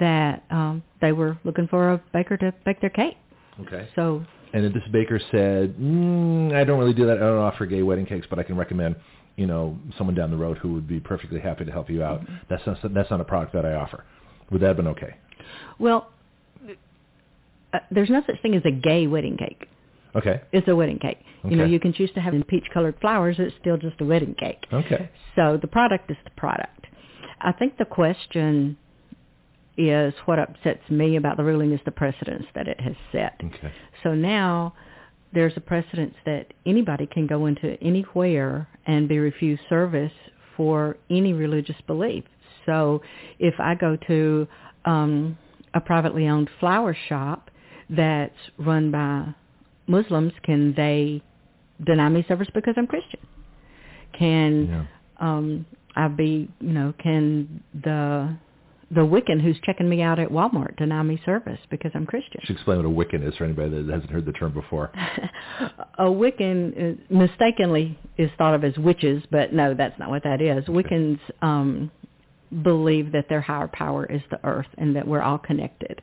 that 0.00 0.44
um, 0.50 0.82
they 1.00 1.12
were 1.12 1.38
looking 1.44 1.68
for 1.68 1.92
a 1.92 2.02
baker 2.12 2.36
to 2.38 2.52
bake 2.64 2.80
their 2.80 2.90
cake. 2.90 3.16
Okay. 3.60 3.88
So 3.94 4.24
And 4.52 4.64
this 4.74 4.82
baker 4.92 5.20
said, 5.30 5.74
mm, 5.76 6.54
"I 6.54 6.64
don't 6.64 6.78
really 6.78 6.94
do 6.94 7.06
that. 7.06 7.18
I 7.18 7.20
don't 7.20 7.38
offer 7.38 7.66
gay 7.66 7.82
wedding 7.82 8.06
cakes, 8.06 8.26
but 8.28 8.38
I 8.38 8.42
can 8.42 8.56
recommend." 8.56 8.96
You 9.36 9.46
know, 9.48 9.76
someone 9.98 10.14
down 10.14 10.30
the 10.30 10.36
road 10.36 10.58
who 10.58 10.72
would 10.74 10.86
be 10.86 11.00
perfectly 11.00 11.40
happy 11.40 11.64
to 11.64 11.72
help 11.72 11.90
you 11.90 12.04
out. 12.04 12.22
That's 12.48 12.64
not 12.66 12.78
that's 12.94 13.10
not 13.10 13.20
a 13.20 13.24
product 13.24 13.52
that 13.54 13.66
I 13.66 13.74
offer. 13.74 14.04
Would 14.50 14.60
that 14.60 14.68
have 14.68 14.76
been 14.76 14.86
okay? 14.88 15.16
Well, 15.78 16.10
uh, 17.72 17.78
there's 17.90 18.10
no 18.10 18.22
such 18.26 18.40
thing 18.42 18.54
as 18.54 18.62
a 18.64 18.70
gay 18.70 19.06
wedding 19.08 19.36
cake. 19.36 19.68
Okay. 20.14 20.42
It's 20.52 20.68
a 20.68 20.76
wedding 20.76 21.00
cake. 21.00 21.18
Okay. 21.44 21.50
You 21.50 21.56
know, 21.56 21.64
you 21.64 21.80
can 21.80 21.92
choose 21.92 22.12
to 22.12 22.20
have 22.20 22.32
it 22.34 22.36
in 22.36 22.44
peach-colored 22.44 22.94
flowers. 23.00 23.36
It's 23.40 23.54
still 23.60 23.76
just 23.76 24.00
a 24.00 24.04
wedding 24.04 24.34
cake. 24.38 24.64
Okay. 24.72 25.10
So 25.34 25.58
the 25.60 25.66
product 25.66 26.10
is 26.10 26.16
the 26.22 26.30
product. 26.30 26.86
I 27.40 27.50
think 27.52 27.76
the 27.76 27.84
question 27.84 28.76
is 29.76 30.14
what 30.26 30.38
upsets 30.38 30.88
me 30.88 31.16
about 31.16 31.36
the 31.36 31.44
ruling 31.44 31.72
is 31.72 31.80
the 31.84 31.90
precedence 31.90 32.46
that 32.54 32.68
it 32.68 32.80
has 32.80 32.94
set. 33.12 33.40
Okay. 33.44 33.72
So 34.02 34.14
now 34.14 34.74
there's 35.32 35.52
a 35.56 35.60
precedence 35.60 36.14
that 36.24 36.52
anybody 36.64 37.06
can 37.06 37.26
go 37.26 37.46
into 37.46 37.76
anywhere 37.82 38.68
and 38.86 39.08
be 39.08 39.18
refused 39.18 39.62
service 39.68 40.12
for 40.56 40.96
any 41.10 41.32
religious 41.32 41.76
belief. 41.86 42.24
So 42.66 43.02
if 43.38 43.54
I 43.58 43.74
go 43.74 43.96
to 44.06 44.46
um, 44.84 45.36
a 45.74 45.80
privately 45.80 46.28
owned 46.28 46.48
flower 46.60 46.96
shop 47.08 47.50
that's 47.90 48.32
run 48.58 48.90
by 48.90 49.34
Muslims, 49.86 50.32
can 50.44 50.72
they 50.76 51.20
deny 51.84 52.08
me 52.08 52.24
service 52.28 52.48
because 52.54 52.74
I'm 52.76 52.86
Christian? 52.86 53.20
Can 54.16 54.68
Yeah. 54.68 54.84
um, 55.18 55.66
I 55.96 56.08
be, 56.08 56.48
you 56.60 56.72
know, 56.72 56.94
can 57.02 57.62
the 57.74 58.36
the 58.90 59.00
Wiccan 59.00 59.40
who's 59.40 59.56
checking 59.64 59.88
me 59.88 60.02
out 60.02 60.18
at 60.18 60.28
Walmart 60.28 60.76
deny 60.76 61.02
me 61.02 61.20
service 61.24 61.58
because 61.70 61.90
I'm 61.94 62.06
Christian? 62.06 62.40
Should 62.44 62.56
explain 62.56 62.78
what 62.78 62.86
a 62.86 62.88
Wiccan 62.88 63.26
is 63.26 63.34
for 63.36 63.44
anybody 63.44 63.70
that 63.70 63.92
hasn't 63.92 64.10
heard 64.10 64.26
the 64.26 64.32
term 64.32 64.52
before. 64.52 64.90
a 65.98 66.04
Wiccan 66.04 66.72
is, 66.76 66.98
mistakenly 67.10 67.98
is 68.18 68.30
thought 68.38 68.54
of 68.54 68.64
as 68.64 68.76
witches, 68.78 69.22
but 69.30 69.52
no, 69.52 69.74
that's 69.74 69.98
not 69.98 70.10
what 70.10 70.22
that 70.24 70.40
is. 70.40 70.64
Wiccans 70.66 71.18
um, 71.42 71.90
believe 72.62 73.12
that 73.12 73.28
their 73.28 73.40
higher 73.40 73.68
power 73.68 74.06
is 74.06 74.20
the 74.30 74.38
earth 74.44 74.66
and 74.78 74.94
that 74.96 75.06
we're 75.06 75.22
all 75.22 75.38
connected, 75.38 76.02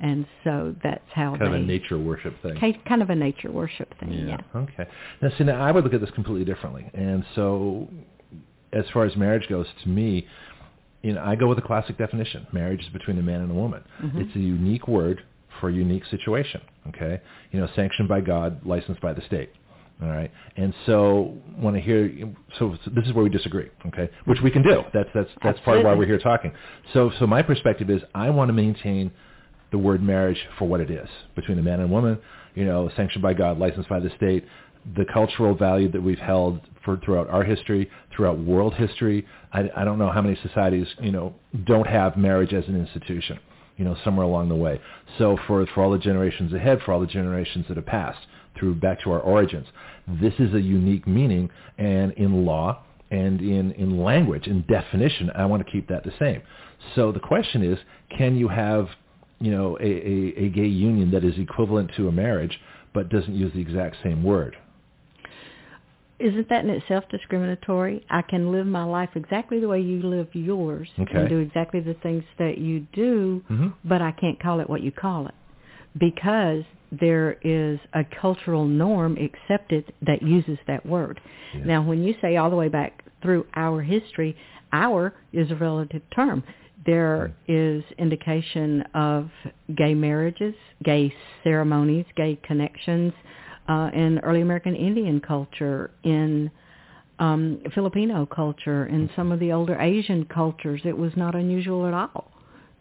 and 0.00 0.26
so 0.44 0.74
that's 0.82 1.00
how 1.12 1.30
Kind 1.36 1.54
of 1.54 1.60
a 1.60 1.64
nature 1.64 1.98
worship 1.98 2.34
thing. 2.42 2.76
kind 2.86 3.02
of 3.02 3.10
a 3.10 3.14
nature 3.14 3.50
worship 3.50 3.92
thing. 3.98 4.12
Yeah. 4.12 4.38
Okay. 4.54 4.86
Now, 5.22 5.30
see, 5.36 5.44
now 5.44 5.60
I 5.60 5.72
would 5.72 5.82
look 5.84 5.94
at 5.94 6.00
this 6.00 6.10
completely 6.10 6.44
differently. 6.44 6.88
And 6.94 7.24
so, 7.34 7.88
as 8.72 8.84
far 8.92 9.04
as 9.06 9.16
marriage 9.16 9.48
goes, 9.48 9.66
to 9.82 9.88
me, 9.88 10.26
you 11.02 11.12
know, 11.12 11.22
I 11.24 11.36
go 11.36 11.46
with 11.46 11.56
the 11.56 11.62
classic 11.62 11.98
definition: 11.98 12.46
marriage 12.52 12.82
is 12.82 12.88
between 12.88 13.18
a 13.18 13.22
man 13.22 13.40
and 13.40 13.50
a 13.50 13.54
woman. 13.54 13.82
Mhm. 14.02 14.20
It's 14.20 14.34
a 14.36 14.40
unique 14.40 14.88
word 14.88 15.22
for 15.60 15.68
a 15.68 15.72
unique 15.72 16.04
situation. 16.06 16.60
Okay. 16.88 17.20
You 17.52 17.60
know, 17.60 17.68
sanctioned 17.74 18.08
by 18.08 18.20
God, 18.20 18.64
licensed 18.64 19.00
by 19.00 19.12
the 19.12 19.22
state. 19.22 19.50
All 20.02 20.08
right. 20.08 20.30
And 20.56 20.72
so 20.86 21.34
when 21.56 21.74
I 21.74 21.80
hear, 21.80 22.10
so 22.58 22.76
this 22.86 23.04
is 23.06 23.12
where 23.12 23.24
we 23.24 23.30
disagree. 23.30 23.68
Okay. 23.86 24.08
Which 24.26 24.40
we 24.42 24.50
can 24.50 24.62
do. 24.62 24.84
That's 24.92 25.08
that's 25.14 25.30
that's 25.42 25.60
part 25.60 25.78
of 25.78 25.84
why 25.84 25.94
we're 25.94 26.06
here 26.06 26.18
talking. 26.18 26.52
So 26.92 27.10
so 27.18 27.26
my 27.26 27.42
perspective 27.42 27.90
is 27.90 28.02
I 28.14 28.30
want 28.30 28.48
to 28.48 28.52
maintain 28.52 29.10
the 29.70 29.78
word 29.78 30.02
marriage 30.02 30.38
for 30.58 30.66
what 30.66 30.80
it 30.80 30.90
is 30.90 31.08
between 31.34 31.58
a 31.58 31.62
man 31.62 31.80
and 31.80 31.90
a 31.90 31.92
woman, 31.92 32.18
you 32.54 32.64
know, 32.64 32.90
sanctioned 32.96 33.22
by 33.22 33.34
God, 33.34 33.58
licensed 33.58 33.88
by 33.88 34.00
the 34.00 34.10
state, 34.16 34.44
the 34.96 35.04
cultural 35.12 35.54
value 35.54 35.90
that 35.90 36.02
we've 36.02 36.18
held 36.18 36.60
for 36.84 36.96
throughout 36.98 37.28
our 37.28 37.44
history, 37.44 37.90
throughout 38.14 38.38
world 38.38 38.74
history. 38.74 39.26
I, 39.52 39.70
I 39.76 39.84
don't 39.84 39.98
know 39.98 40.10
how 40.10 40.22
many 40.22 40.38
societies, 40.42 40.86
you 41.00 41.12
know, 41.12 41.34
don't 41.64 41.86
have 41.86 42.16
marriage 42.16 42.52
as 42.52 42.66
an 42.68 42.78
institution, 42.78 43.38
you 43.76 43.84
know, 43.84 43.96
somewhere 44.04 44.24
along 44.26 44.48
the 44.48 44.54
way. 44.54 44.80
So 45.18 45.36
for, 45.46 45.66
for 45.74 45.82
all 45.82 45.90
the 45.90 45.98
generations 45.98 46.52
ahead, 46.52 46.80
for 46.84 46.92
all 46.92 47.00
the 47.00 47.06
generations 47.06 47.66
that 47.68 47.76
have 47.76 47.86
passed 47.86 48.20
through 48.58 48.76
back 48.76 49.02
to 49.02 49.12
our 49.12 49.20
origins, 49.20 49.66
this 50.20 50.34
is 50.38 50.54
a 50.54 50.60
unique 50.60 51.06
meaning 51.06 51.50
and 51.76 52.12
in 52.12 52.44
law 52.44 52.82
and 53.10 53.40
in, 53.40 53.72
in 53.72 54.02
language, 54.02 54.46
in 54.46 54.64
definition, 54.68 55.30
I 55.34 55.46
want 55.46 55.64
to 55.64 55.70
keep 55.70 55.88
that 55.88 56.04
the 56.04 56.12
same. 56.18 56.42
So 56.94 57.10
the 57.10 57.20
question 57.20 57.62
is, 57.62 57.78
can 58.16 58.36
you 58.36 58.48
have 58.48 58.88
you 59.40 59.50
know, 59.50 59.78
a, 59.78 59.84
a, 59.84 60.46
a 60.46 60.48
gay 60.48 60.66
union 60.66 61.10
that 61.12 61.24
is 61.24 61.38
equivalent 61.38 61.92
to 61.96 62.08
a 62.08 62.12
marriage 62.12 62.58
but 62.92 63.08
doesn't 63.08 63.34
use 63.34 63.52
the 63.52 63.60
exact 63.60 63.96
same 64.02 64.22
word. 64.22 64.56
Isn't 66.18 66.48
that 66.48 66.64
in 66.64 66.70
itself 66.70 67.04
discriminatory? 67.10 68.04
I 68.10 68.22
can 68.22 68.50
live 68.50 68.66
my 68.66 68.82
life 68.84 69.10
exactly 69.14 69.60
the 69.60 69.68
way 69.68 69.80
you 69.80 70.02
live 70.02 70.28
yours 70.34 70.88
Okay. 70.98 71.16
and 71.16 71.28
do 71.28 71.38
exactly 71.38 71.80
the 71.80 71.94
things 71.94 72.24
that 72.38 72.58
you 72.58 72.86
do, 72.92 73.42
Mm-hmm. 73.50 73.68
but 73.84 74.02
I 74.02 74.10
can't 74.12 74.40
call 74.42 74.60
it 74.60 74.68
what 74.68 74.82
you 74.82 74.90
call 74.92 75.26
it 75.28 75.34
because 75.98 76.64
there 76.92 77.36
is 77.42 77.78
a 77.94 78.04
cultural 78.20 78.66
norm 78.66 79.16
accepted 79.18 79.92
that 80.02 80.22
uses 80.22 80.58
that 80.66 80.84
word. 80.86 81.20
Yeah. 81.54 81.64
Now, 81.64 81.82
when 81.82 82.02
you 82.02 82.14
say 82.20 82.36
all 82.36 82.50
the 82.50 82.56
way 82.56 82.68
back 82.68 83.04
through 83.22 83.46
our 83.54 83.82
history, 83.82 84.36
our 84.72 85.14
is 85.32 85.50
a 85.50 85.56
relative 85.56 86.02
term. 86.14 86.42
there 86.86 87.32
is 87.48 87.82
indication 87.98 88.82
of 88.94 89.28
gay 89.76 89.94
marriages, 89.94 90.54
gay 90.84 91.12
ceremonies, 91.44 92.06
gay 92.16 92.38
connections 92.44 93.12
uh, 93.68 93.90
in 93.92 94.18
early 94.20 94.40
American 94.40 94.74
Indian 94.74 95.20
culture, 95.20 95.90
in 96.02 96.50
um, 97.18 97.60
Filipino 97.74 98.26
culture, 98.26 98.86
in 98.86 99.10
some 99.14 99.32
of 99.32 99.40
the 99.40 99.52
older 99.52 99.78
Asian 99.78 100.24
cultures. 100.24 100.80
It 100.84 100.96
was 100.96 101.12
not 101.16 101.34
unusual 101.34 101.86
at 101.86 101.94
all 101.94 102.30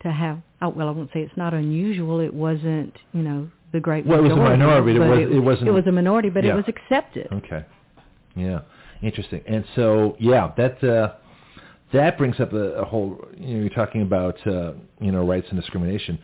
to 0.01 0.11
have. 0.11 0.39
Oh, 0.61 0.69
well, 0.69 0.87
I 0.87 0.91
won't 0.91 1.09
say 1.13 1.21
it's 1.21 1.37
not 1.37 1.53
unusual. 1.53 2.19
It 2.19 2.33
wasn't, 2.33 2.95
you 3.13 3.21
know, 3.21 3.49
the 3.73 3.79
great 3.79 4.05
well, 4.05 4.21
majority. 4.21 4.41
it 4.41 4.43
was 4.43 4.47
a 4.47 4.57
minority, 4.57 4.97
but 4.97 5.05
it, 5.05 5.09
was, 5.09 5.19
it, 5.19 5.35
it 5.35 5.39
wasn't. 5.39 5.67
It 5.67 5.71
was 5.71 5.87
a 5.87 5.91
minority, 5.91 6.29
but 6.29 6.43
yeah. 6.43 6.53
it 6.53 6.55
was 6.55 6.65
accepted. 6.67 7.27
Okay. 7.31 7.65
Yeah. 8.35 8.61
Interesting. 9.01 9.41
And 9.47 9.65
so, 9.75 10.15
yeah, 10.19 10.51
that 10.57 10.83
uh, 10.83 11.13
that 11.93 12.17
brings 12.17 12.39
up 12.39 12.53
a, 12.53 12.73
a 12.73 12.85
whole. 12.85 13.19
You 13.37 13.55
know, 13.55 13.59
you're 13.61 13.69
talking 13.69 14.01
about 14.01 14.35
uh, 14.47 14.73
you 14.99 15.11
know 15.11 15.25
rights 15.25 15.47
and 15.49 15.59
discrimination. 15.59 16.19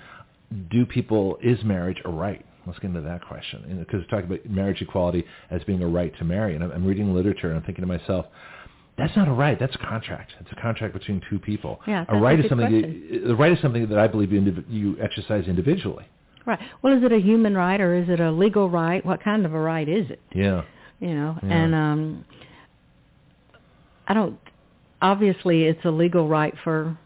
Do 0.72 0.86
people 0.86 1.38
is 1.44 1.64
marriage 1.64 2.02
a 2.06 2.10
right? 2.10 2.46
Let's 2.66 2.80
get 2.80 2.90
into 2.90 3.02
that 3.02 3.26
question. 3.26 3.80
Because 3.80 4.02
we're 4.02 4.08
talking 4.22 4.34
about 4.34 4.50
marriage 4.50 4.82
equality 4.82 5.26
as 5.52 5.64
being 5.64 5.82
a 5.82 5.88
right 5.88 6.16
to 6.18 6.24
marry, 6.24 6.56
and 6.56 6.64
I'm, 6.64 6.72
I'm 6.72 6.86
reading 6.86 7.14
literature 7.14 7.48
and 7.48 7.58
I'm 7.58 7.64
thinking 7.64 7.84
to 7.84 7.88
myself, 7.88 8.26
that's 8.98 9.16
not 9.16 9.28
a 9.28 9.32
right. 9.32 9.60
That's 9.60 9.76
a 9.76 9.80
contract. 9.80 10.34
It's 10.40 10.52
a 10.52 10.62
contract 10.62 10.94
between 10.94 11.22
two 11.30 11.40
people. 11.40 11.80
Yeah, 11.88 12.06
a 12.08 12.16
right 12.16 12.40
a 12.40 12.44
is 12.44 12.50
something. 12.50 12.72
You, 12.72 13.28
the 13.28 13.36
right 13.36 13.52
is 13.52 13.60
something 13.62 13.90
that 13.90 13.98
I 13.98 14.08
believe 14.08 14.32
you, 14.32 14.64
you 14.70 14.98
exercise 15.02 15.46
individually. 15.48 16.06
Right. 16.46 16.60
Well, 16.82 16.98
is 16.98 17.04
it 17.04 17.12
a 17.12 17.20
human 17.20 17.56
right 17.56 17.80
or 17.80 17.96
is 17.96 18.10
it 18.10 18.20
a 18.20 18.32
legal 18.32 18.70
right? 18.70 19.06
What 19.06 19.24
kind 19.24 19.46
of 19.46 19.54
a 19.54 19.60
right 19.60 19.88
is 19.88 20.10
it? 20.10 20.20
Yeah. 20.34 20.64
You 21.00 21.16
know, 21.16 21.38
Yeah. 21.42 21.50
and 21.50 21.76
um 21.76 22.26
I 24.08 24.14
don't 24.14 24.38
obviously 25.02 25.64
it's 25.64 25.84
a 25.86 25.92
legal 25.92 26.28
right 26.28 26.54
for 26.64 26.98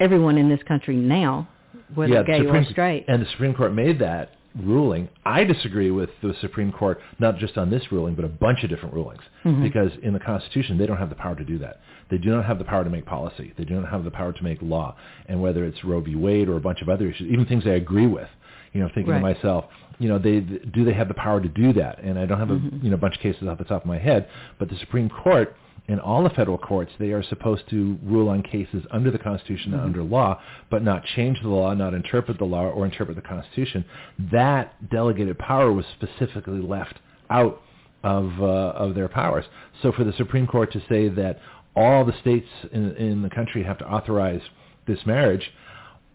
everyone 0.00 0.36
in 0.36 0.48
this 0.48 0.62
country 0.66 0.96
now, 0.96 1.48
whether 1.94 2.12
yeah, 2.14 2.22
gay 2.24 2.38
Supreme, 2.38 2.64
or 2.64 2.70
straight. 2.70 3.04
And 3.08 3.22
the 3.22 3.30
Supreme 3.30 3.54
Court 3.54 3.72
made 3.72 4.00
that 4.00 4.32
ruling. 4.62 5.08
I 5.24 5.44
disagree 5.44 5.90
with 5.90 6.10
the 6.22 6.34
Supreme 6.40 6.70
Court, 6.72 7.00
not 7.18 7.38
just 7.38 7.58
on 7.58 7.70
this 7.70 7.90
ruling, 7.90 8.14
but 8.14 8.24
a 8.24 8.28
bunch 8.28 8.62
of 8.62 8.70
different 8.70 8.94
rulings. 8.94 9.22
Mhm. 9.44 9.62
Because 9.62 9.90
in 10.02 10.12
the 10.12 10.20
Constitution, 10.20 10.78
they 10.78 10.86
don't 10.86 10.96
have 10.96 11.08
the 11.08 11.16
power 11.16 11.34
to 11.34 11.44
do 11.44 11.58
that. 11.58 11.80
They 12.08 12.18
do 12.18 12.30
not 12.30 12.44
have 12.44 12.58
the 12.58 12.64
power 12.64 12.84
to 12.84 12.90
make 12.90 13.04
policy. 13.04 13.52
They 13.56 13.64
do 13.64 13.74
not 13.74 13.88
have 13.88 14.04
the 14.04 14.10
power 14.10 14.32
to 14.32 14.44
make 14.44 14.62
law. 14.62 14.94
And 15.28 15.42
whether 15.42 15.64
it's 15.64 15.84
Roe 15.84 16.00
v. 16.00 16.14
Wade 16.14 16.48
or 16.48 16.56
a 16.56 16.60
bunch 16.60 16.82
of 16.82 16.88
other 16.88 17.08
issues, 17.08 17.30
even 17.30 17.46
things 17.46 17.66
I 17.66 17.70
agree 17.70 18.06
with, 18.06 18.28
you 18.72 18.80
know, 18.80 18.88
thinking 18.94 19.14
to 19.14 19.20
myself, 19.20 19.66
you 19.98 20.08
know, 20.08 20.18
they 20.18 20.40
do 20.40 20.84
they 20.84 20.92
have 20.92 21.08
the 21.08 21.14
power 21.14 21.40
to 21.40 21.48
do 21.48 21.72
that? 21.74 21.98
And 22.02 22.18
I 22.18 22.26
don't 22.26 22.38
have 22.38 22.50
a 22.50 22.56
Mhm. 22.56 22.82
you 22.82 22.90
know 22.90 22.96
bunch 22.96 23.16
of 23.16 23.20
cases 23.22 23.48
off 23.48 23.58
the 23.58 23.64
top 23.64 23.82
of 23.82 23.86
my 23.88 23.98
head, 23.98 24.28
but 24.58 24.68
the 24.68 24.76
Supreme 24.76 25.08
Court 25.08 25.56
and 25.86 26.00
all 26.00 26.22
the 26.22 26.30
federal 26.30 26.56
courts, 26.56 26.90
they 26.98 27.12
are 27.12 27.22
supposed 27.22 27.68
to 27.68 27.98
rule 28.02 28.28
on 28.28 28.42
cases 28.42 28.84
under 28.90 29.10
the 29.10 29.18
Constitution 29.18 29.72
and 29.74 29.82
Mhm. 29.82 29.86
under 29.86 30.02
law, 30.02 30.40
but 30.70 30.82
not 30.82 31.04
change 31.04 31.40
the 31.42 31.48
law, 31.48 31.74
not 31.74 31.92
interpret 31.92 32.38
the 32.38 32.44
law 32.46 32.68
or 32.68 32.84
interpret 32.86 33.16
the 33.16 33.22
Constitution. 33.22 33.84
That 34.32 34.72
delegated 34.90 35.38
power 35.38 35.72
was 35.72 35.84
specifically 35.86 36.60
left 36.60 36.98
out 37.28 37.60
of 38.02 38.40
uh, 38.40 38.44
of 38.84 38.94
their 38.94 39.08
powers. 39.08 39.44
So 39.82 39.92
for 39.92 40.04
the 40.04 40.12
Supreme 40.14 40.46
Court 40.46 40.72
to 40.72 40.80
say 40.88 41.08
that 41.08 41.38
all 41.76 42.04
the 42.04 42.12
states 42.20 42.48
in, 42.72 42.94
in 42.96 43.22
the 43.22 43.30
country 43.30 43.62
have 43.64 43.78
to 43.78 43.88
authorize 43.90 44.42
this 44.86 45.04
marriage, 45.06 45.52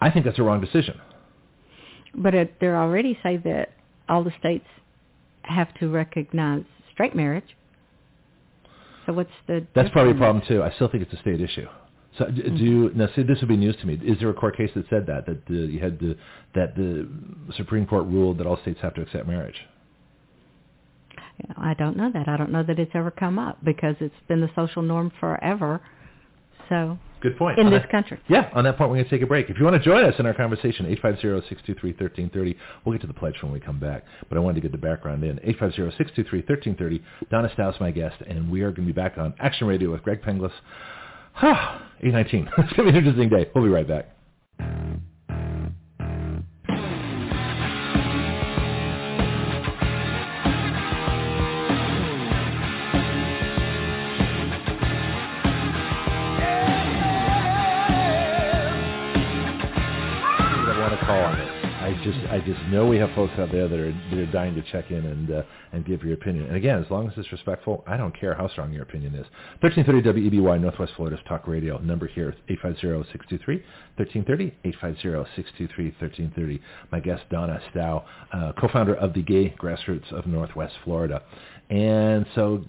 I 0.02 0.10
think 0.10 0.26
that's 0.26 0.40
a 0.40 0.44
wrong 0.44 0.62
decision. 0.62 1.00
But 2.16 2.34
it, 2.34 2.60
they 2.60 2.68
already 2.68 3.20
say 3.22 3.38
that 3.38 3.72
all 4.08 4.24
the 4.24 4.34
states 4.40 4.66
have 5.44 5.74
to 5.76 5.90
recognize 5.90 6.64
straight 6.92 7.16
marriage. 7.16 7.56
So 9.06 9.14
what's 9.14 9.30
the 9.48 9.66
That's 9.76 9.90
probably 9.90 10.14
a 10.14 10.16
problem 10.16 10.44
too. 10.48 10.64
I 10.64 10.72
still 10.74 10.88
think 10.90 11.04
it's 11.04 11.14
a 11.14 11.22
state 11.22 11.42
issue. 11.42 11.68
So 12.18 12.26
do 12.26 12.42
you, 12.42 12.92
now 12.96 13.08
see 13.16 13.24
this 13.24 13.40
would 13.40 13.48
be 13.48 13.56
news 13.58 13.76
to 13.82 13.88
me. 13.88 13.94
Is 14.04 14.20
there 14.20 14.30
a 14.30 14.34
court 14.34 14.58
case 14.58 14.72
that 14.76 14.86
said 14.90 15.06
that 15.08 15.26
that 15.26 15.42
uh, 15.50 15.54
you 15.54 15.80
had 15.80 16.00
the 16.00 16.18
that 16.56 16.76
the 16.76 17.08
Supreme 17.56 17.86
Court 17.86 18.06
ruled 18.06 18.40
that 18.40 18.48
all 18.48 18.60
states 18.62 18.80
have 18.82 18.94
to 18.96 19.02
accept 19.02 19.28
marriage? 19.28 19.56
I 21.58 21.74
don't 21.74 21.96
know 21.96 22.12
that. 22.12 22.28
I 22.28 22.36
don't 22.36 22.52
know 22.52 22.64
that 22.64 22.80
it's 22.80 22.92
ever 22.94 23.12
come 23.12 23.40
up 23.40 23.64
because 23.64 23.96
it's 24.02 24.14
been 24.28 24.42
the 24.42 24.50
social 24.56 24.82
norm 24.82 25.12
forever. 25.20 25.82
So 26.68 26.98
Good 27.22 27.38
point. 27.38 27.60
in 27.60 27.66
On 27.68 27.72
this 27.74 27.82
that- 27.82 27.92
country. 27.92 28.18
Yeah, 28.30 28.50
on 28.54 28.64
that 28.64 28.78
point, 28.78 28.90
we're 28.90 28.96
going 28.98 29.06
to 29.06 29.10
take 29.12 29.22
a 29.22 29.28
break. 29.28 29.50
If 29.50 29.58
you 29.58 29.66
want 29.66 29.76
to 29.76 29.84
join 29.84 30.06
us 30.06 30.16
in 30.20 30.26
our 30.26 30.34
conversation, 30.34 30.86
850-623-1330. 31.04 32.56
We'll 32.86 32.94
get 32.94 33.02
to 33.02 33.08
the 33.08 33.14
pledge 33.14 33.36
when 33.42 33.52
we 33.52 33.60
come 33.60 33.80
back, 33.80 34.04
but 34.30 34.38
I 34.38 34.42
wanted 34.42 34.56
to 34.56 34.62
get 34.62 34.72
the 34.72 34.78
background 34.78 35.24
in. 35.24 35.38
850-623-1330. 35.40 37.02
Donna 37.30 37.50
Stough, 37.56 37.80
my 37.82 37.92
guest, 37.92 38.16
and 38.28 38.50
we 38.50 38.62
are 38.62 38.72
going 38.72 38.88
to 38.88 38.94
be 38.94 39.00
back 39.00 39.18
on 39.18 39.34
Action 39.40 39.68
Radio 39.68 39.92
with 39.92 40.02
Greg 40.04 40.22
Penglis. 40.22 40.52
819. 41.42 42.50
it's 42.58 42.74
going 42.74 42.76
to 42.76 42.84
be 42.84 42.90
an 42.90 42.96
interesting 42.96 43.30
day. 43.30 43.50
We'll 43.54 43.64
be 43.66 43.70
right 43.70 43.88
back. 43.88 44.10
I 61.90 62.04
just, 62.04 62.20
I 62.30 62.40
just 62.40 62.62
know 62.70 62.86
we 62.86 62.98
have 62.98 63.10
folks 63.16 63.34
out 63.40 63.52
there 63.52 63.68
that 63.68 63.80
are, 63.80 63.92
that 63.92 64.20
are 64.20 64.32
dying 64.32 64.54
to 64.54 64.62
check 64.72 64.92
in 64.92 65.04
and 65.06 65.32
uh, 65.32 65.42
and 65.72 65.84
give 65.86 66.04
your 66.04 66.14
opinion. 66.14 66.46
And 66.46 66.56
again, 66.56 66.84
as 66.84 66.90
long 66.92 67.08
as 67.08 67.14
it's 67.18 67.32
respectful, 67.32 67.84
I 67.88 67.98
don't 67.98 68.18
care 68.18 68.36
how 68.36 68.48
strong 68.50 68.72
your 68.72 68.84
opinion 68.84 69.16
is. 69.16 69.26
1330 69.62 70.30
WEBY 70.40 70.62
Northwest 70.62 70.94
Florida's 70.96 71.20
Talk 71.28 71.48
Radio 71.48 71.80
number 71.80 72.06
here 72.08 72.30
is 72.30 72.58
850-623-1330, 72.64 74.54
850-623-1330. 74.66 76.60
My 76.92 77.00
guest 77.00 77.24
Donna 77.32 77.60
Stough, 77.74 78.04
uh, 78.34 78.52
co-founder 78.60 78.96
of 78.96 79.14
the 79.14 79.22
Gay 79.24 79.56
Grassroots 79.60 80.12
of 80.12 80.26
Northwest 80.28 80.74
Florida, 80.84 81.22
and 81.70 82.26
so 82.36 82.64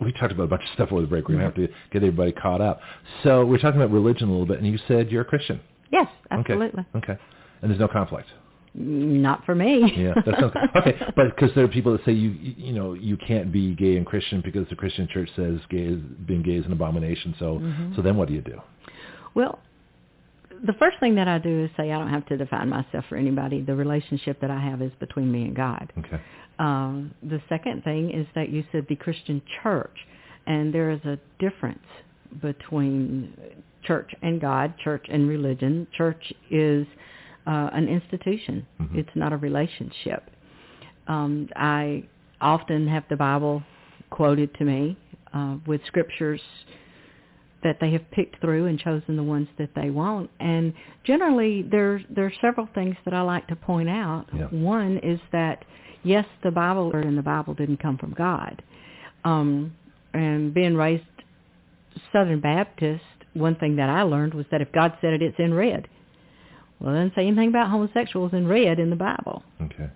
we 0.00 0.12
talked 0.12 0.32
about 0.32 0.44
a 0.44 0.48
bunch 0.48 0.62
of 0.62 0.68
stuff 0.72 0.88
over 0.92 1.02
the 1.02 1.06
break. 1.06 1.28
We're 1.28 1.34
going 1.36 1.52
to 1.52 1.60
have 1.60 1.68
to 1.68 1.74
get 1.92 2.02
everybody 2.02 2.32
caught 2.32 2.62
up. 2.62 2.80
So 3.22 3.44
we're 3.44 3.58
talking 3.58 3.80
about 3.80 3.92
religion 3.92 4.28
a 4.28 4.30
little 4.30 4.46
bit, 4.46 4.58
and 4.58 4.66
you 4.66 4.78
said 4.88 5.10
you're 5.10 5.20
a 5.22 5.24
Christian. 5.26 5.60
Yes, 5.92 6.08
Okay. 6.32 6.54
absolutely. 6.54 6.84
Okay. 6.96 7.16
And 7.60 7.70
there's 7.70 7.80
no 7.80 7.88
conflict. 7.88 8.28
Not 8.78 9.46
for 9.46 9.54
me. 9.54 9.90
Yeah, 9.96 10.12
that 10.14 10.38
sounds 10.38 10.52
okay. 10.76 10.98
But 11.16 11.34
because 11.34 11.50
there 11.54 11.64
are 11.64 11.68
people 11.68 11.92
that 11.92 12.04
say 12.04 12.12
you 12.12 12.30
you 12.30 12.74
know 12.74 12.92
you 12.92 13.16
can't 13.16 13.50
be 13.50 13.74
gay 13.74 13.96
and 13.96 14.04
Christian 14.04 14.42
because 14.44 14.68
the 14.68 14.76
Christian 14.76 15.08
church 15.08 15.30
says 15.34 15.58
gay 15.70 15.78
is 15.78 16.00
being 16.26 16.42
gay 16.42 16.56
is 16.56 16.66
an 16.66 16.72
abomination. 16.72 17.34
So 17.38 17.58
Mhm. 17.58 17.96
so 17.96 18.02
then 18.02 18.16
what 18.18 18.28
do 18.28 18.34
you 18.34 18.42
do? 18.42 18.60
Well, 19.34 19.60
the 20.64 20.74
first 20.74 20.98
thing 21.00 21.14
that 21.14 21.26
I 21.26 21.38
do 21.38 21.64
is 21.64 21.70
say 21.76 21.90
I 21.90 21.98
don't 21.98 22.10
have 22.10 22.26
to 22.26 22.36
define 22.36 22.68
myself 22.68 23.06
for 23.08 23.16
anybody. 23.16 23.62
The 23.62 23.74
relationship 23.74 24.40
that 24.40 24.50
I 24.50 24.60
have 24.60 24.82
is 24.82 24.92
between 25.00 25.32
me 25.32 25.44
and 25.44 25.56
God. 25.56 25.90
Okay. 25.98 26.20
Um, 26.58 27.14
the 27.22 27.40
second 27.48 27.82
thing 27.84 28.10
is 28.10 28.26
that 28.34 28.50
you 28.50 28.62
said 28.72 28.86
the 28.88 28.96
Christian 28.96 29.40
church, 29.62 29.96
and 30.46 30.72
there 30.74 30.90
is 30.90 31.00
a 31.04 31.18
difference 31.38 31.86
between 32.42 33.32
church 33.84 34.14
and 34.22 34.40
God, 34.40 34.74
church 34.82 35.06
and 35.08 35.28
religion. 35.28 35.86
Church 35.96 36.32
is 36.50 36.86
uh, 37.46 37.70
an 37.72 37.88
institution. 37.88 38.66
Mhm. 38.80 38.96
It's 38.96 39.14
not 39.14 39.32
a 39.32 39.36
relationship. 39.36 40.30
Um, 41.06 41.48
I 41.56 42.04
often 42.40 42.88
have 42.88 43.04
the 43.08 43.16
Bible 43.16 43.62
quoted 44.10 44.52
to 44.54 44.64
me 44.64 44.96
uh, 45.32 45.56
with 45.66 45.80
scriptures 45.86 46.40
that 47.62 47.78
they 47.80 47.90
have 47.92 48.08
picked 48.10 48.40
through 48.40 48.66
and 48.66 48.78
chosen 48.78 49.16
the 49.16 49.22
ones 49.22 49.48
that 49.58 49.70
they 49.74 49.90
want. 49.90 50.30
And 50.40 50.72
generally, 51.04 51.62
there 51.62 52.00
there 52.10 52.26
are 52.26 52.32
several 52.40 52.68
things 52.74 52.96
that 53.04 53.14
I 53.14 53.22
like 53.22 53.46
to 53.48 53.56
point 53.56 53.88
out. 53.88 54.26
Yeah. 54.32 54.46
One 54.46 54.98
is 54.98 55.20
that 55.32 55.64
yes, 56.02 56.26
the 56.42 56.50
Bible 56.50 56.92
and 56.94 57.18
the 57.18 57.22
Bible 57.22 57.54
didn't 57.54 57.78
come 57.78 57.98
from 57.98 58.12
God. 58.12 58.62
Um, 59.24 59.74
and 60.14 60.54
being 60.54 60.76
raised 60.76 61.04
Southern 62.12 62.40
Baptist, 62.40 63.02
one 63.34 63.56
thing 63.56 63.76
that 63.76 63.88
I 63.88 64.02
learned 64.02 64.34
was 64.34 64.46
that 64.50 64.60
if 64.60 64.70
God 64.72 64.96
said 65.00 65.12
it, 65.14 65.22
it's 65.22 65.38
in 65.38 65.52
red. 65.52 65.88
Well, 66.80 66.94
it 66.94 66.98
doesn't 66.98 67.14
say 67.14 67.26
anything 67.26 67.48
about 67.48 67.70
homosexuals 67.70 68.32
in 68.32 68.46
red 68.46 68.78
in 68.78 68.90
the 68.90 68.96
Bible. 68.96 69.42
Okay. 69.62 69.88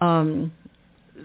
Um, 0.00 0.52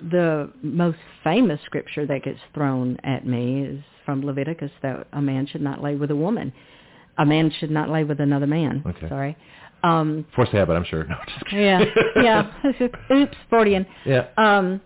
the 0.10 0.52
most 0.62 0.98
famous 1.24 1.60
scripture 1.66 2.06
that 2.06 2.24
gets 2.24 2.40
thrown 2.54 2.98
at 3.04 3.26
me 3.26 3.64
is 3.64 3.84
from 4.06 4.24
Leviticus 4.26 4.72
that 4.82 5.08
a 5.14 5.22
man 5.22 5.48
should 5.48 5.62
not 5.62 5.82
lay 5.84 5.96
with 5.96 6.12
a 6.12 6.16
woman. 6.16 6.54
A 7.18 7.26
man 7.26 7.52
should 7.60 7.72
not 7.72 7.90
lay 7.90 8.04
with 8.04 8.20
another 8.20 8.48
man. 8.48 8.84
Okay. 8.88 9.10
Sorry. 9.10 9.38
Um, 9.84 10.26
Forced 10.36 10.52
habit, 10.52 10.74
I'm 10.74 10.86
sure. 10.86 11.06
No, 11.52 11.58
yeah, 11.60 11.84
yeah. 12.16 12.52
Oops, 13.12 13.36
Freudian. 13.50 13.86
yeah. 14.06 14.28
Um, 14.38 14.80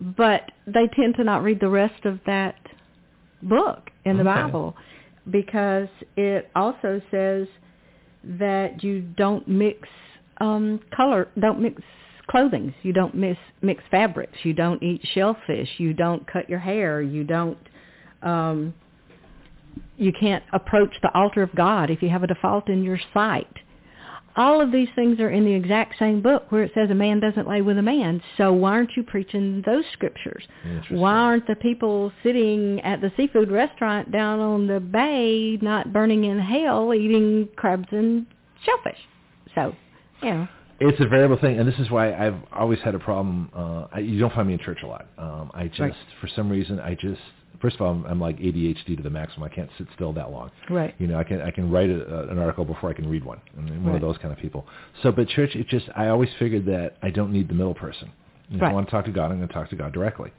but 0.00 0.50
they 0.66 0.88
tend 0.96 1.14
to 1.16 1.24
not 1.24 1.42
read 1.44 1.60
the 1.60 1.68
rest 1.68 2.04
of 2.04 2.18
that 2.26 2.56
book 3.42 3.90
in 4.04 4.16
the 4.16 4.28
Okay. 4.28 4.42
Bible 4.42 4.76
because 5.30 5.88
it 6.16 6.50
also 6.56 7.00
says 7.10 7.46
that 8.24 8.82
you 8.82 9.00
don't 9.00 9.46
mix 9.48 9.88
um, 10.40 10.80
color, 10.94 11.28
don't 11.38 11.60
mix 11.60 11.82
clothing, 12.28 12.74
you 12.82 12.92
don't 12.92 13.14
mix 13.14 13.38
mix 13.60 13.82
fabrics, 13.90 14.38
you 14.42 14.52
don't 14.52 14.82
eat 14.82 15.00
shellfish, 15.14 15.68
you 15.78 15.92
don't 15.92 16.26
cut 16.26 16.48
your 16.48 16.58
hair, 16.58 17.02
you 17.02 17.24
don't 17.24 17.58
um, 18.22 18.74
you 19.96 20.12
can't 20.12 20.44
approach 20.52 20.94
the 21.02 21.14
altar 21.14 21.42
of 21.42 21.54
God 21.54 21.90
if 21.90 22.02
you 22.02 22.08
have 22.08 22.22
a 22.22 22.26
default 22.26 22.68
in 22.68 22.82
your 22.82 22.98
sight. 23.14 23.58
All 24.34 24.60
of 24.62 24.72
these 24.72 24.88
things 24.94 25.20
are 25.20 25.28
in 25.28 25.44
the 25.44 25.52
exact 25.52 25.98
same 25.98 26.22
book 26.22 26.50
where 26.50 26.62
it 26.62 26.72
says 26.74 26.90
a 26.90 26.94
man 26.94 27.20
doesn't 27.20 27.46
lay 27.46 27.60
with 27.60 27.76
a 27.76 27.82
man. 27.82 28.22
So 28.38 28.52
why 28.52 28.70
aren't 28.72 28.96
you 28.96 29.02
preaching 29.02 29.62
those 29.66 29.84
scriptures? 29.92 30.44
Why 30.88 31.14
aren't 31.16 31.46
the 31.46 31.54
people 31.56 32.10
sitting 32.22 32.80
at 32.80 33.00
the 33.02 33.12
seafood 33.16 33.50
restaurant 33.50 34.10
down 34.10 34.40
on 34.40 34.66
the 34.66 34.80
bay 34.80 35.58
not 35.60 35.92
burning 35.92 36.24
in 36.24 36.38
hell 36.38 36.94
eating 36.94 37.48
crabs 37.56 37.88
and 37.90 38.26
shellfish? 38.64 38.98
So, 39.54 39.74
you 40.22 40.30
know. 40.30 40.48
It's 40.80 40.98
a 41.00 41.06
variable 41.06 41.38
thing, 41.38 41.58
and 41.60 41.68
this 41.68 41.78
is 41.78 41.90
why 41.90 42.12
I've 42.12 42.34
always 42.52 42.80
had 42.80 42.94
a 42.94 42.98
problem. 42.98 43.50
Uh, 43.54 43.86
I, 43.92 43.98
you 44.00 44.18
don't 44.18 44.34
find 44.34 44.48
me 44.48 44.54
in 44.54 44.60
church 44.60 44.78
a 44.82 44.86
lot. 44.86 45.06
Um, 45.16 45.50
I 45.54 45.68
just, 45.68 45.80
Right. 45.80 45.94
for 46.20 46.26
some 46.34 46.48
reason, 46.50 46.80
I 46.80 46.94
just 46.94 47.20
first 47.60 47.76
of 47.76 47.82
all, 47.82 47.92
I'm, 47.92 48.04
I'm 48.06 48.20
like 48.20 48.38
ADHD 48.38 48.96
to 48.96 49.02
the 49.02 49.10
maximum. 49.10 49.44
I 49.44 49.54
can't 49.54 49.70
sit 49.78 49.86
still 49.94 50.12
that 50.14 50.30
long. 50.30 50.50
Right. 50.70 50.94
You 50.98 51.06
know, 51.06 51.18
I 51.18 51.24
can 51.24 51.40
I 51.40 51.50
can 51.50 51.70
write 51.70 51.90
a, 51.90 52.28
an 52.30 52.38
article 52.38 52.64
before 52.64 52.90
I 52.90 52.92
can 52.94 53.08
read 53.08 53.24
one. 53.24 53.40
I'm 53.56 53.66
one 53.84 53.86
Right. 53.86 53.94
of 53.96 54.00
those 54.02 54.18
kind 54.18 54.32
of 54.32 54.38
people. 54.38 54.66
So, 55.02 55.12
but 55.12 55.28
church, 55.28 55.54
it 55.54 55.68
just 55.68 55.86
I 55.96 56.08
always 56.08 56.30
figured 56.38 56.66
that 56.66 56.96
I 57.02 57.10
don't 57.10 57.32
need 57.32 57.48
the 57.48 57.54
middle 57.54 57.74
person. 57.74 58.10
If 58.50 58.60
I 58.62 58.72
want 58.72 58.86
to 58.86 58.90
talk 58.90 59.06
to 59.06 59.10
God, 59.12 59.30
I'm 59.30 59.38
going 59.38 59.48
to 59.48 59.54
talk 59.54 59.70
to 59.70 59.76
God 59.76 59.92
directly. 59.94 60.30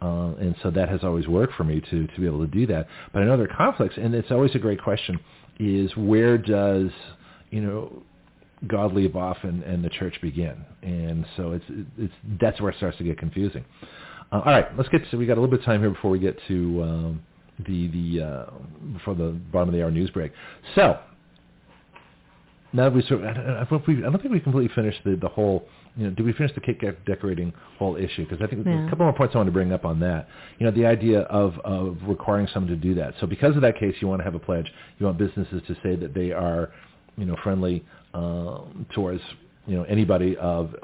Uh, 0.00 0.32
and 0.38 0.54
so 0.62 0.70
that 0.70 0.88
has 0.88 1.00
always 1.02 1.26
worked 1.28 1.54
for 1.54 1.64
me 1.64 1.80
to 1.90 2.06
to 2.06 2.20
be 2.20 2.26
able 2.26 2.40
to 2.40 2.46
do 2.50 2.66
that. 2.68 2.86
But 3.12 3.22
I 3.22 3.24
know 3.26 3.36
there 3.36 3.50
are 3.50 3.56
conflicts, 3.56 3.96
and 3.98 4.14
it's 4.14 4.30
always 4.30 4.54
a 4.54 4.58
great 4.58 4.80
question: 4.82 5.18
is 5.58 5.94
where 5.96 6.38
does 6.38 6.90
you 7.50 7.60
know 7.60 8.02
God 8.66 8.94
leave 8.94 9.16
off 9.16 9.38
and, 9.42 9.62
and 9.64 9.84
the 9.84 9.88
church 9.90 10.16
begin? 10.22 10.64
And 10.82 11.26
so 11.36 11.52
it's 11.52 11.64
it's 11.98 12.14
that's 12.40 12.60
where 12.60 12.70
it 12.70 12.76
starts 12.76 12.96
to 12.98 13.04
get 13.04 13.18
confusing. 13.18 13.64
Uh, 14.30 14.36
all 14.44 14.52
right, 14.52 14.76
let's 14.76 14.88
get 14.90 15.08
to. 15.10 15.16
We 15.16 15.26
got 15.26 15.38
a 15.38 15.40
little 15.40 15.50
bit 15.50 15.60
of 15.60 15.66
time 15.66 15.80
here 15.80 15.90
before 15.90 16.10
we 16.10 16.18
get 16.18 16.38
to 16.48 16.82
um, 16.82 17.22
the 17.66 17.88
the 17.88 18.22
uh, 18.24 18.50
before 18.92 19.14
the 19.14 19.30
bottom 19.52 19.68
of 19.68 19.74
the 19.74 19.82
hour 19.82 19.90
news 19.90 20.10
break. 20.10 20.32
So 20.74 20.98
now 22.72 22.84
that 22.84 22.94
we 22.94 23.02
sort 23.02 23.22
of, 23.22 23.26
I 23.26 23.32
don't, 23.32 23.46
I 23.56 23.64
think 23.64 23.86
we, 23.86 23.96
I 23.98 24.00
don't 24.10 24.20
think 24.20 24.32
we 24.32 24.40
completely 24.40 24.74
finished 24.74 24.98
the 25.04 25.16
the 25.16 25.28
whole. 25.28 25.66
You 25.96 26.04
know, 26.04 26.10
did 26.10 26.24
we 26.24 26.32
finish 26.32 26.54
the 26.54 26.60
cake 26.60 26.80
decorating 27.06 27.52
whole 27.78 27.96
issue? 27.96 28.24
Because 28.24 28.40
I 28.40 28.46
think 28.46 28.64
Yeah. 28.64 28.86
a 28.86 28.90
couple 28.90 29.04
more 29.06 29.12
points 29.14 29.34
I 29.34 29.38
want 29.38 29.48
to 29.48 29.52
bring 29.52 29.72
up 29.72 29.84
on 29.84 29.98
that. 30.00 30.28
You 30.58 30.66
know, 30.66 30.70
the 30.72 30.86
idea 30.86 31.20
of 31.22 31.58
of 31.64 31.96
requiring 32.06 32.46
someone 32.52 32.70
to 32.70 32.76
do 32.76 32.94
that. 32.96 33.14
So 33.20 33.26
because 33.26 33.56
of 33.56 33.62
that 33.62 33.78
case, 33.78 33.96
you 34.00 34.06
want 34.08 34.20
to 34.20 34.24
have 34.24 34.34
a 34.34 34.38
pledge. 34.38 34.70
You 34.98 35.06
want 35.06 35.18
businesses 35.18 35.62
to 35.66 35.74
say 35.82 35.96
that 35.96 36.14
they 36.14 36.30
are, 36.32 36.70
you 37.16 37.24
know, 37.24 37.36
friendly 37.42 37.84
um, 38.14 38.86
towards 38.94 39.22
you 39.68 39.76
know 39.76 39.84
anybody 39.84 40.36
of 40.38 40.74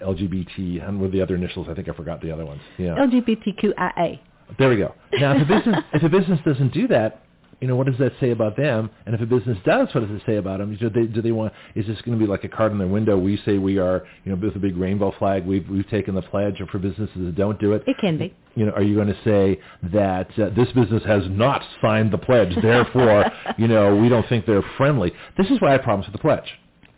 LGBT 0.00 0.86
and 0.86 1.00
with 1.00 1.12
the 1.12 1.20
other 1.20 1.34
initials. 1.34 1.66
I 1.68 1.74
think 1.74 1.88
I 1.88 1.94
forgot 1.94 2.20
the 2.20 2.30
other 2.30 2.46
ones. 2.46 2.60
Yeah. 2.78 2.94
LGBTQIA. 2.96 4.20
There 4.58 4.68
we 4.68 4.76
go. 4.76 4.94
Now, 5.14 5.34
if 5.36 5.42
a 5.42 5.46
business 5.46 5.76
if 5.94 6.02
a 6.02 6.08
business 6.08 6.38
doesn't 6.44 6.72
do 6.72 6.86
that, 6.88 7.22
you 7.60 7.68
know, 7.68 7.76
what 7.76 7.86
does 7.86 7.96
that 7.98 8.12
say 8.20 8.30
about 8.30 8.56
them? 8.56 8.90
And 9.06 9.14
if 9.14 9.20
a 9.22 9.26
business 9.26 9.56
does, 9.64 9.88
what 9.94 10.06
does 10.06 10.10
it 10.10 10.22
say 10.26 10.36
about 10.36 10.58
them? 10.58 10.76
Do 10.76 10.90
they 10.90 11.06
do 11.06 11.22
they 11.22 11.32
want? 11.32 11.52
Is 11.74 11.86
this 11.86 12.00
going 12.02 12.18
to 12.18 12.22
be 12.22 12.30
like 12.30 12.44
a 12.44 12.48
card 12.48 12.72
on 12.72 12.78
their 12.78 12.86
window? 12.88 13.16
We 13.16 13.40
say 13.46 13.56
we 13.56 13.78
are, 13.78 14.04
you 14.24 14.32
know, 14.34 14.38
with 14.46 14.54
a 14.56 14.58
big 14.58 14.76
rainbow 14.76 15.14
flag. 15.18 15.46
We've 15.46 15.66
we've 15.68 15.88
taken 15.88 16.14
the 16.14 16.22
pledge. 16.22 16.60
Or 16.60 16.66
for 16.66 16.78
businesses 16.78 17.14
that 17.16 17.34
don't 17.36 17.58
do 17.58 17.72
it, 17.72 17.84
It 17.86 17.96
can 18.00 18.18
be. 18.18 18.34
you 18.54 18.66
know, 18.66 18.72
are 18.72 18.82
you 18.82 18.94
going 18.94 19.08
to 19.08 19.18
say 19.24 19.58
that 19.94 20.28
uh, 20.38 20.50
this 20.50 20.70
business 20.72 21.02
has 21.04 21.22
not 21.30 21.62
signed 21.80 22.10
the 22.12 22.18
pledge, 22.18 22.54
therefore, 22.60 23.24
you 23.58 23.68
know, 23.68 23.96
we 23.96 24.08
don't 24.10 24.28
think 24.28 24.44
they're 24.44 24.64
friendly? 24.76 25.12
This 25.38 25.46
is 25.48 25.60
why 25.60 25.68
I 25.70 25.72
have 25.72 25.82
problems 25.82 26.06
with 26.06 26.12
the 26.12 26.20
pledge. 26.22 26.52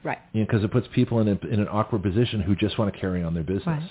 Right. 0.07 0.19
You 0.33 0.41
know, 0.41 0.47
because 0.47 0.63
it 0.63 0.71
puts 0.71 0.87
people 0.95 1.19
in 1.19 1.27
a, 1.29 1.47
in 1.53 1.59
an 1.61 1.69
awkward 1.69 2.03
position 2.03 2.41
who 2.41 2.55
just 2.55 2.79
want 2.79 2.95
to 2.95 2.99
carry 3.01 3.23
on 3.25 3.35
their 3.35 3.43
business. 3.43 3.67
Right. 3.67 3.83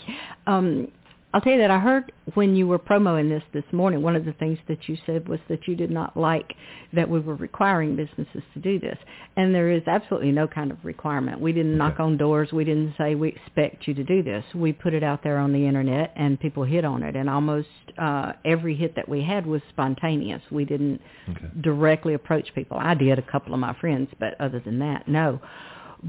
Um, 0.47 0.87
I'll 1.33 1.41
tell 1.41 1.51
you 1.51 1.59
that 1.59 1.71
I 1.71 1.79
heard 1.79 2.13
when 2.35 2.55
you 2.55 2.65
were 2.65 2.77
promoting 2.77 3.27
this 3.27 3.43
this 3.51 3.65
morning, 3.73 4.01
one 4.01 4.15
of 4.15 4.23
the 4.23 4.31
things 4.31 4.57
that 4.69 4.87
you 4.87 4.97
said 5.05 5.27
was 5.27 5.41
that 5.49 5.67
you 5.67 5.75
did 5.75 5.91
not 5.91 6.15
like 6.15 6.53
that 6.93 7.09
we 7.09 7.19
were 7.19 7.35
requiring 7.35 7.97
businesses 7.97 8.41
to 8.53 8.59
do 8.61 8.79
this. 8.79 8.97
And 9.35 9.53
there 9.53 9.69
is 9.69 9.83
absolutely 9.85 10.31
no 10.31 10.47
kind 10.47 10.71
of 10.71 10.77
requirement. 10.85 11.41
We 11.41 11.51
didn't 11.51 11.77
knock 11.77 11.99
on 11.99 12.15
doors. 12.15 12.53
We 12.53 12.63
didn't 12.63 12.93
say 12.97 13.15
we 13.15 13.27
expect 13.27 13.85
you 13.85 13.93
to 13.95 14.03
do 14.05 14.23
this. 14.23 14.45
We 14.55 14.71
put 14.71 14.93
it 14.93 15.03
out 15.03 15.23
there 15.23 15.37
on 15.37 15.51
the 15.51 15.67
internet 15.67 16.13
and 16.15 16.39
people 16.39 16.63
hit 16.63 16.85
on 16.85 17.03
it. 17.03 17.17
And 17.17 17.29
almost 17.29 17.67
uh, 17.97 18.31
every 18.45 18.73
hit 18.73 18.95
that 18.95 19.09
we 19.09 19.21
had 19.21 19.45
was 19.45 19.61
spontaneous. 19.71 20.41
We 20.51 20.63
didn't 20.63 21.01
Okay. 21.29 21.47
directly 21.59 22.13
approach 22.13 22.47
people. 22.55 22.77
I 22.79 22.93
did 22.93 23.19
a 23.19 23.21
couple 23.23 23.53
of 23.53 23.59
my 23.59 23.73
friends, 23.81 24.07
but 24.21 24.39
other 24.39 24.61
than 24.61 24.79
that, 24.79 25.05
no. 25.09 25.41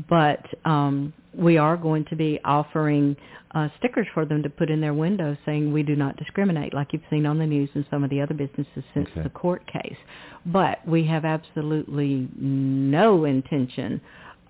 But 0.09 0.45
um, 0.65 1.13
we 1.35 1.59
are 1.59 1.77
going 1.77 2.05
to 2.11 2.17
be 2.17 2.39
offering 2.45 3.17
uh, 3.55 3.69
stickers 3.79 4.07
for 4.13 4.27
them 4.27 4.43
to 4.43 4.51
put 4.51 4.71
in 4.71 4.81
their 4.81 4.93
windows 4.93 5.37
saying 5.47 5.73
we 5.73 5.83
do 5.83 5.97
not 5.97 6.17
discriminate, 6.17 6.75
like 6.75 6.89
you've 6.93 7.03
seen 7.09 7.25
on 7.25 7.39
the 7.39 7.47
news 7.47 7.71
and 7.75 7.87
some 7.91 8.05
of 8.05 8.11
the 8.11 8.21
other 8.21 8.35
businesses 8.35 8.85
since 8.93 9.09
Okay. 9.13 9.23
the 9.23 9.31
court 9.31 9.63
case. 9.67 9.97
But 10.45 10.87
we 10.87 11.07
have 11.07 11.25
absolutely 11.25 12.29
no 12.37 13.25
intention 13.25 14.01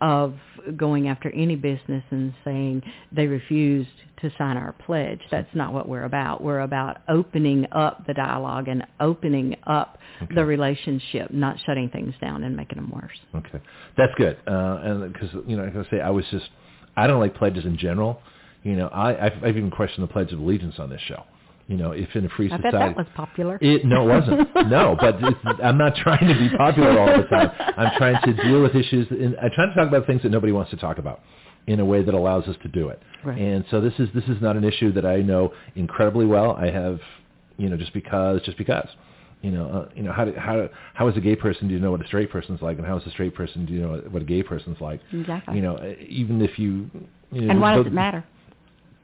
of 0.01 0.35
going 0.77 1.09
after 1.09 1.31
any 1.31 1.57
business 1.57 2.03
and 2.11 2.35
saying 2.45 2.83
they 3.13 3.27
refused 3.27 3.89
to 4.21 4.31
sign 4.39 4.57
our 4.57 4.73
pledge. 4.85 5.21
That's 5.31 5.49
not 5.55 5.73
what 5.73 5.89
we're 5.89 6.05
about. 6.05 6.43
We're 6.43 6.61
about 6.61 6.99
opening 7.09 7.67
up 7.73 8.07
the 8.07 8.15
dialogue 8.15 8.69
and 8.69 8.87
opening 9.01 9.57
up 9.67 9.99
Okay. 10.23 10.35
the 10.35 10.45
relationship, 10.47 11.31
not 11.31 11.57
shutting 11.67 11.91
things 11.91 12.15
down 12.23 12.43
and 12.45 12.57
making 12.57 12.77
them 12.77 12.91
worse. 12.91 13.19
Okay, 13.35 13.61
that's 13.99 14.15
good. 14.17 14.39
Uh, 14.49 14.81
and 14.83 15.13
because 15.13 15.29
you 15.47 15.57
know, 15.57 15.65
like 15.65 15.77
I 15.77 15.91
say, 15.91 16.01
I 16.01 16.09
was 16.09 16.25
just, 16.31 16.49
I 16.97 17.07
don't 17.07 17.21
like 17.21 17.35
pledges 17.35 17.67
in 17.67 17.77
general. 17.77 18.23
You 18.63 18.77
know, 18.77 18.89
I 18.89 19.27
I've, 19.27 19.45
I've 19.45 19.57
even 19.59 19.71
questioned 19.71 20.09
the 20.09 20.13
Pledge 20.13 20.33
of 20.33 20.39
Allegiance 20.39 20.77
on 20.79 20.89
this 20.89 21.03
show. 21.07 21.23
You 21.69 21.77
know, 21.77 21.91
if 21.91 22.15
in 22.15 22.25
a 22.25 22.29
free 22.29 22.47
I 22.51 22.59
bet 22.59 22.71
society, 22.71 22.95
that 22.95 22.97
was 22.97 23.07
popular. 23.17 23.59
It 23.61 23.85
no, 23.85 24.09
it 24.09 24.21
wasn't. 24.21 24.71
no, 24.71 24.97
but 25.01 25.17
it's, 25.21 25.61
I'm 25.63 25.77
not 25.77 25.97
trying 25.97 26.29
to 26.29 26.35
be 26.39 26.57
popular 26.57 26.97
all 26.99 27.07
the 27.09 27.25
time. 27.25 27.51
I'm 27.77 27.91
trying 27.99 28.23
to 28.23 28.43
deal 28.45 28.63
with 28.63 28.77
issues. 28.77 29.09
In, 29.11 29.35
I'm 29.43 29.51
trying 29.53 29.71
to 29.71 29.75
talk 29.75 29.89
about 29.89 30.07
things 30.07 30.23
that 30.23 30.31
nobody 30.31 30.53
wants 30.53 30.71
to 30.71 30.77
talk 30.77 30.99
about 30.99 31.23
in 31.67 31.81
a 31.81 31.85
way 31.85 32.05
that 32.05 32.15
allows 32.15 32.45
us 32.45 32.55
to 32.63 32.69
do 32.69 32.89
it. 32.89 33.03
Right. 33.25 33.37
And 33.37 33.65
so 33.73 33.81
this 33.81 33.95
is 33.99 34.09
this 34.15 34.23
is 34.25 34.41
not 34.41 34.57
an 34.57 34.63
issue 34.63 34.93
that 34.93 35.05
I 35.05 35.17
know 35.23 35.53
incredibly 35.75 36.25
well. 36.25 36.53
I 36.53 36.71
have, 36.71 37.01
you 37.57 37.69
know, 37.69 37.77
just 37.77 37.93
because, 37.93 38.43
just 38.43 38.59
because. 38.59 38.89
You 39.43 39.51
know, 39.51 39.69
uh, 39.69 39.93
you 39.95 40.03
know 40.03 40.13
how 40.13 40.25
do, 40.25 40.33
how 40.37 40.69
how 40.95 41.09
as 41.09 41.17
a 41.17 41.21
gay 41.21 41.37
person 41.37 41.69
do 41.69 41.75
you 41.75 41.79
know 41.79 41.91
what 41.91 42.03
a 42.03 42.07
straight 42.07 42.31
person's 42.31 42.63
like, 42.63 42.79
and 42.79 42.87
how 42.87 42.97
is 42.97 43.07
a 43.07 43.11
straight 43.11 43.35
person 43.35 43.67
do 43.67 43.75
you 43.75 43.81
know 43.81 44.03
what 44.11 44.23
a 44.23 44.25
gay 44.25 44.43
person's 44.43 44.81
like? 44.81 45.01
Exactly. 45.13 45.57
You 45.57 45.63
know, 45.63 45.95
even 46.09 46.41
if 46.41 46.59
you, 46.59 46.91
you 47.31 47.43
know, 47.43 47.51
and 47.51 47.61
why 47.61 47.77
does 47.77 47.87
it 47.87 47.93
matter? 47.93 48.25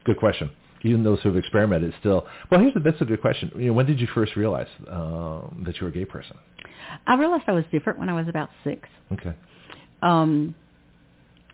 Good 0.05 0.17
question. 0.17 0.51
Even 0.85 1.05
those 1.05 1.21
who 1.23 1.29
have 1.29 1.39
experimented, 1.39 1.95
still. 2.01 2.27
Well, 2.51 2.61
here's 2.61 2.75
a, 2.75 2.81
that's 2.81 3.01
a 3.01 3.05
good 3.05 3.21
question. 3.21 3.53
You 3.57 3.67
know, 3.67 3.73
when 3.73 3.87
did 3.87 4.01
you 4.01 4.09
first 4.15 4.35
realize 4.37 4.67
um, 4.91 5.63
that 5.67 5.77
you 5.77 5.83
were 5.85 5.91
a 5.91 5.93
gay 5.93 6.05
person? 6.05 6.37
I 7.07 7.15
realized 7.17 7.45
I 7.47 7.53
was 7.53 7.65
different 7.71 7.99
when 7.99 8.09
I 8.09 8.15
was 8.15 8.29
about 8.29 8.51
six. 8.65 8.89
Okay. 9.13 9.33
Um, 10.03 10.55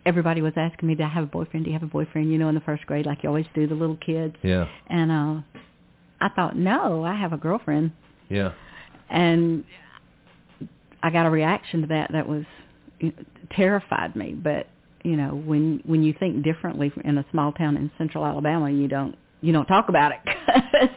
everybody 0.05 0.41
was 0.41 0.53
asking 0.55 0.87
me, 0.87 0.95
"Do 0.95 1.03
I 1.03 1.09
have 1.09 1.23
a 1.23 1.27
boyfriend? 1.27 1.65
Do 1.65 1.71
you 1.71 1.77
have 1.79 1.83
a 1.83 1.91
boyfriend?" 1.91 2.31
You 2.31 2.37
know, 2.39 2.49
in 2.49 2.55
the 2.55 2.61
first 2.61 2.85
grade, 2.87 3.05
like 3.05 3.23
you 3.23 3.29
always 3.29 3.45
do, 3.53 3.67
the 3.67 3.75
little 3.75 3.97
kids. 3.97 4.35
Yeah. 4.41 4.67
And 4.87 5.11
uh, 5.11 5.41
I 6.19 6.29
thought, 6.29 6.57
no, 6.57 7.03
I 7.03 7.15
have 7.15 7.31
a 7.33 7.37
girlfriend. 7.37 7.91
Yeah. 8.29 8.51
and 9.09 9.63
I 11.01 11.09
got 11.09 11.25
a 11.25 11.29
reaction 11.29 11.81
to 11.81 11.87
that 11.87 12.11
that 12.11 12.27
was 12.27 12.43
terrified 13.51 14.15
me. 14.15 14.33
But 14.33 14.67
you 15.03 15.15
know, 15.15 15.29
when 15.45 15.81
when 15.85 16.03
you 16.03 16.13
think 16.19 16.43
differently 16.43 16.91
in 17.03 17.17
a 17.17 17.25
small 17.31 17.51
town 17.51 17.77
in 17.77 17.91
Central 17.97 18.25
Alabama, 18.25 18.69
you 18.69 18.87
don't 18.87 19.15
you 19.41 19.53
don't 19.53 19.65
talk 19.65 19.89
about 19.89 20.11
it. 20.11 20.19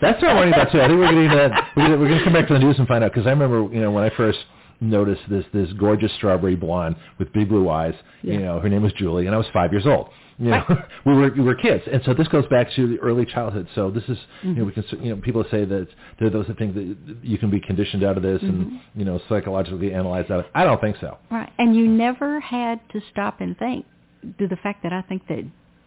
That's 0.00 0.20
what 0.20 0.30
I'm 0.30 0.36
worried 0.36 0.52
about 0.52 0.72
too. 0.72 0.80
I 0.80 0.88
think 0.88 0.98
we're. 0.98 1.12
We're 1.12 1.28
gonna, 1.28 1.98
we're 1.98 2.08
going 2.08 2.18
to 2.18 2.24
come 2.24 2.32
back 2.32 2.48
to 2.48 2.54
the 2.54 2.60
news 2.60 2.78
and 2.78 2.88
find 2.88 3.04
out 3.04 3.12
because 3.12 3.26
I 3.26 3.30
remember, 3.30 3.72
you 3.72 3.80
know, 3.80 3.90
when 3.90 4.04
I 4.04 4.10
first 4.16 4.38
noticed 4.82 5.22
this 5.30 5.44
this 5.52 5.72
gorgeous 5.74 6.12
strawberry 6.16 6.56
blonde 6.56 6.96
with 7.18 7.32
big 7.32 7.48
blue 7.48 7.68
eyes. 7.68 7.94
You 8.22 8.40
know, 8.40 8.60
her 8.60 8.68
name 8.68 8.82
was 8.82 8.92
Julie, 8.92 9.26
and 9.26 9.34
I 9.34 9.38
was 9.38 9.46
five 9.52 9.72
years 9.72 9.86
old. 9.86 10.10
You 10.38 10.50
know, 10.50 10.64
we 11.06 11.14
were 11.14 11.30
we 11.30 11.42
were 11.42 11.54
kids, 11.54 11.84
and 11.90 12.02
so 12.04 12.14
this 12.14 12.28
goes 12.28 12.46
back 12.46 12.68
to 12.74 12.88
the 12.88 12.98
early 12.98 13.24
childhood. 13.24 13.68
So 13.74 13.90
this 13.90 14.02
is, 14.08 14.18
you 14.42 14.54
know, 14.54 14.64
mm-hmm. 14.64 14.66
we 14.66 14.72
can, 14.72 15.04
you 15.04 15.14
know, 15.14 15.22
people 15.22 15.44
say 15.50 15.64
that 15.64 15.88
there 16.18 16.28
are 16.28 16.30
those 16.30 16.46
that 16.48 16.58
think 16.58 16.74
that 16.74 16.96
you 17.22 17.38
can 17.38 17.50
be 17.50 17.60
conditioned 17.60 18.02
out 18.02 18.16
of 18.16 18.22
this 18.22 18.42
and 18.42 18.66
mm-hmm. 18.66 18.98
you 18.98 19.04
know 19.04 19.20
psychologically 19.28 19.94
analyzed 19.94 20.30
out 20.30 20.40
of. 20.40 20.46
I 20.54 20.64
don't 20.64 20.80
think 20.80 20.96
so. 21.00 21.18
right, 21.30 21.52
and 21.58 21.76
you 21.76 21.86
never 21.86 22.40
had 22.40 22.80
to 22.92 23.00
stop 23.10 23.40
and 23.40 23.56
think. 23.56 23.86
Do 24.38 24.46
the 24.48 24.56
fact 24.56 24.82
that 24.84 24.92
I 24.92 25.02
think 25.02 25.26
that 25.28 25.44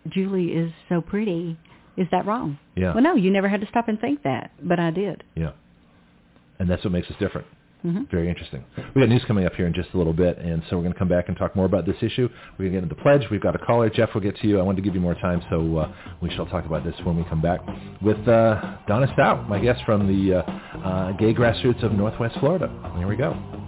Julie 0.10 0.48
is 0.48 0.72
so 0.90 1.02
pretty 1.02 1.58
is 1.98 2.08
that 2.12 2.26
wrong? 2.26 2.60
Yeah. 2.76 2.94
Well, 2.94 3.04
no, 3.04 3.16
you 3.16 3.32
never 3.32 3.48
had 3.48 3.62
to 3.62 3.68
stop 3.68 3.88
and 3.88 4.00
think 4.00 4.24
that, 4.24 4.52
but 4.62 4.80
I 4.80 4.92
did. 4.92 5.24
Yeah, 5.36 5.52
and 6.60 6.70
that's 6.70 6.84
what 6.84 6.94
makes 6.94 7.10
us 7.10 7.16
different. 7.20 7.48
Hmm 7.86 8.04
Very 8.10 8.30
interesting. 8.30 8.64
We 8.96 9.02
got 9.02 9.10
news 9.10 9.24
coming 9.28 9.46
up 9.46 9.54
here 9.54 9.68
in 9.68 9.74
just 9.74 9.90
a 9.94 9.98
little 9.98 10.14
bit, 10.14 10.40
and 10.40 10.64
so 10.68 10.76
we're 10.76 10.82
going 10.82 10.94
to 10.94 10.98
come 10.98 11.08
back 11.08 11.28
and 11.28 11.38
talk 11.38 11.56
more 11.56 11.66
about 11.66 11.86
this 11.86 11.98
issue. 12.02 12.28
We're 12.58 12.66
going 12.66 12.72
to 12.72 12.78
get 12.78 12.84
into 12.84 12.96
the 12.96 13.02
pledge. 13.02 13.30
We've 13.30 13.42
got 13.42 13.56
a 13.56 13.60
caller. 13.60 13.92
Jeff 13.92 14.10
we'll 14.16 14.24
get 14.24 14.36
to 14.38 14.48
you. 14.48 14.60
I 14.60 14.64
wanted 14.64 14.78
to 14.78 14.82
give 14.82 14.96
you 14.96 15.02
more 15.02 15.14
time, 15.14 15.44
so 15.52 15.78
uh, 15.78 15.92
we 16.20 16.32
shall 16.32 16.48
talk 16.48 16.66
about 16.66 16.84
this 16.84 16.96
when 17.04 17.16
we 17.16 17.24
come 17.26 17.44
back 17.44 17.60
with 18.02 18.18
uh, 18.28 18.78
Donna 18.88 19.06
Stough, 19.14 19.48
my 19.48 19.60
guest 19.60 19.82
from 19.86 20.08
the 20.08 20.38
uh, 20.40 20.42
uh, 20.84 21.12
gay 21.12 21.32
grassroots 21.32 21.84
of 21.84 21.92
Northwest 21.92 22.40
Florida. 22.40 22.72
Here 22.98 23.08
we 23.08 23.16
go. 23.16 23.65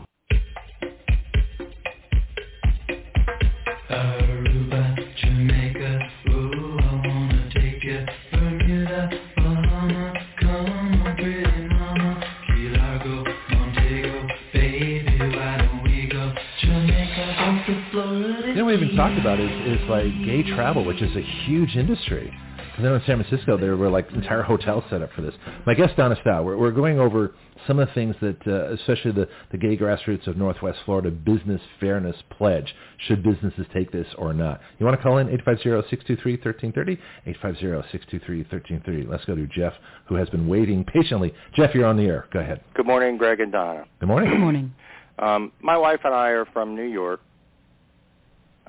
Talked 18.98 19.20
about 19.20 19.40
is, 19.40 19.80
is 19.80 19.90
like 19.90 20.06
gay 20.26 20.42
travel, 20.56 20.84
which 20.84 21.04
is 21.04 21.16
a 21.16 21.22
huge 21.46 21.76
industry. 21.76 22.34
Because 22.58 22.80
I 22.80 22.82
know 22.82 22.96
in 22.96 23.02
San 23.06 23.24
Francisco 23.24 23.56
there 23.56 23.78
were 23.78 23.92
like 23.92 24.12
entire 24.12 24.42
hotels 24.42 24.84
set 24.90 25.04
up 25.04 25.12
for 25.14 25.22
this. 25.22 25.36
My 25.68 25.76
guest 25.76 25.96
Donna 25.96 26.16
Stough, 26.24 26.44
we're, 26.44 26.58
we're 26.58 26.72
going 26.72 27.00
over 27.00 27.36
some 27.68 27.78
of 27.78 27.88
the 27.88 27.94
things 27.94 28.16
that, 28.22 28.38
uh, 28.48 28.74
especially 28.74 29.12
the, 29.12 29.30
the 29.52 29.58
gay 29.60 29.78
grassroots 29.78 30.26
of 30.26 30.36
Northwest 30.36 30.80
Florida 30.84 31.12
Business 31.12 31.62
Fairness 31.80 32.16
Pledge. 32.40 32.74
Should 33.08 33.22
businesses 33.22 33.68
take 33.72 33.92
this 33.92 34.08
or 34.18 34.34
not? 34.34 34.62
You 34.80 34.88
want 34.88 34.98
to 34.98 35.04
call 35.04 35.20
in 35.20 35.28
850-623-1330? 35.28 36.98
850-623-1330. 37.44 39.08
Let's 39.08 39.26
go 39.26 39.36
to 39.36 39.46
Jeff, 39.46 39.74
who 40.08 40.16
has 40.16 40.28
been 40.30 40.48
waiting 40.48 40.84
patiently. 40.84 41.36
Jeff, 41.56 41.76
you're 41.76 41.86
on 41.86 41.98
the 41.98 42.06
air. 42.06 42.28
Go 42.34 42.40
ahead. 42.40 42.62
Good 42.74 42.88
morning, 42.88 43.18
Greg 43.18 43.42
and 43.42 43.52
Donna. 43.52 43.86
Good 44.00 44.10
morning. 44.10 44.32
Good 44.32 44.40
morning. 44.40 44.74
Um, 45.20 45.52
my 45.62 45.78
wife 45.78 46.00
and 46.04 46.16
I 46.16 46.30
are 46.30 46.46
from 46.46 46.76
New 46.76 46.88
York. 46.88 47.22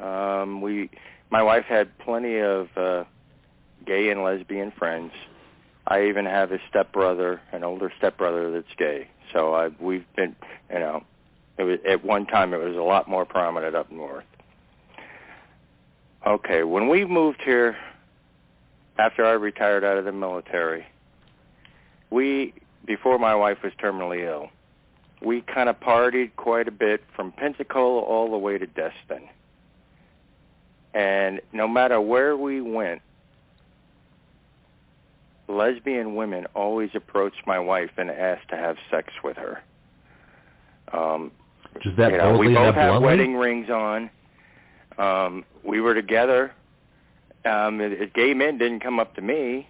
Um, 0.01 0.60
we, 0.60 0.91
my 1.31 1.43
wife 1.43 1.65
had 1.65 1.97
plenty 1.99 2.39
of 2.39 2.68
uh, 2.77 3.05
gay 3.86 4.10
and 4.10 4.23
lesbian 4.23 4.73
friends. 4.73 5.12
I 5.86 6.07
even 6.07 6.27
have 6.27 6.52
a 6.52 6.59
stepbrother, 6.68 7.41
an 7.52 7.65
older 7.65 7.93
stepbrother 7.97 8.51
that's 8.51 8.75
gay. 8.77 9.09
So 9.33 9.55
I, 9.55 9.68
we've 9.81 10.07
been, 10.17 10.36
you 10.73 10.78
know, 10.78 11.05
it 11.57 11.65
was 11.65 11.78
at 11.89 12.05
one 12.05 12.27
time 12.27 12.55
it 12.55 12.59
was 12.59 12.77
a 12.77 12.83
lot 12.83 13.09
more 13.09 13.25
prominent 13.25 13.75
up 13.75 13.91
north. 13.91 14.25
Okay, 16.27 16.62
when 16.62 16.89
we 16.89 17.05
moved 17.05 17.41
here 17.44 17.77
after 18.99 19.25
I 19.25 19.33
retired 19.33 19.85
out 19.85 19.99
of 19.99 20.05
the 20.05 20.12
military, 20.12 20.86
we 22.10 22.55
before 22.85 23.18
my 23.18 23.35
wife 23.35 23.59
was 23.62 23.73
terminally 23.83 24.27
ill, 24.27 24.49
we 25.23 25.43
kind 25.43 25.68
of 25.68 25.78
partied 25.78 26.35
quite 26.36 26.68
a 26.68 26.73
bit 26.73 27.02
from 27.15 27.33
Pensacola 27.33 28.01
all 28.01 28.31
the 28.31 28.39
way 28.39 28.59
to 28.59 28.67
Destin. 28.67 29.28
And 30.94 31.41
no 31.52 31.68
matter 31.68 32.00
where 32.00 32.36
we 32.36 32.60
went, 32.60 33.02
lesbian 35.49 36.15
women 36.15 36.47
always 36.55 36.91
approached 36.94 37.47
my 37.47 37.58
wife 37.58 37.91
and 37.97 38.10
asked 38.10 38.49
to 38.50 38.57
have 38.57 38.76
sex 38.91 39.12
with 39.25 39.36
her. 39.36 39.62
Um, 40.92 41.33
Just 41.83 41.97
that 41.97 42.12
you 42.12 42.18
know, 42.18 42.36
we 42.36 42.55
both 42.55 42.75
had 42.75 42.89
bluntly? 42.89 43.07
wedding 43.07 43.34
rings 43.36 43.70
on. 43.70 44.10
Um, 44.99 45.44
we 45.62 45.81
were 45.81 45.94
together. 45.94 46.52
Um, 47.44 47.81
it, 47.81 47.92
it, 47.92 48.15
gay 48.15 48.34
men 48.34 48.58
didn't 48.58 48.81
come 48.81 48.99
up 48.99 49.15
to 49.15 49.23
me, 49.23 49.68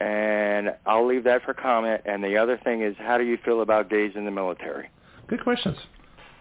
and 0.00 0.74
I'll 0.86 1.06
leave 1.06 1.24
that 1.24 1.42
for 1.42 1.52
comment. 1.52 2.02
And 2.04 2.22
the 2.22 2.36
other 2.36 2.58
thing 2.62 2.82
is, 2.82 2.94
how 2.98 3.18
do 3.18 3.24
you 3.24 3.38
feel 3.44 3.60
about 3.60 3.90
gays 3.90 4.12
in 4.14 4.24
the 4.24 4.30
military? 4.30 4.88
Good 5.26 5.42
questions. 5.42 5.76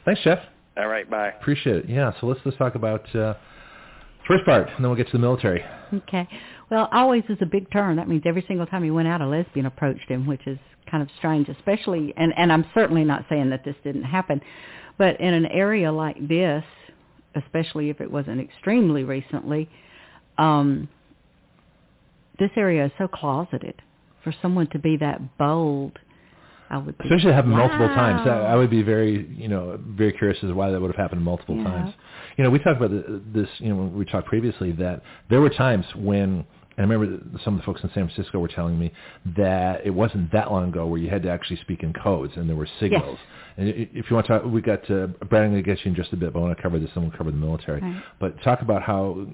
Thanks, 0.06 0.22
Jeff. 0.24 0.40
All 0.77 0.88
right, 0.88 1.09
bye. 1.09 1.30
Appreciate 1.30 1.77
it. 1.77 1.90
Yeah, 1.90 2.11
so 2.19 2.27
let's 2.27 2.40
let's 2.45 2.57
talk 2.57 2.75
about 2.75 3.14
uh, 3.15 3.33
first 4.27 4.45
part, 4.45 4.67
and 4.67 4.83
then 4.83 4.89
we'll 4.89 4.95
get 4.95 5.07
to 5.07 5.13
the 5.13 5.19
military. 5.19 5.63
Okay. 5.93 6.27
Well, 6.69 6.89
always 6.91 7.23
is 7.29 7.37
a 7.41 7.45
big 7.45 7.71
turn. 7.71 7.97
That 7.97 8.07
means 8.07 8.23
every 8.25 8.43
single 8.47 8.65
time 8.65 8.83
he 8.83 8.91
went 8.91 9.07
out, 9.07 9.21
a 9.21 9.27
lesbian 9.27 9.65
approached 9.65 10.09
him, 10.09 10.25
which 10.25 10.45
is 10.47 10.57
kind 10.89 11.03
of 11.03 11.09
strange, 11.17 11.49
especially, 11.49 12.13
and, 12.17 12.33
and 12.37 12.51
I'm 12.51 12.65
certainly 12.73 13.03
not 13.03 13.25
saying 13.29 13.49
that 13.51 13.63
this 13.63 13.75
didn't 13.83 14.03
happen, 14.03 14.41
but 14.97 15.19
in 15.19 15.33
an 15.33 15.45
area 15.47 15.91
like 15.91 16.27
this, 16.27 16.63
especially 17.35 17.89
if 17.89 18.01
it 18.01 18.11
wasn't 18.11 18.39
extremely 18.39 19.03
recently, 19.03 19.69
um, 20.37 20.89
this 22.39 22.51
area 22.55 22.85
is 22.85 22.91
so 22.97 23.07
closeted. 23.07 23.81
For 24.23 24.33
someone 24.41 24.67
to 24.71 24.79
be 24.79 24.97
that 24.97 25.37
bold, 25.37 25.99
I 26.69 26.77
would 26.77 26.98
think, 26.98 27.11
Especially 27.11 27.34
happen 27.34 27.52
multiple 27.52 27.88
times. 27.90 28.22
I, 28.27 28.53
I 28.53 28.56
would 28.56 28.69
be 28.69 28.82
very, 28.82 29.27
you 29.38 29.48
know, 29.48 29.80
very 29.90 30.11
curious 30.14 30.38
as 30.44 30.50
to 30.50 30.53
why 30.56 30.72
that 30.72 30.82
would 30.82 30.88
have 30.92 30.95
happened 30.95 31.22
multiple 31.22 31.56
Yeah. 31.56 31.64
times. 31.64 31.94
You 32.38 32.44
know, 32.44 32.50
we 32.50 32.60
talked 32.60 32.82
about 32.82 32.92
the, 32.92 33.22
this, 33.34 33.48
you 33.60 33.69
know, 33.69 33.76
when 33.76 33.95
we 33.98 34.06
talked 34.06 34.27
previously 34.27 34.72
that 34.74 35.02
there 35.30 35.42
were 35.42 35.50
times 35.52 35.85
when, 35.95 36.45
and 36.77 36.92
I 36.92 36.94
remember 36.94 37.24
some 37.44 37.53
of 37.53 37.60
the 37.61 37.66
folks 37.66 37.82
in 37.84 37.90
San 37.94 38.10
Francisco 38.10 38.40
were 38.40 38.48
telling 38.50 38.77
me 38.80 38.92
that 39.38 39.85
it 39.85 39.92
wasn't 39.92 40.32
that 40.34 40.52
long 40.52 40.69
ago 40.69 40.85
where 40.88 41.00
you 41.00 41.10
had 41.10 41.24
to 41.24 41.30
actually 41.30 41.58
speak 41.61 41.84
in 41.84 41.94
codes 41.94 42.34
and 42.35 42.50
there 42.50 42.56
were 42.58 42.68
signals. 42.80 43.18
Yes. 43.19 43.27
And 43.58 43.69
if 43.69 44.10
you 44.10 44.16
want 44.16 44.27
to 44.27 44.34
talk, 44.40 44.44
we 44.45 44.61
got, 44.61 44.84
uh, 44.92 45.08
Brad, 45.30 45.44
I'm 45.44 45.52
going 45.52 45.56
to 45.56 45.61
get 45.61 45.85
you 45.85 45.90
in 45.92 45.95
just 45.95 46.11
a 46.11 46.18
bit, 46.18 46.34
but 46.34 46.40
I 46.40 46.42
want 46.42 46.58
to 46.58 46.61
cover 46.61 46.77
this 46.77 46.90
and 46.95 47.03
we'll 47.06 47.16
cover 47.18 47.32
the 47.32 47.38
military. 47.38 47.80
Right. 47.80 48.03
But 48.19 48.42
talk 48.44 48.61
about 48.61 48.82
how, 48.82 49.26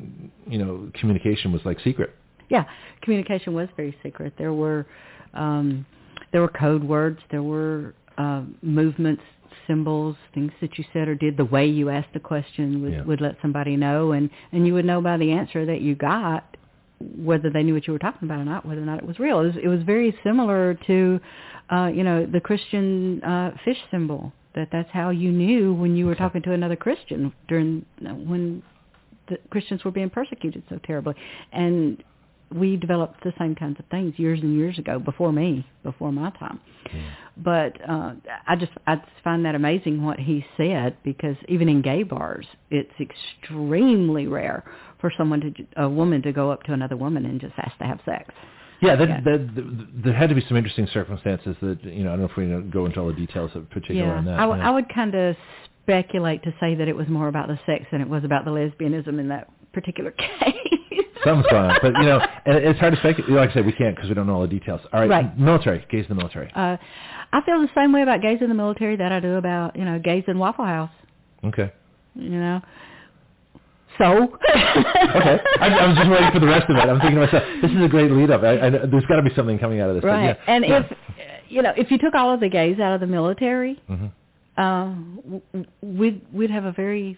you 0.48 0.60
know, 0.60 0.92
communication 1.00 1.52
was 1.52 1.62
like 1.66 1.80
secret. 1.80 2.14
yeah, 2.50 2.66
communication 3.02 3.54
was 3.56 3.70
very 3.76 3.98
secret. 4.04 4.34
There 4.38 4.54
were 4.54 4.86
um, 5.34 5.86
there 6.32 6.42
were 6.42 6.48
code 6.50 6.84
words. 6.84 7.20
There 7.30 7.44
were 7.44 7.94
uh, 8.18 8.44
movements, 8.62 9.24
symbols, 9.68 10.16
things 10.34 10.52
that 10.62 10.78
you 10.78 10.86
said 10.94 11.08
or 11.08 11.16
did. 11.16 11.38
The 11.38 11.46
way 11.46 11.66
you 11.66 11.90
asked 11.90 12.14
the 12.14 12.20
question 12.20 12.82
would, 12.82 12.94
Yeah. 12.94 13.04
would 13.04 13.22
let 13.22 13.38
somebody 13.42 13.76
know, 13.76 14.12
and 14.12 14.30
and 14.52 14.66
you 14.68 14.74
would 14.74 14.86
know 14.86 15.02
by 15.02 15.18
the 15.18 15.32
answer 15.32 15.66
that 15.66 15.82
you 15.82 15.96
got 15.96 16.46
whether 17.18 17.50
they 17.50 17.64
knew 17.64 17.74
what 17.74 17.88
you 17.88 17.94
were 17.94 18.00
talking 18.00 18.28
about 18.28 18.40
or 18.40 18.46
not, 18.46 18.64
whether 18.66 18.82
or 18.82 18.86
not 18.86 19.00
it 19.00 19.06
was 19.08 19.18
real. 19.18 19.40
It 19.40 19.46
was, 19.48 19.56
it 19.64 19.68
was 19.68 19.82
very 19.82 20.16
similar 20.24 20.76
to, 20.86 21.20
uh, 21.72 21.88
you 21.88 22.04
know, 22.04 22.28
the 22.28 22.40
Christian 22.40 23.24
uh, 23.24 23.52
fish 23.66 23.78
symbol. 23.90 24.32
That 24.54 24.68
that's 24.72 24.90
how 24.92 25.10
you 25.10 25.32
knew 25.32 25.74
when 25.74 25.96
you 25.96 26.06
were 26.06 26.14
talking 26.16 26.42
to 26.44 26.52
another 26.52 26.76
Christian 26.76 27.34
during 27.48 27.86
when 28.02 28.62
the 29.30 29.38
Christians 29.50 29.84
were 29.86 29.92
being 29.92 30.10
persecuted 30.10 30.62
so 30.70 30.78
terribly, 30.86 31.16
and 31.54 32.04
we 32.54 32.78
developed 32.78 33.24
the 33.24 33.34
same 33.40 33.56
kinds 33.56 33.80
of 33.80 33.86
things 33.86 34.14
years 34.18 34.40
and 34.42 34.58
years 34.58 34.78
ago 34.78 35.00
before 35.00 35.32
me, 35.32 35.66
before 35.84 36.12
my 36.12 36.32
time. 36.32 36.60
But 37.38 37.78
uh, 37.90 38.14
I 38.48 38.56
just 38.58 38.72
I 38.86 38.96
just 38.98 39.08
find 39.24 39.46
that 39.46 39.56
amazing 39.56 40.04
what 40.04 40.20
he 40.20 40.46
said 40.58 40.98
because 41.04 41.36
even 41.48 41.70
in 41.70 41.82
gay 41.82 42.04
bars, 42.04 42.46
it's 42.70 42.92
extremely 43.00 44.28
rare 44.28 44.64
for 45.00 45.12
someone 45.18 45.40
to 45.42 45.82
a 45.82 45.90
woman 45.90 46.22
to 46.24 46.32
go 46.32 46.52
up 46.52 46.64
to 46.64 46.74
another 46.74 46.98
woman 46.98 47.26
and 47.26 47.40
just 47.40 47.54
ask 47.58 47.78
to 47.78 47.86
have 47.86 48.00
sex. 48.06 48.34
Yeah, 48.82 48.96
that, 48.96 49.08
Yeah. 49.10 49.22
That, 49.22 49.56
that, 49.56 49.88
there 50.04 50.14
had 50.14 50.30
to 50.30 50.36
be 50.36 50.44
some 50.48 50.58
interesting 50.58 50.88
circumstances 50.92 51.56
that, 51.62 51.84
you 51.84 52.04
know, 52.04 52.10
I 52.10 52.18
don't 52.18 52.22
know 52.22 52.32
if 52.32 52.36
we 52.36 52.72
go 52.72 52.86
into 52.86 53.00
all 53.00 53.08
the 53.08 53.14
details 53.14 53.52
of 53.56 53.70
particular 53.70 54.08
yeah, 54.08 54.18
on 54.18 54.26
that. 54.26 54.40
I, 54.40 54.42
w- 54.42 54.60
yeah. 54.60 54.68
I 54.68 54.72
would 54.72 54.94
kind 54.94 55.14
of 55.16 55.36
speculate 55.84 56.44
to 56.44 56.54
say 56.60 56.76
that 56.76 56.88
it 56.88 56.96
was 56.96 57.08
more 57.08 57.28
about 57.28 57.48
the 57.48 57.60
sex 57.66 57.86
than 57.92 58.02
it 58.02 58.10
was 58.10 58.24
about 58.24 58.44
the 58.44 58.52
lesbianism 58.52 59.20
in 59.20 59.30
that 59.30 59.50
particular 59.72 60.12
case. 60.40 60.56
Something's 61.24 61.48
going 61.52 61.66
on. 61.66 61.78
But, 61.82 61.94
you 62.00 62.04
know, 62.06 62.20
and 62.46 62.58
it's 62.58 62.80
hard 62.80 62.94
to 62.94 63.00
speculate. 63.00 63.32
Like 63.32 63.50
I 63.52 63.54
said, 63.54 63.66
we 63.66 63.72
can't 63.74 63.96
because 63.96 64.10
we 64.10 64.16
don't 64.16 64.28
know 64.28 64.36
all 64.36 64.42
the 64.42 64.48
details. 64.48 64.82
All 64.94 65.00
right, 65.02 65.10
Right. 65.10 65.38
military, 65.40 65.86
gays 65.90 66.06
in 66.10 66.16
the 66.16 66.16
military. 66.16 66.52
Uh, 66.56 66.78
I 67.34 67.42
feel 67.46 67.60
the 67.62 67.70
same 67.76 67.92
way 67.94 68.02
about 68.02 68.22
gays 68.22 68.40
in 68.42 68.50
the 68.50 68.56
military 68.56 68.96
that 68.98 69.12
I 69.12 69.20
do 69.20 69.36
about 69.36 69.76
you 69.76 69.86
know 69.86 70.00
gays 70.00 70.24
in 70.28 70.38
Waffle 70.40 70.66
House. 70.66 70.92
Okay. 71.44 71.72
You 72.16 72.30
know, 72.30 72.62
so 73.98 74.06
Okay. 74.50 75.40
I, 75.60 75.68
I 75.70 75.88
was 75.88 75.98
just 75.98 76.10
waiting 76.10 76.32
for 76.32 76.40
the 76.40 76.48
rest 76.48 76.70
of 76.70 76.76
it. 76.76 76.80
I'm 76.82 77.00
thinking 77.00 77.20
to 77.20 77.26
myself, 77.26 77.44
this 77.62 77.72
is 77.72 77.84
a 77.84 77.88
great 77.88 78.12
lead 78.12 78.32
up. 78.32 78.42
I, 78.44 78.68
I, 78.68 78.70
there's 78.70 79.06
got 79.06 79.18
to 79.18 79.22
be 79.22 79.34
something 79.36 79.60
coming 79.60 79.80
out 79.80 79.90
of 79.90 79.96
this. 79.96 80.04
right. 80.04 80.26
yeah. 80.48 80.54
And 80.54 80.66
Yeah. 80.66 80.80
if 80.90 80.98
you 81.50 81.62
know, 81.62 81.74
if 81.78 81.92
you 81.92 81.98
took 81.98 82.16
all 82.16 82.34
of 82.34 82.40
the 82.40 82.50
gays 82.50 82.80
out 82.80 82.94
of 82.94 83.00
the 83.02 83.08
military, 83.08 83.82
w- 84.58 85.42
w- 85.54 85.66
we'd 85.82 86.22
we'd 86.34 86.52
have 86.52 86.66
a 86.66 86.72
very 86.72 87.18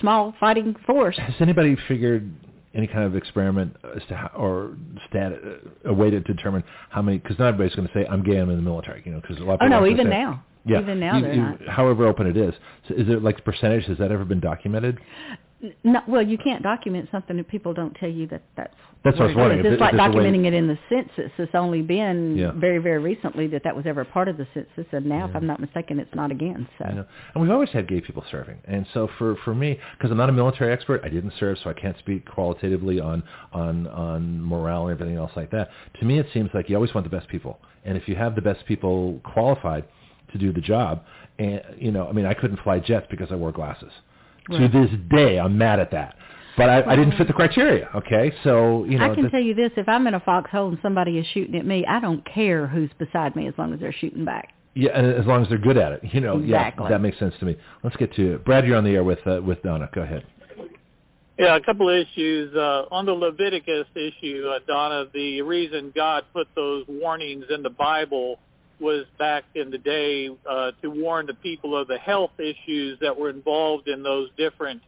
small 0.00 0.34
fighting 0.40 0.74
force. 0.86 1.16
Has 1.18 1.34
anybody 1.40 1.76
figured 1.88 2.30
any 2.74 2.86
kind 2.86 3.04
of 3.04 3.14
experiment 3.16 3.76
as 3.96 4.02
to 4.08 4.16
how, 4.16 4.30
or 4.36 4.76
stat, 5.08 5.32
a 5.84 5.92
way 5.94 6.10
to 6.10 6.20
determine 6.20 6.64
how 6.90 7.02
many? 7.02 7.18
Because 7.18 7.38
not 7.38 7.48
everybody's 7.48 7.74
going 7.76 7.88
to 7.88 7.94
say 7.94 8.06
I'm 8.06 8.22
gay. 8.22 8.36
I'm 8.38 8.50
in 8.50 8.56
the 8.56 8.62
military. 8.62 9.02
You 9.04 9.12
know, 9.12 9.20
because 9.20 9.38
a 9.38 9.44
lot 9.44 9.54
of 9.54 9.60
Oh 9.62 9.66
no, 9.68 9.86
even 9.86 10.06
say- 10.06 10.10
now, 10.10 10.44
Yeah, 10.66 10.80
even 10.80 10.98
now 10.98 11.16
you- 11.18 11.26
you- 11.28 11.36
not. 11.36 11.68
However 11.68 12.06
open 12.06 12.26
it 12.26 12.36
is, 12.36 12.54
so 12.88 12.94
is 12.94 13.08
it 13.08 13.22
like 13.22 13.44
percentage? 13.44 13.84
Has 13.86 13.98
that 13.98 14.10
ever 14.10 14.24
been 14.24 14.40
documented? 14.40 14.98
No, 15.82 16.00
well, 16.06 16.22
you 16.22 16.36
can't 16.38 16.62
document 16.62 17.08
something 17.10 17.38
if 17.38 17.48
people 17.48 17.72
don't 17.72 17.94
tell 17.94 18.08
you 18.08 18.26
that 18.28 18.42
that's. 18.56 18.74
That's 19.04 19.18
what 19.18 19.24
I 19.24 19.26
was 19.28 19.36
wondering, 19.36 19.60
is. 19.60 19.66
It's 19.66 19.74
it- 19.74 19.80
like 19.80 19.92
if 19.92 19.98
there's 19.98 20.14
a 20.14 20.16
way- 20.16 20.24
documenting 20.24 20.46
it 20.46 20.54
in 20.54 20.66
the 20.66 20.78
census. 20.88 21.30
It's 21.38 21.54
only 21.54 21.82
been 21.82 22.36
Yeah. 22.38 22.52
very, 22.52 22.78
very 22.78 22.98
recently 22.98 23.46
that 23.48 23.62
that 23.64 23.76
was 23.76 23.84
ever 23.86 24.04
part 24.04 24.28
of 24.28 24.36
the 24.38 24.46
census, 24.54 24.86
and 24.92 25.04
now, 25.06 25.26
if 25.26 25.36
I'm 25.36 25.46
not 25.46 25.60
mistaken, 25.60 25.98
it's 26.00 26.14
not 26.14 26.30
again. 26.30 26.66
So. 26.78 26.84
And 27.34 27.42
we've 27.42 27.50
always 27.50 27.70
had 27.70 27.86
gay 27.86 28.00
people 28.00 28.24
serving, 28.30 28.56
and 28.66 28.86
so 28.94 29.06
for 29.18 29.36
for 29.36 29.54
me, 29.54 29.78
because 29.96 30.10
I'm 30.10 30.16
not 30.16 30.28
a 30.30 30.32
military 30.32 30.72
expert, 30.72 31.02
I 31.04 31.08
didn't 31.10 31.32
serve, 31.38 31.58
so 31.58 31.68
I 31.70 31.74
can't 31.74 31.98
speak 31.98 32.24
qualitatively 32.24 32.98
on 33.00 33.22
on 33.52 33.86
on 33.88 34.42
morale 34.42 34.88
and 34.88 34.92
everything 34.92 35.16
else 35.18 35.32
like 35.36 35.50
that. 35.50 35.70
To 36.00 36.04
me, 36.06 36.18
it 36.18 36.26
seems 36.32 36.50
like 36.54 36.68
you 36.70 36.76
always 36.76 36.94
want 36.94 37.04
the 37.04 37.14
best 37.14 37.28
people, 37.28 37.58
and 37.84 37.96
if 37.98 38.08
you 38.08 38.14
have 38.16 38.34
the 38.34 38.42
best 38.42 38.64
people 38.66 39.20
qualified 39.22 39.84
to 40.32 40.38
do 40.38 40.50
the 40.52 40.60
job, 40.62 41.02
and 41.38 41.62
you 41.78 41.90
know, 41.92 42.08
I 42.08 42.12
mean, 42.12 42.26
I 42.26 42.34
couldn't 42.34 42.58
fly 42.60 42.78
jets 42.78 43.06
because 43.10 43.30
I 43.30 43.34
wore 43.34 43.52
glasses. 43.52 43.92
To 44.50 44.68
this 44.68 44.90
day, 45.10 45.38
I'm 45.38 45.56
mad 45.56 45.80
at 45.80 45.90
that. 45.92 46.16
But 46.56 46.70
I, 46.70 46.92
I 46.92 46.96
didn't 46.96 47.16
fit 47.16 47.26
the 47.26 47.32
criteria. 47.32 47.88
Okay, 47.96 48.32
so 48.44 48.84
you 48.84 48.98
know, 48.98 49.10
I 49.10 49.14
can 49.14 49.24
the- 49.24 49.30
tell 49.30 49.40
you 49.40 49.54
this: 49.54 49.72
if 49.76 49.88
I'm 49.88 50.06
in 50.06 50.14
a 50.14 50.20
foxhole 50.20 50.68
and 50.68 50.78
somebody 50.82 51.18
is 51.18 51.26
shooting 51.34 51.56
at 51.56 51.66
me, 51.66 51.84
I 51.86 51.98
don't 52.00 52.24
care 52.24 52.66
who's 52.66 52.90
beside 52.98 53.34
me 53.34 53.48
as 53.48 53.54
long 53.58 53.72
as 53.74 53.80
they're 53.80 53.92
shooting 53.92 54.24
back. 54.24 54.52
yeah, 54.74 54.90
and 54.94 55.06
as 55.14 55.26
long 55.26 55.42
as 55.42 55.48
they're 55.48 55.58
good 55.58 55.76
at 55.76 55.92
it, 55.92 56.00
you 56.12 56.20
know, 56.20 56.38
Exactly. 56.38 56.84
yeah, 56.84 56.90
that 56.90 57.00
makes 57.00 57.18
sense 57.18 57.34
to 57.40 57.44
me. 57.46 57.56
Let's 57.82 57.96
get 57.96 58.14
to 58.14 58.34
it. 58.34 58.44
Brad. 58.44 58.66
You're 58.66 58.76
on 58.76 58.84
the 58.84 58.90
air 58.94 59.02
with 59.04 59.24
uh, 59.26 59.40
with 59.42 59.62
Donna. 59.62 59.88
Go 59.94 60.02
ahead. 60.02 60.24
Yeah, 61.38 61.56
a 61.56 61.60
couple 61.60 61.88
of 61.88 61.96
issues. 61.96 62.54
Uh, 62.54 62.84
on 62.92 63.06
the 63.06 63.12
Leviticus 63.12 63.86
issue, 63.96 64.46
uh, 64.54 64.60
Donna, 64.68 65.06
the 65.12 65.42
reason 65.42 65.92
God 65.94 66.24
put 66.32 66.46
those 66.54 66.84
warnings 66.88 67.46
in 67.50 67.62
the 67.64 67.70
Bible 67.70 68.38
was 68.80 69.06
back 69.18 69.44
in 69.54 69.70
the 69.70 69.78
day 69.78 70.28
uh, 70.48 70.72
to 70.82 70.88
warn 70.88 71.26
the 71.26 71.34
people 71.34 71.76
of 71.76 71.88
the 71.88 71.98
health 71.98 72.32
issues 72.38 72.98
that 73.00 73.16
were 73.16 73.30
involved 73.30 73.88
in 73.88 74.02
those 74.02 74.28
different 74.36 74.82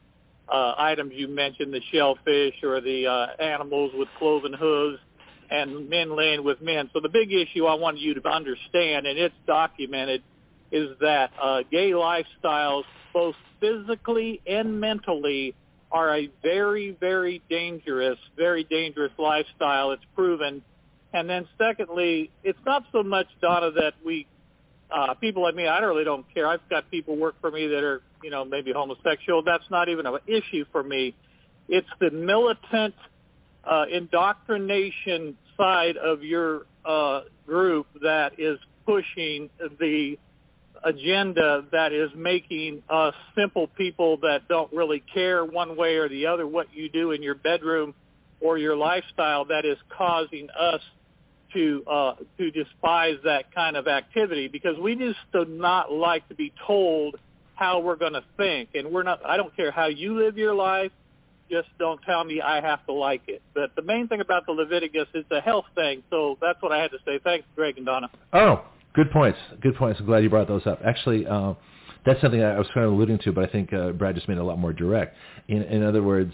uh, 0.48 0.74
items 0.78 1.12
you 1.14 1.28
mentioned, 1.28 1.72
the 1.72 1.80
shellfish 1.92 2.54
or 2.62 2.80
the 2.80 3.06
uh, 3.06 3.42
animals 3.42 3.92
with 3.94 4.08
cloven 4.18 4.52
hooves, 4.52 4.98
and 5.50 5.88
men 5.88 6.16
laying 6.16 6.44
with 6.44 6.60
men. 6.60 6.90
So 6.92 7.00
the 7.00 7.08
big 7.08 7.32
issue 7.32 7.66
I 7.66 7.74
wanted 7.74 8.00
you 8.00 8.14
to 8.14 8.28
understand, 8.28 9.06
and 9.06 9.18
it's 9.18 9.34
documented, 9.46 10.22
is 10.72 10.90
that 11.00 11.30
uh, 11.40 11.62
gay 11.70 11.92
lifestyles, 11.92 12.84
both 13.12 13.34
physically 13.60 14.40
and 14.46 14.80
mentally, 14.80 15.54
are 15.90 16.16
a 16.16 16.30
very, 16.42 16.96
very 16.98 17.42
dangerous, 17.48 18.18
very 18.36 18.64
dangerous 18.64 19.12
lifestyle. 19.18 19.92
It's 19.92 20.04
proven. 20.14 20.62
And 21.16 21.30
then 21.30 21.48
secondly, 21.56 22.30
it's 22.44 22.58
not 22.66 22.84
so 22.92 23.02
much, 23.02 23.26
Donna, 23.40 23.70
that 23.70 23.94
we, 24.04 24.26
uh, 24.90 25.14
people 25.14 25.44
like 25.44 25.54
me, 25.54 25.66
I 25.66 25.78
really 25.78 26.04
don't 26.04 26.26
care. 26.34 26.46
I've 26.46 26.68
got 26.68 26.90
people 26.90 27.16
work 27.16 27.36
for 27.40 27.50
me 27.50 27.66
that 27.68 27.82
are, 27.82 28.02
you 28.22 28.28
know, 28.28 28.44
maybe 28.44 28.70
homosexual. 28.70 29.42
That's 29.42 29.64
not 29.70 29.88
even 29.88 30.04
an 30.04 30.18
issue 30.26 30.66
for 30.70 30.82
me. 30.82 31.14
It's 31.70 31.88
the 32.00 32.10
militant 32.10 32.94
uh, 33.64 33.86
indoctrination 33.90 35.38
side 35.56 35.96
of 35.96 36.22
your 36.22 36.66
uh, 36.84 37.22
group 37.46 37.86
that 38.02 38.38
is 38.38 38.58
pushing 38.84 39.48
the 39.80 40.18
agenda 40.84 41.64
that 41.72 41.94
is 41.94 42.10
making 42.14 42.82
us 42.90 43.14
simple 43.34 43.68
people 43.68 44.18
that 44.18 44.46
don't 44.48 44.70
really 44.70 45.02
care 45.14 45.46
one 45.46 45.78
way 45.78 45.96
or 45.96 46.10
the 46.10 46.26
other 46.26 46.46
what 46.46 46.66
you 46.74 46.90
do 46.90 47.12
in 47.12 47.22
your 47.22 47.34
bedroom 47.34 47.94
or 48.38 48.58
your 48.58 48.76
lifestyle 48.76 49.46
that 49.46 49.64
is 49.64 49.78
causing 49.96 50.48
us 50.50 50.82
to 51.56 51.84
uh, 51.90 52.14
to 52.38 52.50
despise 52.50 53.16
that 53.24 53.54
kind 53.54 53.76
of 53.76 53.88
activity 53.88 54.48
because 54.48 54.78
we 54.78 54.94
just 54.94 55.18
do 55.32 55.44
not 55.44 55.90
like 55.90 56.28
to 56.28 56.34
be 56.34 56.52
told 56.66 57.16
how 57.54 57.80
we're 57.80 57.96
going 57.96 58.12
to 58.12 58.24
think 58.36 58.70
and 58.74 58.90
we're 58.90 59.02
not 59.02 59.24
I 59.24 59.36
don't 59.36 59.54
care 59.56 59.70
how 59.70 59.86
you 59.86 60.22
live 60.22 60.36
your 60.36 60.54
life 60.54 60.92
just 61.50 61.68
don't 61.78 62.00
tell 62.02 62.24
me 62.24 62.40
I 62.40 62.60
have 62.60 62.84
to 62.86 62.92
like 62.92 63.22
it. 63.28 63.42
But 63.54 63.74
the 63.76 63.82
main 63.82 64.08
thing 64.08 64.20
about 64.20 64.46
the 64.46 64.52
Leviticus 64.52 65.06
is 65.14 65.24
the 65.30 65.40
health 65.40 65.66
thing. 65.74 66.02
So 66.10 66.36
that's 66.40 66.60
what 66.60 66.72
I 66.72 66.80
had 66.80 66.90
to 66.90 66.98
say. 67.04 67.20
Thanks, 67.22 67.46
Greg 67.54 67.76
and 67.76 67.86
Donna. 67.86 68.10
Oh, 68.32 68.64
good 68.94 69.10
points. 69.10 69.38
Good 69.60 69.76
points. 69.76 70.00
I'm 70.00 70.06
glad 70.06 70.22
you 70.22 70.30
brought 70.30 70.48
those 70.48 70.66
up. 70.66 70.80
Actually, 70.84 71.26
uh, 71.26 71.54
that's 72.04 72.20
something 72.20 72.42
I 72.42 72.58
was 72.58 72.68
kind 72.74 72.86
of 72.86 72.92
alluding 72.92 73.18
to, 73.20 73.32
but 73.32 73.48
I 73.48 73.52
think 73.52 73.72
uh, 73.72 73.90
Brad 73.92 74.14
just 74.14 74.28
made 74.28 74.38
it 74.38 74.40
a 74.40 74.44
lot 74.44 74.58
more 74.58 74.72
direct. 74.72 75.16
In, 75.48 75.62
in 75.62 75.82
other 75.82 76.02
words, 76.02 76.32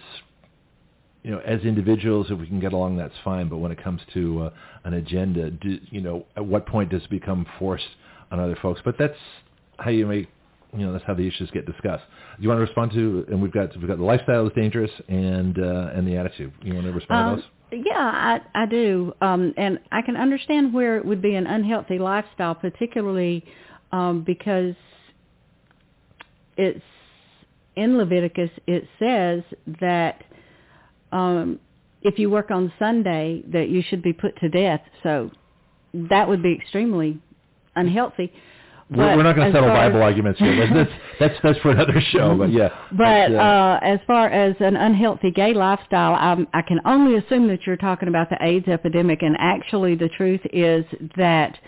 you 1.23 1.31
know, 1.31 1.39
as 1.39 1.61
individuals, 1.61 2.27
if 2.31 2.39
we 2.39 2.47
can 2.47 2.61
get 2.61 2.73
along, 2.73 2.97
that's 2.97 3.15
fine. 3.23 3.49
But 3.49 3.59
when 3.59 3.71
it 3.71 3.83
comes 3.83 4.01
to 4.15 4.45
uh, 4.45 4.51
an 4.85 4.95
agenda, 4.95 5.51
do, 5.51 5.79
you 5.91 6.01
know, 6.01 6.27
at 6.37 6.45
what 6.45 6.67
point 6.67 6.91
does 6.91 7.03
it 7.03 7.11
become 7.11 7.47
forced 7.59 7.85
on 8.31 8.41
other 8.41 8.59
folks? 8.61 8.81
But 8.85 8.97
that's 8.99 9.19
how 9.79 9.91
you 9.91 10.07
make 10.07 10.29
you 10.77 10.87
know 10.87 10.93
that's 10.93 11.05
how 11.05 11.15
the 11.15 11.27
issues 11.27 11.51
get 11.51 11.67
discussed. 11.67 12.05
Do 12.37 12.43
you 12.43 12.49
want 12.49 12.59
to 12.59 12.63
respond 12.63 12.93
to? 12.93 13.27
And 13.29 13.43
we've 13.43 13.53
got 13.53 13.77
we've 13.77 13.89
got 13.89 13.99
the 13.99 14.05
lifestyle 14.05 14.47
is 14.47 14.53
dangerous 14.55 14.91
and 15.09 15.59
uh, 15.59 15.91
and 15.95 16.07
the 16.07 16.17
attitude. 16.17 16.53
You 16.63 16.75
want 16.75 16.87
to 16.87 16.93
respond 16.93 17.21
um, 17.21 17.37
to 17.37 17.43
those? 17.43 17.85
Yeah, 17.87 17.99
I 17.99 18.41
I 18.55 18.67
do, 18.67 19.13
um, 19.21 19.53
and 19.57 19.79
I 19.91 20.03
can 20.03 20.17
understand 20.17 20.73
where 20.73 20.97
it 20.97 21.05
would 21.05 21.23
be 21.23 21.35
an 21.35 21.47
unhealthy 21.47 21.99
lifestyle, 21.99 22.55
particularly 22.55 23.45
um, 23.93 24.23
because 24.25 24.75
it's 26.57 26.85
in 27.77 27.99
Leviticus. 27.99 28.51
It 28.67 28.89
says 28.99 29.43
that 29.81 30.25
um, 31.13 31.61
if 32.03 32.19
you 32.19 32.31
work 32.31 32.51
on 32.51 32.73
Sunday, 32.79 33.43
that 33.53 33.69
you 33.69 33.83
should 33.89 34.03
be 34.03 34.13
put 34.13 34.37
to 34.41 34.49
death. 34.49 34.81
So 35.03 35.31
that 35.95 36.29
would 36.29 36.43
be 36.43 36.55
extremely 36.55 37.21
unhealthy. 37.77 38.33
We're, 38.91 39.17
we're 39.17 39.23
not 39.23 39.37
going 39.37 39.51
to 39.51 39.57
settle 39.57 39.71
Bible 39.71 40.03
arguments 40.03 40.39
here. 40.39 40.69
That's, 40.75 40.91
that's 41.19 41.35
that's 41.43 41.59
for 41.61 41.71
another 41.71 41.99
show. 42.11 42.37
But 42.37 42.53
yeah. 42.53 42.69
But 42.93 43.33
uh, 43.33 43.37
uh, 43.37 43.81
as 43.83 44.01
far 44.07 44.29
as 44.29 44.55
an 44.61 44.77
unhealthy 44.77 45.31
gay 45.31 45.55
lifestyle, 45.55 46.15
I'm, 46.15 46.47
I 46.53 46.61
can 46.61 46.79
only 46.85 47.17
assume 47.17 47.49
that 47.49 47.61
you're 47.67 47.77
talking 47.77 48.09
about 48.09 48.29
the 48.29 48.37
AIDS 48.41 48.69
epidemic. 48.69 49.23
And 49.23 49.37
actually, 49.39 49.95
the 49.95 50.11
truth 50.11 50.43
is 50.53 50.85
that 51.17 51.59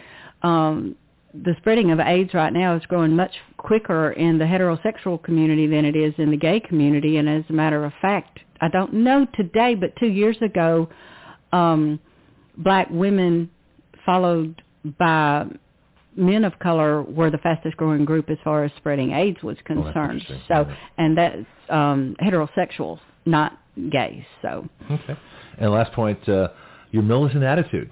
um, 0.42 0.96
the 1.32 1.54
spreading 1.58 1.92
of 1.92 2.00
AIDS 2.00 2.34
right 2.34 2.52
now 2.52 2.76
is 2.76 2.82
growing 2.86 3.16
much 3.16 3.32
quicker 3.56 4.12
in 4.12 4.36
the 4.36 4.44
heterosexual 4.44 5.22
community 5.22 5.66
than 5.66 5.86
it 5.86 5.96
is 5.96 6.12
in 6.18 6.30
the 6.30 6.36
gay 6.36 6.60
community. 6.60 7.16
And 7.16 7.28
as 7.28 7.44
a 7.48 7.52
matter 7.54 7.84
of 7.84 7.92
fact, 8.02 8.40
I 8.60 8.68
don't 8.68 8.92
know 8.94 9.26
today, 9.34 9.74
but 9.74 9.94
two 9.96 10.06
years 10.08 10.36
ago, 10.42 10.88
um, 11.52 12.00
black 12.58 12.88
women 12.90 13.50
followed 14.06 14.62
by 14.98 15.46
men 16.16 16.44
of 16.44 16.58
color 16.60 17.02
were 17.02 17.30
the 17.30 17.38
fastest 17.38 17.76
growing 17.76 18.04
group 18.04 18.30
as 18.30 18.38
far 18.44 18.64
as 18.64 18.70
spreading 18.76 19.12
AIDS 19.12 19.42
was 19.42 19.56
Oh, 19.60 19.74
concerned. 19.74 20.22
so, 20.48 20.66
and 20.98 21.16
that's 21.18 21.38
um, 21.68 22.16
heterosexuals, 22.22 23.00
not 23.26 23.58
gays. 23.90 24.22
So, 24.42 24.68
okay. 24.90 25.16
And 25.58 25.72
last 25.72 25.92
point, 25.92 26.26
uh, 26.28 26.48
your 26.92 27.02
militant 27.02 27.42
attitude. 27.44 27.90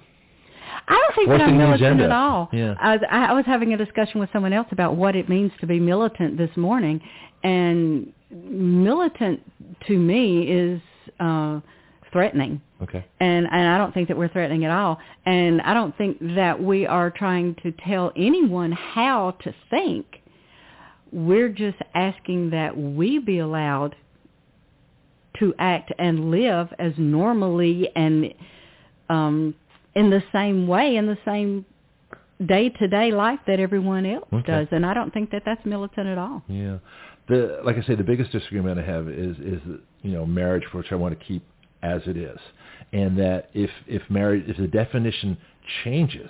I 0.87 0.93
don't 0.93 1.15
think 1.15 1.29
that 1.29 1.37
Forcing 1.39 1.53
I'm 1.53 1.57
militant 1.57 1.81
agenda. 1.83 2.03
at 2.05 2.11
all. 2.11 2.49
Yeah. 2.53 2.73
I 2.81 2.91
was, 2.95 3.01
I 3.09 3.33
was 3.33 3.45
having 3.45 3.73
a 3.73 3.77
discussion 3.77 4.19
with 4.19 4.29
someone 4.33 4.53
else 4.53 4.67
about 4.71 4.95
what 4.95 5.15
it 5.15 5.29
means 5.29 5.51
to 5.61 5.67
be 5.67 5.79
militant 5.79 6.37
this 6.37 6.49
morning, 6.55 7.01
and 7.43 8.11
militant 8.33 9.41
to 9.87 9.97
me 9.97 10.43
is 10.43 10.81
uh, 11.19 11.59
threatening. 12.11 12.61
Okay. 12.81 13.05
And 13.19 13.47
and 13.51 13.67
I 13.67 13.77
don't 13.77 13.93
think 13.93 14.07
that 14.09 14.17
we're 14.17 14.29
threatening 14.29 14.65
at 14.65 14.71
all. 14.71 14.99
And 15.25 15.61
I 15.61 15.73
don't 15.73 15.95
think 15.97 16.17
that 16.35 16.61
we 16.61 16.85
are 16.85 17.09
trying 17.09 17.55
to 17.63 17.71
tell 17.87 18.11
anyone 18.15 18.71
how 18.71 19.31
to 19.43 19.53
think. 19.69 20.05
We're 21.11 21.49
just 21.49 21.77
asking 21.93 22.49
that 22.51 22.75
we 22.77 23.19
be 23.19 23.39
allowed 23.39 23.95
to 25.39 25.53
act 25.57 25.91
and 25.97 26.29
live 26.31 26.67
as 26.77 26.93
normally 26.97 27.89
and 27.95 28.33
um 29.09 29.55
in 29.95 30.09
the 30.09 30.21
same 30.31 30.67
way 30.67 30.95
in 30.95 31.07
the 31.07 31.17
same 31.25 31.65
day-to-day 32.45 33.11
life 33.11 33.39
that 33.47 33.59
everyone 33.59 34.05
else 34.05 34.25
Okay. 34.33 34.51
does 34.51 34.67
and 34.71 34.85
I 34.85 34.93
don't 34.93 35.11
think 35.13 35.31
that 35.31 35.43
that's 35.45 35.65
militant 35.65 36.07
at 36.07 36.17
all. 36.17 36.43
Yeah. 36.47 36.77
The 37.27 37.61
like 37.63 37.77
I 37.77 37.83
say, 37.83 37.95
the 37.95 38.03
biggest 38.03 38.31
disagreement 38.31 38.79
I 38.79 38.83
have 38.83 39.07
is 39.07 39.37
is 39.39 39.61
you 40.01 40.11
know 40.11 40.25
marriage, 40.25 40.63
which 40.73 40.91
I 40.91 40.95
want 40.95 41.17
to 41.17 41.25
keep 41.25 41.43
as 41.81 42.01
it 42.05 42.17
is, 42.17 42.39
and 42.91 43.17
that 43.19 43.49
if 43.53 43.69
if 43.87 44.01
marriage 44.09 44.43
if 44.47 44.57
the 44.57 44.67
definition 44.67 45.37
changes, 45.83 46.29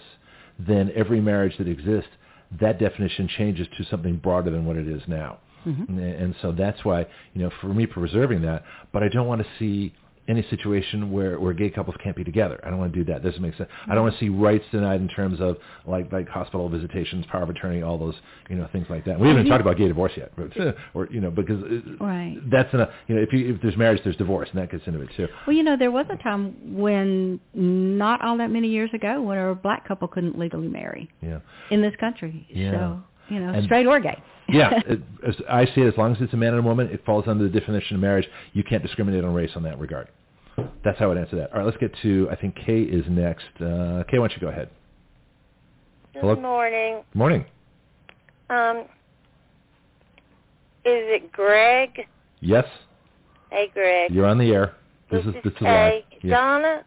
then 0.59 0.91
every 0.95 1.19
marriage 1.21 1.57
that 1.57 1.67
exists, 1.67 2.11
that 2.59 2.79
definition 2.79 3.27
changes 3.37 3.67
to 3.77 3.83
something 3.85 4.17
broader 4.17 4.51
than 4.51 4.65
what 4.65 4.77
it 4.77 4.87
is 4.87 5.01
now. 5.07 5.39
Mhm. 5.65 5.87
And, 5.89 5.99
and 5.99 6.35
so 6.41 6.51
that's 6.51 6.83
why 6.85 7.05
you 7.33 7.41
know 7.41 7.49
for 7.61 7.67
me 7.67 7.85
preserving 7.87 8.41
that, 8.43 8.63
but 8.91 9.01
I 9.03 9.09
don't 9.09 9.27
want 9.27 9.41
to 9.41 9.47
see 9.57 9.93
any 10.27 10.45
situation 10.49 11.11
where 11.11 11.39
where 11.39 11.53
gay 11.53 11.69
couples 11.69 11.95
can't 12.03 12.15
be 12.15 12.23
together. 12.23 12.59
I 12.65 12.69
don't 12.69 12.79
want 12.79 12.93
to 12.93 13.03
do 13.03 13.11
that. 13.11 13.23
Doesn't 13.23 13.41
make 13.41 13.55
sense. 13.55 13.69
I 13.87 13.93
don't 13.93 14.03
want 14.03 14.17
to 14.17 14.25
mm-hmm. 14.25 14.35
see 14.37 14.41
rights 14.43 14.65
denied 14.71 15.01
in 15.01 15.07
terms 15.09 15.41
of 15.41 15.57
like 15.85 16.11
like 16.11 16.29
hospital 16.29 16.69
visitations, 16.69 17.25
power 17.31 17.43
of 17.43 17.49
attorney, 17.49 17.81
all 17.81 17.97
those 17.97 18.15
you 18.49 18.55
know 18.55 18.67
things 18.71 18.87
like 18.89 19.05
that. 19.05 19.19
We 19.19 19.27
haven't 19.27 19.43
mm-hmm. 19.43 19.51
talked 19.51 19.61
about 19.61 19.77
gay 19.77 19.87
divorce 19.87 20.13
yet, 20.15 20.31
but, 20.35 20.75
or 20.93 21.07
you 21.11 21.19
know 21.19 21.31
because 21.31 21.61
Right. 21.99 22.37
that's 22.49 22.73
enough. 22.73 22.89
You 23.07 23.15
know 23.15 23.21
if 23.21 23.33
you 23.33 23.53
if 23.55 23.61
there's 23.61 23.77
marriage, 23.77 24.01
there's 24.03 24.17
divorce, 24.17 24.49
and 24.51 24.61
that 24.61 24.71
gets 24.71 24.85
into 24.87 25.01
it 25.01 25.09
too. 25.17 25.27
Well, 25.45 25.55
you 25.55 25.63
know, 25.63 25.75
there 25.77 25.91
was 25.91 26.05
a 26.09 26.21
time 26.23 26.75
when 26.75 27.39
not 27.53 28.21
all 28.21 28.37
that 28.37 28.49
many 28.49 28.69
years 28.69 28.89
ago 28.93 29.21
when 29.21 29.37
a 29.37 29.55
black 29.55 29.87
couple 29.87 30.07
couldn't 30.07 30.37
legally 30.37 30.67
marry 30.67 31.09
Yeah. 31.21 31.39
in 31.69 31.81
this 31.81 31.95
country. 31.99 32.47
Yeah. 32.49 32.71
So, 32.71 33.03
you 33.29 33.39
know, 33.39 33.49
And- 33.53 33.65
straight 33.65 33.85
or 33.87 33.99
gay. 33.99 34.21
yeah, 34.49 34.71
it, 34.87 34.99
as 35.25 35.35
I 35.49 35.65
see 35.65 35.81
it, 35.81 35.87
as 35.87 35.97
long 35.97 36.13
as 36.15 36.21
it's 36.21 36.33
a 36.33 36.37
man 36.37 36.49
and 36.49 36.59
a 36.59 36.67
woman, 36.67 36.87
it 36.89 37.03
falls 37.05 37.25
under 37.27 37.47
the 37.47 37.59
definition 37.59 37.95
of 37.95 38.01
marriage. 38.01 38.27
You 38.51 38.63
can't 38.63 38.83
discriminate 38.83 39.23
on 39.23 39.33
race 39.33 39.51
on 39.55 39.63
that 39.63 39.79
regard. 39.79 40.09
That's 40.83 40.99
how 40.99 41.05
I 41.05 41.07
would 41.07 41.17
answer 41.17 41.37
that. 41.37 41.51
All 41.51 41.59
right, 41.59 41.65
let's 41.65 41.77
get 41.77 41.91
to, 42.03 42.27
I 42.29 42.35
think 42.35 42.55
Kay 42.55 42.81
is 42.81 43.05
next. 43.09 43.45
Uh, 43.59 44.03
Kay, 44.09 44.19
why 44.19 44.27
don't 44.27 44.33
you 44.33 44.39
go 44.41 44.49
ahead? 44.49 44.69
Good 46.13 46.19
Hello? 46.19 46.35
morning. 46.35 47.03
Morning. 47.15 47.45
Um, 48.49 48.79
is 50.85 51.03
it 51.15 51.31
Greg? 51.31 52.05
Yes, 52.41 52.65
Hey, 53.49 53.69
Greg. 53.73 54.11
you're 54.11 54.25
on 54.25 54.37
the 54.37 54.51
air. 54.51 54.73
This, 55.09 55.25
is 55.25 55.33
this 55.43 55.53
is 55.53 55.61
live. 55.61 55.69
Hey, 55.93 56.05
Yeah. 56.21 56.35
Donna. 56.35 56.85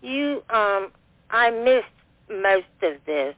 You 0.00 0.42
um, 0.50 0.90
I 1.30 1.50
missed 1.50 2.40
most 2.42 2.64
of 2.82 2.94
this, 3.06 3.34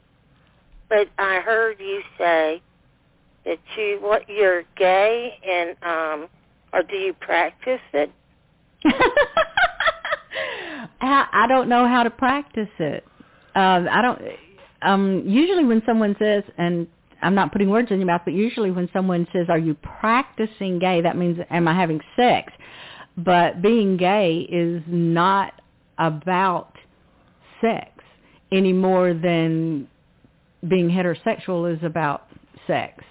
but 0.89 1.09
I 1.19 1.41
heard 1.41 1.81
you 1.81 2.03
say 2.19 2.63
that 3.45 3.59
you 3.77 3.99
what 4.01 4.29
you're 4.29 4.63
gay 4.77 5.39
and 5.47 5.77
um, 5.83 6.29
or 6.73 6.83
do 6.83 6.97
you 6.97 7.13
practice 7.15 7.81
it? 7.93 8.11
I 11.01 11.47
don't 11.49 11.69
know 11.69 11.87
how 11.87 12.03
to 12.03 12.11
practice 12.11 12.69
it. 12.79 13.05
Um, 13.55 13.89
I 13.91 14.03
don't. 14.03 14.21
Um, 14.83 15.23
usually, 15.27 15.65
when 15.65 15.83
someone 15.87 16.17
says, 16.19 16.43
and 16.59 16.87
I'm 17.23 17.35
not 17.35 17.53
putting 17.53 17.71
words 17.71 17.91
in 17.91 17.99
your 17.99 18.07
mouth, 18.07 18.23
but 18.25 18.35
usually 18.35 18.71
when 18.71 18.89
someone 18.93 19.27
says, 19.33 19.47
"Are 19.49 19.59
you 19.59 19.75
practicing 19.75 20.79
gay?" 20.79 21.01
That 21.01 21.17
means, 21.17 21.39
"Am 21.51 21.69
I 21.69 21.75
having 21.75 22.01
sex?" 22.17 22.53
But 23.17 23.63
being 23.63 23.97
gay 23.97 24.41
is 24.51 24.83
not 24.87 25.61
about 25.99 26.73
sex 27.61 27.91
any 28.51 28.73
more 28.73 29.15
than 29.15 29.89
being 30.68 30.89
heterosexual 30.89 31.75
is 31.75 31.83
about 31.83 32.26
sex. 32.67 33.05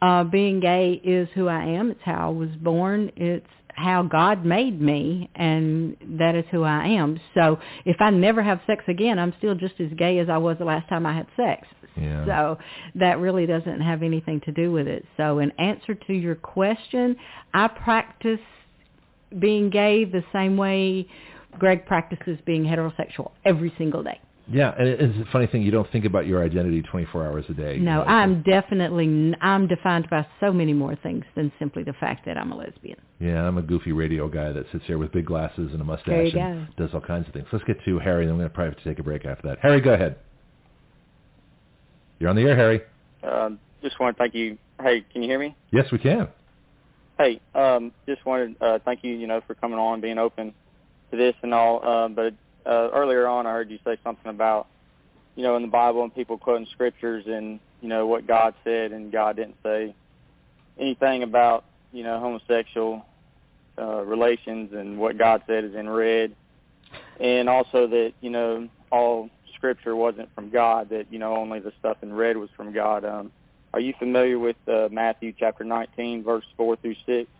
Uh, 0.00 0.24
being 0.24 0.60
gay 0.60 1.00
is 1.04 1.28
who 1.34 1.48
I 1.48 1.64
am. 1.64 1.90
It's 1.90 2.00
how 2.04 2.28
I 2.28 2.30
was 2.30 2.50
born. 2.60 3.10
It's 3.16 3.46
how 3.78 4.02
God 4.02 4.44
made 4.44 4.80
me, 4.80 5.30
and 5.34 5.96
that 6.18 6.34
is 6.34 6.44
who 6.50 6.64
I 6.64 6.86
am. 6.86 7.20
So 7.34 7.58
if 7.84 7.96
I 8.00 8.10
never 8.10 8.42
have 8.42 8.60
sex 8.66 8.84
again, 8.88 9.18
I'm 9.18 9.32
still 9.38 9.54
just 9.54 9.74
as 9.80 9.88
gay 9.96 10.18
as 10.18 10.28
I 10.28 10.38
was 10.38 10.58
the 10.58 10.64
last 10.64 10.88
time 10.88 11.06
I 11.06 11.14
had 11.14 11.26
sex. 11.36 11.66
Yeah. 11.96 12.24
So 12.26 12.58
that 12.96 13.18
really 13.18 13.46
doesn't 13.46 13.80
have 13.80 14.02
anything 14.02 14.40
to 14.42 14.52
do 14.52 14.72
with 14.72 14.86
it. 14.86 15.04
So 15.16 15.38
in 15.38 15.50
answer 15.52 15.94
to 15.94 16.12
your 16.12 16.34
question, 16.34 17.16
I 17.54 17.68
practice 17.68 18.40
being 19.38 19.70
gay 19.70 20.04
the 20.04 20.24
same 20.32 20.56
way 20.56 21.06
Greg 21.58 21.86
practices 21.86 22.38
being 22.44 22.64
heterosexual 22.64 23.32
every 23.44 23.72
single 23.78 24.02
day. 24.02 24.20
Yeah, 24.50 24.74
and 24.78 24.88
it's 24.88 25.28
a 25.28 25.30
funny 25.30 25.46
thing. 25.46 25.62
You 25.62 25.70
don't 25.70 25.90
think 25.92 26.06
about 26.06 26.26
your 26.26 26.42
identity 26.42 26.80
24 26.82 27.26
hours 27.26 27.44
a 27.50 27.52
day. 27.52 27.76
No, 27.76 27.76
You 27.76 27.84
know, 27.84 28.02
I'm 28.04 28.42
definitely, 28.42 29.34
I'm 29.42 29.66
defined 29.66 30.08
by 30.08 30.26
so 30.40 30.52
many 30.52 30.72
more 30.72 30.96
things 30.96 31.24
than 31.36 31.52
simply 31.58 31.82
the 31.82 31.92
fact 31.94 32.24
that 32.24 32.38
I'm 32.38 32.52
a 32.52 32.56
lesbian. 32.56 32.98
Yeah, 33.20 33.46
I'm 33.46 33.58
a 33.58 33.62
goofy 33.62 33.92
radio 33.92 34.26
guy 34.28 34.52
that 34.52 34.64
sits 34.72 34.84
here 34.86 34.96
with 34.96 35.12
big 35.12 35.26
glasses 35.26 35.70
and 35.72 35.80
a 35.80 35.84
mustache 35.84 36.32
you 36.32 36.40
and 36.40 36.74
does 36.76 36.90
all 36.94 37.00
kinds 37.00 37.26
of 37.28 37.34
things. 37.34 37.46
Let's 37.52 37.64
get 37.66 37.76
to 37.84 37.98
Harry, 37.98 38.22
and 38.22 38.30
I'm 38.32 38.38
going 38.38 38.48
to 38.48 38.54
probably 38.54 38.74
have 38.74 38.82
to 38.82 38.88
take 38.88 38.98
a 38.98 39.02
break 39.02 39.26
after 39.26 39.48
that. 39.48 39.58
Harry, 39.60 39.80
go 39.82 39.92
ahead. 39.92 40.16
You're 42.18 42.30
on 42.30 42.36
the 42.36 42.42
air, 42.42 42.56
Harry. 42.56 42.80
Um, 43.22 43.58
just 43.82 44.00
want 44.00 44.16
to 44.16 44.22
thank 44.22 44.34
you. 44.34 44.56
Hey, 44.80 45.04
can 45.12 45.22
you 45.22 45.28
hear 45.28 45.38
me? 45.38 45.56
Yes, 45.72 45.86
we 45.92 45.98
can. 45.98 46.28
Hey, 47.18 47.40
um, 47.54 47.92
just 48.06 48.24
wanted 48.24 48.58
to 48.58 48.64
uh, 48.64 48.78
thank 48.84 49.02
you, 49.02 49.12
you 49.14 49.26
know, 49.26 49.40
for 49.46 49.54
coming 49.54 49.78
on, 49.78 50.00
being 50.00 50.18
open 50.18 50.54
to 51.10 51.16
this 51.16 51.34
and 51.42 51.52
all. 51.52 51.80
Uh, 51.84 52.08
but 52.08 52.34
uh, 52.68 52.90
earlier 52.92 53.26
on, 53.26 53.46
I 53.46 53.52
heard 53.52 53.70
you 53.70 53.78
say 53.84 53.96
something 54.04 54.30
about, 54.30 54.66
you 55.34 55.42
know, 55.42 55.56
in 55.56 55.62
the 55.62 55.68
Bible 55.68 56.02
and 56.02 56.14
people 56.14 56.36
quoting 56.38 56.66
scriptures 56.72 57.24
and 57.26 57.60
you 57.80 57.88
know 57.88 58.06
what 58.06 58.26
God 58.26 58.54
said, 58.64 58.92
and 58.92 59.12
God 59.12 59.36
didn't 59.36 59.56
say 59.62 59.94
anything 60.78 61.22
about 61.22 61.64
you 61.92 62.02
know 62.02 62.18
homosexual 62.18 63.04
uh, 63.78 64.02
relations, 64.02 64.72
and 64.72 64.98
what 64.98 65.16
God 65.16 65.42
said 65.46 65.64
is 65.64 65.74
in 65.74 65.88
red, 65.88 66.34
and 67.20 67.48
also 67.48 67.86
that 67.86 68.12
you 68.20 68.30
know 68.30 68.68
all 68.90 69.30
scripture 69.54 69.94
wasn't 69.94 70.28
from 70.34 70.50
God, 70.50 70.90
that 70.90 71.06
you 71.10 71.18
know 71.18 71.36
only 71.36 71.60
the 71.60 71.72
stuff 71.78 71.98
in 72.02 72.12
red 72.12 72.36
was 72.36 72.50
from 72.56 72.72
God. 72.72 73.04
Um, 73.04 73.32
are 73.72 73.80
you 73.80 73.94
familiar 73.98 74.38
with 74.38 74.56
uh, 74.66 74.88
Matthew 74.90 75.32
chapter 75.38 75.62
19, 75.62 76.24
verse 76.24 76.44
4 76.56 76.76
through 76.76 76.96
6? 77.04 77.30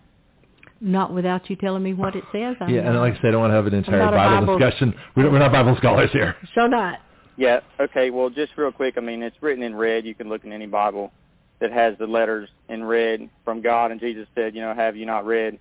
Not 0.81 1.13
without 1.13 1.51
you 1.51 1.57
telling 1.57 1.83
me 1.83 1.93
what 1.93 2.15
it 2.15 2.25
says. 2.31 2.57
I'm 2.61 2.73
yeah, 2.73 2.83
and 2.89 2.97
like 3.01 3.15
I 3.15 3.17
said, 3.17 3.27
I 3.27 3.31
don't 3.33 3.41
want 3.41 3.51
to 3.51 3.57
have 3.57 3.67
an 3.67 3.75
entire 3.75 3.99
Bible, 4.11 4.47
Bible- 4.47 4.59
discussion. 4.59 4.95
We 5.17 5.23
don't, 5.25 5.33
we're 5.33 5.41
not 5.41 5.51
Bible 5.53 5.77
scholars 5.79 6.11
here. 6.13 6.37
So 6.55 6.67
not. 6.67 7.01
Yeah. 7.37 7.61
Okay. 7.81 8.11
Well, 8.11 8.31
just 8.31 8.53
real 8.57 8.73
quick. 8.73 8.95
I 8.97 9.01
mean, 9.01 9.23
it's 9.23 9.37
written 9.41 9.63
in 9.63 9.75
red. 9.75 10.05
You 10.05 10.15
can 10.15 10.29
look 10.29 10.45
in 10.45 10.53
any 10.53 10.67
Bible 10.67 11.13
that 11.61 11.73
has 11.73 11.97
the 11.99 12.07
letters 12.07 12.49
in 12.69 12.85
red 12.85 13.29
from 13.45 13.61
God. 13.63 13.91
And 13.91 14.01
Jesus 14.01 14.27
said, 14.35 14.55
you 14.55 14.61
know, 14.61 14.75
have 14.75 14.97
you 14.97 15.07
not 15.07 15.25
read 15.27 15.59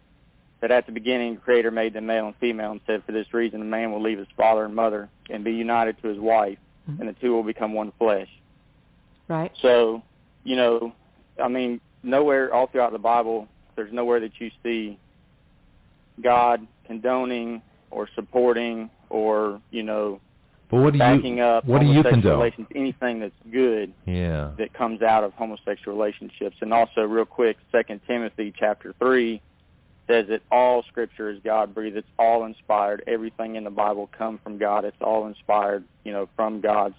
that 0.61 0.71
at 0.71 0.85
the 0.87 0.91
beginning 0.91 1.35
the 1.35 1.41
Creator 1.41 1.71
made 1.71 1.93
them 1.93 2.05
male 2.07 2.25
and 2.27 2.35
female 2.39 2.71
and 2.71 2.81
said, 2.87 3.03
for 3.05 3.11
this 3.11 3.31
reason 3.33 3.61
a 3.61 3.65
man 3.65 3.91
will 3.91 4.01
leave 4.01 4.17
his 4.19 4.27
father 4.35 4.65
and 4.65 4.75
mother 4.75 5.09
and 5.29 5.43
be 5.43 5.51
united 5.51 5.99
to 6.01 6.07
his 6.07 6.17
wife, 6.19 6.57
Mhm. 6.89 6.99
and 6.99 7.09
the 7.09 7.13
two 7.13 7.31
will 7.33 7.43
become 7.43 7.73
one 7.73 7.91
flesh. 7.99 8.29
Right. 9.27 9.51
So, 9.61 10.01
you 10.43 10.55
know, 10.55 10.93
I 11.43 11.47
mean, 11.47 11.79
nowhere 12.01 12.53
all 12.53 12.67
throughout 12.67 12.91
the 12.91 12.97
Bible, 12.99 13.47
there's 13.75 13.91
nowhere 13.93 14.19
that 14.21 14.31
you 14.39 14.49
see 14.63 14.97
God 16.21 16.65
condoning 16.85 17.61
or 17.91 18.07
supporting 18.15 18.89
or, 19.09 19.61
you 19.71 19.83
know, 19.83 20.19
But 20.69 20.81
what 20.81 20.93
do 20.93 20.99
backing 20.99 21.37
you 21.37 21.43
up 21.43 21.65
what 21.65 21.79
do 21.79 21.87
you 21.87 22.03
condone? 22.03 22.33
relations, 22.33 22.67
anything 22.75 23.19
that's 23.19 23.33
good 23.51 23.93
Yeah. 24.05 24.51
that 24.57 24.73
comes 24.73 25.01
out 25.01 25.23
of 25.23 25.33
homosexual 25.33 25.97
relationships. 25.97 26.57
And 26.61 26.73
also, 26.73 27.03
real 27.03 27.25
quick, 27.25 27.57
Second 27.71 28.01
Timothy 28.07 28.53
chapter 28.57 28.93
three 28.99 29.41
says 30.07 30.27
that 30.29 30.41
all 30.51 30.83
Scripture 30.83 31.29
is 31.29 31.39
God 31.43 31.73
breathed. 31.73 31.97
It's 31.97 32.07
all 32.17 32.45
inspired. 32.45 33.03
Everything 33.07 33.55
in 33.55 33.63
the 33.63 33.69
Bible 33.69 34.09
come 34.17 34.37
from 34.43 34.57
God. 34.57 34.85
It's 34.85 35.01
all 35.01 35.27
inspired, 35.27 35.83
you 36.03 36.13
know, 36.13 36.27
from 36.35 36.61
God's 36.61 36.95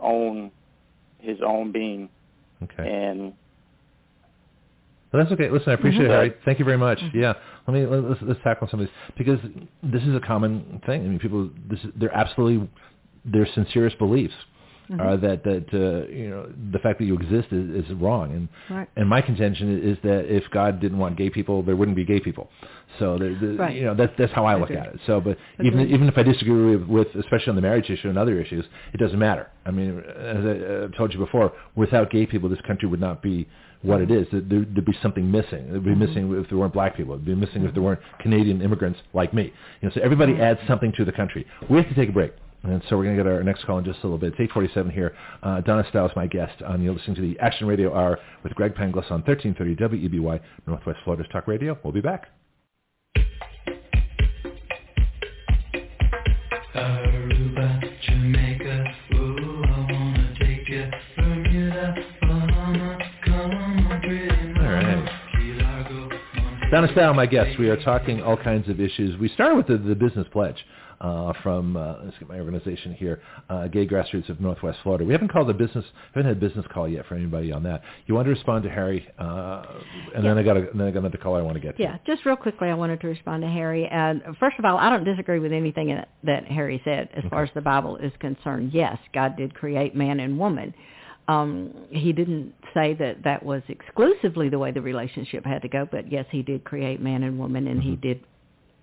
own, 0.00 0.50
His 1.18 1.38
own 1.40 1.72
being. 1.72 2.08
Okay. 2.62 2.88
And 2.88 3.32
Well, 5.12 5.22
that's 5.22 5.32
okay. 5.32 5.48
Listen, 5.48 5.70
I 5.70 5.74
appreciate 5.74 6.06
it, 6.06 6.08
Mhm. 6.08 6.14
Harry. 6.14 6.34
Thank 6.44 6.58
you 6.58 6.64
very 6.64 6.76
much. 6.78 7.00
Yeah, 7.12 7.34
let 7.66 7.74
me 7.74 7.86
let- 7.86 8.04
let's, 8.04 8.20
let's 8.22 8.40
tackle 8.42 8.68
some 8.68 8.80
of 8.80 8.86
these 8.86 8.94
because 9.16 9.38
this 9.82 10.02
is 10.02 10.14
a 10.14 10.20
common 10.20 10.80
thing. 10.86 11.02
I 11.04 11.08
mean, 11.08 11.18
people, 11.18 11.50
this 11.68 11.80
is, 11.80 11.86
they're 11.96 12.14
absolutely 12.14 12.68
their 13.24 13.46
sincerest 13.54 13.98
beliefs 13.98 14.34
Mhm. 14.90 15.00
are 15.00 15.16
that 15.16 15.42
that 15.44 15.66
uh, 15.72 16.12
you 16.12 16.28
know 16.28 16.46
the 16.72 16.78
fact 16.80 16.98
that 16.98 17.06
you 17.06 17.14
exist 17.14 17.48
is, 17.52 17.86
is 17.86 17.92
wrong. 17.94 18.32
And 18.32 18.48
Right. 18.68 18.86
and 18.96 19.08
my 19.08 19.22
contention 19.22 19.78
is 19.82 19.96
that 20.02 20.26
if 20.26 20.44
God 20.50 20.78
didn't 20.78 20.98
want 20.98 21.16
gay 21.16 21.30
people, 21.30 21.62
there 21.62 21.74
wouldn't 21.74 21.96
be 21.96 22.04
gay 22.04 22.20
people. 22.20 22.50
So 22.98 23.16
the, 23.16 23.28
the, 23.40 23.56
Right. 23.56 23.74
you 23.76 23.84
know 23.86 23.94
that's 23.94 24.12
that's 24.18 24.32
how 24.34 24.44
I 24.44 24.56
look 24.56 24.68
Agreed. 24.68 24.80
at 24.80 24.94
it. 24.96 25.00
So, 25.06 25.22
but 25.22 25.38
even 25.60 25.80
Agreed. 25.80 25.94
even 25.94 26.06
if 26.08 26.18
I 26.18 26.22
disagree 26.22 26.76
with, 26.76 26.86
with 26.86 27.08
especially 27.14 27.48
on 27.48 27.56
the 27.56 27.62
marriage 27.62 27.88
issue 27.88 28.10
and 28.10 28.18
other 28.18 28.38
issues, 28.38 28.66
it 28.92 28.98
doesn't 28.98 29.18
matter. 29.18 29.48
I 29.64 29.70
mean, 29.70 30.00
as 30.18 30.44
I 30.44 30.50
uh, 30.50 30.88
told 30.98 31.14
you 31.14 31.18
before, 31.18 31.52
without 31.76 32.10
gay 32.10 32.26
people, 32.26 32.50
this 32.50 32.60
country 32.66 32.86
would 32.86 33.00
not 33.00 33.22
be 33.22 33.48
what 33.84 34.00
it 34.00 34.10
is. 34.10 34.26
There, 34.32 34.40
there'd 34.40 34.84
be 34.84 34.96
something 35.02 35.30
missing. 35.30 35.66
It'd 35.68 35.84
be 35.84 35.92
Mhm. 35.92 35.98
missing 35.98 36.34
if 36.40 36.48
there 36.48 36.58
weren't 36.58 36.72
black 36.72 36.96
people. 36.96 37.14
It'd 37.14 37.24
be 37.24 37.34
missing 37.34 37.64
if 37.64 37.74
there 37.74 37.82
weren't 37.82 38.00
Canadian 38.18 38.60
immigrants 38.62 38.98
like 39.12 39.32
me. 39.32 39.52
You 39.80 39.88
know, 39.88 39.90
so 39.94 40.00
everybody 40.00 40.32
Right. 40.32 40.42
adds 40.42 40.60
something 40.66 40.92
to 40.92 41.04
the 41.04 41.12
country. 41.12 41.46
We 41.68 41.76
have 41.78 41.88
to 41.88 41.94
take 41.94 42.08
a 42.08 42.12
break. 42.12 42.32
And 42.62 42.82
so 42.88 42.96
we're 42.96 43.04
going 43.04 43.16
to 43.18 43.22
get 43.22 43.30
our 43.30 43.42
next 43.42 43.64
call 43.64 43.76
in 43.76 43.84
just 43.84 44.00
a 44.02 44.06
little 44.06 44.16
bit. 44.16 44.28
It's 44.32 44.40
847 44.40 44.90
here. 44.90 45.12
Uh, 45.42 45.60
Donna 45.60 45.84
Stiles, 45.90 46.12
my 46.16 46.26
guest. 46.26 46.54
Um, 46.64 46.80
you're 46.80 46.94
listening 46.94 47.16
to 47.16 47.20
the 47.22 47.38
Action 47.38 47.66
Radio 47.66 47.94
Hour 47.94 48.18
with 48.42 48.54
Greg 48.54 48.74
Penglis 48.74 49.10
on 49.12 49.20
1330 49.22 49.74
WEBY, 49.76 50.40
Northwest 50.66 51.00
Florida's 51.04 51.30
Talk 51.30 51.46
Radio. 51.46 51.76
We'll 51.82 51.92
be 51.92 52.00
back. 52.00 52.28
Donna 66.74 66.90
Style, 66.90 67.14
my 67.14 67.26
guest. 67.26 67.56
We 67.56 67.68
are 67.68 67.76
talking 67.76 68.20
all 68.20 68.36
kinds 68.36 68.68
of 68.68 68.80
issues. 68.80 69.16
We 69.20 69.28
started 69.28 69.54
with 69.54 69.68
the, 69.68 69.78
the 69.78 69.94
business 69.94 70.26
pledge 70.32 70.56
uh, 71.00 71.32
from, 71.40 71.76
uh, 71.76 71.98
let's 72.02 72.18
get 72.18 72.28
my 72.28 72.40
organization 72.40 72.94
here, 72.94 73.22
uh, 73.48 73.68
Gay 73.68 73.86
Grassroots 73.86 74.28
of 74.28 74.40
Northwest 74.40 74.78
Florida. 74.82 75.04
We 75.04 75.12
haven't 75.12 75.28
called 75.28 75.48
a 75.48 75.54
business, 75.54 75.84
haven't 76.14 76.26
had 76.26 76.36
a 76.36 76.40
business 76.40 76.66
call 76.74 76.88
yet 76.88 77.06
for 77.06 77.14
anybody 77.14 77.52
on 77.52 77.62
that. 77.62 77.82
You 78.08 78.16
want 78.16 78.26
to 78.26 78.30
respond 78.30 78.64
to 78.64 78.70
Harry, 78.70 79.06
uh, 79.20 79.62
and 80.16 80.24
then 80.24 80.36
I 80.36 80.42
got 80.42 80.56
a, 80.56 80.66
then 80.74 80.88
I 80.88 80.90
got 80.90 80.98
another 80.98 81.16
call 81.16 81.36
I 81.36 81.42
want 81.42 81.54
to 81.54 81.60
get 81.60 81.76
to. 81.76 81.82
Yeah, 81.84 81.98
just 82.08 82.26
real 82.26 82.34
quickly, 82.34 82.66
I 82.66 82.74
wanted 82.74 83.00
to 83.02 83.06
respond 83.06 83.44
to 83.44 83.48
Harry. 83.48 83.86
And 83.86 84.22
first 84.40 84.58
of 84.58 84.64
all, 84.64 84.76
I 84.76 84.90
don't 84.90 85.04
disagree 85.04 85.38
with 85.38 85.52
anything 85.52 85.90
in 85.90 86.04
that 86.24 86.44
Harry 86.46 86.82
said 86.84 87.08
as 87.14 87.22
far 87.30 87.44
as 87.44 87.50
the 87.54 87.60
Bible 87.60 87.98
is 87.98 88.10
concerned. 88.18 88.72
Yes, 88.74 88.98
God 89.12 89.36
did 89.36 89.54
create 89.54 89.94
man 89.94 90.18
and 90.18 90.36
woman. 90.36 90.74
Um, 91.26 91.72
he 91.90 92.12
didn't 92.12 92.52
say 92.74 92.94
that 92.94 93.24
that 93.24 93.42
was 93.42 93.62
exclusively 93.68 94.48
the 94.50 94.58
way 94.58 94.72
the 94.72 94.82
relationship 94.82 95.44
had 95.46 95.62
to 95.62 95.68
go, 95.68 95.88
but 95.90 96.10
yes, 96.12 96.26
he 96.30 96.42
did 96.42 96.64
create 96.64 97.00
man 97.00 97.22
and 97.22 97.38
woman, 97.38 97.66
and 97.66 97.82
he 97.82 97.96
did 97.96 98.20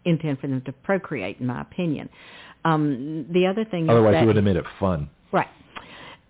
intend 0.05 0.39
for 0.39 0.47
them 0.47 0.61
to 0.65 0.71
procreate, 0.71 1.39
in 1.39 1.47
my 1.47 1.61
opinion. 1.61 2.09
Um, 2.65 3.27
the 3.31 3.45
other 3.45 3.65
thing 3.65 3.89
Otherwise, 3.89 4.15
is 4.15 4.19
he 4.21 4.25
would 4.25 4.35
have 4.35 4.45
made 4.45 4.55
it 4.55 4.65
fun. 4.79 5.09
right. 5.31 5.47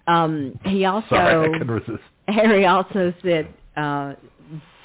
Um, 0.08 0.60
he 0.66 0.84
also 0.86 1.08
Sorry, 1.10 1.48
I 1.50 1.54
couldn't 1.54 1.72
resist. 1.72 2.04
Harry 2.28 2.66
also 2.66 3.14
said 3.24 3.54
uh, 3.78 4.14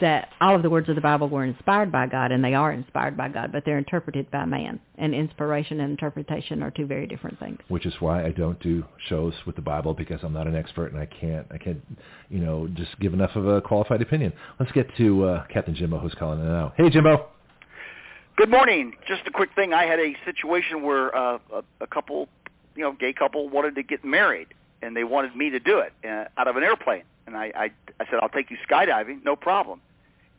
that 0.01 0.31
all 0.41 0.55
of 0.55 0.63
the 0.63 0.71
words 0.71 0.89
of 0.89 0.95
the 0.95 1.01
Bible 1.01 1.29
were 1.29 1.45
inspired 1.45 1.91
by 1.91 2.07
God, 2.07 2.33
and 2.33 2.45
they 2.45 2.55
are 2.55 2.73
inspired 2.73 3.17
by 3.17 3.29
God, 3.29 3.53
but 3.53 3.65
they're 3.65 3.79
interpreted 3.79 4.31
by 4.31 4.45
man. 4.45 4.81
And 4.99 5.15
inspiration 5.15 5.81
and 5.81 5.91
interpretation 5.91 6.63
are 6.63 6.71
two 6.71 6.87
very 6.87 7.07
different 7.07 7.39
things. 7.39 7.59
Which 7.69 7.87
is 7.87 7.95
why 8.01 8.25
I 8.25 8.31
don't 8.31 8.61
do 8.61 8.85
shows 9.09 9.35
with 9.47 9.57
the 9.57 9.63
Bible 9.63 9.95
because 9.95 10.21
I'm 10.23 10.33
not 10.33 10.47
an 10.47 10.57
expert 10.57 10.93
and 10.93 11.01
I 11.01 11.07
can't, 11.07 11.47
I 11.51 11.59
can't, 11.59 11.81
you 12.29 12.41
know, 12.41 12.69
just 12.75 12.99
give 13.01 13.15
enough 13.15 13.37
of 13.37 13.47
a 13.47 13.61
qualified 13.61 14.03
opinion. 14.03 14.33
Let's 14.59 14.73
get 14.73 14.89
to 14.97 15.25
uh, 15.25 15.47
Captain 15.47 15.75
Jimbo, 15.75 15.99
who's 15.99 16.15
calling 16.15 16.41
in 16.41 16.47
now. 16.47 16.73
Hey, 16.77 16.91
Jimbo. 16.91 17.29
Good 18.37 18.51
morning. 18.51 18.93
Just 19.09 19.23
a 19.27 19.31
quick 19.31 19.51
thing. 19.55 19.73
I 19.73 19.85
had 19.85 19.99
a 19.99 20.15
situation 20.27 20.83
where 20.83 21.15
uh, 21.17 21.39
a, 21.53 21.63
a 21.81 21.87
couple, 21.87 22.29
you 22.75 22.83
know, 22.83 22.93
gay 22.93 23.15
couple 23.15 23.49
wanted 23.49 23.75
to 23.77 23.83
get 23.83 24.05
married, 24.05 24.49
and 24.83 24.95
they 24.95 25.05
wanted 25.05 25.35
me 25.35 25.49
to 25.51 25.59
do 25.59 25.79
it 25.79 25.93
uh, 26.07 26.27
out 26.37 26.47
of 26.47 26.57
an 26.57 26.63
airplane. 26.63 27.05
And 27.27 27.35
I, 27.35 27.51
I, 27.57 27.71
I 27.99 28.05
said, 28.05 28.21
I'll 28.21 28.29
take 28.29 28.51
you 28.51 28.59
skydiving, 28.69 29.25
no 29.25 29.37
problem. 29.37 29.81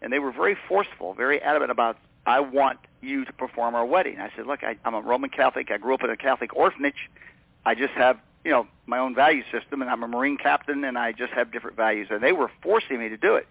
And 0.01 0.13
they 0.13 0.19
were 0.19 0.31
very 0.31 0.57
forceful, 0.67 1.13
very 1.13 1.41
adamant 1.41 1.71
about, 1.71 1.97
I 2.25 2.39
want 2.39 2.79
you 3.01 3.25
to 3.25 3.33
perform 3.33 3.75
our 3.75 3.85
wedding. 3.85 4.19
I 4.19 4.29
said, 4.35 4.45
look, 4.45 4.63
I, 4.63 4.77
I'm 4.85 4.93
a 4.93 5.01
Roman 5.01 5.29
Catholic. 5.29 5.71
I 5.71 5.77
grew 5.77 5.93
up 5.93 6.03
in 6.03 6.09
a 6.09 6.17
Catholic 6.17 6.55
orphanage. 6.55 7.09
I 7.65 7.75
just 7.75 7.93
have, 7.93 8.19
you 8.43 8.51
know, 8.51 8.67
my 8.85 8.99
own 8.99 9.15
value 9.15 9.43
system, 9.51 9.81
and 9.81 9.89
I'm 9.89 10.03
a 10.03 10.07
Marine 10.07 10.37
captain, 10.37 10.83
and 10.83 10.97
I 10.97 11.11
just 11.11 11.33
have 11.33 11.51
different 11.51 11.77
values. 11.77 12.07
And 12.11 12.21
they 12.21 12.31
were 12.31 12.51
forcing 12.61 12.99
me 12.99 13.09
to 13.09 13.17
do 13.17 13.35
it. 13.35 13.47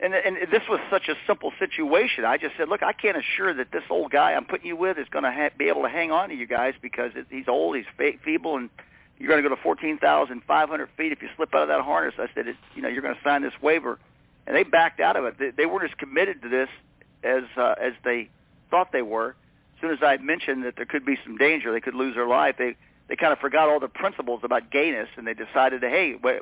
And, 0.00 0.12
and 0.12 0.36
this 0.50 0.62
was 0.68 0.80
such 0.90 1.08
a 1.08 1.14
simple 1.26 1.52
situation. 1.58 2.24
I 2.24 2.36
just 2.36 2.56
said, 2.56 2.68
look, 2.68 2.82
I 2.82 2.92
can't 2.92 3.16
assure 3.16 3.54
that 3.54 3.70
this 3.72 3.84
old 3.88 4.10
guy 4.10 4.32
I'm 4.32 4.44
putting 4.44 4.66
you 4.66 4.76
with 4.76 4.98
is 4.98 5.06
going 5.08 5.24
to 5.24 5.32
ha- 5.32 5.50
be 5.56 5.68
able 5.68 5.82
to 5.82 5.88
hang 5.88 6.10
on 6.10 6.30
to 6.30 6.34
you 6.34 6.46
guys 6.46 6.74
because 6.82 7.12
it, 7.14 7.26
he's 7.30 7.48
old, 7.48 7.76
he's 7.76 7.86
fe- 7.96 8.18
feeble, 8.24 8.56
and 8.56 8.70
you're 9.18 9.28
going 9.28 9.42
to 9.42 9.48
go 9.48 9.54
to 9.54 9.62
14,500 9.62 10.88
feet 10.96 11.12
if 11.12 11.22
you 11.22 11.28
slip 11.36 11.54
out 11.54 11.62
of 11.62 11.68
that 11.68 11.80
harness. 11.82 12.14
I 12.18 12.26
said, 12.34 12.48
it, 12.48 12.56
you 12.74 12.82
know, 12.82 12.88
you're 12.88 13.02
going 13.02 13.14
to 13.14 13.20
sign 13.22 13.42
this 13.42 13.52
waiver, 13.62 13.98
and 14.46 14.56
they 14.56 14.62
backed 14.62 15.00
out 15.00 15.16
of 15.16 15.24
it. 15.24 15.38
They, 15.38 15.50
they 15.50 15.66
weren't 15.66 15.90
as 15.90 15.96
committed 15.96 16.42
to 16.42 16.48
this 16.48 16.68
as 17.22 17.44
uh, 17.56 17.74
as 17.80 17.92
they 18.04 18.28
thought 18.70 18.92
they 18.92 19.02
were. 19.02 19.30
As 19.76 19.80
soon 19.80 19.90
as 19.90 19.98
I 20.02 20.16
mentioned 20.18 20.64
that 20.64 20.76
there 20.76 20.86
could 20.86 21.04
be 21.04 21.18
some 21.24 21.36
danger, 21.36 21.72
they 21.72 21.80
could 21.80 21.94
lose 21.94 22.14
their 22.14 22.26
life. 22.26 22.56
They 22.58 22.76
they 23.08 23.16
kind 23.16 23.32
of 23.32 23.38
forgot 23.38 23.68
all 23.68 23.80
the 23.80 23.88
principles 23.88 24.40
about 24.42 24.70
gayness, 24.70 25.08
and 25.16 25.26
they 25.26 25.34
decided, 25.34 25.82
that, 25.82 25.90
hey, 25.90 26.14
wait, 26.22 26.40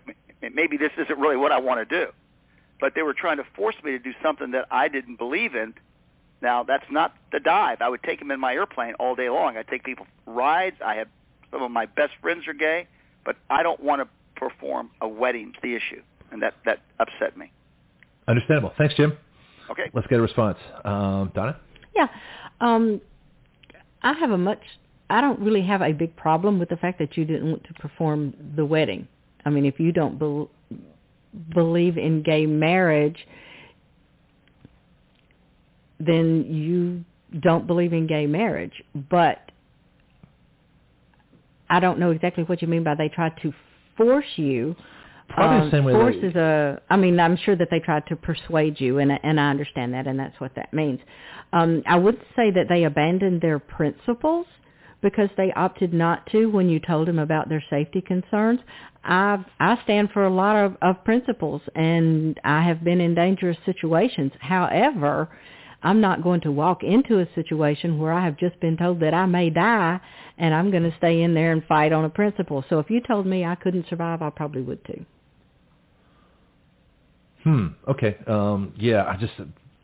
maybe 0.55 0.77
this 0.77 0.93
isn't 0.97 1.19
really 1.19 1.37
what 1.37 1.51
I 1.51 1.59
want 1.59 1.87
to 1.89 2.05
do. 2.05 2.13
But 2.81 2.95
they 2.95 3.03
were 3.03 3.15
trying 3.15 3.39
to 3.39 3.45
force 3.57 3.75
me 3.83 3.93
to 3.93 3.99
do 3.99 4.13
something 4.23 4.53
that 4.53 4.67
I 4.71 4.89
didn't 4.89 5.17
believe 5.17 5.55
in. 5.55 5.75
Now 6.41 6.65
that's 6.65 6.91
not 6.91 7.17
the 7.31 7.39
dive. 7.39 7.81
I 7.81 7.89
would 7.89 8.03
take 8.03 8.19
them 8.19 8.31
in 8.31 8.41
my 8.41 8.55
airplane 8.55 8.95
all 8.95 9.15
day 9.15 9.29
long. 9.29 9.57
I 9.57 9.63
take 9.63 9.85
people 9.85 10.07
rides. 10.27 10.77
I 10.85 10.97
have 10.97 11.09
some 11.53 11.63
of 11.63 11.71
my 11.71 11.87
best 11.87 12.15
friends 12.21 12.49
are 12.49 12.55
gay, 12.55 12.89
but 13.25 13.37
I 13.49 13.63
don't 13.63 13.81
want 13.81 14.03
to 14.03 14.09
perform 14.35 14.91
a 15.01 15.07
wedding. 15.07 15.55
The 15.63 15.77
issue, 15.77 16.03
and 16.33 16.43
that 16.43 16.55
that 16.65 16.81
upset 16.99 17.37
me. 17.37 17.53
Understandable. 18.29 18.73
Thanks, 18.79 18.95
Jim. 18.95 19.17
Okay. 19.71 19.91
Let's 19.95 20.07
get 20.09 20.19
a 20.19 20.23
response. 20.23 20.59
Um, 20.85 21.33
Donna? 21.35 21.59
Yeah. 21.95 22.09
Um, 22.61 23.01
I 24.03 24.13
have 24.15 24.31
a 24.31 24.39
much, 24.39 24.61
I 25.11 25.21
don't 25.21 25.41
really 25.41 25.63
have 25.63 25.83
a 25.83 25.93
big 25.93 26.15
problem 26.17 26.59
with 26.59 26.69
the 26.69 26.77
fact 26.77 26.99
that 26.99 27.17
you 27.17 27.25
didn't 27.25 27.51
want 27.51 27.65
to 27.65 27.75
perform 27.75 28.35
the 28.57 28.65
wedding. 28.65 29.09
I 29.45 29.51
mean, 29.51 29.65
if 29.65 29.81
you 29.81 29.93
don't 29.93 30.19
be- 30.19 30.49
believe 31.55 31.97
in 31.97 32.23
gay 32.23 32.47
marriage, 32.47 33.27
then 35.99 36.45
you 36.49 37.05
don't 37.41 37.67
believe 37.67 37.93
in 37.93 38.07
gay 38.07 38.27
marriage. 38.27 38.83
But 38.95 39.51
I 41.71 41.81
don't 41.81 41.99
know 41.99 42.11
exactly 42.11 42.45
what 42.45 42.61
you 42.61 42.69
mean 42.69 42.85
by 42.85 42.95
they 42.95 43.09
tried 43.09 43.41
to 43.43 43.53
force 43.97 44.27
you. 44.37 44.77
Probably 45.29 45.59
the 45.59 45.65
Um, 45.65 45.71
same 45.71 45.85
way 45.85 45.93
Force 45.93 46.17
they- 46.21 46.29
is 46.29 46.37
a. 46.37 46.81
I 46.91 46.97
mean, 46.97 47.19
I'm 47.19 47.37
sure 47.37 47.57
that 47.57 47.69
they 47.71 47.81
tried 47.81 48.07
to 48.07 48.17
persuade 48.17 48.81
you, 48.81 48.99
and 48.99 49.19
and 49.23 49.41
I 49.41 49.51
understand 49.51 49.95
that, 49.95 50.07
and 50.07 50.19
that's 50.19 50.39
what 50.41 50.55
that 50.57 50.73
means. 50.73 51.01
Um, 51.53 51.83
I 51.87 51.97
would 51.97 52.21
say 52.37 52.51
that 52.51 52.69
they 52.69 52.85
abandoned 52.85 53.41
their 53.41 53.59
principles 53.59 54.47
because 55.01 55.31
they 55.37 55.53
opted 55.55 55.93
not 55.95 56.27
to 56.27 56.47
when 56.51 56.69
you 56.69 56.79
told 56.81 57.09
them 57.09 57.19
about 57.19 57.49
their 57.49 57.63
safety 57.71 58.01
concerns. 58.01 58.61
I 59.05 59.39
I 59.59 59.77
stand 59.85 60.11
for 60.13 60.25
a 60.25 60.31
lot 60.31 60.57
of, 60.57 60.77
of 60.83 61.03
principles, 61.05 61.63
and 61.75 62.39
I 62.45 62.61
have 62.63 62.85
been 62.85 63.01
in 63.01 63.15
dangerous 63.15 63.59
situations. 63.65 64.33
However, 64.41 65.29
I'm 65.83 66.01
not 66.01 66.23
going 66.23 66.41
to 66.43 66.53
walk 66.53 66.83
into 66.83 67.19
a 67.19 67.27
situation 67.35 67.99
where 67.99 68.13
I 68.13 68.25
have 68.25 68.37
just 68.37 68.59
been 68.61 68.77
told 68.77 69.01
that 69.01 69.15
I 69.15 69.27
may 69.27 69.51
die, 69.51 70.01
and 70.39 70.55
I'm 70.55 70.71
going 70.71 70.85
to 70.85 70.97
stay 70.97 71.23
in 71.23 71.35
there 71.35 71.53
and 71.53 71.65
fight 71.65 71.93
on 71.93 72.05
a 72.05 72.09
principle. 72.11 72.65
So 72.71 72.79
if 72.79 72.91
you 72.91 73.01
told 73.01 73.27
me 73.27 73.45
I 73.45 73.55
couldn't 73.57 73.89
survive, 73.89 74.23
I 74.23 74.31
probably 74.31 74.63
would 74.63 74.85
too. 74.85 75.05
Hmm. 77.45 77.67
Okay. 77.89 78.17
Um, 78.27 78.73
yeah, 78.77 79.03
I'm 79.05 79.19
just 79.19 79.33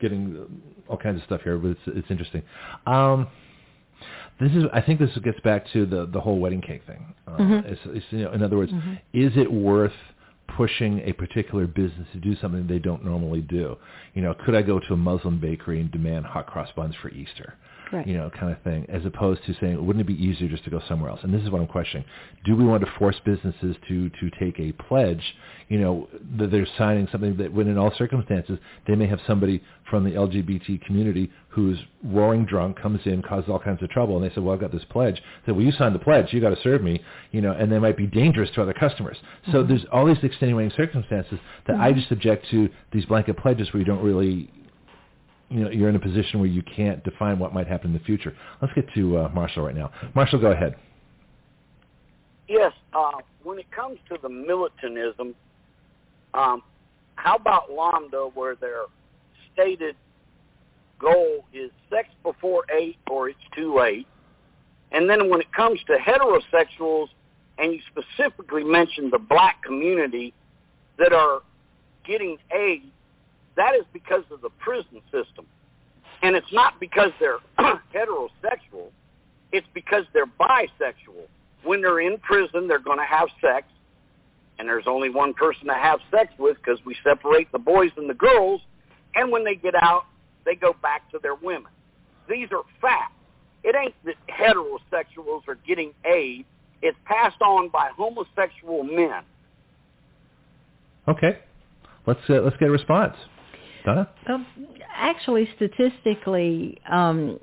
getting 0.00 0.46
all 0.88 0.96
kinds 0.96 1.18
of 1.18 1.24
stuff 1.24 1.40
here, 1.42 1.58
but 1.58 1.70
it's 1.70 1.80
it's 1.88 2.10
interesting. 2.10 2.42
Um, 2.86 3.26
this 4.40 4.52
is. 4.52 4.64
I 4.72 4.80
think 4.80 5.00
this 5.00 5.10
gets 5.24 5.40
back 5.40 5.66
to 5.72 5.84
the 5.84 6.06
the 6.06 6.20
whole 6.20 6.38
wedding 6.38 6.60
cake 6.60 6.82
thing. 6.86 7.14
Uh, 7.26 7.36
Mhm. 7.38 7.64
it's, 7.66 7.80
it's, 7.86 8.06
you 8.10 8.22
know, 8.22 8.32
in 8.32 8.42
other 8.42 8.56
words, 8.56 8.72
Mhm. 8.72 9.00
is 9.12 9.36
it 9.36 9.50
worth 9.52 9.92
pushing 10.58 10.98
a 11.08 11.12
particular 11.12 11.68
business 11.68 12.08
to 12.12 12.18
do 12.18 12.34
something 12.40 12.66
they 12.66 12.80
don't 12.80 13.04
normally 13.04 13.40
do? 13.40 13.76
You 14.14 14.22
know, 14.22 14.34
could 14.44 14.56
I 14.56 14.62
go 14.62 14.80
to 14.80 14.92
a 14.92 14.96
Muslim 14.96 15.38
bakery 15.38 15.80
and 15.80 15.90
demand 15.92 16.26
hot 16.26 16.48
cross 16.48 16.68
buns 16.74 16.96
for 17.00 17.10
Easter? 17.10 17.54
Right. 17.92 18.06
you 18.06 18.16
know, 18.18 18.30
kind 18.30 18.52
of 18.52 18.60
thing, 18.62 18.84
as 18.88 19.04
opposed 19.06 19.44
to 19.46 19.54
saying, 19.60 19.84
wouldn't 19.84 20.00
it 20.02 20.06
be 20.06 20.22
easier 20.22 20.48
just 20.48 20.64
to 20.64 20.70
go 20.70 20.80
somewhere 20.88 21.10
else? 21.10 21.20
And 21.22 21.32
this 21.32 21.42
is 21.42 21.50
what 21.50 21.60
I'm 21.60 21.66
questioning. 21.66 22.04
Do 22.44 22.54
we 22.54 22.64
want 22.64 22.84
to 22.84 22.90
force 22.98 23.16
businesses 23.24 23.76
to, 23.88 24.10
to 24.10 24.30
take 24.38 24.58
a 24.60 24.72
pledge, 24.72 25.22
you 25.68 25.78
know, 25.78 26.08
that 26.38 26.50
they're 26.50 26.66
signing 26.76 27.08
something 27.10 27.36
that 27.38 27.52
when 27.52 27.66
in 27.68 27.78
all 27.78 27.92
circumstances, 27.96 28.58
they 28.86 28.94
may 28.94 29.06
have 29.06 29.20
somebody 29.26 29.62
from 29.90 30.04
the 30.04 30.10
LGBT 30.10 30.84
community 30.84 31.30
who's 31.48 31.78
roaring 32.04 32.44
drunk, 32.44 32.78
comes 32.80 33.00
in, 33.06 33.22
causes 33.22 33.48
all 33.48 33.58
kinds 33.58 33.82
of 33.82 33.88
trouble, 33.90 34.16
and 34.16 34.24
they 34.30 34.34
say, 34.34 34.40
well, 34.40 34.54
I've 34.54 34.60
got 34.60 34.70
this 34.72 34.84
pledge. 34.90 35.16
They 35.46 35.52
say, 35.52 35.56
well, 35.56 35.64
you 35.64 35.72
signed 35.72 35.94
the 35.94 35.98
pledge, 36.00 36.26
you 36.32 36.40
got 36.40 36.50
to 36.50 36.62
serve 36.62 36.82
me, 36.82 37.02
you 37.32 37.40
know, 37.40 37.52
and 37.52 37.72
they 37.72 37.78
might 37.78 37.96
be 37.96 38.06
dangerous 38.06 38.50
to 38.54 38.62
other 38.62 38.74
customers. 38.74 39.16
So 39.50 39.64
Mhm. 39.64 39.68
there's 39.68 39.84
all 39.86 40.06
these 40.06 40.22
extenuating 40.22 40.72
circumstances 40.76 41.38
that 41.66 41.76
I 41.80 41.92
Mhm. 41.92 41.96
just 41.96 42.10
object 42.12 42.48
to 42.50 42.68
these 42.92 43.06
blanket 43.06 43.36
pledges 43.38 43.72
where 43.72 43.78
you 43.80 43.86
don't 43.86 44.02
really 44.02 44.50
you 45.50 45.60
know, 45.60 45.70
you're 45.70 45.88
in 45.88 45.96
a 45.96 46.00
position 46.00 46.40
where 46.40 46.48
you 46.48 46.62
can't 46.62 47.02
define 47.04 47.38
what 47.38 47.54
might 47.54 47.66
happen 47.66 47.88
in 47.88 47.92
the 47.94 48.04
future. 48.04 48.36
Let's 48.60 48.74
get 48.74 48.92
to 48.94 49.18
uh, 49.18 49.28
Marshall 49.30 49.64
right 49.64 49.74
now. 49.74 49.90
Marshall, 50.14 50.40
go 50.40 50.50
ahead. 50.50 50.76
Yes, 52.48 52.72
uh, 52.94 53.12
when 53.42 53.58
it 53.58 53.70
comes 53.70 53.98
to 54.08 54.18
the 54.22 54.28
militantism, 54.28 55.34
um, 56.34 56.62
how 57.16 57.36
about 57.36 57.70
Lambda, 57.70 58.30
where 58.34 58.54
their 58.56 58.82
stated 59.52 59.96
goal 60.98 61.44
is 61.52 61.70
sex 61.90 62.08
before 62.22 62.64
eight 62.78 62.96
or 63.10 63.28
it's 63.28 63.38
too 63.54 63.76
late? 63.76 64.06
And 64.92 65.08
then 65.08 65.28
when 65.28 65.40
it 65.40 65.52
comes 65.52 65.80
to 65.86 65.96
heterosexuals, 65.96 67.08
and 67.58 67.72
you 67.72 67.80
specifically 67.90 68.64
mentioned 68.64 69.12
the 69.12 69.18
black 69.18 69.62
community 69.62 70.32
that 70.98 71.12
are 71.12 71.42
getting 72.06 72.38
AIDS, 72.52 72.86
that 73.58 73.74
is 73.74 73.84
because 73.92 74.22
of 74.30 74.40
the 74.40 74.50
prison 74.60 75.02
system. 75.12 75.44
And 76.22 76.36
it's 76.36 76.52
not 76.52 76.78
because 76.78 77.10
they're 77.18 77.38
heterosexual. 77.58 78.90
It's 79.52 79.66
because 79.74 80.04
they're 80.12 80.26
bisexual. 80.26 81.26
When 81.64 81.82
they're 81.82 82.00
in 82.00 82.18
prison, 82.18 82.68
they're 82.68 82.78
going 82.78 82.98
to 82.98 83.04
have 83.04 83.28
sex, 83.40 83.66
and 84.58 84.68
there's 84.68 84.86
only 84.86 85.10
one 85.10 85.34
person 85.34 85.66
to 85.66 85.74
have 85.74 85.98
sex 86.10 86.32
with 86.38 86.56
because 86.56 86.78
we 86.84 86.96
separate 87.02 87.50
the 87.50 87.58
boys 87.58 87.90
and 87.96 88.08
the 88.08 88.14
girls. 88.14 88.60
And 89.16 89.32
when 89.32 89.44
they 89.44 89.56
get 89.56 89.74
out, 89.74 90.04
they 90.44 90.54
go 90.54 90.74
back 90.80 91.10
to 91.10 91.18
their 91.20 91.34
women. 91.34 91.72
These 92.28 92.48
are 92.52 92.62
facts. 92.80 93.14
It 93.64 93.74
ain't 93.74 93.94
that 94.04 94.14
heterosexuals 94.28 95.48
are 95.48 95.58
getting 95.66 95.92
AIDS. 96.04 96.44
It's 96.80 96.98
passed 97.06 97.42
on 97.42 97.70
by 97.70 97.90
homosexual 97.96 98.84
men. 98.84 99.22
Okay, 101.08 101.38
let's 102.06 102.20
uh, 102.28 102.34
let's 102.34 102.56
get 102.58 102.68
a 102.68 102.70
response. 102.70 103.16
Donna. 103.88 104.08
Um, 104.28 104.46
actually, 104.94 105.48
statistically, 105.56 106.78
um, 106.90 107.40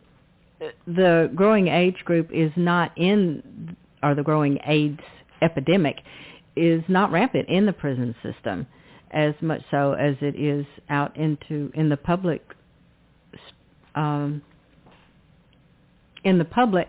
the 0.88 1.32
growing 1.33 1.67
age 1.67 1.98
group 2.06 2.30
is 2.32 2.51
not 2.56 2.91
in, 2.98 3.75
or 4.03 4.15
the 4.15 4.24
growing 4.24 4.59
AIDS 4.65 5.01
epidemic 5.41 5.98
is 6.56 6.83
not 6.88 7.11
rampant 7.11 7.49
in 7.49 7.65
the 7.65 7.74
prison 7.74 8.15
system, 8.24 8.67
as 9.11 9.33
much 9.41 9.61
so 9.72 9.93
as 9.93 10.15
it 10.22 10.40
is 10.40 10.65
out 10.90 11.15
into 11.17 11.72
in 11.74 11.90
the 11.90 11.98
public. 11.98 12.41
Um, 13.95 14.41
in 16.24 16.38
the 16.38 16.45
public. 16.45 16.88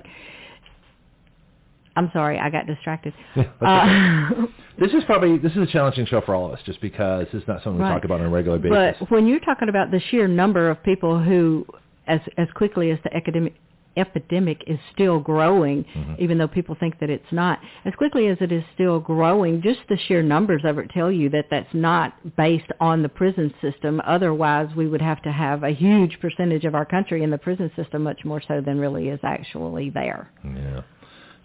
I'm 1.97 2.11
sorry, 2.13 2.39
I 2.39 2.51
got 2.51 2.67
distracted. 2.67 3.13
That's 3.37 3.49
Uh, 3.61 4.47
this 4.79 4.93
is 4.93 5.03
probably 5.05 5.39
this 5.39 5.53
is 5.53 5.59
a 5.59 5.67
challenging 5.67 6.07
show 6.07 6.21
for 6.21 6.35
all 6.35 6.47
of 6.47 6.53
us, 6.53 6.61
just 6.67 6.81
because 6.81 7.27
it's 7.33 7.47
not 7.49 7.63
something 7.65 7.79
we 7.79 7.83
Right. 7.85 7.95
talk 7.95 8.05
about 8.05 8.21
on 8.21 8.27
a 8.27 8.31
regular 8.31 8.59
basis. 8.59 8.97
But 9.01 9.11
when 9.11 9.27
you're 9.27 9.41
talking 9.41 9.69
about 9.69 9.91
the 9.91 10.01
sheer 10.11 10.29
number 10.29 10.69
of 10.71 10.83
people 10.83 11.19
who, 11.23 11.67
as 12.07 12.21
as 12.37 12.49
quickly 12.55 12.91
as 12.91 12.99
the 13.05 13.15
academic 13.17 13.55
epidemic 13.99 14.63
is 14.67 14.79
still 14.93 15.19
growing, 15.19 15.83
Mm-hmm. 15.97 16.15
even 16.19 16.37
though 16.37 16.49
people 16.49 16.77
think 16.79 16.99
that 17.01 17.09
it's 17.09 17.33
not, 17.33 17.59
as 17.87 17.95
quickly 17.95 18.27
as 18.29 18.37
it 18.43 18.53
is 18.53 18.63
still 18.75 19.01
growing, 19.01 19.63
just 19.63 19.81
the 19.89 19.97
sheer 20.07 20.23
numbers 20.23 20.61
of 20.65 20.77
it 20.79 20.91
tell 20.91 21.11
you 21.11 21.31
that 21.31 21.47
that's 21.51 21.73
not 21.73 22.13
based 22.37 22.71
on 22.79 23.03
the 23.03 23.09
prison 23.09 23.55
system. 23.63 24.03
Otherwise, 24.07 24.69
we 24.77 24.87
would 24.87 25.01
have 25.01 25.23
to 25.23 25.33
have 25.33 25.63
a 25.63 25.71
huge 25.71 26.21
percentage 26.21 26.67
of 26.67 26.75
our 26.75 26.85
country 26.85 27.23
in 27.23 27.31
the 27.31 27.39
prison 27.39 27.71
system, 27.75 28.03
much 28.03 28.23
more 28.27 28.43
so 28.47 28.61
than 28.61 28.79
really 28.79 29.09
is 29.09 29.21
actually 29.23 29.89
there. 29.89 30.31
Yeah. 30.45 30.83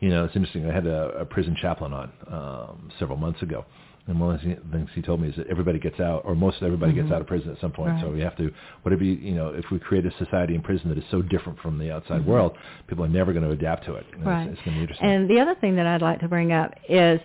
You 0.01 0.09
know, 0.09 0.25
it's 0.25 0.35
interesting. 0.35 0.69
I 0.69 0.73
had 0.73 0.87
a, 0.87 1.19
a 1.19 1.25
prison 1.25 1.55
chaplain 1.61 1.93
on 1.93 2.11
um, 2.27 2.91
several 2.99 3.17
months 3.17 3.41
ago. 3.41 3.65
And 4.07 4.19
one 4.19 4.33
of 4.33 4.41
the 4.41 4.55
things 4.71 4.89
he 4.95 5.01
told 5.03 5.21
me 5.21 5.29
is 5.29 5.35
that 5.35 5.45
everybody 5.47 5.77
gets 5.77 5.99
out, 5.99 6.23
or 6.25 6.33
most 6.33 6.57
everybody 6.63 6.91
gets 6.91 7.07
Mhm. 7.09 7.13
out 7.13 7.21
of 7.21 7.27
prison 7.27 7.51
at 7.51 7.59
some 7.61 7.71
point. 7.71 8.01
So 8.01 8.09
we 8.09 8.19
have 8.21 8.35
to, 8.37 8.51
it 8.83 8.99
be, 8.99 9.05
you 9.07 9.35
know, 9.35 9.49
if 9.49 9.69
we 9.71 9.77
create 9.77 10.07
a 10.07 10.11
society 10.17 10.55
in 10.55 10.61
prison 10.61 10.89
that 10.89 10.97
is 10.97 11.03
so 11.11 11.21
different 11.21 11.59
from 11.59 11.77
the 11.77 11.91
outside 11.91 12.21
Mhm. 12.21 12.25
world, 12.25 12.57
people 12.87 13.05
are 13.05 13.07
never 13.07 13.31
going 13.31 13.45
to 13.45 13.51
adapt 13.51 13.85
to 13.85 13.93
it. 13.93 14.05
And 14.13 14.25
Right. 14.25 14.47
It's, 14.47 14.53
it's 14.53 14.61
going 14.63 14.73
to 14.73 14.79
be 14.79 14.81
interesting. 14.81 15.07
And 15.07 15.29
the 15.29 15.39
other 15.39 15.53
thing 15.53 15.75
that 15.75 15.85
I'd 15.85 16.01
like 16.01 16.19
to 16.21 16.27
bring 16.27 16.51
up 16.51 16.73
is 16.89 17.21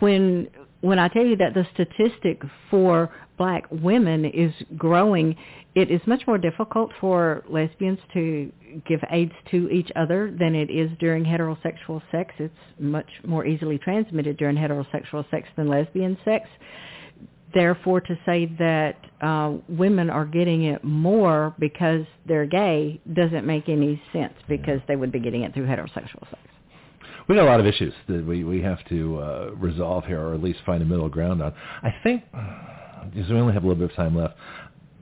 when 0.00 0.48
when 0.82 0.98
I 0.98 1.08
tell 1.08 1.24
you 1.24 1.36
that 1.36 1.52
the 1.54 1.64
statistic 1.74 2.42
for 2.70 3.10
black 3.36 3.64
women 3.70 4.24
is 4.24 4.52
growing, 4.76 5.36
it 5.74 5.90
is 5.90 6.00
much 6.06 6.22
more 6.26 6.38
difficult 6.38 6.90
for 7.00 7.44
lesbians 7.48 7.98
to 8.14 8.50
give 8.86 9.00
AIDS 9.10 9.32
to 9.50 9.68
each 9.70 9.90
other 9.94 10.34
than 10.38 10.54
it 10.54 10.70
is 10.70 10.90
during 10.98 11.24
heterosexual 11.24 12.00
sex. 12.10 12.34
It's 12.38 12.54
much 12.78 13.08
more 13.24 13.44
easily 13.44 13.78
transmitted 13.78 14.36
during 14.36 14.56
heterosexual 14.56 15.28
sex 15.30 15.48
than 15.56 15.68
lesbian 15.68 16.16
sex. 16.24 16.48
Therefore, 17.54 18.00
to 18.00 18.18
say 18.26 18.46
that 18.58 18.96
uh, 19.20 19.56
women 19.68 20.10
are 20.10 20.26
getting 20.26 20.64
it 20.64 20.82
more 20.82 21.54
because 21.58 22.04
they're 22.26 22.46
gay 22.46 23.00
doesn't 23.14 23.46
make 23.46 23.68
any 23.68 24.02
sense 24.12 24.34
because 24.48 24.80
they 24.88 24.96
would 24.96 25.12
be 25.12 25.20
getting 25.20 25.42
it 25.42 25.54
through 25.54 25.66
heterosexual 25.66 26.28
sex. 26.30 26.42
We 27.28 27.34
got 27.34 27.44
a 27.44 27.50
lot 27.50 27.60
of 27.60 27.66
issues 27.66 27.92
that 28.08 28.24
we, 28.24 28.44
we 28.44 28.62
have 28.62 28.78
to 28.88 29.18
uh, 29.18 29.50
resolve 29.56 30.04
here, 30.04 30.20
or 30.20 30.34
at 30.34 30.42
least 30.42 30.60
find 30.64 30.82
a 30.82 30.86
middle 30.86 31.08
ground 31.08 31.42
on. 31.42 31.52
I 31.82 31.94
think 32.02 32.22
because 33.14 33.30
we 33.30 33.36
only 33.36 33.54
have 33.54 33.64
a 33.64 33.66
little 33.66 33.80
bit 33.86 33.90
of 33.90 33.96
time 33.96 34.16
left. 34.16 34.34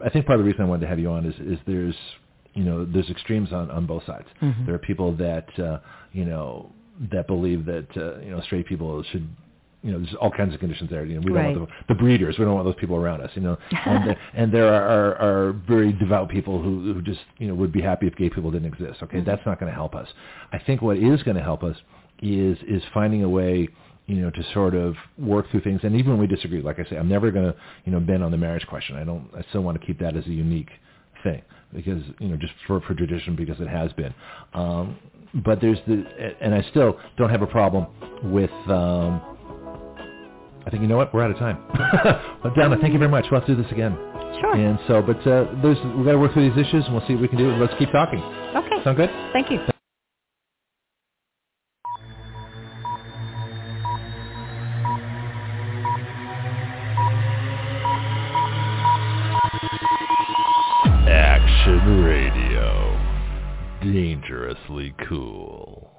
I 0.04 0.10
think 0.10 0.26
part 0.26 0.38
of 0.38 0.44
the 0.44 0.50
reason 0.50 0.62
I 0.64 0.68
wanted 0.68 0.82
to 0.82 0.88
have 0.88 0.98
you 0.98 1.10
on 1.10 1.24
is 1.26 1.34
is 1.40 1.58
there's 1.66 1.96
you 2.54 2.64
know 2.64 2.84
there's 2.84 3.08
extremes 3.10 3.52
on 3.52 3.70
on 3.70 3.86
both 3.86 4.04
sides. 4.06 4.26
Mhm. 4.42 4.66
There 4.66 4.74
are 4.74 4.78
people 4.78 5.12
that 5.16 5.48
uh, 5.58 5.78
you 6.12 6.24
know 6.24 6.70
that 7.12 7.26
believe 7.26 7.64
that 7.66 7.86
uh, 7.96 8.18
you 8.20 8.30
know 8.30 8.40
straight 8.42 8.66
people 8.66 9.02
should 9.10 9.26
you 9.82 9.92
know 9.92 9.98
there's 9.98 10.14
all 10.14 10.30
kinds 10.30 10.54
of 10.54 10.60
conditions 10.60 10.88
there. 10.90 11.04
You 11.04 11.14
know 11.16 11.20
we 11.20 11.26
don't 11.32 11.36
Right. 11.44 11.56
want 11.56 11.68
the, 11.88 11.94
the 11.94 11.98
breeders. 11.98 12.38
We 12.38 12.44
don't 12.44 12.54
want 12.54 12.66
those 12.66 12.74
people 12.80 12.96
around 12.96 13.20
us. 13.20 13.30
You 13.34 13.42
know, 13.42 13.58
and 13.86 14.08
the, 14.10 14.16
and 14.34 14.52
there 14.52 14.72
are, 14.72 14.82
are 15.14 15.48
are 15.48 15.52
very 15.52 15.92
devout 15.92 16.28
people 16.28 16.62
who 16.62 16.92
who 16.94 17.02
just 17.02 17.20
you 17.38 17.48
know 17.48 17.54
would 17.54 17.72
be 17.72 17.80
happy 17.82 18.06
if 18.06 18.14
gay 18.16 18.30
people 18.30 18.50
didn't 18.50 18.68
exist. 18.72 19.02
Okay, 19.02 19.18
Mhm. 19.18 19.24
that's 19.26 19.44
not 19.46 19.58
going 19.60 19.70
to 19.70 19.74
help 19.74 19.94
us. 19.94 20.08
I 20.52 20.58
think 20.58 20.82
what 20.82 20.96
is 20.98 21.22
going 21.22 21.36
to 21.36 21.42
help 21.42 21.62
us 21.62 21.76
is 22.22 22.56
is 22.66 22.82
finding 22.92 23.22
a 23.24 23.28
way 23.28 23.68
you 24.06 24.16
know 24.16 24.30
to 24.30 24.42
sort 24.52 24.74
of 24.74 24.94
work 25.18 25.50
through 25.50 25.62
things. 25.62 25.80
And 25.82 25.96
even 25.96 26.12
when 26.12 26.20
we 26.20 26.26
disagree 26.26 26.60
like 26.62 26.78
i 26.78 26.84
say 26.90 26.96
i'm 26.96 27.08
never 27.08 27.30
going 27.30 27.46
to 27.46 27.56
you 27.84 27.92
know 27.92 28.00
bend 28.00 28.22
on 28.22 28.30
the 28.30 28.36
marriage 28.36 28.66
question. 28.66 28.96
I 28.96 29.04
don't 29.04 29.28
i 29.36 29.42
still 29.50 29.62
want 29.62 29.80
to 29.80 29.86
keep 29.86 29.98
that 30.00 30.16
as 30.16 30.26
a 30.26 30.30
unique 30.30 30.70
thing 31.22 31.42
because 31.74 32.02
you 32.18 32.28
know 32.28 32.36
just 32.36 32.52
for 32.66 32.80
for 32.82 32.94
tradition 32.94 33.34
because 33.36 33.60
it 33.60 33.68
has 33.68 33.92
been. 33.94 34.14
Um 34.52 34.98
but 35.44 35.60
there's 35.60 35.78
the 35.86 36.04
and 36.40 36.54
i 36.54 36.62
still 36.70 36.98
don't 37.16 37.30
have 37.30 37.42
a 37.42 37.46
problem 37.46 37.86
with 38.32 38.50
um 38.68 39.20
i 40.66 40.70
think 40.70 40.80
you 40.82 40.88
know 40.88 40.96
what? 40.96 41.12
We're 41.12 41.22
out 41.22 41.30
of 41.32 41.38
time. 41.38 41.58
But 42.42 42.54
donna 42.54 42.76
thank 42.80 42.92
you 42.92 42.98
very 42.98 43.10
much. 43.10 43.24
We'll 43.30 43.40
have 43.40 43.48
to 43.48 43.56
do 43.56 43.62
this 43.62 43.72
again. 43.72 43.96
Sure. 44.40 44.54
and 44.54 44.78
so 44.86 45.00
but 45.02 45.18
uh 45.26 45.46
there's 45.62 45.78
we've 45.96 46.04
got 46.04 46.12
to 46.12 46.18
work 46.18 46.32
through 46.34 46.50
these 46.50 46.58
issues 46.66 46.84
and 46.84 46.94
we'll 46.94 47.06
see 47.06 47.14
what 47.14 47.22
we 47.22 47.28
can 47.28 47.38
do. 47.38 47.50
Let's 47.56 47.74
keep 47.78 47.90
talking. 47.90 48.20
Okay. 48.20 48.84
sound 48.84 48.96
good? 48.96 49.10
Thank 49.32 49.50
you. 49.50 49.73
Radio. 61.66 63.00
Dangerously 63.80 64.94
cool. 65.08 65.90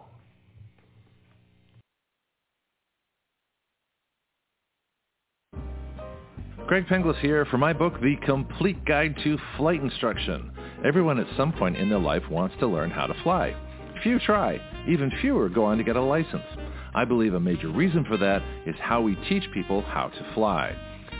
Greg 6.67 6.85
Penglis 6.85 7.19
here 7.19 7.45
for 7.45 7.57
my 7.57 7.73
book, 7.73 7.99
The 7.99 8.15
Complete 8.27 8.85
Guide 8.85 9.15
to 9.23 9.39
Flight 9.57 9.81
Instruction. 9.81 10.51
Everyone 10.85 11.19
at 11.19 11.25
some 11.35 11.51
point 11.51 11.77
in 11.77 11.89
their 11.89 11.97
life 11.97 12.23
wants 12.29 12.55
to 12.59 12.67
learn 12.67 12.91
how 12.91 13.07
to 13.07 13.23
fly. 13.23 13.55
Few 14.03 14.19
try. 14.19 14.59
Even 14.87 15.11
fewer 15.19 15.49
go 15.49 15.65
on 15.65 15.79
to 15.79 15.83
get 15.83 15.95
a 15.95 16.01
license. 16.01 16.45
I 16.93 17.05
believe 17.05 17.33
a 17.33 17.39
major 17.39 17.69
reason 17.69 18.05
for 18.05 18.17
that 18.17 18.43
is 18.67 18.75
how 18.79 19.01
we 19.01 19.15
teach 19.27 19.51
people 19.51 19.81
how 19.81 20.09
to 20.09 20.33
fly. 20.35 20.75